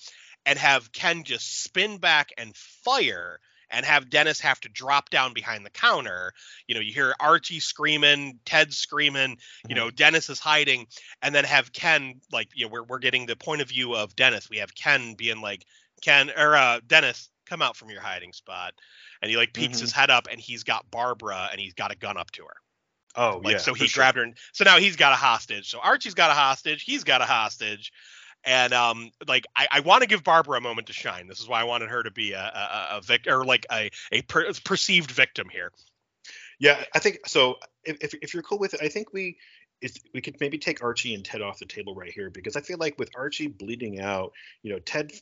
and 0.46 0.58
have 0.58 0.90
ken 0.92 1.24
just 1.24 1.62
spin 1.62 1.98
back 1.98 2.30
and 2.38 2.56
fire 2.56 3.38
and 3.70 3.84
have 3.84 4.08
dennis 4.10 4.40
have 4.40 4.60
to 4.60 4.68
drop 4.68 5.10
down 5.10 5.32
behind 5.32 5.64
the 5.64 5.70
counter 5.70 6.32
you 6.66 6.74
know 6.74 6.80
you 6.80 6.92
hear 6.92 7.14
archie 7.20 7.60
screaming 7.60 8.38
ted 8.44 8.72
screaming 8.72 9.36
you 9.68 9.74
know 9.74 9.90
dennis 9.90 10.28
is 10.30 10.38
hiding 10.38 10.86
and 11.22 11.34
then 11.34 11.44
have 11.44 11.72
ken 11.72 12.20
like 12.32 12.48
you 12.54 12.64
know 12.64 12.70
we're, 12.72 12.84
we're 12.84 12.98
getting 12.98 13.26
the 13.26 13.36
point 13.36 13.60
of 13.60 13.68
view 13.68 13.94
of 13.94 14.14
dennis 14.16 14.48
we 14.50 14.58
have 14.58 14.74
ken 14.74 15.14
being 15.14 15.40
like 15.40 15.64
ken 16.02 16.30
or 16.36 16.56
uh 16.56 16.80
dennis 16.86 17.28
come 17.46 17.62
out 17.62 17.76
from 17.76 17.90
your 17.90 18.00
hiding 18.00 18.32
spot 18.32 18.74
and 19.22 19.30
he 19.30 19.36
like 19.36 19.52
peeks 19.52 19.78
Mhm. 19.78 19.80
his 19.80 19.92
head 19.92 20.10
up 20.10 20.28
and 20.30 20.40
he's 20.40 20.64
got 20.64 20.90
barbara 20.90 21.48
and 21.50 21.60
he's 21.60 21.74
got 21.74 21.90
a 21.92 21.96
gun 21.96 22.16
up 22.16 22.30
to 22.32 22.42
her 22.44 22.56
Oh 23.16 23.40
like 23.42 23.52
yeah. 23.54 23.58
so 23.58 23.74
he 23.74 23.88
sure. 23.88 24.02
grabbed 24.02 24.18
her 24.18 24.22
and 24.24 24.36
so 24.52 24.64
now 24.64 24.78
he's 24.78 24.94
got 24.96 25.12
a 25.12 25.16
hostage 25.16 25.70
so 25.70 25.80
archie's 25.80 26.14
got 26.14 26.30
a 26.30 26.34
hostage 26.34 26.82
he's 26.84 27.04
got 27.04 27.20
a 27.22 27.24
hostage 27.24 27.90
and 28.44 28.72
um 28.72 29.10
like 29.26 29.46
i, 29.56 29.66
I 29.72 29.80
want 29.80 30.02
to 30.02 30.08
give 30.08 30.22
barbara 30.22 30.58
a 30.58 30.60
moment 30.60 30.86
to 30.88 30.92
shine 30.92 31.26
this 31.26 31.40
is 31.40 31.48
why 31.48 31.60
i 31.60 31.64
wanted 31.64 31.88
her 31.88 32.02
to 32.02 32.10
be 32.10 32.32
a 32.32 32.40
a, 32.40 32.96
a 32.96 33.00
victim 33.00 33.34
or 33.34 33.44
like 33.44 33.66
a 33.72 33.90
a 34.12 34.22
per- 34.22 34.52
perceived 34.64 35.10
victim 35.10 35.48
here 35.50 35.70
Yeah, 36.58 36.82
I 36.94 36.98
think 36.98 37.20
so. 37.26 37.56
If, 37.84 38.14
if, 38.14 38.34
you're 38.34 38.42
cool 38.42 38.58
with 38.58 38.74
it, 38.74 38.80
I 38.82 38.88
think 38.88 39.12
we 39.12 39.38
is 39.80 39.96
we 40.12 40.20
could 40.20 40.36
maybe 40.40 40.58
take 40.58 40.82
Archie 40.82 41.14
and 41.14 41.24
Ted 41.24 41.40
off 41.40 41.60
the 41.60 41.64
table 41.64 41.94
right 41.94 42.10
here 42.10 42.30
because 42.30 42.56
I 42.56 42.60
feel 42.60 42.78
like 42.78 42.98
with 42.98 43.10
Archie 43.14 43.46
bleeding 43.46 44.00
out, 44.00 44.32
you 44.62 44.72
know, 44.72 44.80
Ted 44.80 45.12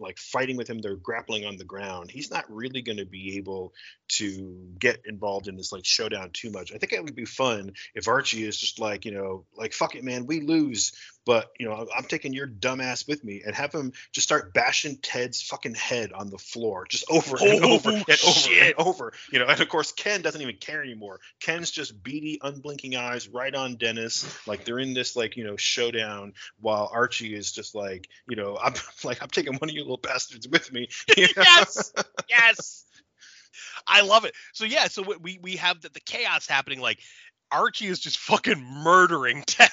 like 0.00 0.18
fighting 0.18 0.56
with 0.56 0.68
him, 0.68 0.78
they're 0.78 0.96
grappling 0.96 1.44
on 1.44 1.56
the 1.56 1.64
ground. 1.64 2.10
He's 2.10 2.30
not 2.30 2.44
really 2.48 2.82
going 2.82 2.98
to 2.98 3.04
be 3.04 3.36
able 3.36 3.74
to 4.08 4.56
get 4.78 5.02
involved 5.06 5.48
in 5.48 5.56
this 5.56 5.72
like 5.72 5.84
showdown 5.84 6.30
too 6.32 6.50
much. 6.50 6.72
I 6.72 6.78
think 6.78 6.92
it 6.92 7.04
would 7.04 7.14
be 7.14 7.24
fun 7.24 7.72
if 7.94 8.08
Archie 8.08 8.44
is 8.44 8.56
just 8.56 8.78
like, 8.78 9.04
you 9.04 9.12
know, 9.12 9.44
like 9.56 9.72
fuck 9.72 9.94
it, 9.94 10.04
man, 10.04 10.26
we 10.26 10.40
lose, 10.40 10.92
but 11.26 11.50
you 11.58 11.68
know, 11.68 11.86
I'm 11.94 12.04
taking 12.04 12.32
your 12.32 12.48
dumbass 12.48 13.06
with 13.06 13.22
me 13.22 13.42
and 13.44 13.54
have 13.54 13.72
him 13.72 13.92
just 14.12 14.26
start 14.26 14.54
bashing 14.54 14.96
Ted's 14.96 15.42
fucking 15.42 15.74
head 15.74 16.12
on 16.12 16.30
the 16.30 16.38
floor, 16.38 16.86
just 16.88 17.04
over 17.10 17.36
and 17.38 17.58
Oh, 17.62 17.74
over 17.74 17.90
and 17.90 18.04
over 18.26 18.50
and 18.50 18.74
over. 18.78 19.12
You 19.30 19.38
know, 19.38 19.46
and 19.46 19.60
of 19.60 19.68
course 19.68 19.92
Ken 19.92 20.22
doesn't 20.22 20.40
even 20.40 20.56
care 20.56 20.82
anymore. 20.82 21.20
Ken's 21.40 21.70
just 21.70 22.02
beady, 22.02 22.38
unblinking 22.42 22.96
eyes 22.96 23.28
right 23.28 23.54
on 23.54 23.76
Dennis, 23.76 24.26
like 24.46 24.64
they're 24.64 24.78
in 24.78 24.94
this 24.94 25.16
like 25.16 25.36
you 25.36 25.44
know 25.44 25.56
showdown, 25.56 26.34
while 26.60 26.90
Archie 26.92 27.34
is 27.34 27.52
just 27.52 27.74
like, 27.74 28.08
you 28.28 28.36
know, 28.36 28.56
I'm 28.62 28.74
like 29.04 29.22
I'm 29.22 29.28
taking 29.28 29.54
one 29.54 29.68
of 29.68 29.74
you 29.74 29.82
little 29.82 29.96
bastards 29.98 30.48
with 30.48 30.72
me. 30.72 30.88
yes 31.16 31.92
yes 32.28 32.84
i 33.86 34.02
love 34.02 34.24
it. 34.24 34.34
So 34.52 34.64
yeah 34.64 34.88
so 34.88 35.02
we 35.20 35.38
we 35.42 35.56
have 35.56 35.80
the, 35.80 35.88
the 35.90 36.00
chaos 36.00 36.46
happening 36.46 36.80
like 36.80 37.00
archie 37.50 37.86
is 37.86 37.98
just 37.98 38.18
fucking 38.18 38.62
murdering 38.62 39.42
ted. 39.46 39.70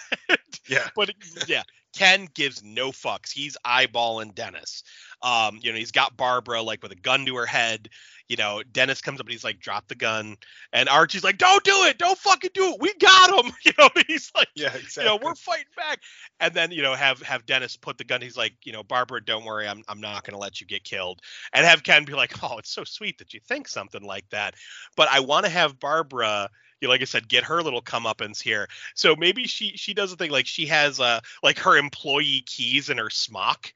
Yeah. 0.67 0.87
but 0.95 1.11
yeah 1.47 1.63
ken 1.95 2.27
gives 2.33 2.63
no 2.63 2.91
fucks 2.91 3.31
he's 3.31 3.57
eyeballing 3.65 4.33
dennis 4.35 4.83
um 5.21 5.57
you 5.61 5.71
know 5.71 5.77
he's 5.77 5.91
got 5.91 6.15
barbara 6.17 6.61
like 6.61 6.81
with 6.83 6.91
a 6.91 6.95
gun 6.95 7.25
to 7.25 7.35
her 7.35 7.45
head 7.45 7.89
you 8.27 8.35
know 8.35 8.61
dennis 8.71 9.01
comes 9.01 9.19
up 9.19 9.25
and 9.25 9.31
he's 9.31 9.43
like 9.43 9.59
drop 9.59 9.87
the 9.87 9.95
gun 9.95 10.35
and 10.73 10.89
archie's 10.89 11.23
like 11.23 11.37
don't 11.37 11.63
do 11.63 11.83
it 11.85 11.97
don't 11.97 12.17
fucking 12.17 12.49
do 12.53 12.73
it 12.73 12.81
we 12.81 12.93
got 12.95 13.45
him 13.45 13.51
you 13.65 13.71
know 13.77 13.89
he's 14.07 14.31
like 14.35 14.47
Yeah, 14.55 14.73
exactly. 14.73 15.03
you 15.03 15.09
know, 15.09 15.19
we're 15.23 15.35
fighting 15.35 15.65
back. 15.75 15.99
And 16.39 16.53
then, 16.53 16.71
you 16.71 16.81
know, 16.81 16.93
have 16.93 17.21
have 17.21 17.45
Dennis 17.45 17.75
put 17.77 17.97
the 17.97 18.03
gun. 18.03 18.21
He's 18.21 18.37
like, 18.37 18.53
you 18.63 18.71
know, 18.71 18.83
Barbara, 18.83 19.23
don't 19.23 19.45
worry, 19.45 19.67
I'm 19.67 19.83
I'm 19.87 19.99
not 20.01 20.23
gonna 20.23 20.37
let 20.37 20.61
you 20.61 20.67
get 20.67 20.83
killed. 20.83 21.21
And 21.53 21.65
have 21.65 21.83
Ken 21.83 22.05
be 22.05 22.13
like, 22.13 22.33
oh, 22.43 22.57
it's 22.57 22.71
so 22.71 22.83
sweet 22.83 23.17
that 23.17 23.33
you 23.33 23.39
think 23.47 23.67
something 23.67 24.03
like 24.03 24.29
that. 24.29 24.55
But 24.95 25.09
I 25.09 25.19
want 25.19 25.45
to 25.45 25.51
have 25.51 25.79
Barbara, 25.79 26.49
you 26.81 26.87
know, 26.87 26.91
like 26.91 27.01
I 27.01 27.05
said, 27.05 27.27
get 27.27 27.43
her 27.45 27.61
little 27.61 27.81
comeuppance 27.81 28.41
here. 28.41 28.67
So 28.95 29.15
maybe 29.15 29.45
she 29.47 29.71
she 29.77 29.93
does 29.93 30.11
a 30.11 30.15
thing 30.15 30.31
like 30.31 30.47
she 30.47 30.65
has 30.67 30.99
uh 30.99 31.19
like 31.43 31.59
her 31.59 31.77
employee 31.77 32.43
keys 32.45 32.89
in 32.89 32.97
her 32.97 33.09
smock. 33.09 33.73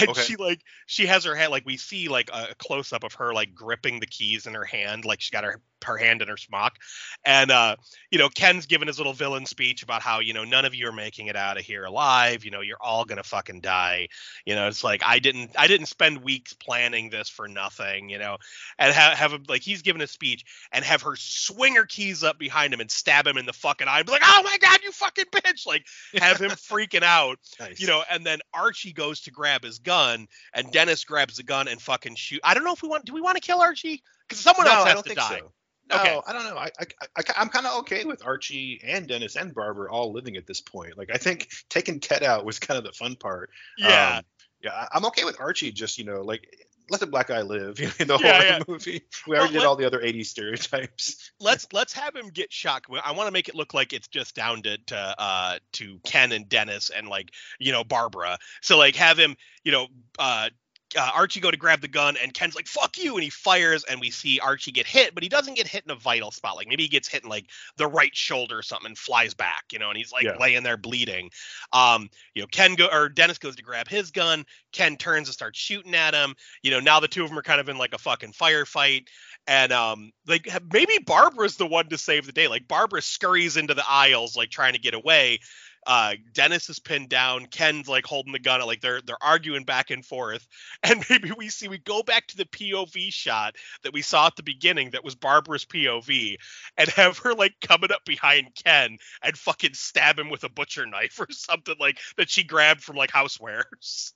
And 0.00 0.08
Okay. 0.08 0.14
she 0.16 0.36
like 0.36 0.62
she 0.86 1.06
has 1.06 1.24
her 1.24 1.34
hand 1.34 1.50
like 1.50 1.66
we 1.66 1.76
see 1.76 2.08
like 2.08 2.30
a 2.32 2.54
close 2.58 2.92
up 2.92 3.04
of 3.04 3.14
her 3.14 3.32
like 3.34 3.54
gripping 3.54 4.00
the 4.00 4.06
keys 4.06 4.46
in 4.46 4.54
her 4.54 4.64
hand 4.64 5.04
like 5.04 5.20
she's 5.20 5.30
got 5.30 5.44
her 5.44 5.60
her 5.84 5.96
hand 5.96 6.22
in 6.22 6.28
her 6.28 6.36
smock 6.36 6.78
and 7.24 7.50
uh 7.50 7.76
you 8.10 8.18
know 8.18 8.28
ken's 8.28 8.66
giving 8.66 8.86
his 8.86 8.98
little 8.98 9.12
villain 9.12 9.46
speech 9.46 9.82
about 9.82 10.02
how 10.02 10.20
you 10.20 10.32
know 10.32 10.44
none 10.44 10.64
of 10.64 10.74
you 10.74 10.88
are 10.88 10.92
making 10.92 11.26
it 11.26 11.36
out 11.36 11.58
of 11.58 11.64
here 11.64 11.84
alive 11.84 12.44
you 12.44 12.50
know 12.50 12.60
you're 12.60 12.80
all 12.80 13.04
gonna 13.04 13.22
fucking 13.22 13.60
die 13.60 14.08
you 14.44 14.54
know 14.54 14.68
it's 14.68 14.84
like 14.84 15.02
i 15.04 15.18
didn't 15.18 15.50
i 15.58 15.66
didn't 15.66 15.86
spend 15.86 16.22
weeks 16.22 16.52
planning 16.52 17.10
this 17.10 17.28
for 17.28 17.48
nothing 17.48 18.08
you 18.08 18.18
know 18.18 18.36
and 18.78 18.92
have, 18.92 19.16
have 19.16 19.32
him 19.32 19.44
like 19.48 19.62
he's 19.62 19.82
giving 19.82 20.02
a 20.02 20.06
speech 20.06 20.44
and 20.72 20.84
have 20.84 21.02
her 21.02 21.16
swing 21.16 21.74
her 21.74 21.86
keys 21.86 22.22
up 22.22 22.38
behind 22.38 22.72
him 22.72 22.80
and 22.80 22.90
stab 22.90 23.26
him 23.26 23.36
in 23.36 23.46
the 23.46 23.52
fucking 23.52 23.88
eye 23.88 23.98
and 23.98 24.06
be 24.06 24.12
like 24.12 24.22
oh 24.24 24.42
my 24.42 24.56
god 24.60 24.80
you 24.82 24.92
fucking 24.92 25.26
bitch 25.32 25.66
like 25.66 25.86
have 26.16 26.38
him 26.38 26.50
freaking 26.50 27.02
out 27.02 27.38
nice. 27.60 27.80
you 27.80 27.86
know, 27.86 28.02
and 28.10 28.24
then 28.24 28.40
Archie 28.54 28.92
goes 28.92 29.20
to 29.22 29.30
grab 29.30 29.64
his 29.64 29.78
gun, 29.78 30.28
and 30.54 30.70
Dennis 30.72 31.04
grabs 31.04 31.36
the 31.36 31.42
gun 31.42 31.68
and 31.68 31.80
fucking 31.80 32.14
shoot. 32.14 32.40
I 32.44 32.54
don't 32.54 32.64
know 32.64 32.72
if 32.72 32.82
we 32.82 32.88
want. 32.88 33.04
Do 33.04 33.12
we 33.12 33.20
want 33.20 33.36
to 33.36 33.40
kill 33.40 33.60
Archie? 33.60 34.02
Because 34.28 34.42
someone 34.42 34.66
no, 34.66 34.72
else 34.72 34.84
I 34.84 34.88
has 34.88 34.94
don't 34.94 35.02
to 35.04 35.08
think 35.08 35.18
die. 35.18 35.38
so. 35.40 35.52
No, 35.90 35.96
Okay. 35.96 36.20
I 36.26 36.32
don't 36.32 36.44
know. 36.44 36.56
I, 36.58 36.70
I, 36.80 37.22
I 37.36 37.42
am 37.42 37.48
kind 37.48 37.66
of 37.66 37.78
okay 37.80 38.04
with 38.04 38.24
Archie 38.24 38.80
and 38.84 39.06
Dennis 39.06 39.36
and 39.36 39.54
Barbara 39.54 39.90
all 39.90 40.12
living 40.12 40.36
at 40.36 40.46
this 40.46 40.60
point. 40.60 40.98
Like 40.98 41.10
I 41.12 41.16
think 41.18 41.48
taking 41.70 42.00
Ted 42.00 42.22
out 42.22 42.44
was 42.44 42.58
kind 42.58 42.76
of 42.78 42.84
the 42.84 42.92
fun 42.92 43.16
part. 43.16 43.50
Yeah, 43.78 44.18
Um, 44.18 44.24
yeah, 44.62 44.86
I'm 44.92 45.04
okay 45.06 45.24
with 45.24 45.40
Archie. 45.40 45.72
Just 45.72 45.98
you 45.98 46.04
know, 46.04 46.20
like 46.22 46.46
let 46.90 47.00
the 47.00 47.06
black 47.06 47.28
guy 47.28 47.42
live 47.42 47.78
in 48.00 48.08
the 48.08 48.18
Yeah, 48.20 48.32
horror 48.32 48.44
yeah. 48.44 48.58
movie. 48.68 49.02
We 49.26 49.36
already 49.36 49.54
let- 49.54 49.60
did 49.60 49.66
all 49.66 49.76
the 49.76 49.86
other 49.86 50.00
'80s 50.00 50.26
stereotypes. 50.26 51.30
let's 51.40 51.66
let's 51.72 51.92
have 51.94 52.14
him 52.14 52.28
get 52.28 52.52
shot. 52.52 52.84
I 53.02 53.12
want 53.12 53.28
to 53.28 53.32
make 53.32 53.48
it 53.48 53.54
look 53.54 53.72
like 53.72 53.92
it's 53.92 54.08
just 54.08 54.34
down 54.34 54.62
to 54.62 54.76
to 54.86 54.96
uh 55.18 55.58
to 55.74 56.00
Ken 56.04 56.32
and 56.32 56.48
Dennis 56.48 56.90
and 56.90 57.08
like 57.08 57.30
you 57.58 57.72
know 57.72 57.84
Barbara. 57.84 58.38
So 58.62 58.76
like 58.76 58.96
have 58.96 59.18
him 59.18 59.36
you 59.64 59.72
know 59.72 59.86
uh. 60.18 60.50
Uh, 60.96 61.10
Archie 61.14 61.40
go 61.40 61.50
to 61.50 61.56
grab 61.56 61.82
the 61.82 61.88
gun 61.88 62.16
and 62.22 62.32
Ken's 62.32 62.54
like 62.54 62.66
fuck 62.66 62.96
you 62.96 63.14
and 63.14 63.22
he 63.22 63.28
fires 63.28 63.84
and 63.84 64.00
we 64.00 64.10
see 64.10 64.40
Archie 64.40 64.72
get 64.72 64.86
hit 64.86 65.14
but 65.14 65.22
he 65.22 65.28
doesn't 65.28 65.54
get 65.54 65.66
hit 65.66 65.84
in 65.84 65.90
a 65.90 65.94
vital 65.94 66.30
spot 66.30 66.56
like 66.56 66.66
maybe 66.66 66.84
he 66.84 66.88
gets 66.88 67.06
hit 67.06 67.24
in 67.24 67.28
like 67.28 67.46
the 67.76 67.86
right 67.86 68.14
shoulder 68.16 68.58
or 68.58 68.62
something 68.62 68.86
and 68.86 68.96
flies 68.96 69.34
back 69.34 69.64
you 69.70 69.78
know 69.78 69.88
and 69.90 69.98
he's 69.98 70.12
like 70.12 70.24
Yeah. 70.24 70.36
laying 70.40 70.62
there 70.62 70.78
bleeding 70.78 71.30
um 71.74 72.08
you 72.34 72.42
know 72.42 72.46
Ken 72.46 72.74
go 72.74 72.88
or 72.90 73.10
Dennis 73.10 73.36
goes 73.38 73.56
to 73.56 73.62
grab 73.62 73.86
his 73.86 74.10
gun 74.12 74.46
Ken 74.72 74.96
turns 74.96 75.28
and 75.28 75.34
starts 75.34 75.58
shooting 75.58 75.94
at 75.94 76.14
him 76.14 76.34
you 76.62 76.70
know 76.70 76.80
now 76.80 77.00
the 77.00 77.08
two 77.08 77.22
of 77.22 77.28
them 77.28 77.38
are 77.38 77.42
kind 77.42 77.60
of 77.60 77.68
in 77.68 77.76
like 77.76 77.92
a 77.92 77.98
fucking 77.98 78.32
firefight 78.32 79.08
and 79.46 79.72
um 79.72 80.10
like 80.26 80.48
maybe 80.72 80.98
Barbara's 81.04 81.56
the 81.56 81.66
one 81.66 81.88
to 81.88 81.98
save 81.98 82.26
the 82.26 82.32
day. 82.32 82.48
Like 82.48 82.68
Barbara 82.68 83.00
scurries 83.02 83.56
into 83.56 83.74
the 83.74 83.84
aisles 83.88 84.36
like 84.36 84.50
trying 84.50 84.74
to 84.74 84.78
get 84.78 84.94
away. 84.94 85.40
Uh 85.86 86.14
Dennis 86.32 86.68
is 86.68 86.78
pinned 86.78 87.08
down, 87.08 87.46
Ken's 87.46 87.88
like 87.88 88.06
holding 88.06 88.32
the 88.32 88.38
gun, 88.38 88.60
like 88.66 88.80
they're 88.80 89.00
they're 89.00 89.22
arguing 89.22 89.64
back 89.64 89.90
and 89.90 90.04
forth. 90.04 90.46
And 90.82 91.04
maybe 91.10 91.32
we 91.36 91.48
see 91.48 91.68
we 91.68 91.78
go 91.78 92.02
back 92.02 92.26
to 92.28 92.36
the 92.36 92.44
POV 92.44 93.12
shot 93.12 93.56
that 93.82 93.92
we 93.92 94.02
saw 94.02 94.26
at 94.26 94.36
the 94.36 94.42
beginning 94.42 94.90
that 94.90 95.04
was 95.04 95.14
Barbara's 95.14 95.64
POV 95.64 96.36
and 96.76 96.88
have 96.90 97.18
her 97.18 97.34
like 97.34 97.54
coming 97.60 97.92
up 97.92 98.04
behind 98.04 98.54
Ken 98.64 98.98
and 99.22 99.36
fucking 99.36 99.74
stab 99.74 100.18
him 100.18 100.30
with 100.30 100.44
a 100.44 100.48
butcher 100.48 100.86
knife 100.86 101.18
or 101.20 101.26
something 101.30 101.76
like 101.80 101.98
that 102.16 102.30
she 102.30 102.44
grabbed 102.44 102.82
from 102.82 102.96
like 102.96 103.10
housewares. 103.10 104.12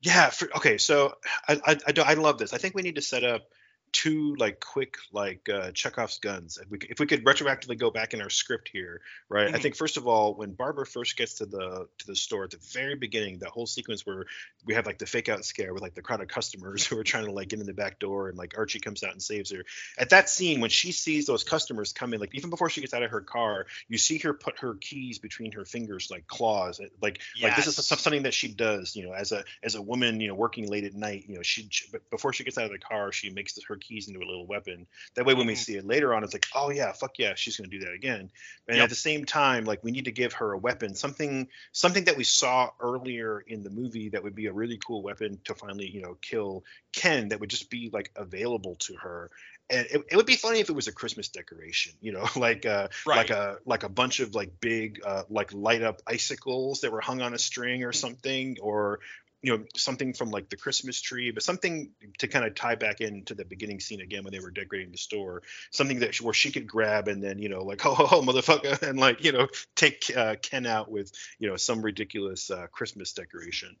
Yeah. 0.00 0.30
For, 0.30 0.48
okay. 0.56 0.78
So 0.78 1.14
I, 1.48 1.60
I 1.66 1.76
I 1.96 2.14
love 2.14 2.38
this. 2.38 2.54
I 2.54 2.58
think 2.58 2.74
we 2.74 2.82
need 2.82 2.94
to 2.96 3.02
set 3.02 3.24
up 3.24 3.48
two 3.92 4.34
like 4.36 4.60
quick 4.60 4.96
like 5.12 5.48
uh, 5.48 5.70
Chekhov's 5.72 6.18
guns. 6.18 6.58
If 6.62 6.70
we, 6.70 6.78
if 6.88 7.00
we 7.00 7.06
could 7.06 7.24
retroactively 7.24 7.78
go 7.78 7.90
back 7.90 8.14
in 8.14 8.20
our 8.20 8.30
script 8.30 8.68
here, 8.72 9.00
right? 9.28 9.50
Mhm. 9.50 9.54
I 9.54 9.58
think 9.58 9.76
first 9.76 9.96
of 9.96 10.06
all, 10.06 10.34
when 10.34 10.52
Barbara 10.52 10.86
first 10.86 11.16
gets 11.16 11.34
to 11.34 11.46
the 11.46 11.88
to 11.98 12.06
the 12.06 12.16
store 12.16 12.44
at 12.44 12.50
the 12.50 12.58
very 12.72 12.94
beginning, 12.94 13.38
that 13.40 13.50
whole 13.50 13.66
sequence 13.66 14.06
where 14.06 14.26
we 14.64 14.74
have 14.74 14.86
like 14.86 14.98
the 14.98 15.06
fake 15.06 15.28
out 15.28 15.44
scare 15.44 15.72
with 15.72 15.82
like 15.82 15.94
the 15.94 16.02
crowd 16.02 16.20
of 16.20 16.28
customers 16.28 16.86
who 16.86 16.98
are 16.98 17.04
trying 17.04 17.26
to 17.26 17.32
like 17.32 17.48
get 17.48 17.60
in 17.60 17.66
the 17.66 17.72
back 17.72 17.98
door 17.98 18.28
and 18.28 18.38
like 18.38 18.56
Archie 18.56 18.80
comes 18.80 19.02
out 19.02 19.12
and 19.12 19.22
saves 19.22 19.50
her. 19.52 19.64
At 19.98 20.10
that 20.10 20.28
scene, 20.28 20.60
when 20.60 20.70
she 20.70 20.92
sees 20.92 21.26
those 21.26 21.44
customers 21.44 21.92
come 21.92 22.14
in, 22.14 22.20
like 22.20 22.34
even 22.34 22.50
before 22.50 22.70
she 22.70 22.80
gets 22.80 22.94
out 22.94 23.02
of 23.02 23.10
her 23.10 23.20
car, 23.20 23.66
you 23.88 23.98
see 23.98 24.18
her 24.18 24.32
put 24.34 24.60
her 24.60 24.74
keys 24.74 25.18
between 25.18 25.52
her 25.52 25.64
fingers 25.64 26.10
like 26.10 26.26
claws. 26.26 26.80
Like 27.00 27.20
like 27.42 27.56
this 27.56 27.66
is 27.66 27.76
something 27.86 28.24
that 28.24 28.34
she 28.34 28.48
does, 28.48 28.94
you 28.94 29.06
know, 29.06 29.12
as 29.12 29.32
a 29.32 29.44
as 29.62 29.74
a 29.74 29.82
woman, 29.82 30.20
you 30.20 30.28
know, 30.28 30.34
working 30.34 30.68
late 30.68 30.84
at 30.84 30.94
night, 30.94 31.24
you 31.28 31.36
know, 31.36 31.42
she, 31.42 31.66
she 31.70 31.88
but 31.90 32.08
before 32.10 32.32
she 32.32 32.44
gets 32.44 32.58
out 32.58 32.66
of 32.66 32.72
the 32.72 32.78
car, 32.78 33.12
she 33.12 33.30
makes 33.30 33.58
her 33.68 33.77
keys 33.78 34.08
into 34.08 34.20
a 34.20 34.26
little 34.26 34.46
weapon. 34.46 34.86
That 35.14 35.26
way, 35.26 35.34
when 35.34 35.46
we 35.46 35.54
Mhm. 35.54 35.58
see 35.58 35.76
it 35.76 35.86
later 35.86 36.14
on, 36.14 36.24
it's 36.24 36.32
like, 36.32 36.46
oh 36.54 36.70
yeah, 36.70 36.92
fuck 36.92 37.18
yeah, 37.18 37.34
she's 37.34 37.56
gonna 37.56 37.68
do 37.68 37.80
that 37.80 37.92
again. 37.92 38.30
And 38.68 38.76
Yep. 38.76 38.84
at 38.84 38.90
the 38.90 38.96
same 38.96 39.24
time, 39.24 39.64
like 39.64 39.82
we 39.82 39.90
need 39.90 40.04
to 40.06 40.12
give 40.12 40.34
her 40.34 40.52
a 40.52 40.58
weapon, 40.58 40.94
something 40.94 41.48
something 41.72 42.04
that 42.04 42.16
we 42.16 42.24
saw 42.24 42.70
earlier 42.80 43.40
in 43.40 43.62
the 43.62 43.70
movie 43.70 44.10
that 44.10 44.22
would 44.22 44.34
be 44.34 44.46
a 44.46 44.52
really 44.52 44.78
cool 44.78 45.02
weapon 45.02 45.40
to 45.44 45.54
finally, 45.54 45.88
you 45.88 46.02
know, 46.02 46.16
kill 46.20 46.64
Ken. 46.92 47.28
That 47.28 47.40
would 47.40 47.50
just 47.50 47.70
be 47.70 47.90
like 47.92 48.10
available 48.16 48.76
to 48.80 48.94
her. 48.96 49.30
And 49.70 49.86
it, 49.90 50.04
it 50.10 50.16
would 50.16 50.26
be 50.26 50.36
funny 50.36 50.60
if 50.60 50.70
it 50.70 50.74
was 50.74 50.88
a 50.88 50.92
Christmas 50.92 51.28
decoration, 51.28 51.92
you 52.00 52.12
know, 52.12 52.26
like 52.36 52.64
uh, 52.66 52.88
like 53.06 53.30
a 53.30 53.58
like 53.64 53.82
a 53.82 53.88
bunch 53.88 54.20
of 54.20 54.34
like 54.34 54.60
big 54.60 55.00
uh, 55.04 55.24
like 55.28 55.52
light 55.52 55.82
up 55.82 56.00
icicles 56.06 56.80
that 56.80 56.92
were 56.92 57.00
hung 57.00 57.20
on 57.20 57.34
a 57.34 57.38
string 57.38 57.84
or 57.84 57.92
something 57.92 58.56
or 58.60 59.00
you 59.42 59.56
know 59.56 59.64
something 59.76 60.12
from 60.12 60.30
like 60.30 60.48
the 60.48 60.56
christmas 60.56 61.00
tree 61.00 61.30
but 61.30 61.42
something 61.42 61.90
to 62.18 62.28
kind 62.28 62.44
of 62.44 62.54
tie 62.54 62.74
back 62.74 63.00
into 63.00 63.34
the 63.34 63.44
beginning 63.44 63.80
scene 63.80 64.00
again 64.00 64.24
when 64.24 64.32
they 64.32 64.40
were 64.40 64.50
decorating 64.50 64.90
the 64.90 64.98
store. 64.98 65.42
Something 65.70 66.00
that 66.00 66.20
where 66.20 66.34
she 66.34 66.50
could 66.50 66.66
grab 66.66 67.08
and 67.08 67.22
then 67.22 67.38
you 67.38 67.48
know 67.48 67.62
like 67.62 67.80
ho 67.80 67.94
ho 67.94 68.06
ho 68.06 68.22
motherfucker 68.22 68.80
and 68.82 68.98
like 68.98 69.24
you 69.24 69.32
know 69.32 69.48
take 69.76 70.10
uh, 70.16 70.36
ken 70.42 70.66
out 70.66 70.90
with 70.90 71.12
you 71.38 71.48
know 71.48 71.56
some 71.56 71.82
ridiculous 71.82 72.50
uh, 72.50 72.66
christmas 72.72 73.12
decoration 73.12 73.76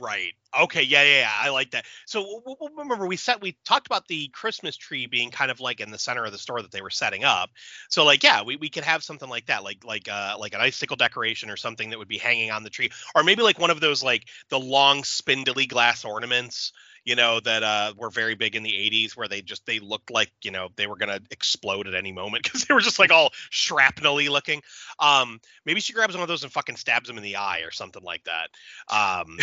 Right. 0.00 0.32
Okay. 0.62 0.82
Yeah, 0.82 1.04
yeah, 1.04 1.20
yeah. 1.20 1.32
I 1.40 1.50
like 1.50 1.70
that. 1.70 1.84
So 2.06 2.20
w- 2.22 2.56
w- 2.60 2.76
remember, 2.78 3.06
we 3.06 3.16
set 3.16 3.40
we 3.40 3.56
talked 3.64 3.86
about 3.86 4.08
the 4.08 4.26
Christmas 4.28 4.76
tree 4.76 5.06
being 5.06 5.30
kind 5.30 5.52
of 5.52 5.60
like 5.60 5.78
in 5.80 5.92
the 5.92 5.98
center 5.98 6.24
of 6.24 6.32
the 6.32 6.38
store 6.38 6.62
that 6.62 6.72
they 6.72 6.82
were 6.82 6.90
setting 6.90 7.22
up. 7.22 7.50
So 7.90 8.04
like, 8.04 8.24
yeah, 8.24 8.42
we, 8.42 8.56
we 8.56 8.68
could 8.68 8.82
have 8.82 9.04
something 9.04 9.28
like 9.28 9.46
that, 9.46 9.62
like 9.62 9.84
like 9.84 10.08
uh 10.08 10.34
like 10.38 10.52
an 10.52 10.60
icicle 10.60 10.96
decoration 10.96 11.48
or 11.48 11.56
something 11.56 11.90
that 11.90 11.98
would 11.98 12.08
be 12.08 12.18
hanging 12.18 12.50
on 12.50 12.64
the 12.64 12.70
tree, 12.70 12.90
or 13.14 13.22
maybe 13.22 13.42
like 13.42 13.60
one 13.60 13.70
of 13.70 13.78
those 13.80 14.02
like 14.02 14.24
the 14.48 14.58
long 14.58 15.04
spindly 15.04 15.66
glass 15.66 16.04
ornaments. 16.04 16.72
You 17.06 17.16
know 17.16 17.38
that 17.40 17.62
uh, 17.62 17.92
were 17.98 18.08
very 18.08 18.34
big 18.34 18.56
in 18.56 18.62
the 18.62 18.74
'80s, 18.74 19.14
where 19.14 19.28
they 19.28 19.42
just 19.42 19.66
they 19.66 19.78
looked 19.78 20.10
like 20.10 20.32
you 20.42 20.50
know 20.50 20.70
they 20.76 20.86
were 20.86 20.96
gonna 20.96 21.20
explode 21.30 21.86
at 21.86 21.94
any 21.94 22.12
moment 22.12 22.42
because 22.44 22.64
they 22.64 22.72
were 22.72 22.80
just 22.80 22.98
like 22.98 23.10
all 23.12 23.30
shrapnel-y 23.50 24.28
looking. 24.30 24.62
Um, 24.98 25.38
maybe 25.66 25.80
she 25.80 25.92
grabs 25.92 26.14
one 26.14 26.22
of 26.22 26.28
those 26.28 26.44
and 26.44 26.50
fucking 26.52 26.76
stabs 26.76 27.10
him 27.10 27.18
in 27.18 27.22
the 27.22 27.36
eye 27.36 27.60
or 27.60 27.70
something 27.72 28.02
like 28.02 28.24
that. 28.24 28.48
Um, 28.88 29.36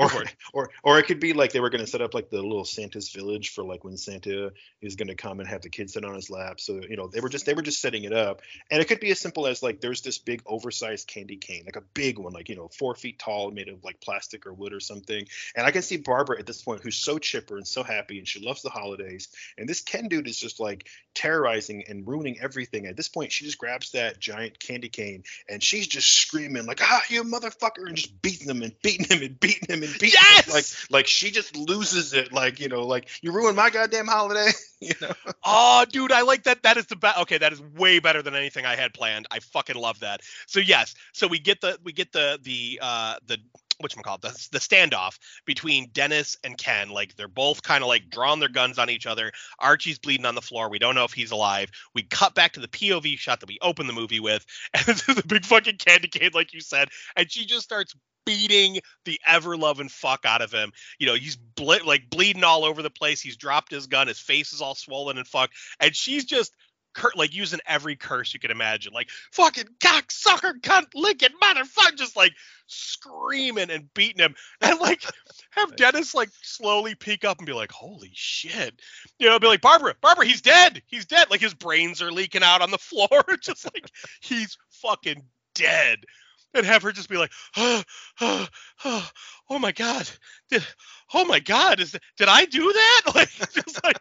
or 0.00 0.22
it. 0.22 0.34
or 0.52 0.70
or 0.82 0.98
it 0.98 1.04
could 1.04 1.20
be 1.20 1.32
like 1.32 1.52
they 1.52 1.60
were 1.60 1.70
going 1.70 1.84
to 1.84 1.90
set 1.90 2.00
up 2.00 2.14
like 2.14 2.30
the 2.30 2.42
little 2.42 2.64
santa's 2.64 3.10
village 3.10 3.50
for 3.50 3.64
like 3.64 3.84
when 3.84 3.96
santa 3.96 4.52
is 4.80 4.96
going 4.96 5.08
to 5.08 5.14
come 5.14 5.40
and 5.40 5.48
have 5.48 5.62
the 5.62 5.68
kids 5.68 5.92
sit 5.92 6.04
on 6.04 6.14
his 6.14 6.30
lap. 6.30 6.60
So 6.60 6.80
you 6.88 6.96
know 6.96 7.08
they 7.08 7.20
were 7.20 7.28
just 7.28 7.46
they 7.46 7.54
were 7.54 7.62
just 7.62 7.80
setting 7.80 8.04
it 8.04 8.12
up. 8.12 8.42
And 8.70 8.80
it 8.80 8.88
could 8.88 9.00
be 9.00 9.10
as 9.10 9.20
simple 9.20 9.46
as 9.46 9.62
like 9.62 9.80
there's 9.80 10.02
this 10.02 10.18
big 10.18 10.42
oversized 10.46 11.06
candy 11.06 11.36
cane 11.36 11.64
like 11.66 11.76
a 11.76 11.82
big 11.94 12.18
one 12.18 12.32
like 12.32 12.48
you 12.48 12.56
know 12.56 12.68
four 12.68 12.94
feet 12.94 13.18
tall 13.18 13.50
made 13.50 13.68
of 13.68 13.84
like 13.84 14.00
plastic 14.00 14.46
or 14.46 14.52
wood 14.52 14.72
or 14.72 14.80
something. 14.80 15.26
And 15.54 15.66
i 15.66 15.70
can 15.70 15.82
see 15.82 15.96
barbara 15.96 16.38
at 16.38 16.46
this 16.46 16.62
point 16.62 16.82
who's 16.82 16.96
so 16.96 17.18
chipper 17.18 17.56
and 17.56 17.66
so 17.66 17.82
happy 17.82 18.18
and 18.18 18.26
she 18.26 18.44
loves 18.44 18.62
the 18.62 18.70
holidays. 18.70 19.28
And 19.58 19.68
this 19.68 19.80
ken 19.80 20.08
dude 20.08 20.28
is 20.28 20.38
just 20.38 20.60
like 20.60 20.86
terrorizing 21.14 21.84
and 21.88 22.06
ruining 22.06 22.40
everything. 22.40 22.86
At 22.86 22.96
this 22.96 23.08
point 23.08 23.32
she 23.32 23.44
just 23.44 23.58
grabs 23.58 23.92
that 23.92 24.18
giant 24.20 24.58
candy 24.58 24.88
cane 24.88 25.24
and 25.48 25.62
she's 25.62 25.86
just 25.86 26.10
screaming 26.10 26.66
like 26.66 26.80
ah 26.82 27.02
you 27.08 27.24
motherfucker 27.24 27.86
and 27.86 27.96
just 27.96 28.20
beating 28.22 28.48
him 28.48 28.62
and 28.62 28.74
beating 28.82 29.06
him 29.06 29.22
and 29.22 29.38
beating 29.40 29.68
him 29.68 29.82
and 29.82 29.89
beating 29.92 30.20
Yes! 30.22 30.52
like 30.52 30.90
like 30.90 31.06
she 31.06 31.30
just 31.30 31.56
loses 31.56 32.12
it 32.12 32.32
like 32.32 32.60
you 32.60 32.68
know 32.68 32.86
like 32.86 33.08
you 33.22 33.32
ruined 33.32 33.56
my 33.56 33.70
goddamn 33.70 34.06
holiday 34.06 34.50
you 34.80 34.94
know 35.00 35.12
Oh, 35.44 35.84
dude, 35.90 36.12
I 36.12 36.22
like 36.22 36.44
that. 36.44 36.62
That 36.62 36.76
is 36.76 36.86
the 36.86 36.96
best. 36.96 37.18
Okay, 37.20 37.38
that 37.38 37.52
is 37.52 37.60
way 37.60 37.98
better 37.98 38.22
than 38.22 38.34
anything 38.34 38.66
I 38.66 38.76
had 38.76 38.92
planned. 38.92 39.26
I 39.30 39.40
fucking 39.40 39.76
love 39.76 40.00
that. 40.00 40.20
So 40.46 40.60
yes, 40.60 40.94
so 41.12 41.26
we 41.26 41.38
get 41.38 41.60
the 41.60 41.78
we 41.82 41.92
get 41.92 42.12
the 42.12 42.38
the 42.42 42.78
uh 42.82 43.16
the 43.26 43.38
which 43.80 43.96
call 43.96 44.16
it 44.16 44.20
the, 44.20 44.48
the 44.52 44.58
standoff 44.58 45.18
between 45.46 45.90
Dennis 45.92 46.36
and 46.44 46.56
Ken. 46.56 46.90
Like 46.90 47.16
they're 47.16 47.28
both 47.28 47.62
kind 47.62 47.82
of 47.82 47.88
like 47.88 48.10
drawing 48.10 48.40
their 48.40 48.48
guns 48.48 48.78
on 48.78 48.90
each 48.90 49.06
other. 49.06 49.32
Archie's 49.58 49.98
bleeding 49.98 50.26
on 50.26 50.34
the 50.34 50.42
floor. 50.42 50.68
We 50.68 50.78
don't 50.78 50.94
know 50.94 51.04
if 51.04 51.12
he's 51.12 51.30
alive. 51.30 51.70
We 51.94 52.02
cut 52.02 52.34
back 52.34 52.52
to 52.52 52.60
the 52.60 52.68
POV 52.68 53.18
shot 53.18 53.40
that 53.40 53.48
we 53.48 53.58
open 53.62 53.86
the 53.86 53.92
movie 53.92 54.20
with, 54.20 54.44
and 54.74 54.84
this 54.84 55.08
is 55.08 55.18
a 55.18 55.26
big 55.26 55.44
fucking 55.44 55.78
candy 55.78 56.08
cane, 56.08 56.30
like 56.34 56.52
you 56.52 56.60
said, 56.60 56.88
and 57.16 57.30
she 57.30 57.46
just 57.46 57.64
starts 57.64 57.94
beating 58.24 58.80
the 59.04 59.20
ever 59.26 59.56
loving 59.56 59.88
fuck 59.88 60.24
out 60.24 60.42
of 60.42 60.52
him. 60.52 60.72
You 60.98 61.06
know, 61.06 61.14
he's 61.14 61.36
ble- 61.36 61.84
like 61.84 62.10
bleeding 62.10 62.44
all 62.44 62.64
over 62.64 62.82
the 62.82 62.90
place. 62.90 63.20
He's 63.20 63.36
dropped 63.36 63.72
his 63.72 63.86
gun. 63.86 64.08
His 64.08 64.20
face 64.20 64.52
is 64.52 64.60
all 64.60 64.74
swollen 64.74 65.18
and 65.18 65.26
fucked. 65.26 65.54
And 65.80 65.94
she's 65.94 66.24
just 66.24 66.54
cur- 66.94 67.12
like 67.16 67.34
using 67.34 67.60
every 67.66 67.96
curse 67.96 68.34
you 68.34 68.40
can 68.40 68.50
imagine, 68.50 68.92
like 68.92 69.10
fucking 69.32 69.68
cocksucker, 69.80 70.60
cunt, 70.60 70.86
licking 70.94 71.30
motherfucker, 71.42 71.96
just 71.96 72.16
like 72.16 72.32
screaming 72.66 73.70
and 73.70 73.92
beating 73.94 74.24
him. 74.24 74.34
And 74.60 74.78
like 74.78 75.02
have 75.52 75.76
Dennis 75.76 76.14
like 76.14 76.30
slowly 76.42 76.94
peek 76.94 77.24
up 77.24 77.38
and 77.38 77.46
be 77.46 77.52
like, 77.52 77.72
holy 77.72 78.10
shit. 78.14 78.80
You 79.18 79.28
know, 79.28 79.38
be 79.38 79.46
like, 79.46 79.62
Barbara, 79.62 79.94
Barbara, 80.00 80.26
he's 80.26 80.42
dead. 80.42 80.82
He's 80.86 81.06
dead. 81.06 81.30
Like 81.30 81.40
his 81.40 81.54
brains 81.54 82.02
are 82.02 82.12
leaking 82.12 82.42
out 82.42 82.62
on 82.62 82.70
the 82.70 82.78
floor. 82.78 83.24
just 83.42 83.64
like 83.64 83.90
he's 84.20 84.56
fucking 84.70 85.22
dead 85.54 86.04
and 86.54 86.66
have 86.66 86.82
her 86.82 86.92
just 86.92 87.08
be 87.08 87.16
like, 87.16 87.32
oh, 87.56 87.82
oh, 88.20 88.48
oh, 88.84 89.10
oh 89.50 89.58
my 89.58 89.72
god, 89.72 90.08
did, 90.50 90.64
oh 91.14 91.24
my 91.24 91.40
god, 91.40 91.80
is 91.80 91.96
did 92.16 92.28
I 92.28 92.44
do 92.44 92.72
that? 92.72 93.02
Like 93.14 93.30
just 93.52 93.82
like 93.84 93.98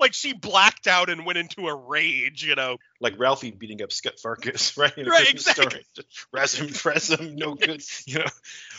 like 0.00 0.14
she 0.14 0.32
blacked 0.32 0.86
out 0.86 1.10
and 1.10 1.26
went 1.26 1.38
into 1.38 1.66
a 1.68 1.74
rage, 1.74 2.44
you 2.44 2.54
know? 2.54 2.78
like 3.00 3.18
ralphie 3.18 3.50
beating 3.50 3.82
up 3.82 3.92
scut 3.92 4.16
farkus 4.16 4.76
right 4.78 4.96
in 4.96 5.06
Right, 5.06 5.28
exactly. 5.28 5.84
razz 6.32 6.54
him 6.54 6.68
razz 6.84 7.10
him 7.10 7.34
no 7.36 7.54
good 7.54 7.82
you 8.06 8.18
know 8.18 8.24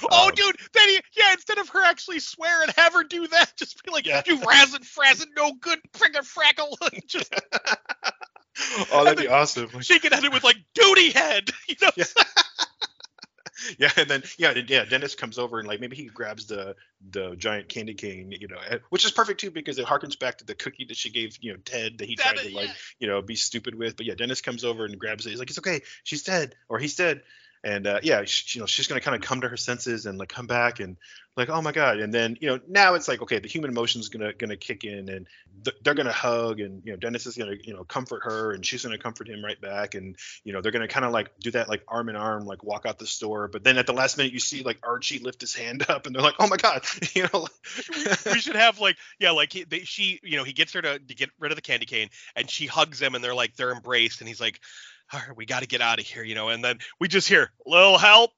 Oh, 0.09 0.27
Um, 0.29 0.35
dude, 0.35 0.55
then 0.73 0.89
he, 0.89 0.99
yeah, 1.15 1.33
instead 1.33 1.57
of 1.59 1.69
her 1.69 1.83
actually 1.83 2.19
swear 2.19 2.63
and 2.63 2.71
have 2.77 2.93
her 2.93 3.03
do 3.03 3.27
that, 3.27 3.51
just 3.57 3.83
be 3.83 3.91
like, 3.91 4.07
Yeah. 4.07 4.23
you 4.25 4.39
razzin' 4.39 4.83
frazzin' 4.85 5.27
no 5.37 5.53
good 5.53 5.79
frickin' 5.93 6.25
frackle. 6.25 6.75
just 7.07 7.33
oh 8.91 9.03
that'd 9.03 9.19
be 9.19 9.27
awesome 9.27 9.69
she 9.81 9.99
could 9.99 10.13
end 10.13 10.25
it 10.25 10.33
with 10.33 10.43
like 10.43 10.57
duty 10.73 11.11
head, 11.11 11.49
you 11.67 11.75
know? 11.81 11.91
Yeah. 11.95 12.05
yeah 13.77 13.91
and 13.97 14.09
then 14.09 14.23
yeah 14.37 14.53
yeah 14.67 14.85
dennis 14.85 15.15
comes 15.15 15.37
over 15.37 15.59
and 15.59 15.67
like 15.67 15.79
maybe 15.79 15.95
he 15.95 16.05
grabs 16.05 16.45
the 16.47 16.75
the 17.11 17.35
giant 17.35 17.69
candy 17.69 17.93
cane 17.93 18.31
you 18.31 18.47
know 18.47 18.57
eh, 18.69 18.77
which 18.89 19.05
is 19.05 19.11
perfect 19.11 19.39
too 19.39 19.51
because 19.51 19.77
it 19.77 19.85
harkens 19.85 20.17
back 20.19 20.37
to 20.37 20.45
the 20.45 20.55
cookie 20.55 20.85
that 20.85 20.97
she 20.97 21.09
gave 21.09 21.37
you 21.41 21.53
know 21.53 21.59
ted 21.65 21.97
that 21.97 22.07
he 22.07 22.15
That- 22.15 22.35
tried 22.35 22.47
to 22.49 22.55
like 22.55 22.67
yeah. 22.67 22.73
you 22.99 23.07
know 23.07 23.21
be 23.21 23.35
stupid 23.35 23.75
with. 23.75 23.97
But 23.97 24.05
yeah 24.05 24.15
dennis 24.15 24.41
comes 24.41 24.63
over 24.63 24.85
and 24.85 24.97
grabs 24.99 25.25
it. 25.25 25.29
He's 25.31 25.39
like 25.39 25.49
it's 25.49 25.59
okay. 25.59 25.81
She's 26.03 26.23
dead. 26.23 26.55
Or 26.69 26.79
he's 26.79 26.95
dead 26.95 27.21
and 27.65 27.87
uh, 27.87 27.99
yeah 28.03 28.23
she, 28.23 28.57
you 28.57 28.61
know 28.61 28.67
she's 28.67 28.87
gonna 28.87 29.01
kind 29.01 29.15
of 29.15 29.21
come 29.21 29.41
to 29.41 29.49
her 29.49 29.57
senses 29.57 30.05
and 30.05 30.17
like 30.17 30.29
come 30.29 30.47
back 30.47 30.79
and 30.79 30.95
like 31.35 31.49
oh 31.49 31.61
my 31.61 31.71
god. 31.71 31.99
And 31.99 32.13
then 32.13 32.37
you 32.39 32.47
know 32.47 32.59
now 32.67 32.93
it's 32.93 33.07
like 33.07 33.21
okay 33.21 33.39
the 33.39 33.47
human 33.47 33.69
emotion's 33.69 34.07
gonna 34.07 34.33
gonna 34.33 34.55
kick 34.55 34.83
in 34.83 35.09
and 35.09 35.27
th- 35.65 35.75
they're 35.83 35.93
gonna 35.93 36.11
hug 36.11 36.59
and 36.59 36.81
you 36.85 36.93
know 36.93 36.97
dennis 36.97 37.25
is 37.25 37.35
gonna 37.35 37.55
you 37.61 37.73
know 37.73 37.83
comfort 37.83 38.23
her 38.23 38.51
and 38.51 38.65
she's 38.65 38.83
gonna 38.83 38.97
comfort 38.97 39.27
him 39.27 39.43
right 39.43 39.59
back. 39.59 39.95
And 39.95 40.15
you 40.43 40.53
know 40.53 40.61
they're 40.61 40.71
gonna 40.71 40.87
kind 40.87 41.05
of 41.05 41.11
like 41.11 41.31
do 41.39 41.51
that 41.51 41.67
like 41.67 41.83
arm 41.87 42.07
in 42.09 42.15
arm 42.15 42.45
like 42.45 42.63
walk 42.63 42.85
out 42.85 42.99
the 42.99 43.07
store. 43.07 43.47
But 43.47 43.63
then 43.63 43.77
at 43.77 43.87
the 43.87 43.93
last 43.93 44.17
minute 44.17 44.31
you 44.31 44.39
see 44.39 44.63
like 44.63 44.77
archie 44.83 45.19
lift 45.19 45.41
his 45.41 45.53
hand 45.53 45.85
up 45.89 46.05
and 46.05 46.15
they're 46.15 46.23
like 46.23 46.35
oh 46.39 46.47
my 46.47 46.57
god 46.57 46.85
you 47.13 47.23
know? 47.33 47.47
We 48.25 48.39
should 48.39 48.55
have 48.55 48.79
like 48.79 48.97
yeah 49.19 49.31
like 49.31 49.51
he, 49.51 49.63
they, 49.63 49.79
she 49.79 50.19
you 50.23 50.37
know 50.37 50.43
he 50.43 50.53
gets 50.53 50.73
her 50.73 50.81
to, 50.81 50.99
to 50.99 51.15
get 51.15 51.29
rid 51.39 51.51
of 51.51 51.55
the 51.55 51.61
candy 51.61 51.85
cane 51.85 52.09
and 52.35 52.49
she 52.49 52.65
hugs 52.65 53.01
him 53.01 53.15
and 53.15 53.23
they're 53.23 53.35
like 53.35 53.55
they're 53.55 53.71
embraced 53.71 54.21
and 54.21 54.27
he's 54.27 54.39
like 54.39 54.61
all 55.13 55.19
right 55.19 55.37
we 55.37 55.45
got 55.45 55.61
to 55.61 55.67
get 55.67 55.81
out 55.81 55.99
of 55.99 56.05
here 56.05 56.23
you 56.23 56.35
know 56.35 56.49
and 56.49 56.63
then 56.63 56.79
we 56.99 57.07
just 57.07 57.27
hear 57.27 57.51
little 57.65 57.97
help. 57.97 58.31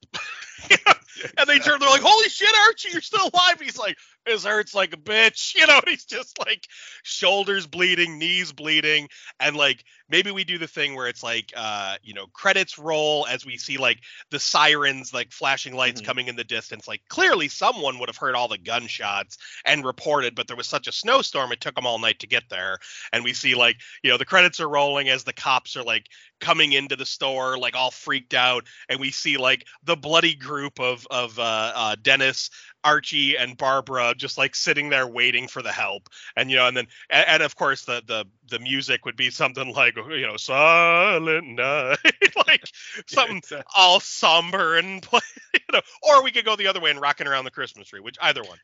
And 1.38 1.48
they 1.48 1.60
turn 1.60 1.80
they're 1.80 1.90
like 1.90 2.02
holy 2.02 2.30
shit 2.30 2.54
archie 2.68 2.90
you're 2.92 3.02
still 3.02 3.30
alive. 3.34 3.60
He's 3.60 3.78
like 3.78 3.98
his 4.26 4.44
hurts 4.44 4.76
like 4.76 4.94
a 4.94 4.98
bitch 4.98 5.56
you 5.60 5.66
know 5.66 5.80
he's 5.86 6.06
just 6.06 6.38
like 6.40 6.68
shoulders 7.04 7.66
bleeding 7.66 8.20
knees 8.20 8.52
bleeding 8.52 9.10
and 9.40 9.56
like 9.56 9.84
maybe 10.10 10.32
we 10.32 10.44
do 10.44 10.58
the 10.58 10.68
thing 10.68 10.96
where 10.96 11.08
it's 11.08 11.24
like 11.24 11.52
uh 11.56 11.96
you 12.04 12.14
know 12.14 12.28
credits 12.34 12.78
roll 12.78 13.26
as 13.30 13.46
we 13.46 13.58
see 13.58 13.78
like 13.78 14.00
the 14.32 14.40
sirens 14.40 15.14
like 15.14 15.32
flashing 15.32 15.76
lights 15.76 16.02
Mhm. 16.02 16.06
coming 16.06 16.28
in 16.28 16.36
the 16.36 16.44
distance. 16.44 16.88
Like 16.88 17.02
clearly 17.10 17.48
someone 17.48 18.00
would 18.00 18.10
have 18.10 18.18
heard 18.18 18.36
all 18.36 18.48
the 18.48 18.58
gunshots 18.58 19.38
and 19.66 19.86
reported 19.86 20.36
but 20.36 20.48
there 20.48 20.58
was 20.58 20.68
such 20.68 20.88
a 20.88 20.92
snowstorm 20.92 21.52
it 21.52 21.62
took 21.62 21.76
them 21.76 21.86
all 21.86 22.00
night 22.00 22.20
to 22.20 22.28
get 22.28 22.44
there. 22.50 22.80
And 23.14 23.24
we 23.24 23.34
see 23.34 23.56
like 23.56 23.78
you 24.04 24.10
know 24.12 24.18
the 24.18 24.26
credits 24.26 24.60
are 24.60 24.70
rolling 24.70 25.10
as 25.10 25.24
the 25.24 25.34
cops 25.34 25.76
are 25.78 25.84
like 25.84 26.08
coming 26.40 26.74
into 26.74 26.96
the 26.96 27.06
store 27.06 27.58
like 27.58 27.76
all 27.76 27.92
freaked 27.92 28.34
out. 28.34 28.66
And 28.90 29.00
we 29.00 29.12
see 29.12 29.38
like 29.38 29.66
the 29.84 29.96
bloody 29.98 30.36
group 30.36 30.80
of 30.80 31.06
of 31.12 31.38
uh, 31.40 31.72
uh 31.76 31.96
dennis 32.02 32.50
Archie 32.88 33.38
and 33.38 33.58
Barbara 33.58 34.14
just 34.16 34.38
like 34.38 34.56
sitting 34.56 34.90
there 34.90 35.08
waiting 35.08 35.48
for 35.48 35.62
the 35.62 35.72
help, 35.72 36.10
and 36.38 36.50
you 36.50 36.58
know, 36.58 36.68
and 36.68 36.78
then 36.78 36.88
and, 37.10 37.28
and 37.28 37.44
of 37.44 37.56
course 37.56 37.86
the 37.86 38.02
the 38.08 38.26
the 38.50 38.60
music 38.60 39.06
would 39.06 39.18
be 39.18 39.30
something 39.30 39.74
like 39.74 39.96
you 39.98 40.28
know 40.28 40.38
Silent 40.38 41.48
Night, 41.48 41.98
like 42.48 42.64
something 43.08 43.36
Yeah, 43.36 43.38
exactly. 43.38 43.72
all 43.76 44.00
somber 44.00 44.78
and 44.78 45.02
play, 45.02 45.20
you 45.54 45.60
know, 45.74 45.82
or 46.02 46.24
we 46.24 46.32
could 46.32 46.46
go 46.46 46.56
the 46.56 46.68
other 46.68 46.80
way 46.80 46.92
and 46.92 47.02
rocking 47.02 47.28
around 47.28 47.46
the 47.46 47.52
Christmas 47.52 47.90
tree, 47.90 48.00
which 48.00 48.18
either 48.22 48.44
one. 48.44 48.58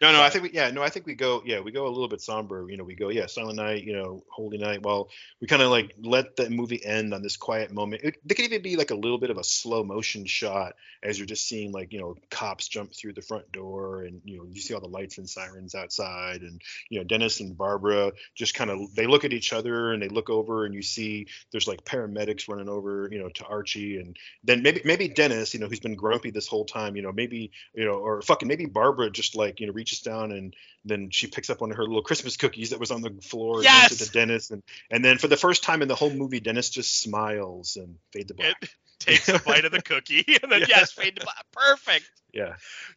No, 0.00 0.12
no, 0.12 0.22
I 0.22 0.30
think 0.30 0.44
we, 0.44 0.50
yeah, 0.52 0.70
no, 0.70 0.82
I 0.82 0.90
think 0.90 1.06
we 1.06 1.14
go, 1.14 1.42
yeah, 1.44 1.60
we 1.60 1.72
go 1.72 1.86
a 1.86 1.88
little 1.88 2.08
bit 2.08 2.20
somber. 2.20 2.66
You 2.68 2.76
know, 2.76 2.84
we 2.84 2.94
go, 2.94 3.10
yeah, 3.10 3.26
Silent 3.26 3.56
Night, 3.56 3.84
you 3.84 3.94
know, 3.94 4.24
Holy 4.30 4.58
Night. 4.58 4.82
Well, 4.82 5.08
we 5.40 5.46
kind 5.48 5.62
of 5.62 5.70
like 5.70 5.94
let 6.02 6.36
the 6.36 6.50
movie 6.50 6.84
end 6.84 7.14
on 7.14 7.22
this 7.22 7.36
quiet 7.36 7.72
moment. 7.72 8.02
It, 8.04 8.16
there 8.24 8.34
could 8.36 8.44
even 8.46 8.62
be 8.62 8.76
like 8.76 8.90
a 8.90 8.94
little 8.94 9.18
bit 9.18 9.30
of 9.30 9.38
a 9.38 9.44
slow 9.44 9.82
motion 9.84 10.24
shot 10.26 10.74
as 11.02 11.18
you're 11.18 11.26
just 11.26 11.46
seeing 11.48 11.72
like 11.72 11.92
you 11.92 12.00
know 12.00 12.16
cops 12.30 12.68
jump 12.68 12.92
through 12.94 13.12
the 13.14 13.22
front 13.22 13.50
door, 13.52 13.67
and 13.68 14.20
you 14.24 14.38
know 14.38 14.46
you 14.50 14.60
see 14.60 14.74
all 14.74 14.80
the 14.80 14.88
lights 14.88 15.18
and 15.18 15.28
sirens 15.28 15.74
outside, 15.74 16.42
and 16.42 16.60
you 16.88 16.98
know 16.98 17.04
Dennis 17.04 17.40
and 17.40 17.56
Barbara 17.56 18.12
just 18.34 18.54
kind 18.54 18.70
of 18.70 18.94
they 18.94 19.06
look 19.06 19.24
at 19.24 19.32
each 19.32 19.52
other 19.52 19.92
and 19.92 20.02
they 20.02 20.08
look 20.08 20.30
over, 20.30 20.64
and 20.64 20.74
you 20.74 20.82
see 20.82 21.26
there's 21.52 21.68
like 21.68 21.84
paramedics 21.84 22.48
running 22.48 22.68
over, 22.68 23.08
you 23.10 23.18
know, 23.18 23.28
to 23.28 23.44
Archie, 23.44 23.98
and 23.98 24.16
then 24.44 24.62
maybe 24.62 24.80
maybe 24.84 25.08
Dennis, 25.08 25.54
you 25.54 25.60
know, 25.60 25.66
who's 25.68 25.80
been 25.80 25.94
grumpy 25.94 26.30
this 26.30 26.46
whole 26.48 26.64
time, 26.64 26.96
you 26.96 27.02
know, 27.02 27.12
maybe 27.12 27.50
you 27.74 27.84
know, 27.84 27.94
or 27.94 28.22
fucking 28.22 28.48
maybe 28.48 28.66
Barbara 28.66 29.10
just 29.10 29.36
like 29.36 29.60
you 29.60 29.66
know 29.66 29.72
reaches 29.72 30.00
down 30.00 30.32
and 30.32 30.54
then 30.84 31.10
she 31.10 31.26
picks 31.26 31.50
up 31.50 31.60
one 31.60 31.70
of 31.70 31.76
her 31.76 31.84
little 31.84 32.02
Christmas 32.02 32.36
cookies 32.36 32.70
that 32.70 32.80
was 32.80 32.90
on 32.90 33.02
the 33.02 33.10
floor 33.22 33.58
and 33.58 33.66
hands 33.66 33.92
it 33.92 33.98
Yes! 34.00 34.06
to 34.06 34.12
Dennis, 34.12 34.50
and 34.50 34.62
and 34.90 35.04
then 35.04 35.18
for 35.18 35.28
the 35.28 35.36
first 35.36 35.62
time 35.62 35.82
in 35.82 35.88
the 35.88 35.94
whole 35.94 36.10
movie, 36.10 36.40
Dennis 36.40 36.70
just 36.70 37.00
smiles 37.00 37.76
and 37.76 37.96
fade 38.12 38.28
to 38.28 38.34
black. 38.34 38.56
It 38.62 38.70
takes 39.00 39.28
a 39.28 39.38
bite 39.38 39.64
of 39.64 39.72
the 39.72 39.82
cookie 39.82 40.24
and 40.42 40.50
then 40.50 40.60
Yeah. 40.68 40.78
yes, 40.78 40.92
fade 40.92 41.16
to 41.16 41.22
black. 41.22 41.44
Perfect. 41.52 42.10
Yeah, 42.38 42.54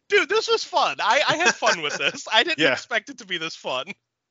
Dude, 0.08 0.28
this 0.28 0.48
was 0.48 0.64
fun. 0.64 0.96
I, 1.00 1.22
I 1.28 1.36
had 1.36 1.54
fun 1.54 1.82
with 1.82 1.96
this. 1.98 2.26
I 2.32 2.42
didn't 2.42 2.58
Yeah. 2.58 2.72
expect 2.72 3.10
it 3.10 3.18
to 3.18 3.26
be 3.26 3.38
this 3.38 3.56
fun. 3.56 3.86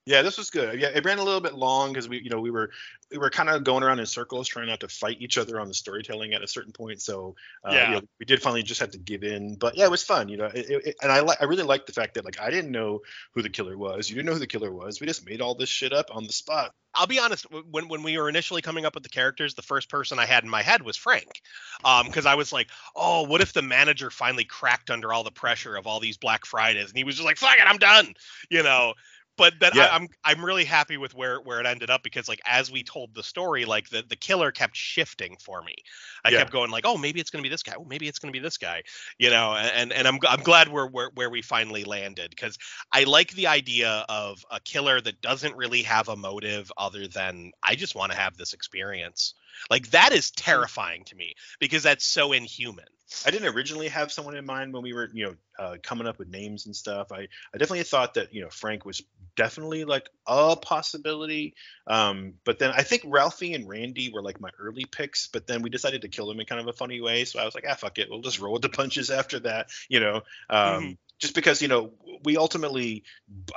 Yeah, 0.06 0.23
this 0.23 0.38
was 0.38 0.49
good. 0.49 0.80
Yeah, 0.82 0.90
it 0.90 1.06
ran 1.06 1.19
a 1.19 1.23
little 1.23 1.41
bit 1.41 1.53
long 1.53 1.94
because 1.94 2.10
we 2.10 2.19
you 2.22 2.30
know 2.30 2.40
we 2.40 2.49
were 2.49 2.72
we 3.11 3.18
were 3.18 3.30
kind 3.30 3.49
of 3.49 3.64
going 3.64 3.84
around 3.84 3.99
in 3.99 4.06
circles 4.06 4.48
trying 4.48 4.68
not 4.68 4.80
to 4.80 4.88
fight 4.88 5.18
each 5.19 5.38
other 5.38 5.60
on 5.60 5.68
the 5.68 5.73
storytelling 5.73 6.34
at 6.34 6.44
a 6.44 6.48
certain 6.48 6.72
point. 6.72 7.02
So 7.02 7.36
uh, 7.64 7.73
Yeah. 7.73 7.88
you 7.88 7.95
know, 7.95 8.02
we 8.19 8.26
did 8.26 8.41
finally 8.41 8.64
just 8.64 8.80
have 8.80 8.91
to 8.91 8.98
give 8.98 9.23
in. 9.23 9.56
But 9.56 9.78
yeah, 9.78 9.86
it 9.86 9.91
was 9.91 10.03
fun. 10.03 10.28
You 10.30 10.38
know, 10.38 10.45
it, 10.45 10.65
it, 10.69 10.95
and 11.03 11.11
I 11.11 11.19
like 11.19 11.41
I 11.41 11.45
really 11.45 11.64
liked 11.64 11.86
the 11.88 11.94
fact 11.94 12.15
that 12.15 12.26
like 12.26 12.40
I 12.41 12.49
didn't 12.49 12.72
know 12.72 13.02
who 13.34 13.41
the 13.44 13.49
killer 13.49 13.78
was. 13.78 14.10
You 14.10 14.15
didn't 14.15 14.28
know 14.28 14.34
who 14.34 14.40
the 14.40 14.48
killer 14.48 14.73
was. 14.73 14.99
We 14.99 15.07
just 15.07 15.26
made 15.26 15.41
all 15.41 15.53
this 15.56 15.69
shit 15.69 15.94
up 15.94 16.07
on 16.11 16.26
the 16.26 16.34
spot. 16.34 16.73
I'll 16.95 17.07
be 17.07 17.19
honest. 17.19 17.45
When 17.69 17.88
when 17.88 18.02
we 18.02 18.18
were 18.18 18.28
initially 18.28 18.61
coming 18.64 18.86
up 18.86 18.95
with 18.95 19.03
the 19.03 19.10
characters, 19.10 19.53
the 19.53 19.61
first 19.61 19.88
person 19.88 20.18
I 20.18 20.26
had 20.26 20.44
in 20.44 20.49
my 20.49 20.64
head 20.64 20.82
was 20.82 20.98
Frank, 20.98 21.41
um, 21.86 22.07
because 22.07 22.26
I 22.26 22.36
was 22.36 22.52
like, 22.52 22.69
oh, 22.95 23.23
what 23.28 23.40
if 23.41 23.53
the 23.53 23.61
manager 23.61 24.10
finally 24.10 24.45
cracked 24.45 24.90
under 24.90 25.14
all 25.14 25.23
the 25.23 25.32
pressure 25.32 25.76
of 25.76 25.86
all 25.86 25.99
these 25.99 26.18
Black 26.18 26.45
Fridays, 26.45 26.90
and 26.90 26.98
he 26.98 27.03
was 27.03 27.15
just 27.15 27.26
like, 27.26 27.38
fuck 27.38 27.56
it, 27.56 27.69
I'm 27.69 27.78
done, 27.78 28.15
you 28.49 28.64
know. 28.64 28.94
But 29.42 29.60
then 29.60 29.74
Yeah. 29.74 29.90
I, 29.90 29.96
I'm 29.96 30.08
I'm 30.24 30.46
really 30.46 30.66
happy 30.66 30.98
with 30.98 31.16
where 31.16 31.42
where 31.42 31.60
it 31.60 31.66
ended 31.66 31.90
up 31.90 32.04
because 32.04 32.30
like 32.30 32.42
as 32.46 32.72
we 32.72 32.84
told 32.84 33.16
the 33.16 33.24
story, 33.24 33.66
like 33.66 33.90
the 33.90 34.04
the 34.08 34.16
killer 34.16 34.52
kept 34.52 34.78
shifting 34.78 35.38
for 35.44 35.64
me. 35.64 35.76
I 36.24 36.32
Yeah. 36.32 36.40
kept 36.40 36.52
going 36.52 36.72
like, 36.72 36.86
oh, 36.86 36.98
maybe 36.98 37.20
it's 37.20 37.32
gonna 37.32 37.42
be 37.44 37.50
this 37.50 37.64
guy. 37.64 37.74
Oh, 37.78 37.86
maybe 37.86 38.08
it's 38.08 38.20
gonna 38.20 38.32
be 38.32 38.40
this 38.40 38.58
guy. 38.58 38.84
You 39.18 39.32
know, 39.32 39.54
and 39.56 39.92
and 39.94 40.08
I'm 40.08 40.20
I'm 40.28 40.42
glad 40.42 40.70
we're 40.70 40.88
where 40.88 41.10
where 41.16 41.30
we 41.30 41.42
finally 41.42 41.84
landed 41.84 42.30
because 42.30 42.58
I 42.92 43.04
like 43.06 43.32
the 43.34 43.48
idea 43.48 44.06
of 44.10 44.46
a 44.52 44.60
killer 44.60 45.02
that 45.02 45.22
doesn't 45.22 45.56
really 45.56 45.84
have 45.84 46.10
a 46.10 46.16
motive 46.16 46.72
other 46.78 47.08
than 47.08 47.52
I 47.64 47.76
just 47.76 47.96
want 47.96 48.12
to 48.12 48.18
have 48.18 48.38
this 48.38 48.54
experience. 48.54 49.34
Like 49.69 49.91
that 49.91 50.11
is 50.14 50.32
terrifying 50.32 51.03
to 51.06 51.15
me 51.15 51.36
because 51.60 51.84
that's 51.84 52.06
so 52.06 52.32
inhuman. 52.32 52.86
I 53.26 53.32
didn't 53.32 53.53
originally 53.53 53.90
have 53.90 54.11
someone 54.11 54.38
in 54.38 54.45
mind 54.45 54.73
when 54.73 54.84
we 54.84 54.94
were, 54.94 55.10
you 55.14 55.26
know, 55.26 55.36
uh, 55.60 55.78
coming 55.84 56.07
up 56.07 56.18
with 56.18 56.30
names 56.30 56.65
and 56.65 56.76
stuff. 56.76 57.11
I, 57.11 57.28
I 57.53 57.57
definitely 57.57 57.84
thought 57.84 58.14
that, 58.14 58.34
you 58.34 58.41
know, 58.41 58.49
Frank 58.49 58.86
was 58.86 59.02
definitely 59.36 59.84
like 59.84 60.10
a 60.26 60.56
possibility. 60.56 61.56
Um, 61.88 62.36
but 62.45 62.57
then 62.57 62.72
I 62.72 62.84
think 62.84 63.03
Ralphie 63.06 63.53
and 63.53 63.68
Randy 63.68 64.11
were 64.14 64.22
like 64.22 64.40
my 64.40 64.49
early 64.60 64.86
picks, 64.86 65.28
but 65.28 65.45
then 65.45 65.61
we 65.61 65.69
decided 65.69 66.03
to 66.03 66.07
kill 66.07 66.28
them 66.28 66.40
in 66.40 66.45
kind 66.45 66.61
of 66.61 66.68
a 66.68 66.73
funny 66.73 67.02
way. 67.02 67.26
So 67.26 67.40
I 67.40 67.45
was 67.45 67.53
like, 67.53 67.65
ah, 67.68 67.76
fuck 67.76 67.99
it. 67.99 68.10
We'll 68.10 68.22
just 68.22 68.40
roll 68.40 68.53
with 68.53 68.61
the 68.61 68.69
punches 68.69 69.10
after 69.10 69.40
that, 69.41 69.69
you 69.90 69.99
know. 69.99 70.22
Um, 70.49 70.84
Mhm. 70.84 70.98
Just 71.22 71.35
because, 71.35 71.61
you 71.61 71.68
know, 71.68 71.93
we 72.23 72.35
ultimately, 72.35 73.03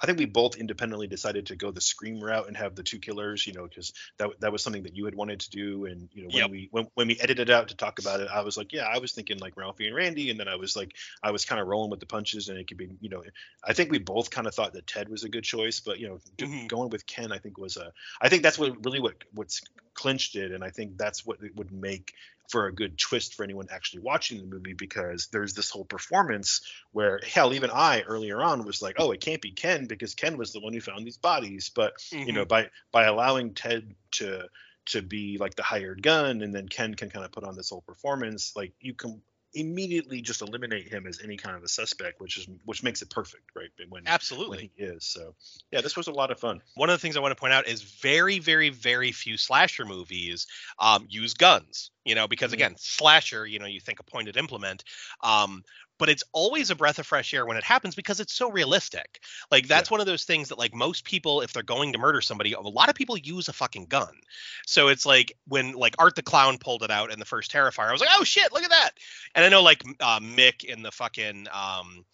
I 0.02 0.06
think 0.06 0.18
we 0.18 0.26
both 0.26 0.56
independently 0.56 1.06
decided 1.06 1.46
to 1.46 1.56
go 1.56 1.70
the 1.70 1.80
scream 1.80 2.20
route 2.22 2.46
and 2.46 2.56
have 2.56 2.74
the 2.74 2.82
two 2.82 2.98
killers, 2.98 3.46
you 3.46 3.54
know, 3.54 3.66
because 3.66 3.92
that, 4.18 4.38
that 4.40 4.52
was 4.52 4.62
something 4.62 4.82
that 4.82 4.94
you 4.94 5.06
had 5.06 5.14
wanted 5.14 5.40
to 5.40 5.50
do. 5.50 5.86
And, 5.86 6.10
you 6.12 6.24
know, 6.24 6.30
when 6.30 6.42
Yep. 6.42 6.50
we, 6.50 6.68
when, 6.72 6.88
when 6.94 7.08
we 7.08 7.18
edited 7.20 7.50
out 7.50 7.68
to 7.68 7.76
talk 7.76 7.98
about 7.98 8.20
it, 8.20 8.28
I 8.28 8.42
was 8.42 8.58
like, 8.58 8.72
yeah, 8.74 8.84
I 8.84 8.98
was 8.98 9.12
thinking 9.12 9.38
like 9.38 9.56
Ralphie 9.56 9.86
and 9.86 9.96
Randy. 9.96 10.28
And 10.30 10.38
then 10.38 10.46
I 10.48 10.56
was 10.56 10.76
like, 10.76 10.92
I 11.22 11.30
was 11.30 11.46
kind 11.46 11.60
of 11.60 11.66
rolling 11.66 11.90
with 11.90 12.00
the 12.00 12.06
punches 12.06 12.50
and 12.50 12.58
it 12.58 12.68
could 12.68 12.76
be, 12.76 12.90
you 13.00 13.08
know, 13.08 13.22
I 13.62 13.72
think 13.72 13.90
we 13.90 13.98
both 13.98 14.30
kind 14.30 14.46
of 14.46 14.54
thought 14.54 14.74
that 14.74 14.86
Ted 14.86 15.08
was 15.08 15.24
a 15.24 15.28
good 15.28 15.44
choice, 15.44 15.80
but 15.80 15.98
you 15.98 16.08
know, 16.08 16.20
Mhm. 16.38 16.68
going 16.68 16.90
with 16.90 17.06
Ken, 17.06 17.32
I 17.32 17.38
think 17.38 17.58
was 17.58 17.76
a, 17.76 17.92
I 18.20 18.28
think 18.28 18.42
that's 18.42 18.58
what 18.58 18.84
really 18.84 19.00
what 19.00 19.16
what's 19.32 19.62
clinched 19.94 20.36
it, 20.36 20.52
and 20.52 20.64
I 20.64 20.70
think 20.70 20.98
that's 20.98 21.24
what 21.24 21.42
it 21.42 21.54
would 21.56 21.72
make 21.72 22.12
for 22.50 22.66
a 22.66 22.74
good 22.74 22.98
twist 22.98 23.34
for 23.34 23.44
anyone 23.44 23.68
actually 23.70 24.00
watching 24.00 24.38
the 24.38 24.46
movie 24.46 24.74
because 24.74 25.28
there's 25.32 25.54
this 25.54 25.70
whole 25.70 25.84
performance 25.84 26.60
where 26.92 27.20
hell, 27.26 27.54
even 27.54 27.70
I 27.70 28.02
earlier 28.02 28.42
on 28.42 28.64
was 28.64 28.82
like, 28.82 28.96
oh, 28.98 29.12
it 29.12 29.20
can't 29.20 29.42
be 29.42 29.52
Ken 29.52 29.86
because 29.86 30.14
Ken 30.14 30.36
was 30.36 30.52
the 30.52 30.60
one 30.60 30.72
who 30.72 30.80
found 30.80 31.06
these 31.06 31.16
bodies, 31.16 31.70
but 31.74 31.94
you 32.10 32.32
know, 32.32 32.42
mm-hmm. 32.42 32.48
by 32.48 32.70
by 32.92 33.04
allowing 33.04 33.54
Ted 33.54 33.94
to 34.12 34.48
to 34.86 35.02
be 35.02 35.38
like 35.38 35.54
the 35.54 35.62
hired 35.62 36.02
gun 36.02 36.42
and 36.42 36.54
then 36.54 36.68
Ken 36.68 36.94
can 36.94 37.10
kind 37.10 37.24
of 37.24 37.32
put 37.32 37.44
on 37.44 37.56
this 37.56 37.70
whole 37.70 37.82
performance, 37.82 38.52
like 38.54 38.72
you 38.80 38.94
can 38.94 39.22
immediately 39.54 40.20
just 40.20 40.42
eliminate 40.42 40.88
him 40.88 41.06
as 41.06 41.20
any 41.22 41.36
kind 41.36 41.56
of 41.56 41.62
a 41.62 41.68
suspect, 41.68 42.20
which 42.20 42.36
is 42.38 42.46
which 42.64 42.82
makes 42.82 43.02
it 43.02 43.10
perfect, 43.10 43.44
right? 43.54 43.70
When 43.88 44.12
when 44.46 44.58
absolutely. 44.58 44.58
he 44.58 44.70
is. 44.76 45.06
So 45.06 45.34
yeah, 45.70 45.80
this 45.80 45.96
was 45.96 46.06
a 46.06 46.12
lot 46.12 46.30
of 46.30 46.38
fun. 46.38 46.60
One 46.74 46.90
of 46.90 46.94
the 46.94 46.98
things 46.98 47.16
I 47.16 47.20
want 47.20 47.32
to 47.32 47.40
point 47.40 47.52
out 47.52 47.66
is 47.66 47.82
very, 47.82 48.38
very, 48.38 48.68
very 48.68 49.12
few 49.12 49.36
slasher 49.36 49.84
movies 49.84 50.46
um, 50.78 51.06
use 51.08 51.34
guns. 51.34 51.90
You 52.04 52.14
know, 52.14 52.28
because 52.28 52.52
Mhm. 52.52 52.52
again, 52.52 52.74
slasher, 52.76 53.46
you 53.46 53.58
know, 53.58 53.64
you 53.66 53.80
think 53.80 53.98
a 53.98 54.02
pointed 54.02 54.36
implement. 54.36 54.84
Um, 55.22 55.62
but 55.98 56.08
it's 56.08 56.24
always 56.32 56.70
a 56.70 56.74
breath 56.74 56.98
of 56.98 57.06
fresh 57.06 57.32
air 57.34 57.46
when 57.46 57.56
it 57.56 57.64
happens 57.64 57.94
because 57.94 58.20
it's 58.20 58.32
so 58.32 58.50
realistic. 58.50 59.20
Like 59.50 59.68
that's 59.68 59.90
one 59.90 60.00
of 60.00 60.06
those 60.06 60.24
things 60.24 60.48
that 60.48 60.58
like 60.58 60.74
most 60.74 61.04
people, 61.04 61.40
if 61.40 61.52
they're 61.52 61.62
going 61.62 61.92
to 61.92 61.98
murder 61.98 62.20
somebody, 62.20 62.52
a 62.52 62.60
lot 62.60 62.88
of 62.88 62.94
people 62.94 63.16
use 63.16 63.48
a 63.48 63.52
fucking 63.52 63.86
gun. 63.86 64.12
So 64.66 64.88
it's 64.88 65.06
like 65.06 65.36
when 65.46 65.72
like 65.72 65.94
Art 65.98 66.16
the 66.16 66.22
Clown 66.22 66.58
pulled 66.58 66.82
it 66.82 66.90
out 66.90 67.12
in 67.12 67.18
the 67.18 67.24
first 67.24 67.52
Terrifier, 67.52 67.88
I 67.88 67.92
was 67.92 68.00
like, 68.00 68.10
oh 68.18 68.24
shit, 68.24 68.52
look 68.52 68.64
at 68.64 68.70
that. 68.70 68.90
And 69.34 69.44
I 69.44 69.48
know 69.48 69.62
like 69.62 69.82
uh, 70.00 70.20
Mick 70.20 70.64
in 70.64 70.82
the 70.82 70.90
fucking 70.90 71.46
um, 71.52 72.04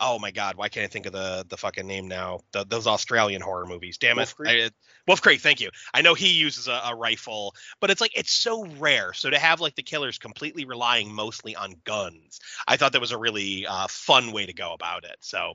oh 0.00 0.18
my 0.18 0.30
god, 0.30 0.56
why 0.56 0.68
can't 0.68 0.84
I 0.84 0.88
think 0.88 1.06
of 1.06 1.12
the 1.12 1.44
the 1.48 1.56
fucking 1.56 1.86
name 1.86 2.08
now? 2.08 2.40
The, 2.52 2.64
those 2.64 2.86
Australian 2.86 3.42
horror 3.42 3.66
movies. 3.66 3.98
Damn 3.98 4.16
Wolf 4.16 4.30
it. 4.32 4.36
Creek? 4.36 4.64
I- 4.64 4.70
Wolf 5.06 5.22
Creek, 5.22 5.40
thank 5.40 5.60
you. 5.60 5.70
I 5.92 6.02
know 6.02 6.14
he 6.14 6.32
uses 6.32 6.68
a, 6.68 6.80
a 6.86 6.94
rifle, 6.94 7.54
but 7.80 7.90
it's 7.90 8.00
like 8.00 8.16
it's 8.16 8.32
so 8.32 8.66
rare. 8.78 9.12
So 9.12 9.30
to 9.30 9.38
have 9.38 9.60
like 9.60 9.74
the 9.74 9.82
killers 9.82 10.18
completely 10.18 10.64
relying 10.64 11.12
mostly 11.12 11.56
on 11.56 11.74
guns, 11.84 12.40
I 12.68 12.76
thought 12.76 12.92
that 12.92 13.00
was 13.00 13.12
a 13.12 13.18
really 13.18 13.66
uh, 13.66 13.86
fun 13.88 14.32
way 14.32 14.46
to 14.46 14.52
go 14.52 14.72
about 14.72 15.04
it. 15.04 15.16
So 15.20 15.54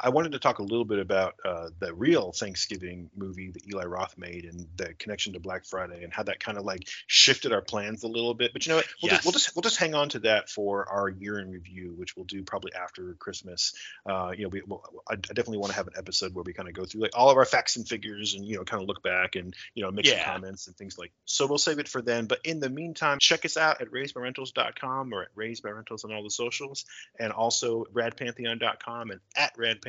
I 0.00 0.08
wanted 0.10 0.32
to 0.32 0.38
talk 0.38 0.58
a 0.58 0.62
little 0.62 0.84
bit 0.84 0.98
about 0.98 1.34
uh, 1.44 1.70
the 1.78 1.94
real 1.94 2.32
Thanksgiving 2.32 3.10
movie 3.16 3.50
that 3.50 3.66
Eli 3.68 3.84
Roth 3.84 4.16
made 4.18 4.44
and 4.44 4.66
the 4.76 4.94
connection 4.94 5.32
to 5.34 5.40
Black 5.40 5.64
Friday 5.64 6.02
and 6.04 6.12
how 6.12 6.22
that 6.24 6.40
kind 6.40 6.58
of 6.58 6.64
like 6.64 6.88
shifted 7.06 7.52
our 7.52 7.62
plans 7.62 8.02
a 8.04 8.08
little 8.08 8.34
bit. 8.34 8.52
But 8.52 8.66
you 8.66 8.70
know 8.70 8.76
what? 8.76 8.86
We'll, 9.02 9.10
just, 9.10 9.24
we'll 9.24 9.32
just 9.32 9.56
we'll 9.56 9.62
just 9.62 9.76
hang 9.76 9.94
on 9.94 10.08
to 10.10 10.18
that 10.20 10.48
for 10.50 10.88
our 10.88 11.08
year 11.08 11.38
in 11.38 11.50
review, 11.50 11.94
which 11.96 12.16
we'll 12.16 12.24
do 12.26 12.42
probably 12.42 12.72
after 12.74 13.14
Christmas. 13.18 13.72
Uh, 14.06 14.32
you 14.36 14.44
know, 14.44 14.48
we 14.48 14.62
we'll, 14.66 14.82
I 15.10 15.16
definitely 15.16 15.58
want 15.58 15.70
to 15.72 15.76
have 15.76 15.86
an 15.88 15.94
episode 15.96 16.34
where 16.34 16.44
we 16.44 16.52
kind 16.52 16.68
of 16.68 16.74
go 16.74 16.84
through 16.84 17.02
like 17.02 17.12
all 17.16 17.30
of 17.30 17.36
our 17.36 17.44
facts 17.44 17.76
and 17.76 17.86
figures 17.88 18.34
and 18.34 18.44
you 18.44 18.56
know 18.56 18.64
kind 18.64 18.82
of 18.82 18.88
look 18.88 19.02
back 19.02 19.36
and 19.36 19.54
you 19.74 19.82
know 19.82 19.90
make 19.90 20.06
Yeah. 20.06 20.24
some 20.24 20.34
comments 20.34 20.66
and 20.66 20.76
things 20.76 20.98
like. 20.98 21.12
So 21.24 21.46
we'll 21.46 21.58
save 21.58 21.78
it 21.78 21.88
for 21.88 22.02
then. 22.02 22.26
But 22.26 22.40
in 22.44 22.60
the 22.60 22.70
meantime, 22.70 23.18
check 23.20 23.44
us 23.44 23.56
out 23.56 23.80
at 23.80 23.90
raisedbyrentals.com 23.90 25.12
or 25.12 25.22
at 25.22 25.28
raised 25.34 25.62
by 25.62 25.70
rentals 25.70 26.04
on 26.04 26.12
all 26.12 26.22
the 26.22 26.30
socials 26.30 26.84
and 27.18 27.32
also 27.32 27.84
radpantheon.com 27.92 29.10
and 29.10 29.20
at 29.36 29.56
radpantheon 29.56 29.87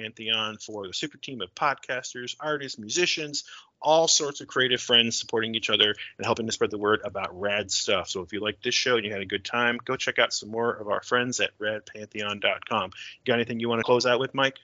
for 0.62 0.88
the 0.88 0.94
super 0.94 1.18
team 1.18 1.42
of 1.42 1.54
podcasters, 1.56 2.36
artists, 2.40 2.78
musicians, 2.78 3.44
all 3.82 4.08
sorts 4.08 4.42
of 4.42 4.48
creative 4.48 4.82
friends 4.82 5.20
supporting 5.20 5.56
each 5.56 5.70
other 5.70 5.96
and 6.18 6.26
helping 6.26 6.46
to 6.46 6.52
spread 6.52 6.72
the 6.72 6.78
word 6.78 7.02
about 7.04 7.40
rad 7.40 7.72
stuff. 7.72 8.10
So 8.10 8.22
if 8.22 8.34
you 8.34 8.40
like 8.40 8.62
this 8.62 8.76
show 8.76 8.98
and 8.98 9.06
you 9.06 9.12
had 9.12 9.22
a 9.22 9.26
good 9.26 9.46
time, 9.46 9.80
go 9.84 9.96
check 9.96 10.20
out 10.20 10.34
some 10.34 10.50
more 10.50 10.72
of 10.72 10.90
our 10.90 11.02
friends 11.02 11.40
at 11.40 11.58
radpantheon.com. 11.60 12.92
Got 13.26 13.34
anything 13.34 13.60
you 13.60 13.70
want 13.70 13.80
to 13.80 13.84
close 13.84 14.06
out 14.06 14.20
with, 14.20 14.34
Mike? 14.34 14.58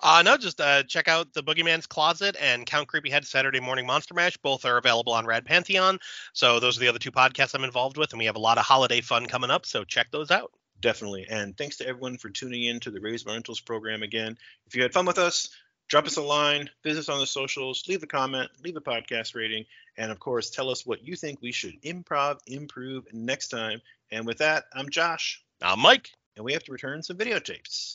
Uh, 0.00 0.22
no, 0.24 0.36
just 0.36 0.60
uh, 0.60 0.82
check 0.82 1.06
out 1.06 1.32
the 1.32 1.42
Boogeyman's 1.42 1.86
Closet 1.86 2.36
and 2.40 2.66
Count 2.66 2.88
Creepyhead 2.88 3.24
Saturday 3.24 3.60
Morning 3.60 3.86
Monster 3.86 4.14
Mash. 4.14 4.36
Both 4.36 4.64
are 4.64 4.76
available 4.76 5.12
on 5.12 5.26
Rad 5.26 5.44
Pantheon. 5.44 6.00
So 6.32 6.58
those 6.58 6.76
are 6.76 6.80
the 6.80 6.88
other 6.88 6.98
two 6.98 7.12
podcasts 7.12 7.54
I'm 7.54 7.62
involved 7.62 7.96
with, 7.96 8.12
and 8.12 8.18
we 8.18 8.26
have 8.26 8.36
a 8.36 8.40
lot 8.40 8.58
of 8.58 8.64
holiday 8.64 9.00
fun 9.00 9.26
coming 9.26 9.50
up. 9.50 9.64
So 9.64 9.84
check 9.84 10.10
those 10.10 10.32
out. 10.32 10.52
Definitely. 10.82 11.26
And 11.30 11.56
thanks 11.56 11.76
to 11.76 11.86
everyone 11.86 12.18
for 12.18 12.28
tuning 12.28 12.64
in 12.64 12.80
to 12.80 12.90
the 12.90 13.00
Raised 13.00 13.24
by 13.24 13.32
Rentals 13.32 13.60
program 13.60 14.02
again. 14.02 14.36
If 14.66 14.74
you 14.74 14.82
had 14.82 14.92
fun 14.92 15.06
with 15.06 15.16
us, 15.16 15.48
drop 15.88 16.06
us 16.06 16.16
a 16.16 16.22
line, 16.22 16.68
visit 16.82 17.00
us 17.00 17.08
on 17.08 17.20
the 17.20 17.26
socials, 17.26 17.84
leave 17.88 18.02
a 18.02 18.06
comment, 18.06 18.50
leave 18.64 18.76
a 18.76 18.80
podcast 18.80 19.36
rating, 19.36 19.64
and 19.96 20.10
of 20.10 20.18
course, 20.18 20.50
tell 20.50 20.68
us 20.68 20.84
what 20.84 21.06
you 21.06 21.14
think 21.14 21.40
we 21.40 21.52
should 21.52 21.80
improv, 21.82 22.38
improve 22.48 23.04
next 23.12 23.48
time. 23.48 23.80
And 24.10 24.26
with 24.26 24.38
that, 24.38 24.64
I'm 24.74 24.90
Josh, 24.90 25.40
I'm 25.62 25.78
Mike. 25.78 26.10
and 26.34 26.44
we 26.44 26.52
have 26.52 26.64
to 26.64 26.72
return 26.72 27.02
some 27.02 27.16
videotapes. 27.16 27.94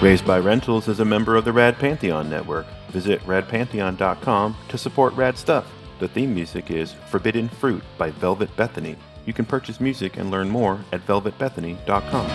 Raised 0.00 0.26
by 0.26 0.38
Rentals 0.38 0.88
is 0.88 1.00
a 1.00 1.04
member 1.04 1.36
of 1.36 1.44
the 1.44 1.52
Rad 1.52 1.78
Pantheon 1.78 2.30
Network. 2.30 2.66
Visit 2.88 3.20
radpantheon.com 3.26 4.56
to 4.68 4.78
support 4.78 5.12
rad 5.12 5.36
stuff. 5.36 5.66
The 6.00 6.08
theme 6.08 6.34
music 6.34 6.70
is 6.70 6.94
Forbidden 7.10 7.50
Fruit 7.50 7.82
by 7.98 8.10
Velvet 8.10 8.56
Bethany. 8.56 8.96
You 9.26 9.34
can 9.34 9.44
purchase 9.44 9.80
music 9.80 10.16
and 10.16 10.30
learn 10.30 10.48
more 10.48 10.80
at 10.92 11.06
velvetbethany.com. 11.06 12.26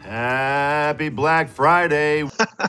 Happy 0.00 1.10
Black 1.10 1.48
Friday. 1.48 2.28